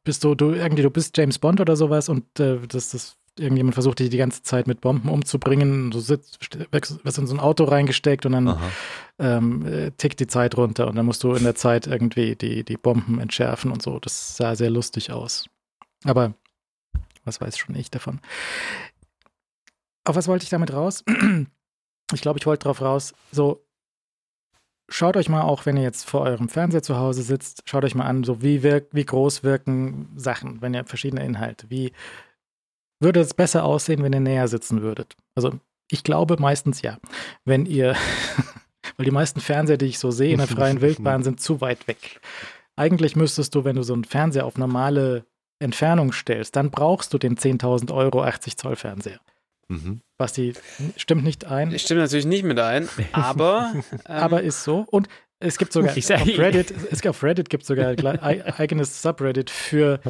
bist 0.02 0.24
du, 0.24 0.34
du 0.34 0.50
irgendwie, 0.50 0.82
du 0.82 0.90
bist 0.90 1.16
James 1.16 1.38
Bond 1.38 1.60
oder 1.60 1.76
sowas 1.76 2.08
und 2.08 2.40
äh, 2.40 2.58
das, 2.66 2.90
das 2.90 3.16
irgendjemand 3.38 3.74
versucht 3.74 4.00
dich 4.00 4.10
die 4.10 4.16
ganze 4.16 4.42
Zeit 4.42 4.66
mit 4.66 4.80
Bomben 4.80 5.08
umzubringen. 5.08 5.92
Du 5.92 6.00
sitzt, 6.00 6.40
wirst 6.72 7.18
in 7.18 7.28
so 7.28 7.36
ein 7.36 7.38
Auto 7.38 7.62
reingesteckt 7.62 8.26
und 8.26 8.32
dann 8.32 8.58
ähm, 9.20 9.64
äh, 9.64 9.92
tickt 9.92 10.18
die 10.18 10.26
Zeit 10.26 10.56
runter 10.56 10.88
und 10.88 10.96
dann 10.96 11.06
musst 11.06 11.22
du 11.22 11.34
in 11.34 11.44
der 11.44 11.54
Zeit 11.54 11.86
irgendwie 11.86 12.34
die, 12.34 12.64
die 12.64 12.76
Bomben 12.76 13.20
entschärfen 13.20 13.70
und 13.70 13.80
so. 13.80 14.00
Das 14.00 14.36
sah 14.36 14.56
sehr 14.56 14.70
lustig 14.70 15.12
aus. 15.12 15.48
Aber 16.02 16.34
was 17.24 17.40
weiß 17.40 17.56
schon 17.56 17.76
ich 17.76 17.92
davon? 17.92 18.18
Auf 20.02 20.16
was 20.16 20.26
wollte 20.26 20.42
ich 20.42 20.50
damit 20.50 20.72
raus? 20.72 21.04
Ich 22.12 22.20
glaube, 22.20 22.38
ich 22.38 22.46
wollte 22.46 22.64
drauf 22.64 22.80
raus, 22.80 23.14
so 23.32 23.64
schaut 24.88 25.16
euch 25.16 25.28
mal 25.28 25.42
auch, 25.42 25.66
wenn 25.66 25.76
ihr 25.76 25.82
jetzt 25.82 26.08
vor 26.08 26.22
eurem 26.22 26.48
Fernseher 26.48 26.82
zu 26.82 26.96
Hause 26.96 27.22
sitzt, 27.22 27.62
schaut 27.66 27.84
euch 27.84 27.94
mal 27.94 28.06
an, 28.06 28.24
so 28.24 28.42
wie, 28.42 28.62
wirk 28.62 28.88
wie 28.92 29.04
groß 29.04 29.44
wirken 29.44 30.08
Sachen, 30.16 30.62
wenn 30.62 30.74
ihr 30.74 30.84
verschiedene 30.84 31.24
Inhalte, 31.24 31.68
wie 31.70 31.92
würde 33.00 33.20
es 33.20 33.34
besser 33.34 33.64
aussehen, 33.64 34.02
wenn 34.02 34.12
ihr 34.12 34.20
näher 34.20 34.48
sitzen 34.48 34.82
würdet? 34.82 35.16
Also 35.34 35.52
ich 35.90 36.02
glaube 36.02 36.36
meistens 36.38 36.82
ja. 36.82 36.98
Wenn 37.44 37.66
ihr, 37.66 37.94
weil 38.96 39.04
die 39.04 39.10
meisten 39.10 39.40
Fernseher, 39.40 39.76
die 39.76 39.86
ich 39.86 39.98
so 39.98 40.10
sehe 40.10 40.32
in 40.32 40.38
der 40.38 40.48
freien 40.48 40.80
Wildbahn, 40.80 41.22
sind 41.22 41.40
zu 41.40 41.60
weit 41.60 41.86
weg. 41.86 42.20
Eigentlich 42.76 43.16
müsstest 43.16 43.54
du, 43.54 43.64
wenn 43.64 43.76
du 43.76 43.82
so 43.82 43.92
einen 43.92 44.04
Fernseher 44.04 44.46
auf 44.46 44.56
normale 44.56 45.24
Entfernung 45.60 46.12
stellst, 46.12 46.56
dann 46.56 46.70
brauchst 46.70 47.12
du 47.12 47.18
den 47.18 47.36
10.000 47.36 47.92
Euro 47.92 48.22
80 48.22 48.56
Zoll 48.56 48.76
Fernseher. 48.76 49.20
Mhm. 49.68 50.00
Basti, 50.16 50.54
stimmt 50.96 51.24
nicht 51.24 51.44
ein. 51.44 51.72
Ich 51.72 51.82
stimme 51.82 52.00
natürlich 52.00 52.26
nicht 52.26 52.44
mit 52.44 52.58
ein, 52.58 52.88
aber. 53.12 53.72
Ähm, 53.74 53.82
aber 54.04 54.42
ist 54.42 54.64
so. 54.64 54.84
Und 54.90 55.08
es 55.40 55.58
gibt 55.58 55.72
sogar 55.72 55.96
Ich 55.96 56.06
sag- 56.06 56.22
auf 56.22 56.38
Reddit, 56.38 56.72
es, 56.90 57.06
auf 57.06 57.22
Reddit 57.22 57.48
gibt 57.50 57.64
sogar 57.66 57.88
ein 57.88 58.22
eigenes 58.58 59.02
Subreddit 59.02 59.50
für 59.50 60.00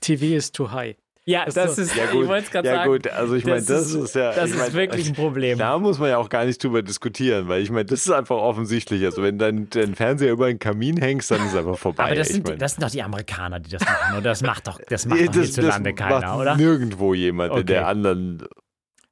TV 0.00 0.36
is 0.36 0.52
too 0.52 0.70
high. 0.70 0.96
Ja, 1.28 1.44
das 1.46 1.74
so. 1.74 1.82
ist, 1.82 1.96
Ja 1.96 2.04
ich 2.04 2.10
gut, 2.12 2.28
wollte 2.28 2.44
es 2.44 2.50
gerade 2.52 2.68
ja 2.68 2.74
sagen. 2.76 2.90
gut, 2.92 3.08
also 3.08 3.34
ich 3.34 3.44
meine, 3.44 3.60
das 3.60 3.92
ist 3.92 4.14
ja, 4.14 4.32
das 4.32 4.50
ich 4.50 4.54
ist 4.54 4.58
mein, 4.62 4.72
wirklich 4.74 5.08
ein 5.08 5.14
Problem. 5.16 5.58
Da 5.58 5.76
muss 5.76 5.98
man 5.98 6.10
ja 6.10 6.18
auch 6.18 6.28
gar 6.28 6.44
nicht 6.44 6.62
drüber 6.62 6.82
diskutieren, 6.82 7.48
weil 7.48 7.62
ich 7.62 7.70
meine, 7.70 7.84
das 7.86 8.06
ist 8.06 8.12
einfach 8.12 8.36
offensichtlich. 8.36 9.04
Also 9.04 9.24
wenn 9.24 9.36
dein, 9.36 9.68
dein 9.70 9.96
Fernseher 9.96 10.30
über 10.30 10.46
einen 10.46 10.60
Kamin 10.60 10.98
hängst, 10.98 11.32
dann 11.32 11.40
ist 11.44 11.48
es 11.52 11.56
einfach 11.56 11.78
vorbei. 11.78 12.04
Aber 12.04 12.14
das 12.14 12.28
ich 12.28 12.34
sind, 12.34 12.46
mein, 12.46 12.58
das 12.60 12.74
sind 12.74 12.84
doch 12.84 12.90
die 12.90 13.02
Amerikaner, 13.02 13.58
die 13.58 13.70
das 13.70 13.82
machen, 13.82 14.12
oder? 14.18 14.22
Das 14.22 14.42
macht 14.42 14.68
doch, 14.68 14.78
das 14.88 15.04
macht 15.06 15.18
Nee, 15.18 15.26
doch 15.26 15.32
das, 15.32 15.44
hierzulande 15.46 15.90
das 15.94 15.98
keiner, 15.98 16.20
macht 16.28 16.38
oder? 16.38 16.56
nirgendwo 16.56 17.12
jemand 17.12 17.50
in 17.50 17.58
Okay. 17.58 17.64
der 17.66 17.88
anderen. 17.88 18.46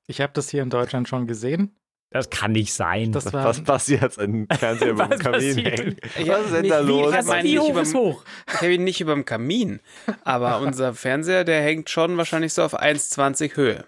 Ich 0.06 0.20
habe 0.20 0.32
das 0.34 0.50
hier 0.50 0.62
in 0.62 0.70
Deutschland 0.70 1.08
schon 1.08 1.26
gesehen. 1.26 1.76
Das 2.10 2.30
kann 2.30 2.52
nicht 2.52 2.72
sein. 2.72 3.10
Das 3.10 3.32
war, 3.32 3.44
Was 3.44 3.60
passiert 3.64 4.02
jetzt 4.02 4.20
an 4.20 4.46
Fernseher 4.56 4.90
über 4.90 5.08
dem 5.08 5.18
Kamin 5.18 5.56
hängen? 5.58 5.96
Was 6.26 6.44
ist 6.44 6.52
denn 6.52 6.60
nicht 6.62 6.70
da 6.72 6.84
wie- 6.86 6.88
los? 6.90 7.12
wie 7.12 7.42
nicht 7.42 7.58
hoch 7.58 7.70
überm- 7.70 7.82
ist 7.82 7.94
hoch? 7.94 8.22
Ich 8.46 8.54
habe 8.54 8.72
ihn 8.72 8.84
nicht 8.84 9.00
über 9.00 9.14
dem 9.14 9.24
Kamin, 9.24 9.80
aber 10.22 10.60
unser 10.60 10.94
Fernseher, 10.94 11.42
der 11.42 11.60
hängt 11.62 11.90
schon 11.90 12.16
wahrscheinlich 12.16 12.52
so 12.52 12.62
auf 12.62 12.80
1,20 12.80 13.56
Höhe. 13.56 13.84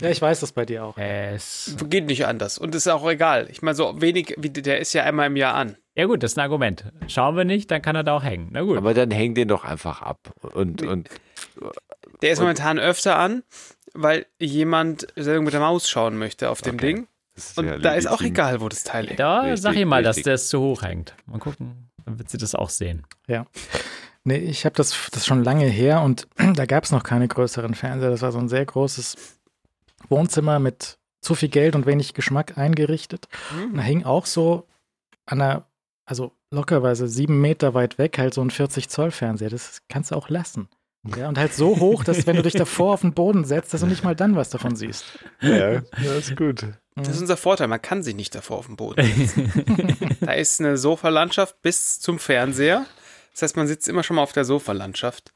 ja, 0.00 0.08
ich 0.10 0.22
weiß 0.22 0.38
das 0.38 0.52
bei 0.52 0.64
dir 0.66 0.84
auch. 0.84 0.96
Es, 0.98 1.74
Geht 1.88 2.06
nicht 2.06 2.26
anders. 2.26 2.58
Und 2.58 2.76
ist 2.76 2.86
auch 2.86 3.08
egal. 3.10 3.48
Ich 3.50 3.60
meine, 3.60 3.74
so 3.74 4.00
wenig, 4.00 4.34
wie 4.38 4.50
der 4.50 4.78
ist 4.78 4.92
ja 4.92 5.02
einmal 5.02 5.26
im 5.26 5.34
Jahr 5.34 5.54
an. 5.54 5.76
ja 5.96 6.04
gut, 6.04 6.22
das 6.22 6.32
ist 6.32 6.38
ein 6.38 6.42
Argument. 6.42 6.84
Schauen 7.08 7.36
wir 7.36 7.44
nicht, 7.44 7.72
dann 7.72 7.82
kann 7.82 7.96
er 7.96 8.04
da 8.04 8.14
auch 8.18 8.22
hängen. 8.22 8.50
Na 8.52 8.62
gut. 8.62 8.76
Aber 8.78 8.94
dann 8.94 9.10
häng 9.10 9.34
den 9.34 9.48
doch 9.48 9.64
einfach 9.64 10.00
ab. 10.00 10.30
Und, 10.54 10.82
und 10.82 11.08
Der 12.22 12.30
ist 12.30 12.38
momentan 12.38 12.78
öfter 12.78 13.18
an, 13.18 13.42
weil 13.96 14.26
jemand 14.40 15.06
Sendung 15.16 15.44
mit 15.44 15.52
der 15.54 15.60
Maus 15.60 15.88
schauen 15.88 16.18
möchte 16.18 16.50
auf 16.50 16.62
dem 16.62 16.74
Okay. 16.76 16.86
Ding. 16.94 17.08
Und 17.56 17.66
ja 17.66 17.78
da 17.78 17.92
ist 17.94 18.06
auch 18.06 18.22
egal, 18.22 18.60
wo 18.62 18.68
das 18.68 18.82
Teil 18.84 19.08
hängt. 19.08 19.20
da 19.20 19.40
richtig, 19.40 19.60
sag 19.60 19.76
ich 19.76 19.84
mal, 19.84 20.02
dass 20.02 20.16
richtig. 20.16 20.24
der 20.24 20.34
es 20.34 20.48
zu 20.48 20.60
hoch 20.60 20.82
hängt. 20.82 21.14
Mal 21.26 21.38
gucken, 21.38 21.90
dann 22.04 22.18
wird 22.18 22.30
sie 22.30 22.38
das 22.38 22.54
auch 22.54 22.70
sehen. 22.70 23.04
Nee, 24.24 24.38
ich 24.38 24.64
habe 24.64 24.74
das, 24.74 24.96
das 25.12 25.24
schon 25.26 25.44
lange 25.44 25.66
her 25.66 26.00
und 26.02 26.26
da 26.54 26.66
gab 26.66 26.84
es 26.84 26.90
noch 26.92 27.02
keine 27.02 27.28
größeren 27.28 27.74
Fernseher. 27.74 28.10
Das 28.10 28.22
war 28.22 28.32
so 28.32 28.38
ein 28.38 28.48
sehr 28.48 28.64
großes 28.64 29.16
Wohnzimmer 30.08 30.58
mit 30.58 30.98
zu 31.20 31.34
viel 31.34 31.48
Geld 31.48 31.74
und 31.74 31.86
wenig 31.86 32.14
Geschmack 32.14 32.56
eingerichtet. 32.58 33.28
Und 33.62 33.76
da 33.76 33.82
hing 33.82 34.04
auch 34.04 34.26
so 34.26 34.66
an 35.26 35.40
einer, 35.42 35.66
also 36.06 36.32
lockerweise 36.50 37.08
sieben 37.08 37.40
Meter 37.40 37.74
weit 37.74 37.98
weg, 37.98 38.18
halt 38.18 38.32
so 38.34 38.40
ein 38.40 38.50
40 38.50 38.88
Zoll 38.88 39.10
Fernseher. 39.10 39.50
Das 39.50 39.82
kannst 39.88 40.10
du 40.10 40.14
auch 40.16 40.28
lassen. 40.28 40.68
Ja, 41.16 41.28
und 41.28 41.38
halt 41.38 41.54
so 41.54 41.78
hoch, 41.78 42.04
dass 42.04 42.26
wenn 42.26 42.36
du 42.36 42.42
dich 42.42 42.54
davor 42.54 42.94
auf 42.94 43.00
den 43.02 43.12
Boden 43.12 43.44
setzt, 43.44 43.74
dass 43.74 43.80
du 43.80 43.86
nicht 43.86 44.04
mal 44.04 44.16
dann 44.16 44.36
was 44.36 44.50
davon 44.50 44.76
siehst. 44.76 45.04
Ja, 45.40 45.80
das 46.02 46.28
ist 46.28 46.36
gut. 46.36 46.66
Das 46.96 47.08
ist 47.08 47.20
unser 47.20 47.36
Vorteil, 47.36 47.68
man 47.68 47.82
kann 47.82 48.02
sich 48.02 48.14
nicht 48.14 48.34
davor 48.34 48.58
auf 48.58 48.66
dem 48.66 48.76
Boden 48.76 49.04
setzen. 49.04 50.16
da 50.20 50.32
ist 50.32 50.60
eine 50.60 50.78
Sofalandschaft 50.78 51.60
bis 51.60 52.00
zum 52.00 52.18
Fernseher. 52.18 52.86
Das 53.32 53.42
heißt, 53.42 53.56
man 53.56 53.66
sitzt 53.66 53.86
immer 53.86 54.02
schon 54.02 54.16
mal 54.16 54.22
auf 54.22 54.32
der 54.32 54.46
Sofalandschaft. 54.46 55.32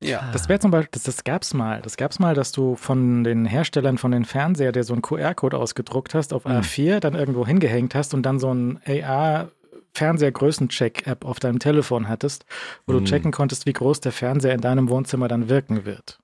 Ja. 0.00 0.30
Das 0.32 0.48
wäre 0.48 0.60
zum 0.60 0.70
Beispiel, 0.70 0.90
das, 0.92 1.02
das 1.02 1.24
gab's 1.24 1.52
mal. 1.54 1.82
Das 1.82 1.96
gab's 1.96 2.20
mal, 2.20 2.34
dass 2.34 2.52
du 2.52 2.76
von 2.76 3.24
den 3.24 3.44
Herstellern 3.44 3.98
von 3.98 4.12
den 4.12 4.24
Fernseher, 4.24 4.70
der 4.70 4.84
so 4.84 4.92
einen 4.92 5.02
QR-Code 5.02 5.58
ausgedruckt 5.58 6.14
hast, 6.14 6.32
auf 6.32 6.46
A4 6.46 7.00
dann 7.00 7.14
irgendwo 7.14 7.44
hingehängt 7.44 7.96
hast 7.96 8.14
und 8.14 8.22
dann 8.22 8.38
so 8.38 8.54
ein 8.54 8.80
AR 8.86 9.50
Fernsehergrößencheck-App 9.98 11.24
auf 11.24 11.40
deinem 11.40 11.58
Telefon 11.58 12.08
hattest, 12.08 12.44
wo 12.86 12.92
du 12.92 13.00
Mhm. 13.00 13.04
checken 13.06 13.32
konntest, 13.32 13.66
wie 13.66 13.72
groß 13.72 14.00
der 14.00 14.12
Fernseher 14.12 14.54
in 14.54 14.60
deinem 14.60 14.88
Wohnzimmer 14.88 15.28
dann 15.28 15.48
wirken 15.48 15.84
wird. 15.84 16.18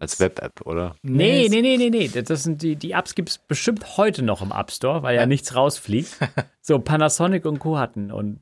Als 0.00 0.20
Web-App, 0.20 0.60
oder? 0.64 0.94
Nee, 1.02 1.48
nee, 1.50 1.60
nee, 1.60 1.76
nee, 1.76 1.90
nee. 1.90 2.08
Das 2.08 2.44
sind 2.44 2.62
die, 2.62 2.76
die 2.76 2.92
Apps 2.92 3.14
gibt 3.16 3.30
es 3.30 3.38
bestimmt 3.38 3.96
heute 3.96 4.22
noch 4.22 4.42
im 4.42 4.52
App 4.52 4.70
Store, 4.70 5.02
weil 5.02 5.16
ja 5.16 5.26
nichts 5.26 5.54
rausfliegt. 5.54 6.16
So, 6.60 6.78
Panasonic 6.78 7.46
und 7.46 7.60
Co. 7.60 7.78
hatten 7.78 8.12
und 8.12 8.40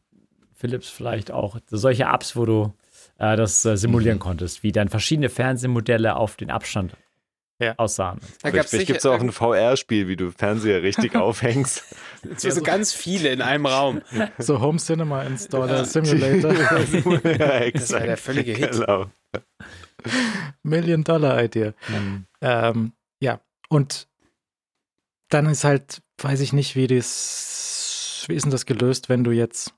Philips 0.53 0.89
vielleicht 0.89 1.31
auch. 1.31 1.59
Solche 1.71 2.05
Apps, 2.05 2.35
wo 2.35 2.45
du 2.45 2.73
äh, 3.19 3.37
das 3.37 3.65
äh, 3.65 3.77
simulieren 3.77 4.19
konntest, 4.19 4.65
wie 4.65 4.73
dann 4.73 4.89
verschiedene 4.89 5.29
Fernsehmodelle 5.29 6.17
auf 6.17 6.35
den 6.37 6.51
Abstand 6.51 6.97
Ja. 7.59 7.75
aussahen. 7.79 8.21
Da 8.43 8.51
Vielleicht, 8.51 8.87
gibt 8.87 8.99
es 8.99 9.07
auch 9.07 9.19
ein 9.19 9.33
VR-Spiel, 9.33 10.09
wie 10.09 10.17
du 10.17 10.31
Fernseher 10.31 10.83
richtig 10.83 11.17
aufhängst. 11.17 11.83
so, 12.37 12.51
so 12.51 12.61
ganz 12.61 12.93
viele 12.93 13.31
in 13.31 13.41
einem 13.41 13.65
Raum. 13.65 14.03
So 14.37 14.61
Home 14.61 14.79
Cinema 14.79 15.23
Installer 15.23 15.87
Simulator. 15.87 16.53
ja, 17.25 17.71
Das 17.71 17.93
war 17.93 18.01
der 18.01 18.19
völlige 18.19 18.53
Hit. 18.53 18.73
Genau. 18.73 19.07
Million 20.63 21.03
Dollar 21.03 21.43
Idee. 21.43 21.73
Ähm, 22.43 22.93
ja, 23.21 23.41
und 23.71 24.07
dann 25.31 25.47
ist 25.47 25.65
halt, 25.65 26.03
weiß 26.19 26.41
ich 26.41 26.53
nicht, 26.53 26.77
wie 26.77 26.87
das, 26.87 28.25
wie 28.29 28.35
ist 28.35 28.43
denn 28.45 28.53
das 28.53 28.67
gelöst, 28.67 29.09
wenn 29.09 29.25
du 29.25 29.31
jetzt, 29.33 29.75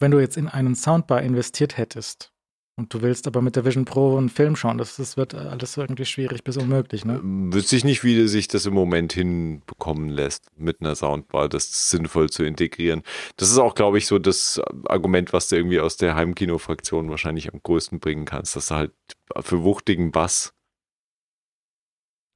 wenn 0.00 0.10
du 0.10 0.18
jetzt 0.18 0.36
in 0.36 0.48
einen 0.48 0.74
Soundbar 0.74 1.22
investiert 1.22 1.76
hättest 1.78 2.32
Und 2.76 2.94
du 2.94 3.02
willst 3.02 3.26
aber 3.26 3.42
mit 3.42 3.54
der 3.54 3.66
Vision 3.66 3.84
Pro 3.84 4.16
einen 4.16 4.30
Film 4.30 4.56
schauen. 4.56 4.78
Das, 4.78 4.96
das 4.96 5.18
wird 5.18 5.34
alles 5.34 5.76
irgendwie 5.76 6.06
schwierig 6.06 6.42
bis 6.42 6.56
unmöglich, 6.56 7.04
ne? 7.04 7.20
Wüsste 7.22 7.76
ich 7.76 7.84
nicht, 7.84 8.02
wie 8.02 8.26
sich 8.26 8.48
das 8.48 8.64
im 8.64 8.72
Moment 8.72 9.12
hinbekommen 9.12 10.08
lässt, 10.08 10.46
mit 10.56 10.80
einer 10.80 10.94
Soundbar 10.94 11.50
das 11.50 11.90
sinnvoll 11.90 12.30
zu 12.30 12.44
integrieren. 12.44 13.02
Das 13.36 13.50
ist 13.50 13.58
auch, 13.58 13.74
glaube 13.74 13.98
ich, 13.98 14.06
so 14.06 14.18
das 14.18 14.60
Argument, 14.86 15.34
was 15.34 15.48
du 15.48 15.56
irgendwie 15.56 15.80
aus 15.80 15.98
der 15.98 16.14
Heimkino-Fraktion 16.14 17.10
wahrscheinlich 17.10 17.52
am 17.52 17.60
größten 17.62 18.00
bringen 18.00 18.24
kannst, 18.24 18.56
dass 18.56 18.68
du 18.68 18.74
halt 18.74 18.92
für 19.40 19.62
wuchtigen 19.62 20.10
Bass 20.10 20.54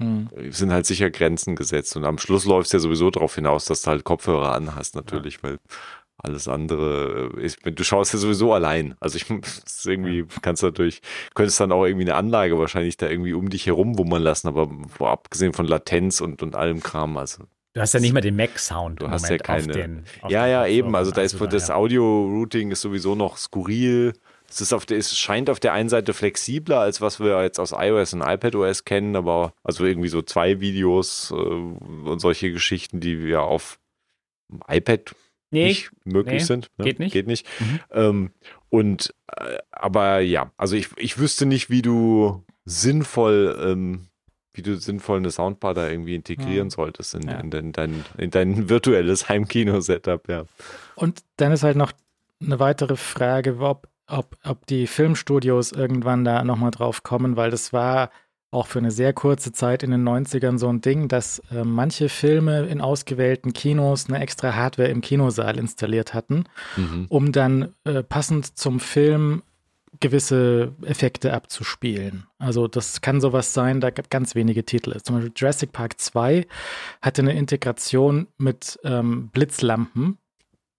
Hm. 0.02 0.28
sind 0.50 0.72
halt 0.72 0.84
sicher 0.84 1.10
Grenzen 1.10 1.56
gesetzt. 1.56 1.96
Und 1.96 2.04
am 2.04 2.18
Schluss 2.18 2.44
läuft 2.44 2.66
es 2.66 2.72
ja 2.72 2.78
sowieso 2.78 3.10
darauf 3.10 3.34
hinaus, 3.34 3.64
dass 3.64 3.80
du 3.82 3.90
halt 3.90 4.04
Kopfhörer 4.04 4.54
anhast, 4.54 4.94
natürlich, 4.94 5.42
weil 5.42 5.58
alles 6.18 6.48
andere 6.48 7.30
ist, 7.40 7.58
du 7.64 7.84
schaust 7.84 8.12
ja 8.12 8.18
sowieso 8.18 8.52
allein. 8.52 8.94
Also 9.00 9.16
ich 9.16 9.26
irgendwie 9.84 10.24
kannst 10.42 10.62
du 10.62 10.66
natürlich, 10.66 11.00
könntest 11.34 11.60
dann 11.60 11.72
auch 11.72 11.84
irgendwie 11.84 12.04
eine 12.04 12.14
Anlage 12.14 12.58
wahrscheinlich 12.58 12.96
da 12.96 13.08
irgendwie 13.08 13.34
um 13.34 13.48
dich 13.50 13.66
herum 13.66 13.98
wummern 13.98 14.22
lassen, 14.22 14.48
aber 14.48 14.68
wo, 14.98 15.06
abgesehen 15.06 15.52
von 15.52 15.66
Latenz 15.66 16.20
und, 16.20 16.42
und 16.42 16.56
allem 16.56 16.82
Kram, 16.82 17.16
also 17.16 17.44
Du 17.74 17.82
hast 17.82 17.92
ja 17.92 18.00
nicht 18.00 18.14
mal 18.14 18.22
den 18.22 18.36
Mac-Sound. 18.36 19.02
Du 19.02 19.04
im 19.04 19.10
hast 19.10 19.24
Moment 19.24 19.40
ja 19.42 19.44
keine- 19.44 19.72
den, 19.74 20.04
ja, 20.28 20.46
ja, 20.46 20.66
eben. 20.66 20.96
Also 20.96 21.10
da 21.10 21.20
ist 21.20 21.38
das. 21.38 21.70
Audio-Routing 21.70 22.70
ist 22.70 22.80
sowieso 22.80 23.14
noch 23.14 23.36
skurril. 23.36 24.14
Es 24.48 24.62
ist 24.62 24.72
auf 24.72 24.86
der, 24.86 24.96
es 24.96 25.18
scheint 25.18 25.50
auf 25.50 25.60
der 25.60 25.74
einen 25.74 25.90
Seite 25.90 26.14
flexibler, 26.14 26.80
als 26.80 27.02
was 27.02 27.20
wir 27.20 27.42
jetzt 27.42 27.60
aus 27.60 27.72
iOS 27.76 28.14
und 28.14 28.22
iPadOS 28.22 28.86
kennen, 28.86 29.14
aber 29.14 29.52
also 29.62 29.84
irgendwie 29.84 30.08
so 30.08 30.22
zwei 30.22 30.60
Videos 30.60 31.30
äh, 31.32 31.34
und 31.34 32.18
solche 32.20 32.50
Geschichten, 32.50 32.98
die 33.00 33.22
wir 33.22 33.42
auf 33.42 33.78
iPad 34.68 35.14
Nee, 35.50 35.66
nicht 35.68 35.90
möglich 36.04 36.40
nee, 36.42 36.46
sind. 36.46 36.70
Ne? 36.76 36.84
geht 36.84 36.98
nicht. 36.98 37.12
Geht 37.12 37.26
nicht. 37.26 37.46
Mhm. 37.60 37.80
Ähm, 37.92 38.30
und 38.68 39.14
äh, 39.36 39.58
aber 39.70 40.20
ja, 40.20 40.50
also 40.56 40.76
ich, 40.76 40.88
ich 40.96 41.18
wüsste 41.18 41.46
nicht, 41.46 41.70
wie 41.70 41.82
du 41.82 42.44
sinnvoll, 42.64 43.56
ähm, 43.60 44.08
wie 44.52 44.62
du 44.62 44.76
sinnvoll 44.76 45.18
eine 45.18 45.30
Soundbar 45.30 45.74
da 45.74 45.88
irgendwie 45.88 46.14
integrieren 46.14 46.68
Ja. 46.68 46.70
solltest 46.70 47.14
in, 47.14 47.28
Ja. 47.28 47.38
in, 47.40 47.50
dein, 47.50 47.72
dein, 47.72 48.04
in 48.18 48.30
dein 48.30 48.68
virtuelles 48.68 49.28
Heimkino-Setup, 49.28 50.28
ja. 50.28 50.44
Und 50.94 51.22
dann 51.36 51.52
ist 51.52 51.62
halt 51.62 51.76
noch 51.76 51.92
eine 52.40 52.58
weitere 52.58 52.96
Frage, 52.96 53.58
ob, 53.60 53.88
ob, 54.08 54.36
ob 54.44 54.66
die 54.66 54.86
Filmstudios 54.86 55.72
irgendwann 55.72 56.24
da 56.24 56.42
nochmal 56.44 56.70
drauf 56.70 57.02
kommen, 57.02 57.36
weil 57.36 57.50
das 57.50 57.72
war 57.72 58.10
auch 58.56 58.66
für 58.66 58.78
eine 58.80 58.90
sehr 58.90 59.12
kurze 59.12 59.52
Zeit 59.52 59.82
in 59.82 59.90
den 59.92 60.02
90ern 60.08 60.58
so 60.58 60.68
ein 60.68 60.80
Ding, 60.80 61.08
dass 61.08 61.38
äh, 61.52 61.62
manche 61.64 62.08
Filme 62.08 62.66
in 62.66 62.80
ausgewählten 62.80 63.52
Kinos 63.52 64.08
eine 64.08 64.18
extra 64.20 64.54
Hardware 64.54 64.88
im 64.88 65.00
Kinosaal 65.00 65.58
installiert 65.58 66.14
hatten, 66.14 66.44
Mhm. 66.76 67.06
um 67.08 67.32
dann 67.32 67.74
äh, 67.84 68.02
passend 68.02 68.58
zum 68.58 68.80
Film 68.80 69.42
gewisse 70.00 70.72
Effekte 70.82 71.32
abzuspielen. 71.32 72.26
Also 72.38 72.68
das 72.68 73.00
kann 73.00 73.20
sowas 73.20 73.54
sein, 73.54 73.80
da 73.80 73.88
gab 73.90 74.10
ganz 74.10 74.34
wenige 74.34 74.64
Titel. 74.64 74.94
Zum 75.02 75.16
Beispiel 75.16 75.32
Jurassic 75.34 75.72
Park 75.72 75.98
2 76.00 76.46
hatte 77.00 77.22
eine 77.22 77.32
Integration 77.34 78.26
mit 78.36 78.78
ähm, 78.84 79.28
Blitzlampen, 79.32 80.18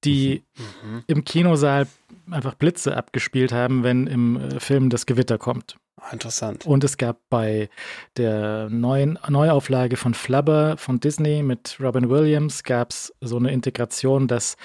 die 0.03 0.43
Mhm. 0.83 1.03
im 1.07 1.23
Kinosaal 1.25 1.87
einfach 2.29 2.53
Blitze 2.55 2.95
abgespielt 2.95 3.51
haben, 3.51 3.83
wenn 3.83 4.05
im 4.05 4.37
äh, 4.37 4.59
Film 4.59 4.89
das 4.91 5.05
Gewitter 5.07 5.37
kommt. 5.39 5.77
Ah, 5.99 6.13
Interessant. 6.13 6.65
Und 6.65 6.83
es 6.83 6.97
gab 6.97 7.19
bei 7.29 7.69
der 8.17 8.69
neuen 8.69 9.17
Neuauflage 9.27 9.97
von 9.97 10.13
Flubber 10.13 10.77
von 10.77 10.99
Disney 10.99 11.41
mit 11.41 11.77
Robin 11.79 12.09
Williams 12.09 12.63
gab 12.63 12.91
es 12.91 13.13
so 13.19 13.37
eine 13.37 13.51
Integration, 13.51 14.27
dass 14.27 14.57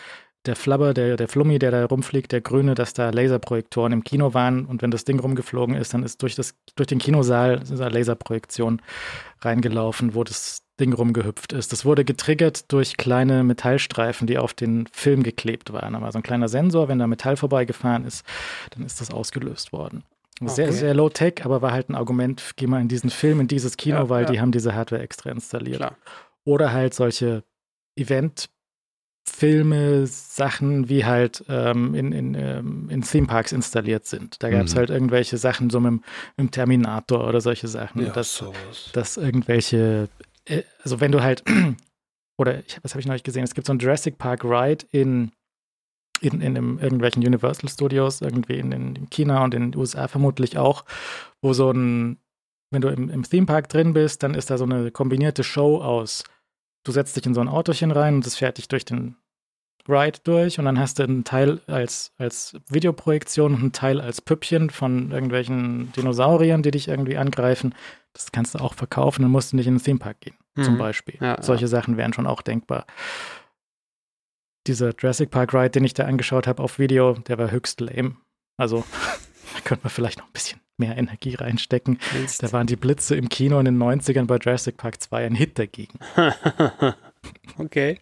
der 0.44 0.56
Flubber, 0.56 0.92
der, 0.92 1.16
der 1.16 1.28
Flummi, 1.28 1.58
der 1.58 1.70
da 1.70 1.84
rumfliegt, 1.84 2.32
der 2.32 2.40
Grüne, 2.40 2.74
dass 2.74 2.94
da 2.94 3.10
Laserprojektoren 3.10 3.92
im 3.92 4.04
Kino 4.04 4.34
waren 4.34 4.66
und 4.66 4.82
wenn 4.82 4.90
das 4.90 5.04
Ding 5.04 5.20
rumgeflogen 5.20 5.76
ist, 5.76 5.94
dann 5.94 6.02
ist 6.02 6.20
durch, 6.22 6.34
das, 6.34 6.54
durch 6.74 6.88
den 6.88 6.98
Kinosaal 6.98 7.60
eine 7.70 7.88
Laserprojektion 7.88 8.82
reingelaufen, 9.40 10.14
wo 10.14 10.24
das 10.24 10.62
Ding 10.80 10.92
rumgehüpft 10.92 11.52
ist. 11.52 11.72
Das 11.72 11.84
wurde 11.84 12.04
getriggert 12.04 12.72
durch 12.72 12.96
kleine 12.96 13.44
Metallstreifen, 13.44 14.26
die 14.26 14.38
auf 14.38 14.52
den 14.52 14.88
Film 14.92 15.22
geklebt 15.22 15.72
waren. 15.72 15.92
Da 15.92 16.00
war 16.00 16.10
so 16.10 16.18
ein 16.18 16.24
kleiner 16.24 16.48
Sensor, 16.48 16.88
wenn 16.88 16.98
da 16.98 17.06
Metall 17.06 17.36
vorbeigefahren 17.36 18.04
ist, 18.04 18.24
dann 18.70 18.84
ist 18.84 19.00
das 19.00 19.12
ausgelöst 19.12 19.72
worden. 19.72 20.02
Sehr, 20.48 20.68
Okay. 20.68 20.76
sehr 20.76 20.94
low-tech, 20.94 21.34
aber 21.44 21.62
war 21.62 21.72
halt 21.72 21.88
ein 21.88 21.94
Argument, 21.94 22.52
geh 22.56 22.66
mal 22.66 22.80
in 22.80 22.88
diesen 22.88 23.10
Film, 23.10 23.40
in 23.40 23.48
dieses 23.48 23.76
Kino, 23.76 23.96
Ja, 23.96 24.08
weil 24.08 24.24
ja. 24.24 24.30
die 24.30 24.40
haben 24.40 24.52
diese 24.52 24.74
Hardware 24.74 25.02
extra 25.02 25.30
installiert. 25.30 25.78
Klar. 25.78 25.96
Oder 26.44 26.72
halt 26.72 26.94
solche 26.94 27.44
Event-Filme, 27.96 30.06
Sachen, 30.06 30.88
wie 30.88 31.04
halt 31.04 31.44
ähm, 31.48 31.94
in, 31.94 32.12
in, 32.12 32.34
ähm, 32.34 32.88
in 32.90 33.02
Theme-Parks 33.02 33.52
installiert 33.52 34.06
sind. 34.06 34.42
Da 34.42 34.50
gab 34.50 34.66
es 34.66 34.74
Mhm. 34.74 34.78
halt 34.78 34.90
irgendwelche 34.90 35.36
Sachen, 35.38 35.70
so 35.70 35.80
mit, 35.80 35.90
dem- 35.90 36.02
mit 36.36 36.38
dem 36.38 36.50
Terminator 36.50 37.26
oder 37.28 37.40
solche 37.40 37.68
Sachen. 37.68 38.04
Ja, 38.04 38.12
dass, 38.12 38.36
sowas. 38.36 38.90
dass 38.92 39.16
irgendwelche, 39.16 40.08
äh, 40.46 40.62
also 40.82 41.00
wenn 41.00 41.12
du 41.12 41.22
halt, 41.22 41.42
oder 42.38 42.60
ich, 42.60 42.78
was 42.82 42.92
habe 42.92 43.00
ich 43.00 43.06
neulich 43.06 43.22
gesehen? 43.24 43.44
Es 43.44 43.54
gibt 43.54 43.66
so 43.66 43.72
ein 43.72 43.78
Jurassic 43.78 44.18
Park 44.18 44.44
Ride 44.44 44.84
in, 44.90 45.32
in, 46.22 46.40
in, 46.40 46.56
einem- 46.56 46.78
irgendwelchen 46.78 47.24
Universal 47.26 47.68
Studios, 47.68 48.20
irgendwie 48.20 48.58
in, 48.58 48.72
in 48.72 49.10
China 49.10 49.44
und 49.44 49.54
in 49.54 49.70
den 49.72 49.78
USA 49.80 50.08
vermutlich 50.08 50.56
auch, 50.58 50.84
wo 51.40 51.52
so 51.52 51.70
ein, 51.70 52.18
wenn 52.70 52.80
du 52.80 52.88
im, 52.88 53.10
im 53.10 53.22
Theme 53.22 53.46
Park 53.46 53.68
drin 53.68 53.92
bist, 53.92 54.22
dann 54.22 54.34
ist 54.34 54.50
da 54.50 54.56
so 54.58 54.64
eine 54.64 54.90
kombinierte 54.90 55.44
Show 55.44 55.82
aus. 55.82 56.24
Du 56.84 56.92
setzt 56.92 57.16
dich 57.16 57.26
in 57.26 57.34
so 57.34 57.40
ein 57.40 57.48
Autochen 57.48 57.90
rein 57.90 58.14
und 58.16 58.26
das 58.26 58.36
fährt 58.36 58.58
dich 58.58 58.68
durch 58.68 58.84
den 58.84 59.16
Ride 59.88 60.20
durch 60.22 60.58
und 60.60 60.64
dann 60.64 60.78
hast 60.78 60.98
du 61.00 61.02
einen 61.02 61.24
Teil 61.24 61.60
als, 61.66 62.12
als 62.16 62.56
Videoprojektion 62.68 63.54
und 63.54 63.60
einen 63.60 63.72
Teil 63.72 64.00
als 64.00 64.20
Püppchen 64.20 64.70
von 64.70 65.10
irgendwelchen 65.10 65.92
Dinosauriern, 65.92 66.62
die 66.62 66.70
dich 66.70 66.86
irgendwie 66.88 67.16
angreifen. 67.16 67.74
Das 68.12 68.30
kannst 68.30 68.54
du 68.54 68.58
auch 68.60 68.74
verkaufen, 68.74 69.22
dann 69.22 69.32
musst 69.32 69.52
du 69.52 69.56
nicht 69.56 69.66
in 69.66 69.74
den 69.76 69.82
Theme 69.82 69.98
Park 69.98 70.20
gehen, 70.20 70.36
zum 70.60 70.74
Mhm. 70.74 70.78
Beispiel. 70.78 71.16
Ja, 71.20 71.42
Solche 71.42 71.66
Sachen 71.66 71.96
wären 71.96 72.12
schon 72.12 72.26
auch 72.28 72.42
denkbar. 72.42 72.86
Dieser 74.66 74.94
Jurassic 74.96 75.30
Park 75.30 75.54
Ride, 75.54 75.70
den 75.70 75.84
ich 75.84 75.94
da 75.94 76.04
angeschaut 76.04 76.46
habe 76.46 76.62
auf 76.62 76.78
Video, 76.78 77.14
der 77.14 77.38
war 77.38 77.50
höchst 77.50 77.80
lame. 77.80 78.16
Also 78.56 78.84
da 79.54 79.60
könnte 79.64 79.84
man 79.84 79.90
vielleicht 79.90 80.18
noch 80.18 80.26
ein 80.26 80.32
bisschen 80.32 80.60
mehr 80.76 80.96
Energie 80.96 81.34
reinstecken. 81.34 81.98
Mist. 82.20 82.42
Da 82.42 82.52
waren 82.52 82.66
die 82.66 82.76
Blitze 82.76 83.16
im 83.16 83.28
Kino 83.28 83.58
in 83.58 83.64
den 83.64 83.78
90ern 83.78 84.26
bei 84.26 84.36
Jurassic 84.36 84.76
Park 84.76 85.00
2 85.00 85.26
ein 85.26 85.34
Hit 85.34 85.58
dagegen. 85.58 85.98
okay. 87.58 88.00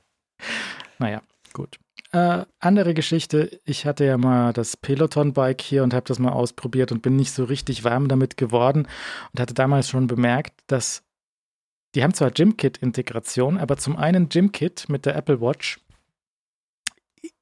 Naja, 0.99 1.23
gut. 1.53 1.79
Äh, 2.13 2.45
andere 2.59 2.95
Geschichte, 2.95 3.61
ich 3.65 3.87
hatte 3.87 4.05
ja 4.05 4.19
mal 4.19 4.53
das 4.53 4.77
Peloton-Bike 4.77 5.61
hier 5.61 5.85
und 5.85 5.95
habe 5.95 6.07
das 6.07 6.19
mal 6.19 6.33
ausprobiert 6.33 6.91
und 6.91 7.03
bin 7.03 7.15
nicht 7.15 7.31
so 7.31 7.45
richtig 7.45 7.85
warm 7.85 8.09
damit 8.09 8.37
geworden 8.37 8.89
und 9.33 9.41
hatte 9.41 9.55
damals 9.55 9.89
schon 9.89 10.09
bemerkt, 10.09 10.55
dass 10.67 11.05
die 11.95 12.03
haben 12.03 12.15
zwar 12.15 12.31
Gymkit-Integration, 12.31 13.59
aber 13.59 13.77
zum 13.77 13.97
einen 13.97 14.29
Gymkit 14.29 14.89
mit 14.89 15.07
der 15.07 15.17
Apple 15.17 15.41
Watch 15.41 15.81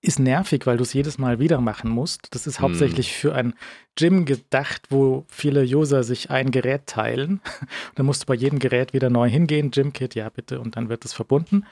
ist 0.01 0.19
nervig, 0.19 0.67
weil 0.67 0.77
du 0.77 0.83
es 0.83 0.93
jedes 0.93 1.19
Mal 1.19 1.39
wieder 1.39 1.61
machen 1.61 1.91
musst. 1.91 2.35
Das 2.35 2.47
ist 2.47 2.59
Hm. 2.59 2.65
hauptsächlich 2.65 3.13
für 3.15 3.35
ein 3.35 3.55
Gym 3.97 4.25
gedacht, 4.25 4.83
wo 4.91 5.25
viele 5.29 5.63
User 5.63 6.03
sich 6.05 6.31
ein 6.31 6.51
Gerät 6.51 6.87
teilen. 6.87 7.41
Da 7.95 8.03
musst 8.03 8.23
du 8.23 8.27
bei 8.27 8.35
jedem 8.35 8.59
Gerät 8.59 8.93
wieder 8.93 9.11
neu 9.11 9.29
hingehen. 9.29 9.71
Gymkit, 9.71 10.15
ja 10.15 10.29
bitte, 10.29 10.61
und 10.61 10.77
dann 10.77 10.89
wird 10.89 11.05
es 11.05 11.13
verbunden. 11.13 11.65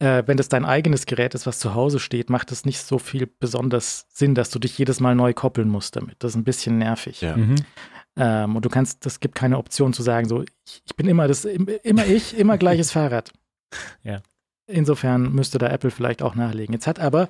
Äh, 0.00 0.24
wenn 0.26 0.36
das 0.36 0.48
dein 0.48 0.64
eigenes 0.64 1.06
Gerät 1.06 1.34
ist, 1.34 1.46
was 1.46 1.60
zu 1.60 1.74
Hause 1.74 2.00
steht, 2.00 2.28
macht 2.28 2.50
es 2.50 2.64
nicht 2.64 2.80
so 2.80 2.98
viel 2.98 3.26
besonders 3.38 4.06
Sinn, 4.10 4.34
dass 4.34 4.50
du 4.50 4.58
dich 4.58 4.76
jedes 4.76 4.98
Mal 4.98 5.14
neu 5.14 5.32
koppeln 5.32 5.68
musst 5.68 5.94
damit. 5.94 6.16
Das 6.18 6.32
ist 6.32 6.36
ein 6.36 6.44
bisschen 6.44 6.78
nervig. 6.78 7.20
Ja. 7.20 7.36
Mhm. 7.36 7.54
Ähm, 8.16 8.56
und 8.56 8.64
du 8.64 8.68
kannst, 8.68 9.06
das 9.06 9.20
gibt 9.20 9.34
keine 9.36 9.58
Option 9.58 9.92
zu 9.92 10.02
sagen, 10.02 10.28
so, 10.28 10.42
ich, 10.42 10.82
ich 10.86 10.96
bin 10.96 11.06
immer 11.08 11.28
das, 11.28 11.44
im- 11.44 11.68
immer 11.84 12.04
ich, 12.06 12.36
immer 12.36 12.58
gleiches 12.58 12.90
Fahrrad. 12.92 13.32
Ja. 14.02 14.20
Insofern 14.66 15.32
müsste 15.32 15.58
da 15.58 15.68
Apple 15.68 15.90
vielleicht 15.90 16.22
auch 16.22 16.34
nachlegen. 16.34 16.72
Jetzt 16.72 16.86
hat 16.86 16.98
aber 16.98 17.28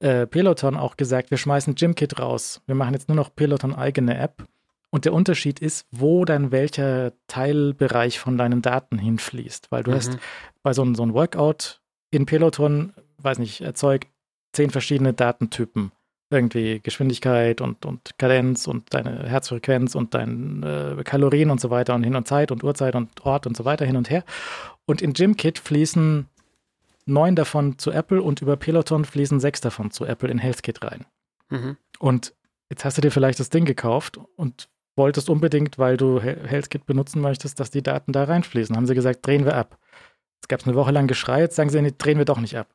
äh, 0.00 0.26
Peloton 0.26 0.76
auch 0.76 0.96
gesagt, 0.96 1.30
wir 1.30 1.38
schmeißen 1.38 1.74
Gymkit 1.74 2.18
raus. 2.20 2.60
Wir 2.66 2.74
machen 2.74 2.94
jetzt 2.94 3.08
nur 3.08 3.16
noch 3.16 3.34
Peloton 3.34 3.74
eigene 3.74 4.16
App. 4.16 4.46
Und 4.90 5.04
der 5.04 5.12
Unterschied 5.12 5.58
ist, 5.58 5.86
wo 5.90 6.24
dann 6.24 6.50
welcher 6.50 7.12
Teilbereich 7.26 8.18
von 8.18 8.38
deinen 8.38 8.62
Daten 8.62 8.96
hinfließt. 8.98 9.70
Weil 9.70 9.82
du 9.82 9.92
hast 9.92 10.14
Mhm. 10.14 10.18
bei 10.62 10.72
so 10.72 10.82
einem 10.82 10.94
so 10.94 11.12
Workout 11.12 11.80
in 12.10 12.24
Peloton, 12.26 12.94
weiß 13.18 13.38
nicht, 13.38 13.60
erzeugt 13.60 14.08
zehn 14.52 14.70
verschiedene 14.70 15.12
Datentypen. 15.12 15.92
Irgendwie 16.30 16.80
Geschwindigkeit 16.82 17.60
und, 17.60 17.84
und 17.86 18.18
Kadenz 18.18 18.66
und 18.66 18.94
deine 18.94 19.26
Herzfrequenz 19.28 19.94
und 19.94 20.14
deine 20.14 20.96
äh, 20.98 21.02
Kalorien 21.02 21.50
und 21.50 21.60
so 21.60 21.70
weiter 21.70 21.94
und 21.94 22.04
hin 22.04 22.16
und 22.16 22.28
Zeit 22.28 22.50
und 22.50 22.62
Uhrzeit 22.62 22.94
und 22.94 23.24
Ort 23.26 23.46
und 23.46 23.56
so 23.56 23.64
weiter 23.64 23.84
hin 23.84 23.96
und 23.96 24.08
her. 24.10 24.24
Und 24.86 25.02
in 25.02 25.12
Gymkit 25.12 25.58
fließen 25.58 26.26
neun 27.08 27.34
davon 27.36 27.78
zu 27.78 27.90
Apple 27.90 28.22
und 28.22 28.42
über 28.42 28.56
Peloton 28.56 29.04
fließen 29.04 29.40
sechs 29.40 29.60
davon 29.60 29.90
zu 29.90 30.04
Apple 30.04 30.30
in 30.30 30.38
HealthKit 30.38 30.82
rein. 30.82 31.06
Mhm. 31.50 31.76
Und 31.98 32.34
jetzt 32.70 32.84
hast 32.84 32.96
du 32.98 33.02
dir 33.02 33.10
vielleicht 33.10 33.40
das 33.40 33.50
Ding 33.50 33.64
gekauft 33.64 34.18
und 34.36 34.68
wolltest 34.96 35.30
unbedingt, 35.30 35.78
weil 35.78 35.96
du 35.96 36.20
He- 36.20 36.36
HealthKit 36.46 36.86
benutzen 36.86 37.20
möchtest, 37.20 37.60
dass 37.60 37.70
die 37.70 37.82
Daten 37.82 38.12
da 38.12 38.24
reinfließen. 38.24 38.76
Haben 38.76 38.86
sie 38.86 38.94
gesagt, 38.94 39.26
drehen 39.26 39.44
wir 39.44 39.54
ab. 39.56 39.78
Jetzt 40.40 40.48
gab 40.48 40.60
es 40.60 40.66
eine 40.66 40.76
Woche 40.76 40.92
lang 40.92 41.06
Geschrei, 41.06 41.40
jetzt 41.40 41.56
sagen 41.56 41.70
sie, 41.70 41.80
nee, 41.80 41.94
drehen 41.96 42.18
wir 42.18 42.24
doch 42.24 42.40
nicht 42.40 42.56
ab. 42.56 42.68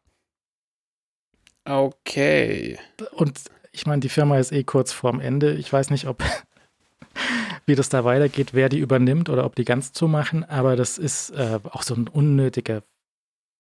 Okay. 1.66 2.78
Und 3.12 3.40
ich 3.72 3.86
meine, 3.86 4.02
die 4.02 4.10
Firma 4.10 4.38
ist 4.38 4.52
eh 4.52 4.64
kurz 4.64 4.92
vorm 4.92 5.20
Ende. 5.20 5.54
Ich 5.54 5.72
weiß 5.72 5.90
nicht, 5.90 6.08
ob 6.08 6.24
wie 7.66 7.76
das 7.76 7.90
da 7.90 8.04
weitergeht, 8.04 8.54
wer 8.54 8.70
die 8.70 8.80
übernimmt 8.80 9.30
oder 9.30 9.46
ob 9.46 9.56
die 9.56 9.66
ganz 9.66 9.94
zumachen, 9.94 10.44
aber 10.44 10.76
das 10.76 10.98
ist 10.98 11.30
äh, 11.32 11.60
auch 11.72 11.84
so 11.84 11.96
ein 11.96 12.08
unnötiger 12.08 12.84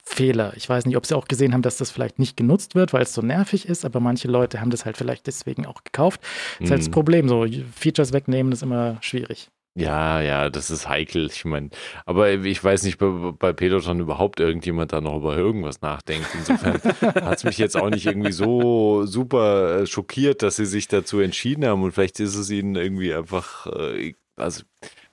Fehler. 0.05 0.53
Ich 0.55 0.67
weiß 0.67 0.85
nicht, 0.85 0.97
ob 0.97 1.05
sie 1.05 1.15
auch 1.15 1.27
gesehen 1.27 1.53
haben, 1.53 1.61
dass 1.61 1.77
das 1.77 1.89
vielleicht 1.91 2.19
nicht 2.19 2.35
genutzt 2.37 2.75
wird, 2.75 2.93
weil 2.93 3.03
es 3.03 3.13
so 3.13 3.21
nervig 3.21 3.67
ist, 3.67 3.85
aber 3.85 3.99
manche 3.99 4.27
Leute 4.27 4.59
haben 4.61 4.69
das 4.69 4.85
halt 4.85 4.97
vielleicht 4.97 5.27
deswegen 5.27 5.65
auch 5.65 5.83
gekauft. 5.83 6.21
Das 6.59 6.65
ist 6.65 6.71
halt 6.71 6.81
das 6.81 6.87
Mhm. 6.89 6.91
Problem. 6.93 7.29
So 7.29 7.45
Features 7.75 8.13
wegnehmen 8.13 8.51
ist 8.51 8.63
immer 8.63 8.97
schwierig. 9.01 9.49
Ja, 9.75 10.21
ja, 10.21 10.51
das 10.51 10.69
ist 10.69 10.87
heikel. 10.87 11.25
Ich 11.33 11.45
meine, 11.45 11.69
aber 12.05 12.29
ich 12.31 12.63
weiß 12.63 12.83
nicht, 12.83 12.99
bei, 12.99 13.07
bei 13.39 13.53
Peloton 13.53 13.99
überhaupt 14.01 14.39
irgendjemand 14.39 14.93
da 14.93 15.01
noch 15.01 15.17
über 15.17 15.35
irgendwas 15.35 15.81
nachdenkt. 15.81 16.27
Insofern 16.35 16.73
hat 17.25 17.37
es 17.37 17.43
mich 17.43 17.57
jetzt 17.57 17.75
auch 17.75 17.89
nicht 17.89 18.05
irgendwie 18.05 18.33
so 18.33 19.07
super 19.07 19.79
äh, 19.79 19.87
schockiert, 19.87 20.43
dass 20.43 20.57
sie 20.57 20.67
sich 20.67 20.89
dazu 20.89 21.21
entschieden 21.21 21.65
haben. 21.65 21.81
Und 21.81 21.91
vielleicht 21.93 22.19
ist 22.19 22.35
es 22.35 22.51
ihnen 22.51 22.75
irgendwie 22.75 23.15
einfach, 23.15 23.65
äh, 23.65 24.13
also 24.35 24.61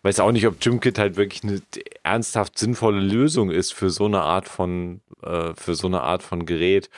weiß 0.03 0.21
auch 0.21 0.33
nicht, 0.33 0.47
ob 0.47 0.57
JimKit 0.61 0.99
halt 0.99 1.17
wirklich 1.17 1.43
eine 1.45 1.61
ernsthaft 2.03 2.59
sinnvolle 2.59 3.01
Lösung 3.01 3.51
ist 3.51 3.73
für 3.73 3.91
so 3.91 4.07
eine 4.07 4.21
Art 4.23 4.49
von, 4.49 5.01
äh, 5.23 5.53
für 5.55 5.75
so 5.75 5.87
eine 5.87 6.01
Art 6.03 6.23
von 6.23 6.47
Gerät. 6.47 6.91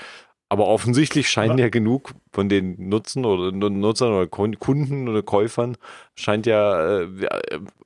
Aber 0.48 0.66
offensichtlich 0.66 1.30
scheinen 1.30 1.56
ja 1.56 1.70
genug 1.70 2.12
von 2.30 2.50
den 2.50 2.88
Nutzen 2.90 3.24
oder 3.24 3.52
Nu- 3.52 3.70
Nutzern 3.70 4.12
oder 4.12 4.26
Kun- 4.26 4.58
Kunden 4.58 5.08
oder 5.08 5.22
Käufern 5.22 5.78
scheint 6.14 6.44
ja, 6.44 6.98
äh, 7.00 7.08
ja, 7.22 7.30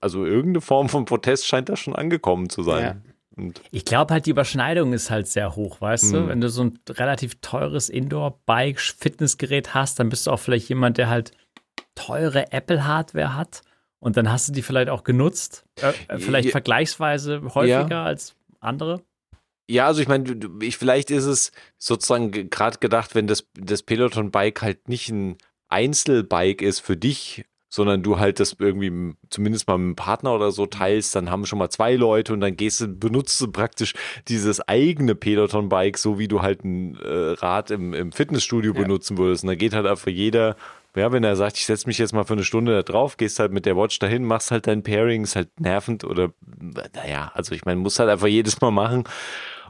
also 0.01 0.25
irgendeine 0.27 0.61
Form 0.61 0.89
von 0.89 1.05
Protest 1.05 1.47
scheint 1.47 1.69
da 1.69 1.77
schon 1.77 1.95
angekommen 1.95 2.49
zu 2.51 2.65
sein. 2.65 3.05
Und 3.37 3.61
Ich 3.71 3.85
glaube 3.85 4.13
halt, 4.15 4.27
die 4.27 4.31
Überschneidung 4.31 4.95
ist 4.95 5.11
halt 5.11 5.29
sehr 5.29 5.55
hoch, 5.55 5.81
weißt 5.81 6.13
du? 6.13 6.21
Mhm. 6.23 6.29
Wenn 6.29 6.41
du 6.41 6.49
so 6.49 6.65
ein 6.65 6.79
relativ 6.89 7.37
teures 7.41 7.89
Indoor-Bike-Fitnessgerät 7.89 9.75
hast, 9.75 10.01
dann 10.01 10.09
bist 10.09 10.27
du 10.27 10.31
auch 10.31 10.41
vielleicht 10.41 10.69
jemand, 10.69 10.99
der 10.99 11.09
halt 11.09 11.33
teure 11.95 12.53
Apple-Hardware 12.53 13.35
hat. 13.37 13.63
Und 14.07 14.17
dann 14.17 14.31
hast 14.31 14.49
du 14.49 14.53
die 14.53 14.63
vielleicht 14.63 14.89
auch 14.89 15.03
genutzt. 15.03 15.65
Äh, 15.83 15.93
äh, 16.07 16.19
vielleicht 16.21 16.47
Ja. 16.47 16.53
vergleichsweise 16.53 17.43
häufiger 17.57 17.89
Ja. 17.91 18.05
als 18.05 18.37
andere. 18.61 19.03
Ja, 19.69 19.89
also 19.89 20.01
ich 20.01 20.07
meine, 20.07 20.33
ich, 20.63 20.77
vielleicht 20.79 21.11
ist 21.11 21.25
es 21.25 21.51
sozusagen 21.77 22.31
gerade 22.49 22.79
gedacht, 22.79 23.17
wenn 23.17 23.27
das, 23.27 23.49
das 23.55 23.83
Peloton-Bike 23.83 24.63
halt 24.63 24.89
nicht 24.89 25.09
ein 25.09 25.39
Einzelbike 25.69 26.63
ist 26.63 26.79
für 26.79 26.97
dich, 26.97 27.45
sondern 27.69 28.05
du 28.05 28.21
halt 28.21 28.39
das 28.39 28.55
irgendwie 28.61 29.15
zumindest 29.29 29.67
mal 29.67 29.77
mit 29.77 29.87
einem 29.87 29.97
Partner 29.97 30.35
oder 30.37 30.53
so 30.53 30.67
teilst, 30.67 31.17
dann 31.17 31.31
haben 31.33 31.45
schon 31.45 31.59
mal 31.59 31.69
zwei 31.69 31.97
Leute 31.97 32.33
und 32.33 32.41
dann 32.41 32.57
gehst 32.57 32.81
du, 32.81 32.87
benutzt 32.87 33.41
du 33.41 33.51
praktisch 33.51 33.95
dieses 34.29 34.61
eigene 34.69 35.17
Peloton-Bike, 35.17 35.99
so 35.99 36.21
wie 36.21 36.29
du 36.29 36.43
halt 36.43 36.65
ein 36.65 36.95
äh, 37.01 37.09
Rad 37.41 37.73
im, 37.73 37.93
im 37.93 38.13
Fitnessstudio 38.13 38.73
Ja. 38.73 38.83
benutzen 38.83 39.19
würdest. 39.19 39.43
Und 39.43 39.49
da 39.49 39.57
geht 39.57 39.75
halt 39.75 39.87
einfach 39.87 40.07
jeder, 40.13 40.55
ja, 40.97 41.13
wenn 41.13 41.25
er 41.25 41.37
sagt, 41.37 41.57
ich 41.59 41.67
setze 41.67 41.87
mich 41.87 41.99
jetzt 41.99 42.13
mal 42.13 42.25
für 42.25 42.33
eine 42.35 42.45
Stunde 42.45 42.73
da 42.75 42.83
drauf, 42.83 43.17
gehst 43.17 43.39
halt 43.39 43.53
mit 43.53 43.67
der 43.67 43.77
Watch 43.77 43.99
dahin, 43.99 44.25
machst 44.25 44.51
halt 44.51 44.67
dein 44.67 44.83
Pairing, 44.83 45.23
ist 45.25 45.37
halt 45.37 45.61
nervend 45.61 46.05
oder 46.05 46.31
naja, 46.95 47.31
also 47.35 47.55
ich 47.55 47.65
meine, 47.65 47.81
muss 47.81 47.99
halt 47.99 48.11
einfach 48.11 48.27
jedes 48.29 48.61
Mal 48.61 48.71
machen. 48.71 49.05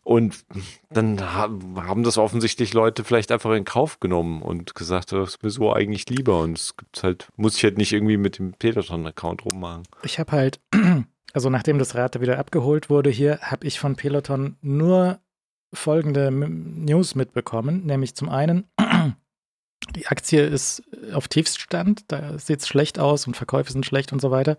Und 0.02 0.44
dann 0.88 1.20
ha- 1.20 1.50
haben 1.78 2.04
das 2.04 2.16
offensichtlich 2.16 2.72
Leute 2.74 3.02
vielleicht 3.02 3.32
einfach 3.32 3.50
in 3.54 3.64
Kauf 3.64 3.98
genommen 3.98 4.40
und 4.40 4.76
gesagt, 4.76 5.10
das 5.10 5.30
ist 5.30 5.42
mir 5.42 5.50
so 5.50 5.72
eigentlich 5.72 6.08
lieber. 6.08 6.40
Und 6.42 6.56
es 6.56 6.76
gibt 6.76 7.02
halt, 7.02 7.28
muss 7.34 7.56
ich 7.56 7.64
halt 7.64 7.76
nicht 7.76 7.92
irgendwie 7.92 8.16
mit 8.16 8.38
dem 8.38 8.52
Peloton-Account 8.52 9.44
rummachen. 9.44 9.82
Ich 10.04 10.20
habe 10.20 10.30
halt, 10.30 10.60
also 11.32 11.50
nachdem 11.50 11.80
das 11.80 11.96
Rad 11.96 12.20
wieder 12.20 12.38
abgeholt 12.38 12.88
wurde 12.88 13.10
hier, 13.10 13.40
habe 13.40 13.66
ich 13.66 13.80
von 13.80 13.96
Peloton 13.96 14.56
nur 14.60 15.18
folgende 15.72 16.30
News 16.30 17.16
mitbekommen, 17.16 17.84
nämlich 17.84 18.14
zum 18.14 18.28
einen, 18.28 18.68
die 19.94 20.06
Aktie 20.08 20.42
ist 20.44 20.82
auf 21.12 21.28
Tiefstand, 21.28 22.04
da 22.08 22.38
sieht 22.38 22.60
es 22.60 22.68
schlecht 22.68 22.98
aus 22.98 23.26
und 23.26 23.36
Verkäufe 23.36 23.72
sind 23.72 23.86
schlecht 23.86 24.12
und 24.12 24.20
so 24.20 24.30
weiter. 24.30 24.56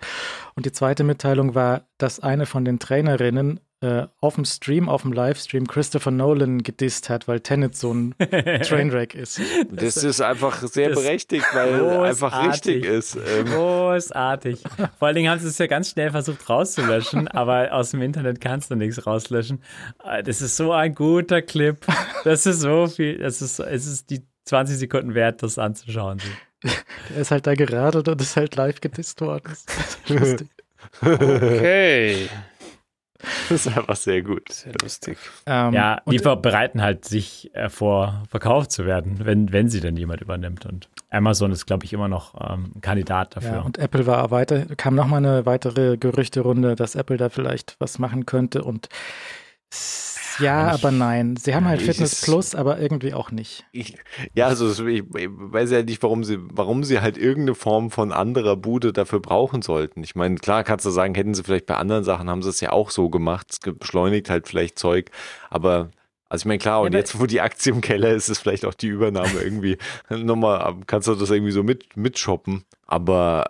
Und 0.56 0.66
die 0.66 0.72
zweite 0.72 1.04
Mitteilung 1.04 1.54
war, 1.56 1.88
dass 1.98 2.20
eine 2.20 2.46
von 2.46 2.64
den 2.66 2.80
Trainerinnen 2.80 3.60
äh, 3.80 4.08
auf 4.22 4.34
dem 4.36 4.46
Stream, 4.46 4.90
auf 4.90 5.04
dem 5.04 5.14
Livestream 5.14 5.68
Christopher 5.68 6.10
Nolan 6.10 6.64
gedisst 6.64 7.10
hat, 7.10 7.28
weil 7.28 7.42
Tenet 7.42 7.76
so 7.76 7.94
ein 7.94 8.16
Trainwreck 8.64 9.14
ist. 9.14 9.40
Das, 9.72 9.98
ist 10.04 10.20
einfach 10.20 10.60
sehr 10.68 10.90
das- 10.90 11.04
berechtigt, 11.04 11.46
weil 11.54 11.86
einfach 12.00 12.48
richtig 12.50 12.84
ist. 12.86 13.16
Ähm, 13.18 13.46
Großartig. 13.46 14.64
Vor 14.98 15.08
allen 15.08 15.16
Dingen 15.16 15.30
haben 15.32 15.40
sie 15.40 15.48
es 15.48 15.60
ja 15.60 15.68
ganz 15.68 15.92
schnell 15.92 16.10
versucht 16.10 16.50
rauszulöschen, 16.50 17.28
aber 17.28 17.72
aus 17.72 17.92
dem 17.92 18.02
Internet 18.02 18.42
kannst 18.42 18.72
du 18.72 18.76
nichts 18.76 19.06
rauslöschen. 19.06 19.62
Äh, 20.04 20.24
Das 20.24 20.42
ist 20.42 20.58
so 20.58 20.72
ein 20.72 20.96
guter 20.96 21.44
Clip. 21.44 21.78
Das 22.24 22.48
ist 22.48 22.62
so 22.62 22.88
viel. 22.88 23.20
Das 23.20 23.44
ist, 23.44 23.60
es 23.60 23.86
ist 23.86 24.10
die 24.10 24.24
20 24.48 24.78
Sekunden 24.78 25.14
wert, 25.14 25.44
das 25.44 25.58
anzuschauen. 25.58 26.20
Er 27.16 27.22
ist 27.22 27.30
halt 27.30 27.46
da 27.46 27.54
geradelt 27.54 28.08
und 28.08 28.20
ist 28.20 28.36
halt 28.36 28.56
live 28.56 28.82
gedisst 28.82 29.22
worden. 29.22 29.44
Das 29.46 29.60
ist 29.64 30.10
lustig. 30.10 30.48
Okay. 31.02 32.30
das 33.50 33.66
ist 33.66 33.78
einfach 33.78 33.96
sehr 33.96 34.24
gut. 34.24 34.52
Sehr 34.52 34.74
lustig. 34.82 35.18
Ähm, 35.46 35.74
Ja, 35.74 36.02
die 36.10 36.18
bereiten 36.18 36.82
halt 36.82 37.06
sich 37.06 37.52
äh, 37.54 37.70
vor, 37.70 38.24
verkauft 38.30 38.72
zu 38.72 38.86
werden, 38.86 39.20
wenn, 39.24 39.52
wenn 39.54 39.70
sie 39.70 39.82
denn 39.82 39.96
jemand 39.98 40.22
übernimmt. 40.22 40.66
Und 40.66 40.90
Amazon 41.10 41.52
ist, 41.52 41.68
glaube 41.68 41.86
ich, 41.86 41.94
immer 41.94 42.08
noch 42.08 42.34
ähm, 42.42 42.72
ein 42.76 42.82
Kandidat 42.82 43.36
dafür. 43.36 43.52
Ja, 43.52 43.62
und 43.62 43.78
Apple 43.78 44.08
war 44.08 44.32
weiter, 44.32 44.66
kam 44.78 44.96
nochmal 44.96 45.26
eine 45.26 45.46
weitere 45.46 45.98
Gerüchterunde, 45.98 46.76
dass 46.76 46.96
Apple 46.96 47.18
da 47.18 47.30
vielleicht 47.30 47.76
was 47.80 48.00
machen 48.00 48.26
könnte 48.26 48.64
und 48.64 48.90
ja, 50.40 50.68
ich- 50.68 50.74
aber 50.84 50.92
nein. 50.92 51.36
Sie 51.36 51.56
haben 51.56 51.68
halt 51.68 51.82
Fitness 51.82 52.14
es- 52.14 52.22
Plus, 52.22 52.54
aber 52.56 52.80
irgendwie 52.80 53.14
auch 53.14 53.32
nicht. 53.32 53.66
Ich, 53.72 53.96
ja, 54.36 54.48
also 54.48 54.70
ich, 54.88 55.04
ich 55.16 55.28
weiß 55.30 55.72
ja 55.72 55.82
nicht, 55.84 56.02
warum 56.04 56.24
sie, 56.24 56.38
warum 56.40 56.84
sie 56.84 57.02
halt 57.02 57.18
irgendeine 57.18 57.56
Form 57.56 57.90
von 57.92 58.12
anderer 58.12 58.56
Bude 58.56 58.94
dafür 58.94 59.20
brauchen 59.20 59.62
sollten. 59.62 60.04
Ich 60.04 60.16
meine, 60.16 60.36
klar 60.36 60.64
kannst 60.64 60.86
du 60.86 60.90
sagen, 60.92 61.16
hätten 61.16 61.34
sie 61.34 61.44
vielleicht 61.44 61.66
bei 61.66 61.76
anderen 61.76 62.04
Sachen, 62.04 62.30
haben 62.30 62.44
sie 62.44 62.50
es 62.50 62.62
ja 62.62 62.72
auch 62.72 62.92
so 62.92 63.10
gemacht. 63.10 63.48
Es 63.52 63.60
beschleunigt 63.60 64.30
halt 64.30 64.48
vielleicht 64.48 64.78
Zeug, 64.78 65.10
aber 65.50 65.90
also 66.30 66.42
ich 66.44 66.46
meine, 66.46 66.60
klar, 66.60 66.82
und 66.82 66.88
aber- 66.88 66.98
jetzt, 66.98 67.20
wo 67.20 67.26
die 67.26 67.42
Aktie 67.42 67.72
im 67.72 67.82
Keller 67.82 68.10
ist, 68.12 68.28
ist 68.30 68.40
vielleicht 68.40 68.66
auch 68.66 68.74
die 68.74 68.88
Übernahme 68.88 69.40
irgendwie 69.42 69.78
nochmal, 70.10 70.76
kannst 70.86 71.08
du 71.08 71.16
das 71.16 71.30
irgendwie 71.32 71.52
so 71.54 71.64
mit, 71.64 71.96
mitshoppen. 71.98 72.64
Aber 72.86 73.50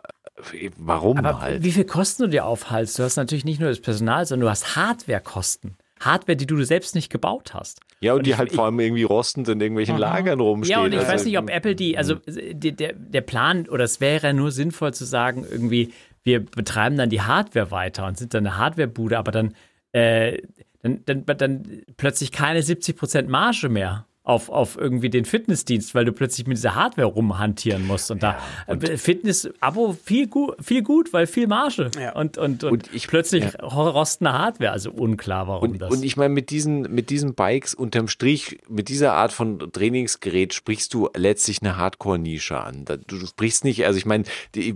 äh, 0.53 0.69
warum 0.77 1.17
Aber 1.17 1.41
halt? 1.41 1.63
wie 1.63 1.71
viel 1.71 1.85
Kosten 1.85 2.23
du 2.23 2.29
dir 2.29 2.45
aufhalst? 2.45 2.97
Du 2.99 3.03
hast 3.03 3.15
natürlich 3.17 3.45
nicht 3.45 3.59
nur 3.59 3.69
das 3.69 3.81
Personal, 3.81 4.25
sondern 4.25 4.45
du 4.45 4.49
hast 4.51 4.75
Hardwarekosten. 4.75 5.75
Hardware, 5.99 6.35
die 6.35 6.45
du 6.45 6.61
selbst 6.63 6.95
nicht 6.95 7.11
gebaut 7.11 7.53
hast. 7.53 7.79
Ja, 7.99 8.13
und, 8.13 8.19
und 8.19 8.25
die 8.27 8.31
ich- 8.31 8.37
halt 8.37 8.51
vor 8.51 8.65
allem 8.65 8.79
irgendwie 8.79 9.03
rostend 9.03 9.47
in 9.49 9.59
irgendwelchen 9.61 9.95
Aha. 9.95 10.15
Lagern 10.15 10.39
rumstehen. 10.39 10.79
Ja, 10.79 10.85
und 10.85 10.91
ich 10.93 10.99
Also, 10.99 11.11
weiß 11.11 11.25
nicht, 11.25 11.37
ob 11.37 11.49
Apple 11.49 11.75
die, 11.75 11.97
also 11.97 12.15
die, 12.27 12.71
der, 12.75 12.93
der 12.93 13.21
Plan, 13.21 13.67
oder 13.69 13.83
es 13.83 14.01
wäre 14.01 14.33
nur 14.33 14.51
sinnvoll 14.51 14.93
zu 14.93 15.05
sagen, 15.05 15.45
irgendwie, 15.49 15.93
wir 16.23 16.43
betreiben 16.43 16.97
dann 16.97 17.09
die 17.09 17.21
Hardware 17.21 17.71
weiter 17.71 18.05
und 18.07 18.17
sind 18.17 18.33
dann 18.33 18.45
eine 18.47 18.57
Hardwarebude, 18.57 19.17
aber 19.17 19.31
dann, 19.31 19.53
äh, 19.91 20.39
dann, 20.81 21.03
dann, 21.05 21.25
dann 21.25 21.63
plötzlich 21.97 22.31
keine 22.31 22.61
70% 22.61 23.27
Marge 23.29 23.69
mehr. 23.69 24.05
Auf, 24.27 24.49
auf 24.49 24.77
irgendwie 24.77 25.09
den 25.09 25.23
Fitnessdienst, 25.23 25.95
weil 25.95 26.03
du 26.03 26.11
plötzlich 26.11 26.45
mit 26.47 26.57
dieser 26.57 26.75
Hardware 26.75 27.07
rumhantieren 27.07 27.87
musst. 27.87 28.11
Und 28.11 28.23
da 28.23 28.37
äh, 28.67 28.97
Fitness-Abo 28.97 29.95
viel 30.03 30.27
gut, 30.27 30.55
viel 30.61 30.83
gut, 30.83 31.13
weil 31.13 31.27
viel 31.27 31.47
Marge. 31.47 31.89
Ja. 31.97 32.11
Und, 32.13 32.37
und, 32.37 32.65
und, 32.65 32.71
Und 32.73 32.93
ich- 32.93 33.07
plötzlich 33.07 33.45
rostende 33.63 34.33
Hardware. 34.33 34.71
Also 34.71 34.91
unklar, 34.91 35.47
warum 35.47 35.71
Und, 35.71 35.81
das. 35.81 35.91
und 35.95 36.03
ich 36.03 36.17
meine, 36.17 36.33
mit 36.33 36.49
diesen, 36.49 36.81
mit 36.93 37.09
diesen 37.09 37.35
Bikes 37.35 37.73
unterm 37.73 38.09
Strich, 38.09 38.59
mit 38.67 38.89
dieser 38.89 39.13
Art 39.13 39.31
von 39.31 39.59
Trainingsgerät 39.71 40.53
sprichst 40.53 40.93
du 40.93 41.07
letztlich 41.15 41.61
eine 41.61 41.77
Hardcore-Nische 41.77 42.59
an. 42.59 42.83
Du 43.07 43.25
sprichst 43.25 43.63
nicht, 43.63 43.85
also 43.85 43.97
ich 43.97 44.05
meine, 44.05 44.25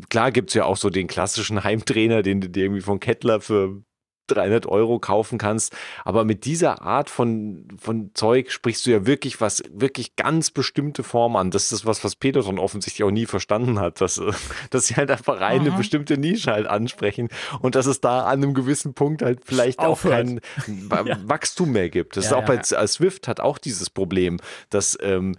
klar 0.10 0.32
gibt's 0.32 0.53
ja 0.53 0.64
auch 0.64 0.78
so 0.78 0.90
den 0.90 1.07
klassischen 1.07 1.61
Heimtrainer, 1.65 2.22
den 2.22 2.40
du 2.40 2.48
dir 2.49 2.64
irgendwie 2.64 2.82
von 2.82 3.02
Kettler 3.02 3.41
für 3.41 3.82
300 4.27 4.65
Euro 4.65 4.99
kaufen 4.99 5.38
kannst. 5.38 5.76
Aber 6.06 6.23
mit 6.26 6.45
dieser 6.45 6.81
Art 6.81 7.10
von, 7.10 7.68
von 7.80 8.11
Zeug 8.14 8.52
sprichst 8.52 8.85
du 8.85 8.91
ja 8.91 9.06
wirklich 9.06 9.41
was, 9.41 9.64
wirklich 9.73 10.15
ganz 10.15 10.52
bestimmte 10.52 11.03
Form 11.03 11.35
an. 11.35 11.52
Das 11.52 11.72
ist 11.72 11.85
was, 11.85 12.03
was 12.03 12.15
Peterson 12.15 12.60
offensichtlich 12.60 13.03
auch 13.03 13.11
nie 13.11 13.26
verstanden 13.26 13.80
hat, 13.80 14.02
dass, 14.02 14.18
äh, 14.18 14.31
dass 14.69 14.88
sie 14.88 14.95
halt 14.95 15.11
einfach 15.11 15.39
rein 15.39 15.61
eine 15.61 15.72
Aha. 15.72 15.77
bestimmte 15.77 16.18
Nische 16.18 16.52
halt 16.52 16.68
ansprechen 16.68 17.30
und 17.61 17.76
dass 17.76 17.85
es 17.85 18.02
da 18.02 18.22
an 18.26 18.43
einem 18.43 18.53
gewissen 18.53 18.93
Punkt 18.93 19.22
halt 19.22 19.39
vielleicht 19.43 19.80
auch 19.80 19.89
Aufhört. 19.89 20.14
kein 20.14 20.41
Wa- 20.89 21.06
Wachstum 21.26 21.72
mehr 21.72 21.89
gibt. 21.89 22.18
Das 22.18 22.26
Ja, 22.26 22.31
ist 22.31 22.35
auch 22.38 22.41
ja, 22.41 22.48
bei 22.48 22.61
ja. 22.81 22.88
Swift 22.88 23.27
hat 23.27 23.39
auch 23.39 23.57
dieses 23.57 23.89
Problem, 23.89 24.38
dass 24.69 24.98
ähm, 25.02 25.34
äh, 25.34 25.35
äh, 25.35 25.38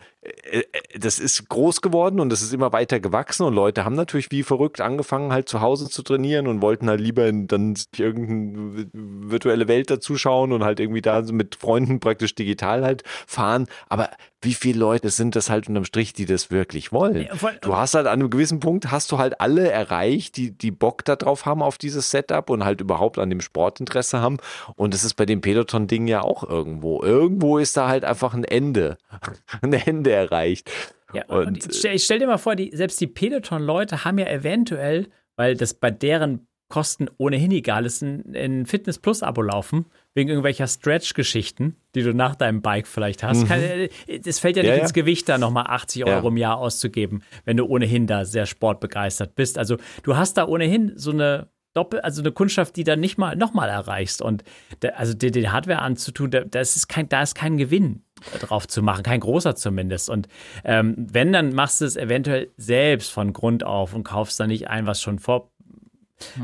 das 0.97 1.19
ist 1.19 1.49
groß 1.49 1.81
geworden 1.81 2.21
und 2.21 2.31
das 2.31 2.43
ist 2.43 2.55
immer 2.55 2.73
weiter 2.73 3.01
gewachsen 3.01 3.45
und 3.45 3.55
Leute 3.55 3.85
haben 3.85 3.97
natürlich 3.97 4.31
wie 4.31 4.45
verrückt 4.45 4.81
angefangen 4.81 5.33
halt 5.33 5.49
zu 5.49 5.61
Hause 5.61 5.89
zu 5.89 6.03
trainieren 6.03 6.47
und 6.47 6.63
wollten 6.63 6.89
halt 6.89 7.01
lieber 7.01 7.27
in, 7.27 7.49
dann 7.49 7.77
irgendeine 7.97 8.89
virtuelle 8.93 9.67
Welt 9.67 9.91
dazuschauen 9.91 10.53
und 10.53 10.63
halt 10.63 10.79
irgendwie 10.79 11.03
da 11.03 11.25
so 11.25 11.33
mit 11.33 11.57
Freunden 11.57 11.99
praktisch 11.99 12.37
digital 12.37 12.85
halt 12.85 13.03
fahren. 13.27 13.67
Aber 13.89 14.11
wie 14.43 14.55
viele 14.55 14.79
Leute 14.79 15.09
sind 15.11 15.37
das 15.37 15.49
halt 15.49 15.69
unterm 15.69 15.85
Strich, 15.85 16.13
die 16.13 16.27
das 16.27 16.51
wirklich 16.51 16.93
wollen? 16.93 17.27
Ja, 17.27 17.35
voll- 17.37 17.57
Du 17.61 17.77
hast 17.77 17.95
halt 17.95 18.07
an 18.07 18.21
einem 18.21 18.31
gewissen 18.31 18.61
Punkt 18.61 18.91
hast 18.91 19.11
du 19.13 19.19
halt 19.19 19.41
alle 19.41 19.71
erreicht, 19.71 20.37
die, 20.37 20.51
die 20.51 20.71
Bock 20.73 21.05
darauf 21.05 21.47
haben 21.47 21.63
auf 21.63 21.79
dieses 21.79 22.11
Setup 22.11 22.51
und 22.51 22.65
halt 22.65 22.81
überhaupt 22.81 23.19
an 23.19 23.31
dem 23.31 23.41
Sportinteresse 23.41 24.21
haben. 24.21 24.39
Und 24.77 24.95
das 24.95 25.05
ist 25.05 25.15
bei 25.15 25.27
dem 25.27 25.41
Peloton-Ding 25.41 26.09
ja 26.09 26.23
auch 26.23 26.49
irgendwo. 26.49 27.03
Irgendwo 27.03 27.59
ist 27.59 27.77
da 27.77 27.89
halt 27.89 28.05
einfach 28.05 28.35
ein 28.35 28.45
Ende. 28.45 28.99
ein 29.63 29.73
Ende 29.73 30.13
erreicht. 30.13 30.71
Ja, 31.15 31.25
und, 31.27 31.47
und 31.47 31.67
ich 31.67 31.79
stell, 31.79 31.99
stell, 31.99 32.19
dir 32.19 32.27
mal 32.27 32.39
vor, 32.39 32.57
die, 32.57 32.71
selbst 32.75 33.01
die 33.01 33.07
Peloton-Leute 33.07 34.05
haben 34.05 34.19
ja 34.19 34.27
eventuell, 34.27 35.09
weil 35.37 35.57
das 35.57 35.75
bei 35.75 35.91
deren 35.91 36.47
Kosten 36.69 37.09
ohnehin 37.19 37.51
egal 37.51 37.85
ist, 37.85 38.03
ein, 38.03 38.35
ein 38.35 38.67
Fitness 38.67 38.99
Plus-Abo 38.99 39.43
laufen, 39.43 39.87
wegen 40.15 40.29
irgendwelcher 40.29 40.67
Stretch-Geschichten, 40.67 41.77
die 41.95 42.03
du 42.03 42.13
nach 42.13 42.37
deinem 42.37 42.63
Bike 42.63 42.87
vielleicht 42.87 43.23
hast. 43.23 43.49
Mhm. 43.49 43.89
Es 44.07 44.39
fällt 44.39 44.57
ja 44.57 44.63
nicht 44.63 44.77
ja, 44.77 44.83
ins 44.83 44.93
Gewicht, 44.93 45.29
da 45.29 45.39
nochmal 45.39 45.67
80 45.69 46.05
Euro 46.05 46.25
ja. 46.25 46.29
im 46.29 46.37
Jahr 46.37 46.59
auszugeben, 46.59 47.23
wenn 47.45 47.57
du 47.57 47.65
ohnehin 47.67 48.07
da 48.07 48.25
sehr 48.25 48.47
sportbegeistert 48.47 49.35
bist. 49.35 49.59
Also 49.59 49.77
du 50.03 50.17
hast 50.17 50.35
da 50.35 50.47
ohnehin 50.47 50.93
so 50.97 51.13
eine 51.13 51.49
Doppel, 51.75 52.01
also 52.01 52.21
eine 52.21 52.33
Kundschaft, 52.33 52.77
die 52.77 52.85
dann 52.85 53.01
nicht 53.01 53.17
mal 53.17 53.37
nochmal 53.37 53.69
erreichst. 53.69 54.21
Und 54.21 54.45
der, 54.83 54.99
also 54.99 55.15
dir 55.15 55.31
den 55.31 55.53
Hardware 55.53 55.81
anzutun, 55.81 56.31
da, 56.31 56.41
das 56.41 56.77
ist 56.77 56.89
kein, 56.89 57.09
da 57.09 57.23
ist 57.23 57.35
kein 57.35 57.57
Gewinn 57.57 58.05
drauf 58.41 58.69
zu 58.69 58.83
machen, 58.83 59.03
kein 59.03 59.21
großer 59.21 59.57
zumindest. 59.57 60.11
Und 60.11 60.29
ähm, 60.65 60.95
wenn, 60.99 61.33
dann 61.33 61.55
machst 61.55 61.81
du 61.81 61.85
es 61.85 61.97
eventuell 61.97 62.51
selbst 62.57 63.11
von 63.11 63.33
Grund 63.33 63.65
auf 63.65 63.95
und 63.95 64.05
kaufst 64.05 64.39
da 64.39 64.47
nicht 64.47 64.69
ein, 64.69 64.87
was 64.87 65.01
schon 65.01 65.19
vor 65.19 65.52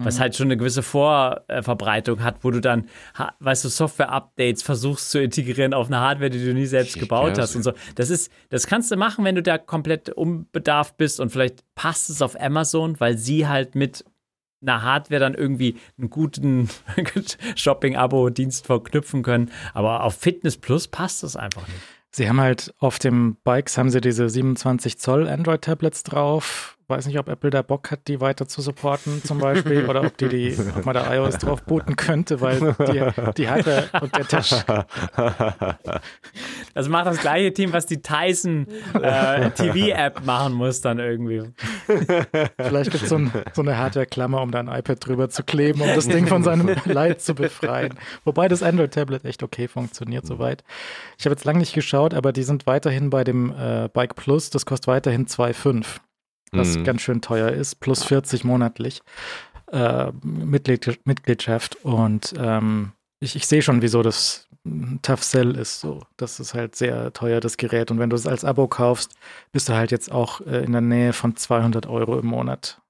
was 0.03 0.17
mhm. 0.17 0.21
halt 0.21 0.37
schon 0.37 0.47
eine 0.47 0.57
gewisse 0.57 0.83
Vorverbreitung 0.83 2.23
hat, 2.23 2.37
wo 2.43 2.51
du 2.51 2.61
dann, 2.61 2.89
weißt 3.41 3.65
du, 3.65 3.69
Software-Updates 3.69 4.63
versuchst 4.63 5.11
zu 5.11 5.21
integrieren 5.21 5.75
auf 5.75 5.89
eine 5.89 6.01
Hardware, 6.01 6.31
die 6.31 6.45
du 6.45 6.55
nie 6.55 6.67
selbst 6.67 6.97
ich 6.97 7.03
gebaut 7.03 7.39
hast 7.39 7.57
und 7.57 7.63
so. 7.63 7.73
Das 7.95 8.11
ist, 8.11 8.31
das 8.51 8.67
kannst 8.67 8.91
du 8.91 8.97
machen, 8.97 9.25
wenn 9.25 9.35
du 9.35 9.43
da 9.43 9.59
komplett 9.59 10.11
unbedarft 10.11 10.97
bist 10.97 11.21
und 11.21 11.31
vielleicht 11.31 11.65
passt 11.75 12.11
es 12.11 12.23
auf 12.23 12.41
Amazon, 12.41 12.99
weil 13.01 13.19
sie 13.19 13.47
halt 13.47 13.75
mit 13.75 14.05
einer 14.61 14.83
Hardware 14.83 15.21
dann 15.21 15.35
irgendwie 15.35 15.77
einen 15.99 16.11
guten 16.11 16.69
Shopping-Abo-Dienst 17.57 18.67
verknüpfen 18.67 19.23
können. 19.23 19.51
Aber 19.75 20.03
auf 20.05 20.17
Fitness 20.17 20.57
Plus 20.57 20.89
passt 20.89 21.23
das 21.23 21.37
einfach 21.37 21.67
nicht. 21.69 21.81
Sie 22.11 22.29
haben 22.29 22.41
halt 22.41 22.75
auf 22.79 22.99
dem 22.99 23.37
Bikes 23.45 23.77
haben 23.77 23.91
sie 23.91 24.01
diese 24.01 24.29
27 24.29 24.99
Zoll 24.99 25.29
Android-Tablets 25.29 26.03
drauf 26.05 26.78
weiß 26.89 27.07
nicht, 27.07 27.19
ob 27.19 27.29
Apple 27.29 27.51
da 27.51 27.63
Bock 27.63 27.91
hat, 27.91 28.09
die 28.09 28.21
weiter 28.21 28.49
zu 28.49 28.63
supporten 28.63 29.23
zum 29.23 29.39
Beispiel 29.39 29.87
oder 29.87 30.03
ob, 30.03 30.17
die, 30.17 30.29
die 30.29 30.57
ob 30.77 30.87
man 30.87 30.95
da 30.95 31.15
iOS 31.15 31.37
drauf 31.39 31.63
booten 31.63 31.97
könnte, 31.97 32.41
weil 32.41 32.75
die, 32.79 33.33
die 33.37 33.49
Hardware 33.49 33.89
und 34.01 34.17
der 34.17 34.27
Tisch. 34.27 34.55
Das 36.75 36.89
macht 36.89 37.07
das 37.07 37.19
gleiche 37.21 37.53
Team, 37.53 37.73
was 37.73 37.87
die 37.87 38.01
Tyson 38.01 38.67
äh, 38.95 39.51
TV-App 39.51 40.25
machen 40.25 40.55
muss 40.55 40.81
dann 40.81 40.99
irgendwie. 40.99 41.43
Vielleicht 42.57 42.91
gibt 42.91 43.03
es 43.03 43.09
so, 43.09 43.17
ein, 43.17 43.33
so, 43.53 43.63
eine 43.63 43.77
Hardware-Klammer, 43.77 44.41
um 44.41 44.51
da 44.51 44.61
ein 44.61 44.69
iPad 44.69 45.05
drüber 45.05 45.29
zu 45.29 45.43
kleben, 45.43 45.81
um 45.81 45.89
das 45.95 46.09
Ding 46.09 46.27
von 46.27 46.43
seinem 46.43 46.75
Light 46.85 47.21
zu 47.21 47.35
befreien. 47.35 47.95
Wobei 48.25 48.49
das 48.49 48.63
Android-Tablet 48.63 49.25
echt 49.25 49.43
okay 49.43 49.69
funktioniert 49.69 50.27
soweit. 50.27 50.65
Ich 51.19 51.27
habe 51.27 51.35
jetzt 51.35 51.45
lange 51.45 51.59
nicht 51.59 51.75
geschaut, 51.75 52.15
aber 52.15 52.33
die 52.33 52.45
sind 52.45 52.67
weiterhin 52.67 53.11
bei 53.11 53.25
dem 53.25 53.53
äh, 53.59 53.89
Bike 53.93 54.15
Plus, 54.15 54.51
das 54.51 54.65
kostet 54.65 54.89
weiterhin 54.89 55.27
2,5 55.27 55.99
was 56.53 56.77
mhm. 56.77 56.85
ganz 56.85 57.03
schön 57.03 57.21
teuer 57.21 57.51
ist, 57.51 57.81
plus 57.81 58.05
40 58.05 58.45
monatlich 58.45 59.03
äh, 59.73 60.13
Mitglied, 60.23 61.01
Mitgliedschaft. 61.05 61.77
Und 61.85 62.35
ähm, 62.39 62.93
ich, 63.21 63.37
ich 63.37 63.47
sehe 63.47 63.63
schon, 63.63 63.83
wieso 63.83 64.03
das 64.03 64.49
ein 64.65 65.01
Tough 65.03 65.23
Sell 65.23 65.57
ist. 65.57 65.81
So, 65.81 66.03
das 66.17 66.41
ist 66.41 66.55
halt 66.55 66.77
sehr 66.77 67.13
teuer, 67.13 67.41
das 67.41 67.57
Gerät. 67.57 67.91
Und 67.91 67.99
wenn 67.99 68.11
du 68.11 68.17
es 68.17 68.27
als 68.27 68.45
Abo 68.45 68.69
kaufst, 68.69 69.15
bist 69.53 69.69
du 69.69 69.75
halt 69.75 69.91
jetzt 69.91 70.13
auch 70.13 70.41
äh, 70.43 70.65
in 70.65 70.73
der 70.73 70.81
Nähe 70.81 71.13
von 71.13 71.37
200 71.37 71.87
Euro 71.87 72.19
im 72.19 72.27
Monat. 72.27 72.81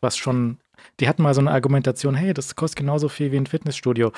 Was 0.00 0.16
schon, 0.16 0.58
die 1.00 1.08
hatten 1.08 1.22
mal 1.22 1.34
so 1.34 1.40
eine 1.40 1.52
Argumentation, 1.52 2.14
hey, 2.14 2.34
das 2.34 2.56
kostet 2.56 2.80
genauso 2.80 3.08
viel 3.08 3.32
wie 3.32 3.36
ein 3.36 3.46
Fitnessstudio. 3.46 4.12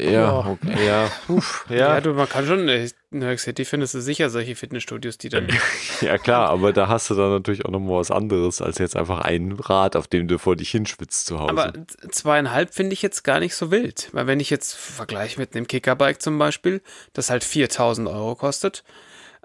Ja, 0.00 0.38
okay, 0.38 0.86
ja. 0.86 1.10
Uff, 1.28 1.66
ja. 1.68 1.76
ja. 1.76 2.00
du, 2.00 2.12
man 2.14 2.28
kann 2.28 2.46
schon, 2.46 2.68
in 2.68 2.90
New 3.10 3.26
York 3.26 3.38
City 3.38 3.64
findest 3.64 3.94
du 3.94 4.00
sicher 4.00 4.30
solche 4.30 4.54
Fitnessstudios, 4.54 5.18
die 5.18 5.28
dann. 5.28 5.48
ja, 6.00 6.18
klar, 6.18 6.50
aber 6.50 6.72
da 6.72 6.88
hast 6.88 7.10
du 7.10 7.14
dann 7.14 7.30
natürlich 7.30 7.64
auch 7.64 7.70
nochmal 7.70 8.00
was 8.00 8.10
anderes 8.10 8.60
als 8.60 8.78
jetzt 8.78 8.96
einfach 8.96 9.20
ein 9.20 9.52
Rad, 9.52 9.96
auf 9.96 10.08
dem 10.08 10.28
du 10.28 10.38
vor 10.38 10.56
dich 10.56 10.70
hinschwitzt 10.70 11.26
zu 11.26 11.38
Hause. 11.38 11.50
Aber 11.50 11.72
zweieinhalb 12.10 12.74
finde 12.74 12.94
ich 12.94 13.02
jetzt 13.02 13.22
gar 13.22 13.38
nicht 13.40 13.54
so 13.54 13.70
wild, 13.70 14.08
weil 14.12 14.26
wenn 14.26 14.40
ich 14.40 14.50
jetzt 14.50 14.74
vergleiche 14.74 15.38
mit 15.38 15.54
einem 15.54 15.66
Kickerbike 15.66 16.20
zum 16.20 16.38
Beispiel, 16.38 16.82
das 17.12 17.30
halt 17.30 17.44
4000 17.44 18.08
Euro 18.08 18.34
kostet, 18.34 18.82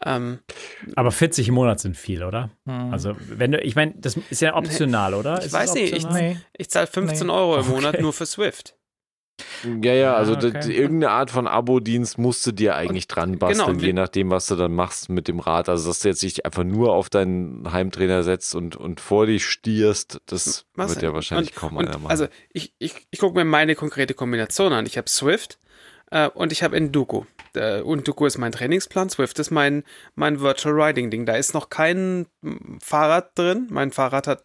ähm, 0.05 0.39
aber 0.95 1.11
40 1.11 1.47
im 1.47 1.53
Monat 1.53 1.80
sind 1.80 1.95
viel, 1.95 2.23
oder? 2.23 2.49
Mhm. 2.65 2.91
Also, 2.91 3.15
wenn 3.19 3.51
du, 3.51 3.60
ich 3.61 3.76
meine, 3.76 3.93
das 3.95 4.18
ist 4.30 4.41
ja 4.41 4.55
optional, 4.55 5.14
oder? 5.14 5.39
Ich 5.39 5.45
ist 5.45 5.53
weiß 5.53 5.76
nicht, 5.76 5.93
ich, 5.93 6.10
nee. 6.10 6.38
ich 6.57 6.69
zahle 6.69 6.88
15 6.88 7.27
nee. 7.27 7.34
Euro 7.34 7.57
im 7.57 7.68
Monat 7.68 7.93
okay. 7.93 8.01
nur 8.01 8.11
für 8.11 8.26
Swift. 8.26 8.76
Ja, 9.81 9.93
ja, 9.93 10.14
also 10.15 10.35
ah, 10.35 10.38
okay. 10.38 10.72
irgendeine 10.72 11.11
Art 11.11 11.31
von 11.31 11.47
Abo-Dienst 11.47 12.18
musst 12.18 12.45
du 12.45 12.51
dir 12.51 12.76
eigentlich 12.76 13.07
dran 13.07 13.39
basteln, 13.39 13.77
genau, 13.77 13.85
je 13.85 13.93
nachdem, 13.93 14.30
was 14.30 14.45
du 14.45 14.55
dann 14.55 14.73
machst 14.73 15.10
mit 15.10 15.27
dem 15.27 15.39
Rad. 15.39 15.69
Also, 15.69 15.88
dass 15.89 15.99
du 15.99 16.10
jetzt 16.10 16.22
nicht 16.22 16.45
einfach 16.45 16.64
nur 16.64 16.93
auf 16.93 17.10
deinen 17.10 17.72
Heimtrainer 17.72 18.23
setzt 18.23 18.53
und, 18.55 18.76
und 18.76 18.99
vor 18.99 19.26
dich 19.26 19.45
stierst, 19.45 20.22
das 20.27 20.65
was 20.76 20.89
wird 20.91 21.01
ja 21.01 21.14
wahrscheinlich 21.14 21.51
und, 21.51 21.55
kaum 21.55 21.77
einer 21.77 21.97
machen. 21.97 22.11
Also, 22.11 22.27
ich, 22.51 22.73
ich, 22.77 23.07
ich 23.10 23.19
gucke 23.19 23.35
mir 23.35 23.45
meine 23.45 23.76
konkrete 23.76 24.14
Kombination 24.14 24.72
an. 24.72 24.85
Ich 24.85 24.97
habe 24.97 25.10
Swift 25.10 25.57
äh, 26.11 26.30
und 26.30 26.51
ich 26.51 26.61
habe 26.61 26.76
Enduko. 26.77 27.26
Äh, 27.55 27.81
Enduko 27.81 28.26
ist 28.26 28.38
mein 28.38 28.51
Trainingsplan, 28.51 29.10
Swift 29.10 29.39
ist 29.39 29.49
mein, 29.49 29.84
mein 30.15 30.41
Virtual 30.41 30.80
Riding 30.80 31.10
Ding. 31.10 31.26
Da 31.26 31.35
ist 31.35 31.53
noch 31.53 31.69
kein 31.69 32.27
Fahrrad 32.81 33.38
drin. 33.38 33.68
Mein 33.72 33.91
Fahrrad 33.91 34.27
hat 34.27 34.43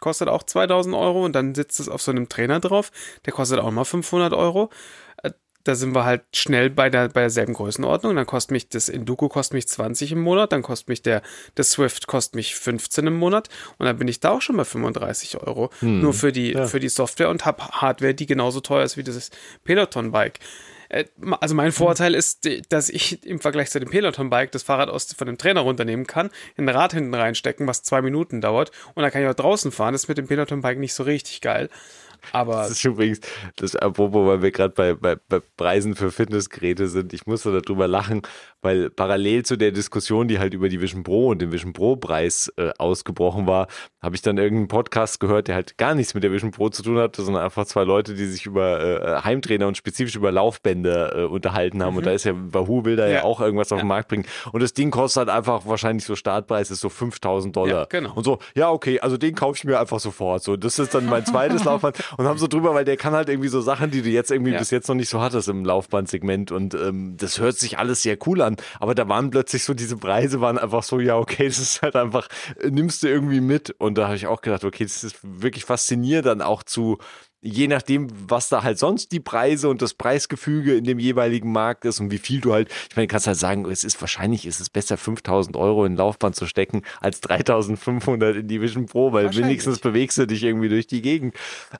kostet 0.00 0.28
auch 0.28 0.42
2000 0.42 0.94
Euro 0.94 1.24
und 1.24 1.32
dann 1.32 1.54
sitzt 1.54 1.80
es 1.80 1.88
auf 1.88 2.02
so 2.02 2.10
einem 2.10 2.28
Trainer 2.28 2.60
drauf, 2.60 2.90
der 3.26 3.32
kostet 3.32 3.58
auch 3.58 3.70
mal 3.70 3.84
500 3.84 4.32
Euro. 4.32 4.70
Äh, 5.22 5.30
da 5.64 5.74
sind 5.74 5.94
wir 5.94 6.04
halt 6.04 6.22
schnell 6.34 6.70
bei, 6.70 6.88
der, 6.88 7.08
bei 7.08 7.20
derselben 7.22 7.52
Größenordnung. 7.52 8.16
Dann 8.16 8.26
kostet 8.26 8.52
mich 8.52 8.68
das 8.68 8.88
Induco 8.88 9.28
kostet 9.28 9.54
mich 9.54 9.68
20 9.68 10.12
im 10.12 10.20
Monat, 10.20 10.52
dann 10.52 10.62
kostet 10.62 10.88
mich 10.88 11.02
der, 11.02 11.22
der 11.56 11.64
Swift 11.64 12.06
kostet 12.06 12.36
mich 12.36 12.54
15 12.54 13.06
im 13.06 13.16
Monat 13.16 13.48
und 13.76 13.86
dann 13.86 13.98
bin 13.98 14.08
ich 14.08 14.20
da 14.20 14.30
auch 14.30 14.42
schon 14.42 14.56
bei 14.56 14.64
35 14.64 15.38
Euro. 15.42 15.70
Hm, 15.80 16.00
nur 16.00 16.14
für 16.14 16.32
die, 16.32 16.52
ja. 16.52 16.66
für 16.66 16.80
die 16.80 16.88
Software 16.88 17.28
und 17.28 17.44
habe 17.44 17.64
Hardware, 17.64 18.14
die 18.14 18.26
genauso 18.26 18.60
teuer 18.60 18.84
ist 18.84 18.96
wie 18.96 19.02
das 19.02 19.30
Peloton-Bike. 19.64 20.38
Äh, 20.88 21.04
also 21.40 21.54
mein 21.54 21.72
Vorteil 21.72 22.14
ist, 22.14 22.48
dass 22.68 22.88
ich 22.88 23.24
im 23.24 23.40
Vergleich 23.40 23.70
zu 23.70 23.80
dem 23.80 23.90
Peloton-Bike 23.90 24.52
das 24.52 24.62
Fahrrad 24.62 24.88
aus, 24.88 25.12
von 25.12 25.26
dem 25.26 25.38
Trainer 25.38 25.60
runternehmen 25.60 26.06
kann, 26.06 26.30
in 26.56 26.68
ein 26.68 26.74
Rad 26.74 26.92
hinten 26.92 27.14
reinstecken, 27.14 27.66
was 27.66 27.82
zwei 27.82 28.02
Minuten 28.02 28.40
dauert 28.40 28.70
und 28.94 29.02
dann 29.02 29.10
kann 29.10 29.22
ich 29.22 29.28
auch 29.28 29.34
draußen 29.34 29.72
fahren. 29.72 29.92
Das 29.92 30.04
ist 30.04 30.08
mit 30.08 30.18
dem 30.18 30.26
Peloton-Bike 30.26 30.78
nicht 30.78 30.94
so 30.94 31.02
richtig 31.02 31.40
geil. 31.40 31.68
Aber 32.32 32.54
das 32.54 32.72
ist 32.72 32.84
übrigens, 32.84 33.20
das 33.56 33.76
apropos, 33.76 34.26
weil 34.26 34.42
wir 34.42 34.50
gerade 34.50 34.74
bei, 34.74 34.94
bei, 34.94 35.16
bei, 35.16 35.40
Preisen 35.56 35.94
für 35.94 36.10
Fitnessgeräte 36.10 36.88
sind, 36.88 37.12
ich 37.12 37.26
musste 37.26 37.60
darüber 37.60 37.88
lachen, 37.88 38.22
weil 38.62 38.90
parallel 38.90 39.44
zu 39.44 39.56
der 39.56 39.72
Diskussion, 39.72 40.28
die 40.28 40.38
halt 40.38 40.54
über 40.54 40.68
die 40.68 40.80
Vision 40.80 41.02
Pro 41.02 41.28
und 41.28 41.40
den 41.40 41.52
Vision 41.52 41.72
Pro 41.72 41.96
Preis 41.96 42.52
äh, 42.56 42.70
ausgebrochen 42.78 43.46
war, 43.46 43.68
habe 44.02 44.16
ich 44.16 44.22
dann 44.22 44.38
irgendeinen 44.38 44.68
Podcast 44.68 45.20
gehört, 45.20 45.48
der 45.48 45.54
halt 45.54 45.78
gar 45.78 45.94
nichts 45.94 46.14
mit 46.14 46.22
der 46.22 46.32
Vision 46.32 46.50
Pro 46.50 46.68
zu 46.68 46.82
tun 46.82 46.98
hatte, 46.98 47.22
sondern 47.22 47.42
einfach 47.44 47.66
zwei 47.66 47.84
Leute, 47.84 48.14
die 48.14 48.26
sich 48.26 48.46
über 48.46 48.80
äh, 48.80 49.22
Heimtrainer 49.22 49.66
und 49.66 49.76
spezifisch 49.76 50.16
über 50.16 50.32
Laufbänder 50.32 51.16
äh, 51.16 51.24
unterhalten 51.24 51.82
haben. 51.82 51.92
Mhm. 51.92 51.98
Und 51.98 52.06
da 52.06 52.12
ist 52.12 52.24
ja, 52.24 52.32
Wahoo 52.34 52.84
will 52.84 52.96
da 52.96 53.06
ja, 53.06 53.14
ja 53.14 53.24
auch 53.24 53.40
irgendwas 53.40 53.72
auf 53.72 53.80
den 53.80 53.88
Markt 53.88 54.08
bringen. 54.08 54.24
Und 54.52 54.62
das 54.62 54.72
Ding 54.72 54.90
kostet 54.90 55.28
halt 55.28 55.36
einfach 55.36 55.66
wahrscheinlich 55.66 56.04
so 56.04 56.16
Startpreis 56.16 56.70
ist 56.70 56.80
so 56.80 56.88
5000 56.88 57.54
Dollar. 57.54 57.80
Ja, 57.80 57.84
genau. 57.84 58.14
Und 58.14 58.24
so, 58.24 58.38
ja, 58.54 58.70
okay, 58.70 59.00
also 59.00 59.16
den 59.16 59.34
kaufe 59.34 59.56
ich 59.56 59.64
mir 59.64 59.78
einfach 59.78 60.00
sofort. 60.00 60.42
So, 60.42 60.56
das 60.56 60.78
ist 60.78 60.94
dann 60.94 61.06
mein 61.06 61.24
zweites 61.24 61.64
Laufband 61.64 61.96
und 62.16 62.26
haben 62.26 62.38
so 62.38 62.46
drüber, 62.46 62.74
weil 62.74 62.84
der 62.84 62.96
kann 62.96 63.12
halt 63.12 63.28
irgendwie 63.28 63.48
so 63.48 63.60
Sachen, 63.60 63.90
die 63.90 64.02
du 64.02 64.08
jetzt 64.08 64.30
irgendwie 64.30 64.52
ja. 64.52 64.58
bis 64.58 64.70
jetzt 64.70 64.88
noch 64.88 64.94
nicht 64.94 65.08
so 65.08 65.20
hattest 65.20 65.48
im 65.48 65.64
Laufbandsegment 65.64 66.52
und 66.52 66.74
ähm, 66.74 67.16
das 67.16 67.38
hört 67.38 67.56
sich 67.56 67.78
alles 67.78 68.02
sehr 68.02 68.16
cool 68.26 68.42
an, 68.42 68.56
aber 68.80 68.94
da 68.94 69.08
waren 69.08 69.30
plötzlich 69.30 69.64
so 69.64 69.74
diese 69.74 69.96
Preise 69.96 70.40
waren 70.40 70.58
einfach 70.58 70.82
so, 70.82 71.00
ja, 71.00 71.16
okay, 71.16 71.46
das 71.48 71.58
ist 71.58 71.82
halt 71.82 71.96
einfach, 71.96 72.28
äh, 72.60 72.70
nimmst 72.70 73.02
du 73.02 73.08
irgendwie 73.08 73.40
mit 73.40 73.70
und 73.78 73.98
da 73.98 74.06
habe 74.06 74.16
ich 74.16 74.26
auch 74.26 74.40
gedacht, 74.40 74.64
okay, 74.64 74.84
das 74.84 75.04
ist 75.04 75.18
wirklich 75.22 75.64
faszinierend 75.64 76.26
dann 76.26 76.42
auch 76.42 76.62
zu 76.62 76.98
je 77.40 77.68
nachdem, 77.68 78.08
was 78.28 78.48
da 78.48 78.62
halt 78.62 78.78
sonst 78.78 79.12
die 79.12 79.20
Preise 79.20 79.68
und 79.68 79.80
das 79.80 79.94
Preisgefüge 79.94 80.76
in 80.76 80.84
dem 80.84 80.98
jeweiligen 80.98 81.52
Markt 81.52 81.84
ist 81.84 82.00
und 82.00 82.10
wie 82.10 82.18
viel 82.18 82.40
du 82.40 82.52
halt, 82.52 82.68
ich 82.90 82.96
meine, 82.96 83.06
du 83.06 83.12
kannst 83.12 83.26
halt 83.26 83.38
sagen, 83.38 83.64
es 83.70 83.84
ist 83.84 84.00
wahrscheinlich, 84.00 84.46
ist 84.46 84.60
es 84.60 84.70
besser 84.70 84.96
5000 84.96 85.56
Euro 85.56 85.84
in 85.84 85.96
Laufband 85.96 86.34
zu 86.34 86.46
stecken 86.46 86.82
als 87.00 87.20
3500 87.20 88.36
in 88.36 88.48
die 88.48 88.60
Vision 88.60 88.86
Pro, 88.86 89.12
weil 89.12 89.34
wenigstens 89.34 89.78
bewegst 89.78 90.18
du 90.18 90.26
dich 90.26 90.42
irgendwie 90.42 90.68
durch 90.68 90.86
die 90.86 91.02
Gegend. 91.02 91.34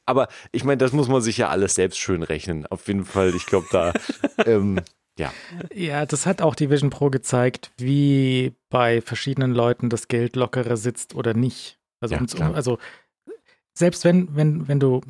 Aber 0.07 0.29
ich 0.53 0.65
meine, 0.65 0.79
das 0.79 0.93
muss 0.93 1.09
man 1.09 1.23
sich 1.23 1.39
ja 1.39 1.49
alles 1.49 1.75
selbst 1.75 1.99
schön 1.99 2.23
rechnen. 2.23 2.67
Auf 2.67 2.87
jeden 2.87 3.05
Fall, 3.05 3.35
ich 3.35 3.47
glaube 3.47 3.67
da, 3.73 3.93
ähm, 4.47 4.81
ja. 5.19 5.33
Ja, 5.75 6.07
das 6.07 6.27
hat 6.27 6.41
auch 6.41 6.55
die 6.55 6.71
Vision 6.71 6.91
Pro 6.91 7.11
gezeigt, 7.11 7.73
wie 7.77 8.53
bei 8.71 9.01
verschiedenen 9.01 9.53
Leuten 9.53 9.91
das 9.91 10.07
Geld 10.07 10.37
lockerer 10.37 10.77
sitzt 10.77 11.17
oder 11.17 11.35
nicht. 11.35 11.79
Also, 12.01 12.15
ja, 12.15 12.53
also 12.53 12.79
selbst 13.75 14.05
wenn, 14.05 14.37
wenn, 14.37 14.69
wenn 14.69 14.79
du 14.79 15.01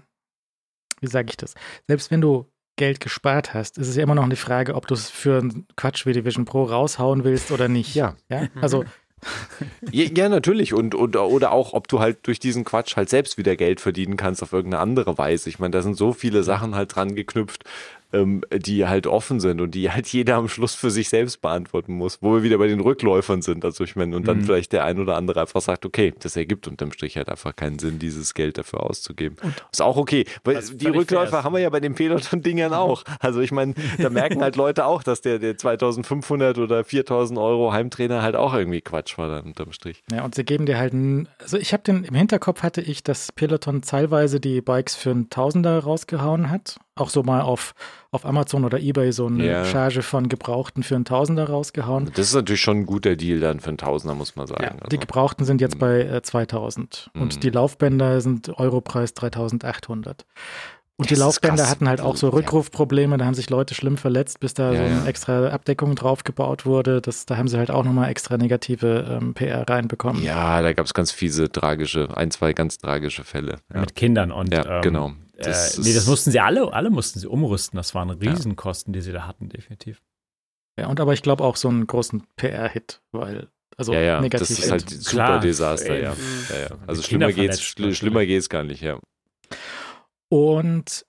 wie 1.00 1.06
sage 1.06 1.28
ich 1.30 1.36
das? 1.36 1.54
Selbst 1.86 2.10
wenn 2.10 2.20
du 2.20 2.46
Geld 2.76 3.00
gespart 3.00 3.52
hast, 3.52 3.76
ist 3.76 3.88
es 3.88 3.96
ja 3.96 4.02
immer 4.02 4.14
noch 4.14 4.24
eine 4.24 4.36
Frage, 4.36 4.74
ob 4.74 4.86
du 4.86 4.94
es 4.94 5.10
für 5.10 5.38
einen 5.38 5.66
Quatsch 5.76 6.06
wie 6.06 6.12
Division 6.12 6.46
Pro 6.46 6.64
raushauen 6.64 7.24
willst 7.24 7.50
oder 7.50 7.68
nicht. 7.68 7.94
Ja. 7.94 8.16
ja? 8.30 8.48
Also. 8.60 8.84
ja, 9.90 10.04
ja, 10.04 10.28
natürlich. 10.28 10.72
Und, 10.72 10.94
und, 10.94 11.16
oder 11.16 11.50
auch, 11.50 11.72
ob 11.72 11.88
du 11.88 11.98
halt 11.98 12.26
durch 12.26 12.38
diesen 12.38 12.64
Quatsch 12.64 12.96
halt 12.96 13.10
selbst 13.10 13.36
wieder 13.36 13.56
Geld 13.56 13.80
verdienen 13.80 14.16
kannst 14.16 14.42
auf 14.42 14.52
irgendeine 14.52 14.80
andere 14.80 15.18
Weise. 15.18 15.48
Ich 15.48 15.58
meine, 15.58 15.72
da 15.72 15.82
sind 15.82 15.96
so 15.96 16.12
viele 16.12 16.44
Sachen 16.44 16.76
halt 16.76 16.94
dran 16.94 17.16
geknüpft. 17.16 17.64
Ähm, 18.12 18.42
die 18.52 18.86
halt 18.86 19.06
offen 19.06 19.40
sind 19.40 19.60
und 19.60 19.74
die 19.74 19.90
halt 19.90 20.06
jeder 20.12 20.36
am 20.36 20.48
Schluss 20.48 20.74
für 20.74 20.90
sich 20.90 21.08
selbst 21.08 21.40
beantworten 21.40 21.92
muss, 21.94 22.18
wo 22.22 22.34
wir 22.34 22.42
wieder 22.42 22.58
bei 22.58 22.66
den 22.66 22.80
Rückläufern 22.80 23.42
sind. 23.42 23.64
Also 23.64 23.84
ich 23.84 23.96
meine, 23.96 24.16
und 24.16 24.26
dann 24.26 24.38
mhm. 24.38 24.44
vielleicht 24.44 24.72
der 24.72 24.84
ein 24.84 24.98
oder 24.98 25.16
andere 25.16 25.40
einfach 25.40 25.60
sagt, 25.60 25.84
okay, 25.84 26.14
das 26.20 26.36
ergibt 26.36 26.68
unterm 26.68 26.92
Strich 26.92 27.16
halt 27.16 27.28
einfach 27.28 27.54
keinen 27.54 27.78
Sinn, 27.78 27.98
dieses 27.98 28.34
Geld 28.34 28.58
dafür 28.58 28.84
auszugeben. 28.84 29.36
Und 29.42 29.54
ist 29.72 29.82
auch 29.82 29.96
okay, 29.96 30.24
weil 30.44 30.62
die 30.62 30.88
Rückläufer 30.88 31.44
haben 31.44 31.52
wir 31.52 31.60
ja 31.60 31.70
bei 31.70 31.80
den 31.80 31.94
Peloton-Dingern 31.94 32.72
auch. 32.74 33.04
Also 33.20 33.40
ich 33.40 33.52
meine, 33.52 33.74
da 33.98 34.10
merken 34.10 34.42
halt 34.42 34.56
Leute 34.56 34.86
auch, 34.86 35.02
dass 35.02 35.20
der, 35.20 35.38
der 35.38 35.56
2500 35.56 36.58
oder 36.58 36.84
4000 36.84 37.38
Euro 37.38 37.72
Heimtrainer 37.72 38.22
halt 38.22 38.36
auch 38.36 38.54
irgendwie 38.54 38.80
Quatsch 38.80 39.18
war 39.18 39.28
dann 39.28 39.46
unterm 39.46 39.72
Strich. 39.72 40.02
Ja, 40.10 40.24
und 40.24 40.34
sie 40.34 40.44
geben 40.44 40.66
dir 40.66 40.78
halt, 40.78 40.92
ein, 40.92 41.28
also 41.38 41.58
ich 41.58 41.72
habe 41.72 41.82
den, 41.82 42.04
im 42.04 42.14
Hinterkopf 42.14 42.62
hatte 42.62 42.80
ich, 42.80 43.02
dass 43.02 43.32
Peloton 43.32 43.82
teilweise 43.82 44.40
die 44.40 44.60
Bikes 44.60 44.94
für 44.94 45.10
einen 45.10 45.30
Tausender 45.30 45.78
rausgehauen 45.80 46.50
hat. 46.50 46.78
Auch 46.98 47.10
so 47.10 47.22
mal 47.22 47.40
auf, 47.40 47.74
auf 48.10 48.26
Amazon 48.26 48.64
oder 48.64 48.78
Ebay 48.78 49.12
so 49.12 49.26
eine 49.26 49.46
ja. 49.46 49.64
Charge 49.64 50.02
von 50.02 50.28
Gebrauchten 50.28 50.82
für 50.82 50.96
einen 50.96 51.04
Tausender 51.04 51.48
rausgehauen. 51.48 52.10
Das 52.14 52.28
ist 52.28 52.34
natürlich 52.34 52.60
schon 52.60 52.78
ein 52.78 52.86
guter 52.86 53.16
Deal 53.16 53.40
dann 53.40 53.60
für 53.60 53.68
einen 53.68 53.78
Tausender, 53.78 54.14
muss 54.14 54.36
man 54.36 54.46
sagen. 54.46 54.62
Ja, 54.62 54.70
also. 54.70 54.88
Die 54.90 54.98
Gebrauchten 54.98 55.44
sind 55.44 55.60
jetzt 55.60 55.76
mhm. 55.76 55.80
bei 55.80 56.00
äh, 56.00 56.22
2000 56.22 57.10
mhm. 57.14 57.22
und 57.22 57.42
die 57.42 57.50
Laufbänder 57.50 58.20
sind 58.20 58.48
Europreis 58.58 59.14
3800. 59.14 60.26
Und 61.00 61.08
das 61.08 61.16
die 61.16 61.20
Laufbänder 61.22 61.70
hatten 61.70 61.88
halt 61.88 62.00
auch 62.00 62.16
so 62.16 62.28
Rückrufprobleme, 62.30 63.18
da 63.18 63.24
haben 63.24 63.34
sich 63.34 63.48
Leute 63.50 63.72
schlimm 63.72 63.96
verletzt, 63.96 64.40
bis 64.40 64.52
da 64.54 64.72
ja, 64.72 64.78
so 64.78 64.84
eine 64.84 64.96
ja. 64.96 65.06
extra 65.06 65.46
Abdeckung 65.50 65.94
draufgebaut 65.94 66.66
wurde. 66.66 67.00
Das, 67.00 67.24
da 67.24 67.36
haben 67.36 67.46
sie 67.46 67.56
halt 67.56 67.70
auch 67.70 67.84
nochmal 67.84 68.10
extra 68.10 68.36
negative 68.36 69.18
ähm, 69.22 69.32
PR 69.32 69.68
reinbekommen. 69.68 70.24
Ja, 70.24 70.60
da 70.60 70.72
gab 70.72 70.86
es 70.86 70.94
ganz 70.94 71.12
fiese, 71.12 71.52
tragische, 71.52 72.08
ein, 72.16 72.32
zwei 72.32 72.52
ganz 72.52 72.78
tragische 72.78 73.22
Fälle. 73.22 73.58
Ja. 73.72 73.78
Mit 73.82 73.94
Kindern 73.94 74.32
und 74.32 74.52
ja, 74.52 74.78
ähm, 74.78 74.82
genau. 74.82 75.12
Das 75.38 75.78
äh, 75.78 75.82
nee, 75.82 75.94
das 75.94 76.06
mussten 76.06 76.30
sie 76.30 76.40
alle, 76.40 76.72
alle 76.72 76.90
mussten 76.90 77.20
sie 77.20 77.28
umrüsten. 77.28 77.76
Das 77.76 77.94
waren 77.94 78.10
Riesenkosten, 78.10 78.92
die 78.92 79.00
sie 79.00 79.12
da 79.12 79.26
hatten, 79.26 79.48
definitiv. 79.48 80.02
Ja, 80.78 80.88
und 80.88 81.00
aber 81.00 81.12
ich 81.12 81.22
glaube 81.22 81.44
auch 81.44 81.56
so 81.56 81.68
einen 81.68 81.86
großen 81.86 82.24
PR-Hit, 82.36 83.00
weil 83.12 83.48
also 83.76 83.92
ja, 83.92 84.00
ja, 84.00 84.20
negativ. 84.20 84.48
Das 84.48 84.58
ist 84.58 84.70
halt 84.70 84.90
super 84.90 85.10
Klar, 85.10 85.40
Desaster, 85.40 85.96
ja. 85.96 86.16
ja, 86.50 86.60
ja. 86.60 86.78
Also 86.86 87.02
schlimmer 87.02 87.32
geht's, 87.32 87.62
schl 87.62 87.94
schlimmer 87.94 88.26
geht's 88.26 88.48
gar 88.48 88.64
nicht, 88.64 88.82
ja. 88.82 88.98
Und 90.28 91.06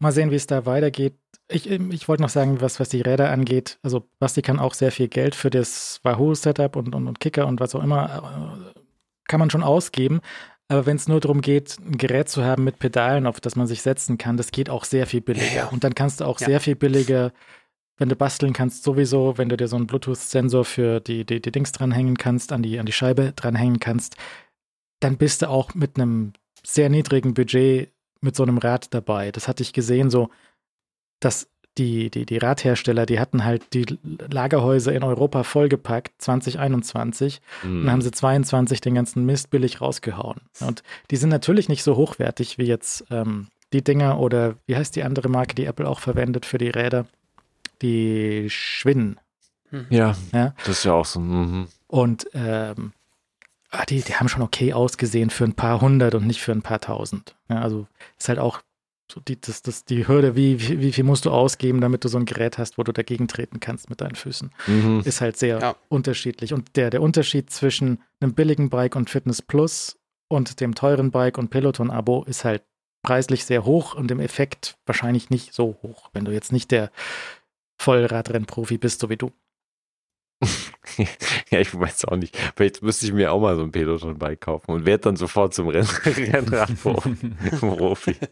mal 0.00 0.12
sehen, 0.12 0.32
wie 0.32 0.36
es 0.36 0.46
da 0.46 0.66
weitergeht. 0.66 1.14
Ich, 1.48 1.70
ich 1.70 2.08
wollte 2.08 2.22
noch 2.22 2.28
sagen, 2.28 2.60
was, 2.60 2.80
was 2.80 2.88
die 2.88 3.00
Räder 3.00 3.30
angeht. 3.30 3.78
Also, 3.82 4.08
Basti 4.18 4.42
kann 4.42 4.58
auch 4.58 4.74
sehr 4.74 4.92
viel 4.92 5.08
Geld 5.08 5.34
für 5.34 5.50
das 5.50 6.00
Wahoo-Setup 6.02 6.76
und, 6.76 6.94
und, 6.94 7.08
und 7.08 7.20
Kicker 7.20 7.46
und 7.46 7.60
was 7.60 7.74
auch 7.74 7.82
immer, 7.82 8.62
äh, 8.74 8.80
kann 9.26 9.40
man 9.40 9.50
schon 9.50 9.62
ausgeben. 9.62 10.20
Aber 10.70 10.86
wenn 10.86 10.94
es 10.94 11.08
nur 11.08 11.18
darum 11.18 11.40
geht, 11.40 11.78
ein 11.80 11.98
Gerät 11.98 12.28
zu 12.28 12.44
haben 12.44 12.62
mit 12.62 12.78
Pedalen, 12.78 13.26
auf 13.26 13.40
das 13.40 13.56
man 13.56 13.66
sich 13.66 13.82
setzen 13.82 14.18
kann, 14.18 14.36
das 14.36 14.52
geht 14.52 14.70
auch 14.70 14.84
sehr 14.84 15.08
viel 15.08 15.20
billiger. 15.20 15.52
Ja. 15.52 15.66
Und 15.66 15.82
dann 15.82 15.96
kannst 15.96 16.20
du 16.20 16.24
auch 16.24 16.38
ja. 16.38 16.46
sehr 16.46 16.60
viel 16.60 16.76
billiger, 16.76 17.32
wenn 17.98 18.08
du 18.08 18.14
basteln 18.14 18.52
kannst, 18.52 18.84
sowieso, 18.84 19.36
wenn 19.36 19.48
du 19.48 19.56
dir 19.56 19.66
so 19.66 19.74
einen 19.74 19.88
Bluetooth-Sensor 19.88 20.64
für 20.64 21.00
die, 21.00 21.24
die, 21.26 21.42
die 21.42 21.50
Dings 21.50 21.72
dranhängen 21.72 22.16
kannst, 22.16 22.52
an 22.52 22.62
die, 22.62 22.78
an 22.78 22.86
die 22.86 22.92
Scheibe 22.92 23.32
dranhängen 23.34 23.80
kannst, 23.80 24.14
dann 25.00 25.16
bist 25.16 25.42
du 25.42 25.48
auch 25.48 25.74
mit 25.74 25.98
einem 25.98 26.34
sehr 26.64 26.88
niedrigen 26.88 27.34
Budget 27.34 27.92
mit 28.20 28.36
so 28.36 28.44
einem 28.44 28.58
Rad 28.58 28.94
dabei. 28.94 29.32
Das 29.32 29.48
hatte 29.48 29.64
ich 29.64 29.72
gesehen, 29.72 30.08
so, 30.08 30.30
dass 31.18 31.50
die, 31.78 32.10
die, 32.10 32.26
die 32.26 32.38
Radhersteller, 32.38 33.06
die 33.06 33.20
hatten 33.20 33.44
halt 33.44 33.72
die 33.72 33.86
Lagerhäuser 34.30 34.92
in 34.92 35.02
Europa 35.02 35.44
vollgepackt, 35.44 36.20
2021, 36.20 37.40
mm. 37.62 37.66
und 37.66 37.82
dann 37.84 37.92
haben 37.92 38.02
sie 38.02 38.10
22 38.10 38.80
den 38.80 38.94
ganzen 38.94 39.24
Mist 39.24 39.50
billig 39.50 39.80
rausgehauen. 39.80 40.40
Und 40.60 40.82
die 41.10 41.16
sind 41.16 41.30
natürlich 41.30 41.68
nicht 41.68 41.82
so 41.82 41.96
hochwertig 41.96 42.58
wie 42.58 42.66
jetzt 42.66 43.04
ähm, 43.10 43.48
die 43.72 43.84
Dinger 43.84 44.18
oder 44.18 44.56
wie 44.66 44.76
heißt 44.76 44.96
die 44.96 45.04
andere 45.04 45.28
Marke, 45.28 45.54
die 45.54 45.64
Apple 45.64 45.88
auch 45.88 46.00
verwendet 46.00 46.44
für 46.44 46.58
die 46.58 46.70
Räder? 46.70 47.06
Die 47.82 48.50
Schwinn. 48.50 49.16
Hm. 49.70 49.86
Ja, 49.90 50.16
ja, 50.32 50.54
das 50.66 50.78
ist 50.78 50.84
ja 50.84 50.92
auch 50.92 51.04
so. 51.04 51.20
Mhm. 51.20 51.68
Und 51.86 52.26
ähm, 52.34 52.92
ah, 53.70 53.84
die, 53.86 54.02
die 54.02 54.14
haben 54.16 54.28
schon 54.28 54.42
okay 54.42 54.72
ausgesehen 54.72 55.30
für 55.30 55.44
ein 55.44 55.54
paar 55.54 55.80
hundert 55.80 56.14
und 56.14 56.26
nicht 56.26 56.42
für 56.42 56.52
ein 56.52 56.62
paar 56.62 56.80
tausend. 56.80 57.36
Ja, 57.48 57.60
also 57.62 57.86
ist 58.18 58.28
halt 58.28 58.40
auch 58.40 58.60
die, 59.18 59.40
das, 59.40 59.62
das, 59.62 59.84
die 59.84 60.06
Hürde, 60.06 60.36
wie, 60.36 60.60
wie, 60.60 60.80
wie, 60.80 60.92
viel 60.92 61.04
musst 61.04 61.24
du 61.24 61.30
ausgeben, 61.30 61.80
damit 61.80 62.04
du 62.04 62.08
so 62.08 62.18
ein 62.18 62.26
Gerät 62.26 62.58
hast, 62.58 62.78
wo 62.78 62.84
du 62.84 62.92
dagegen 62.92 63.26
treten 63.26 63.58
kannst 63.58 63.90
mit 63.90 64.00
deinen 64.00 64.14
Füßen. 64.14 64.52
Mhm. 64.66 65.02
Ist 65.04 65.20
halt 65.20 65.36
sehr 65.36 65.58
ja. 65.58 65.76
unterschiedlich. 65.88 66.52
Und 66.52 66.76
der, 66.76 66.90
der 66.90 67.02
Unterschied 67.02 67.50
zwischen 67.50 68.02
einem 68.20 68.34
billigen 68.34 68.70
Bike 68.70 68.94
und 68.94 69.10
Fitness 69.10 69.42
Plus 69.42 69.98
und 70.28 70.60
dem 70.60 70.74
teuren 70.74 71.10
Bike 71.10 71.38
und 71.38 71.50
Peloton-Abo 71.50 72.24
ist 72.24 72.44
halt 72.44 72.62
preislich 73.02 73.44
sehr 73.44 73.64
hoch 73.64 73.94
und 73.94 74.10
im 74.10 74.20
Effekt 74.20 74.76
wahrscheinlich 74.86 75.30
nicht 75.30 75.54
so 75.54 75.78
hoch, 75.82 76.10
wenn 76.12 76.24
du 76.24 76.32
jetzt 76.32 76.52
nicht 76.52 76.70
der 76.70 76.90
Vollradrennprofi 77.80 78.78
bist, 78.78 79.00
so 79.00 79.08
wie 79.08 79.16
du. 79.16 79.32
ja, 81.50 81.60
ich 81.60 81.78
weiß 81.78 82.06
auch 82.06 82.16
nicht. 82.16 82.36
Vielleicht 82.56 82.82
müsste 82.82 83.06
ich 83.06 83.12
mir 83.12 83.32
auch 83.32 83.40
mal 83.40 83.56
so 83.56 83.62
ein 83.62 83.72
Peloton-Bike 83.72 84.40
kaufen 84.40 84.70
und 84.70 84.86
werde 84.86 85.02
dann 85.02 85.16
sofort 85.16 85.54
zum 85.54 85.68
Renn 85.68 85.86
Rennradprofi. 86.04 88.16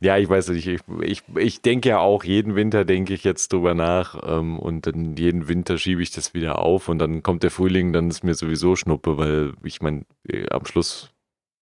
ja, 0.00 0.18
ich 0.18 0.28
weiß 0.28 0.48
nicht. 0.48 0.66
Ich, 0.66 0.80
ich, 1.02 1.22
ich 1.36 1.62
denke 1.62 1.88
ja 1.88 1.98
auch, 1.98 2.24
jeden 2.24 2.54
Winter 2.54 2.84
denke 2.84 3.14
ich 3.14 3.24
jetzt 3.24 3.52
drüber 3.52 3.74
nach 3.74 4.20
ähm, 4.26 4.58
und 4.58 4.86
dann 4.86 5.16
jeden 5.16 5.48
Winter 5.48 5.78
schiebe 5.78 6.02
ich 6.02 6.10
das 6.10 6.34
wieder 6.34 6.58
auf 6.58 6.88
und 6.88 6.98
dann 6.98 7.22
kommt 7.22 7.42
der 7.42 7.50
Frühling, 7.50 7.92
dann 7.92 8.10
ist 8.10 8.24
mir 8.24 8.34
sowieso 8.34 8.76
Schnuppe, 8.76 9.16
weil 9.18 9.52
ich 9.62 9.80
meine, 9.80 10.04
äh, 10.28 10.48
am 10.50 10.66
Schluss 10.66 11.10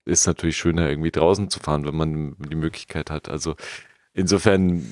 ist 0.05 0.27
natürlich 0.27 0.57
schöner, 0.57 0.89
irgendwie 0.89 1.13
draußen 1.13 1.49
zu 1.51 1.61
fahren, 1.61 1.87
wenn 1.87 1.97
man 1.97 2.37
die 2.39 2.57
Möglichkeit 2.57 3.11
hat. 3.11 3.29
Also 3.29 3.55
Insofern 4.15 4.85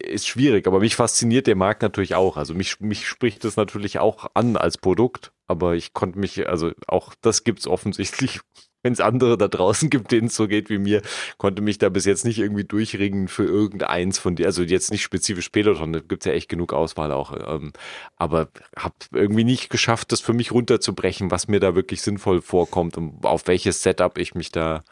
ist 0.00 0.26
schwierig, 0.26 0.66
aber 0.66 0.80
mich 0.80 0.96
fasziniert 0.96 1.46
der 1.46 1.54
Markt 1.54 1.82
natürlich 1.82 2.16
auch. 2.16 2.36
Also 2.36 2.54
mich, 2.54 2.80
mich 2.80 3.06
spricht 3.06 3.44
das 3.44 3.56
natürlich 3.56 4.00
auch 4.00 4.26
an 4.34 4.56
als 4.56 4.78
Produkt, 4.78 5.32
aber 5.46 5.76
ich 5.76 5.92
konnte 5.92 6.18
mich, 6.18 6.48
also 6.48 6.72
auch 6.88 7.14
das 7.20 7.44
gibt 7.44 7.60
es 7.60 7.68
offensichtlich, 7.68 8.40
wenn 8.84 8.92
es 8.92 9.00
andere 9.00 9.36
da 9.38 9.48
draußen 9.48 9.90
gibt, 9.90 10.12
denen 10.12 10.28
es 10.28 10.36
so 10.36 10.46
geht 10.46 10.70
wie 10.70 10.78
mir, 10.78 11.02
konnte 11.38 11.62
mich 11.62 11.78
da 11.78 11.88
bis 11.88 12.04
jetzt 12.04 12.24
nicht 12.24 12.38
irgendwie 12.38 12.64
durchringen 12.64 13.28
für 13.28 13.44
irgendeins 13.44 14.18
von 14.18 14.36
dir. 14.36 14.46
Also 14.46 14.62
jetzt 14.62 14.92
nicht 14.92 15.02
spezifisch 15.02 15.48
Peloton, 15.48 15.92
da 15.92 16.00
gibt 16.00 16.22
es 16.22 16.26
ja 16.26 16.32
echt 16.32 16.50
genug 16.50 16.72
Auswahl 16.72 17.10
auch. 17.10 17.34
Ähm, 17.48 17.72
aber 18.16 18.50
habe 18.76 18.94
irgendwie 19.12 19.44
nicht 19.44 19.70
geschafft, 19.70 20.12
das 20.12 20.20
für 20.20 20.34
mich 20.34 20.52
runterzubrechen, 20.52 21.30
was 21.30 21.48
mir 21.48 21.60
da 21.60 21.74
wirklich 21.74 22.02
sinnvoll 22.02 22.42
vorkommt 22.42 22.96
und 22.98 23.24
auf 23.24 23.46
welches 23.46 23.82
Setup 23.82 24.18
ich 24.18 24.34
mich 24.34 24.52
da 24.52 24.84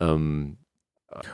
ähm, 0.00 0.56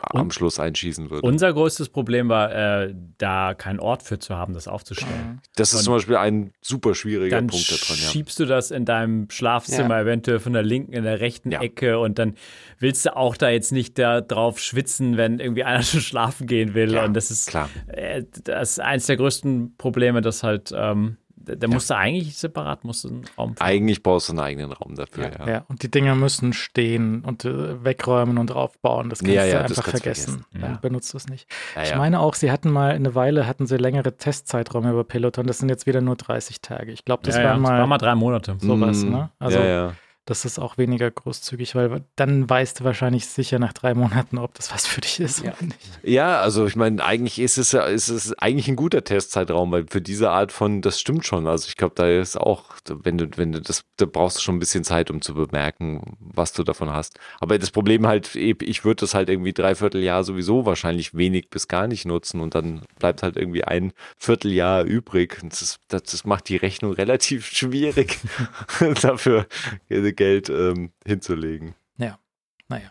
am 0.02 0.30
Schluss 0.30 0.58
einschießen 0.58 1.10
würde. 1.10 1.26
Unser 1.26 1.52
größtes 1.52 1.88
Problem 1.88 2.28
war, 2.28 2.52
äh, 2.52 2.94
da 3.18 3.54
keinen 3.54 3.80
Ort 3.80 4.02
für 4.02 4.18
zu 4.18 4.36
haben, 4.36 4.54
das 4.54 4.68
aufzustellen. 4.68 5.40
Das 5.56 5.72
ist 5.72 5.80
Und 5.80 5.84
zum 5.84 5.94
Beispiel 5.94 6.16
ein 6.16 6.52
super 6.60 6.94
schwieriger 6.94 7.38
Punkt 7.38 7.70
da 7.70 7.76
dran. 7.76 7.96
Ja. 8.00 8.08
schiebst 8.08 8.38
du 8.38 8.44
das 8.44 8.70
in 8.70 8.84
deinem 8.84 9.30
Schlafzimmer 9.30 9.96
ja. 9.96 10.02
eventuell 10.02 10.40
von 10.40 10.52
der 10.52 10.62
linken 10.62 10.92
in 10.92 11.04
der 11.04 11.20
rechten 11.20 11.50
ja. 11.50 11.60
Ecke 11.60 11.98
und 11.98 12.18
dann 12.18 12.34
willst 12.78 13.06
du 13.06 13.16
auch 13.16 13.36
da 13.36 13.48
jetzt 13.48 13.72
nicht 13.72 13.98
da 13.98 14.20
drauf 14.20 14.58
schwitzen, 14.58 15.16
wenn 15.16 15.40
irgendwie 15.40 15.64
einer 15.64 15.82
schon 15.82 16.00
schlafen 16.00 16.46
gehen 16.46 16.74
will. 16.74 16.96
Und 16.98 17.14
das 17.14 17.30
ist, 17.30 17.48
klar. 17.48 17.68
Äh, 17.86 18.24
das 18.44 18.72
ist 18.72 18.80
eines 18.80 19.06
der 19.06 19.16
größten 19.16 19.76
Probleme, 19.76 20.20
dass 20.20 20.42
halt 20.42 20.72
ähm, 20.76 21.16
der 21.42 21.56
ja. 21.60 21.68
musste 21.68 21.96
eigentlich 21.96 22.36
separat, 22.36 22.84
musste 22.84 23.08
einen 23.08 23.24
Raum 23.36 23.56
für. 23.56 23.62
Eigentlich 23.62 24.02
brauchst 24.02 24.28
du 24.28 24.32
einen 24.32 24.40
eigenen 24.40 24.72
Raum 24.72 24.94
dafür, 24.94 25.24
ja. 25.24 25.46
Ja, 25.46 25.52
ja. 25.52 25.64
und 25.68 25.82
die 25.82 25.90
Dinger 25.90 26.14
müssen 26.14 26.52
stehen 26.52 27.22
und 27.24 27.44
äh, 27.44 27.84
wegräumen 27.84 28.38
und 28.38 28.52
aufbauen. 28.52 29.10
Das 29.10 29.20
kannst 29.20 29.34
du 29.34 29.60
einfach 29.60 29.84
vergessen. 29.84 30.44
vergessen. 30.50 30.78
benutzt 30.80 31.14
es 31.14 31.28
nicht. 31.28 31.48
ich 31.82 31.94
meine 31.94 32.20
auch, 32.20 32.34
sie 32.34 32.50
hatten 32.50 32.70
mal 32.70 32.92
eine 32.92 33.14
Weile, 33.14 33.46
hatten 33.46 33.66
sie 33.66 33.76
längere 33.76 34.16
Testzeiträume 34.16 34.90
über 34.90 35.04
Peloton. 35.04 35.46
Das 35.46 35.58
sind 35.58 35.68
jetzt 35.68 35.86
wieder 35.86 36.00
nur 36.00 36.16
30 36.16 36.60
Tage. 36.60 36.92
Ich 36.92 37.04
glaube, 37.04 37.22
das, 37.24 37.36
waren 37.36 37.60
mal, 37.60 37.70
das 37.70 37.80
war 37.80 37.86
mal 37.86 37.98
drei 37.98 38.14
Monate. 38.14 38.56
Sowas, 38.58 39.04
mm, 39.04 39.10
ne? 39.10 39.30
Also, 39.38 39.58
ja, 39.58 39.64
ja 39.64 39.92
das 40.24 40.44
ist 40.44 40.60
auch 40.60 40.78
weniger 40.78 41.10
großzügig, 41.10 41.74
weil 41.74 42.04
dann 42.14 42.48
weißt 42.48 42.80
du 42.80 42.84
wahrscheinlich 42.84 43.26
sicher 43.26 43.58
nach 43.58 43.72
drei 43.72 43.94
Monaten, 43.94 44.38
ob 44.38 44.54
das 44.54 44.72
was 44.72 44.86
für 44.86 45.00
dich 45.00 45.18
ist 45.18 45.42
ja. 45.42 45.52
oder 45.52 45.62
nicht. 45.64 45.78
Ja, 46.04 46.40
also 46.40 46.64
ich 46.66 46.76
meine, 46.76 47.04
eigentlich 47.04 47.40
ist 47.40 47.58
es 47.58 47.72
ja, 47.72 47.86
ist 47.86 48.08
es 48.08 48.32
eigentlich 48.38 48.68
ein 48.68 48.76
guter 48.76 49.02
Testzeitraum, 49.02 49.72
weil 49.72 49.86
für 49.88 50.00
diese 50.00 50.30
Art 50.30 50.52
von, 50.52 50.80
das 50.80 51.00
stimmt 51.00 51.26
schon. 51.26 51.48
Also 51.48 51.66
ich 51.68 51.76
glaube, 51.76 51.94
da 51.96 52.08
ist 52.08 52.36
auch, 52.36 52.66
wenn 52.88 53.18
du, 53.18 53.26
wenn 53.36 53.50
du 53.50 53.60
das, 53.60 53.84
da 53.96 54.06
brauchst 54.06 54.36
du 54.36 54.42
schon 54.42 54.56
ein 54.56 54.60
bisschen 54.60 54.84
Zeit, 54.84 55.10
um 55.10 55.22
zu 55.22 55.34
bemerken, 55.34 56.16
was 56.20 56.52
du 56.52 56.62
davon 56.62 56.92
hast. 56.92 57.18
Aber 57.40 57.58
das 57.58 57.72
Problem 57.72 58.06
halt, 58.06 58.36
ich 58.36 58.84
würde 58.84 59.00
das 59.00 59.14
halt 59.14 59.28
irgendwie 59.28 59.52
dreiviertel 59.52 60.02
Jahr 60.02 60.22
sowieso 60.22 60.66
wahrscheinlich 60.66 61.14
wenig 61.14 61.50
bis 61.50 61.66
gar 61.66 61.88
nicht 61.88 62.04
nutzen 62.04 62.40
und 62.40 62.54
dann 62.54 62.82
bleibt 63.00 63.24
halt 63.24 63.36
irgendwie 63.36 63.64
ein 63.64 63.92
Vierteljahr 64.18 64.84
übrig. 64.84 65.40
Das, 65.42 65.80
das, 65.88 66.02
das 66.04 66.24
macht 66.24 66.48
die 66.48 66.56
Rechnung 66.56 66.92
relativ 67.02 67.46
schwierig 67.46 68.20
dafür 69.02 69.46
Geld 70.12 70.48
ähm, 70.48 70.92
hinzulegen. 71.06 71.74
Ja, 71.96 72.18
naja. 72.68 72.90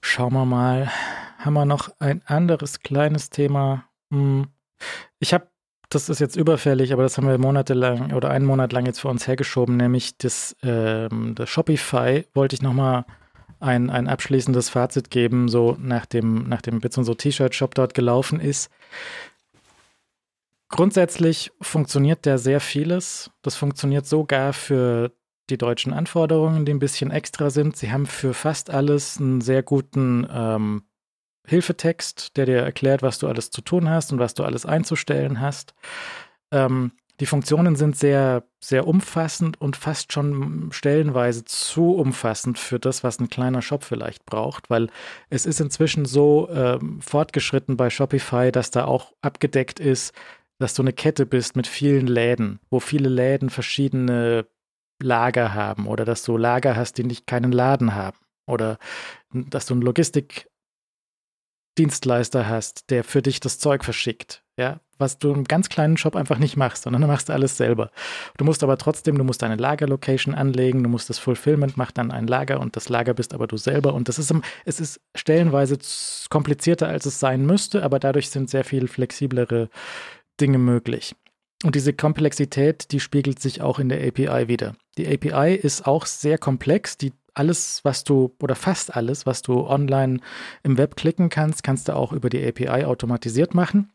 Schauen 0.00 0.32
wir 0.32 0.44
mal. 0.44 0.90
Haben 1.38 1.54
wir 1.54 1.64
noch 1.64 1.90
ein 2.00 2.22
anderes 2.26 2.80
kleines 2.80 3.30
Thema? 3.30 3.84
Hm. 4.10 4.48
Ich 5.18 5.34
habe, 5.34 5.48
das 5.88 6.08
ist 6.08 6.18
jetzt 6.18 6.36
überfällig, 6.36 6.92
aber 6.92 7.02
das 7.02 7.16
haben 7.16 7.28
wir 7.28 7.38
monatelang 7.38 8.12
oder 8.12 8.30
einen 8.30 8.44
Monat 8.44 8.72
lang 8.72 8.86
jetzt 8.86 9.00
für 9.00 9.08
uns 9.08 9.26
hergeschoben, 9.26 9.76
nämlich 9.76 10.18
das, 10.18 10.56
ähm, 10.62 11.34
das 11.34 11.48
Shopify 11.48 12.26
wollte 12.34 12.54
ich 12.54 12.62
nochmal 12.62 13.04
ein, 13.60 13.90
ein 13.90 14.08
abschließendes 14.08 14.68
Fazit 14.68 15.10
geben, 15.10 15.48
so 15.48 15.76
nach 15.80 16.06
dem, 16.06 16.48
nach 16.48 16.62
dem 16.62 16.80
Bits 16.80 16.98
und 16.98 17.04
so 17.04 17.14
T-Shirt-Shop 17.14 17.74
dort 17.74 17.94
gelaufen 17.94 18.40
ist. 18.40 18.70
Grundsätzlich 20.68 21.50
funktioniert 21.60 22.26
der 22.26 22.38
sehr 22.38 22.60
vieles. 22.60 23.30
Das 23.42 23.56
funktioniert 23.56 24.06
sogar 24.06 24.52
für 24.52 25.12
die 25.50 25.58
deutschen 25.58 25.92
Anforderungen, 25.92 26.64
die 26.64 26.72
ein 26.72 26.78
bisschen 26.78 27.10
extra 27.10 27.50
sind. 27.50 27.76
Sie 27.76 27.90
haben 27.90 28.06
für 28.06 28.34
fast 28.34 28.70
alles 28.70 29.18
einen 29.18 29.40
sehr 29.40 29.62
guten 29.62 30.26
ähm, 30.30 30.82
Hilfetext, 31.46 32.36
der 32.36 32.46
dir 32.46 32.58
erklärt, 32.58 33.02
was 33.02 33.18
du 33.18 33.26
alles 33.26 33.50
zu 33.50 33.62
tun 33.62 33.88
hast 33.88 34.12
und 34.12 34.18
was 34.18 34.34
du 34.34 34.44
alles 34.44 34.66
einzustellen 34.66 35.40
hast. 35.40 35.74
Ähm, 36.52 36.92
die 37.20 37.26
Funktionen 37.26 37.74
sind 37.74 37.96
sehr, 37.96 38.44
sehr 38.62 38.86
umfassend 38.86 39.60
und 39.60 39.76
fast 39.76 40.12
schon 40.12 40.68
stellenweise 40.70 41.44
zu 41.44 41.96
umfassend 41.96 42.58
für 42.58 42.78
das, 42.78 43.02
was 43.02 43.18
ein 43.18 43.28
kleiner 43.28 43.60
Shop 43.60 43.82
vielleicht 43.82 44.24
braucht, 44.24 44.70
weil 44.70 44.88
es 45.28 45.44
ist 45.44 45.60
inzwischen 45.60 46.04
so 46.04 46.48
ähm, 46.52 47.00
fortgeschritten 47.00 47.76
bei 47.76 47.90
Shopify, 47.90 48.52
dass 48.52 48.70
da 48.70 48.84
auch 48.84 49.12
abgedeckt 49.20 49.80
ist, 49.80 50.14
dass 50.58 50.74
du 50.74 50.82
eine 50.82 50.92
Kette 50.92 51.26
bist 51.26 51.56
mit 51.56 51.66
vielen 51.66 52.06
Läden, 52.06 52.60
wo 52.70 52.78
viele 52.78 53.08
Läden 53.08 53.50
verschiedene 53.50 54.46
Lager 55.02 55.54
haben 55.54 55.86
oder 55.86 56.04
dass 56.04 56.22
du 56.24 56.36
Lager 56.36 56.76
hast, 56.76 56.98
die 56.98 57.04
nicht 57.04 57.26
keinen 57.26 57.52
Laden 57.52 57.94
haben 57.94 58.18
oder 58.46 58.78
dass 59.32 59.64
du 59.66 59.74
einen 59.74 59.82
Logistikdienstleister 59.82 62.48
hast, 62.48 62.90
der 62.90 63.04
für 63.04 63.22
dich 63.22 63.40
das 63.40 63.58
Zeug 63.58 63.84
verschickt. 63.84 64.44
Ja, 64.56 64.80
was 64.98 65.18
du 65.18 65.32
im 65.32 65.44
ganz 65.44 65.68
kleinen 65.68 65.96
Shop 65.96 66.16
einfach 66.16 66.38
nicht 66.38 66.56
machst, 66.56 66.82
sondern 66.82 67.02
du 67.02 67.08
machst 67.08 67.30
alles 67.30 67.56
selber. 67.56 67.92
Du 68.36 68.44
musst 68.44 68.64
aber 68.64 68.76
trotzdem, 68.76 69.16
du 69.16 69.22
musst 69.22 69.42
deine 69.42 69.54
Lagerlocation 69.54 70.34
anlegen, 70.34 70.82
du 70.82 70.88
musst 70.88 71.08
das 71.08 71.20
Fulfillment 71.20 71.76
macht 71.76 71.98
dann 71.98 72.10
ein 72.10 72.26
Lager 72.26 72.58
und 72.58 72.74
das 72.74 72.88
Lager 72.88 73.14
bist 73.14 73.34
aber 73.34 73.46
du 73.46 73.56
selber 73.56 73.94
und 73.94 74.08
das 74.08 74.18
ist, 74.18 74.34
es 74.64 74.80
ist 74.80 75.00
stellenweise 75.14 75.78
komplizierter, 76.28 76.88
als 76.88 77.06
es 77.06 77.20
sein 77.20 77.46
müsste, 77.46 77.84
aber 77.84 78.00
dadurch 78.00 78.30
sind 78.30 78.50
sehr 78.50 78.64
viel 78.64 78.88
flexiblere 78.88 79.68
Dinge 80.40 80.58
möglich. 80.58 81.14
Und 81.64 81.74
diese 81.74 81.92
Komplexität, 81.92 82.92
die 82.92 83.00
spiegelt 83.00 83.40
sich 83.40 83.62
auch 83.62 83.78
in 83.78 83.88
der 83.88 84.06
API 84.06 84.46
wieder. 84.48 84.76
Die 84.96 85.08
API 85.08 85.54
ist 85.54 85.86
auch 85.86 86.06
sehr 86.06 86.38
komplex. 86.38 86.96
Die 86.98 87.12
alles, 87.34 87.84
was 87.84 88.04
du 88.04 88.34
oder 88.40 88.54
fast 88.54 88.94
alles, 88.94 89.26
was 89.26 89.42
du 89.42 89.66
online 89.66 90.20
im 90.62 90.78
Web 90.78 90.96
klicken 90.96 91.28
kannst, 91.30 91.62
kannst 91.62 91.88
du 91.88 91.96
auch 91.96 92.12
über 92.12 92.30
die 92.30 92.44
API 92.46 92.84
automatisiert 92.84 93.54
machen. 93.54 93.92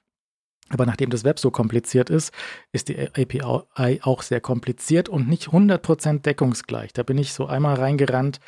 Aber 0.69 0.85
nachdem 0.85 1.09
das 1.09 1.23
Web 1.23 1.39
so 1.39 1.51
kompliziert 1.51 2.09
ist, 2.09 2.33
ist 2.71 2.87
die 2.87 2.97
API 2.97 4.01
auch 4.01 4.21
sehr 4.21 4.41
kompliziert 4.41 5.09
und 5.09 5.27
nicht 5.27 5.49
100% 5.49 6.21
deckungsgleich. 6.21 6.93
Da 6.93 7.03
bin 7.03 7.17
ich 7.17 7.33
so 7.33 7.45
einmal 7.45 7.75
reingerannt, 7.75 8.39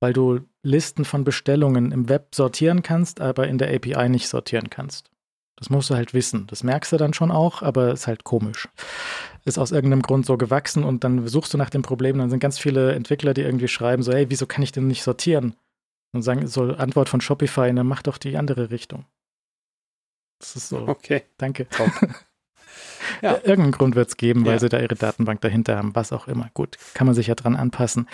weil 0.00 0.12
du 0.12 0.40
Listen 0.62 1.04
von 1.04 1.24
Bestellungen 1.24 1.92
im 1.92 2.08
Web 2.08 2.34
sortieren 2.34 2.82
kannst, 2.82 3.20
aber 3.20 3.48
in 3.48 3.58
der 3.58 3.74
API 3.74 4.08
nicht 4.08 4.28
sortieren 4.28 4.68
kannst. 4.68 5.10
Das 5.56 5.70
musst 5.70 5.90
du 5.90 5.94
halt 5.94 6.14
wissen. 6.14 6.46
Das 6.48 6.64
merkst 6.64 6.92
du 6.92 6.96
dann 6.96 7.14
schon 7.14 7.30
auch, 7.30 7.62
aber 7.62 7.92
ist 7.92 8.06
halt 8.06 8.24
komisch. 8.24 8.68
Ist 9.44 9.58
aus 9.58 9.72
irgendeinem 9.72 10.02
Grund 10.02 10.26
so 10.26 10.36
gewachsen 10.36 10.84
und 10.84 11.04
dann 11.04 11.26
suchst 11.28 11.54
du 11.54 11.58
nach 11.58 11.70
dem 11.70 11.82
Problem. 11.82 12.18
Dann 12.18 12.30
sind 12.30 12.40
ganz 12.40 12.58
viele 12.58 12.92
Entwickler, 12.94 13.34
die 13.34 13.42
irgendwie 13.42 13.68
schreiben, 13.68 14.02
so, 14.02 14.12
hey, 14.12 14.26
wieso 14.30 14.46
kann 14.46 14.62
ich 14.62 14.72
denn 14.72 14.86
nicht 14.86 15.02
sortieren? 15.02 15.54
Und 16.12 16.22
sagen, 16.22 16.46
so 16.46 16.62
Antwort 16.74 17.08
von 17.08 17.20
Shopify, 17.20 17.72
dann 17.72 17.86
mach 17.86 18.02
doch 18.02 18.18
die 18.18 18.36
andere 18.36 18.70
Richtung. 18.70 19.04
Das 20.38 20.56
ist 20.56 20.68
so. 20.68 20.88
Okay. 20.88 21.22
Danke. 21.38 21.66
ja. 23.22 23.34
Irgendeinen 23.36 23.72
Grund 23.72 23.94
wird 23.94 24.08
es 24.08 24.16
geben, 24.16 24.44
weil 24.44 24.54
ja. 24.54 24.58
sie 24.58 24.68
da 24.68 24.78
ihre 24.78 24.94
Datenbank 24.94 25.40
dahinter 25.40 25.76
haben, 25.76 25.94
was 25.94 26.12
auch 26.12 26.28
immer. 26.28 26.50
Gut, 26.54 26.78
kann 26.94 27.06
man 27.06 27.14
sich 27.14 27.28
ja 27.28 27.34
dran 27.34 27.56
anpassen. 27.56 28.08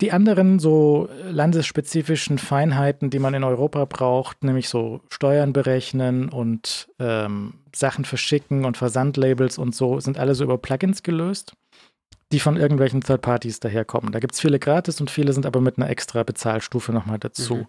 Die 0.00 0.12
anderen 0.12 0.58
so 0.58 1.08
landesspezifischen 1.30 2.38
Feinheiten, 2.38 3.10
die 3.10 3.18
man 3.18 3.34
in 3.34 3.44
Europa 3.44 3.84
braucht, 3.84 4.44
nämlich 4.44 4.68
so 4.68 5.00
Steuern 5.10 5.52
berechnen 5.52 6.30
und 6.30 6.88
ähm, 6.98 7.54
Sachen 7.74 8.04
verschicken 8.04 8.64
und 8.64 8.78
Versandlabels 8.78 9.58
und 9.58 9.74
so, 9.74 10.00
sind 10.00 10.18
alle 10.18 10.34
so 10.34 10.44
über 10.44 10.56
Plugins 10.56 11.02
gelöst, 11.02 11.52
die 12.32 12.40
von 12.40 12.56
irgendwelchen 12.56 13.02
Third 13.02 13.20
Parties 13.20 13.60
daherkommen. 13.60 14.12
Da 14.12 14.20
gibt 14.20 14.34
es 14.34 14.40
viele 14.40 14.58
gratis 14.58 15.00
und 15.00 15.10
viele 15.10 15.34
sind 15.34 15.44
aber 15.44 15.60
mit 15.60 15.76
einer 15.76 15.90
extra 15.90 16.22
Bezahlstufe 16.22 16.92
nochmal 16.92 17.18
dazu. 17.18 17.56
Mhm. 17.56 17.66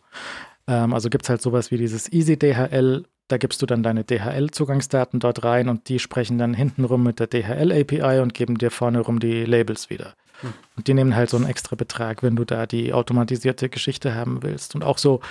Ähm, 0.67 0.93
also 0.93 1.09
gibt 1.09 1.25
es 1.25 1.29
halt 1.29 1.41
sowas 1.41 1.71
wie 1.71 1.77
dieses 1.77 2.11
Easy 2.11 2.37
DHL. 2.37 3.03
Da 3.27 3.37
gibst 3.37 3.61
du 3.61 3.65
dann 3.65 3.83
deine 3.83 4.03
DHL-Zugangsdaten 4.03 5.19
dort 5.19 5.43
rein 5.43 5.69
und 5.69 5.89
die 5.89 5.99
sprechen 5.99 6.37
dann 6.37 6.53
hintenrum 6.53 7.03
mit 7.03 7.19
der 7.19 7.27
DHL-API 7.27 8.19
und 8.19 8.33
geben 8.33 8.57
dir 8.57 8.71
vorne 8.71 8.99
rum 8.99 9.19
die 9.19 9.45
Labels 9.45 9.89
wieder. 9.89 10.15
Hm. 10.41 10.53
Und 10.77 10.87
die 10.87 10.93
nehmen 10.93 11.15
halt 11.15 11.29
so 11.29 11.37
einen 11.37 11.47
extra 11.47 11.75
Betrag, 11.75 12.23
wenn 12.23 12.35
du 12.35 12.45
da 12.45 12.65
die 12.65 12.93
automatisierte 12.93 13.69
Geschichte 13.69 14.15
haben 14.15 14.43
willst. 14.43 14.75
Und 14.75 14.83
auch 14.83 14.97
so 14.97 15.21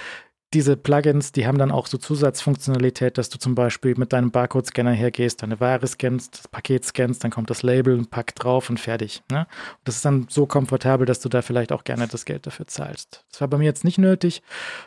diese 0.52 0.76
Plugins, 0.76 1.30
die 1.30 1.46
haben 1.46 1.58
dann 1.58 1.70
auch 1.70 1.86
so 1.86 1.96
Zusatzfunktionalität, 1.96 3.18
dass 3.18 3.28
du 3.28 3.38
zum 3.38 3.54
Beispiel 3.54 3.94
mit 3.96 4.12
deinem 4.12 4.32
Barcode-Scanner 4.32 4.92
hergehst, 4.92 5.42
deine 5.42 5.60
Ware 5.60 5.86
scannst, 5.86 6.38
das 6.38 6.48
Paket 6.48 6.84
scannst, 6.84 7.22
dann 7.22 7.30
kommt 7.30 7.50
das 7.50 7.62
Label, 7.62 7.96
ein 7.96 8.06
Pack 8.06 8.34
drauf 8.34 8.68
und 8.68 8.80
fertig. 8.80 9.22
Ne? 9.30 9.40
Und 9.40 9.80
das 9.84 9.96
ist 9.96 10.04
dann 10.04 10.26
so 10.28 10.46
komfortabel, 10.46 11.06
dass 11.06 11.20
du 11.20 11.28
da 11.28 11.42
vielleicht 11.42 11.70
auch 11.70 11.84
gerne 11.84 12.08
das 12.08 12.24
Geld 12.24 12.46
dafür 12.46 12.66
zahlst. 12.66 13.24
Das 13.30 13.40
war 13.40 13.48
bei 13.48 13.58
mir 13.58 13.64
jetzt 13.64 13.84
nicht 13.84 13.98
nötig 13.98 14.42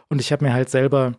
und 0.10 0.19
ich 0.19 0.34
habe 0.34 0.43
mir 0.43 0.53
halt 0.53 0.69
selber 0.69 1.14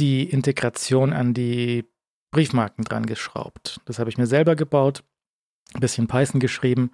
die 0.00 0.28
Integration 0.28 1.12
an 1.12 1.34
die 1.34 1.84
Briefmarken 2.32 2.84
dran 2.84 3.06
geschraubt. 3.06 3.80
Das 3.84 4.00
habe 4.00 4.10
ich 4.10 4.18
mir 4.18 4.26
selber 4.26 4.56
gebaut, 4.56 5.04
ein 5.72 5.80
bisschen 5.80 6.08
Python 6.08 6.40
geschrieben 6.40 6.90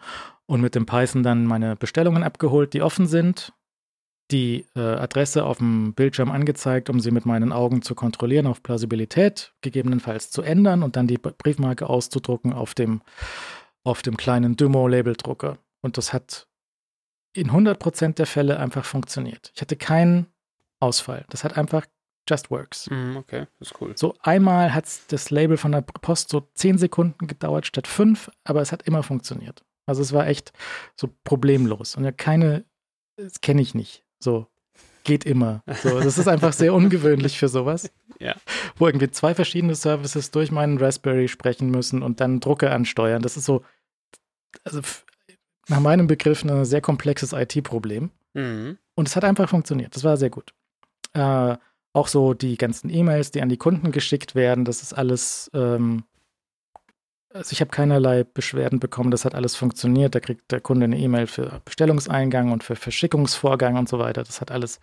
und 0.51 0.61
mit 0.61 0.75
dem 0.75 0.85
Python 0.85 1.23
dann 1.23 1.47
meine 1.47 1.77
Bestellungen 1.77 2.25
abgeholt, 2.25 2.75
die 2.75 2.83
offen 2.83 3.07
sind, 3.07 3.53
die 4.33 4.67
äh, 4.75 4.81
Adresse 4.81 5.45
auf 5.45 5.59
dem 5.59 5.95
Bildschirm 5.95 6.33
angezeigt, 6.33 6.91
um 6.91 6.99
sie 6.99 7.13
mit 7.13 7.25
meinen 7.25 7.53
Augen 7.53 7.83
zu 7.83 7.95
kontrollieren, 7.95 8.49
auf 8.49 8.61
Plausibilität, 8.61 9.53
gegebenenfalls 9.61 10.33
zu 10.33 10.43
ändern 10.43 10.83
und 10.83 10.97
dann 10.97 11.07
die 11.07 11.19
Briefmarke 11.19 11.89
auszudrucken 11.89 12.53
auf 12.53 12.75
dem, 12.75 13.01
auf 13.85 14.03
dem 14.03 14.17
kleinen 14.17 14.57
Dymo-Labeldrucker. 14.57 15.59
Und 15.83 15.99
das 15.99 16.13
hat 16.13 16.49
in 17.33 17.53
100% 17.53 18.15
der 18.15 18.27
Fälle 18.27 18.59
einfach 18.59 18.85
funktioniert. 18.85 19.53
Ich 19.55 19.61
hatte 19.61 19.77
keinen 19.77 20.27
Ausfall. 20.81 21.27
Das 21.29 21.45
hat 21.45 21.57
einfach 21.57 21.87
just 22.29 22.51
works. 22.51 22.91
Mm, 22.91 23.17
okay, 23.17 23.47
das 23.61 23.71
ist 23.71 23.81
cool. 23.81 23.93
So 23.97 24.17
einmal 24.21 24.75
hat 24.75 24.87
das 25.13 25.31
Label 25.31 25.57
von 25.57 25.71
der 25.71 25.83
Post 25.83 26.29
so 26.31 26.49
10 26.55 26.79
Sekunden 26.79 27.29
gedauert 27.29 27.69
statt 27.69 27.87
5, 27.87 28.33
aber 28.43 28.61
es 28.63 28.73
hat 28.73 28.83
immer 28.83 29.05
funktioniert. 29.05 29.63
Also 29.87 30.03
es 30.03 30.13
war 30.13 30.27
echt 30.27 30.53
so 30.97 31.09
problemlos. 31.25 31.97
Und 31.97 32.05
ja, 32.05 32.13
keine, 32.13 32.65
das 33.17 33.41
kenne 33.41 33.63
ich 33.63 33.75
nicht. 33.75 34.05
So, 34.19 34.47
geht 35.05 35.25
immer. 35.25 35.63
So, 35.83 36.01
das 36.01 36.19
ist 36.19 36.29
einfach 36.29 36.53
sehr 36.53 36.75
ungewöhnlich 36.75 37.39
für 37.39 37.49
sowas. 37.49 37.91
Ja. 38.23 38.37
Wo 38.77 38.87
irgendwie 38.87 39.11
zwei 39.11 39.35
verschiedene 39.35 39.75
Services 39.75 40.31
durch 40.31 40.51
meinen 40.51 40.77
Raspberry 40.77 41.27
sprechen 41.27 41.71
müssen 41.71 42.03
und 42.03 42.21
dann 42.21 42.39
Drucke 42.39 42.71
ansteuern. 42.71 43.23
Das 43.23 43.39
ist 43.39 43.47
so, 43.47 43.65
also 44.63 44.83
nach 45.69 45.81
meinem 45.81 46.07
Begriff 46.07 46.45
ein 46.45 46.67
sehr 46.67 46.83
komplexes 46.83 47.33
IT-Problem. 47.33 48.11
Mhm. 48.35 48.77
Und 48.95 49.09
es 49.09 49.17
hat 49.17 49.25
einfach 49.25 49.49
funktioniert. 49.49 49.97
Das 49.97 50.05
war 50.05 50.19
sehr 50.19 50.29
gut. 50.29 50.53
Äh, 51.15 51.57
auch 51.95 52.09
so 52.09 52.35
die 52.35 52.59
ganzen 52.59 52.91
E-Mails, 52.91 53.31
die 53.31 53.41
an 53.41 53.49
die 53.49 53.57
Kunden 53.57 53.91
geschickt 53.91 54.35
werden, 54.35 54.67
das 54.67 54.83
ist 54.83 54.93
alles 54.93 55.51
ähm, 55.55 56.05
also 57.33 57.53
ich 57.53 57.61
habe 57.61 57.71
keinerlei 57.71 58.25
Beschwerden 58.25 58.81
bekommen, 58.81 59.11
das 59.11 59.25
hat 59.25 59.35
alles 59.35 59.55
funktioniert. 59.55 60.15
Da 60.15 60.21
kriegt 60.21 60.51
der 60.51 60.61
Kunde 60.61 60.85
eine 60.85 60.99
E-Mail 60.99 61.27
für 61.27 61.61
Bestellungseingang 61.65 62.51
und 62.53 62.65
für 62.65 62.77
Verschickungsvorgang 62.77 63.77
und 63.77 63.89
so 63.89 63.99
weiter. 63.99 64.25
Das 64.25 64.41
hat 64.41 64.51
alles 64.51 64.81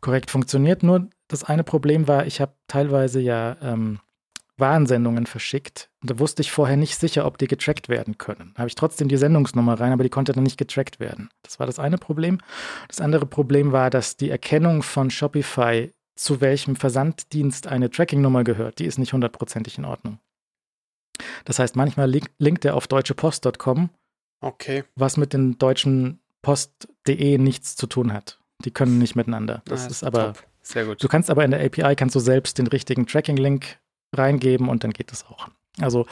korrekt 0.00 0.30
funktioniert. 0.30 0.82
Nur 0.82 1.08
das 1.28 1.44
eine 1.44 1.64
Problem 1.64 2.08
war, 2.08 2.26
ich 2.26 2.40
habe 2.40 2.54
teilweise 2.68 3.20
ja 3.20 3.56
ähm, 3.60 4.00
Warnsendungen 4.56 5.26
verschickt. 5.26 5.90
Und 6.00 6.10
da 6.10 6.18
wusste 6.18 6.42
ich 6.42 6.52
vorher 6.52 6.76
nicht 6.76 6.98
sicher, 6.98 7.26
ob 7.26 7.38
die 7.38 7.48
getrackt 7.48 7.88
werden 7.88 8.18
können. 8.18 8.52
Da 8.54 8.60
habe 8.60 8.68
ich 8.68 8.76
trotzdem 8.76 9.08
die 9.08 9.16
Sendungsnummer 9.16 9.78
rein, 9.78 9.92
aber 9.92 10.04
die 10.04 10.10
konnte 10.10 10.32
dann 10.32 10.44
nicht 10.44 10.58
getrackt 10.58 11.00
werden. 11.00 11.28
Das 11.42 11.58
war 11.58 11.66
das 11.66 11.78
eine 11.78 11.98
Problem. 11.98 12.38
Das 12.88 13.00
andere 13.00 13.26
Problem 13.26 13.72
war, 13.72 13.90
dass 13.90 14.16
die 14.16 14.30
Erkennung 14.30 14.82
von 14.82 15.10
Shopify, 15.10 15.90
zu 16.16 16.40
welchem 16.40 16.76
Versanddienst 16.76 17.66
eine 17.66 17.90
Tracking-Nummer 17.90 18.44
gehört, 18.44 18.78
die 18.78 18.86
ist 18.86 18.98
nicht 18.98 19.12
hundertprozentig 19.12 19.78
in 19.78 19.84
Ordnung. 19.84 20.18
Das 21.44 21.58
heißt, 21.58 21.76
manchmal 21.76 22.10
link, 22.10 22.30
linkt 22.38 22.64
er 22.64 22.76
auf 22.76 22.86
deutschepost.com, 22.86 23.90
okay. 24.40 24.84
was 24.96 25.16
mit 25.16 25.32
den 25.32 25.58
deutschen 25.58 26.20
Post.de 26.42 27.38
nichts 27.38 27.76
zu 27.76 27.86
tun 27.86 28.12
hat. 28.12 28.38
Die 28.64 28.70
können 28.70 28.98
nicht 28.98 29.16
miteinander. 29.16 29.62
Das 29.66 29.84
ah, 29.84 29.88
ist 29.88 30.04
aber 30.04 30.34
top. 30.34 30.44
sehr 30.62 30.84
gut. 30.86 31.02
Du 31.02 31.08
kannst 31.08 31.30
aber 31.30 31.44
in 31.44 31.50
der 31.50 31.64
API 31.64 31.96
kannst 31.96 32.14
du 32.14 32.20
selbst 32.20 32.58
den 32.58 32.66
richtigen 32.66 33.06
Tracking-Link 33.06 33.78
reingeben 34.14 34.68
und 34.68 34.84
dann 34.84 34.92
geht 34.92 35.10
das 35.10 35.26
auch. 35.26 35.48
Also 35.80 36.06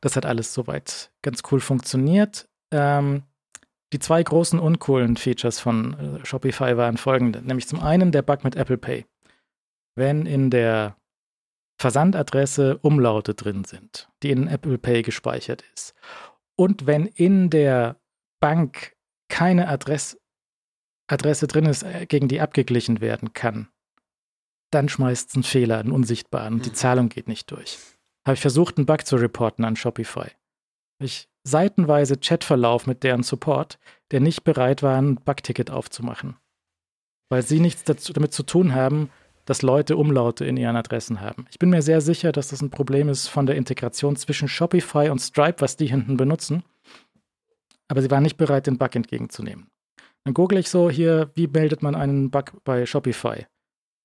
das 0.00 0.16
hat 0.16 0.26
alles 0.26 0.52
soweit 0.52 1.10
ganz 1.22 1.42
cool 1.50 1.60
funktioniert. 1.60 2.48
Ähm, 2.70 3.22
die 3.92 3.98
zwei 3.98 4.22
großen 4.22 4.58
uncoolen 4.58 5.16
Features 5.16 5.60
von 5.60 6.18
äh, 6.20 6.26
Shopify 6.26 6.76
waren 6.76 6.96
folgende, 6.96 7.40
nämlich 7.40 7.68
zum 7.68 7.80
einen 7.80 8.12
der 8.12 8.22
Bug 8.22 8.44
mit 8.44 8.56
Apple 8.56 8.78
Pay. 8.78 9.06
Wenn 9.94 10.26
in 10.26 10.50
der 10.50 10.96
Versandadresse 11.78 12.78
Umlaute 12.78 13.34
drin 13.34 13.64
sind, 13.64 14.08
die 14.22 14.30
in 14.30 14.48
Apple 14.48 14.78
Pay 14.78 15.02
gespeichert 15.02 15.62
ist. 15.74 15.94
Und 16.56 16.86
wenn 16.86 17.06
in 17.06 17.50
der 17.50 18.00
Bank 18.40 18.94
keine 19.28 19.68
Adress, 19.68 20.18
Adresse 21.06 21.46
drin 21.46 21.66
ist, 21.66 21.82
äh, 21.82 22.06
gegen 22.06 22.28
die 22.28 22.40
abgeglichen 22.40 23.00
werden 23.00 23.32
kann, 23.32 23.68
dann 24.70 24.88
schmeißt 24.88 25.28
es 25.30 25.34
einen 25.34 25.44
Fehler, 25.44 25.78
einen 25.78 25.92
unsichtbaren, 25.92 26.54
und 26.54 26.64
die 26.66 26.70
Mhm. 26.70 26.74
Zahlung 26.74 27.08
geht 27.08 27.28
nicht 27.28 27.50
durch. 27.50 27.78
Habe 28.26 28.34
ich 28.34 28.40
versucht, 28.40 28.76
einen 28.78 28.86
Bug 28.86 29.06
zu 29.06 29.16
reporten 29.16 29.64
an 29.64 29.76
Shopify. 29.76 30.30
Ich 30.98 31.28
seitenweise 31.44 32.16
Chatverlauf 32.16 32.86
mit 32.86 33.02
deren 33.04 33.22
Support, 33.22 33.78
der 34.10 34.20
nicht 34.20 34.42
bereit 34.42 34.82
war, 34.82 35.00
ein 35.00 35.16
Bugticket 35.16 35.70
aufzumachen. 35.70 36.36
Weil 37.28 37.42
sie 37.42 37.60
nichts 37.60 37.84
dazu, 37.84 38.12
damit 38.12 38.32
zu 38.32 38.42
tun 38.42 38.74
haben, 38.74 39.10
dass 39.46 39.62
Leute 39.62 39.96
Umlaute 39.96 40.44
in 40.44 40.56
ihren 40.56 40.76
Adressen 40.76 41.20
haben. 41.20 41.46
Ich 41.50 41.58
bin 41.58 41.70
mir 41.70 41.80
sehr 41.80 42.00
sicher, 42.00 42.32
dass 42.32 42.48
das 42.48 42.60
ein 42.60 42.70
Problem 42.70 43.08
ist 43.08 43.28
von 43.28 43.46
der 43.46 43.56
Integration 43.56 44.16
zwischen 44.16 44.48
Shopify 44.48 45.08
und 45.08 45.20
Stripe, 45.20 45.60
was 45.60 45.76
die 45.76 45.86
hinten 45.86 46.16
benutzen. 46.16 46.62
Aber 47.88 48.02
sie 48.02 48.10
waren 48.10 48.24
nicht 48.24 48.36
bereit, 48.36 48.66
den 48.66 48.76
Bug 48.76 48.94
entgegenzunehmen. 48.94 49.68
Dann 50.24 50.34
google 50.34 50.58
ich 50.58 50.68
so 50.68 50.90
hier, 50.90 51.30
wie 51.34 51.46
meldet 51.46 51.82
man 51.82 51.94
einen 51.94 52.30
Bug 52.30 52.52
bei 52.64 52.84
Shopify? 52.84 53.46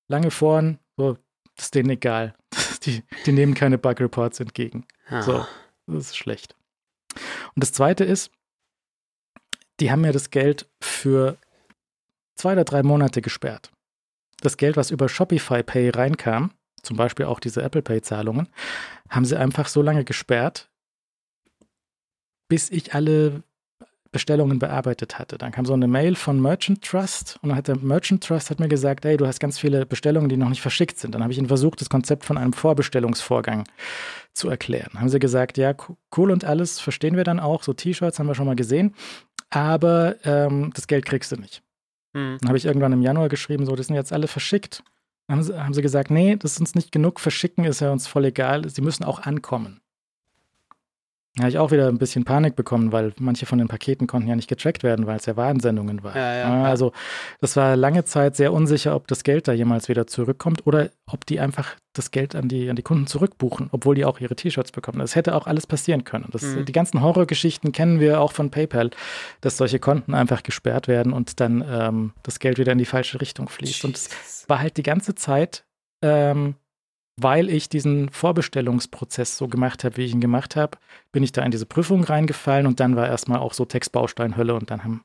Lange 0.08 0.30
vorn, 0.30 0.78
so, 0.96 1.18
das 1.56 1.66
ist 1.66 1.74
denen 1.74 1.90
egal. 1.90 2.34
Die, 2.84 3.04
die 3.26 3.30
nehmen 3.30 3.54
keine 3.54 3.78
Bug-Reports 3.78 4.40
entgegen. 4.40 4.86
Ah. 5.06 5.22
So, 5.22 5.46
das 5.86 6.06
ist 6.06 6.16
schlecht. 6.16 6.56
Und 7.54 7.62
das 7.62 7.72
Zweite 7.72 8.02
ist, 8.02 8.32
die 9.78 9.92
haben 9.92 10.00
mir 10.00 10.12
das 10.12 10.30
Geld 10.30 10.68
für 10.80 11.38
zwei 12.34 12.52
oder 12.54 12.64
drei 12.64 12.82
Monate 12.82 13.22
gesperrt. 13.22 13.71
Das 14.42 14.56
Geld, 14.56 14.76
was 14.76 14.90
über 14.90 15.08
Shopify 15.08 15.62
Pay 15.62 15.90
reinkam, 15.90 16.50
zum 16.82 16.96
Beispiel 16.96 17.26
auch 17.26 17.40
diese 17.40 17.62
Apple 17.62 17.82
Pay-Zahlungen, 17.82 18.48
haben 19.08 19.24
sie 19.24 19.38
einfach 19.38 19.68
so 19.68 19.82
lange 19.82 20.04
gesperrt, 20.04 20.68
bis 22.48 22.70
ich 22.70 22.92
alle 22.92 23.44
Bestellungen 24.10 24.58
bearbeitet 24.58 25.18
hatte. 25.18 25.38
Dann 25.38 25.52
kam 25.52 25.64
so 25.64 25.72
eine 25.72 25.86
Mail 25.88 26.16
von 26.16 26.40
Merchant 26.40 26.84
Trust 26.84 27.38
und 27.40 27.48
dann 27.48 27.56
hat 27.56 27.68
der 27.68 27.78
Merchant 27.78 28.22
Trust 28.22 28.50
hat 28.50 28.60
mir 28.60 28.68
gesagt, 28.68 29.04
hey, 29.04 29.16
du 29.16 29.26
hast 29.26 29.40
ganz 29.40 29.58
viele 29.58 29.86
Bestellungen, 29.86 30.28
die 30.28 30.36
noch 30.36 30.50
nicht 30.50 30.60
verschickt 30.60 30.98
sind. 30.98 31.14
Dann 31.14 31.22
habe 31.22 31.32
ich 31.32 31.38
ihnen 31.38 31.48
versucht, 31.48 31.80
das 31.80 31.88
Konzept 31.88 32.24
von 32.24 32.36
einem 32.36 32.52
Vorbestellungsvorgang 32.52 33.64
zu 34.34 34.50
erklären. 34.50 35.00
Haben 35.00 35.08
sie 35.08 35.18
gesagt, 35.18 35.56
ja, 35.56 35.74
cool 36.16 36.30
und 36.30 36.44
alles, 36.44 36.78
verstehen 36.78 37.16
wir 37.16 37.24
dann 37.24 37.40
auch. 37.40 37.62
So 37.62 37.72
T-Shirts 37.72 38.18
haben 38.18 38.26
wir 38.26 38.34
schon 38.34 38.46
mal 38.46 38.56
gesehen, 38.56 38.94
aber 39.48 40.16
ähm, 40.24 40.72
das 40.74 40.86
Geld 40.86 41.06
kriegst 41.06 41.32
du 41.32 41.36
nicht. 41.36 41.62
Hm. 42.14 42.38
Dann 42.40 42.48
habe 42.48 42.58
ich 42.58 42.64
irgendwann 42.64 42.92
im 42.92 43.02
Januar 43.02 43.28
geschrieben, 43.28 43.66
so, 43.66 43.76
das 43.76 43.86
sind 43.86 43.96
jetzt 43.96 44.12
alle 44.12 44.28
verschickt. 44.28 44.82
Dann 45.26 45.36
haben 45.36 45.42
sie, 45.42 45.62
haben 45.62 45.74
sie 45.74 45.82
gesagt, 45.82 46.10
nee, 46.10 46.36
das 46.36 46.52
ist 46.52 46.60
uns 46.60 46.74
nicht 46.74 46.92
genug, 46.92 47.20
verschicken 47.20 47.64
ist 47.64 47.80
ja 47.80 47.92
uns 47.92 48.06
voll 48.06 48.24
egal, 48.24 48.68
sie 48.68 48.82
müssen 48.82 49.04
auch 49.04 49.20
ankommen. 49.20 49.81
Da 51.36 51.44
habe 51.44 51.50
ich 51.50 51.58
auch 51.58 51.70
wieder 51.70 51.88
ein 51.88 51.96
bisschen 51.96 52.24
Panik 52.24 52.56
bekommen, 52.56 52.92
weil 52.92 53.14
manche 53.18 53.46
von 53.46 53.58
den 53.58 53.66
Paketen 53.66 54.06
konnten 54.06 54.28
ja 54.28 54.36
nicht 54.36 54.50
getrackt 54.50 54.82
werden, 54.82 55.06
weil 55.06 55.16
es 55.16 55.24
ja 55.24 55.34
Warensendungen 55.34 56.02
waren. 56.04 56.14
Ja, 56.14 56.34
ja, 56.34 56.56
ja. 56.58 56.64
also 56.64 56.92
das 57.40 57.56
war 57.56 57.74
lange 57.74 58.04
Zeit 58.04 58.36
sehr 58.36 58.52
unsicher, 58.52 58.94
ob 58.94 59.08
das 59.08 59.24
Geld 59.24 59.48
da 59.48 59.52
jemals 59.52 59.88
wieder 59.88 60.06
zurückkommt 60.06 60.66
oder 60.66 60.90
ob 61.10 61.24
die 61.24 61.40
einfach 61.40 61.76
das 61.94 62.10
Geld 62.10 62.34
an 62.34 62.48
die, 62.48 62.68
an 62.68 62.76
die 62.76 62.82
Kunden 62.82 63.06
zurückbuchen, 63.06 63.70
obwohl 63.72 63.94
die 63.94 64.04
auch 64.04 64.20
ihre 64.20 64.36
T-Shirts 64.36 64.72
bekommen. 64.72 64.98
Das 64.98 65.14
hätte 65.14 65.34
auch 65.34 65.46
alles 65.46 65.66
passieren 65.66 66.04
können. 66.04 66.28
Das, 66.32 66.42
Mhm. 66.42 66.66
Die 66.66 66.72
ganzen 66.72 67.00
Horrorgeschichten 67.00 67.72
kennen 67.72 67.98
wir 67.98 68.20
auch 68.20 68.32
von 68.32 68.50
PayPal, 68.50 68.90
dass 69.40 69.56
solche 69.56 69.78
Konten 69.78 70.12
einfach 70.12 70.42
gesperrt 70.42 70.86
werden 70.86 71.14
und 71.14 71.40
dann 71.40 71.64
ähm, 71.66 72.12
das 72.22 72.40
Geld 72.40 72.58
wieder 72.58 72.72
in 72.72 72.78
die 72.78 72.84
falsche 72.84 73.20
Richtung 73.20 73.48
fließt. 73.48 73.84
Und 73.84 73.96
es 73.96 74.10
war 74.48 74.58
halt 74.58 74.76
die 74.76 74.82
ganze 74.82 75.14
Zeit, 75.14 75.64
ähm, 76.02 76.56
weil 77.16 77.50
ich 77.50 77.68
diesen 77.68 78.10
Vorbestellungsprozess 78.10 79.36
so 79.36 79.48
gemacht 79.48 79.84
habe, 79.84 79.96
wie 79.96 80.04
ich 80.04 80.12
ihn 80.12 80.20
gemacht 80.20 80.56
habe, 80.56 80.78
bin 81.12 81.22
ich 81.22 81.32
da 81.32 81.42
in 81.42 81.50
diese 81.50 81.66
Prüfung 81.66 82.04
reingefallen 82.04 82.66
und 82.66 82.80
dann 82.80 82.96
war 82.96 83.06
erstmal 83.06 83.40
auch 83.40 83.52
so 83.52 83.64
Textbausteinhölle 83.64 84.54
und 84.54 84.70
dann 84.70 84.84
haben, 84.84 85.04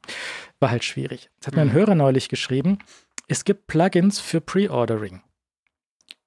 war 0.60 0.72
halt 0.72 0.84
schwierig. 0.84 1.30
Jetzt 1.36 1.48
hat 1.48 1.56
mir 1.56 1.62
ein 1.62 1.68
Mhm. 1.70 1.74
Hörer 1.74 1.96
neulich 1.96 2.30
geschrieben, 2.30 2.80
es 3.28 3.44
gibt 3.44 3.68
Plugins 3.68 4.20
für 4.20 4.40
Pre-Ordering. 4.40 5.22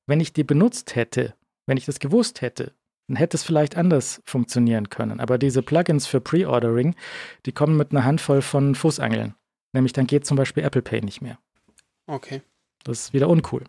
Wenn 0.07 0.21
ich 0.21 0.33
die 0.33 0.45
benutzt 0.45 0.97
hätte, 0.97 1.35
wenn 1.67 1.79
ich 1.79 1.87
das 1.87 1.99
gewusst 1.99 2.43
hätte, 2.43 2.75
dann 3.09 3.17
hätte 3.17 3.37
es 3.37 3.43
vielleicht 3.43 3.77
anders 3.77 4.21
funktionieren 4.25 4.91
können. 4.91 5.19
Aber 5.19 5.39
diese 5.39 5.63
Plugins 5.63 6.07
für 6.07 6.21
Pre-Ordering, 6.21 6.95
die 7.47 7.53
kommen 7.53 7.77
mit 7.77 7.91
einer 7.91 8.05
Handvoll 8.05 8.43
von 8.43 8.75
Fußangeln. 8.75 9.35
Nämlich 9.73 9.93
dann 9.93 10.07
geht 10.07 10.27
zum 10.27 10.37
Beispiel 10.37 10.63
Apple 10.63 10.83
Pay 10.83 11.01
nicht 11.01 11.21
mehr. 11.23 11.39
Okay. 12.07 12.43
Das 12.85 13.01
ist 13.01 13.13
wieder 13.13 13.29
uncool. 13.29 13.65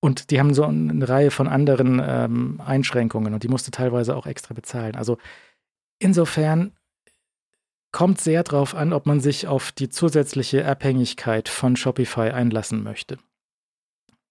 Und 0.00 0.30
die 0.30 0.40
haben 0.40 0.54
so 0.54 0.64
eine 0.64 1.08
Reihe 1.08 1.30
von 1.30 1.46
anderen 1.46 2.00
ähm, 2.02 2.60
Einschränkungen 2.64 3.34
und 3.34 3.42
die 3.42 3.48
musste 3.48 3.70
teilweise 3.70 4.16
auch 4.16 4.26
extra 4.26 4.54
bezahlen. 4.54 4.96
Also 4.96 5.18
insofern 5.98 6.72
kommt 7.92 8.20
sehr 8.20 8.42
drauf 8.42 8.74
an, 8.74 8.92
ob 8.92 9.06
man 9.06 9.20
sich 9.20 9.46
auf 9.46 9.72
die 9.72 9.90
zusätzliche 9.90 10.66
Abhängigkeit 10.66 11.48
von 11.48 11.76
Shopify 11.76 12.30
einlassen 12.30 12.82
möchte. 12.82 13.18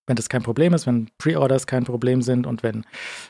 Wenn 0.09 0.15
das 0.15 0.27
kein 0.27 0.41
Problem 0.41 0.73
ist, 0.73 0.87
wenn 0.87 1.11
Pre-Orders 1.19 1.67
kein 1.67 1.83
Problem 1.83 2.23
sind 2.23 2.47
und 2.47 2.63
wenn, 2.63 2.83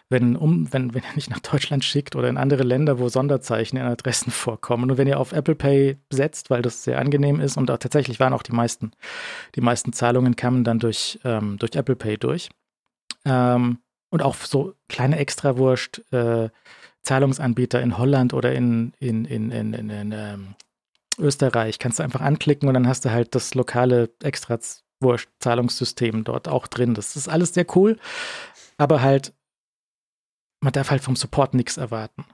wenn, 0.08 0.38
um, 0.38 0.72
wenn, 0.72 0.94
wenn 0.94 1.04
ihr 1.04 1.16
nicht 1.16 1.30
nach 1.30 1.40
Deutschland 1.40 1.84
schickt 1.84 2.16
oder 2.16 2.30
in 2.30 2.38
andere 2.38 2.64
Länder, 2.64 3.00
wo 3.00 3.10
Sonderzeichen 3.10 3.78
in 3.78 3.84
Adressen 3.84 4.32
vorkommen 4.32 4.90
und 4.90 4.98
wenn 4.98 5.06
ihr 5.06 5.20
auf 5.20 5.34
Apple 5.34 5.56
Pay 5.56 5.98
setzt, 6.10 6.50
weil 6.50 6.62
das 6.62 6.86
sehr 6.86 6.98
angenehm 6.98 7.42
ist 7.42 7.58
und 7.58 7.70
auch 7.70 7.80
tatsächlich 7.80 8.22
waren 8.22 8.32
auch 8.32 8.44
die 8.44 8.54
meisten, 8.54 8.92
die 9.56 9.62
meisten 9.62 9.92
Zahlungen 9.92 10.38
kamen 10.38 10.64
dann 10.64 10.80
durch, 10.80 11.20
ähm, 11.26 11.58
durch 11.60 11.76
Apple 11.76 11.98
Pay 11.98 12.18
durch. 12.18 12.50
Ähm, 13.26 13.80
und 14.10 14.22
auch 14.22 14.36
so 14.36 14.74
kleine 14.88 15.18
Extrawurst, 15.18 16.02
äh, 16.14 16.48
Zahlungsanbieter 17.04 17.82
in 17.82 17.98
Holland 17.98 18.34
oder 18.34 18.54
in, 18.54 18.94
in, 19.00 19.26
in, 19.26 19.52
in, 19.52 19.74
in, 19.74 19.90
in 19.90 20.12
ähm, 20.14 20.56
Österreich 21.18 21.78
kannst 21.78 22.00
du 22.00 22.04
einfach 22.04 22.22
anklicken 22.22 22.70
und 22.70 22.74
dann 22.74 22.88
hast 22.88 23.04
du 23.04 23.12
halt 23.12 23.36
das 23.36 23.54
lokale 23.54 24.10
Extrawurst-Zahlungssystem 25.00 26.24
dort 26.24 26.48
auch 26.48 26.68
drin. 26.68 26.94
Das 26.94 27.16
ist 27.16 27.28
alles 27.28 27.54
sehr 27.54 27.66
cool, 27.76 27.98
aber 28.78 29.02
halt, 29.02 29.34
man 30.62 30.74
darf 30.74 30.92
halt 30.92 31.02
vom 31.04 31.16
Support 31.16 31.54
nichts 31.54 31.78
erwarten. 31.78 32.26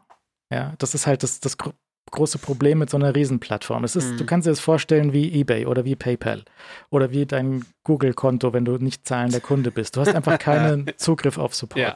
Ja, 0.51 0.73
das 0.79 0.93
ist 0.95 1.07
halt 1.07 1.23
das, 1.23 1.39
das 1.39 1.57
gro 1.57 1.73
große 2.11 2.37
Problem 2.37 2.77
mit 2.77 2.89
so 2.91 2.97
einer 2.97 3.15
Riesenplattform. 3.15 3.83
Es 3.83 3.95
ist, 3.95 4.11
Mhm. 4.11 4.17
du 4.17 4.25
kannst 4.27 4.45
dir 4.45 4.51
das 4.51 4.59
vorstellen 4.59 5.11
wie 5.11 5.33
eBay 5.41 5.65
oder 5.65 5.85
wie 5.85 5.95
PayPal 5.95 6.45
oder 6.91 7.09
wie 7.09 7.25
dein 7.25 7.65
Google-Konto, 7.83 8.53
wenn 8.53 8.63
du 8.63 8.77
nicht 8.77 9.07
zahlender 9.07 9.39
Kunde 9.39 9.71
bist. 9.71 9.95
Du 9.97 10.01
hast 10.01 10.13
einfach 10.15 10.37
keinen 10.37 10.85
Zugriff 10.97 11.39
auf 11.39 11.55
Support. 11.55 11.79
Ja. 11.79 11.95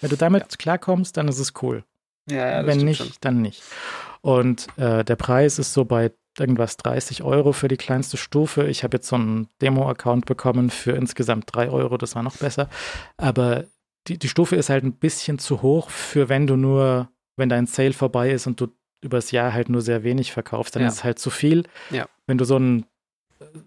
Wenn 0.00 0.10
du 0.10 0.16
damit 0.16 0.56
klarkommst, 0.60 1.16
dann 1.16 1.26
ist 1.26 1.40
es 1.40 1.52
cool. 1.62 1.82
Ja, 2.30 2.60
ja, 2.60 2.66
Wenn 2.66 2.78
nicht, 2.78 2.98
schon. 2.98 3.12
dann 3.20 3.42
nicht. 3.42 3.60
Und 4.22 4.68
äh, 4.78 5.04
der 5.04 5.16
Preis 5.16 5.58
ist 5.58 5.72
so 5.74 5.84
bei 5.84 6.12
irgendwas 6.38 6.76
30 6.76 7.22
Euro 7.22 7.52
für 7.52 7.68
die 7.68 7.76
kleinste 7.76 8.16
Stufe. 8.16 8.66
Ich 8.68 8.84
habe 8.84 8.96
jetzt 8.96 9.08
so 9.08 9.16
einen 9.16 9.48
Demo-Account 9.60 10.26
bekommen 10.26 10.70
für 10.70 10.92
insgesamt 10.92 11.44
3 11.54 11.68
Euro, 11.70 11.96
das 11.98 12.14
war 12.14 12.22
noch 12.22 12.36
besser. 12.36 12.68
Aber 13.16 13.64
die, 14.06 14.18
die 14.18 14.28
Stufe 14.28 14.56
ist 14.56 14.70
halt 14.70 14.84
ein 14.84 14.92
bisschen 14.94 15.38
zu 15.38 15.62
hoch 15.62 15.90
für 15.90 16.28
wenn 16.28 16.46
du 16.46 16.56
nur, 16.56 17.08
wenn 17.36 17.48
dein 17.48 17.66
Sale 17.66 17.92
vorbei 17.92 18.30
ist 18.30 18.46
und 18.46 18.60
du 18.60 18.68
übers 19.02 19.30
Jahr 19.30 19.52
halt 19.52 19.68
nur 19.68 19.80
sehr 19.82 20.02
wenig 20.04 20.32
verkaufst, 20.32 20.74
dann 20.76 20.82
Ja. 20.82 20.88
ist 20.88 20.94
es 20.94 21.04
halt 21.04 21.18
zu 21.18 21.30
viel. 21.30 21.64
Ja. 21.90 22.06
Wenn 22.26 22.38
du 22.38 22.44
so 22.44 22.56
einen 22.56 22.86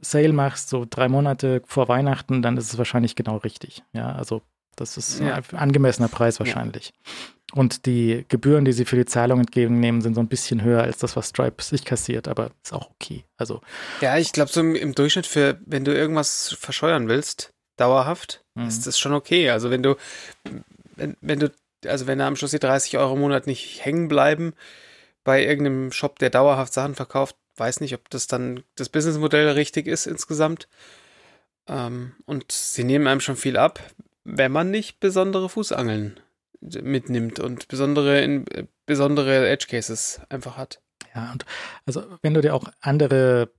Sale 0.01 0.33
machst, 0.33 0.69
so 0.69 0.85
drei 0.89 1.09
Monate 1.09 1.61
vor 1.65 1.87
Weihnachten, 1.87 2.41
dann 2.41 2.57
ist 2.57 2.71
es 2.71 2.77
wahrscheinlich 2.77 3.15
genau 3.15 3.37
richtig. 3.37 3.83
Ja, 3.93 4.11
also 4.13 4.41
das 4.75 4.97
ist 4.97 5.19
Ja. 5.19 5.35
ein 5.35 5.57
angemessener 5.57 6.07
Preis 6.07 6.39
wahrscheinlich. 6.39 6.93
Und 7.55 7.85
die 7.85 8.25
Gebühren, 8.29 8.65
die 8.65 8.73
sie 8.73 8.85
für 8.85 8.95
die 8.95 9.05
Zahlung 9.05 9.39
entgegennehmen, 9.39 10.01
sind 10.01 10.15
so 10.15 10.21
ein 10.21 10.27
bisschen 10.27 10.63
höher 10.63 10.81
als 10.81 10.97
das, 10.97 11.15
was 11.15 11.29
Stripe 11.29 11.61
sich 11.61 11.85
kassiert, 11.85 12.27
aber 12.27 12.49
ist 12.63 12.73
auch 12.73 12.89
okay. 12.89 13.25
Also, 13.37 13.61
Ja, 14.01 14.17
ich 14.17 14.31
glaube, 14.31 14.51
so 14.51 14.59
im, 14.59 14.75
im 14.75 14.95
Durchschnitt 14.95 15.27
für, 15.27 15.59
wenn 15.65 15.85
du 15.85 15.93
irgendwas 15.93 16.55
verscheuern 16.59 17.07
willst, 17.07 17.53
dauerhaft, 17.77 18.43
Mhm. 18.55 18.67
ist 18.67 18.85
das 18.85 18.99
schon 18.99 19.13
okay. 19.13 19.49
Also 19.49 19.71
wenn 19.71 19.81
du, 19.81 19.95
wenn, 20.95 21.17
wenn 21.21 21.39
du, 21.39 21.51
also 21.87 22.05
wenn 22.07 22.19
da 22.19 22.27
am 22.27 22.35
Schluss 22.35 22.51
die 22.51 22.59
30 22.59 22.97
Euro 22.97 23.13
im 23.15 23.19
Monat 23.21 23.47
nicht 23.47 23.83
hängen 23.83 24.07
bleiben 24.07 24.53
bei 25.23 25.43
irgendeinem 25.43 25.91
Shop, 25.91 26.19
der 26.19 26.29
dauerhaft 26.29 26.71
Sachen 26.73 26.93
verkauft, 26.95 27.35
weiß 27.57 27.79
nicht, 27.81 27.93
ob 27.95 28.09
das 28.11 28.27
dann 28.27 28.63
das 28.75 28.89
Businessmodell 28.89 29.49
richtig 29.49 29.87
ist 29.87 30.05
insgesamt. 30.05 30.67
Ähm, 31.67 32.13
und 32.25 32.51
sie 32.51 32.83
nehmen 32.83 33.07
einem 33.07 33.21
schon 33.21 33.35
viel 33.37 33.57
ab, 33.57 33.79
wenn 34.23 34.51
man 34.51 34.69
nicht 34.71 34.99
besondere 34.99 35.49
Fußangeln 35.49 36.19
mitnimmt 36.81 37.39
und 37.39 37.67
besondere, 37.67 38.21
in, 38.21 38.45
besondere 38.85 39.47
Edge 39.49 39.67
Cases 39.69 40.21
einfach 40.29 40.57
hat. 40.57 40.81
ja, 41.15 41.31
und 41.31 41.45
also 41.85 42.03
wenn 42.21 42.33
du 42.33 42.41
dir 42.41 42.55
auch 42.55 42.65
andere 42.81 43.49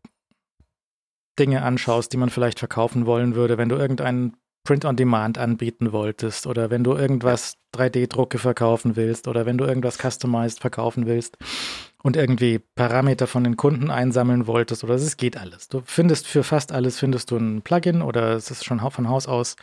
Dinge 1.38 1.62
anschaust, 1.62 2.12
die 2.12 2.16
man 2.16 2.30
vielleicht 2.30 2.58
verkaufen 2.58 3.06
wollen 3.06 3.34
würde, 3.34 3.58
wenn 3.58 3.68
du 3.68 3.76
irgendeinen 3.76 4.36
Print-on-Demand 4.64 5.36
anbieten 5.36 5.92
wolltest 5.92 6.46
oder 6.46 6.70
wenn 6.70 6.84
du 6.84 6.94
irgendwas 6.94 7.58
3D-Drucke 7.76 8.38
verkaufen 8.38 8.96
willst 8.96 9.28
oder 9.28 9.44
wenn 9.44 9.58
du 9.58 9.64
irgendwas 9.64 9.98
customized 9.98 10.60
verkaufen 10.60 11.06
willst 11.06 11.36
und 12.02 12.16
irgendwie 12.16 12.60
Parameter 12.74 13.26
von 13.26 13.44
den 13.44 13.58
Kunden 13.58 13.90
einsammeln 13.90 14.46
wolltest 14.46 14.82
oder 14.82 14.94
es 14.94 15.16
geht 15.18 15.36
alles. 15.36 15.68
Du 15.68 15.82
findest 15.84 16.26
für 16.26 16.44
fast 16.44 16.72
alles 16.72 16.98
findest 16.98 17.30
du 17.30 17.36
ein 17.36 17.60
Plugin 17.60 18.00
oder 18.00 18.32
es 18.32 18.50
ist 18.50 18.64
schon 18.64 18.80
von 18.80 19.08
Haus 19.08 19.26
aus 19.26 19.56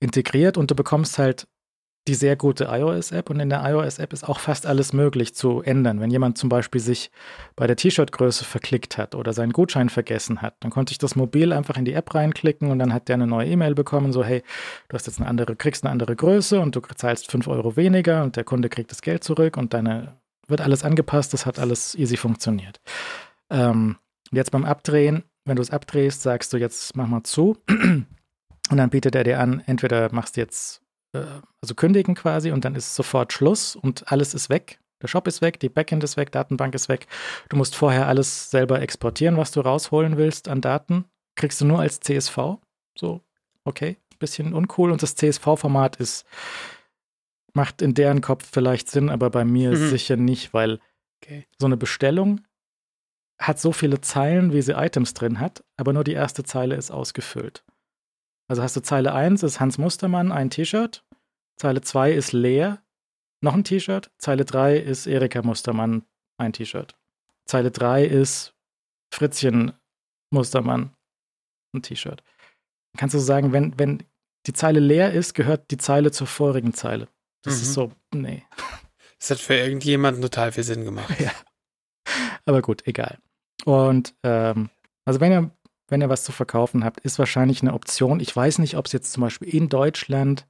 integriert 0.00 0.56
und 0.56 0.70
du 0.72 0.74
bekommst 0.74 1.18
halt 1.18 1.46
die 2.08 2.14
sehr 2.14 2.34
gute 2.34 2.64
iOS-App 2.64 3.30
und 3.30 3.38
in 3.38 3.48
der 3.48 3.62
iOS-App 3.64 4.12
ist 4.12 4.28
auch 4.28 4.40
fast 4.40 4.66
alles 4.66 4.92
möglich 4.92 5.34
zu 5.36 5.62
ändern. 5.62 6.00
Wenn 6.00 6.10
jemand 6.10 6.36
zum 6.36 6.48
Beispiel 6.48 6.80
sich 6.80 7.12
bei 7.54 7.68
der 7.68 7.76
T-Shirt-Größe 7.76 8.44
verklickt 8.44 8.98
hat 8.98 9.14
oder 9.14 9.32
seinen 9.32 9.52
Gutschein 9.52 9.88
vergessen 9.88 10.42
hat, 10.42 10.56
dann 10.60 10.72
konnte 10.72 10.90
ich 10.90 10.98
das 10.98 11.14
mobil 11.14 11.52
einfach 11.52 11.76
in 11.76 11.84
die 11.84 11.92
App 11.92 12.12
reinklicken 12.12 12.70
und 12.72 12.80
dann 12.80 12.92
hat 12.92 13.08
der 13.08 13.14
eine 13.14 13.28
neue 13.28 13.48
E-Mail 13.48 13.76
bekommen, 13.76 14.12
so 14.12 14.24
hey, 14.24 14.42
du 14.88 14.94
hast 14.94 15.06
jetzt 15.06 15.20
eine 15.20 15.28
andere, 15.28 15.54
kriegst 15.54 15.84
eine 15.84 15.92
andere 15.92 16.16
Größe 16.16 16.60
und 16.60 16.74
du 16.74 16.80
zahlst 16.80 17.30
5 17.30 17.46
Euro 17.46 17.76
weniger 17.76 18.24
und 18.24 18.34
der 18.34 18.44
Kunde 18.44 18.68
kriegt 18.68 18.90
das 18.90 19.02
Geld 19.02 19.22
zurück 19.22 19.56
und 19.56 19.72
deine 19.72 20.16
wird 20.48 20.60
alles 20.60 20.84
angepasst, 20.84 21.32
das 21.32 21.46
hat 21.46 21.60
alles 21.60 21.94
easy 21.94 22.16
funktioniert. 22.16 22.80
Ähm, 23.48 23.96
jetzt 24.32 24.50
beim 24.50 24.64
Abdrehen, 24.64 25.22
wenn 25.44 25.54
du 25.54 25.62
es 25.62 25.70
abdrehst, 25.70 26.22
sagst 26.22 26.52
du 26.52 26.56
jetzt 26.56 26.96
mach 26.96 27.06
mal 27.06 27.22
zu 27.22 27.58
und 27.68 28.06
dann 28.76 28.90
bietet 28.90 29.14
er 29.14 29.22
dir 29.22 29.38
an, 29.38 29.62
entweder 29.66 30.12
machst 30.12 30.36
du 30.36 30.40
jetzt 30.40 30.81
also 31.12 31.74
kündigen 31.74 32.14
quasi 32.14 32.50
und 32.50 32.64
dann 32.64 32.74
ist 32.74 32.94
sofort 32.94 33.32
Schluss 33.32 33.76
und 33.76 34.10
alles 34.10 34.34
ist 34.34 34.48
weg. 34.50 34.80
Der 35.02 35.08
Shop 35.08 35.26
ist 35.26 35.42
weg, 35.42 35.58
die 35.60 35.68
Backend 35.68 36.04
ist 36.04 36.16
weg, 36.16 36.30
Datenbank 36.30 36.74
ist 36.74 36.88
weg. 36.88 37.06
Du 37.48 37.56
musst 37.56 37.74
vorher 37.74 38.06
alles 38.06 38.50
selber 38.50 38.80
exportieren, 38.80 39.36
was 39.36 39.50
du 39.50 39.60
rausholen 39.60 40.16
willst 40.16 40.48
an 40.48 40.60
Daten. 40.60 41.04
Kriegst 41.34 41.60
du 41.60 41.64
nur 41.64 41.80
als 41.80 42.00
CSV. 42.00 42.58
So, 42.96 43.20
okay, 43.64 43.96
bisschen 44.18 44.54
uncool. 44.54 44.92
Und 44.92 45.02
das 45.02 45.16
CSV-Format 45.16 45.96
ist, 45.96 46.24
macht 47.52 47.82
in 47.82 47.94
deren 47.94 48.20
Kopf 48.20 48.48
vielleicht 48.50 48.88
Sinn, 48.88 49.10
aber 49.10 49.28
bei 49.30 49.44
mir 49.44 49.72
mhm. 49.72 49.88
sicher 49.90 50.16
nicht, 50.16 50.54
weil 50.54 50.80
okay. 51.20 51.46
so 51.58 51.66
eine 51.66 51.76
Bestellung 51.76 52.40
hat 53.38 53.58
so 53.58 53.72
viele 53.72 54.00
Zeilen, 54.00 54.52
wie 54.52 54.62
sie 54.62 54.72
Items 54.72 55.14
drin 55.14 55.40
hat, 55.40 55.64
aber 55.76 55.92
nur 55.92 56.04
die 56.04 56.12
erste 56.12 56.44
Zeile 56.44 56.76
ist 56.76 56.92
ausgefüllt. 56.92 57.64
Also 58.52 58.62
hast 58.62 58.76
du 58.76 58.82
Zeile 58.82 59.14
1 59.14 59.44
ist 59.44 59.60
Hans 59.60 59.78
Mustermann, 59.78 60.30
ein 60.30 60.50
T-Shirt. 60.50 61.06
Zeile 61.56 61.80
2 61.80 62.12
ist 62.12 62.34
leer, 62.34 62.82
noch 63.40 63.54
ein 63.54 63.64
T-Shirt. 63.64 64.10
Zeile 64.18 64.44
3 64.44 64.76
ist 64.76 65.06
Erika 65.06 65.40
Mustermann, 65.40 66.04
ein 66.36 66.52
T-Shirt. 66.52 66.94
Zeile 67.46 67.70
3 67.70 68.04
ist 68.04 68.54
Fritzchen 69.10 69.72
Mustermann, 70.30 70.94
ein 71.74 71.80
T-Shirt. 71.80 72.22
Kannst 72.98 73.14
du 73.14 73.20
sagen, 73.20 73.54
wenn, 73.54 73.78
wenn 73.78 74.02
die 74.46 74.52
Zeile 74.52 74.80
leer 74.80 75.14
ist, 75.14 75.32
gehört 75.32 75.70
die 75.70 75.78
Zeile 75.78 76.10
zur 76.10 76.26
vorigen 76.26 76.74
Zeile. 76.74 77.08
Das 77.40 77.54
mhm. 77.54 77.62
ist 77.62 77.72
so, 77.72 77.92
nee. 78.12 78.44
Das 79.18 79.30
hat 79.30 79.38
für 79.38 79.54
irgendjemanden 79.54 80.20
total 80.20 80.52
viel 80.52 80.64
Sinn 80.64 80.84
gemacht. 80.84 81.08
Ja. 81.18 81.32
Aber 82.44 82.60
gut, 82.60 82.86
egal. 82.86 83.18
Und 83.64 84.14
ähm, 84.22 84.68
also 85.06 85.20
wenn 85.20 85.32
ihr 85.32 85.50
wenn 85.92 86.00
ihr 86.00 86.08
was 86.08 86.24
zu 86.24 86.32
verkaufen 86.32 86.84
habt, 86.84 87.00
ist 87.00 87.18
wahrscheinlich 87.18 87.62
eine 87.62 87.74
Option. 87.74 88.18
Ich 88.18 88.34
weiß 88.34 88.58
nicht, 88.58 88.76
ob 88.76 88.86
es 88.86 88.92
jetzt 88.92 89.12
zum 89.12 89.20
Beispiel 89.20 89.48
in 89.48 89.68
Deutschland 89.68 90.46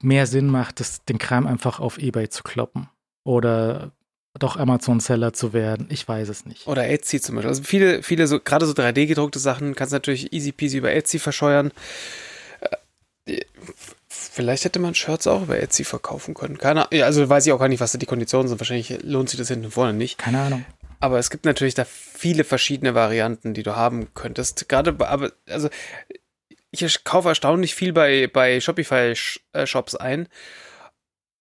mehr 0.00 0.26
Sinn 0.26 0.46
macht, 0.46 0.80
das, 0.80 1.04
den 1.04 1.18
Kram 1.18 1.46
einfach 1.46 1.78
auf 1.78 1.98
Ebay 1.98 2.28
zu 2.28 2.42
kloppen. 2.42 2.88
Oder 3.24 3.92
doch 4.38 4.56
Amazon-Seller 4.56 5.32
zu 5.32 5.52
werden. 5.52 5.86
Ich 5.90 6.06
weiß 6.08 6.28
es 6.28 6.46
nicht. 6.46 6.66
Oder 6.66 6.88
Etsy 6.88 7.20
zum 7.20 7.36
Beispiel. 7.36 7.48
Also 7.50 7.62
viele, 7.62 8.02
viele 8.02 8.26
so, 8.26 8.40
gerade 8.40 8.66
so 8.66 8.72
3D-gedruckte 8.72 9.38
Sachen 9.38 9.74
kannst 9.74 9.92
du 9.92 9.96
natürlich 9.96 10.32
easy 10.32 10.52
peasy 10.52 10.78
über 10.78 10.92
Etsy 10.92 11.18
verscheuern. 11.18 11.72
Äh, 13.26 13.40
vielleicht 14.08 14.64
hätte 14.64 14.78
man 14.78 14.94
Shirts 14.94 15.26
auch 15.26 15.42
über 15.42 15.58
Etsy 15.58 15.84
verkaufen 15.84 16.34
können. 16.34 16.58
Keine 16.58 16.88
Ahnung. 16.88 17.02
Also 17.02 17.28
weiß 17.28 17.46
ich 17.46 17.52
auch 17.52 17.58
gar 17.58 17.68
nicht, 17.68 17.80
was 17.80 17.92
da 17.92 17.98
die 17.98 18.06
Konditionen 18.06 18.48
sind. 18.48 18.60
Wahrscheinlich 18.60 19.02
lohnt 19.02 19.30
sich 19.30 19.38
das 19.38 19.48
hinten 19.48 19.66
und 19.66 19.72
vorne 19.72 19.92
nicht. 19.92 20.18
Keine 20.18 20.40
Ahnung. 20.40 20.64
Aber 21.00 21.18
es 21.18 21.30
gibt 21.30 21.44
natürlich 21.44 21.74
da 21.74 21.84
viele 21.84 22.44
verschiedene 22.44 22.94
Varianten, 22.94 23.54
die 23.54 23.62
du 23.62 23.76
haben 23.76 24.12
könntest. 24.14 24.68
Gerade, 24.68 24.96
aber, 24.98 25.32
also, 25.48 25.68
ich 26.70 27.04
kaufe 27.04 27.28
erstaunlich 27.28 27.74
viel 27.74 27.92
bei, 27.92 28.26
bei 28.26 28.60
Shopify-Shops 28.60 29.94
äh, 29.94 29.98
ein. 29.98 30.28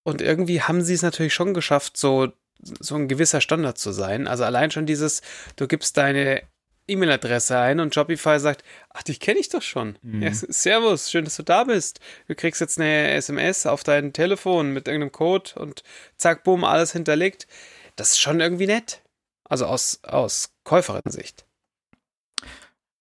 Und 0.03 0.21
irgendwie 0.21 0.61
haben 0.61 0.81
sie 0.81 0.93
es 0.93 1.01
natürlich 1.01 1.33
schon 1.33 1.53
geschafft, 1.53 1.97
so, 1.97 2.31
so 2.59 2.95
ein 2.95 3.07
gewisser 3.07 3.41
Standard 3.41 3.77
zu 3.77 3.91
sein. 3.91 4.27
Also 4.27 4.43
allein 4.43 4.71
schon 4.71 4.85
dieses, 4.85 5.21
du 5.55 5.67
gibst 5.67 5.97
deine 5.97 6.43
E-Mail-Adresse 6.87 7.57
ein 7.57 7.79
und 7.79 7.95
Shopify 7.95 8.39
sagt, 8.39 8.63
ach, 8.91 9.01
dich 9.01 9.19
kenne 9.19 9.39
ich 9.39 9.49
doch 9.49 9.63
schon. 9.63 9.97
Mhm. 10.03 10.21
Ja, 10.21 10.31
servus, 10.33 11.09
schön, 11.09 11.25
dass 11.25 11.37
du 11.37 11.43
da 11.43 11.63
bist. 11.63 11.99
Du 12.27 12.35
kriegst 12.35 12.61
jetzt 12.61 12.79
eine 12.79 13.11
SMS 13.11 13.65
auf 13.65 13.83
dein 13.83 14.13
Telefon 14.13 14.71
mit 14.71 14.87
irgendeinem 14.87 15.11
Code 15.11 15.51
und 15.55 15.83
zack, 16.17 16.43
boom, 16.43 16.63
alles 16.63 16.91
hinterlegt. 16.91 17.47
Das 17.95 18.11
ist 18.11 18.19
schon 18.19 18.39
irgendwie 18.39 18.67
nett. 18.67 19.01
Also 19.47 19.65
aus, 19.65 19.99
aus 20.03 20.51
Käuferin-Sicht. 20.63 21.45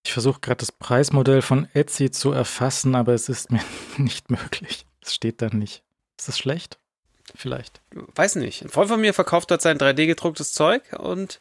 Ich 0.04 0.12
versuche 0.12 0.40
gerade 0.40 0.58
das 0.58 0.72
Preismodell 0.72 1.42
von 1.42 1.66
Etsy 1.72 2.10
zu 2.10 2.32
erfassen, 2.32 2.94
aber 2.94 3.14
es 3.14 3.28
ist 3.28 3.50
mir 3.50 3.62
nicht 3.96 4.30
möglich. 4.30 4.86
Es 5.00 5.14
steht 5.14 5.42
da 5.42 5.48
nicht. 5.48 5.82
Ist 6.18 6.28
das 6.28 6.38
schlecht? 6.38 6.78
Vielleicht. 7.34 7.80
Weiß 7.90 8.36
nicht. 8.36 8.62
Ein 8.62 8.68
Freund 8.68 8.90
von 8.90 9.00
mir 9.00 9.14
verkauft 9.14 9.50
dort 9.50 9.62
sein 9.62 9.78
3D-gedrucktes 9.78 10.52
Zeug 10.52 10.82
und 10.98 11.40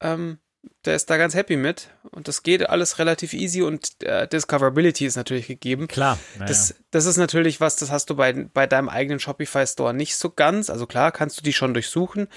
ähm, 0.00 0.38
der 0.84 0.94
ist 0.94 1.10
da 1.10 1.16
ganz 1.16 1.34
happy 1.34 1.56
mit. 1.56 1.88
Und 2.10 2.28
das 2.28 2.42
geht 2.42 2.68
alles 2.68 2.98
relativ 2.98 3.32
easy 3.32 3.62
und 3.62 4.02
äh, 4.02 4.28
Discoverability 4.28 5.06
ist 5.06 5.16
natürlich 5.16 5.46
gegeben. 5.46 5.88
Klar. 5.88 6.18
Naja. 6.34 6.46
Das, 6.46 6.74
das 6.90 7.06
ist 7.06 7.16
natürlich 7.16 7.60
was, 7.60 7.76
das 7.76 7.90
hast 7.90 8.10
du 8.10 8.16
bei, 8.16 8.32
bei 8.32 8.66
deinem 8.66 8.88
eigenen 8.88 9.18
Shopify-Store 9.18 9.92
nicht 9.92 10.16
so 10.16 10.30
ganz. 10.30 10.70
Also 10.70 10.86
klar, 10.86 11.12
kannst 11.12 11.38
du 11.38 11.42
die 11.42 11.52
schon 11.52 11.74
durchsuchen. 11.74 12.28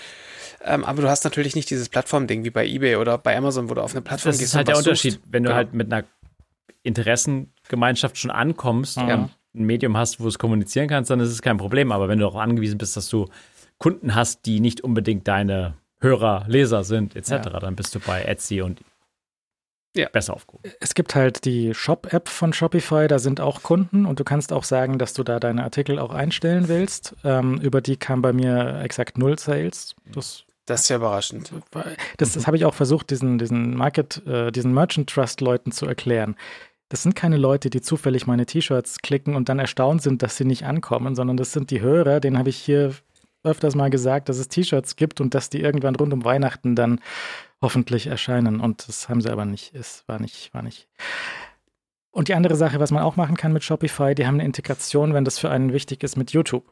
Ähm, 0.63 0.83
aber 0.83 1.01
du 1.01 1.09
hast 1.09 1.23
natürlich 1.23 1.55
nicht 1.55 1.69
dieses 1.69 1.89
Plattform-Ding 1.89 2.43
wie 2.43 2.49
bei 2.49 2.65
eBay 2.65 2.95
oder 2.95 3.17
bei 3.17 3.37
Amazon, 3.37 3.69
wo 3.69 3.73
du 3.75 3.81
auf 3.81 3.93
eine 3.93 4.01
Plattform 4.01 4.31
das 4.31 4.39
gehst. 4.39 4.53
Das 4.53 4.53
ist 4.53 4.57
halt 4.57 4.67
der 4.67 4.77
Unterschied, 4.77 5.13
suchst. 5.13 5.25
wenn 5.29 5.43
du 5.43 5.49
genau. 5.49 5.57
halt 5.57 5.73
mit 5.73 5.91
einer 5.91 6.05
Interessengemeinschaft 6.83 8.17
schon 8.17 8.31
ankommst, 8.31 8.97
mhm. 8.97 9.09
ähm, 9.09 9.29
ein 9.55 9.63
Medium 9.63 9.97
hast, 9.97 10.19
wo 10.19 10.23
du 10.23 10.29
es 10.29 10.39
kommunizieren 10.39 10.87
kannst, 10.87 11.09
dann 11.09 11.19
ist 11.19 11.29
es 11.29 11.41
kein 11.41 11.57
Problem. 11.57 11.91
Aber 11.91 12.07
wenn 12.07 12.19
du 12.19 12.27
auch 12.27 12.35
angewiesen 12.35 12.77
bist, 12.77 12.97
dass 12.97 13.09
du 13.09 13.27
Kunden 13.77 14.13
hast, 14.13 14.45
die 14.45 14.59
nicht 14.59 14.81
unbedingt 14.81 15.27
deine 15.27 15.75
Hörer, 15.99 16.45
Leser 16.47 16.83
sind, 16.83 17.15
etc., 17.15 17.31
ja. 17.31 17.39
dann 17.59 17.75
bist 17.75 17.93
du 17.95 17.99
bei 17.99 18.23
Etsy 18.23 18.61
und 18.61 18.79
ja. 19.95 20.07
besser 20.09 20.33
aufgehoben. 20.33 20.71
Es 20.79 20.93
gibt 20.93 21.15
halt 21.15 21.45
die 21.45 21.73
Shop-App 21.73 22.29
von 22.29 22.53
Shopify, 22.53 23.07
da 23.07 23.19
sind 23.19 23.41
auch 23.41 23.63
Kunden 23.63 24.05
und 24.05 24.19
du 24.19 24.23
kannst 24.23 24.53
auch 24.53 24.63
sagen, 24.63 24.97
dass 24.97 25.13
du 25.13 25.23
da 25.23 25.39
deine 25.39 25.63
Artikel 25.63 25.99
auch 25.99 26.13
einstellen 26.13 26.67
willst. 26.67 27.15
Ähm, 27.23 27.59
über 27.59 27.81
die 27.81 27.97
kam 27.97 28.21
bei 28.21 28.33
mir 28.33 28.81
exakt 28.83 29.17
null 29.17 29.37
Sales. 29.37 29.95
Das, 30.05 30.45
das 30.65 30.81
ist 30.81 30.89
ja 30.89 30.97
überraschend. 30.97 31.51
Das, 32.17 32.33
das 32.33 32.47
habe 32.47 32.57
ich 32.57 32.65
auch 32.65 32.75
versucht, 32.75 33.09
diesen, 33.09 33.37
diesen 33.37 33.75
Market, 33.75 34.25
äh, 34.25 34.51
diesen 34.51 34.73
Merchant 34.73 35.09
Trust 35.09 35.41
Leuten 35.41 35.71
zu 35.71 35.85
erklären. 35.85 36.35
Das 36.89 37.03
sind 37.03 37.15
keine 37.15 37.37
Leute, 37.37 37.69
die 37.69 37.81
zufällig 37.81 38.25
meine 38.25 38.47
T-Shirts 38.47 38.99
klicken 38.99 39.35
und 39.35 39.47
dann 39.47 39.59
erstaunt 39.59 40.01
sind, 40.01 40.23
dass 40.23 40.37
sie 40.37 40.45
nicht 40.45 40.65
ankommen, 40.65 41.13
sondern 41.13 41.37
das 41.37 41.51
sind 41.51 41.69
die 41.69 41.81
Hörer, 41.81 42.19
denen 42.19 42.39
habe 42.39 42.49
ich 42.49 42.57
hier 42.57 42.95
öfters 43.43 43.75
mal 43.75 43.89
gesagt, 43.89 44.29
dass 44.29 44.37
es 44.37 44.49
T-Shirts 44.49 44.95
gibt 44.95 45.21
und 45.21 45.33
dass 45.33 45.49
die 45.49 45.61
irgendwann 45.61 45.95
rund 45.95 46.13
um 46.13 46.25
Weihnachten 46.25 46.75
dann 46.75 46.99
hoffentlich 47.61 48.07
erscheinen. 48.07 48.59
Und 48.59 48.87
das 48.87 49.09
haben 49.09 49.21
sie 49.21 49.31
aber 49.31 49.45
nicht. 49.45 49.73
Es 49.73 50.03
war 50.07 50.19
nicht, 50.19 50.53
war 50.53 50.61
nicht. 50.61 50.87
Und 52.11 52.27
die 52.27 52.33
andere 52.33 52.55
Sache, 52.55 52.79
was 52.79 52.91
man 52.91 53.03
auch 53.03 53.15
machen 53.15 53.37
kann 53.37 53.53
mit 53.53 53.63
Shopify, 53.63 54.15
die 54.15 54.25
haben 54.25 54.35
eine 54.35 54.45
Integration, 54.45 55.13
wenn 55.13 55.25
das 55.25 55.39
für 55.39 55.49
einen 55.49 55.73
wichtig 55.73 56.03
ist, 56.03 56.17
mit 56.17 56.31
YouTube. 56.31 56.65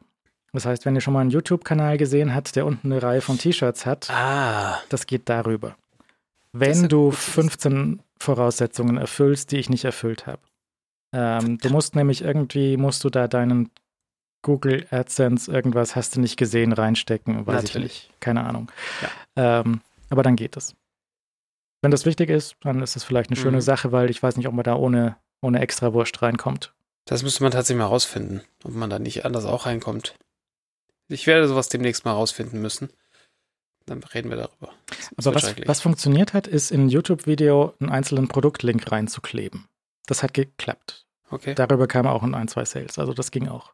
Das 0.52 0.66
heißt, 0.66 0.84
wenn 0.84 0.94
ihr 0.94 1.00
schon 1.00 1.14
mal 1.14 1.20
einen 1.20 1.30
YouTube-Kanal 1.30 1.98
gesehen 1.98 2.34
habt, 2.34 2.56
der 2.56 2.66
unten 2.66 2.90
eine 2.90 3.02
Reihe 3.02 3.20
von 3.20 3.38
T-Shirts 3.38 3.86
hat, 3.86 4.10
ah. 4.10 4.78
das 4.88 5.06
geht 5.06 5.28
darüber. 5.28 5.76
Wenn 6.52 6.88
du 6.88 7.10
15 7.10 8.00
Voraussetzungen 8.18 8.96
erfüllst, 8.96 9.52
die 9.52 9.58
ich 9.58 9.70
nicht 9.70 9.84
erfüllt 9.84 10.26
habe. 10.26 10.40
Ähm, 11.12 11.58
du 11.58 11.70
musst 11.70 11.94
nämlich 11.94 12.22
irgendwie, 12.22 12.76
musst 12.76 13.04
du 13.04 13.10
da 13.10 13.28
deinen 13.28 13.70
Google 14.42 14.86
AdSense 14.90 15.50
irgendwas 15.50 15.96
hast 15.96 16.16
du 16.16 16.20
nicht 16.20 16.36
gesehen 16.36 16.72
reinstecken, 16.72 17.46
weiß 17.46 17.64
Natürlich. 17.64 18.04
ich 18.04 18.08
nicht. 18.08 18.20
Keine 18.20 18.44
Ahnung. 18.44 18.70
Ja. 19.36 19.60
Ähm, 19.60 19.80
aber 20.10 20.22
dann 20.22 20.36
geht 20.36 20.56
es. 20.56 20.74
Wenn 21.82 21.90
das 21.90 22.06
wichtig 22.06 22.30
ist, 22.30 22.56
dann 22.60 22.82
ist 22.82 22.96
das 22.96 23.04
vielleicht 23.04 23.30
eine 23.30 23.38
mhm. 23.38 23.42
schöne 23.42 23.62
Sache, 23.62 23.92
weil 23.92 24.10
ich 24.10 24.22
weiß 24.22 24.36
nicht, 24.36 24.48
ob 24.48 24.54
man 24.54 24.64
da 24.64 24.74
ohne, 24.74 25.16
ohne 25.40 25.60
extra 25.60 25.92
Wurst 25.92 26.20
reinkommt. 26.22 26.72
Das 27.04 27.22
müsste 27.22 27.42
man 27.42 27.52
tatsächlich 27.52 27.80
mal 27.80 27.86
rausfinden, 27.86 28.42
ob 28.64 28.72
man 28.72 28.90
da 28.90 28.98
nicht 28.98 29.24
anders 29.24 29.44
auch 29.44 29.66
reinkommt. 29.66 30.14
Ich 31.08 31.26
werde 31.26 31.48
sowas 31.48 31.68
demnächst 31.68 32.04
mal 32.04 32.12
rausfinden 32.12 32.60
müssen. 32.60 32.90
Dann 33.86 34.02
reden 34.02 34.28
wir 34.28 34.36
darüber. 34.36 34.74
Aber 35.16 35.34
was, 35.34 35.54
was 35.66 35.80
funktioniert 35.80 36.34
hat, 36.34 36.46
ist 36.46 36.70
in 36.70 36.86
ein 36.86 36.88
YouTube-Video 36.90 37.74
einen 37.80 37.90
einzelnen 37.90 38.28
Produktlink 38.28 38.92
reinzukleben. 38.92 39.66
Das 40.06 40.22
hat 40.22 40.34
geklappt. 40.34 41.06
Okay. 41.30 41.54
Darüber 41.54 41.86
kam 41.86 42.06
auch 42.06 42.22
ein, 42.22 42.34
ein, 42.34 42.48
zwei 42.48 42.66
Sales. 42.66 42.98
Also 42.98 43.14
das 43.14 43.30
ging 43.30 43.48
auch. 43.48 43.72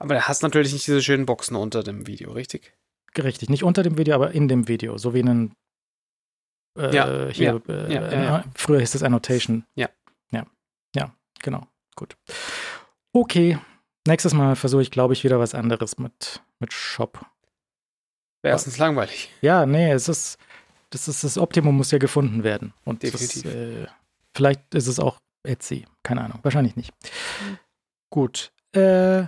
Aber 0.00 0.14
du 0.14 0.22
hast 0.26 0.42
natürlich 0.42 0.72
nicht 0.72 0.86
diese 0.86 1.02
schönen 1.02 1.26
Boxen 1.26 1.56
unter 1.56 1.82
dem 1.82 2.06
Video, 2.06 2.32
richtig? 2.32 2.72
Richtig, 3.16 3.50
nicht 3.50 3.64
unter 3.64 3.82
dem 3.82 3.98
Video, 3.98 4.14
aber 4.14 4.32
in 4.32 4.48
dem 4.48 4.66
Video, 4.66 4.96
so 4.98 5.14
wie 5.14 5.20
einen 5.20 5.54
äh, 6.78 6.94
ja, 6.94 7.28
hier, 7.28 7.60
ja, 7.66 7.74
äh, 7.74 7.92
ja, 7.92 8.12
ja, 8.12 8.44
früher 8.54 8.80
hieß 8.80 8.94
es 8.94 9.02
Annotation. 9.02 9.64
Ja. 9.74 9.88
Ja, 10.30 10.46
ja, 10.94 11.12
genau. 11.42 11.66
Gut. 11.96 12.16
Okay, 13.12 13.58
nächstes 14.06 14.32
Mal 14.32 14.56
versuche 14.56 14.82
ich, 14.82 14.90
glaube 14.90 15.12
ich, 15.12 15.22
wieder 15.24 15.38
was 15.38 15.54
anderes 15.54 15.98
mit, 15.98 16.40
mit 16.60 16.72
Shop. 16.72 17.20
Wäre 18.42 18.54
erstens 18.54 18.78
langweilig. 18.78 19.30
Ja, 19.42 19.66
nee, 19.66 19.90
es 19.90 20.08
ist, 20.08 20.38
das 20.90 21.08
ist 21.08 21.24
das 21.24 21.36
Optimum 21.36 21.76
muss 21.76 21.90
ja 21.90 21.98
gefunden 21.98 22.42
werden. 22.42 22.72
Und 22.84 23.02
Definitiv. 23.02 23.42
Das, 23.42 23.52
äh, 23.52 23.86
vielleicht 24.34 24.74
ist 24.74 24.86
es 24.86 24.98
auch 24.98 25.18
Etsy, 25.42 25.84
keine 26.02 26.22
Ahnung, 26.22 26.38
wahrscheinlich 26.42 26.76
nicht. 26.76 26.92
Mhm. 27.42 27.58
Gut. 28.08 28.52
Äh, 28.72 29.24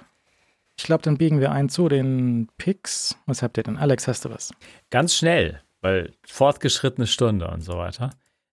Ich 0.76 0.84
glaube, 0.84 1.02
dann 1.02 1.18
biegen 1.18 1.40
wir 1.40 1.52
ein 1.52 1.68
zu 1.68 1.88
den 1.88 2.48
Picks. 2.58 3.16
Was 3.26 3.42
habt 3.42 3.56
ihr 3.56 3.62
denn? 3.62 3.76
Alex, 3.76 4.08
hast 4.08 4.24
du 4.24 4.30
was? 4.30 4.52
Ganz 4.90 5.14
schnell, 5.14 5.60
weil 5.80 6.12
fortgeschrittene 6.26 7.06
Stunde 7.06 7.48
und 7.48 7.60
so 7.60 7.76
weiter. 7.76 8.10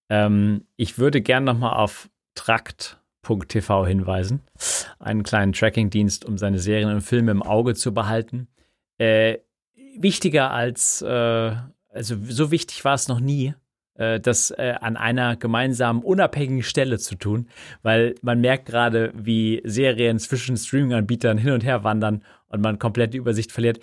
Ähm, 0.10 0.66
ich 0.76 0.98
würde 0.98 1.22
gern 1.22 1.44
nochmal 1.44 1.74
auf 1.78 2.10
Trakt.tv 2.36 3.86
hinweisen. 3.86 4.42
Einen 5.00 5.24
kleinen 5.24 5.54
Tracking-Dienst, 5.54 6.26
um 6.26 6.38
seine 6.38 6.60
Serien 6.60 6.90
und 6.90 7.02
Filme 7.02 7.32
im 7.32 7.44
Auge 7.44 7.76
zu 7.76 7.94
behalten. 7.94 8.48
Äh, 8.98 9.40
wichtiger 9.98 10.52
als, 10.52 11.02
äh, 11.02 11.56
also 11.90 12.16
so 12.28 12.52
wichtig 12.52 12.84
war 12.86 12.94
es 12.94 13.08
noch 13.08 13.20
nie, 13.20 13.54
äh, 14.00 14.20
das 14.20 14.52
äh, 14.52 14.76
an 14.80 14.98
einer 14.98 15.36
gemeinsamen, 15.36 16.02
unabhängigen 16.02 16.64
Stelle 16.64 16.98
zu 16.98 17.16
tun, 17.16 17.50
weil 17.84 18.16
man 18.22 18.42
merkt 18.42 18.66
gerade, 18.66 19.12
wie 19.14 19.62
Serien 19.66 20.20
zwischen 20.20 20.58
Streaming-Anbietern 20.58 21.38
hin 21.38 21.52
und 21.52 21.64
her 21.64 21.84
wandern 21.84 22.24
und 22.48 22.62
man 22.62 22.80
komplett 22.80 23.14
die 23.14 23.18
Übersicht 23.18 23.52
verliert. 23.52 23.80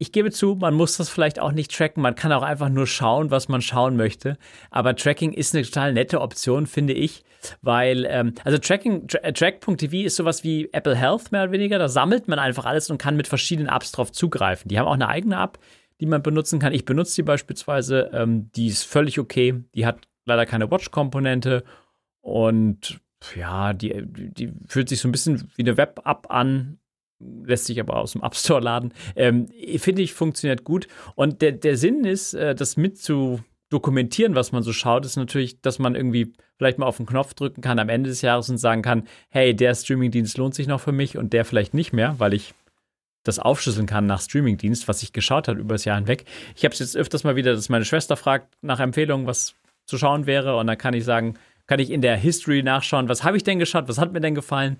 Ich 0.00 0.12
gebe 0.12 0.30
zu, 0.30 0.54
man 0.54 0.74
muss 0.74 0.96
das 0.96 1.08
vielleicht 1.08 1.40
auch 1.40 1.50
nicht 1.50 1.76
tracken. 1.76 2.00
Man 2.00 2.14
kann 2.14 2.30
auch 2.30 2.44
einfach 2.44 2.68
nur 2.68 2.86
schauen, 2.86 3.32
was 3.32 3.48
man 3.48 3.60
schauen 3.60 3.96
möchte. 3.96 4.38
Aber 4.70 4.94
Tracking 4.94 5.32
ist 5.32 5.56
eine 5.56 5.64
total 5.64 5.92
nette 5.92 6.20
Option, 6.20 6.68
finde 6.68 6.92
ich, 6.92 7.24
weil, 7.62 8.06
ähm, 8.08 8.34
also 8.44 8.58
Tracking, 8.58 9.08
tra 9.08 9.18
Track.tv 9.32 10.06
ist 10.06 10.14
sowas 10.14 10.44
wie 10.44 10.68
Apple 10.72 10.94
Health 10.94 11.32
mehr 11.32 11.42
oder 11.42 11.52
weniger. 11.52 11.80
Da 11.80 11.88
sammelt 11.88 12.28
man 12.28 12.38
einfach 12.38 12.64
alles 12.64 12.88
und 12.90 12.98
kann 12.98 13.16
mit 13.16 13.26
verschiedenen 13.26 13.68
Apps 13.68 13.90
drauf 13.90 14.12
zugreifen. 14.12 14.68
Die 14.68 14.78
haben 14.78 14.86
auch 14.86 14.92
eine 14.92 15.08
eigene 15.08 15.34
App, 15.34 15.58
die 16.00 16.06
man 16.06 16.22
benutzen 16.22 16.58
kann. 16.58 16.72
Ich 16.72 16.84
benutze 16.84 17.16
die 17.16 17.22
beispielsweise. 17.22 18.10
Ähm, 18.12 18.50
die 18.52 18.68
ist 18.68 18.84
völlig 18.84 19.18
okay. 19.18 19.62
Die 19.74 19.86
hat 19.86 20.08
leider 20.24 20.46
keine 20.46 20.70
Watch-Komponente 20.70 21.64
und 22.20 23.00
ja, 23.34 23.72
die, 23.72 24.04
die 24.06 24.52
fühlt 24.66 24.88
sich 24.88 25.00
so 25.00 25.08
ein 25.08 25.12
bisschen 25.12 25.50
wie 25.56 25.62
eine 25.62 25.76
Web-App 25.76 26.30
an, 26.30 26.78
lässt 27.18 27.64
sich 27.64 27.80
aber 27.80 27.96
aus 27.96 28.12
dem 28.12 28.22
App 28.22 28.36
Store 28.36 28.60
laden. 28.60 28.92
Ähm, 29.16 29.48
Finde 29.78 30.02
ich, 30.02 30.14
funktioniert 30.14 30.62
gut. 30.62 30.86
Und 31.16 31.42
der, 31.42 31.52
der 31.52 31.76
Sinn 31.76 32.04
ist, 32.04 32.34
äh, 32.34 32.54
das 32.54 32.76
mit 32.76 32.98
zu 32.98 33.40
dokumentieren, 33.70 34.34
was 34.34 34.52
man 34.52 34.62
so 34.62 34.72
schaut, 34.72 35.04
ist 35.04 35.16
natürlich, 35.16 35.60
dass 35.60 35.78
man 35.78 35.94
irgendwie 35.94 36.32
vielleicht 36.56 36.78
mal 36.78 36.86
auf 36.86 36.96
den 36.96 37.06
Knopf 37.06 37.34
drücken 37.34 37.60
kann 37.60 37.78
am 37.78 37.88
Ende 37.88 38.08
des 38.08 38.22
Jahres 38.22 38.48
und 38.48 38.58
sagen 38.58 38.82
kann, 38.82 39.06
hey, 39.28 39.54
der 39.54 39.74
Streamingdienst 39.74 40.38
lohnt 40.38 40.54
sich 40.54 40.66
noch 40.66 40.80
für 40.80 40.92
mich 40.92 41.18
und 41.18 41.32
der 41.32 41.44
vielleicht 41.44 41.74
nicht 41.74 41.92
mehr, 41.92 42.14
weil 42.18 42.34
ich 42.34 42.54
das 43.28 43.38
aufschlüsseln 43.38 43.86
kann 43.86 44.06
nach 44.06 44.20
Streamingdienst, 44.20 44.88
was 44.88 45.02
ich 45.02 45.12
geschaut 45.12 45.48
habe 45.48 45.60
über 45.60 45.74
das 45.74 45.84
Jahr 45.84 45.96
hinweg. 45.96 46.24
Ich 46.56 46.64
habe 46.64 46.72
es 46.72 46.80
jetzt 46.80 46.96
öfters 46.96 47.24
mal 47.24 47.36
wieder, 47.36 47.54
dass 47.54 47.68
meine 47.68 47.84
Schwester 47.84 48.16
fragt 48.16 48.54
nach 48.62 48.80
Empfehlungen, 48.80 49.26
was 49.26 49.54
zu 49.84 49.98
schauen 49.98 50.26
wäre 50.26 50.56
und 50.56 50.66
dann 50.66 50.78
kann 50.78 50.94
ich 50.94 51.04
sagen, 51.04 51.34
kann 51.66 51.78
ich 51.78 51.90
in 51.90 52.00
der 52.00 52.16
History 52.16 52.62
nachschauen, 52.62 53.08
was 53.08 53.24
habe 53.24 53.36
ich 53.36 53.44
denn 53.44 53.58
geschaut, 53.58 53.88
was 53.88 53.98
hat 53.98 54.12
mir 54.12 54.20
denn 54.20 54.34
gefallen, 54.34 54.78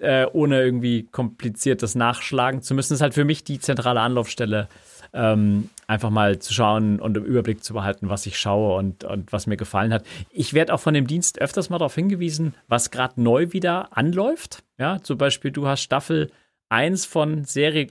äh, 0.00 0.26
ohne 0.32 0.62
irgendwie 0.62 1.04
kompliziertes 1.04 1.94
nachschlagen 1.94 2.62
zu 2.62 2.74
müssen. 2.74 2.94
Das 2.94 2.98
ist 2.98 3.02
halt 3.02 3.14
für 3.14 3.24
mich 3.24 3.44
die 3.44 3.60
zentrale 3.60 4.00
Anlaufstelle, 4.00 4.68
ähm, 5.12 5.68
einfach 5.86 6.10
mal 6.10 6.38
zu 6.38 6.54
schauen 6.54 6.98
und 6.98 7.16
im 7.16 7.24
Überblick 7.24 7.62
zu 7.62 7.74
behalten, 7.74 8.08
was 8.08 8.24
ich 8.24 8.38
schaue 8.38 8.76
und, 8.76 9.04
und 9.04 9.32
was 9.32 9.46
mir 9.46 9.58
gefallen 9.58 9.92
hat. 9.92 10.04
Ich 10.30 10.54
werde 10.54 10.72
auch 10.72 10.80
von 10.80 10.94
dem 10.94 11.06
Dienst 11.06 11.40
öfters 11.40 11.68
mal 11.68 11.78
darauf 11.78 11.94
hingewiesen, 11.94 12.54
was 12.68 12.90
gerade 12.90 13.20
neu 13.22 13.52
wieder 13.52 13.96
anläuft. 13.96 14.64
Ja, 14.78 15.02
zum 15.02 15.18
Beispiel, 15.18 15.50
du 15.50 15.66
hast 15.66 15.82
Staffel 15.82 16.30
1 16.72 17.04
von 17.04 17.44
Serie 17.44 17.88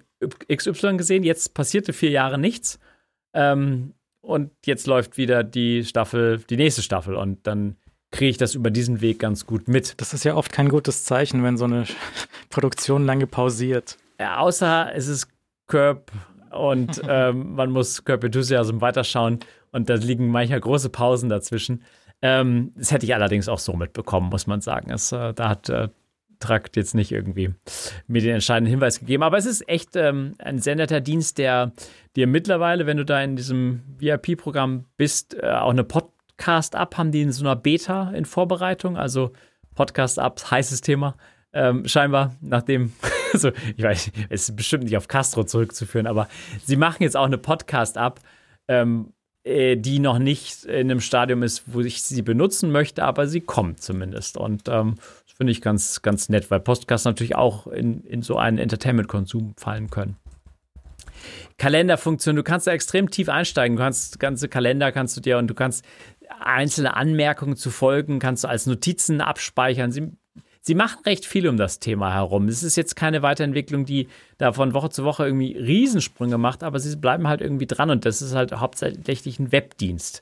XY 0.54 0.98
gesehen, 0.98 1.24
jetzt 1.24 1.54
passierte 1.54 1.94
vier 1.94 2.10
Jahre 2.10 2.38
nichts. 2.38 2.80
Ähm, 3.34 3.94
und 4.22 4.52
jetzt 4.66 4.88
läuft 4.88 5.18
wieder 5.18 5.44
die 5.44 5.84
Staffel, 5.84 6.40
die 6.50 6.58
nächste 6.58 6.82
Staffel. 6.82 7.16
Und 7.16 7.48
dann 7.48 7.78
kriege 8.12 8.30
ich 8.30 8.38
das 8.38 8.56
über 8.56 8.70
diesen 8.70 9.02
Weg 9.02 9.20
ganz 9.20 9.46
gut 9.46 9.68
mit. 9.68 10.00
Das 10.02 10.14
ist 10.14 10.24
ja 10.24 10.36
oft 10.36 10.52
kein 10.52 10.70
gutes 10.70 11.06
Zeichen, 11.06 11.44
wenn 11.44 11.58
so 11.58 11.66
eine 11.66 11.86
Produktion 12.50 13.06
lange 13.06 13.28
pausiert. 13.28 13.98
Ja, 14.20 14.38
außer 14.38 14.92
es 14.94 15.08
ist 15.08 15.28
Curb 15.68 16.12
und 16.52 17.02
ähm, 17.08 17.56
man 17.56 17.72
muss 17.72 18.04
Curb 18.04 18.24
Enthusiasm 18.24 18.82
weiterschauen 18.82 19.40
und 19.72 19.90
da 19.90 19.96
liegen 19.96 20.28
manchmal 20.28 20.60
große 20.60 20.90
Pausen 20.90 21.30
dazwischen. 21.30 21.84
Ähm, 22.22 22.74
das 22.76 22.92
hätte 22.92 23.06
ich 23.06 23.16
allerdings 23.16 23.48
auch 23.48 23.60
so 23.60 23.74
mitbekommen, 23.74 24.30
muss 24.30 24.46
man 24.46 24.62
sagen. 24.62 24.92
Es, 24.92 25.12
äh, 25.12 25.34
da 25.34 25.50
hat 25.50 25.70
äh, 25.70 25.88
Trakt 26.42 26.76
jetzt 26.76 26.96
nicht 26.96 27.12
irgendwie 27.12 27.54
mir 28.08 28.22
den 28.22 28.36
entscheidenden 28.36 28.72
Hinweis 28.72 29.00
gegeben. 29.00 29.24
Aber 29.24 29.38
es 29.38 29.46
ist 29.46 29.68
echt 29.70 29.96
ähm, 29.96 30.36
ein 30.40 30.60
sehr 30.60 30.76
netter 30.76 31.00
Dienst, 31.00 31.38
der 31.38 31.72
dir 32.16 32.28
mittlerweile, 32.28 32.86
wenn 32.86 32.98
du 32.98 33.06
da 33.06 33.22
in 33.22 33.36
diesem 33.36 33.84
VIP-Programm 33.98 34.86
bist, 34.98 35.36
äh, 35.36 35.48
auch 35.48 35.70
eine 35.70 35.84
Podcast-App 35.84 36.98
haben 36.98 37.12
die 37.12 37.22
in 37.22 37.32
so 37.32 37.46
einer 37.46 37.56
Beta 37.56 38.12
in 38.12 38.26
Vorbereitung. 38.26 38.98
Also 38.98 39.32
Podcast-Apps, 39.76 40.52
heißes 40.52 40.82
Thema. 40.82 41.16
Ähm, 41.54 41.88
scheinbar, 41.88 42.36
nachdem, 42.42 42.94
also 43.34 43.52
ich 43.76 43.84
weiß, 43.84 44.12
es 44.30 44.50
ist 44.50 44.56
bestimmt 44.56 44.86
nicht 44.86 44.98
auf 44.98 45.08
Castro 45.08 45.44
zurückzuführen, 45.44 46.08
aber 46.08 46.28
sie 46.64 46.78
machen 46.78 47.04
jetzt 47.04 47.18
auch 47.18 47.26
eine 47.26 47.38
Podcast-App, 47.38 48.22
ähm, 48.68 49.14
äh, 49.44 49.76
die 49.76 50.00
noch 50.00 50.20
nicht 50.20 50.66
in 50.66 50.92
einem 50.92 51.02
Stadium 51.02 51.44
ist, 51.44 51.64
wo 51.66 51.82
ich 51.82 52.04
sie 52.04 52.22
benutzen 52.22 52.72
möchte, 52.72 53.04
aber 53.04 53.28
sie 53.28 53.42
kommt 53.42 53.82
zumindest. 53.82 54.38
Und 54.38 54.68
ähm, 54.68 54.96
finde 55.42 55.54
ich 55.54 55.62
ganz, 55.62 56.04
ganz 56.04 56.30
nett, 56.30 56.52
weil 56.52 56.60
Podcasts 56.60 57.04
natürlich 57.04 57.36
auch 57.36 57.66
in, 57.66 58.04
in 58.04 58.22
so 58.22 58.38
einen 58.38 58.60
Entertainment-Konsum 58.60 59.56
fallen 59.58 59.90
können. 59.90 60.16
Kalenderfunktion, 61.58 62.36
du 62.36 62.44
kannst 62.44 62.68
da 62.68 62.74
extrem 62.74 63.10
tief 63.10 63.28
einsteigen. 63.28 63.76
Du 63.76 63.82
kannst 63.82 64.20
ganze 64.20 64.50
Kalender 64.50 64.92
kannst 64.92 65.18
du 65.18 65.22
dir 65.22 65.40
und 65.40 65.48
du 65.48 65.56
kannst 65.56 65.84
einzelne 66.40 66.96
Anmerkungen 66.96 67.56
zu 67.56 67.72
Folgen, 67.72 68.20
kannst 68.20 68.44
du 68.44 68.50
als 68.50 68.68
Notizen 68.68 69.20
abspeichern. 69.20 69.92
Sie 69.92 70.12
sie 70.62 70.76
machen 70.76 71.02
recht 71.08 71.26
viel 71.26 71.48
um 71.48 71.58
das 71.58 71.80
Thema 71.80 72.14
herum. 72.14 72.48
Es 72.48 72.62
ist 72.62 72.76
jetzt 72.76 72.96
keine 72.96 73.24
Weiterentwicklung, 73.24 73.86
die 73.86 74.10
da 74.38 74.54
von 74.54 74.76
Woche 74.76 74.92
zu 74.92 75.04
Woche 75.06 75.26
irgendwie 75.26 75.58
Riesensprünge 75.58 76.38
macht, 76.38 76.62
aber 76.62 76.80
sie 76.80 76.96
bleiben 76.98 77.28
halt 77.28 77.42
irgendwie 77.42 77.66
dran 77.66 77.90
und 77.90 78.06
das 78.06 78.22
ist 78.22 78.36
halt 78.36 78.52
hauptsächlich 78.52 79.40
ein 79.40 79.52
Webdienst. 79.52 80.22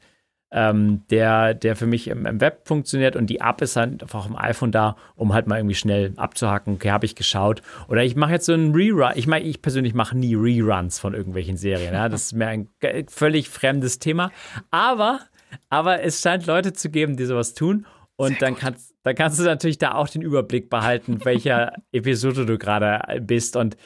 Ähm, 0.51 1.03
der, 1.11 1.53
der 1.53 1.75
für 1.75 1.85
mich 1.85 2.07
im, 2.07 2.25
im, 2.25 2.41
Web 2.41 2.67
funktioniert 2.67 3.15
und 3.15 3.27
die 3.27 3.39
App 3.39 3.61
ist 3.61 3.75
halt 3.75 4.01
einfach 4.01 4.27
im 4.27 4.35
iPhone 4.35 4.71
da, 4.71 4.95
um 5.15 5.31
halt 5.31 5.45
mal 5.45 5.57
irgendwie 5.57 5.75
schnell 5.75 6.13
abzuhacken, 6.15 6.73
okay, 6.73 6.89
habe 6.89 7.05
ich 7.05 7.15
geschaut. 7.15 7.61
Oder 7.87 8.03
ich 8.03 8.15
mache 8.15 8.31
jetzt 8.31 8.47
so 8.47 8.53
einen 8.53 8.73
Rerun. 8.73 9.11
Ich 9.15 9.27
meine, 9.27 9.45
ich 9.45 9.61
persönlich 9.61 9.93
mache 9.93 10.17
nie 10.17 10.33
Reruns 10.33 10.97
von 10.97 11.13
irgendwelchen 11.13 11.55
Serien. 11.55 11.93
Ja? 11.93 12.09
Das 12.09 12.23
ist 12.23 12.33
mir 12.33 12.47
ein 12.47 12.67
völlig 13.09 13.47
fremdes 13.47 13.99
Thema. 13.99 14.31
Aber, 14.71 15.19
aber 15.69 16.01
es 16.01 16.21
scheint 16.21 16.47
Leute 16.47 16.73
zu 16.73 16.89
geben, 16.89 17.15
die 17.15 17.25
sowas 17.25 17.53
tun. 17.53 17.85
Und 18.15 18.41
dann 18.41 18.55
kannst, 18.55 18.95
dann 19.03 19.15
kannst 19.15 19.39
du 19.39 19.43
natürlich 19.43 19.77
da 19.77 19.93
auch 19.93 20.09
den 20.09 20.21
Überblick 20.21 20.69
behalten, 20.69 21.23
welcher 21.23 21.73
Episode 21.93 22.45
du 22.45 22.57
gerade 22.57 23.21
bist. 23.21 23.55
Und 23.55 23.77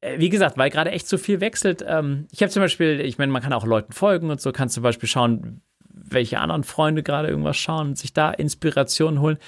äh, 0.00 0.18
wie 0.18 0.30
gesagt, 0.30 0.56
weil 0.56 0.70
gerade 0.70 0.90
echt 0.90 1.06
so 1.06 1.18
viel 1.18 1.40
wechselt. 1.40 1.84
Ähm, 1.86 2.28
ich 2.30 2.40
habe 2.40 2.50
zum 2.50 2.62
Beispiel, 2.62 3.00
ich 3.00 3.18
meine, 3.18 3.30
man 3.30 3.42
kann 3.42 3.52
auch 3.52 3.66
Leuten 3.66 3.92
folgen 3.92 4.30
und 4.30 4.40
so, 4.40 4.52
kannst 4.52 4.74
zum 4.74 4.82
Beispiel 4.82 5.08
schauen, 5.08 5.60
welche 6.04 6.38
anderen 6.38 6.64
Freunde 6.64 7.02
gerade 7.02 7.28
irgendwas 7.28 7.56
schauen 7.56 7.88
und 7.88 7.98
sich 7.98 8.12
da 8.12 8.30
Inspiration 8.30 9.20
holen. 9.20 9.38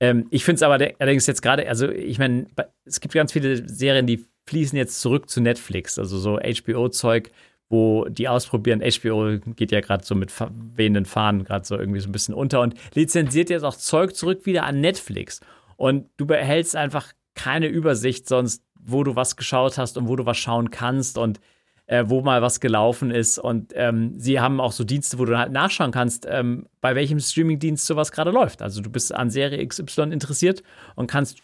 Ähm, 0.00 0.26
ich 0.30 0.44
finde 0.44 0.56
es 0.56 0.62
aber 0.62 0.74
allerdings 0.98 1.26
jetzt 1.26 1.42
gerade, 1.42 1.68
also 1.68 1.90
ich 1.90 2.18
meine, 2.18 2.46
es 2.84 3.00
gibt 3.00 3.14
ganz 3.14 3.32
viele 3.32 3.68
Serien, 3.68 4.06
die 4.06 4.24
fließen 4.48 4.76
jetzt 4.76 5.00
zurück 5.00 5.28
zu 5.28 5.40
Netflix, 5.40 5.98
also 5.98 6.18
so 6.18 6.38
HBO-Zeug, 6.38 7.30
wo 7.68 8.04
die 8.08 8.28
ausprobieren. 8.28 8.80
HBO 8.80 9.38
geht 9.56 9.72
ja 9.72 9.80
gerade 9.80 10.04
so 10.04 10.14
mit 10.14 10.32
wehenden 10.74 11.04
Fahnen 11.04 11.44
gerade 11.44 11.64
so 11.64 11.76
irgendwie 11.76 12.00
so 12.00 12.08
ein 12.08 12.12
bisschen 12.12 12.34
unter 12.34 12.60
und 12.60 12.74
lizenziert 12.94 13.50
jetzt 13.50 13.64
auch 13.64 13.76
Zeug 13.76 14.14
zurück 14.14 14.46
wieder 14.46 14.64
an 14.64 14.80
Netflix. 14.80 15.40
Und 15.76 16.08
du 16.16 16.26
behältst 16.26 16.76
einfach 16.76 17.12
keine 17.34 17.66
Übersicht 17.66 18.28
sonst, 18.28 18.62
wo 18.74 19.02
du 19.02 19.16
was 19.16 19.36
geschaut 19.36 19.78
hast 19.78 19.98
und 19.98 20.08
wo 20.08 20.16
du 20.16 20.26
was 20.26 20.38
schauen 20.38 20.70
kannst 20.70 21.18
und 21.18 21.40
äh, 21.86 22.04
wo 22.06 22.20
mal 22.20 22.42
was 22.42 22.60
gelaufen 22.60 23.10
ist. 23.10 23.38
Und 23.38 23.72
ähm, 23.74 24.14
sie 24.18 24.40
haben 24.40 24.60
auch 24.60 24.72
so 24.72 24.84
Dienste, 24.84 25.18
wo 25.18 25.24
du 25.24 25.38
halt 25.38 25.52
nachschauen 25.52 25.92
kannst, 25.92 26.26
ähm, 26.28 26.66
bei 26.80 26.94
welchem 26.94 27.20
Streamingdienst 27.20 27.86
sowas 27.86 28.12
gerade 28.12 28.30
läuft. 28.30 28.62
Also 28.62 28.80
du 28.82 28.90
bist 28.90 29.14
an 29.14 29.30
Serie 29.30 29.66
XY 29.66 30.12
interessiert 30.12 30.62
und 30.94 31.06
kannst 31.06 31.42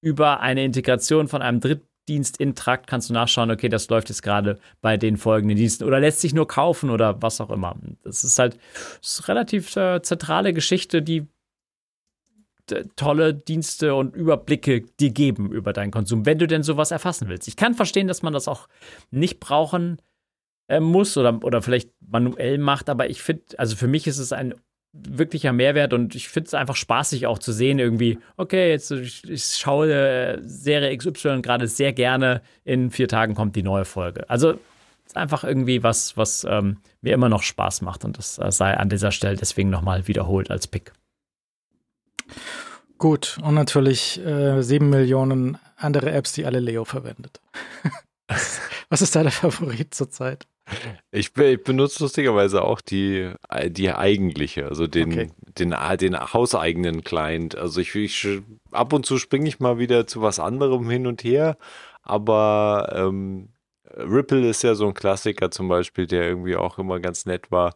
über 0.00 0.40
eine 0.40 0.64
Integration 0.64 1.28
von 1.28 1.42
einem 1.42 1.60
Dritt 1.60 1.82
Dienst 2.08 2.38
in 2.38 2.56
Trakt 2.56 2.88
kannst 2.88 3.10
du 3.10 3.14
nachschauen, 3.14 3.50
okay, 3.50 3.68
das 3.68 3.88
läuft 3.88 4.08
jetzt 4.08 4.22
gerade 4.22 4.58
bei 4.80 4.96
den 4.96 5.16
folgenden 5.16 5.56
Diensten 5.56 5.84
oder 5.84 6.00
lässt 6.00 6.20
sich 6.20 6.34
nur 6.34 6.48
kaufen 6.48 6.90
oder 6.90 7.22
was 7.22 7.40
auch 7.40 7.50
immer. 7.50 7.76
Das 8.02 8.24
ist 8.24 8.38
halt 8.38 8.58
das 9.00 9.20
ist 9.20 9.28
relativ 9.28 9.76
äh, 9.76 10.02
zentrale 10.02 10.52
Geschichte, 10.52 11.00
die 11.00 11.28
tolle 12.96 13.34
Dienste 13.34 13.94
und 13.94 14.14
Überblicke 14.14 14.82
dir 15.00 15.10
geben 15.10 15.50
über 15.52 15.72
deinen 15.72 15.90
Konsum, 15.90 16.26
wenn 16.26 16.38
du 16.38 16.46
denn 16.46 16.62
sowas 16.62 16.90
erfassen 16.90 17.28
willst. 17.28 17.48
Ich 17.48 17.56
kann 17.56 17.74
verstehen, 17.74 18.08
dass 18.08 18.22
man 18.22 18.32
das 18.32 18.48
auch 18.48 18.68
nicht 19.10 19.40
brauchen 19.40 20.00
äh, 20.68 20.80
muss 20.80 21.16
oder, 21.16 21.42
oder 21.42 21.62
vielleicht 21.62 21.90
manuell 22.00 22.58
macht, 22.58 22.88
aber 22.88 23.10
ich 23.10 23.22
finde, 23.22 23.42
also 23.58 23.76
für 23.76 23.88
mich 23.88 24.06
ist 24.06 24.18
es 24.18 24.32
ein 24.32 24.54
wirklicher 24.92 25.52
Mehrwert 25.52 25.94
und 25.94 26.14
ich 26.14 26.28
finde 26.28 26.48
es 26.48 26.54
einfach 26.54 26.76
spaßig 26.76 27.26
auch 27.26 27.38
zu 27.38 27.52
sehen, 27.52 27.78
irgendwie, 27.78 28.18
okay, 28.36 28.70
jetzt 28.70 28.90
ich, 28.90 29.28
ich 29.28 29.44
schaue 29.44 29.92
äh, 29.92 30.38
Serie 30.42 30.96
XY 30.96 31.40
gerade 31.42 31.66
sehr 31.66 31.92
gerne, 31.92 32.42
in 32.64 32.90
vier 32.90 33.08
Tagen 33.08 33.34
kommt 33.34 33.56
die 33.56 33.62
neue 33.62 33.86
Folge. 33.86 34.28
Also 34.28 34.58
ist 35.06 35.16
einfach 35.16 35.44
irgendwie 35.44 35.82
was, 35.82 36.16
was 36.16 36.46
ähm, 36.48 36.78
mir 37.00 37.14
immer 37.14 37.28
noch 37.28 37.42
Spaß 37.42 37.82
macht 37.82 38.04
und 38.04 38.18
das 38.18 38.38
äh, 38.38 38.52
sei 38.52 38.76
an 38.76 38.88
dieser 38.88 39.12
Stelle 39.12 39.36
deswegen 39.36 39.70
nochmal 39.70 40.06
wiederholt 40.08 40.50
als 40.50 40.66
Pick. 40.66 40.92
Gut, 42.98 43.38
und 43.42 43.54
natürlich 43.54 44.24
äh, 44.24 44.62
sieben 44.62 44.90
Millionen 44.90 45.58
andere 45.76 46.12
Apps, 46.12 46.32
die 46.32 46.46
alle 46.46 46.60
Leo 46.60 46.84
verwendet. 46.84 47.40
Was 48.88 49.02
ist 49.02 49.16
dein 49.16 49.30
Favorit 49.30 49.94
zurzeit? 49.94 50.46
Ich, 51.10 51.36
ich, 51.36 51.64
benutze 51.64 52.04
lustigerweise 52.04 52.62
auch 52.62 52.80
die, 52.80 53.32
die 53.66 53.90
eigentliche, 53.90 54.66
also 54.66 54.86
den, 54.86 55.12
okay. 55.12 55.30
den, 55.58 55.74
den 56.00 56.20
hauseigenen 56.20 57.02
Client. 57.02 57.56
Also 57.56 57.80
ich, 57.80 57.94
ich 57.94 58.40
ab 58.70 58.92
und 58.92 59.04
zu 59.04 59.18
springe 59.18 59.48
ich 59.48 59.60
mal 59.60 59.78
wieder 59.78 60.06
zu 60.06 60.22
was 60.22 60.38
anderem 60.38 60.88
hin 60.88 61.06
und 61.06 61.24
her, 61.24 61.56
aber 62.02 62.92
ähm, 62.94 63.48
Ripple 63.96 64.48
ist 64.48 64.62
ja 64.62 64.74
so 64.74 64.86
ein 64.86 64.94
Klassiker 64.94 65.50
zum 65.50 65.68
Beispiel, 65.68 66.06
der 66.06 66.26
irgendwie 66.26 66.56
auch 66.56 66.78
immer 66.78 67.00
ganz 67.00 67.26
nett 67.26 67.50
war. 67.50 67.74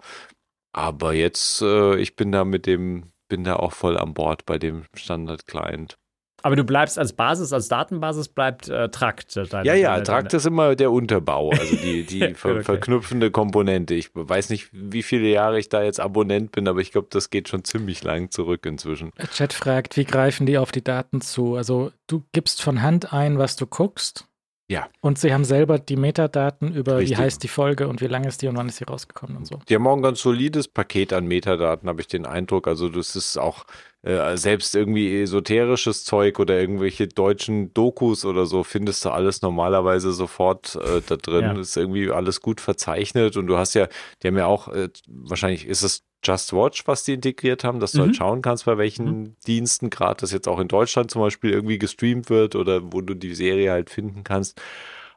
Aber 0.72 1.12
jetzt, 1.12 1.62
äh, 1.62 1.96
ich 1.96 2.16
bin 2.16 2.32
da 2.32 2.44
mit 2.44 2.66
dem, 2.66 3.12
bin 3.28 3.44
da 3.44 3.56
auch 3.56 3.72
voll 3.72 3.98
an 3.98 4.14
Bord 4.14 4.46
bei 4.46 4.58
dem 4.58 4.84
Standard-Client. 4.94 5.96
Aber 6.42 6.54
du 6.54 6.64
bleibst 6.64 6.98
als 6.98 7.12
Basis, 7.12 7.52
als 7.52 7.68
Datenbasis 7.68 8.28
bleibt 8.28 8.68
äh, 8.68 8.88
Trakt. 8.88 9.36
Deine, 9.36 9.66
ja, 9.66 9.74
ja, 9.74 9.92
deine, 9.94 10.02
Trakt 10.04 10.34
ist 10.34 10.46
immer 10.46 10.76
der 10.76 10.92
Unterbau, 10.92 11.50
also 11.50 11.76
die, 11.76 12.04
die 12.04 12.34
ver 12.34 12.52
okay. 12.52 12.62
verknüpfende 12.62 13.30
Komponente. 13.30 13.94
Ich 13.94 14.10
weiß 14.14 14.50
nicht, 14.50 14.68
wie 14.70 15.02
viele 15.02 15.28
Jahre 15.28 15.58
ich 15.58 15.68
da 15.70 15.82
jetzt 15.82 15.98
Abonnent 15.98 16.52
bin, 16.52 16.68
aber 16.68 16.80
ich 16.80 16.92
glaube, 16.92 17.08
das 17.10 17.30
geht 17.30 17.48
schon 17.48 17.64
ziemlich 17.64 18.04
lang 18.04 18.30
zurück 18.30 18.64
inzwischen. 18.66 19.10
Der 19.18 19.28
Chat 19.28 19.54
fragt, 19.54 19.96
wie 19.96 20.04
greifen 20.04 20.46
die 20.46 20.58
auf 20.58 20.72
die 20.72 20.84
Daten 20.84 21.20
zu? 21.20 21.56
Also 21.56 21.90
du 22.06 22.22
gibst 22.32 22.62
von 22.62 22.82
Hand 22.82 23.12
ein, 23.12 23.38
was 23.38 23.56
du 23.56 23.66
guckst 23.66 24.25
ja. 24.68 24.88
Und 25.00 25.18
sie 25.18 25.32
haben 25.32 25.44
selber 25.44 25.78
die 25.78 25.96
Metadaten 25.96 26.74
über, 26.74 26.96
Richtig. 26.96 27.16
wie 27.16 27.22
heißt 27.22 27.42
die 27.42 27.48
Folge 27.48 27.86
und 27.86 28.00
wie 28.00 28.08
lange 28.08 28.26
ist 28.26 28.42
die 28.42 28.48
und 28.48 28.56
wann 28.56 28.68
ist 28.68 28.78
sie 28.78 28.84
rausgekommen 28.84 29.36
und 29.36 29.46
so. 29.46 29.60
Die 29.68 29.74
haben 29.76 29.86
auch 29.86 29.94
ein 29.94 30.02
ganz 30.02 30.20
solides 30.20 30.66
Paket 30.66 31.12
an 31.12 31.26
Metadaten, 31.26 31.88
habe 31.88 32.00
ich 32.00 32.08
den 32.08 32.26
Eindruck. 32.26 32.66
Also 32.66 32.88
das 32.88 33.14
ist 33.14 33.38
auch 33.38 33.64
äh, 34.02 34.36
selbst 34.36 34.74
irgendwie 34.74 35.20
esoterisches 35.22 36.04
Zeug 36.04 36.40
oder 36.40 36.58
irgendwelche 36.58 37.06
deutschen 37.06 37.72
Dokus 37.74 38.24
oder 38.24 38.46
so 38.46 38.64
findest 38.64 39.04
du 39.04 39.10
alles 39.10 39.40
normalerweise 39.40 40.12
sofort 40.12 40.76
äh, 40.76 41.00
da 41.06 41.16
drin. 41.16 41.44
Ja. 41.44 41.60
Ist 41.60 41.76
irgendwie 41.76 42.10
alles 42.10 42.40
gut 42.40 42.60
verzeichnet 42.60 43.36
und 43.36 43.46
du 43.46 43.58
hast 43.58 43.74
ja, 43.74 43.86
die 44.22 44.28
haben 44.28 44.36
ja 44.36 44.46
auch, 44.46 44.66
äh, 44.68 44.88
wahrscheinlich 45.06 45.66
ist 45.66 45.82
es 45.82 46.05
Just 46.24 46.52
Watch, 46.52 46.86
was 46.86 47.04
die 47.04 47.14
integriert 47.14 47.64
haben, 47.64 47.80
dass 47.80 47.92
du 47.92 47.98
halt 47.98 48.06
mhm. 48.06 48.10
halt 48.10 48.16
schauen 48.16 48.42
kannst, 48.42 48.64
bei 48.64 48.78
welchen 48.78 49.20
mhm. 49.20 49.36
Diensten 49.46 49.90
gerade 49.90 50.20
das 50.20 50.32
jetzt 50.32 50.48
auch 50.48 50.58
in 50.58 50.68
Deutschland 50.68 51.10
zum 51.10 51.22
Beispiel 51.22 51.50
irgendwie 51.50 51.78
gestreamt 51.78 52.30
wird 52.30 52.56
oder 52.56 52.92
wo 52.92 53.00
du 53.00 53.14
die 53.14 53.34
Serie 53.34 53.70
halt 53.70 53.90
finden 53.90 54.24
kannst. 54.24 54.60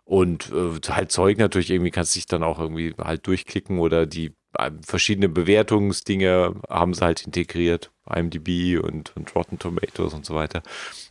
Und 0.03 0.51
äh, 0.51 0.79
halt 0.89 1.11
Zeug 1.11 1.37
natürlich 1.37 1.69
irgendwie 1.69 1.91
kannst 1.91 2.15
du 2.15 2.17
dich 2.17 2.25
dann 2.25 2.43
auch 2.43 2.59
irgendwie 2.59 2.95
halt 2.97 3.27
durchklicken 3.27 3.79
oder 3.79 4.07
die 4.07 4.33
verschiedene 4.85 5.29
Bewertungsdinge 5.29 6.55
haben 6.69 6.93
sie 6.93 7.03
halt 7.03 7.25
integriert. 7.25 7.91
IMDb 8.11 8.79
und, 8.83 9.15
und 9.15 9.35
Rotten 9.35 9.59
Tomatoes 9.59 10.13
und 10.15 10.25
so 10.25 10.33
weiter. 10.33 10.63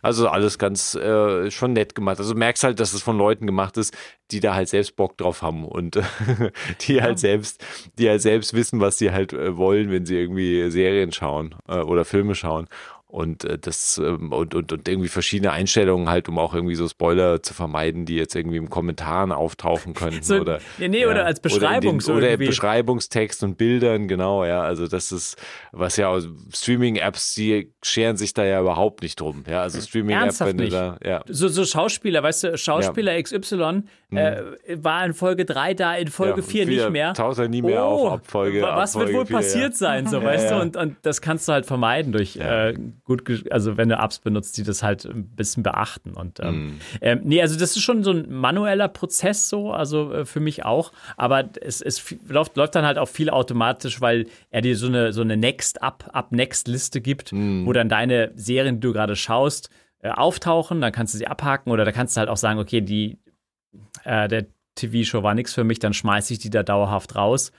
Also 0.02 0.28
alles 0.28 0.58
ganz 0.58 0.96
äh, 0.96 1.48
schon 1.50 1.72
nett 1.72 1.94
gemacht. 1.94 2.18
Also 2.18 2.32
du 2.32 2.38
merkst 2.38 2.64
halt, 2.64 2.80
dass 2.80 2.92
es 2.92 3.02
von 3.02 3.16
Leuten 3.16 3.46
gemacht 3.46 3.76
ist, 3.76 3.96
die 4.32 4.40
da 4.40 4.54
halt 4.54 4.68
selbst 4.68 4.96
Bock 4.96 5.16
drauf 5.16 5.42
haben 5.42 5.64
und 5.64 6.00
die 6.80 6.94
ja. 6.94 7.04
halt 7.04 7.20
selbst, 7.20 7.64
die 7.98 8.08
halt 8.08 8.20
selbst 8.20 8.52
wissen, 8.52 8.80
was 8.80 8.98
sie 8.98 9.12
halt 9.12 9.32
äh, 9.32 9.56
wollen, 9.56 9.90
wenn 9.92 10.06
sie 10.06 10.16
irgendwie 10.16 10.70
Serien 10.70 11.12
schauen 11.12 11.54
äh, 11.68 11.78
oder 11.78 12.04
Filme 12.04 12.34
schauen 12.34 12.68
und 13.08 13.44
äh, 13.44 13.58
das 13.58 13.96
ähm, 13.98 14.32
und, 14.32 14.54
und, 14.54 14.70
und 14.70 14.86
irgendwie 14.86 15.08
verschiedene 15.08 15.50
Einstellungen 15.50 16.10
halt, 16.10 16.28
um 16.28 16.38
auch 16.38 16.54
irgendwie 16.54 16.74
so 16.74 16.86
Spoiler 16.86 17.42
zu 17.42 17.54
vermeiden, 17.54 18.04
die 18.04 18.16
jetzt 18.16 18.36
irgendwie 18.36 18.58
im 18.58 18.68
Kommentaren 18.68 19.32
auftauchen 19.32 19.94
könnten 19.94 20.22
so, 20.22 20.36
oder 20.36 20.60
ja, 20.78 20.88
nee, 20.88 21.06
oder 21.06 21.24
als 21.24 21.40
Beschreibung 21.40 21.96
oder, 21.96 22.04
den, 22.04 22.16
oder 22.16 22.36
Beschreibungstext 22.36 23.42
und 23.42 23.56
Bildern, 23.56 24.08
genau, 24.08 24.44
ja, 24.44 24.60
also 24.60 24.86
das 24.86 25.10
ist 25.10 25.36
was 25.72 25.96
ja 25.96 26.16
Streaming 26.52 26.96
Apps, 26.96 27.34
die 27.34 27.72
scheren 27.82 28.18
sich 28.18 28.34
da 28.34 28.44
ja 28.44 28.60
überhaupt 28.60 29.02
nicht 29.02 29.18
drum, 29.18 29.44
ja, 29.48 29.62
also 29.62 29.80
Streaming 29.80 30.16
App 30.16 30.38
wenn 30.40 30.58
du 30.58 30.68
da 30.68 30.98
ja. 31.02 31.24
So, 31.28 31.48
so 31.48 31.64
Schauspieler, 31.64 32.22
weißt 32.22 32.44
du, 32.44 32.58
Schauspieler 32.58 33.16
ja. 33.16 33.22
XY 33.22 33.84
äh, 34.10 34.42
mhm. 34.42 34.84
war 34.84 35.04
in 35.04 35.12
Folge 35.12 35.44
3 35.44 35.74
da, 35.74 35.94
in 35.94 36.08
Folge 36.08 36.40
ja, 36.40 36.46
4 36.46 36.66
nicht 36.66 36.90
mehr. 36.90 37.08
Er 37.08 37.14
nie 37.48 37.60
mehr 37.60 37.84
oh, 37.84 38.06
auf 38.06 38.12
Abfolge. 38.12 38.62
Was 38.62 38.94
Abfolge 38.94 39.12
wird 39.12 39.18
wohl 39.18 39.26
4, 39.26 39.36
passiert 39.36 39.76
sein, 39.76 40.06
so, 40.06 40.22
weißt 40.22 40.50
du, 40.50 40.60
und, 40.60 40.76
und 40.76 40.96
das 41.02 41.20
kannst 41.20 41.46
du 41.46 41.52
halt 41.52 41.66
vermeiden 41.66 42.12
durch 42.12 42.36
äh, 42.36 42.74
gut, 43.04 43.22
also 43.50 43.76
wenn 43.76 43.90
du 43.90 43.96
Apps 43.96 44.20
benutzt, 44.20 44.56
die 44.56 44.62
das 44.62 44.82
halt 44.82 45.04
ein 45.04 45.28
bisschen 45.28 45.62
beachten. 45.62 46.14
Und 46.14 46.40
ähm, 46.40 46.66
mm. 46.66 46.80
ähm, 47.02 47.20
nee, 47.24 47.42
also 47.42 47.58
das 47.58 47.76
ist 47.76 47.82
schon 47.82 48.02
so 48.02 48.12
ein 48.12 48.32
manueller 48.32 48.88
Prozess 48.88 49.48
so, 49.48 49.72
also 49.72 50.12
äh, 50.12 50.24
für 50.24 50.40
mich 50.40 50.64
auch. 50.64 50.92
Aber 51.18 51.44
es, 51.60 51.82
es 51.82 52.16
läuft, 52.28 52.56
läuft 52.56 52.74
dann 52.76 52.86
halt 52.86 52.96
auch 52.96 53.08
viel 53.08 53.28
automatisch, 53.28 54.00
weil 54.00 54.26
er 54.50 54.62
dir 54.62 54.76
so 54.76 54.86
eine, 54.86 55.12
so 55.12 55.20
eine 55.20 55.36
Next-Up, 55.36 56.08
Up-Next-Liste 56.12 57.02
gibt, 57.02 57.32
mm. 57.32 57.66
wo 57.66 57.74
dann 57.74 57.90
deine 57.90 58.32
Serien, 58.36 58.76
die 58.76 58.80
du 58.80 58.94
gerade 58.94 59.16
schaust, 59.16 59.68
äh, 60.00 60.10
auftauchen, 60.10 60.80
dann 60.80 60.92
kannst 60.92 61.12
du 61.12 61.18
sie 61.18 61.26
abhaken 61.26 61.72
oder 61.72 61.84
da 61.84 61.92
kannst 61.92 62.16
du 62.16 62.20
halt 62.20 62.30
auch 62.30 62.36
sagen, 62.36 62.58
okay, 62.58 62.80
die, 62.80 63.18
äh, 64.04 64.28
der 64.28 64.46
TV-Show 64.78 65.22
war 65.22 65.34
nichts 65.34 65.54
für 65.54 65.64
mich, 65.64 65.78
dann 65.78 65.92
schmeiße 65.92 66.32
ich 66.32 66.38
die 66.38 66.50
da 66.50 66.62
dauerhaft 66.62 67.16
raus. 67.16 67.52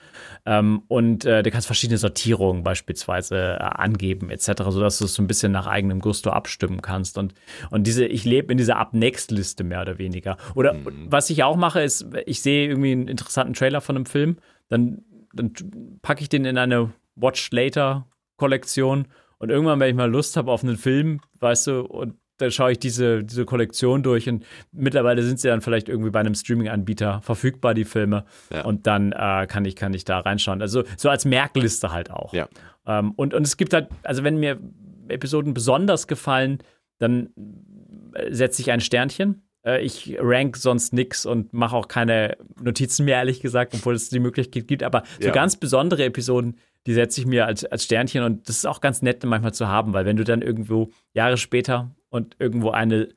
Ähm, 0.46 0.82
und 0.88 1.24
äh, 1.24 1.42
du 1.42 1.50
kannst 1.50 1.66
verschiedene 1.66 1.98
Sortierungen 1.98 2.62
beispielsweise 2.62 3.58
äh, 3.58 3.62
angeben, 3.62 4.30
etc., 4.30 4.46
sodass 4.68 4.98
du 4.98 5.04
es 5.04 5.14
so 5.14 5.22
ein 5.22 5.26
bisschen 5.26 5.52
nach 5.52 5.66
eigenem 5.66 6.00
Gusto 6.00 6.30
abstimmen 6.30 6.82
kannst. 6.82 7.18
Und, 7.18 7.34
und 7.70 7.86
diese, 7.86 8.06
ich 8.06 8.24
lebe 8.24 8.50
in 8.50 8.58
dieser 8.58 8.76
Up-Next-Liste 8.78 9.64
mehr 9.64 9.82
oder 9.82 9.98
weniger. 9.98 10.36
Oder 10.54 10.74
mhm. 10.74 11.06
was 11.10 11.30
ich 11.30 11.42
auch 11.44 11.56
mache, 11.56 11.82
ist, 11.82 12.06
ich 12.26 12.42
sehe 12.42 12.68
irgendwie 12.68 12.92
einen 12.92 13.08
interessanten 13.08 13.54
Trailer 13.54 13.80
von 13.80 13.96
einem 13.96 14.06
Film, 14.06 14.38
dann, 14.68 15.02
dann 15.34 15.52
packe 16.02 16.22
ich 16.22 16.28
den 16.28 16.44
in 16.44 16.58
eine 16.58 16.92
Watch 17.16 17.50
Later-Kollektion. 17.50 19.06
Und 19.38 19.50
irgendwann, 19.50 19.80
wenn 19.80 19.90
ich 19.90 19.96
mal 19.96 20.10
Lust 20.10 20.36
habe 20.36 20.50
auf 20.50 20.62
einen 20.62 20.76
Film, 20.76 21.20
weißt 21.38 21.66
du, 21.66 21.80
und 21.80 22.14
da 22.40 22.50
schaue 22.50 22.72
ich 22.72 22.78
diese, 22.78 23.22
diese 23.22 23.44
Kollektion 23.44 24.02
durch 24.02 24.28
und 24.28 24.44
mittlerweile 24.72 25.22
sind 25.22 25.40
sie 25.40 25.48
dann 25.48 25.60
vielleicht 25.60 25.88
irgendwie 25.88 26.10
bei 26.10 26.20
einem 26.20 26.34
Streaming-Anbieter 26.34 27.20
verfügbar, 27.22 27.74
die 27.74 27.84
Filme. 27.84 28.24
Ja. 28.52 28.64
Und 28.64 28.86
dann 28.86 29.12
äh, 29.12 29.46
kann, 29.46 29.64
ich, 29.64 29.76
kann 29.76 29.92
ich 29.94 30.04
da 30.04 30.20
reinschauen. 30.20 30.62
Also 30.62 30.84
so 30.96 31.08
als 31.08 31.24
Merkliste 31.24 31.92
halt 31.92 32.10
auch. 32.10 32.32
Ja. 32.32 32.48
Ähm, 32.86 33.12
und, 33.12 33.34
und 33.34 33.46
es 33.46 33.56
gibt 33.56 33.74
halt, 33.74 33.88
also 34.02 34.24
wenn 34.24 34.38
mir 34.38 34.58
Episoden 35.08 35.54
besonders 35.54 36.06
gefallen, 36.06 36.58
dann 36.98 37.30
äh, 38.14 38.32
setze 38.32 38.62
ich 38.62 38.70
ein 38.70 38.80
Sternchen. 38.80 39.42
Äh, 39.64 39.82
ich 39.82 40.16
rank 40.18 40.56
sonst 40.56 40.92
nichts 40.92 41.26
und 41.26 41.52
mache 41.52 41.76
auch 41.76 41.88
keine 41.88 42.36
Notizen 42.62 43.04
mehr, 43.04 43.18
ehrlich 43.18 43.40
gesagt, 43.40 43.74
obwohl 43.74 43.94
es 43.94 44.08
die 44.08 44.20
Möglichkeit 44.20 44.66
gibt. 44.66 44.82
Aber 44.82 45.02
so 45.20 45.28
ja. 45.28 45.32
ganz 45.32 45.56
besondere 45.56 46.04
Episoden, 46.04 46.56
die 46.86 46.94
setze 46.94 47.20
ich 47.20 47.26
mir 47.26 47.46
als, 47.46 47.64
als 47.64 47.84
Sternchen 47.84 48.22
und 48.22 48.48
das 48.48 48.56
ist 48.56 48.66
auch 48.66 48.80
ganz 48.80 49.02
nett 49.02 49.22
manchmal 49.24 49.52
zu 49.52 49.68
haben, 49.68 49.92
weil 49.92 50.06
wenn 50.06 50.16
du 50.16 50.24
dann 50.24 50.40
irgendwo 50.40 50.90
Jahre 51.12 51.36
später 51.36 51.94
und 52.10 52.36
irgendwo 52.38 52.70
eine 52.70 53.08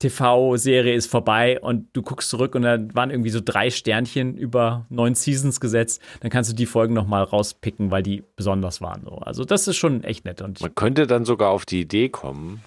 TV-Serie 0.00 0.94
ist 0.94 1.08
vorbei 1.08 1.60
und 1.60 1.88
du 1.92 2.02
guckst 2.02 2.30
zurück 2.30 2.54
und 2.54 2.62
dann 2.62 2.94
waren 2.94 3.10
irgendwie 3.10 3.30
so 3.30 3.40
drei 3.44 3.70
Sternchen 3.70 4.36
über 4.36 4.86
neun 4.88 5.14
Seasons 5.14 5.60
gesetzt, 5.60 6.00
dann 6.20 6.30
kannst 6.30 6.50
du 6.50 6.54
die 6.54 6.64
Folgen 6.64 6.94
nochmal 6.94 7.22
rauspicken, 7.22 7.90
weil 7.90 8.02
die 8.02 8.24
besonders 8.34 8.80
waren. 8.80 9.02
So. 9.04 9.16
Also 9.16 9.44
das 9.44 9.68
ist 9.68 9.76
schon 9.76 10.02
echt 10.02 10.24
nett. 10.24 10.40
Und 10.40 10.60
Man 10.62 10.74
könnte 10.74 11.06
dann 11.06 11.26
sogar 11.26 11.50
auf 11.50 11.66
die 11.66 11.82
Idee 11.82 12.08
kommen, 12.08 12.62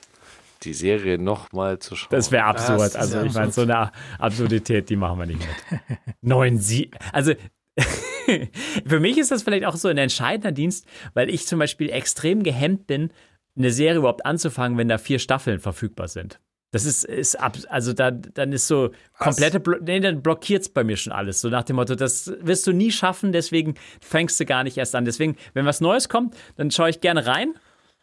die 0.61 0.75
Serie 0.75 1.17
nochmal 1.17 1.80
zu 1.80 1.95
schauen. 1.95 2.09
Das 2.11 2.32
wäre 2.32 2.45
absurd. 2.45 2.95
also 2.95 3.22
ich 3.24 3.33
meine, 3.33 3.51
so 3.51 3.61
eine 3.61 3.92
Absurdität, 4.19 4.90
die 4.90 4.95
machen 4.95 5.17
wir 5.17 5.25
nicht 5.25 5.40
mit. 5.40 5.80
Neun 6.22 6.59
Sie. 6.59 6.92
Also 7.11 7.33
für 8.85 9.00
mich 9.00 9.17
ist 9.17 9.32
das 9.32 9.42
vielleicht 9.42 9.66
auch 9.66 9.75
so 9.75 9.88
ein 9.88 9.98
entscheidender 9.98 10.51
Dienst, 10.51 10.88
weil 11.16 11.32
ich 11.32 11.48
zum 11.48 11.58
Beispiel 11.58 11.90
extrem 11.90 12.43
gehemmt 12.43 12.85
bin, 12.85 13.09
eine 13.57 13.72
Serie 13.72 13.99
überhaupt 13.99 14.25
anzufangen, 14.25 14.77
wenn 14.77 14.90
da 14.90 14.98
vier 14.98 15.19
Staffeln 15.19 15.59
verfügbar 15.59 16.07
sind. 16.07 16.40
Das 16.73 16.85
ist, 16.85 17.06
ist 17.06 17.40
ab, 17.40 17.56
also 17.69 17.93
da, 17.93 18.09
dann 18.09 18.51
ist 18.51 18.67
so 18.67 18.90
komplette, 19.19 19.59
Blo 19.59 19.77
nee, 19.80 19.99
dann 19.99 20.23
blockiert 20.23 20.64
es 20.64 20.69
bei 20.69 20.83
mir 20.83 20.98
schon 20.98 21.14
alles. 21.14 21.40
So 21.40 21.49
nach 21.49 21.64
dem 21.64 21.75
Motto, 21.75 21.93
das 21.93 22.33
wirst 22.41 22.65
du 22.65 22.72
nie 22.72 22.91
schaffen, 22.91 23.32
deswegen 23.32 23.75
fängst 24.01 24.40
du 24.40 24.45
gar 24.45 24.64
nicht 24.64 24.75
erst 24.75 24.95
an. 24.95 25.06
Deswegen, 25.06 25.38
wenn 25.53 25.67
was 25.67 25.82
Neues 25.82 26.09
kommt, 26.09 26.35
dann 26.56 26.72
schaue 26.72 26.90
ich 26.90 26.99
gerne 26.99 27.27
rein 27.27 27.53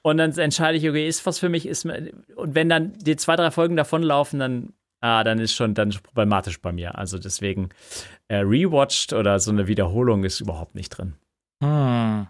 und 0.02 0.18
dann 0.18 0.30
entscheide 0.38 0.78
ich, 0.78 0.88
okay, 0.88 1.08
ist 1.08 1.26
was 1.26 1.40
für 1.40 1.48
mich, 1.48 1.66
ist 1.66 1.84
und 1.84 2.54
wenn 2.54 2.68
dann 2.68 2.92
die 2.92 3.16
zwei, 3.16 3.34
drei 3.34 3.50
Folgen 3.50 3.74
davonlaufen, 3.74 4.38
dann, 4.38 4.72
ah, 5.00 5.24
dann 5.24 5.40
ist 5.40 5.52
schon, 5.52 5.74
dann 5.74 5.88
ist 5.88 6.04
problematisch 6.04 6.60
bei 6.60 6.70
mir. 6.70 6.96
Also 6.96 7.18
deswegen 7.18 7.70
äh, 8.28 8.36
rewatched 8.36 9.12
oder 9.12 9.40
so 9.40 9.50
eine 9.50 9.66
Wiederholung 9.66 10.22
ist 10.22 10.40
überhaupt 10.40 10.76
nicht 10.76 10.90
drin. 10.90 11.14
Hm. 11.60 12.28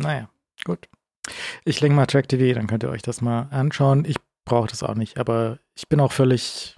Naja, 0.00 0.28
gut. 0.66 0.86
Ich 1.64 1.80
lenke 1.80 1.96
mal 1.96 2.06
Track 2.06 2.28
TV, 2.28 2.54
dann 2.54 2.66
könnt 2.66 2.82
ihr 2.82 2.90
euch 2.90 3.02
das 3.02 3.20
mal 3.20 3.48
anschauen. 3.50 4.04
Ich 4.04 4.16
brauche 4.44 4.68
das 4.68 4.82
auch 4.82 4.94
nicht, 4.94 5.18
aber 5.18 5.58
ich 5.74 5.88
bin 5.88 6.00
auch 6.00 6.12
völlig 6.12 6.76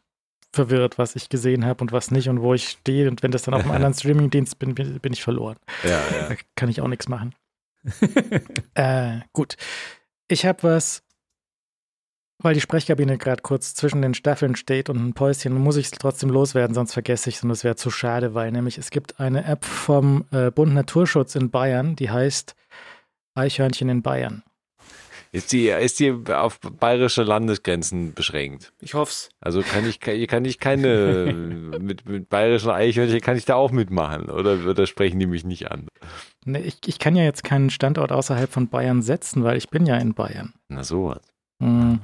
verwirrt, 0.52 0.99
was 0.99 1.15
ich 1.15 1.28
gesehen 1.28 1.65
habe 1.65 1.83
und 1.83 1.93
was 1.93 2.10
nicht 2.10 2.28
und 2.28 2.41
wo 2.41 2.55
ich 2.55 2.68
stehe. 2.68 3.09
Und 3.09 3.23
wenn 3.23 3.31
das 3.31 3.43
dann 3.43 3.55
auf 3.55 3.62
einem 3.62 3.70
anderen 3.75 3.94
Streamingdienst 3.94 4.59
bin, 4.59 4.75
bin, 4.75 4.99
bin 5.01 5.12
ich 5.12 5.23
verloren. 5.23 5.57
Ja, 5.85 5.91
ja. 5.91 6.28
Da 6.28 6.36
kann 6.57 6.68
ich 6.68 6.81
auch 6.81 6.89
nichts 6.89 7.09
machen. 7.09 7.35
äh, 8.75 9.20
gut. 9.33 9.57
Ich 10.27 10.44
habe 10.44 10.62
was, 10.62 11.02
weil 12.39 12.55
die 12.55 12.60
Sprechkabine 12.60 13.18
gerade 13.18 13.43
kurz 13.43 13.75
zwischen 13.75 14.02
den 14.02 14.15
Staffeln 14.15 14.57
steht 14.57 14.91
und 14.91 14.97
ein 14.97 15.15
Päuschen, 15.15 15.55
muss 15.55 15.77
ich 15.77 15.86
es 15.86 15.93
trotzdem 15.93 16.31
loswerden, 16.31 16.75
sonst 16.75 16.93
vergesse 16.93 17.31
ich 17.31 17.36
es 17.36 17.44
und 17.44 17.51
es 17.51 17.65
wäre 17.65 17.77
zu 17.77 17.91
schade, 17.91 18.35
weil 18.35 18.52
nämlich 18.52 18.78
es 18.78 18.91
gibt 18.91 19.20
eine 19.20 19.44
App 19.44 19.65
vom 19.65 20.25
äh, 20.31 20.51
Bund 20.51 20.75
Naturschutz 20.75 21.35
in 21.35 21.51
Bayern, 21.51 21.97
die 21.97 22.10
heißt 22.10 22.55
Eichhörnchen 23.39 23.89
in 23.89 24.02
Bayern. 24.02 24.42
Ist 25.31 25.52
die, 25.52 25.68
ist 25.68 26.00
die 26.00 26.15
auf 26.33 26.58
bayerische 26.60 27.23
Landesgrenzen 27.23 28.15
beschränkt? 28.15 28.73
Ich 28.81 28.94
hoff's. 28.94 29.28
Also 29.41 29.60
kann 29.60 29.86
ich, 29.86 30.00
kann, 30.00 30.26
kann 30.26 30.44
ich 30.47 30.58
keine, 30.58 31.33
mit, 31.81 32.08
mit 32.08 32.28
bayerischen 32.31 32.70
Eichhörnchen 32.70 33.20
kann 33.20 33.36
ich 33.36 33.44
da 33.44 33.55
auch 33.55 33.70
mitmachen? 33.70 34.31
Oder, 34.31 34.67
oder 34.67 34.86
sprechen 34.86 35.20
die 35.20 35.26
mich 35.26 35.44
nicht 35.44 35.70
an? 35.70 35.89
Nee, 36.47 36.60
ich, 36.60 36.78
ich 36.86 36.99
kann 36.99 37.15
ja 37.15 37.25
jetzt 37.25 37.44
keinen 37.44 37.68
Standort 37.68 38.10
außerhalb 38.10 38.50
von 38.50 38.68
Bayern 38.68 39.02
setzen, 39.02 39.44
weil 39.44 39.58
ich 39.58 39.68
bin 39.68 39.84
ja 39.84 39.97
in 39.99 40.15
Bayern. 40.15 40.55
Na 40.68 40.83
sowas. 40.83 41.20
Hm. 41.62 42.00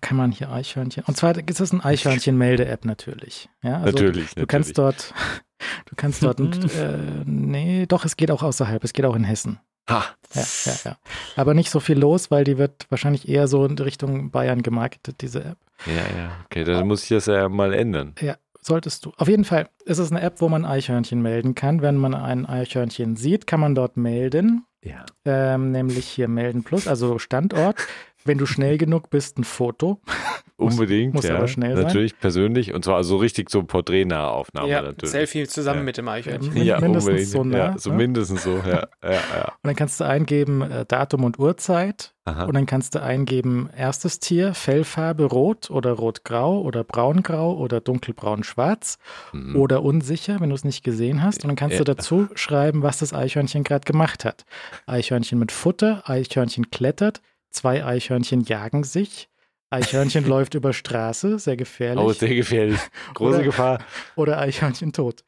Kann 0.00 0.16
man 0.16 0.30
hier 0.30 0.50
Eichhörnchen. 0.50 1.04
Und 1.06 1.16
zwar 1.16 1.36
ist 1.36 1.60
es 1.60 1.72
ein 1.72 1.80
Eichhörnchen-Melde-App 1.82 2.84
natürlich. 2.84 3.48
Ja, 3.62 3.80
also 3.80 3.98
natürlich, 3.98 4.34
Du 4.34 4.46
kannst 4.46 4.78
dort, 4.78 5.14
du 5.86 5.94
kannst 5.96 6.22
dort, 6.22 6.40
äh, 6.74 6.98
nee, 7.24 7.86
doch, 7.86 8.04
es 8.04 8.16
geht 8.16 8.30
auch 8.30 8.42
außerhalb, 8.42 8.82
es 8.84 8.92
geht 8.92 9.04
auch 9.04 9.16
in 9.16 9.24
Hessen. 9.24 9.58
Ha, 9.90 10.04
Ja, 10.34 10.42
ja, 10.64 10.72
ja. 10.84 10.96
Aber 11.36 11.54
nicht 11.54 11.70
so 11.70 11.80
viel 11.80 11.98
los, 11.98 12.30
weil 12.30 12.44
die 12.44 12.56
wird 12.58 12.86
wahrscheinlich 12.88 13.28
eher 13.28 13.48
so 13.48 13.64
in 13.64 13.76
Richtung 13.78 14.30
Bayern 14.30 14.62
gemarketet, 14.62 15.20
diese 15.20 15.44
App. 15.44 15.58
ja, 15.86 15.92
ja. 15.94 16.30
Okay, 16.46 16.64
dann 16.64 16.86
muss 16.86 17.02
ich 17.02 17.08
das 17.08 17.26
ja 17.26 17.48
mal 17.48 17.74
ändern. 17.74 18.14
Ja, 18.20 18.36
solltest 18.60 19.04
du. 19.04 19.12
Auf 19.16 19.28
jeden 19.28 19.44
Fall 19.44 19.68
ist 19.84 19.98
es 19.98 20.10
eine 20.10 20.20
App, 20.20 20.40
wo 20.40 20.48
man 20.48 20.64
Eichhörnchen 20.64 21.20
melden 21.20 21.54
kann. 21.54 21.82
Wenn 21.82 21.96
man 21.96 22.14
ein 22.14 22.46
Eichhörnchen 22.46 23.16
sieht, 23.16 23.46
kann 23.46 23.60
man 23.60 23.74
dort 23.74 23.96
melden. 23.96 24.64
Ja. 24.82 25.04
Ähm, 25.24 25.72
nämlich 25.72 26.06
hier 26.06 26.28
melden 26.28 26.62
plus, 26.62 26.88
also 26.88 27.18
Standort. 27.18 27.76
Wenn 28.24 28.38
du 28.38 28.46
schnell 28.46 28.76
genug 28.78 29.10
bist, 29.10 29.38
ein 29.38 29.44
Foto. 29.44 30.00
Muss- 30.58 30.74
Unbedingt, 30.74 31.14
muss 31.14 31.24
ja. 31.24 31.36
aber 31.36 31.48
schnell 31.48 31.74
sein. 31.74 31.86
Natürlich 31.86 32.18
persönlich 32.18 32.74
und 32.74 32.84
zwar 32.84 32.96
also 32.96 33.16
richtig 33.16 33.48
so 33.48 33.62
porträtnahe 33.62 34.28
Aufnahme 34.28 34.68
ja, 34.68 34.82
natürlich. 34.82 35.10
Selfie 35.10 35.46
zusammen 35.46 35.78
Ja. 35.78 35.84
mit 35.84 35.96
dem 35.96 36.06
Eichhörnchen. 36.06 36.54
Ja, 36.62 36.78
mindestens 36.80 37.08
unbedingt. 37.08 37.30
so 37.30 37.44
nah, 37.44 37.56
ja, 37.56 37.78
so 37.78 37.90
ne? 37.90 37.96
mindestens 37.96 38.42
so, 38.42 38.56
ja, 38.58 38.86
ja, 39.02 39.10
ja. 39.10 39.44
Und 39.46 39.64
dann 39.64 39.74
kannst 39.74 39.98
du 40.00 40.04
eingeben 40.04 40.60
äh, 40.60 40.84
Datum 40.86 41.24
und 41.24 41.38
Uhrzeit. 41.38 42.12
Aha. 42.26 42.44
Und 42.44 42.52
dann 42.54 42.66
kannst 42.66 42.94
du 42.94 43.02
eingeben 43.02 43.70
erstes 43.74 44.20
Tier, 44.20 44.52
Fellfarbe 44.52 45.24
rot 45.24 45.70
oder 45.70 45.92
rotgrau 45.92 46.60
oder 46.60 46.84
braungrau 46.84 47.56
oder 47.56 47.80
dunkelbraun-schwarz 47.80 48.98
Mhm. 49.32 49.56
oder 49.56 49.82
unsicher, 49.82 50.40
wenn 50.40 50.50
du 50.50 50.54
es 50.54 50.64
nicht 50.64 50.84
gesehen 50.84 51.22
hast. 51.22 51.42
Und 51.42 51.48
dann 51.48 51.56
kannst 51.56 51.78
Ja. 51.78 51.84
du 51.84 51.94
dazu 51.94 52.28
schreiben, 52.34 52.82
was 52.82 52.98
das 52.98 53.14
Eichhörnchen 53.14 53.64
gerade 53.64 53.84
gemacht 53.86 54.26
hat. 54.26 54.44
Eichhörnchen 54.86 55.38
mit 55.38 55.52
Futter, 55.52 56.02
Eichhörnchen 56.04 56.70
klettert, 56.70 57.22
zwei 57.50 57.84
Eichhörnchen 57.84 58.42
jagen 58.42 58.84
sich, 58.84 59.28
Eichhörnchen 59.70 60.24
läuft 60.28 60.54
über 60.54 60.72
Straße, 60.72 61.38
sehr 61.38 61.56
gefährlich. 61.56 62.04
Oh, 62.04 62.12
sehr 62.12 62.34
gefährlich. 62.34 62.80
Große 63.14 63.36
Oder- 63.36 63.44
Gefahr. 63.44 63.78
oder 64.16 64.38
Eichhörnchen 64.40 64.92
tot. 64.92 65.24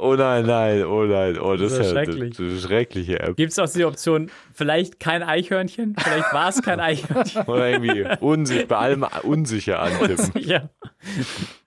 Oh 0.00 0.14
nein, 0.14 0.46
nein, 0.46 0.84
oh 0.84 1.04
nein, 1.04 1.38
oh, 1.40 1.56
das, 1.56 1.72
Das 1.72 1.80
ist 1.80 1.86
ja 1.86 1.90
schrecklich. 2.04 2.38
eine 2.38 2.60
schreckliche 2.60 3.18
App. 3.20 3.36
Gibt 3.36 3.50
es 3.52 3.58
auch 3.58 3.68
die 3.68 3.84
Option, 3.84 4.30
vielleicht 4.54 5.00
kein 5.00 5.22
Eichhörnchen, 5.24 5.96
vielleicht 5.98 6.32
war 6.32 6.48
es 6.48 6.62
kein 6.62 6.78
Eichhörnchen. 6.78 7.42
Oder 7.46 7.70
irgendwie 7.70 8.04
unsicher, 8.20 8.66
bei 8.66 8.76
allem 8.76 9.04
unsicher 9.24 9.80
antippen. 9.82 10.30
ja. 10.40 10.68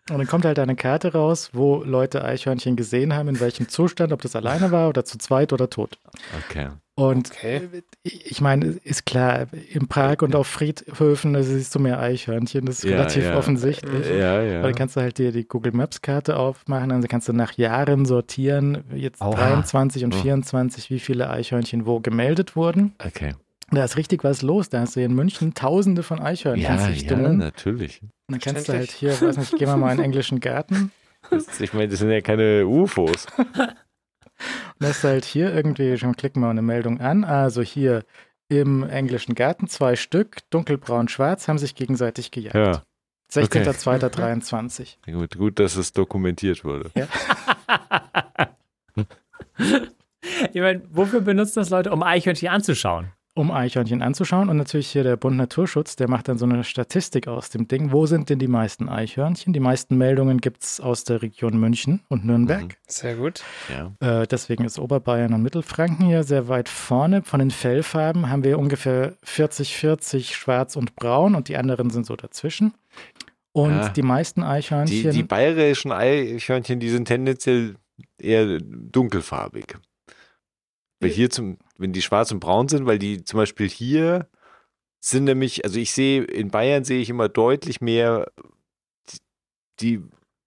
Und 0.09 0.17
dann 0.17 0.27
kommt 0.27 0.45
halt 0.45 0.59
eine 0.59 0.75
Karte 0.75 1.11
raus, 1.13 1.49
wo 1.53 1.83
Leute 1.83 2.23
Eichhörnchen 2.23 2.75
gesehen 2.77 3.13
haben, 3.13 3.27
in 3.29 3.39
welchem 3.39 3.67
Zustand, 3.69 4.11
ob 4.13 4.21
das 4.21 4.35
alleine 4.35 4.71
war 4.71 4.89
oder 4.89 5.03
zu 5.05 5.17
zweit 5.17 5.51
oder 5.53 5.69
tot. 5.69 5.97
Okay. 6.49 6.69
Und 6.95 7.31
Okay. 7.31 7.69
ich 8.03 8.41
meine, 8.41 8.65
ist 8.83 9.05
klar, 9.05 9.47
im 9.71 9.87
Park 9.87 10.21
und 10.21 10.35
auf 10.35 10.45
Friedhöfen 10.47 11.33
da 11.33 11.41
siehst 11.41 11.73
du 11.73 11.79
mehr 11.79 11.99
Eichhörnchen, 11.99 12.65
das 12.65 12.79
ist 12.79 12.83
Ja, 12.83 12.97
relativ 12.97 13.23
ja. 13.23 13.37
offensichtlich. 13.37 14.07
Ja, 14.09 14.35
Aber 14.35 14.43
ja. 14.45 14.61
dann 14.61 14.75
kannst 14.75 14.97
du 14.97 15.01
halt 15.01 15.17
dir 15.17 15.31
die 15.31 15.47
Google 15.47 15.71
Maps 15.71 16.01
Karte 16.01 16.35
aufmachen, 16.37 16.89
dann 16.89 17.01
kannst 17.07 17.29
du 17.29 17.33
nach 17.33 17.53
Jahren 17.53 18.05
sortieren, 18.05 18.83
jetzt 18.93 19.21
Oha. 19.21 19.31
23 19.35 20.03
und 20.03 20.13
Oh. 20.15 20.21
24, 20.21 20.89
wie 20.89 20.99
viele 20.99 21.29
Eichhörnchen 21.29 21.85
wo 21.85 22.01
gemeldet 22.01 22.55
wurden. 22.57 22.93
Okay. 23.03 23.33
Da 23.73 23.85
ist 23.85 23.95
richtig 23.95 24.25
was 24.25 24.41
los. 24.41 24.67
Da 24.67 24.81
hast 24.81 24.97
du 24.97 25.01
in 25.01 25.13
München 25.13 25.53
tausende 25.53 26.03
von 26.03 26.17
Ja, 26.17 26.25
ja, 26.25 26.29
Eichhörnchensichtungen. 26.31 27.37
natürlich. 27.37 28.01
Und 28.01 28.11
dann 28.27 28.39
kannst 28.41 28.67
du 28.67 28.73
halt 28.73 28.91
hier, 28.91 29.11
weiß 29.21 29.37
nicht, 29.37 29.51
gehen 29.57 29.69
wir 29.69 29.77
mal 29.77 29.91
in 29.91 29.97
den 29.99 30.05
englischen 30.05 30.41
Garten. 30.41 30.91
Das, 31.29 31.61
ich 31.61 31.71
meine, 31.73 31.87
das 31.87 31.99
sind 31.99 32.11
ja 32.11 32.19
keine 32.19 32.67
UFOs. 32.67 33.27
Du 34.79 34.87
halt 35.03 35.25
hier 35.25 35.53
irgendwie, 35.53 35.97
schon 35.97 36.15
klicken 36.15 36.41
wir 36.41 36.49
eine 36.49 36.61
Meldung 36.61 36.99
an. 36.99 37.23
Also 37.23 37.61
hier 37.61 38.03
im 38.49 38.83
englischen 38.83 39.35
Garten 39.35 39.67
zwei 39.67 39.95
Stück, 39.95 40.37
dunkelbraun, 40.49 41.07
schwarz, 41.07 41.47
haben 41.47 41.57
sich 41.57 41.75
gegenseitig 41.75 42.31
gejagt. 42.31 42.55
Ja. 42.55 42.83
16.02.23. 43.31 44.97
Gut, 45.11 45.37
gut, 45.37 45.59
dass 45.59 45.77
es 45.77 45.93
dokumentiert 45.93 46.65
wurde. 46.65 46.91
Ich 50.53 50.61
meine, 50.61 50.83
wofür 50.89 51.21
benutzen 51.21 51.59
das 51.59 51.69
Leute, 51.69 51.91
um 51.91 52.03
Eichhörnchen 52.03 52.49
anzuschauen? 52.49 53.11
Um 53.33 53.49
Eichhörnchen 53.49 54.01
anzuschauen. 54.01 54.49
Und 54.49 54.57
natürlich 54.57 54.89
hier 54.89 55.03
der 55.03 55.15
Bund 55.15 55.37
Naturschutz, 55.37 55.95
der 55.95 56.09
macht 56.09 56.27
dann 56.27 56.37
so 56.37 56.43
eine 56.45 56.65
Statistik 56.65 57.29
aus 57.29 57.49
dem 57.49 57.65
Ding. 57.67 57.93
Wo 57.93 58.05
sind 58.05 58.29
denn 58.29 58.39
die 58.39 58.49
meisten 58.49 58.89
Eichhörnchen? 58.89 59.53
Die 59.53 59.61
meisten 59.61 59.97
Meldungen 59.97 60.41
gibt 60.41 60.63
es 60.63 60.81
aus 60.81 61.05
der 61.05 61.21
Region 61.21 61.57
München 61.57 62.01
und 62.09 62.25
Nürnberg. 62.25 62.63
Mhm. 62.63 62.69
Sehr 62.87 63.15
gut. 63.15 63.41
Ja. 63.69 64.21
Äh, 64.21 64.27
deswegen 64.27 64.65
ist 64.65 64.77
Oberbayern 64.79 65.33
und 65.33 65.43
Mittelfranken 65.43 66.05
hier 66.07 66.23
sehr 66.23 66.49
weit 66.49 66.67
vorne. 66.67 67.21
Von 67.23 67.39
den 67.39 67.51
Fellfarben 67.51 68.29
haben 68.29 68.43
wir 68.43 68.59
ungefähr 68.59 69.15
40-40 69.25 70.33
schwarz 70.33 70.75
und 70.75 70.95
braun 70.97 71.33
und 71.35 71.47
die 71.47 71.55
anderen 71.55 71.89
sind 71.89 72.05
so 72.05 72.17
dazwischen. 72.17 72.73
Und 73.53 73.71
Ja. 73.71 73.89
die 73.89 74.01
meisten 74.01 74.43
Eichhörnchen. 74.43 75.11
Die, 75.11 75.17
die 75.17 75.23
bayerischen 75.23 75.91
Eichhörnchen, 75.93 76.79
die 76.81 76.89
sind 76.89 77.05
tendenziell 77.05 77.75
eher 78.19 78.59
dunkelfarbig. 78.59 79.77
Weil 81.01 81.09
hier 81.09 81.29
zum, 81.29 81.57
wenn 81.77 81.93
die 81.93 82.01
schwarz 82.01 82.31
und 82.31 82.39
braun 82.39 82.67
sind, 82.67 82.85
weil 82.85 82.99
die 82.99 83.23
zum 83.23 83.37
Beispiel 83.37 83.67
hier 83.67 84.27
sind 84.99 85.23
nämlich, 85.23 85.65
also 85.65 85.79
ich 85.79 85.91
sehe, 85.93 86.23
in 86.23 86.49
Bayern 86.51 86.83
sehe 86.83 87.01
ich 87.01 87.09
immer 87.09 87.27
deutlich 87.27 87.81
mehr, 87.81 88.27
die, 89.79 90.01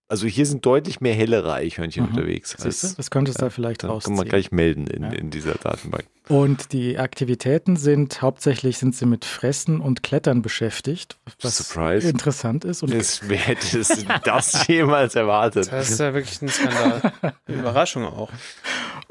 also 0.07 0.27
hier 0.29 0.47
sind 0.47 0.65
deutlich 0.65 1.01
mehr 1.01 1.15
hellere 1.15 1.53
Eichhörnchen 1.55 2.05
Mhm. 2.05 2.11
unterwegs. 2.11 2.55
Als, 2.63 2.95
das 2.95 3.11
könntest 3.11 3.41
du 3.41 3.47
da 3.47 3.51
vielleicht 3.51 3.83
dann 3.83 3.89
kann 3.89 4.13
man 4.13 4.19
rausziehen. 4.19 4.29
gleich 4.29 4.53
melden 4.53 4.87
in, 4.87 5.03
Ja. 5.03 5.11
in 5.11 5.31
dieser 5.31 5.55
Datenbank. 5.55 6.05
Und 6.29 6.73
die 6.73 6.99
Aktivitäten 6.99 7.77
sind 7.77 8.23
hauptsächlich 8.23 8.79
sind 8.79 8.95
sie 8.95 9.07
mit 9.07 9.25
Fressen 9.25 9.81
und 9.81 10.03
Klettern 10.05 10.41
beschäftigt, 10.41 11.19
was 11.43 11.59
Surprise. 11.59 12.09
interessant 12.09 12.65
ist. 12.65 12.83
Und 12.83 12.95
Das, 12.95 13.29
wer 13.29 13.39
hätte 13.39 13.77
das, 13.79 13.89
das 14.25 14.67
jemals 14.69 15.17
erwartet? 15.17 15.71
Das 15.73 15.91
ist 15.91 15.99
ja 16.01 16.15
wirklich 16.15 16.41
ein 16.43 16.49
Skandal. 16.49 17.13
Überraschung 17.49 18.05
auch. 18.05 18.31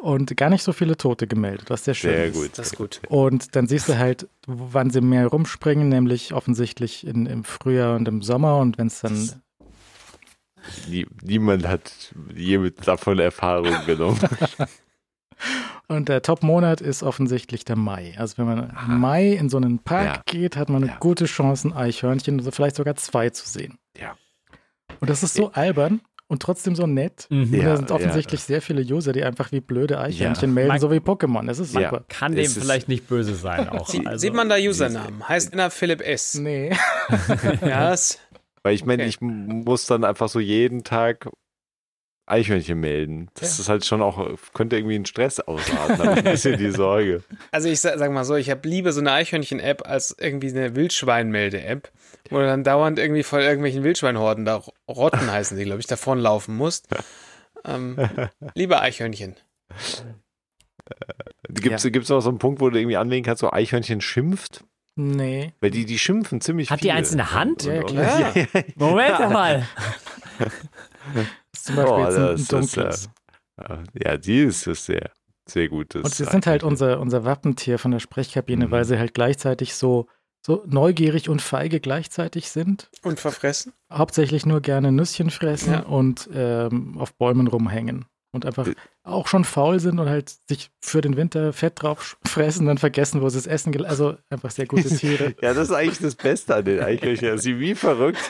Und 0.04 0.36
gar 0.38 0.50
nicht 0.50 0.64
so 0.64 0.74
viele 0.74 0.98
Tote 0.98 1.28
gemeldet, 1.28 1.70
was 1.70 1.86
sehr 1.86 1.94
schön 1.94 2.12
Sehr 2.12 2.26
ist. 2.26 2.36
gut. 2.36 2.52
Das 2.58 2.68
ist 2.68 2.76
gut. 2.78 3.02
Und 3.08 3.56
dann 3.56 3.68
siehst 3.68 3.88
du 3.90 3.98
halt, 3.98 4.28
wann 4.46 4.90
sie 4.90 5.02
mehr 5.02 5.28
rumspringen, 5.28 5.90
nämlich 5.90 6.34
offensichtlich 6.34 7.08
in, 7.08 7.26
im 7.26 7.44
Frühjahr 7.44 7.96
und 7.96 8.08
im 8.08 8.22
Sommer. 8.22 8.58
Und 8.58 8.78
wenn 8.78 8.88
es 8.88 9.00
dann, 9.02 9.42
Nie, 10.90 11.06
niemand 11.22 11.68
hat 11.68 12.14
je 12.34 12.58
mit 12.58 12.88
davon 12.88 13.20
Erfahrung 13.20 13.74
genommen. 13.86 14.20
und 15.88 16.08
der 16.10 16.22
Top-Monat 16.22 16.80
ist 16.82 17.04
offensichtlich 17.04 17.66
der 17.66 17.76
Mai. 17.76 18.14
Also 18.18 18.38
wenn 18.38 18.46
man 18.46 18.78
im 18.88 19.00
Mai 19.00 19.34
in 19.34 19.50
so 19.50 19.58
einen 19.58 19.80
Park 19.80 20.06
Ja. 20.06 20.22
geht, 20.26 20.56
hat 20.56 20.70
man 20.70 20.84
eine 20.84 20.92
Ja. 20.94 20.98
gute 21.00 21.26
Chance, 21.26 21.68
ein 21.68 21.74
Eichhörnchen, 21.74 22.40
also 22.40 22.52
vielleicht 22.52 22.76
sogar 22.78 22.96
zwei 22.96 23.30
zu 23.30 23.48
sehen. 23.48 23.78
Ja. 24.00 24.16
Und 25.00 25.10
das 25.10 25.24
ist 25.24 25.34
so 25.34 25.52
albern 25.52 26.02
und 26.28 26.42
trotzdem 26.42 26.76
so 26.76 26.88
nett. 26.88 27.28
Mhm. 27.30 27.44
Und 27.44 27.54
Ja, 27.54 27.64
da 27.66 27.78
sind 27.78 27.92
offensichtlich 27.92 28.42
sehr 28.42 28.62
viele 28.62 28.82
User, 28.82 29.12
die 29.14 29.24
einfach 29.24 29.52
wie 29.52 29.60
blöde 29.62 30.00
Eichhörnchen 30.00 30.50
Ja. 30.50 30.54
melden, 30.54 30.68
Man- 30.70 30.80
so 30.80 30.92
wie 30.92 30.98
Pokémon. 30.98 31.46
Das 31.46 31.60
ist 31.60 31.74
Ja. 31.76 31.90
super. 31.90 32.04
Kann 32.10 32.36
dem 32.36 32.50
vielleicht 32.50 32.88
nicht 32.88 33.08
böse 33.08 33.36
sein 33.36 33.70
auch. 33.70 33.88
Sie, 33.88 34.06
also, 34.06 34.20
sieht 34.20 34.34
man 34.34 34.50
da 34.50 34.56
Usernamen? 34.58 35.28
Heißt 35.28 35.54
einer 35.54 35.70
Philipp 35.70 36.02
S. 36.02 36.36
Nee. 36.36 36.72
Ja, 37.62 37.96
Weil 38.64 38.76
ich 38.76 38.86
meine, 38.86 39.04
Okay. 39.04 39.10
ich 39.10 39.22
muss 39.22 39.86
dann 39.88 40.04
einfach 40.06 40.30
so 40.30 40.40
jeden 40.40 40.84
Tag 40.84 41.30
Eichhörnchen 42.26 42.80
melden. 42.80 43.30
Das 43.34 43.60
ist 43.60 43.68
halt 43.68 43.86
schon 43.86 44.02
auch, 44.02 44.26
könnte 44.54 44.78
irgendwie 44.78 44.96
einen 44.96 45.06
Stress 45.06 45.40
ausarten. 45.42 45.98
Da 45.98 46.06
habe 46.06 46.20
ich 46.20 46.26
ein 46.26 46.32
bisschen 46.32 46.58
die 46.58 46.72
Sorge. 46.72 47.24
also 47.52 47.68
ich 47.68 47.82
sag, 47.82 47.98
sag 48.00 48.12
mal 48.12 48.24
so, 48.24 48.36
ich 48.36 48.50
habe 48.50 48.68
lieber 48.68 48.94
so 48.94 49.02
eine 49.02 49.12
Eichhörnchen-App 49.12 49.88
als 49.88 50.16
irgendwie 50.20 50.50
eine 50.50 50.76
Wildschweinmelde-App, 50.76 51.92
wo 52.30 52.38
du 52.38 52.46
dann 52.46 52.64
dauernd 52.64 52.98
irgendwie 52.98 53.24
vor 53.24 53.40
irgendwelchen 53.40 53.84
Wildschweinhorden, 53.84 54.46
da 54.46 54.64
Rotten 54.88 55.30
heißen 55.30 55.58
die, 55.58 55.66
glaube 55.66 55.82
ich, 55.82 55.88
davonlaufen 55.88 56.56
musst. 56.56 56.88
Ähm, 57.66 57.98
lieber 58.56 58.82
Eichhörnchen. 58.82 59.36
Gibt 61.50 61.76
es 61.76 61.84
gibt's 61.84 62.10
noch 62.10 62.22
so 62.22 62.30
einen 62.30 62.40
Punkt, 62.40 62.62
wo 62.62 62.70
du 62.70 62.78
irgendwie 62.80 62.98
anwählen 62.98 63.24
kannst, 63.24 63.42
so 63.42 63.52
Eichhörnchen 63.52 64.02
schimpft? 64.02 64.64
Nee. 64.96 65.54
Weil 65.60 65.72
die, 65.72 65.86
die 65.86 65.98
schimpfen 65.98 66.40
ziemlich 66.40 66.70
Hat 66.70 66.80
die 66.80 66.84
viele. 66.84 66.94
eins 66.96 67.12
in 67.12 67.18
der 67.18 67.34
Hand? 67.34 67.64
Ja, 67.64 67.74
ja, 67.74 67.84
klar. 67.84 68.20
Ja. 68.20 68.32
ja, 68.36 68.48
ja. 68.54 68.64
Moment 68.76 69.20
mal. 69.32 69.68
Das 71.54 71.62
ist 71.62 71.66
zum 71.68 71.76
Beispiel 71.76 71.94
Oh, 71.94 72.00
jetzt 72.00 72.18
ein, 72.18 72.22
ein 72.24 72.32
das 72.32 72.42
ist, 72.42 72.52
dunkles. 72.52 73.10
Ja, 74.04 74.18
die 74.18 74.40
ist 74.42 74.68
das 74.68 74.86
sehr, 74.86 75.12
sehr 75.48 75.70
gut. 75.70 75.96
Und 75.96 76.14
sie 76.14 76.26
sind 76.26 76.48
halt 76.48 76.64
unser, 76.64 77.00
unser 77.00 77.24
Wappentier 77.24 77.78
von 77.80 77.92
der 77.92 78.00
Sprechkabine, 78.00 78.68
Mhm. 78.68 78.72
weil 78.72 78.86
sie 78.86 78.98
halt 78.98 79.14
gleichzeitig 79.14 79.76
so, 79.76 80.08
so 80.46 80.64
neugierig 80.68 81.30
und 81.30 81.42
feige 81.42 81.80
gleichzeitig 81.80 82.50
sind. 82.50 82.90
Und 83.04 83.20
verfressen? 83.20 83.74
Hauptsächlich 83.92 84.46
nur 84.46 84.62
gerne 84.62 84.92
Nüsschen 84.92 85.30
fressen 85.30 85.74
Ja. 85.74 85.80
und 85.84 86.28
ähm, 86.34 86.98
auf 86.98 87.14
Bäumen 87.16 87.48
rumhängen. 87.48 88.06
Und 88.32 88.46
einfach 88.48 88.68
auch 89.06 89.28
schon 89.28 89.44
faul 89.44 89.82
sind 89.82 90.00
und 90.00 90.08
halt 90.10 90.34
sich 90.48 90.72
für 90.80 91.02
den 91.02 91.18
Winter 91.18 91.52
Fett 91.52 91.82
drauf 91.82 92.18
fressen, 92.26 92.68
dann 92.68 92.78
vergessen, 92.78 93.22
wo 93.22 93.28
sie 93.28 93.38
es 93.38 93.48
essen. 93.48 93.86
Also 93.86 94.16
einfach 94.30 94.50
sehr 94.52 94.66
gute 94.66 94.88
Tiere. 94.98 95.36
Ja, 95.42 95.54
das 95.54 95.70
ist 95.70 95.76
eigentlich 95.76 96.00
das 96.00 96.16
Beste 96.16 96.56
an 96.56 96.64
den 96.66 96.80
Eichhörnchen, 96.80 97.38
sie 97.38 97.60
wie 97.60 97.76
verrückt 97.76 98.22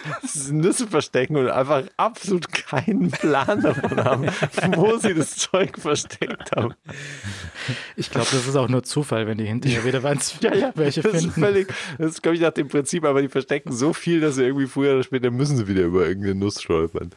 Nüsse 0.49 0.87
verstecken 0.87 1.37
und 1.37 1.47
einfach 1.47 1.83
absolut 1.97 2.51
keinen 2.51 3.11
Plan 3.11 3.61
davon 3.61 4.03
haben, 4.03 4.25
wo 4.75 4.97
sie 4.97 5.13
das 5.13 5.35
Zeug 5.35 5.77
versteckt 5.77 6.51
haben. 6.55 6.73
Ich 7.95 8.09
glaube, 8.09 8.27
das 8.31 8.47
ist 8.47 8.55
auch 8.55 8.67
nur 8.67 8.83
Zufall, 8.83 9.27
wenn 9.27 9.37
die 9.37 9.45
hinterher 9.45 9.85
wieder 9.85 10.01
weil's 10.01 10.35
Ja, 10.41 10.53
ja, 10.55 10.71
welche 10.75 11.01
das 11.01 11.13
ist 11.13 11.21
finden. 11.21 11.39
völlig, 11.41 11.73
das 11.99 12.11
ist, 12.13 12.23
glaube 12.23 12.35
ich, 12.35 12.41
nach 12.41 12.51
dem 12.51 12.67
Prinzip, 12.67 13.05
aber 13.05 13.21
die 13.21 13.29
verstecken 13.29 13.71
so 13.71 13.93
viel, 13.93 14.21
dass 14.21 14.35
sie 14.35 14.43
irgendwie 14.43 14.67
früher 14.67 14.93
oder 14.93 15.03
später 15.03 15.29
müssen 15.31 15.55
sie 15.57 15.67
wieder 15.67 15.83
über 15.83 16.07
irgendeine 16.07 16.35
Nuss 16.35 16.61
stolpern. 16.61 17.11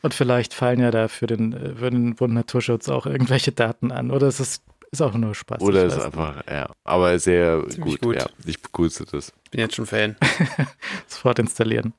Und 0.00 0.14
vielleicht 0.14 0.54
fallen 0.54 0.80
ja 0.80 0.90
da 0.92 1.08
für 1.08 1.26
den, 1.26 1.52
äh, 1.52 1.74
für 1.74 1.90
den 1.90 2.14
Bund 2.14 2.34
Naturschutz 2.34 2.88
auch 2.88 2.99
irgendwelche 3.06 3.52
Daten 3.52 3.92
an. 3.92 4.10
Oder 4.10 4.26
es 4.28 4.40
ist, 4.40 4.62
ist 4.90 5.00
auch 5.02 5.14
nur 5.14 5.34
Spaß. 5.34 5.60
Oder 5.62 5.84
ist 5.84 5.98
einfach, 5.98 6.42
ja, 6.50 6.70
aber 6.84 7.18
sehr 7.18 7.64
Ziemlich 7.68 8.00
gut, 8.00 8.02
gut. 8.02 8.16
ja. 8.16 8.26
Ich 8.46 8.60
begrüße 8.60 9.04
das. 9.10 9.32
Bin 9.50 9.60
jetzt 9.60 9.74
schon 9.74 9.86
Fan. 9.86 10.16
Sofort 11.06 11.38
installieren. 11.38 11.94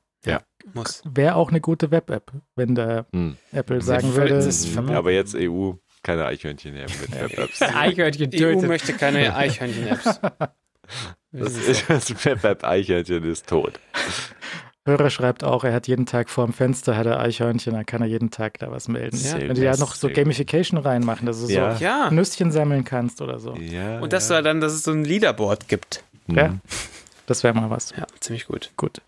Muss. 0.74 1.02
Wäre 1.04 1.34
auch 1.34 1.48
eine 1.50 1.60
gute 1.60 1.90
Web-App, 1.90 2.30
wenn 2.54 2.76
der 2.76 3.06
Hm. 3.12 3.36
Apple 3.50 3.80
sagen 3.82 4.14
würde. 4.14 4.36
das 4.36 4.46
ist 4.46 4.68
verboten. 4.68 4.92
Ja, 4.92 4.98
aber 5.00 5.10
jetzt 5.10 5.34
EU, 5.34 5.72
keine 6.04 6.24
Eichhörnchen 6.24 6.72
mehr 6.72 6.86
mit 7.00 7.12
Web-Apps. 7.12 7.60
Eichhörnchen 7.74 8.26
EU 8.32 8.38
tötet. 8.38 8.68
möchte 8.68 8.92
keine 8.92 9.34
Eichhörnchen-Apps. 9.34 10.20
Das, 11.32 11.56
ist- 11.56 11.90
das 11.90 12.24
Web-App-Eichhörnchen 12.24 13.24
ist 13.24 13.48
tot. 13.48 13.80
Hörer 14.84 15.10
schreibt 15.10 15.44
auch, 15.44 15.62
er 15.62 15.72
hat 15.72 15.86
jeden 15.86 16.06
Tag 16.06 16.28
vorm 16.28 16.52
Fenster 16.52 16.96
hat 16.96 17.06
er 17.06 17.20
Eichhörnchen, 17.20 17.72
dann 17.72 17.86
kann 17.86 18.02
er 18.02 18.08
jeden 18.08 18.30
Tag 18.32 18.58
da 18.58 18.70
was 18.72 18.88
melden. 18.88 19.16
Ja. 19.16 19.38
Wenn 19.38 19.54
die 19.54 19.62
ja 19.62 19.76
noch 19.76 19.94
so 19.94 20.08
Gamification 20.08 20.78
reinmachen, 20.80 21.24
dass 21.26 21.40
du 21.40 21.52
Ja. 21.52 21.76
so 21.76 21.84
Ja. 21.84 22.10
Nüsschen 22.10 22.50
sammeln 22.50 22.82
kannst 22.84 23.20
oder 23.22 23.38
so. 23.38 23.54
Ja, 23.54 24.00
Und 24.00 24.12
dass 24.12 24.28
ja. 24.28 24.38
du 24.38 24.42
dann, 24.42 24.60
dass 24.60 24.72
es 24.72 24.82
so 24.82 24.90
ein 24.90 25.04
Leaderboard 25.04 25.68
gibt. 25.68 26.02
Ja. 26.26 26.56
Das 27.26 27.44
wäre 27.44 27.54
mal 27.54 27.70
was. 27.70 27.92
Ja, 27.96 28.06
ziemlich 28.18 28.46
gut. 28.46 28.72
Gut. 28.76 29.00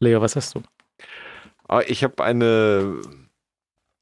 Leo, 0.00 0.20
was 0.20 0.36
hast 0.36 0.54
du? 0.54 0.62
Aber 1.66 1.88
ich 1.88 2.04
habe 2.04 2.22
eine 2.22 3.00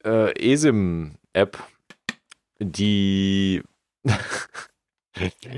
äh, 0.03 0.33
ESIM-App, 0.53 1.57
die 2.59 3.63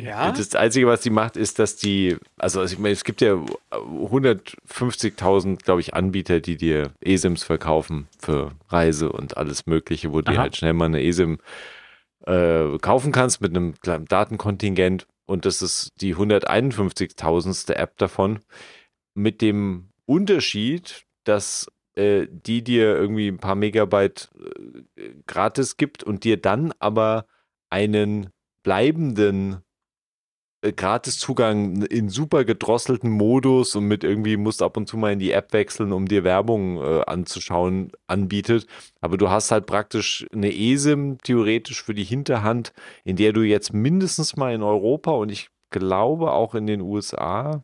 Ja? 0.02 0.32
Das 0.32 0.56
Einzige, 0.56 0.88
was 0.88 1.02
die 1.02 1.10
macht, 1.10 1.38
ist, 1.38 1.60
dass 1.60 1.76
die, 1.76 2.18
also 2.38 2.64
ich 2.64 2.78
meine, 2.78 2.94
es 2.94 3.04
gibt 3.04 3.22
ja 3.22 3.34
150.000, 3.72 5.64
glaube 5.64 5.82
ich, 5.82 5.94
Anbieter, 5.94 6.40
die 6.40 6.58
dir 6.58 6.92
ESIMs 7.02 7.44
verkaufen 7.44 8.08
für 8.20 8.52
Reise 8.70 9.12
und 9.12 9.38
alles 9.38 9.66
Mögliche, 9.66 10.12
wo 10.12 10.22
du 10.22 10.32
Aha. 10.32 10.42
halt 10.42 10.58
schnell 10.58 10.74
mal 10.74 10.86
eine 10.86 11.04
ESIM 11.04 11.38
äh, 12.26 12.78
kaufen 12.80 13.12
kannst 13.12 13.42
mit 13.42 13.56
einem 13.56 13.76
kleinen 13.80 14.06
Datenkontingent. 14.06 15.08
Und 15.26 15.46
das 15.46 15.62
ist 15.62 15.92
die 16.02 16.16
151.000ste 16.16 17.74
App 17.74 17.98
davon. 17.98 18.40
Mit 19.14 19.42
dem 19.42 19.90
Unterschied, 20.06 21.06
dass 21.24 21.68
äh, 21.96 22.28
die 22.30 22.64
dir 22.64 22.96
irgendwie 22.96 23.28
ein 23.28 23.38
paar 23.38 23.56
Megabyte 23.56 24.30
äh, 24.96 25.10
gratis 25.28 25.78
gibt 25.78 26.04
und 26.04 26.24
dir 26.24 26.38
dann 26.38 26.74
aber 26.80 27.26
einen 27.70 28.32
bleibenden 28.64 29.62
äh, 30.64 30.72
Gratiszugang 30.72 31.84
in 31.84 32.10
super 32.10 32.46
gedrosselten 32.46 33.10
Modus 33.10 33.76
und 33.76 33.86
mit 33.86 34.04
irgendwie 34.04 34.38
musst 34.38 34.62
ab 34.62 34.78
und 34.78 34.88
zu 34.88 34.98
mal 34.98 35.14
in 35.14 35.20
die 35.20 35.32
App 35.32 35.54
wechseln, 35.54 35.92
um 35.92 36.08
dir 36.08 36.24
Werbung 36.24 36.78
äh, 36.78 37.04
anzuschauen, 37.06 37.92
anbietet. 38.08 38.66
Aber 39.02 39.18
du 39.18 39.30
hast 39.30 39.52
halt 39.52 39.66
praktisch 39.66 40.26
eine 40.34 40.54
ESIM 40.54 41.18
theoretisch 41.20 41.84
für 41.84 41.94
die 41.94 42.04
Hinterhand, 42.06 42.74
in 43.04 43.18
der 43.18 43.34
du 43.34 43.42
jetzt 43.42 43.74
mindestens 43.74 44.36
mal 44.38 44.54
in 44.54 44.64
Europa 44.64 45.12
und 45.12 45.32
ich 45.32 45.50
glaube 45.70 46.32
auch 46.32 46.56
in 46.56 46.68
den 46.68 46.82
USA 46.82 47.64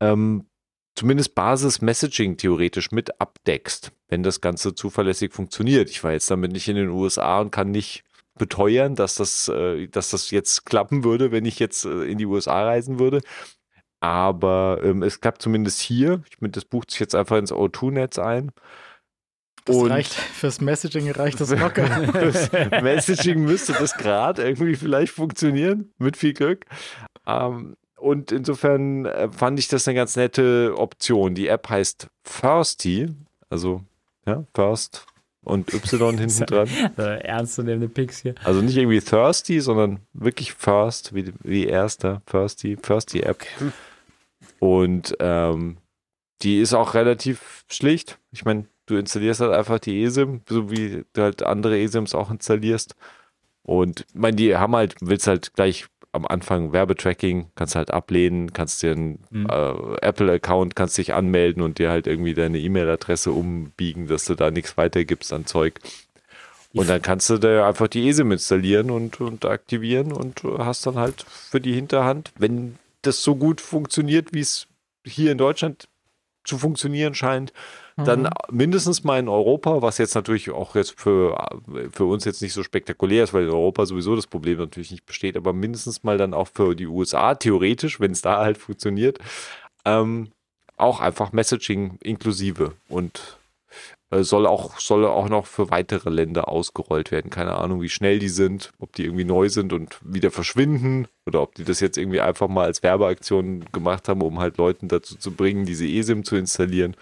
ähm, 0.00 0.46
zumindest 0.94 1.34
Basis-Messaging 1.34 2.36
theoretisch 2.36 2.90
mit 2.90 3.20
abdeckst, 3.20 3.92
wenn 4.08 4.22
das 4.22 4.40
Ganze 4.40 4.74
zuverlässig 4.74 5.32
funktioniert. 5.32 5.88
Ich 5.90 6.02
war 6.04 6.12
jetzt 6.12 6.30
damit 6.30 6.52
nicht 6.52 6.68
in 6.68 6.76
den 6.76 6.88
USA 6.88 7.40
und 7.40 7.50
kann 7.50 7.70
nicht 7.70 8.04
beteuern, 8.38 8.94
dass 8.94 9.14
das, 9.16 9.48
äh, 9.48 9.88
dass 9.88 10.10
das 10.10 10.30
jetzt 10.30 10.64
klappen 10.64 11.04
würde, 11.04 11.32
wenn 11.32 11.44
ich 11.44 11.58
jetzt 11.58 11.84
äh, 11.84 12.04
in 12.04 12.18
die 12.18 12.26
USA 12.26 12.64
reisen 12.64 12.98
würde. 12.98 13.20
Aber 14.00 14.80
ähm, 14.82 15.02
es 15.02 15.20
klappt 15.20 15.42
zumindest 15.42 15.80
hier. 15.80 16.22
Ich 16.30 16.40
meine, 16.40 16.52
das 16.52 16.64
bucht 16.64 16.90
sich 16.90 17.00
jetzt 17.00 17.14
einfach 17.14 17.36
ins 17.36 17.52
O2-Netz 17.52 18.18
ein. 18.18 18.50
Das 19.64 19.76
Und- 19.76 19.90
reicht 19.92 20.12
fürs 20.12 20.60
Messaging 20.60 21.08
reicht 21.12 21.40
das 21.40 21.50
locker. 21.56 21.86
Fürs 22.12 22.50
Messaging 22.82 23.44
müsste 23.44 23.72
das 23.74 23.94
gerade 23.94 24.42
irgendwie 24.42 24.74
vielleicht 24.74 25.12
funktionieren, 25.12 25.92
mit 25.98 26.16
viel 26.16 26.32
Glück. 26.32 26.64
Ähm, 27.26 27.76
und 27.96 28.32
insofern 28.32 29.06
äh, 29.06 29.30
fand 29.30 29.60
ich 29.60 29.68
das 29.68 29.86
eine 29.86 29.94
ganz 29.94 30.16
nette 30.16 30.74
Option. 30.76 31.36
Die 31.36 31.46
App 31.46 31.68
heißt 31.68 32.08
Firsty, 32.24 33.14
also 33.50 33.82
ja, 34.26 34.44
First 34.52 35.06
und 35.44 35.72
Y 35.72 36.18
hinten 36.18 36.46
dran. 36.46 36.68
Ernstzunehmende 36.96 37.88
Picks 37.88 38.22
hier. 38.22 38.34
Also 38.44 38.60
nicht 38.60 38.76
irgendwie 38.76 39.00
Thirsty, 39.00 39.60
sondern 39.60 40.00
wirklich 40.12 40.54
First, 40.54 41.14
wie, 41.14 41.32
wie 41.42 41.66
erster, 41.66 42.22
Firsty, 42.26 42.76
Firsty 42.80 43.20
App. 43.20 43.44
Und 44.60 45.16
ähm, 45.18 45.78
die 46.42 46.60
ist 46.60 46.74
auch 46.74 46.94
relativ 46.94 47.64
schlicht. 47.68 48.18
Ich 48.30 48.44
meine, 48.44 48.66
du 48.86 48.96
installierst 48.96 49.40
halt 49.40 49.52
einfach 49.52 49.78
die 49.78 50.02
ESIM, 50.02 50.42
so 50.48 50.70
wie 50.70 51.04
du 51.12 51.22
halt 51.22 51.42
andere 51.42 51.78
ESIMs 51.78 52.14
auch 52.14 52.30
installierst. 52.30 52.94
Und 53.62 54.06
ich 54.08 54.14
meine, 54.14 54.36
die 54.36 54.56
haben 54.56 54.74
halt, 54.74 54.96
willst 55.00 55.26
halt 55.26 55.54
gleich 55.54 55.86
am 56.12 56.26
Anfang 56.26 56.72
Werbetracking, 56.72 57.46
kannst 57.54 57.74
halt 57.74 57.90
ablehnen, 57.90 58.52
kannst 58.52 58.82
dir 58.82 58.92
einen 58.92 59.24
Mhm. 59.30 59.46
äh, 59.50 59.96
Apple-Account, 60.06 60.76
kannst 60.76 60.98
dich 60.98 61.14
anmelden 61.14 61.62
und 61.62 61.78
dir 61.78 61.90
halt 61.90 62.06
irgendwie 62.06 62.34
deine 62.34 62.58
E-Mail-Adresse 62.58 63.32
umbiegen, 63.32 64.06
dass 64.08 64.26
du 64.26 64.34
da 64.34 64.50
nichts 64.50 64.76
weitergibst 64.76 65.32
an 65.32 65.46
Zeug. 65.46 65.80
Und 66.74 66.88
dann 66.88 67.02
kannst 67.02 67.28
du 67.28 67.38
da 67.38 67.68
einfach 67.68 67.88
die 67.88 68.08
ESIM 68.08 68.32
installieren 68.32 68.90
und, 68.90 69.20
und 69.20 69.44
aktivieren 69.44 70.12
und 70.12 70.42
du 70.42 70.58
hast 70.58 70.86
dann 70.86 70.96
halt 70.96 71.22
für 71.28 71.60
die 71.60 71.74
Hinterhand, 71.74 72.32
wenn 72.38 72.78
das 73.02 73.22
so 73.22 73.36
gut 73.36 73.60
funktioniert, 73.60 74.32
wie 74.32 74.40
es 74.40 74.68
hier 75.04 75.32
in 75.32 75.38
Deutschland 75.38 75.88
zu 76.44 76.58
funktionieren 76.58 77.14
scheint, 77.14 77.52
dann 77.96 78.28
mindestens 78.50 79.04
mal 79.04 79.18
in 79.18 79.28
Europa, 79.28 79.82
was 79.82 79.98
jetzt 79.98 80.14
natürlich 80.14 80.50
auch 80.50 80.74
jetzt 80.74 80.98
für, 80.98 81.58
für 81.92 82.04
uns 82.04 82.24
jetzt 82.24 82.42
nicht 82.42 82.52
so 82.52 82.62
spektakulär 82.62 83.24
ist, 83.24 83.34
weil 83.34 83.44
in 83.44 83.50
Europa 83.50 83.86
sowieso 83.86 84.16
das 84.16 84.26
Problem 84.26 84.58
natürlich 84.58 84.90
nicht 84.90 85.06
besteht, 85.06 85.36
aber 85.36 85.52
mindestens 85.52 86.02
mal 86.02 86.18
dann 86.18 86.34
auch 86.34 86.48
für 86.48 86.74
die 86.74 86.86
USA 86.86 87.34
theoretisch, 87.34 88.00
wenn 88.00 88.12
es 88.12 88.22
da 88.22 88.38
halt 88.38 88.58
funktioniert, 88.58 89.18
ähm, 89.84 90.28
auch 90.76 91.00
einfach 91.00 91.32
Messaging 91.32 91.98
inklusive 92.02 92.72
und 92.88 93.38
äh, 94.12 94.24
soll 94.24 94.46
auch, 94.46 94.78
soll 94.78 95.06
auch 95.06 95.28
noch 95.28 95.46
für 95.46 95.70
weitere 95.70 96.10
Länder 96.10 96.48
ausgerollt 96.48 97.10
werden. 97.10 97.30
Keine 97.30 97.54
Ahnung, 97.56 97.80
wie 97.80 97.88
schnell 97.88 98.18
die 98.18 98.28
sind, 98.28 98.72
ob 98.78 98.92
die 98.92 99.04
irgendwie 99.04 99.24
neu 99.24 99.48
sind 99.48 99.72
und 99.72 99.98
wieder 100.02 100.30
verschwinden 100.30 101.08
oder 101.26 101.40
ob 101.40 101.54
die 101.54 101.64
das 101.64 101.80
jetzt 101.80 101.96
irgendwie 101.96 102.20
einfach 102.20 102.48
mal 102.48 102.64
als 102.64 102.82
Werbeaktion 102.82 103.64
gemacht 103.72 104.08
haben, 104.08 104.22
um 104.22 104.38
halt 104.38 104.58
Leuten 104.58 104.88
dazu 104.88 105.16
zu 105.16 105.32
bringen, 105.32 105.64
diese 105.64 105.86
eSIM 105.86 106.24
zu 106.24 106.36
installieren. 106.36 106.94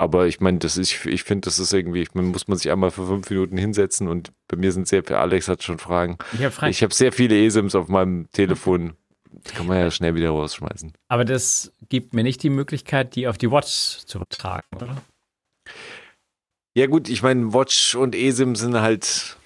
Aber 0.00 0.26
ich 0.26 0.40
meine, 0.40 0.56
das 0.56 0.78
ist, 0.78 1.04
ich 1.04 1.24
finde, 1.24 1.44
das 1.44 1.58
ist 1.58 1.74
irgendwie, 1.74 2.08
man 2.14 2.28
muss 2.28 2.48
man 2.48 2.56
sich 2.56 2.72
einmal 2.72 2.90
für 2.90 3.06
fünf 3.06 3.28
Minuten 3.28 3.58
hinsetzen 3.58 4.08
und 4.08 4.32
bei 4.48 4.56
mir 4.56 4.72
sind 4.72 4.88
sehr 4.88 5.04
viele, 5.04 5.18
Alex 5.18 5.46
hat 5.46 5.62
schon 5.62 5.78
Fragen. 5.78 6.16
Ich 6.32 6.40
habe 6.40 6.50
Fragen. 6.50 6.70
Ich 6.70 6.82
habe 6.82 6.94
sehr 6.94 7.12
viele 7.12 7.38
eSIMs 7.38 7.74
auf 7.74 7.88
meinem 7.88 8.26
Telefon. 8.32 8.94
Die 9.30 9.52
kann 9.52 9.66
man 9.66 9.76
ja 9.76 9.90
schnell 9.90 10.14
wieder 10.14 10.30
rausschmeißen. 10.30 10.94
Aber 11.08 11.26
das 11.26 11.74
gibt 11.90 12.14
mir 12.14 12.22
nicht 12.22 12.42
die 12.42 12.48
Möglichkeit, 12.48 13.14
die 13.14 13.28
auf 13.28 13.36
die 13.36 13.50
Watch 13.50 13.98
zu 14.06 14.16
übertragen, 14.16 14.66
oder? 14.74 15.02
Ja, 16.74 16.86
gut, 16.86 17.10
ich 17.10 17.22
meine, 17.22 17.52
Watch 17.52 17.94
und 17.94 18.14
eSIM 18.14 18.56
sind 18.56 18.80
halt, 18.80 19.36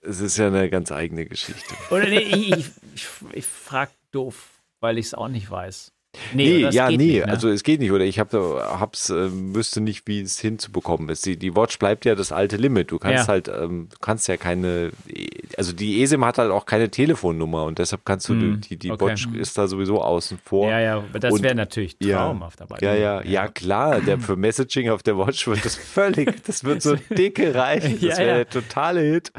es 0.00 0.20
ist 0.20 0.36
ja 0.38 0.48
eine 0.48 0.70
ganz 0.70 0.90
eigene 0.90 1.24
Geschichte. 1.26 1.72
Oder 1.92 2.08
nee, 2.08 2.18
ich, 2.18 2.48
ich, 2.48 2.70
ich, 2.96 3.08
ich 3.32 3.46
frage 3.46 3.92
doof, 4.10 4.60
weil 4.80 4.98
ich 4.98 5.06
es 5.06 5.14
auch 5.14 5.28
nicht 5.28 5.48
weiß. 5.48 5.93
Nee, 6.32 6.62
das 6.62 6.74
ja, 6.74 6.88
nee, 6.90 6.96
nicht, 6.96 7.26
ne? 7.26 7.28
also 7.28 7.48
es 7.48 7.62
geht 7.62 7.80
nicht, 7.80 7.92
oder 7.92 8.04
ich 8.04 8.18
hab, 8.18 8.32
hab's, 8.32 9.10
äh, 9.10 9.28
wüsste 9.54 9.80
nicht, 9.80 10.06
wie 10.06 10.20
es 10.20 10.38
hinzubekommen 10.38 11.08
ist. 11.08 11.26
Die, 11.26 11.36
die 11.36 11.54
Watch 11.56 11.78
bleibt 11.78 12.04
ja 12.04 12.14
das 12.14 12.32
alte 12.32 12.56
Limit. 12.56 12.90
Du 12.90 12.98
kannst 12.98 13.26
Ja. 13.26 13.28
halt, 13.28 13.48
ähm, 13.48 13.88
du 13.90 13.96
kannst 14.00 14.28
ja 14.28 14.36
keine, 14.36 14.90
also 15.56 15.72
die 15.72 16.02
eSIM 16.02 16.24
hat 16.24 16.38
halt 16.38 16.50
auch 16.50 16.66
keine 16.66 16.90
Telefonnummer 16.90 17.64
und 17.64 17.78
deshalb 17.78 18.04
kannst 18.04 18.28
du, 18.28 18.34
Hm, 18.34 18.60
die, 18.60 18.76
die 18.76 18.90
okay. 18.90 19.04
Watch 19.06 19.28
ist 19.34 19.56
da 19.58 19.66
sowieso 19.68 20.00
außen 20.02 20.38
vor. 20.44 20.68
Ja, 20.70 20.80
ja, 20.80 20.96
aber 20.98 21.18
das 21.18 21.42
wäre 21.42 21.54
natürlich 21.54 21.96
ja, 22.00 22.18
traumhaft 22.18 22.60
dabei. 22.60 22.78
Ja, 22.80 22.94
ja, 22.94 23.22
ja, 23.24 23.48
klar, 23.48 24.00
der 24.00 24.18
für 24.18 24.36
Messaging 24.36 24.90
auf 24.90 25.02
der 25.02 25.16
Watch 25.18 25.46
wird 25.46 25.64
das 25.64 25.76
völlig, 25.76 26.44
das 26.44 26.64
wird 26.64 26.82
so 26.82 26.96
dicke 27.10 27.54
reichen. 27.54 27.92
Das 28.00 28.02
Ja, 28.02 28.16
wäre 28.18 28.28
ja. 28.28 28.34
der 28.36 28.48
totale 28.48 29.00
Hit. 29.00 29.32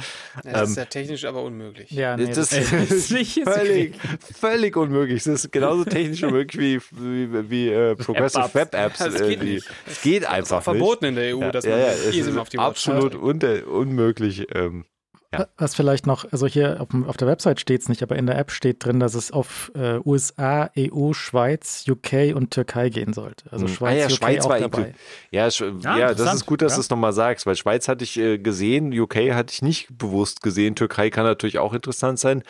Das 0.43 0.69
ist 0.69 0.77
Ähm, 0.77 0.83
ja 0.83 0.85
technisch 0.85 1.25
aber 1.25 1.43
unmöglich. 1.43 1.91
Ja, 1.91 2.15
nee, 2.17 2.25
das, 2.27 2.49
das, 2.49 2.69
das 2.71 2.71
ist 2.91 3.11
nicht 3.11 3.41
völlig, 3.43 3.95
völlig 4.39 4.75
unmöglich. 4.77 5.23
Das 5.23 5.43
ist 5.45 5.51
genauso 5.51 5.83
technisch 5.85 6.23
unmöglich 6.23 6.59
wie, 6.61 6.64
wie, 6.73 7.49
wie 7.49 7.69
äh, 7.69 7.95
Progressive 7.95 8.49
Web-Apps. 8.53 8.55
Web 8.55 8.73
Apps. 8.73 8.99
Ja, 8.99 9.05
das 9.09 9.21
äh, 9.21 9.27
geht 9.29 9.43
nicht. 9.43 9.67
Es 9.85 10.01
geht 10.01 10.23
Das 10.23 10.29
ist 10.29 10.35
einfach 10.35 10.57
auch 10.57 10.63
verboten 10.63 11.05
in 11.05 11.15
der 11.15 11.35
EU, 11.35 11.39
nicht. 11.39 11.55
dass 11.55 11.65
ja, 11.65 11.71
man 11.71 11.79
ja, 11.81 11.91
ist 11.91 12.37
auf 12.37 12.49
die 12.49 12.59
absolut 12.59 13.15
unter, 13.15 13.67
unmöglich. 13.67 14.47
Ähm, 14.53 14.85
Ja. 15.33 15.47
Was 15.57 15.75
vielleicht 15.75 16.07
noch, 16.07 16.31
also 16.31 16.47
hier 16.47 16.79
auf, 16.79 16.87
auf 17.07 17.17
der 17.17 17.27
Website 17.27 17.59
steht 17.59 17.81
es 17.81 17.89
nicht, 17.89 18.01
aber 18.03 18.15
in 18.15 18.25
der 18.25 18.37
App 18.37 18.51
steht 18.51 18.85
drin, 18.85 18.99
dass 19.01 19.15
es 19.15 19.31
auf 19.31 19.69
äh, 19.75 19.99
USA, 20.05 20.69
EU, 20.77 21.11
Schweiz, 21.11 21.83
UK 21.89 22.33
und 22.35 22.51
Türkei 22.51 22.87
gehen 22.89 23.11
sollte. 23.11 23.51
Also 23.51 23.65
Hm. 23.67 23.73
Schweiz, 23.73 23.95
ah, 23.95 23.99
ja, 23.99 24.05
UK 24.05 24.11
Schweiz 24.11 24.45
auch 24.45 24.49
war 24.49 24.59
dabei. 24.59 24.81
inklu- 24.81 24.93
Ja, 25.31 25.51
Sch 25.51 25.61
Ah, 25.83 25.97
ja, 25.97 26.13
das 26.13 26.33
ist 26.35 26.45
gut, 26.45 26.61
dass 26.61 26.73
Ja. 26.73 26.75
du 26.77 26.81
es 26.81 26.89
nochmal 26.89 27.11
sagst, 27.11 27.45
weil 27.45 27.55
Schweiz 27.57 27.87
hatte 27.89 28.05
ich 28.05 28.17
äh, 28.17 28.37
gesehen, 28.37 28.97
UK 28.97 29.33
hatte 29.33 29.51
ich 29.51 29.61
nicht 29.61 29.89
bewusst 29.97 30.41
gesehen, 30.41 30.75
Türkei 30.75 31.09
kann 31.09 31.25
natürlich 31.25 31.57
auch 31.59 31.73
interessant 31.73 32.17
sein, 32.17 32.43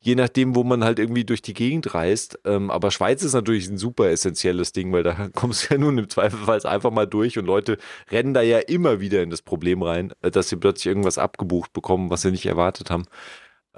je 0.00 0.14
nachdem, 0.14 0.54
wo 0.54 0.64
man 0.64 0.84
halt 0.84 0.98
irgendwie 0.98 1.24
durch 1.24 1.42
die 1.42 1.54
Gegend 1.54 1.94
reist. 1.94 2.38
Ähm, 2.44 2.70
aber 2.70 2.90
Schweiz 2.90 3.22
ist 3.22 3.34
natürlich 3.34 3.68
ein 3.68 3.78
super 3.78 4.10
essentielles 4.10 4.72
Ding, 4.72 4.92
weil 4.92 5.02
da 5.02 5.28
kommst 5.34 5.64
du 5.64 5.74
ja 5.74 5.80
nun 5.80 5.98
im 5.98 6.08
Zweifelsfall 6.08 6.64
einfach 6.66 6.90
mal 6.90 7.06
durch 7.06 7.38
und 7.38 7.46
Leute 7.46 7.78
rennen 8.10 8.34
da 8.34 8.42
ja 8.42 8.58
immer 8.58 9.00
wieder 9.00 9.22
in 9.22 9.30
das 9.30 9.42
Problem 9.42 9.82
rein, 9.82 10.12
äh, 10.22 10.30
dass 10.30 10.48
sie 10.48 10.56
plötzlich 10.56 10.86
irgendwas 10.86 11.18
abgebucht 11.18 11.72
bekommen, 11.72 12.10
was 12.10 12.22
sie 12.22 12.30
nicht 12.30 12.46
erwartet 12.46 12.90
haben. 12.90 13.04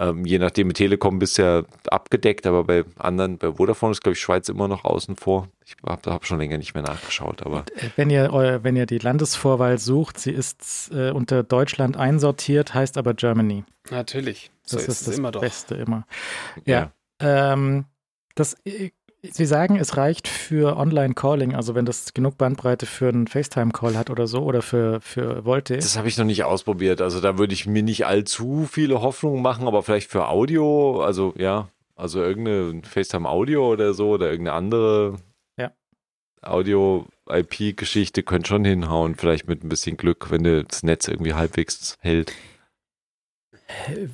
Ähm, 0.01 0.25
je 0.25 0.39
nachdem, 0.39 0.69
mit 0.69 0.79
Telekom 0.79 1.19
bist 1.19 1.37
du 1.37 1.43
ja 1.43 1.62
abgedeckt, 1.89 2.47
aber 2.47 2.65
bei 2.65 2.85
anderen, 2.97 3.37
bei 3.37 3.53
Vodafone 3.53 3.93
ist, 3.93 4.01
glaube 4.03 4.15
ich, 4.15 4.20
Schweiz 4.20 4.49
immer 4.49 4.67
noch 4.67 4.85
außen 4.85 5.15
vor. 5.17 5.49
Ich 5.67 5.77
habe 5.87 6.11
hab 6.11 6.25
schon 6.25 6.39
länger 6.39 6.57
nicht 6.57 6.73
mehr 6.73 6.83
nachgeschaut, 6.83 7.45
aber 7.45 7.67
Wenn 7.97 8.09
ihr, 8.09 8.33
wenn 8.62 8.77
ihr 8.77 8.87
die 8.87 8.97
Landesvorwahl 8.97 9.79
sucht, 9.79 10.19
sie 10.19 10.33
ist 10.33 10.91
äh, 10.95 11.11
unter 11.11 11.43
Deutschland 11.43 11.99
einsortiert, 11.99 12.73
heißt 12.73 12.97
aber 12.97 13.12
Germany. 13.12 13.65
Natürlich. 13.91 14.51
So 14.65 14.79
Das 14.79 14.85
ist, 14.85 14.89
ist 14.89 15.01
es 15.01 15.07
das 15.09 15.19
immer 15.19 15.33
doch. 15.33 15.43
Beste 15.43 15.75
immer. 15.75 16.07
Ja. 16.65 16.93
Ähm, 17.20 17.85
das, 18.35 18.57
äh, 18.65 18.93
Sie 19.23 19.45
sagen, 19.45 19.77
es 19.77 19.99
reicht 19.99 20.29
für 20.29 20.77
Online-Calling, 20.79 21.55
also 21.55 21.75
wenn 21.75 21.85
das 21.85 22.15
genug 22.15 22.39
Bandbreite 22.39 22.87
für 22.87 23.09
einen 23.09 23.27
FaceTime-Call 23.27 23.97
hat 23.97 24.09
oder 24.09 24.27
so 24.27 24.43
oder 24.43 24.63
für, 24.63 25.01
für 25.03 25.45
Volte. 25.45 25.77
Das 25.77 25.99
habe 25.99 26.09
ich 26.09 26.17
noch 26.17 26.25
nicht 26.25 26.45
ausprobiert. 26.45 27.03
Also 27.03 27.21
da 27.21 27.37
würde 27.37 27.53
ich 27.53 27.67
mir 27.67 27.83
nicht 27.83 28.07
allzu 28.07 28.67
viele 28.71 29.03
Hoffnungen 29.03 29.43
machen, 29.43 29.67
aber 29.69 29.83
vielleicht 29.83 30.11
für 30.11 30.29
Audio, 30.29 31.03
also 31.03 31.35
ja, 31.37 31.69
also 31.97 32.23
irgendeine 32.23 32.81
FaceTime 32.83 33.29
Audio 33.29 33.71
oder 33.71 33.93
so 33.93 34.09
oder 34.13 34.31
irgendeine 34.31 34.57
andere 34.57 35.17
Ja. 35.59 35.71
Audio-IP-Geschichte 36.41 38.23
könnte 38.23 38.49
schon 38.49 38.65
hinhauen, 38.65 39.17
vielleicht 39.17 39.47
mit 39.49 39.63
ein 39.63 39.69
bisschen 39.69 39.99
Glück, 39.99 40.31
wenn 40.31 40.45
das 40.45 40.83
Netz 40.83 41.09
irgendwie 41.09 41.35
halbwegs 41.35 41.99
hält. 42.01 42.33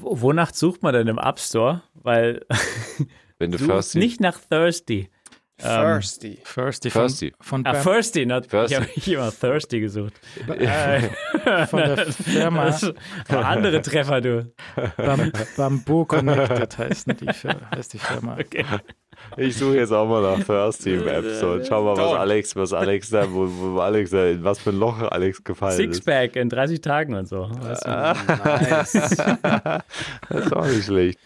Wo- 0.00 0.20
Wonach 0.20 0.52
sucht 0.52 0.82
man 0.82 0.92
denn 0.94 1.06
im 1.06 1.18
App 1.18 1.38
Store? 1.38 1.82
Weil 1.94 2.44
Wenn 3.38 3.50
du 3.50 3.58
du 3.58 3.64
First 3.66 3.94
nicht 3.94 4.20
nach 4.20 4.38
Thirsty. 4.38 5.08
Ähm, 5.58 5.64
Thirsty. 5.68 6.38
Firsty, 6.44 6.90
Firsty. 6.90 7.32
Von, 7.40 7.64
von 7.64 7.66
Ah, 7.66 7.82
Thirsty, 7.82 8.26
not, 8.26 8.46
Thirsty. 8.48 8.76
ich 8.94 9.06
habe 9.16 9.22
immer 9.22 9.32
Thirsty 9.32 9.80
gesucht. 9.80 10.12
Äh, 10.48 11.00
von 11.66 11.78
der 11.80 12.06
Firma 12.12 12.66
Das 12.66 12.92
andere 13.30 13.80
Treffer, 13.80 14.20
du. 14.20 14.52
Bam, 14.98 15.32
Bamboo 15.56 16.04
Connected 16.04 16.76
heißt 16.76 17.06
die, 17.20 17.26
heißt 17.28 17.94
die 17.94 17.98
Firma. 17.98 18.36
Okay. 18.38 18.66
Ich 19.38 19.56
suche 19.56 19.76
jetzt 19.78 19.92
auch 19.92 20.06
mal 20.06 20.20
nach 20.20 20.44
Thirsty 20.44 20.92
im 20.96 21.08
App 21.08 21.24
Store. 21.38 21.64
Schau 21.66 21.84
mal, 21.84 21.96
was. 21.96 22.18
Alex, 22.18 22.54
was 22.54 22.72
Alex 22.74 23.08
da, 23.08 23.32
wo, 23.32 23.48
wo 23.50 23.78
Alex 23.80 24.10
da, 24.10 24.26
in 24.26 24.44
was 24.44 24.58
für 24.58 24.70
ein 24.70 24.78
Loch 24.78 25.00
Alex 25.00 25.42
gefallen 25.42 25.72
ist. 25.80 25.94
Sixpack 25.94 26.36
in 26.36 26.50
30 26.50 26.82
Tagen 26.82 27.14
und 27.14 27.26
so. 27.28 27.48
Weißt 27.50 27.86
du, 27.86 27.88
Nice. 28.44 28.92
Das 30.28 30.44
ist 30.44 30.52
auch 30.52 30.66
nicht 30.66 30.84
schlecht. 30.84 31.18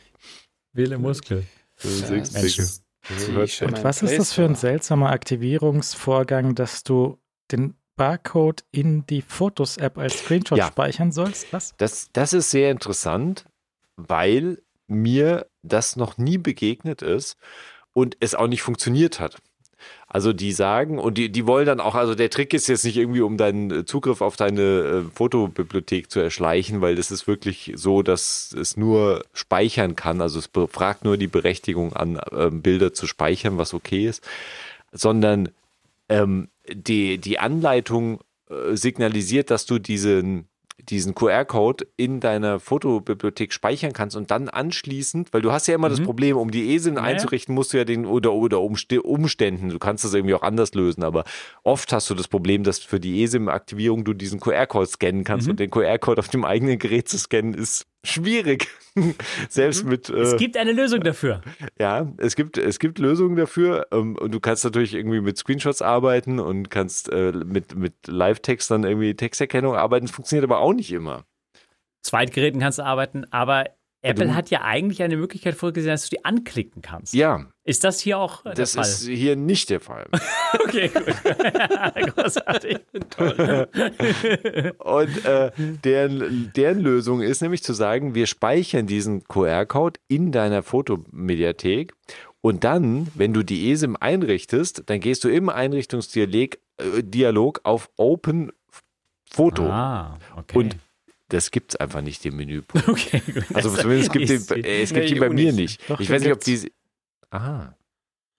Viele 0.73 0.99
Muskel. 0.99 1.43
Und 1.83 3.85
was 3.85 4.03
ist 4.03 4.19
das 4.19 4.33
für 4.33 4.45
ein 4.45 4.55
seltsamer 4.55 5.11
Aktivierungsvorgang, 5.11 6.55
dass 6.55 6.85
du 6.85 7.19
den 7.51 7.75
Barcode 7.97 8.65
in 8.71 9.07
die 9.07 9.23
Fotos-App 9.23 9.99
als 9.99 10.21
Screenshot 10.21 10.59
Ja. 10.59 10.69
speichern 10.69 11.13
sollst? 11.13 11.53
Was? 11.53 11.75
Das, 11.77 12.09
das 12.13 12.33
ist 12.33 12.51
sehr 12.51 12.71
interessant, 12.71 13.45
weil 13.97 14.63
mir 14.87 15.47
das 15.63 15.97
noch 15.97 16.17
nie 16.17 16.39
begegnet 16.39 17.03
ist 17.03 17.37
und 17.93 18.17
es 18.21 18.35
auch 18.35 18.49
nicht 18.49 18.63
funktioniert 18.63 19.21
hat. 19.21 19.37
Also 20.13 20.33
die 20.33 20.51
sagen, 20.51 20.99
und 20.99 21.19
die, 21.19 21.31
die 21.31 21.47
wollen 21.47 21.67
dann 21.67 21.79
auch, 21.79 21.95
also 21.95 22.17
der 22.17 22.31
Trick 22.31 22.53
ist 22.53 22.67
jetzt 22.67 22.85
nicht 22.85 22.97
irgendwie, 22.97 23.21
um 23.21 23.37
deinen 23.37 23.71
äh, 23.71 23.85
Zugriff 23.85 24.23
auf 24.23 24.35
deine 24.35 24.61
äh, 24.61 25.03
Fotobibliothek 25.15 26.11
zu 26.11 26.19
erschleichen, 26.19 26.81
weil 26.81 26.97
das 26.97 27.13
ist 27.13 27.29
wirklich 27.29 27.75
so, 27.77 28.03
dass 28.03 28.53
es 28.53 28.77
nur 28.77 29.25
speichern 29.33 29.95
kann. 29.95 30.21
Also 30.21 30.41
es 30.41 30.49
befragt 30.49 31.05
nur 31.05 31.17
die 31.17 31.29
Berechtigung 31.29 31.93
an, 31.93 32.21
ähm, 32.33 32.61
Bilder 32.61 32.93
zu 32.93 33.07
speichern, 33.07 33.57
was 33.57 33.73
okay 33.73 34.09
ist, 34.09 34.27
sondern 34.91 35.51
ähm, 36.09 36.49
die, 36.69 37.19
die 37.19 37.39
Anleitung 37.39 38.19
äh, 38.49 38.75
signalisiert, 38.75 39.53
dass 39.53 39.65
du 39.65 39.79
diesen, 39.79 40.49
diesen 40.89 41.15
QR-Code 41.15 41.87
in 41.97 42.21
deiner 42.21 42.61
Fotobibliothek 42.61 43.53
speichern 43.53 43.93
kannst 43.93 44.17
und 44.17 44.31
dann 44.31 44.49
anschließend, 44.49 45.33
weil 45.33 45.43
du 45.43 45.53
hast 45.53 45.67
ja 45.67 45.75
immer 45.75 45.89
das 45.89 46.01
Mhm. 46.01 46.05
Problem, 46.05 46.37
um 46.37 46.51
die 46.51 46.75
ESIM 46.75 46.97
Ja, 46.97 47.03
einzurichten, 47.03 47.55
musst 47.55 47.73
du 47.73 47.79
ja 47.79 47.85
den 47.85 48.07
oder, 48.07 48.33
oder 48.33 48.61
Umständen, 48.61 49.69
du 49.71 49.79
kannst 49.79 50.05
das 50.05 50.15
irgendwie 50.15 50.35
auch 50.35 50.43
anders 50.43 50.75
lösen, 50.75 51.03
aber 51.05 51.25
oft 51.63 51.93
hast 51.93 52.09
du 52.11 52.15
das 52.15 52.29
Problem, 52.29 52.65
dass 52.65 52.79
für 52.79 53.01
die 53.01 53.23
ESIM-Aktivierung 53.23 54.05
du 54.05 54.15
diesen 54.15 54.41
QR-Code 54.41 54.87
scannen 54.87 55.25
kannst 55.25 55.47
Mhm. 55.47 55.53
und 55.53 55.61
den 55.61 55.71
QR-Code 55.71 56.19
auf 56.19 56.29
dem 56.29 56.45
eigenen 56.45 56.79
Gerät 56.79 57.09
zu 57.09 57.19
scannen 57.19 57.55
ist 57.55 57.87
schwierig. 58.05 58.69
Selbst 59.49 59.85
mit 59.85 60.09
Mhm. 60.09 60.17
Es 60.17 60.33
äh, 60.33 60.37
gibt 60.37 60.57
eine 60.57 60.73
Lösung 60.73 61.01
dafür. 61.01 61.41
ja, 61.79 62.13
es 62.19 62.37
gibt, 62.37 62.59
es 62.59 62.79
gibt 62.79 62.99
Lösungen 62.99 63.37
dafür 63.37 63.87
ähm, 63.93 64.17
und 64.17 64.33
du 64.33 64.41
kannst 64.41 64.65
natürlich 64.65 64.95
irgendwie 64.95 65.21
mit 65.21 65.39
Screenshots 65.39 65.83
arbeiten 65.83 66.39
und 66.39 66.71
kannst 66.71 67.11
äh, 67.13 67.33
mit, 67.33 67.75
mit 67.75 67.95
Live-Text 68.07 68.71
dann 68.71 68.85
irgendwie 68.85 69.15
Texterkennung 69.15 69.75
arbeiten. 69.75 70.07
Das 70.07 70.15
funktioniert 70.15 70.45
aber 70.45 70.61
auch 70.61 70.73
nicht 70.73 70.93
immer. 70.93 71.25
Zweitgeräten 72.03 72.61
kannst 72.61 72.79
du 72.79 72.85
arbeiten, 72.85 73.25
aber 73.31 73.67
Apple 74.03 74.27
du- 74.29 74.35
hat 74.35 74.51
ja 74.51 74.63
eigentlich 74.63 75.03
eine 75.03 75.17
Möglichkeit 75.17 75.55
vorgesehen, 75.55 75.91
dass 75.93 76.09
du 76.09 76.17
die 76.17 76.25
anklicken 76.25 76.81
kannst. 76.81 77.13
Ja, 77.15 77.47
Ist 77.65 77.85
das 77.85 78.01
hier 78.01 78.19
auch 78.19 78.43
das 78.45 78.55
der 78.55 78.67
Fall? 78.83 78.91
ist 78.91 79.07
hier 79.07 79.37
nicht 79.37 79.69
der 79.71 79.81
Fall. 79.81 80.07
okay, 80.65 80.89
gut. 80.89 81.05
Großartig. 82.17 82.79
Toll. 83.11 83.69
Und 84.79 85.25
äh, 85.27 85.51
deren, 85.85 86.51
deren 86.57 86.81
Lösung 86.81 87.21
ist 87.21 87.43
nämlich 87.43 87.63
zu 87.63 87.75
sagen, 87.75 88.15
wir 88.15 88.27
speichern 88.27 88.87
diesen 88.87 89.25
QR-Code 89.25 90.01
in 90.09 90.33
deiner 90.33 90.63
Fotomediathek 90.63 91.93
und 92.43 92.65
dann, 92.65 93.09
wenn 93.15 93.35
du 93.35 93.43
die 93.43 93.71
ESIM 93.71 93.99
einrichtest, 94.01 94.85
dann 94.87 95.01
gehst 95.01 95.25
du 95.25 95.29
im 95.29 95.51
Einrichtungsdialog 95.51 97.59
äh, 97.59 97.61
auf 97.65 97.91
Open 97.97 98.51
Foto. 99.31 99.67
Ah, 99.69 100.19
okay. 100.37 100.59
Und 100.59 100.77
das 101.31 101.51
gibt 101.51 101.73
es 101.73 101.77
einfach 101.81 102.03
nicht 102.03 102.25
im 102.27 102.37
Menüpunkt. 102.37 102.87
okay, 102.89 103.21
gut. 103.27 103.45
Also 103.55 103.75
zumindest 103.75 104.13
gibt 104.13 104.29
den, 104.29 104.65
äh, 104.65 104.83
es 104.83 104.93
gibt 104.93 105.07
Nee, 105.09 105.15
ihn 105.15 105.21
bei 105.21 105.31
mir 105.31 105.53
nicht. 105.53 105.89
Doch, 105.91 105.99
ich 106.01 106.07
den 106.09 106.17
weiß 106.17 106.23
nicht, 106.23 106.33
ob 106.33 106.41
diese. 106.41 106.69
Aha. 107.31 107.77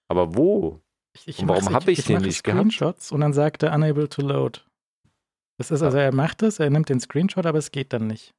Aber 0.10 0.36
wo? 0.36 0.80
Ich, 1.14 1.28
ich 1.28 1.40
Und 1.40 1.50
warum 1.50 1.64
mach's- 1.66 1.74
hab 1.74 1.88
ich 1.88 2.06
den 2.06 2.22
nicht 2.22 2.44
gehabt? 2.44 2.60
Screenshots 2.72 3.11
und 3.11 3.22
dann 3.22 3.34
sagt 3.34 3.64
er 3.64 3.74
unable 3.74 4.08
to 4.08 4.22
load. 4.22 4.60
Das 5.58 5.72
ist 5.72 5.82
also, 5.82 5.98
er 5.98 6.14
macht 6.14 6.42
es, 6.44 6.60
er 6.60 6.70
nimmt 6.70 6.90
den 6.90 7.00
Screenshot, 7.00 7.45
aber 7.45 7.58
es 7.60 7.72
geht 7.72 7.94
dann 7.94 8.08
nicht. 8.08 8.34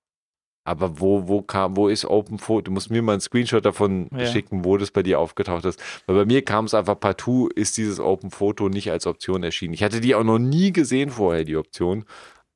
Aber 0.64 1.00
wo, 1.00 1.26
wo 1.26 1.42
kam, 1.42 1.76
wo 1.76 1.88
ist 1.88 2.04
Open 2.04 2.38
Photo? 2.38 2.62
Du 2.62 2.70
musst 2.70 2.88
mir 2.90 3.02
mal 3.02 3.12
einen 3.12 3.20
Screenshot 3.20 3.64
davon 3.64 4.08
Ja. 4.16 4.26
schicken, 4.26 4.64
wo 4.64 4.76
das 4.76 4.90
bei 4.92 5.02
dir 5.02 5.18
aufgetaucht 5.18 5.64
ist. 5.64 5.82
Weil 6.06 6.16
bei 6.16 6.24
mir 6.24 6.44
kam 6.44 6.66
es 6.66 6.74
einfach 6.74 6.98
partout, 6.98 7.48
ist 7.54 7.76
dieses 7.76 7.98
Open 7.98 8.30
Photo 8.30 8.68
nicht 8.68 8.90
als 8.90 9.06
Option 9.06 9.42
erschienen. 9.42 9.74
Ich 9.74 9.82
hatte 9.82 10.00
die 10.00 10.14
auch 10.14 10.22
noch 10.24 10.38
nie 10.38 10.72
gesehen 10.72 11.10
vorher, 11.10 11.44
die 11.44 11.56
Option. 11.56 12.04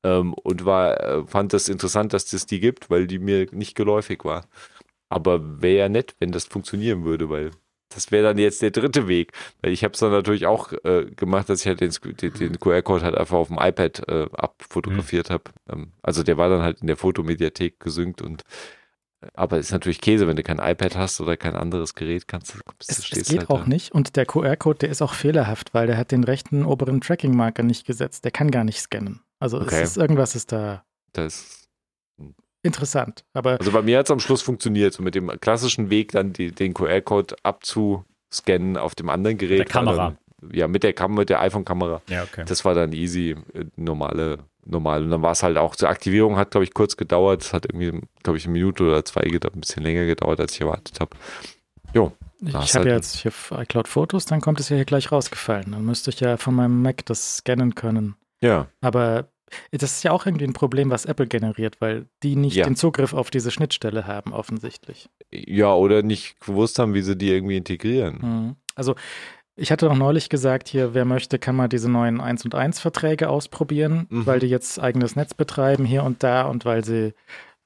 Ähm, 0.07 0.35
und 0.35 0.65
war, 0.65 1.01
äh, 1.01 1.27
fand 1.27 1.53
das 1.53 1.69
interessant, 1.69 2.13
dass 2.13 2.33
es 2.33 2.47
die 2.47 2.61
gibt, 2.61 2.91
weil 2.91 3.09
die 3.09 3.19
mir 3.19 3.49
nicht 3.51 3.75
geläufig 3.75 4.25
war. 4.25 4.47
Aber 5.09 5.63
wäre 5.63 5.79
ja 5.79 5.89
nett, 5.89 6.15
wenn 6.21 6.31
das 6.31 6.45
funktionieren 6.45 7.05
würde, 7.05 7.29
weil 7.29 7.51
das 7.89 8.13
wäre 8.13 8.25
dann 8.25 8.39
jetzt 8.39 8.63
der 8.63 8.71
dritte 8.71 9.09
Weg. 9.09 9.33
Weil 9.63 9.73
ich 9.73 9.83
habe 9.83 9.95
es 9.95 10.01
dann 10.01 10.13
natürlich 10.13 10.47
auch 10.47 10.73
äh, 10.85 11.07
gemacht, 11.17 11.49
dass 11.49 11.61
ich 11.61 11.67
halt 11.67 11.81
den, 11.81 11.93
den, 12.21 12.33
den 12.35 12.61
QR-Code 12.61 13.05
halt 13.05 13.17
einfach 13.17 13.37
auf 13.37 13.49
dem 13.49 13.59
iPad 13.61 14.09
äh, 14.09 14.27
abfotografiert 14.33 15.31
habe. 15.31 15.45
Ähm, 15.73 15.93
also 16.03 16.23
der 16.23 16.37
war 16.37 16.49
dann 16.49 16.63
halt 16.63 16.81
in 16.83 16.87
der 16.87 16.97
Fotomediathek 16.97 17.81
gesynkt 17.81 18.23
und 18.23 18.45
aber 19.35 19.59
ist 19.59 19.73
natürlich 19.73 20.01
Käse, 20.01 20.29
wenn 20.29 20.37
du 20.37 20.43
kein 20.43 20.59
iPad 20.59 20.95
hast 20.95 21.21
oder 21.21 21.37
kein 21.37 21.57
anderes 21.57 21.95
Gerät, 21.95 22.29
kannst 22.29 22.55
du 22.55 22.59
Es, 22.87 22.99
es 22.99 23.11
geht 23.11 23.39
halt 23.39 23.51
auch 23.51 23.63
da. 23.63 23.67
nicht 23.67 23.93
und 23.93 24.15
der 24.15 24.27
QR-Code, 24.27 24.81
der 24.81 24.91
ist 24.91 25.03
auch 25.03 25.15
fehlerhaft, 25.15 25.75
weil 25.75 25.87
der 25.87 25.97
hat 25.97 26.13
den 26.13 26.23
rechten 26.23 26.65
oberen 26.65 27.01
Tracking-Marker 27.01 27.63
nicht 27.63 27.87
gesetzt. 27.87 28.25
Der 28.25 28.31
kann 28.31 28.51
gar 28.51 28.63
nicht 28.63 28.81
scannen. 28.81 29.21
Also 29.39 29.61
Okay. 29.61 29.83
es 29.83 29.91
ist, 29.91 29.97
irgendwas 29.97 30.35
ist 30.35 30.53
da 30.53 30.85
Das, 31.13 31.69
interessant. 32.63 33.25
Aber 33.33 33.59
also 33.59 33.71
bei 33.73 33.83
mir 33.83 33.99
hat 33.99 34.07
es 34.07 34.11
am 34.11 34.21
Schluss 34.21 34.43
funktioniert, 34.43 34.93
so 34.93 35.03
mit 35.03 35.15
dem 35.15 35.29
klassischen 35.41 35.91
Weg 35.91 36.13
dann 36.13 36.33
die, 36.33 36.53
den 36.53 36.75
QR-Code 36.75 37.37
abzuscannen 37.43 38.77
auf 38.77 38.95
dem 38.95 39.09
anderen 39.09 39.39
Gerät. 39.39 39.59
Der 39.61 39.67
Kamera. 39.67 40.17
Dann, 40.43 40.51
ja, 40.53 40.69
mit 40.69 40.83
der, 40.83 40.93
Kam 40.93 41.15
mit 41.15 41.31
der 41.31 41.41
iPhone-Kamera. 41.41 42.03
Ja, 42.09 42.23
okay. 42.25 42.45
Das 42.47 42.65
war 42.65 42.75
dann 42.75 42.93
easy, 42.93 43.37
äh, 43.55 43.65
normale, 43.77 44.39
normal. 44.65 45.03
Und 45.05 45.11
dann 45.11 45.23
war 45.23 45.33
es 45.33 45.43
halt 45.43 45.57
auch, 45.57 45.75
die 45.77 45.87
Aktivierung 45.87 46.37
hat, 46.37 46.51
glaube 46.51 46.65
ich, 46.65 46.75
kurz 46.75 46.97
gedauert. 46.97 47.43
Es 47.43 47.53
hat 47.53 47.67
irgendwie, 47.67 48.01
glaube 48.23 48.37
ich, 48.37 48.45
eine 48.45 48.53
Minute 48.53 48.85
oder 48.85 49.05
zwei 49.05 49.23
gedauert, 49.23 49.55
ein 49.57 49.61
bisschen 49.61 49.83
länger 49.83 50.05
gedauert, 50.07 50.41
als 50.41 50.53
ich 50.55 50.61
erwartet 50.61 51.01
habe. 51.01 51.17
Jo, 51.95 52.13
ich 52.41 52.53
habe 52.55 52.65
halt- 52.65 52.87
ja 52.87 52.95
jetzt 52.97 53.17
hier 53.17 53.33
iCloud 53.53 53.89
Fotos, 53.89 54.27
dann 54.27 54.41
kommt 54.43 54.61
es 54.61 54.69
ja 54.69 54.77
hier 54.77 54.85
gleich 54.85 55.11
rausgefallen. 55.11 55.73
Dann 55.73 55.85
müsste 55.85 56.11
ich 56.11 56.21
ja 56.21 56.37
von 56.37 56.55
meinem 56.55 56.83
Mac 56.83 57.07
das 57.07 57.39
scannen 57.39 57.75
können. 57.75 58.15
Ja. 58.41 58.69
Aber 58.81 59.29
das 59.71 59.93
ist 59.93 60.03
ja 60.03 60.11
auch 60.11 60.27
irgendwie 60.27 60.45
ein 60.45 60.53
Problem, 60.53 60.91
was 60.91 61.05
Apple 61.05 61.27
generiert, 61.29 61.81
weil 61.81 62.07
die 62.23 62.35
nicht 62.37 62.57
Ja. 62.57 62.65
den 62.65 62.75
Zugriff 62.77 63.15
auf 63.15 63.31
diese 63.31 63.51
Schnittstelle 63.51 64.07
haben, 64.07 64.33
offensichtlich. 64.33 65.09
Ja, 65.33 65.73
oder 65.75 66.03
nicht 66.03 66.41
gewusst 66.41 66.79
haben, 66.79 66.95
wie 66.95 67.03
sie 67.03 67.17
die 67.17 67.31
irgendwie 67.31 67.57
integrieren. 67.57 68.19
Mhm. 68.21 68.57
Also 68.75 68.95
ich 69.55 69.71
hatte 69.73 69.89
auch 69.91 69.95
neulich 69.97 70.29
gesagt, 70.29 70.69
hier, 70.69 70.93
wer 70.95 71.05
möchte, 71.05 71.39
kann 71.39 71.57
mal 71.57 71.69
diese 71.69 71.89
neuen 71.91 72.21
1 72.21 72.45
und 72.45 72.55
1 72.55 72.81
Verträge 72.81 73.29
ausprobieren, 73.31 74.07
Mhm. 74.11 74.27
weil 74.27 74.41
die 74.41 74.49
jetzt 74.49 74.79
eigenes 74.81 75.15
Netz 75.17 75.33
betreiben 75.33 75.85
hier 75.85 76.03
und 76.03 76.23
da 76.23 76.43
und 76.43 76.65
weil 76.65 76.85
sie 76.85 77.15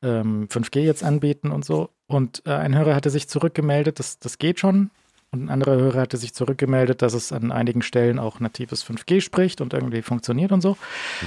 ähm, 0.03 0.49
5G 0.49 0.81
jetzt 0.81 1.03
anbieten 1.03 1.51
und 1.51 1.65
so. 1.65 1.91
Und 2.07 2.43
äh, 2.47 2.51
ein 2.53 2.77
Hörer 2.77 2.95
hatte 2.95 3.11
sich 3.11 3.29
zurückgemeldet, 3.29 3.99
das, 3.99 4.19
das 4.19 4.39
geht 4.39 4.59
schon. 4.61 4.91
Und 5.33 5.45
ein 5.45 5.49
anderer 5.49 5.77
Hörer 5.77 6.01
hatte 6.01 6.17
sich 6.17 6.35
zurückgemeldet, 6.35 7.03
dass 7.03 7.15
es 7.15 7.31
an 7.31 7.53
einigen 7.53 7.83
Stellen 7.83 8.19
auch 8.19 8.41
natives 8.41 8.85
5G 8.85 9.21
spricht 9.21 9.61
und 9.61 9.73
irgendwie 9.73 10.03
funktioniert 10.03 10.51
und 10.51 10.61
so. 10.61 10.77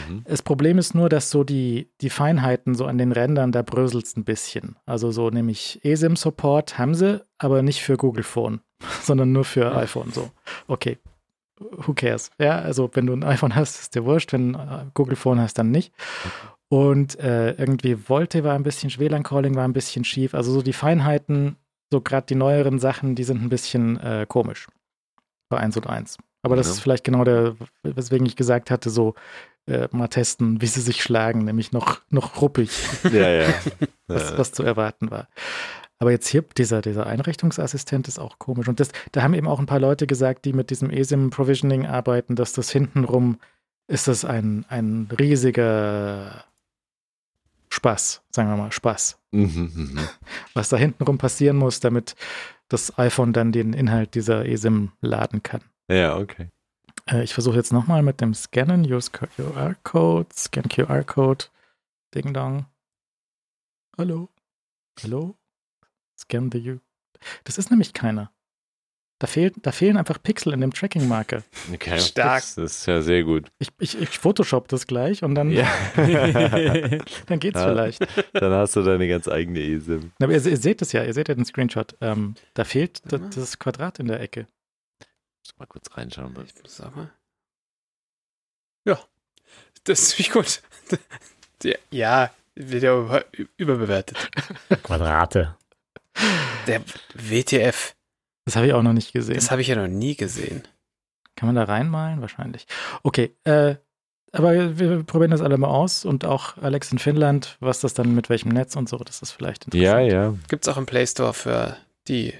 Mhm. 0.09 0.23
Das 0.25 0.41
Problem 0.41 0.77
ist 0.77 0.93
nur, 0.93 1.07
dass 1.07 1.29
so 1.29 1.45
die, 1.45 1.89
die 2.01 2.09
Feinheiten 2.09 2.75
so 2.75 2.85
an 2.85 2.97
den 2.97 3.13
Rändern, 3.13 3.53
da 3.53 3.61
bröselt 3.61 4.05
es 4.05 4.17
ein 4.17 4.25
bisschen. 4.25 4.75
Also 4.85 5.11
so 5.11 5.29
nämlich 5.29 5.79
eSIM-Support 5.85 6.77
haben 6.77 6.95
sie, 6.95 7.23
aber 7.37 7.61
nicht 7.61 7.81
für 7.81 7.95
Google 7.95 8.23
Phone, 8.23 8.59
sondern 9.03 9.31
nur 9.31 9.45
für 9.45 9.73
iPhone. 9.73 10.11
So, 10.11 10.31
okay, 10.67 10.97
who 11.59 11.93
cares? 11.93 12.29
Ja, 12.37 12.59
also 12.59 12.89
wenn 12.93 13.05
du 13.05 13.13
ein 13.13 13.23
iPhone 13.23 13.55
hast, 13.55 13.79
ist 13.79 13.95
dir 13.95 14.03
wurscht. 14.03 14.33
Wenn 14.33 14.55
äh, 14.55 14.85
Google 14.93 15.15
Phone 15.15 15.39
hast, 15.39 15.57
dann 15.57 15.71
nicht. 15.71 15.93
Und 16.67 17.19
äh, 17.19 17.51
irgendwie 17.51 17.95
Volte 17.95 18.43
war 18.43 18.55
ein 18.55 18.63
bisschen, 18.63 18.89
WLAN-Calling 18.89 19.55
war 19.55 19.63
ein 19.63 19.73
bisschen 19.73 20.03
schief. 20.03 20.33
Also 20.33 20.51
so 20.51 20.61
die 20.61 20.73
Feinheiten, 20.73 21.55
so 21.93 22.01
gerade 22.01 22.25
die 22.25 22.35
neueren 22.35 22.79
Sachen, 22.79 23.13
die 23.15 23.23
sind 23.23 23.43
ein 23.43 23.49
bisschen 23.49 23.99
äh, 23.99 24.25
komisch 24.27 24.67
bei 25.49 25.57
1 25.59 25.77
und 25.77 25.87
1. 25.87 26.17
Aber 26.41 26.55
das 26.55 26.65
Ja. 26.67 26.73
ist 26.73 26.79
vielleicht 26.81 27.03
genau 27.03 27.23
der, 27.23 27.55
weswegen 27.83 28.25
ich 28.25 28.35
gesagt 28.35 28.71
hatte, 28.71 28.89
so 28.89 29.13
äh, 29.67 29.87
mal 29.91 30.07
testen, 30.07 30.59
wie 30.61 30.65
sie 30.67 30.81
sich 30.81 31.03
schlagen, 31.03 31.45
nämlich 31.45 31.71
noch, 31.71 32.01
noch 32.09 32.41
ruppig, 32.41 32.71
Ja, 33.11 33.29
ja. 33.29 33.53
was, 34.07 34.37
was 34.37 34.51
zu 34.51 34.63
erwarten 34.63 35.11
war. 35.11 35.27
Aber 35.99 36.11
jetzt 36.11 36.27
hier, 36.27 36.41
dieser, 36.57 36.81
dieser 36.81 37.05
Einrichtungsassistent 37.07 38.07
ist 38.09 38.19
auch 38.19 38.39
komisch. 38.39 38.67
Und 38.67 38.79
das, 38.81 38.89
da 39.13 39.21
haben 39.21 39.35
eben 39.35 39.47
auch 39.47 39.59
ein 39.59 39.67
paar 39.67 39.79
Leute 39.79 40.05
gesagt, 40.07 40.43
die 40.43 40.51
mit 40.51 40.69
diesem 40.71 40.89
eSIM-Provisioning 40.89 41.85
arbeiten, 41.85 42.35
dass 42.35 42.51
das 42.51 42.71
hintenrum 42.71 43.37
ist 43.87 44.07
das 44.09 44.25
ein, 44.25 44.65
ein 44.67 45.07
riesiger 45.17 46.43
Spaß, 47.73 48.21
sagen 48.29 48.49
wir 48.49 48.55
mal, 48.55 48.71
Spaß. 48.71 49.19
Mhm, 49.31 49.71
mhm. 49.73 49.99
Was 50.53 50.69
da 50.69 50.77
hintenrum 50.77 51.17
passieren 51.17 51.57
muss, 51.57 51.79
damit 51.79 52.15
das 52.67 52.99
iPhone 52.99 53.33
dann 53.33 53.51
den 53.51 53.73
Inhalt 53.73 54.13
dieser 54.13 54.45
eSIM 54.45 54.91
laden 55.01 55.41
kann. 55.41 55.61
ja, 55.89 56.17
okay. 56.17 56.49
Äh, 57.09 57.23
ich 57.23 57.33
versuche 57.33 57.55
jetzt 57.55 57.73
nochmal 57.73 58.03
mit 58.03 58.21
dem 58.21 58.35
Scannen, 58.35 58.85
Use 58.85 59.09
QR-Code, 59.09 60.29
Scan 60.35 60.69
QR-Code, 60.69 61.45
Ding 62.13 62.33
Dong. 62.33 62.67
Hallo? 63.97 64.29
Hallo? 65.01 65.35
Scan 66.17 66.51
the 66.51 66.73
U. 66.73 66.79
Das 67.43 67.57
ist 67.57 67.71
nämlich 67.71 67.93
keiner. 67.93 68.31
Da, 69.23 69.27
fehlt, 69.27 69.55
da 69.65 69.71
fehlen 69.71 69.95
einfach 69.95 70.21
Pixel 70.21 70.51
in 70.51 70.59
dem 70.59 70.73
Tracking-Marker. 70.73 71.43
okay. 71.73 71.97
Stark. 71.97 72.41
Das 72.43 72.57
ist 72.57 72.85
ja 72.87 73.01
sehr 73.01 73.23
gut. 73.23 73.49
Ich, 73.57 73.69
ich, 73.79 73.97
ich 74.01 74.09
Photoshop 74.19 74.67
das 74.67 74.85
gleich 74.85 75.23
und 75.23 75.33
dann, 75.35 75.49
Ja. 75.49 75.65
dann 75.95 77.39
geht's 77.39 77.57
Ja. 77.57 77.69
vielleicht. 77.69 78.05
Dann 78.33 78.51
hast 78.51 78.75
du 78.75 78.83
deine 78.83 79.07
ganz 79.07 79.29
eigene 79.29 79.61
eSIM. 79.61 80.11
Aber 80.21 80.33
ihr, 80.33 80.45
ihr 80.45 80.57
seht 80.57 80.81
es 80.81 80.91
ja, 80.91 81.05
ihr 81.05 81.13
seht 81.13 81.29
ja 81.29 81.35
den 81.35 81.45
Screenshot. 81.45 81.95
Ähm, 82.01 82.35
da 82.53 82.65
fehlt 82.65 83.01
das, 83.05 83.21
das 83.33 83.59
Quadrat 83.59 83.99
in 83.99 84.07
der 84.09 84.19
Ecke. 84.19 84.45
Muss 85.45 85.57
mal 85.57 85.67
kurz 85.67 85.87
reinschauen. 85.95 86.35
Ich 86.45 86.61
muss 86.61 86.81
aber. 86.81 87.09
Ja, 88.85 88.99
das 89.85 90.01
ist 90.01 90.09
ziemlich 90.17 90.31
gut. 90.31 90.61
Ja, 91.91 92.29
wird 92.55 92.83
ja 92.83 92.99
über- 92.99 93.23
überbewertet. 93.55 94.17
Quadrate. 94.83 95.55
Der 96.67 96.81
WTF, 97.13 97.95
Das 98.45 98.55
habe 98.55 98.67
ich 98.67 98.73
auch 98.73 98.81
noch 98.83 98.93
nicht 98.93 99.13
gesehen. 99.13 99.35
das 99.35 99.51
habe 99.51 99.61
ich 99.61 99.67
ja 99.67 99.75
noch 99.75 99.87
nie 99.87 100.15
gesehen. 100.15 100.63
Kann 101.35 101.47
man 101.47 101.55
da 101.55 101.63
reinmalen? 101.63 102.21
Wahrscheinlich. 102.21 102.67
Okay, 103.03 103.35
äh, 103.45 103.75
aber 104.31 104.77
wir 104.79 105.03
probieren 105.03 105.31
das 105.31 105.41
alle 105.41 105.57
mal 105.57 105.67
aus 105.69 106.05
und 106.05 106.25
auch 106.25 106.57
Alex 106.57 106.91
in 106.91 106.99
Finnland, 106.99 107.57
was 107.59 107.79
das 107.79 107.93
dann 107.93 108.13
mit 108.15 108.29
welchem 108.29 108.49
Netz 108.49 108.75
und 108.75 108.89
so, 108.89 108.97
das 108.97 109.21
ist 109.21 109.31
vielleicht 109.31 109.73
Ja, 109.73 109.99
interessant. 109.99 110.11
ja. 110.41 110.47
Gibt 110.49 110.65
es 110.67 110.73
auch 110.73 110.77
im 110.77 110.85
Play 110.85 111.05
Store 111.07 111.33
für 111.33 111.77
die 112.07 112.33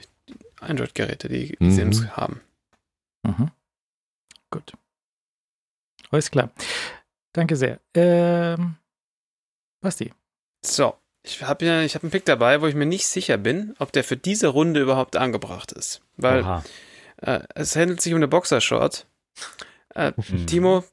Android-Geräte, 0.60 1.30
die 1.30 1.56
Mhm. 1.60 1.72
Sims 1.72 2.08
haben. 2.18 2.42
Mhm. 3.24 3.52
Gut. 4.52 4.74
Alles 6.12 6.30
klar. 6.30 6.52
Danke 7.34 7.56
sehr. 7.56 7.80
Ähm, 7.96 8.76
Basti. 9.82 10.12
So, 10.64 10.96
ich 11.24 11.42
habe 11.42 11.66
ja, 11.66 11.82
ich 11.82 11.96
habe 11.96 12.04
einen 12.04 12.12
Pick 12.12 12.26
dabei, 12.26 12.62
wo 12.62 12.68
ich 12.68 12.76
mir 12.76 12.86
nicht 12.86 13.08
sicher 13.08 13.38
bin, 13.38 13.76
ob 13.80 13.92
der 13.92 14.04
für 14.04 14.18
diese 14.18 14.48
Runde 14.48 14.82
überhaupt 14.82 15.16
angebracht 15.16 15.72
ist. 15.72 16.02
Weil 16.18 16.62
äh, 17.22 17.40
es 17.56 17.76
handelt 17.76 18.02
sich 18.02 18.14
um 18.14 18.18
eine 18.18 18.28
Boxershort. 18.28 19.06
Äh, 19.96 20.12
Mhm. 20.30 20.48
Timo, 20.48 20.84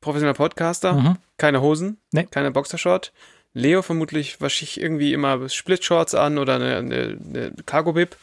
professioneller 0.00 0.34
Podcaster, 0.34 0.92
Mhm. 0.94 1.16
keine 1.38 1.60
Hosen, 1.62 1.98
Nee. 2.12 2.26
keine 2.30 2.50
Boxershort. 2.50 3.12
Leo 3.54 3.82
vermutlich 3.82 4.40
wasche 4.40 4.64
ich 4.64 4.80
irgendwie 4.80 5.12
immer 5.14 5.48
Splitshorts 5.48 6.14
an 6.14 6.38
oder 6.38 6.56
eine, 6.56 6.76
eine, 6.76 7.18
eine 7.24 7.52
Cargo-Bib. 7.66 8.16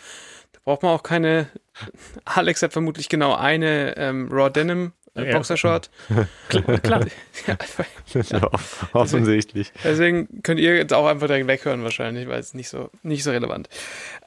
Da 0.53 0.59
braucht 0.63 0.83
man 0.83 0.91
auch 0.91 1.03
keine. 1.03 1.47
Alex 2.25 2.61
hat 2.61 2.73
vermutlich 2.73 3.09
genau 3.09 3.33
eine 3.35 3.97
ähm, 3.97 4.29
Raw 4.31 4.49
Denim 4.49 4.93
äh, 5.15 5.29
Ja. 5.29 5.35
Boxershort. 5.37 5.89
Klar, 6.49 6.79
klar. 6.79 7.05
ja, 7.47 8.21
ja. 8.21 8.49
Offensichtlich. 8.93 9.71
deswegen 9.83 10.41
könnt 10.43 10.59
ihr 10.59 10.75
jetzt 10.75 10.93
auch 10.93 11.07
einfach 11.07 11.27
direkt 11.27 11.47
weghören 11.47 11.83
wahrscheinlich, 11.83 12.27
weil 12.27 12.39
es 12.39 12.53
nicht 12.53 12.69
so 12.69 12.89
nicht 13.03 13.23
so 13.23 13.31
relevant. 13.31 13.69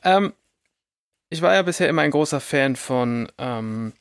Ähm, 0.05 0.33
ich 1.31 1.43
war 1.43 1.55
ja 1.55 1.63
bisher 1.63 1.89
immer 1.89 2.03
ein 2.03 2.11
großer 2.11 2.41
Fan 2.41 2.77
von 2.77 3.31
ähm, 3.39 3.93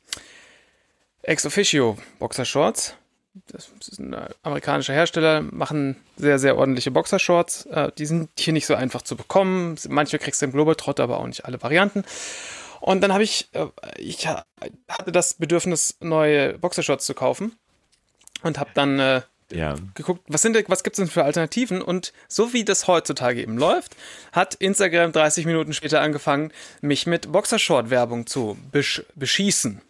Ex 1.22 1.44
Officio 1.44 1.98
Boxershorts. 2.18 2.94
Das 3.48 3.70
ist 3.86 4.00
ein 4.00 4.16
amerikanischer 4.42 4.94
Hersteller, 4.94 5.42
machen 5.42 5.96
sehr, 6.16 6.38
sehr 6.38 6.56
ordentliche 6.56 6.90
Boxershorts. 6.90 7.66
Äh, 7.66 7.92
die 7.96 8.06
sind 8.06 8.30
hier 8.38 8.52
nicht 8.52 8.66
so 8.66 8.74
einfach 8.74 9.02
zu 9.02 9.14
bekommen. 9.16 9.76
Manche 9.88 10.18
kriegst 10.18 10.40
du 10.42 10.46
im 10.46 10.52
Globetrotter, 10.52 11.02
aber 11.04 11.18
auch 11.20 11.26
nicht 11.26 11.44
alle 11.44 11.62
Varianten. 11.62 12.04
Und 12.80 13.00
dann 13.00 13.12
habe 13.12 13.22
ich, 13.24 13.48
äh, 13.52 13.66
ich 13.96 14.26
ha- 14.26 14.44
hatte 14.88 15.12
das 15.12 15.34
Bedürfnis, 15.34 15.96
neue 16.00 16.58
Boxershorts 16.58 17.06
zu 17.06 17.14
kaufen. 17.14 17.56
Und 18.42 18.58
habe 18.58 18.70
dann 18.74 19.00
äh, 19.00 19.22
Ja. 19.50 19.74
geguckt, 19.94 20.22
was, 20.28 20.42
sind, 20.42 20.56
was 20.68 20.84
gibt 20.84 20.94
es 20.94 20.98
denn 21.04 21.10
für 21.10 21.24
Alternativen? 21.24 21.82
Und 21.82 22.12
so 22.28 22.52
wie 22.52 22.64
das 22.64 22.86
heutzutage 22.86 23.40
eben 23.42 23.58
läuft, 23.58 23.96
hat 24.32 24.54
Instagram 24.54 25.10
30 25.12 25.44
Minuten 25.46 25.72
später 25.72 26.00
angefangen, 26.00 26.52
mich 26.80 27.06
mit 27.06 27.32
Boxershort-Werbung 27.32 28.26
zu 28.28 28.56
besch 28.70 29.02
beschießen. 29.16 29.80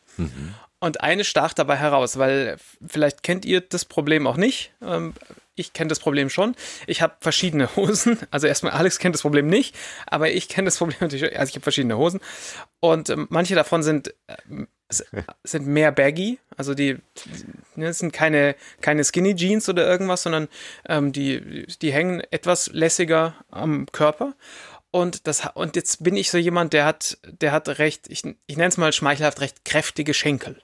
Und 0.81 1.01
eine 1.03 1.25
stach 1.25 1.53
dabei 1.53 1.77
heraus, 1.77 2.19
weil 2.19 2.57
vielleicht 2.87 3.23
kennt 3.23 3.45
ihr 3.45 3.61
das 3.61 3.85
Problem 3.85 4.27
auch 4.27 4.37
nicht. 4.37 4.73
Ähm, 4.81 5.13
ich 5.59 5.73
kenne 5.73 5.89
das 5.89 6.01
Problem 6.01 6.31
schon. 6.31 6.55
Ich 6.87 7.03
habe 7.03 7.15
verschiedene 7.21 7.69
Hosen. 7.77 8.19
Also 8.31 8.47
erstmal, 8.47 8.73
Alex 8.73 8.99
kennt 8.99 9.15
das 9.15 9.23
Problem 9.23 9.47
nicht, 9.49 9.75
aber 10.07 10.31
ich 10.31 10.49
kenne 10.49 10.67
das 10.67 10.79
Problem 10.79 10.97
natürlich. 11.01 11.39
Also 11.39 11.51
ich 11.51 11.55
habe 11.57 11.63
verschiedene 11.63 11.97
Hosen. 11.97 12.21
Und 12.81 13.11
ähm, 13.11 13.27
manche 13.31 13.55
davon 13.55 13.83
sind, 13.83 14.15
s- 14.89 15.07
sind 15.45 15.67
mehr 15.67 15.93
baggy. 15.93 16.39
Also 16.57 16.75
die, 16.75 16.95
die 17.77 17.81
das 17.83 17.99
sind 17.99 18.13
keine, 18.13 18.57
keine 18.81 19.05
Skinny 19.05 19.35
Jeans 19.37 19.69
oder 19.69 19.87
irgendwas, 19.87 20.23
sondern 20.25 20.49
ähm, 20.89 21.13
die, 21.13 21.67
die 21.83 21.93
hängen 21.93 22.23
etwas 22.31 22.69
lässiger 22.73 23.35
am 23.51 23.87
Körper. 23.93 24.35
Und, 24.91 25.27
das, 25.27 25.43
und 25.55 25.77
jetzt 25.77 26.03
bin 26.03 26.17
ich 26.17 26.31
so 26.31 26.39
jemand, 26.39 26.73
der 26.73 26.87
hat, 26.87 27.19
der 27.25 27.53
hat 27.53 27.69
recht, 27.79 28.07
ich, 28.09 28.23
ich 28.47 28.57
nenne 28.57 28.69
es 28.69 28.79
mal 28.79 28.93
schmeichelhaft, 28.93 29.41
recht 29.43 29.65
kräftige 29.67 30.15
Schenkel. 30.15 30.63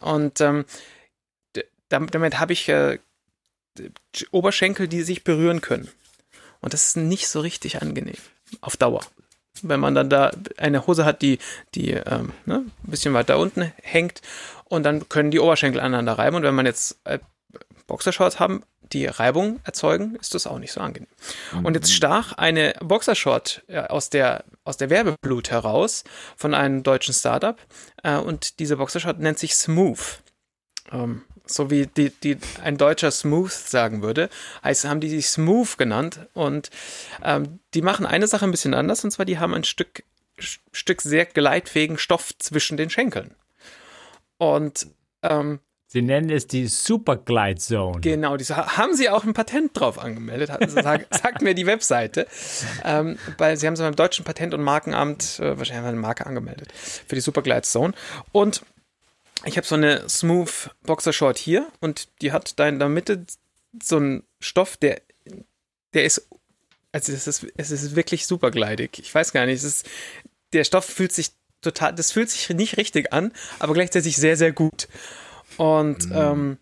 Und 0.00 0.40
ähm, 0.40 0.64
damit, 1.90 2.14
damit 2.14 2.40
habe 2.40 2.54
ich 2.54 2.68
äh, 2.70 2.98
Oberschenkel, 4.30 4.88
die 4.88 5.02
sich 5.02 5.24
berühren 5.24 5.60
können. 5.60 5.88
Und 6.60 6.72
das 6.72 6.88
ist 6.88 6.96
nicht 6.96 7.28
so 7.28 7.40
richtig 7.40 7.82
angenehm 7.82 8.16
auf 8.60 8.76
Dauer. 8.76 9.04
Wenn 9.62 9.80
man 9.80 9.94
dann 9.94 10.10
da 10.10 10.32
eine 10.56 10.86
Hose 10.86 11.04
hat, 11.04 11.22
die, 11.22 11.38
die 11.74 11.90
ähm, 11.90 12.32
ne, 12.44 12.64
ein 12.66 12.90
bisschen 12.90 13.14
weiter 13.14 13.38
unten 13.38 13.72
hängt 13.82 14.20
und 14.64 14.82
dann 14.82 15.08
können 15.08 15.30
die 15.30 15.40
Oberschenkel 15.40 15.80
aneinander 15.80 16.14
reiben. 16.14 16.36
Und 16.36 16.42
wenn 16.42 16.54
man 16.54 16.66
jetzt 16.66 16.98
äh, 17.04 17.18
Boxershorts 17.86 18.40
haben, 18.40 18.64
die 18.92 19.06
Reibung 19.06 19.60
erzeugen, 19.64 20.16
ist 20.16 20.34
das 20.34 20.46
auch 20.46 20.58
nicht 20.58 20.72
so 20.72 20.80
angenehm. 20.80 21.08
Und 21.62 21.74
jetzt 21.74 21.92
stach 21.92 22.32
eine 22.32 22.74
Boxershort 22.80 23.64
äh, 23.68 23.80
aus 23.80 24.10
der, 24.10 24.44
aus 24.64 24.76
der 24.76 24.90
Werbeblut 24.90 25.50
heraus 25.50 26.04
von 26.36 26.54
einem 26.54 26.82
deutschen 26.82 27.14
Startup. 27.14 27.58
Äh, 28.02 28.16
und 28.16 28.58
diese 28.58 28.76
Boxershort 28.76 29.18
nennt 29.18 29.38
sich 29.38 29.54
Smooth. 29.54 30.20
Ähm, 30.92 31.22
so 31.46 31.70
wie 31.70 31.86
die, 31.86 32.10
die, 32.10 32.38
ein 32.62 32.76
deutscher 32.76 33.10
Smooth 33.10 33.52
sagen 33.52 34.02
würde, 34.02 34.30
heißt, 34.62 34.86
haben 34.86 35.00
die 35.00 35.10
sich 35.10 35.28
Smooth 35.28 35.76
genannt. 35.76 36.26
Und 36.32 36.70
ähm, 37.22 37.60
die 37.74 37.82
machen 37.82 38.06
eine 38.06 38.26
Sache 38.26 38.44
ein 38.44 38.50
bisschen 38.50 38.74
anders, 38.74 39.04
und 39.04 39.10
zwar 39.10 39.26
die 39.26 39.38
haben 39.38 39.54
ein 39.54 39.64
Stück, 39.64 40.04
Stück 40.38 41.02
sehr 41.02 41.26
gleitfähigen 41.26 41.98
Stoff 41.98 42.32
zwischen 42.38 42.76
den 42.76 42.90
Schenkeln. 42.90 43.34
Und 44.38 44.88
ähm, 45.22 45.60
Sie 45.94 46.02
nennen 46.02 46.28
es 46.28 46.48
die 46.48 46.66
Super 46.66 47.16
Glide 47.16 47.60
Zone. 47.60 48.00
Genau, 48.00 48.36
die 48.36 48.44
haben 48.46 48.96
sie 48.96 49.10
auch 49.10 49.22
ein 49.22 49.32
Patent 49.32 49.78
drauf 49.78 49.96
angemeldet, 49.96 50.50
sagt, 50.68 51.14
sagt 51.22 51.40
mir 51.40 51.54
die 51.54 51.66
Webseite. 51.66 52.26
Ähm, 52.84 53.16
weil 53.38 53.56
sie 53.56 53.68
haben 53.68 53.74
es 53.74 53.80
beim 53.80 53.94
Deutschen 53.94 54.24
Patent- 54.24 54.54
und 54.54 54.62
Markenamt 54.62 55.38
äh, 55.38 55.56
wahrscheinlich 55.56 55.86
eine 55.86 55.96
Marke 55.96 56.26
angemeldet 56.26 56.72
für 56.72 57.14
die 57.14 57.20
Super 57.20 57.42
Glide 57.42 57.62
Zone. 57.62 57.94
Und 58.32 58.62
ich 59.44 59.56
habe 59.56 59.66
so 59.66 59.74
eine 59.74 60.08
Smooth 60.08 60.70
Boxer 60.82 61.12
Short 61.12 61.38
hier 61.38 61.70
und 61.80 62.08
die 62.22 62.32
hat 62.32 62.58
da 62.58 62.68
in 62.68 62.78
der 62.78 62.88
Mitte 62.88 63.26
so 63.82 63.96
einen 63.96 64.22
Stoff, 64.40 64.76
der, 64.76 65.00
der 65.92 66.04
ist, 66.04 66.28
also 66.92 67.12
es 67.12 67.26
ist, 67.26 67.46
es 67.56 67.70
ist 67.70 67.96
wirklich 67.96 68.26
super 68.26 68.50
gleitig. 68.50 68.98
Ich 68.98 69.14
weiß 69.14 69.32
gar 69.32 69.46
nicht, 69.46 69.56
es 69.56 69.64
ist, 69.64 69.88
der 70.52 70.64
Stoff 70.64 70.84
fühlt 70.84 71.12
sich 71.12 71.32
total, 71.60 71.94
das 71.94 72.12
fühlt 72.12 72.30
sich 72.30 72.48
nicht 72.50 72.76
richtig 72.76 73.12
an, 73.12 73.32
aber 73.58 73.74
gleichzeitig 73.74 74.16
sehr, 74.16 74.36
sehr 74.36 74.52
gut. 74.52 74.88
Und 75.56 76.06
mhm. 76.06 76.14
ähm, 76.14 76.58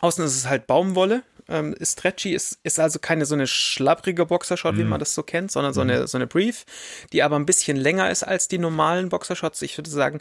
außen 0.00 0.24
ist 0.24 0.36
es 0.36 0.46
halt 0.46 0.66
Baumwolle, 0.66 1.22
ähm, 1.48 1.74
ist 1.74 1.98
stretchy, 1.98 2.34
ist, 2.34 2.58
ist 2.62 2.78
also 2.78 2.98
keine 2.98 3.24
so 3.24 3.34
eine 3.34 3.46
schlapprige 3.46 4.26
Boxershot, 4.26 4.74
mhm. 4.74 4.78
wie 4.78 4.84
man 4.84 5.00
das 5.00 5.14
so 5.14 5.22
kennt, 5.22 5.50
sondern 5.50 5.72
so 5.72 5.80
eine, 5.80 6.00
mhm. 6.00 6.06
so 6.06 6.18
eine 6.18 6.26
Brief, 6.26 6.64
die 7.12 7.22
aber 7.22 7.36
ein 7.36 7.46
bisschen 7.46 7.76
länger 7.76 8.10
ist 8.10 8.22
als 8.22 8.48
die 8.48 8.58
normalen 8.58 9.08
Boxershots. 9.08 9.62
Ich 9.62 9.76
würde 9.76 9.90
sagen, 9.90 10.20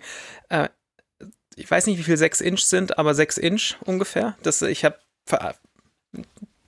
äh, 0.50 0.70
ich 1.58 1.70
weiß 1.70 1.88
nicht, 1.88 1.98
wie 1.98 2.04
viel 2.04 2.18
6 2.18 2.42
Inch 2.42 2.62
sind, 2.62 2.98
aber 2.98 3.14
6 3.14 3.38
Inch 3.38 3.76
ungefähr. 3.84 4.38
Das, 4.44 4.62
ich 4.62 4.86
habe 4.86 4.98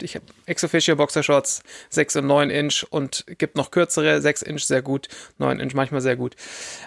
ich 0.01 0.15
habe 0.15 0.25
Ex-Officio 0.45 0.95
Boxershorts 0.95 1.61
6 1.89 2.17
und 2.17 2.27
9 2.27 2.49
Inch 2.49 2.85
und 2.89 3.25
gibt 3.37 3.55
noch 3.55 3.71
kürzere, 3.71 4.21
6 4.21 4.41
Inch 4.41 4.63
sehr 4.63 4.81
gut, 4.81 5.07
9 5.37 5.59
Inch 5.59 5.73
manchmal 5.73 6.01
sehr 6.01 6.15
gut. 6.15 6.35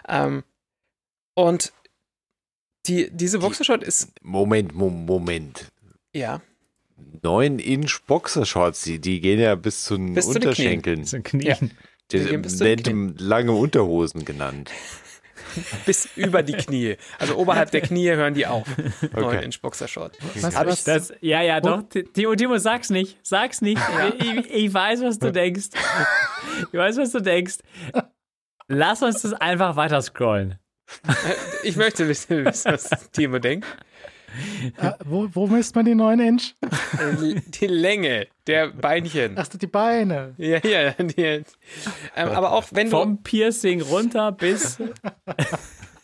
Ähm, 0.08 0.42
und 1.34 1.72
die, 2.86 3.10
diese 3.10 3.38
Boxershort 3.38 3.84
ist. 3.84 4.08
Moment, 4.22 4.74
Moment. 4.74 5.70
Ja. 6.12 6.42
9 7.22 7.58
Inch 7.60 8.02
Boxershorts, 8.06 8.82
die, 8.82 8.98
die 8.98 9.20
gehen 9.20 9.38
ja 9.38 9.54
bis 9.54 9.84
zu 9.84 9.96
den 9.96 10.14
bis 10.14 10.26
Unterschenkeln. 10.26 11.04
Zu 11.04 11.16
den 11.16 11.22
Knien. 11.22 11.46
Ja. 11.46 11.56
Die, 12.10 12.42
die, 12.42 12.76
die 12.76 13.14
lange 13.16 13.52
Unterhosen 13.52 14.24
genannt. 14.24 14.70
bis 15.86 16.08
über 16.16 16.42
die 16.42 16.52
Knie. 16.52 16.96
Also 17.18 17.36
oberhalb 17.36 17.70
der 17.70 17.80
Knie 17.80 18.10
hören 18.10 18.34
die 18.34 18.46
auf. 18.46 18.66
9 19.12 19.24
okay. 19.24 19.44
Inch 19.44 19.60
Boxershort. 19.60 20.16
Was, 20.34 20.54
was? 20.54 20.84
Das, 20.84 21.12
ja, 21.20 21.42
ja, 21.42 21.60
doch. 21.60 21.82
Timo, 22.14 22.34
Timo, 22.34 22.58
sag's 22.58 22.90
nicht. 22.90 23.18
Sag's 23.22 23.60
nicht. 23.60 23.80
Ich, 24.18 24.50
ich 24.50 24.74
weiß, 24.74 25.02
was 25.02 25.18
du 25.18 25.32
denkst. 25.32 25.70
Ich 26.72 26.78
weiß, 26.78 26.98
was 26.98 27.12
du 27.12 27.20
denkst. 27.20 27.58
Lass 28.68 29.02
uns 29.02 29.22
das 29.22 29.32
einfach 29.34 29.76
weiter 29.76 30.00
scrollen. 30.02 30.58
Ich 31.62 31.76
möchte 31.76 32.06
wissen, 32.08 32.44
was 32.44 32.90
Timo 33.12 33.38
denkt. 33.38 33.66
Ah, 34.78 34.96
wo, 35.04 35.28
wo 35.32 35.46
misst 35.46 35.74
man 35.74 35.84
die 35.84 35.94
9 35.94 36.20
Inch? 36.20 36.54
Äh, 36.62 37.40
die 37.46 37.66
Länge 37.66 38.26
der 38.46 38.68
Beinchen. 38.68 39.34
Ach, 39.36 39.48
die 39.48 39.66
Beine. 39.66 40.34
Ja, 40.38 40.58
ja. 40.58 40.90
Die, 40.92 41.22
ähm, 41.22 41.44
aber 42.16 42.52
auch 42.52 42.64
wenn 42.72 42.90
du. 42.90 42.96
Vom 42.96 43.22
Piercing 43.22 43.82
runter 43.82 44.32
bis. 44.32 44.78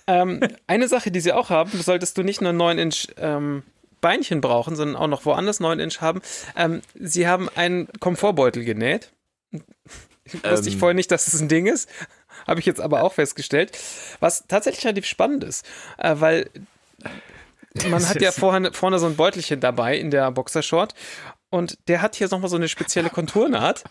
ähm, 0.06 0.40
eine 0.66 0.88
Sache, 0.88 1.10
die 1.10 1.20
sie 1.20 1.32
auch 1.32 1.50
haben, 1.50 1.70
solltest 1.80 2.18
du 2.18 2.22
nicht 2.22 2.40
nur 2.40 2.52
9 2.52 2.78
Inch 2.78 3.08
ähm, 3.16 3.62
Beinchen 4.00 4.40
brauchen, 4.40 4.76
sondern 4.76 4.96
auch 4.96 5.08
noch 5.08 5.24
woanders 5.24 5.60
9 5.60 5.80
Inch 5.80 6.00
haben. 6.00 6.20
Ähm, 6.56 6.82
sie 6.94 7.26
haben 7.26 7.48
einen 7.54 7.88
Komfortbeutel 8.00 8.64
genäht. 8.64 9.12
Wusste 10.42 10.68
ich 10.68 10.74
ähm. 10.74 10.80
vorher 10.80 10.94
nicht, 10.94 11.10
dass 11.10 11.26
es 11.26 11.32
das 11.32 11.40
ein 11.40 11.48
Ding 11.48 11.66
ist. 11.66 11.88
Habe 12.46 12.60
ich 12.60 12.66
jetzt 12.66 12.80
aber 12.80 13.02
auch 13.02 13.14
festgestellt. 13.14 13.76
Was 14.20 14.46
tatsächlich 14.46 14.84
relativ 14.84 15.06
spannend 15.06 15.44
ist, 15.44 15.66
äh, 15.98 16.14
weil 16.18 16.50
man 17.88 18.08
hat 18.08 18.20
ja 18.20 18.32
vorne, 18.32 18.72
vorne 18.72 18.98
so 18.98 19.06
ein 19.06 19.16
Beutelchen 19.16 19.60
dabei 19.60 19.96
in 19.96 20.10
der 20.10 20.30
Boxershort 20.30 20.94
und 21.50 21.78
der 21.88 22.02
hat 22.02 22.14
hier 22.14 22.28
nochmal 22.28 22.50
so 22.50 22.56
eine 22.56 22.68
spezielle 22.68 23.08
Konturnaht. 23.08 23.84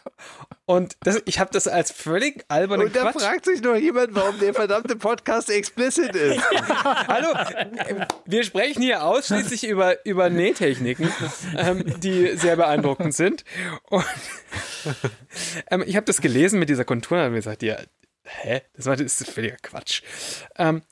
Und 0.65 0.95
das, 0.99 1.21
ich 1.25 1.39
habe 1.39 1.49
das 1.51 1.67
als 1.67 1.91
völlig 1.91 2.45
alberne 2.49 2.85
Und 2.85 2.95
da 2.95 3.11
fragt 3.11 3.45
sich 3.45 3.61
nur 3.61 3.77
jemand, 3.77 4.13
warum 4.13 4.37
der 4.39 4.53
verdammte 4.53 4.95
Podcast 4.95 5.49
explicit 5.49 6.15
ist. 6.15 6.39
Hallo, 6.83 7.33
wir 8.25 8.43
sprechen 8.43 8.83
hier 8.83 9.03
ausschließlich 9.03 9.65
über, 9.65 10.05
über 10.05 10.29
Nähtechniken, 10.29 11.11
ähm, 11.57 11.99
die 11.99 12.37
sehr 12.37 12.57
beeindruckend 12.57 13.15
sind. 13.15 13.43
Und 13.89 14.05
ähm, 15.71 15.83
ich 15.87 15.95
habe 15.95 16.05
das 16.05 16.21
gelesen 16.21 16.59
mit 16.59 16.69
dieser 16.69 16.85
Konturnaht 16.85 17.27
und 17.27 17.31
mir 17.31 17.39
gesagt, 17.39 17.63
ja, 17.63 17.77
hä? 18.23 18.61
Das, 18.75 18.85
war, 18.85 18.95
das 18.97 19.21
ist 19.21 19.31
völliger 19.31 19.57
Quatsch. 19.63 20.03
Ähm, 20.57 20.83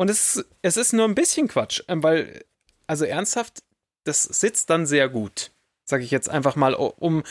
und 0.00 0.08
es, 0.08 0.42
es 0.62 0.78
ist 0.78 0.94
nur 0.94 1.04
ein 1.04 1.14
bisschen 1.14 1.46
Quatsch, 1.46 1.82
ähm, 1.86 2.02
weil, 2.02 2.42
also 2.86 3.04
ernsthaft, 3.04 3.62
das 4.04 4.22
sitzt 4.22 4.70
dann 4.70 4.86
sehr 4.86 5.10
gut. 5.10 5.50
Sage 5.84 6.04
ich 6.04 6.10
jetzt 6.10 6.30
einfach 6.30 6.56
mal, 6.56 6.72
um 6.72 7.22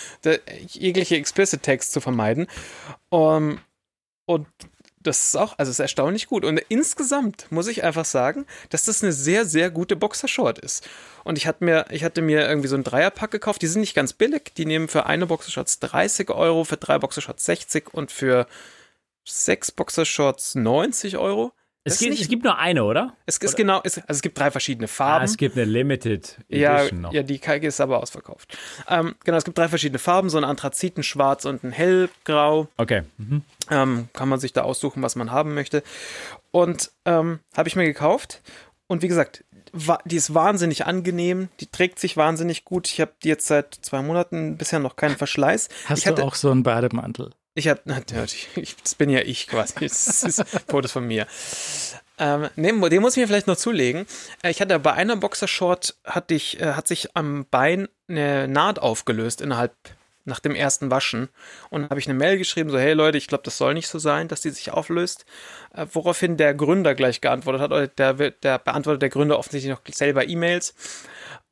jegliche 0.68 1.16
explicit 1.16 1.64
Text 1.64 1.94
zu 1.94 2.00
vermeiden. 2.00 2.46
Um, 3.10 3.58
und 4.28 4.46
das 5.02 5.24
ist 5.24 5.36
auch, 5.36 5.58
also 5.58 5.72
ist 5.72 5.80
erstaunlich 5.80 6.28
gut. 6.28 6.46
Und 6.46 6.60
insgesamt 6.70 7.52
muss 7.52 7.66
ich 7.66 7.84
einfach 7.84 8.06
sagen, 8.06 8.46
dass 8.70 8.84
das 8.84 9.02
eine 9.02 9.14
sehr, 9.14 9.48
sehr 9.48 9.72
gute 9.72 9.96
Boxershort 9.96 10.60
ist. 10.60 10.88
Und 11.24 11.40
ich 11.40 11.48
hatte 11.48 11.66
mir, 11.66 11.88
ich 11.90 12.04
hatte 12.04 12.22
mir 12.22 12.48
irgendwie 12.48 12.68
so 12.68 12.76
ein 12.76 12.84
Dreierpack 12.84 13.32
gekauft. 13.32 13.64
Die 13.64 13.68
sind 13.68 13.82
nicht 13.82 13.96
ganz 13.96 14.14
billig. 14.14 14.54
Die 14.58 14.68
nehmen 14.68 14.90
für 14.90 15.08
eine 15.08 15.26
Boxershorts 15.26 15.80
30 15.80 16.30
Euro, 16.30 16.66
für 16.66 16.78
drei 16.78 17.00
Boxershorts 17.00 17.46
60 17.46 17.96
und 17.96 18.12
für 18.12 18.46
sechs 19.26 19.72
Boxershorts 19.72 20.54
90 20.54 21.18
Euro. 21.18 21.52
Es 21.86 22.00
gibt, 22.00 22.12
nicht, 22.12 22.22
es 22.22 22.28
gibt, 22.28 22.44
nur 22.44 22.58
eine, 22.58 22.84
oder? 22.84 23.16
Es 23.26 23.38
ist 23.38 23.54
oder? 23.54 23.58
genau, 23.58 23.82
es, 23.84 23.98
also 23.98 24.06
es 24.10 24.22
gibt 24.22 24.38
drei 24.38 24.52
verschiedene 24.52 24.88
Farben. 24.88 25.22
Ah, 25.22 25.26
es 25.26 25.38
gibt 25.38 25.56
eine 25.56 25.66
Limited 25.66 26.38
Edition 26.50 26.60
ja, 26.60 26.92
noch. 26.92 27.14
Ja, 27.14 27.24
die 27.24 27.40
Kalke 27.40 27.68
ist 27.68 27.80
aber 27.80 28.02
ausverkauft. 28.02 28.58
Ähm, 28.88 29.16
genau, 29.24 29.38
es 29.38 29.46
gibt 29.46 29.58
drei 29.58 29.70
verschiedene 29.70 30.00
Farben, 30.00 30.30
so 30.30 30.38
ein 30.38 30.44
Anthraziten, 30.44 31.04
Schwarz 31.04 31.46
und 31.46 31.64
ein 31.64 31.72
Hellgrau. 31.72 32.68
Okay. 32.78 33.04
Mhm. 33.18 33.44
Ähm, 33.72 34.10
kann 34.14 34.30
man 34.30 34.40
sich 34.40 34.52
da 34.52 34.64
aussuchen, 34.64 35.02
was 35.02 35.16
man 35.16 35.32
haben 35.32 35.54
möchte. 35.54 35.84
Und 36.52 36.92
ähm, 37.06 37.40
habe 37.56 37.70
ich 37.70 37.76
mir 37.76 37.86
gekauft. 37.86 38.42
Und 38.88 39.02
wie 39.02 39.08
gesagt, 39.08 39.46
die 40.06 40.16
ist 40.16 40.34
wahnsinnig 40.34 40.86
angenehm, 40.86 41.50
die 41.60 41.68
trägt 41.68 42.00
sich 42.00 42.18
wahnsinnig 42.18 42.66
gut. 42.66 42.88
Ich 42.88 43.00
habe 43.00 43.14
die 43.24 43.28
jetzt 43.28 43.48
seit 43.48 43.76
zwei 43.76 44.02
Monaten 44.02 44.58
bisher 44.58 44.80
noch 44.80 44.96
keinen 44.96 45.16
Verschleiß. 45.16 45.70
Hast 45.86 46.06
ich 46.06 46.14
du 46.14 46.24
auch 46.24 46.36
so 46.36 46.52
einen 46.52 46.64
Bademantel? 46.64 47.32
Ich 47.56 47.68
habe, 47.68 47.82
natürlich, 47.86 48.48
das 48.84 48.96
bin 48.96 49.10
ja 49.10 49.20
ich 49.20 49.48
quasi. 49.48 49.74
Das 49.88 50.24
ist 50.24 50.44
Fotos 50.68 50.92
von 50.92 51.06
mir. 51.06 51.28
Ähm, 52.18 52.50
nee, 52.56 52.72
den 52.90 53.02
muss 53.02 53.16
ich 53.16 53.22
mir 53.22 53.28
vielleicht 53.28 53.48
noch 53.48 53.56
zulegen. 53.56 54.06
Äh, 54.44 54.52
ich 54.52 54.62
hatte 54.62 54.78
bei 54.80 54.94
einer 54.94 55.16
Boxershort 55.16 55.96
hatte 56.04 56.34
ich, 56.34 56.60
äh, 56.60 56.74
hat 56.74 56.88
sich 56.88 57.16
am 57.16 57.46
Bein 57.50 57.88
eine 58.08 58.48
Naht 58.48 58.80
aufgelöst 58.80 59.42
innerhalb 59.42 59.74
nach 60.26 60.40
dem 60.40 60.54
ersten 60.54 60.92
Waschen 60.92 61.30
und 61.70 61.90
habe 61.90 62.00
ich 62.00 62.08
eine 62.08 62.18
Mail 62.18 62.38
geschrieben, 62.38 62.70
so 62.70 62.78
hey 62.78 62.94
Leute, 62.94 63.18
ich 63.18 63.28
glaube, 63.28 63.44
das 63.44 63.58
soll 63.58 63.74
nicht 63.74 63.88
so 63.88 64.00
sein, 64.00 64.28
dass 64.28 64.42
die 64.42 64.50
sich 64.50 64.72
auflöst. 64.72 65.26
Äh, 65.74 65.88
woraufhin 65.92 66.38
der 66.38 66.54
Gründer 66.54 66.94
gleich 66.94 67.22
geantwortet 67.22 67.62
hat, 67.62 67.72
oder 67.72 67.88
der, 67.88 68.32
der 68.32 68.60
beantwortet 68.60 69.02
der 69.02 69.10
Gründer 69.10 69.40
offensichtlich 69.40 69.72
noch 69.72 69.82
selber 69.94 70.28
E-Mails 70.28 70.76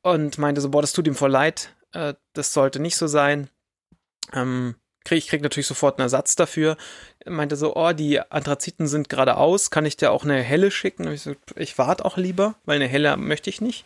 und 0.02 0.38
meinte 0.38 0.60
so, 0.60 0.70
boah, 0.70 0.82
das 0.82 0.92
tut 0.92 1.06
ihm 1.06 1.14
voll 1.14 1.30
leid, 1.30 1.74
äh, 1.92 2.14
das 2.34 2.52
sollte 2.52 2.80
nicht 2.80 2.96
so 2.96 3.06
sein. 3.06 3.50
Ähm, 4.32 4.76
krieg, 5.08 5.18
ich 5.18 5.28
krieg 5.28 5.42
natürlich 5.42 5.66
sofort 5.66 5.98
einen 5.98 6.06
Ersatz 6.06 6.36
dafür. 6.36 6.76
Er 7.20 7.32
meinte 7.32 7.56
so, 7.56 7.74
oh, 7.74 7.92
die 7.92 8.20
Anthraziten 8.20 8.86
sind 8.86 9.08
gerade 9.08 9.36
aus, 9.36 9.70
kann 9.70 9.86
ich 9.86 9.96
dir 9.96 10.12
auch 10.12 10.24
eine 10.24 10.42
helle 10.42 10.70
schicken? 10.70 11.10
ich 11.10 11.22
so, 11.22 11.34
ich 11.56 11.78
warte 11.78 12.04
auch 12.04 12.16
lieber, 12.16 12.54
weil 12.64 12.76
eine 12.76 12.86
helle 12.86 13.16
möchte 13.16 13.50
ich 13.50 13.60
nicht. 13.60 13.84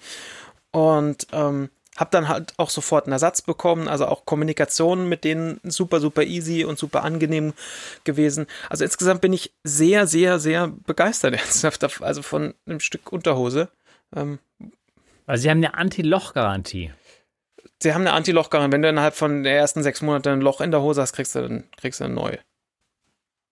Und 0.73 1.27
ähm, 1.33 1.71
habe 1.97 2.11
dann 2.11 2.29
halt 2.29 2.55
auch 2.57 2.71
sofort 2.71 3.05
einen 3.05 3.13
Ersatz 3.13 3.43
bekommen, 3.43 3.87
also 3.87 4.07
auch 4.07 4.25
Kommunikation 4.25 5.09
mit 5.09 5.25
denen 5.25 5.61
super, 5.63 6.01
super 6.01 6.23
easy 6.23 6.65
und 6.65 6.79
super 6.79 7.05
angenehm 7.05 7.53
gewesen. 8.05 8.47
Also 8.71 8.85
insgesamt 8.85 9.21
bin 9.21 9.33
ich 9.33 9.53
sehr, 9.63 10.07
sehr, 10.07 10.39
sehr 10.39 10.69
begeistert 10.69 11.35
ernsthaft, 11.39 12.03
also 12.03 12.23
von 12.23 12.55
einem 12.67 12.81
Stück 12.81 13.13
Unterhose. 13.13 13.69
Ähm, 14.17 14.39
also 15.27 15.43
sie 15.43 15.51
haben 15.51 15.59
eine 15.59 15.75
Anti-Loch-Garantie 15.75 16.93
sie 17.83 17.95
haben 17.95 18.03
eine 18.03 18.13
Anti-Loch-Garantie. 18.13 18.73
Wenn 18.73 18.83
du 18.83 18.89
innerhalb 18.89 19.15
von 19.15 19.43
der 19.43 19.57
ersten 19.57 19.83
sechs 19.83 20.03
Monate 20.03 20.31
ein 20.31 20.41
Loch 20.41 20.61
in 20.61 20.71
der 20.71 20.83
Hose 20.83 21.03
hast, 21.03 21.13
kriegst 21.13 21.35
du 21.35 21.43
dann 21.43 21.65
kriegst 21.77 22.01
du 22.01 22.05
eine 22.05 22.15
neue. 22.15 22.39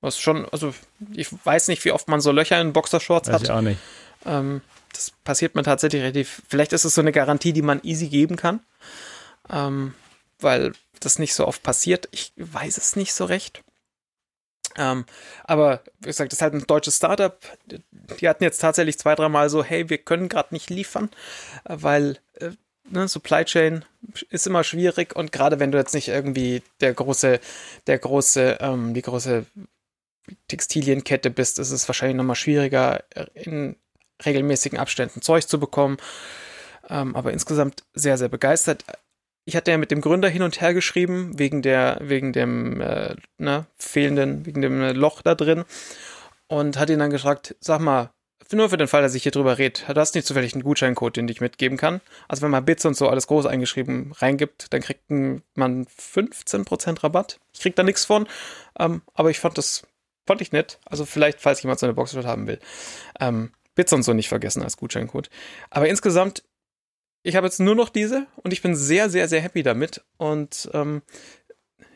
Was 0.00 0.18
schon, 0.18 0.46
also 0.50 0.74
ich 1.12 1.28
weiß 1.44 1.68
nicht, 1.68 1.84
wie 1.84 1.92
oft 1.92 2.08
man 2.08 2.20
so 2.20 2.32
Löcher 2.32 2.60
in 2.60 2.72
Boxershorts 2.72 3.28
weiß 3.28 3.34
hat. 3.34 3.42
Ich 3.42 3.50
auch 3.50 3.60
nicht. 3.60 3.80
Ähm, 4.24 4.62
das 4.92 5.10
passiert 5.24 5.54
mir 5.54 5.62
tatsächlich 5.62 6.02
relativ. 6.02 6.42
Vielleicht 6.48 6.72
ist 6.72 6.84
es 6.84 6.94
so 6.94 7.00
eine 7.00 7.12
Garantie, 7.12 7.52
die 7.52 7.62
man 7.62 7.80
easy 7.82 8.08
geben 8.08 8.36
kann. 8.36 8.60
Ähm, 9.50 9.94
weil 10.38 10.72
das 11.00 11.18
nicht 11.18 11.34
so 11.34 11.46
oft 11.46 11.62
passiert. 11.62 12.08
Ich 12.12 12.32
weiß 12.36 12.78
es 12.78 12.96
nicht 12.96 13.12
so 13.12 13.24
recht. 13.24 13.62
Ähm, 14.76 15.04
aber 15.44 15.82
wie 16.00 16.06
gesagt, 16.06 16.32
das 16.32 16.38
ist 16.38 16.42
halt 16.42 16.54
ein 16.54 16.66
deutsches 16.66 16.96
Startup. 16.96 17.38
Die 18.20 18.28
hatten 18.28 18.44
jetzt 18.44 18.60
tatsächlich 18.60 18.98
zwei, 18.98 19.14
dreimal 19.14 19.50
so, 19.50 19.64
hey, 19.64 19.90
wir 19.90 19.98
können 19.98 20.28
gerade 20.28 20.54
nicht 20.54 20.70
liefern, 20.70 21.10
weil 21.64 22.18
äh, 22.34 22.50
ne, 22.90 23.08
Supply 23.08 23.44
Chain 23.44 23.84
ist 24.30 24.46
immer 24.46 24.64
schwierig 24.64 25.16
und 25.16 25.32
gerade 25.32 25.60
wenn 25.60 25.72
du 25.72 25.78
jetzt 25.78 25.94
nicht 25.94 26.08
irgendwie 26.08 26.62
der 26.80 26.92
große, 26.94 27.40
der 27.86 27.98
große, 27.98 28.58
ähm, 28.60 28.94
die 28.94 29.02
große 29.02 29.46
Textilienkette 30.48 31.30
bist, 31.30 31.58
ist 31.58 31.70
es 31.70 31.88
wahrscheinlich 31.88 32.16
nochmal 32.16 32.36
schwieriger, 32.36 33.02
in 33.34 33.76
regelmäßigen 34.24 34.78
Abständen 34.78 35.22
Zeug 35.22 35.46
zu 35.48 35.58
bekommen. 35.58 35.98
Ähm, 36.88 37.14
aber 37.16 37.32
insgesamt 37.32 37.84
sehr, 37.94 38.18
sehr 38.18 38.28
begeistert. 38.28 38.84
Ich 39.44 39.56
hatte 39.56 39.70
ja 39.70 39.78
mit 39.78 39.90
dem 39.90 40.00
Gründer 40.00 40.28
hin 40.28 40.42
und 40.42 40.60
her 40.60 40.74
geschrieben, 40.74 41.38
wegen 41.38 41.62
der, 41.62 41.98
wegen 42.02 42.32
dem 42.32 42.80
äh, 42.80 43.16
na, 43.38 43.66
fehlenden, 43.76 44.46
wegen 44.46 44.60
dem 44.60 44.82
äh, 44.82 44.92
Loch 44.92 45.22
da 45.22 45.34
drin. 45.34 45.64
Und 46.46 46.78
hat 46.78 46.90
ihn 46.90 46.98
dann 46.98 47.10
gefragt, 47.10 47.54
sag 47.60 47.80
mal, 47.80 48.10
nur 48.52 48.70
für 48.70 48.76
den 48.76 48.88
Fall, 48.88 49.02
dass 49.02 49.14
ich 49.14 49.22
hier 49.22 49.32
drüber 49.32 49.58
rede, 49.58 49.80
du 49.86 50.00
hast 50.00 50.14
nicht 50.14 50.26
zufällig 50.26 50.54
einen 50.54 50.62
Gutscheincode, 50.62 51.16
den 51.16 51.28
ich 51.28 51.40
mitgeben 51.40 51.78
kann. 51.78 52.00
Also 52.28 52.42
wenn 52.42 52.50
man 52.50 52.64
Bits 52.64 52.84
und 52.84 52.96
so 52.96 53.08
alles 53.08 53.26
groß 53.26 53.46
eingeschrieben 53.46 54.12
reingibt, 54.12 54.72
dann 54.72 54.80
kriegt 54.80 55.10
man 55.10 55.86
15% 55.86 57.02
Rabatt. 57.02 57.38
Ich 57.52 57.60
krieg 57.60 57.76
da 57.76 57.82
nichts 57.82 58.04
von, 58.04 58.26
ähm, 58.78 59.02
aber 59.14 59.30
ich 59.30 59.38
fand 59.38 59.58
das, 59.58 59.86
fand 60.26 60.40
ich 60.40 60.52
nett. 60.52 60.78
Also 60.84 61.04
vielleicht, 61.04 61.40
falls 61.40 61.62
jemand 61.62 61.80
so 61.80 61.86
eine 61.86 61.94
Box 61.94 62.16
haben 62.16 62.46
will. 62.46 62.58
Ähm, 63.20 63.52
Bits 63.74 63.92
und 63.92 64.02
so 64.02 64.12
nicht 64.12 64.28
vergessen 64.28 64.62
als 64.62 64.76
Gutscheincode. 64.76 65.30
Aber 65.70 65.88
insgesamt, 65.88 66.42
ich 67.22 67.36
habe 67.36 67.46
jetzt 67.46 67.60
nur 67.60 67.74
noch 67.74 67.88
diese 67.88 68.26
und 68.36 68.52
ich 68.52 68.62
bin 68.62 68.74
sehr, 68.74 69.10
sehr, 69.10 69.28
sehr 69.28 69.40
happy 69.40 69.62
damit. 69.62 70.02
Und 70.16 70.70
ähm, 70.72 71.02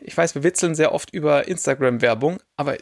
ich 0.01 0.17
weiß, 0.17 0.35
wir 0.35 0.43
witzeln 0.43 0.75
sehr 0.75 0.93
oft 0.93 1.11
über 1.13 1.49
Instagram-Werbung, 1.49 2.39
aber 2.57 2.77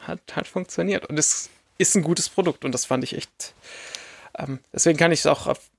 hat, 0.00 0.20
hat 0.34 0.46
funktioniert. 0.46 1.06
Und 1.06 1.18
es 1.18 1.50
ist 1.78 1.96
ein 1.96 2.02
gutes 2.02 2.28
Produkt 2.28 2.64
und 2.64 2.72
das 2.72 2.84
fand 2.84 3.04
ich 3.04 3.16
echt. 3.16 3.54
Ähm, 4.36 4.58
deswegen 4.72 4.98
kann 4.98 5.12
ich 5.12 5.20
es 5.20 5.26
auch 5.26 5.46
auf, 5.46 5.70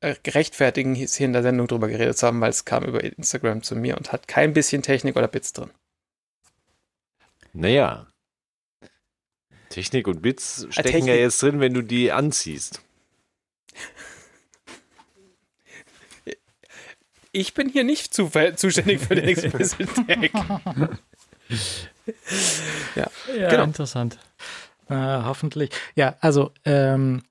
äh, 0.00 0.16
gerechtfertigen, 0.22 0.94
hier 0.94 1.08
in 1.20 1.32
der 1.32 1.42
Sendung 1.42 1.68
drüber 1.68 1.88
geredet 1.88 2.18
zu 2.18 2.26
haben, 2.26 2.40
weil 2.40 2.50
es 2.50 2.64
kam 2.64 2.84
über 2.84 3.02
Instagram 3.02 3.62
zu 3.62 3.76
mir 3.76 3.96
und 3.96 4.12
hat 4.12 4.28
kein 4.28 4.52
bisschen 4.52 4.82
Technik 4.82 5.16
oder 5.16 5.28
Bits 5.28 5.52
drin. 5.52 5.70
Naja. 7.52 8.06
Technik 9.68 10.08
und 10.08 10.22
Bits 10.22 10.66
stecken 10.70 10.90
Technik. 10.90 11.14
ja 11.14 11.14
jetzt 11.14 11.42
drin, 11.42 11.60
wenn 11.60 11.74
du 11.74 11.82
die 11.82 12.10
anziehst. 12.12 12.82
Ich 17.32 17.54
bin 17.54 17.68
hier 17.68 17.84
nicht 17.84 18.12
zu, 18.12 18.30
zuständig 18.56 19.00
für 19.00 19.14
den 19.14 19.24
Explicit 19.28 19.88
Tag. 19.94 20.32
ja, 22.96 23.10
ja 23.36 23.48
genau. 23.48 23.64
interessant. 23.64 24.18
Äh, 24.90 25.22
hoffentlich. 25.24 25.70
Ja, 25.94 26.16
also 26.20 26.52
ähm, 26.64 27.22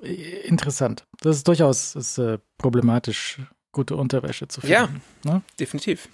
interessant. 0.00 1.06
Das 1.20 1.36
ist 1.36 1.48
durchaus 1.48 1.96
ist, 1.96 2.18
äh, 2.18 2.38
problematisch, 2.58 3.40
gute 3.72 3.96
Unterwäsche 3.96 4.48
zu 4.48 4.60
finden. 4.60 4.72
Ja, 4.72 4.88
ne? 5.30 5.42
definitiv. 5.58 6.08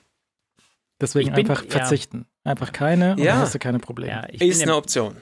Deswegen 1.00 1.32
bin, 1.32 1.48
einfach 1.48 1.64
verzichten. 1.68 2.26
Ja. 2.44 2.52
Einfach 2.52 2.72
keine 2.72 3.12
und 3.12 3.18
ja. 3.18 3.32
dann 3.32 3.42
hast 3.42 3.54
du 3.54 3.58
keine 3.58 3.78
Probleme. 3.78 4.12
Ja, 4.12 4.46
ist 4.46 4.62
eine 4.62 4.74
Option. 4.74 5.16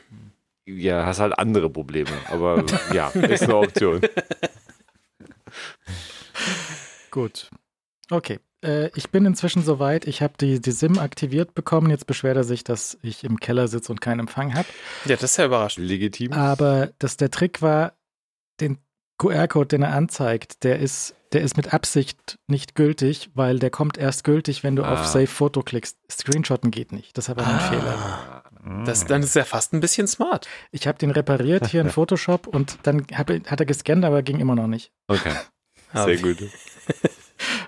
Ja, 0.64 1.04
hast 1.04 1.20
halt 1.20 1.38
andere 1.38 1.68
Probleme. 1.68 2.10
Aber 2.30 2.64
ja, 2.94 3.08
ist 3.08 3.42
eine 3.42 3.56
Option. 3.56 4.00
Gut. 7.10 7.50
Okay 8.10 8.38
äh, 8.64 8.90
ich 8.94 9.10
bin 9.10 9.26
inzwischen 9.26 9.62
soweit. 9.62 10.06
Ich 10.06 10.22
habe 10.22 10.34
die, 10.40 10.60
die 10.60 10.72
SIM 10.72 10.98
aktiviert 10.98 11.54
bekommen. 11.54 11.90
Jetzt 11.90 12.06
beschwert 12.06 12.36
er 12.36 12.44
sich, 12.44 12.64
dass 12.64 12.98
ich 13.02 13.24
im 13.24 13.38
Keller 13.40 13.68
sitze 13.68 13.92
und 13.92 14.00
keinen 14.00 14.20
Empfang 14.20 14.54
habe. 14.54 14.68
Ja, 15.04 15.16
das 15.16 15.32
ist 15.32 15.36
ja 15.36 15.46
überraschend. 15.46 15.86
Legitim. 15.86 16.32
Aber 16.32 16.90
dass 16.98 17.16
der 17.16 17.30
Trick 17.30 17.62
war, 17.62 17.92
den 18.60 18.78
QR-Code, 19.18 19.68
den 19.68 19.82
er 19.82 19.94
anzeigt, 19.94 20.64
der 20.64 20.78
ist, 20.78 21.14
der 21.32 21.42
ist 21.42 21.56
mit 21.56 21.72
Absicht 21.72 22.38
nicht 22.46 22.74
gültig, 22.74 23.30
weil 23.34 23.58
der 23.58 23.70
kommt 23.70 23.98
erst 23.98 24.24
gültig, 24.24 24.62
wenn 24.62 24.76
du 24.76 24.84
ah. 24.84 24.94
auf 24.94 25.06
Save 25.06 25.26
Foto 25.26 25.62
klickst. 25.62 25.98
Screenshotten 26.10 26.70
geht 26.70 26.92
nicht. 26.92 27.16
Das 27.16 27.28
war 27.28 27.38
ein 27.38 27.44
ah. 27.44 27.58
Fehler. 27.58 28.42
Das, 28.84 29.04
dann 29.04 29.22
ist 29.22 29.36
er 29.36 29.44
fast 29.44 29.72
ein 29.74 29.80
bisschen 29.80 30.08
smart. 30.08 30.48
Ich 30.72 30.88
habe 30.88 30.98
den 30.98 31.12
repariert 31.12 31.68
hier 31.68 31.80
in 31.82 31.90
Photoshop 31.90 32.48
und 32.48 32.78
dann 32.82 33.06
hab, 33.14 33.30
hat 33.30 33.60
er 33.60 33.66
gescannt, 33.66 34.04
aber 34.04 34.22
ging 34.22 34.40
immer 34.40 34.56
noch 34.56 34.66
nicht. 34.66 34.90
Okay. 35.06 35.32
Sehr 35.94 36.16
gut. 36.18 36.38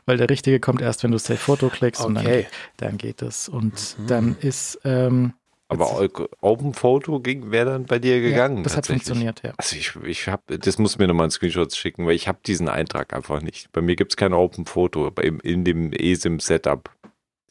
Weil 0.08 0.16
der 0.16 0.30
richtige 0.30 0.58
kommt 0.58 0.80
erst, 0.80 1.04
wenn 1.04 1.10
du 1.10 1.18
Save 1.18 1.36
Foto 1.36 1.68
klickst 1.68 2.00
okay. 2.00 2.08
und 2.08 2.24
dann, 2.24 2.44
dann 2.78 2.98
geht 2.98 3.20
es. 3.20 3.48
Und 3.48 3.96
mhm. 3.98 4.06
dann 4.06 4.36
ist. 4.40 4.80
Ähm, 4.84 5.34
aber 5.68 6.08
Open 6.40 6.72
Photo 6.72 7.22
wäre 7.22 7.72
dann 7.72 7.84
bei 7.84 7.98
dir 7.98 8.22
gegangen. 8.22 8.58
Ja, 8.58 8.62
das 8.62 8.74
hat 8.78 8.86
funktioniert, 8.86 9.42
ja. 9.44 9.52
Also 9.58 9.76
ich, 9.76 9.94
ich 9.96 10.26
habe, 10.26 10.58
das 10.58 10.78
muss 10.78 10.96
mir 10.96 11.06
nochmal 11.06 11.26
ein 11.26 11.30
Screenshot 11.30 11.74
schicken, 11.76 12.06
weil 12.06 12.14
ich 12.14 12.26
habe 12.26 12.38
diesen 12.46 12.70
Eintrag 12.70 13.12
einfach 13.12 13.42
nicht. 13.42 13.70
Bei 13.72 13.82
mir 13.82 13.94
gibt 13.94 14.12
es 14.12 14.16
kein 14.16 14.32
Open 14.32 14.64
Photo 14.64 15.08
in, 15.20 15.40
in 15.40 15.64
dem 15.64 15.92
ESIM 15.92 16.40
Setup 16.40 16.90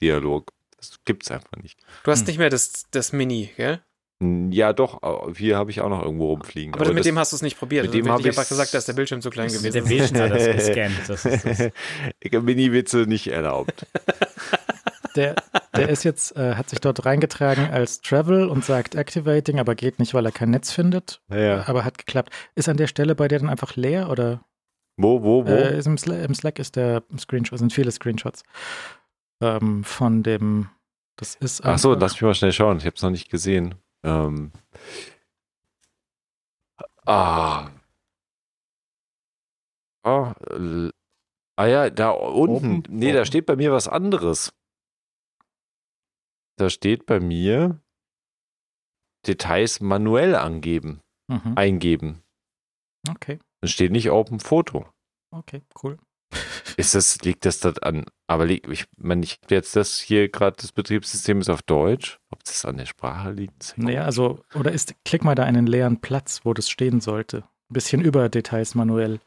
Dialog. 0.02 0.52
Das 0.77 0.95
gibt 1.06 1.24
es 1.24 1.32
einfach 1.32 1.58
nicht. 1.61 1.80
Du 2.03 2.11
hast 2.11 2.22
hm. 2.22 2.27
nicht 2.27 2.40
mehr 2.40 2.50
das, 2.50 2.88
das 2.90 3.14
Mini, 3.14 3.52
gell? 3.56 3.82
Ja, 4.19 4.73
doch, 4.73 4.99
hier 5.35 5.57
habe 5.57 5.69
ich 5.69 5.81
auch 5.81 5.89
noch 5.89 6.03
irgendwo 6.03 6.31
rumfliegen. 6.31 6.73
Aber, 6.73 6.85
aber 6.85 6.93
mit 6.93 7.01
das, 7.01 7.05
dem 7.05 7.19
hast 7.19 7.33
du 7.33 7.35
es 7.35 7.41
nicht 7.43 7.59
probiert. 7.59 7.85
Mit 7.85 7.93
also 7.93 8.03
dem 8.03 8.11
habe 8.11 8.21
ich 8.21 8.27
einfach 8.29 8.47
gesagt, 8.47 8.73
dass 8.73 8.85
der 8.85 8.93
Bildschirm 8.93 9.21
zu 9.21 9.29
klein 9.29 9.47
gewesen 9.49 9.67
ist. 9.67 9.75
Der 9.75 9.81
Bildschirm 9.81 10.19
hat 10.21 10.31
das 10.31 10.45
gescannt. 10.65 11.01
Das 11.07 11.25
ist 11.25 11.45
das. 11.45 11.59
Ich 12.19 12.33
habe 12.33 12.41
Mini-Witze 12.41 13.05
nicht 13.07 13.27
erlaubt. 13.27 13.85
Der, 15.15 15.33
der 15.75 15.89
ist 15.89 16.03
jetzt, 16.03 16.37
äh, 16.37 16.53
hat 16.53 16.69
sich 16.69 16.79
dort 16.79 17.03
reingetragen 17.03 17.71
als 17.71 18.01
Travel 18.01 18.47
und 18.47 18.63
sagt 18.63 18.93
Activating, 18.93 19.59
aber 19.59 19.73
geht 19.73 19.97
nicht, 19.97 20.13
weil 20.13 20.25
er 20.25 20.31
kein 20.31 20.51
Netz 20.51 20.71
findet. 20.71 21.21
Ja. 21.27 21.67
Aber 21.67 21.83
hat 21.83 21.97
geklappt. 21.97 22.31
Ist 22.53 22.69
an 22.69 22.77
der 22.77 22.85
Stelle 22.85 23.15
bei 23.15 23.27
dir 23.27 23.39
dann 23.39 23.49
einfach 23.49 23.75
leer 23.75 24.11
oder? 24.11 24.45
Wo, 24.95 25.23
wo, 25.23 25.43
wo? 25.47 25.49
Äh, 25.49 25.79
im, 25.79 25.97
Slack, 25.97 26.23
Im, 26.23 26.35
Slack, 26.35 26.59
ist 26.59 26.75
der 26.75 27.01
Screenshot, 27.17 27.57
sind 27.57 27.73
viele 27.73 27.91
Screenshots 27.91 28.43
ähm, 29.41 29.83
von 29.83 30.21
dem. 30.21 30.69
Das 31.15 31.33
ist. 31.33 31.65
Ach 31.65 31.79
so, 31.79 31.95
lass 31.95 32.13
mich 32.13 32.21
mal 32.21 32.35
schnell 32.35 32.51
schauen. 32.51 32.77
Ich 32.77 32.85
habe 32.85 32.95
es 32.95 33.01
noch 33.01 33.09
nicht 33.09 33.31
gesehen. 33.31 33.73
Ähm, 34.03 34.51
ah. 37.06 37.72
Oh, 40.03 40.32
ah 41.58 41.66
ja, 41.66 41.90
da 41.90 42.11
unten. 42.11 42.77
Oben, 42.77 42.84
nee, 42.90 43.11
da 43.11 43.26
steht 43.26 43.45
bei 43.45 43.56
mir 43.56 43.72
was 43.72 43.88
anderes. 43.88 44.53
Da 46.58 46.69
steht 46.69 47.06
bei 47.06 47.19
mir 47.19 47.82
Details 49.27 49.80
manuell 49.82 50.35
angeben, 50.35 51.01
mhm. 51.27 51.53
eingeben. 51.56 52.24
Okay. 53.09 53.40
Da 53.61 53.67
steht 53.67 53.92
nicht 53.92 54.09
Open 54.09 54.40
Foto. 54.40 54.88
Okay, 55.32 55.64
cool. 55.84 55.98
Ist 56.77 56.93
das, 56.93 57.19
liegt 57.22 57.45
das 57.45 57.59
da 57.59 57.72
an, 57.81 58.06
aber 58.27 58.45
liegt, 58.45 58.67
ich 58.67 58.85
meine, 58.97 59.23
ich 59.23 59.39
habe 59.43 59.56
jetzt 59.56 59.75
das 59.75 59.99
hier 59.99 60.30
gerade, 60.30 60.57
das 60.59 60.72
Betriebssystem 60.72 61.39
ist 61.39 61.49
auf 61.49 61.61
Deutsch. 61.61 62.19
Ob 62.30 62.43
das 62.43 62.65
an 62.65 62.77
der 62.77 62.85
Sprache 62.85 63.31
liegt? 63.31 63.73
Naja, 63.77 64.03
also, 64.03 64.43
oder 64.53 64.72
ist, 64.72 64.93
klick 65.06 65.23
mal 65.23 65.35
da 65.35 65.43
einen 65.43 65.65
leeren 65.65 66.01
Platz, 66.01 66.41
wo 66.43 66.53
das 66.53 66.69
stehen 66.69 67.01
sollte. 67.01 67.39
Ein 67.69 67.73
bisschen 67.73 68.01
über 68.01 68.30
Details 68.30 68.75
manuell. 68.75 69.19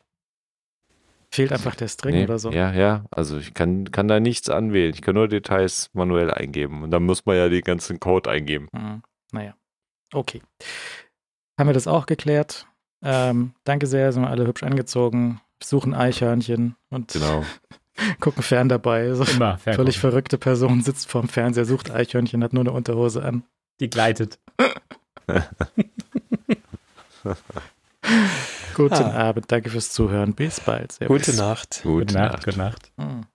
Fehlt 1.33 1.53
einfach 1.53 1.77
der 1.77 1.89
String 1.89 2.15
nee, 2.17 2.25
oder 2.25 2.39
so. 2.39 2.51
Ja, 2.51 2.73
ja, 2.73 3.05
also 3.11 3.39
ich 3.39 3.55
kann, 3.55 3.91
kann 3.91 4.09
da 4.09 4.19
nichts 4.21 4.49
anwählen. 4.49 4.93
Ich 4.93 5.03
kann 5.03 5.15
nur 5.15 5.29
Details 5.29 5.91
manuell 5.93 6.31
eingeben. 6.31 6.83
Und 6.83 6.91
dann 6.91 7.05
muss 7.05 7.25
man 7.25 7.37
ja 7.37 7.49
den 7.49 7.63
ganzen 7.63 8.01
Code 8.01 8.31
eingeben. 8.31 8.69
Mhm. 8.73 9.03
Naja, 9.33 9.55
okay. 10.13 10.43
Haben 11.59 11.69
wir 11.69 11.75
das 11.75 11.87
auch 11.87 12.07
geklärt? 12.07 12.67
Ähm, 13.03 13.55
danke 13.65 13.87
sehr, 13.87 14.13
sind 14.13 14.23
wir 14.23 14.31
alle 14.31 14.47
hübsch 14.47 14.63
angezogen 14.63 15.41
suchen 15.63 15.95
Eichhörnchen 15.95 16.77
und 16.91 17.13
genau. 17.13 17.45
gucken 18.21 18.43
fern 18.43 18.69
dabei. 18.69 19.13
So 19.15 19.25
Immer 19.25 19.59
fern 19.59 19.75
völlig 19.75 19.97
gucken. 19.97 20.11
verrückte 20.11 20.39
Person 20.39 20.83
sitzt 20.83 21.11
vorm 21.11 21.29
Fernseher, 21.29 21.65
sucht 21.65 21.91
Eichhörnchen, 21.91 22.43
hat 22.43 22.53
nur 22.53 22.63
eine 22.63 22.73
Unterhose 22.73 23.23
an. 23.23 23.45
Die 23.81 23.91
gleitet. 23.91 24.39
Guten 28.75 28.95
ah. 28.95 29.29
Abend, 29.29 29.51
danke 29.53 29.71
fürs 29.71 29.91
Zuhören. 29.93 30.35
Bis 30.35 30.61
bald. 30.61 30.93
Servus. 30.93 31.27
Gute 31.27 31.37
Nacht. 31.37 31.81
Gute, 31.83 32.07
Gute 32.07 32.15
Nacht. 32.15 32.33
Nacht. 32.33 32.45
Gute 32.45 32.59
Nacht. 32.59 32.93
Hm. 32.99 33.27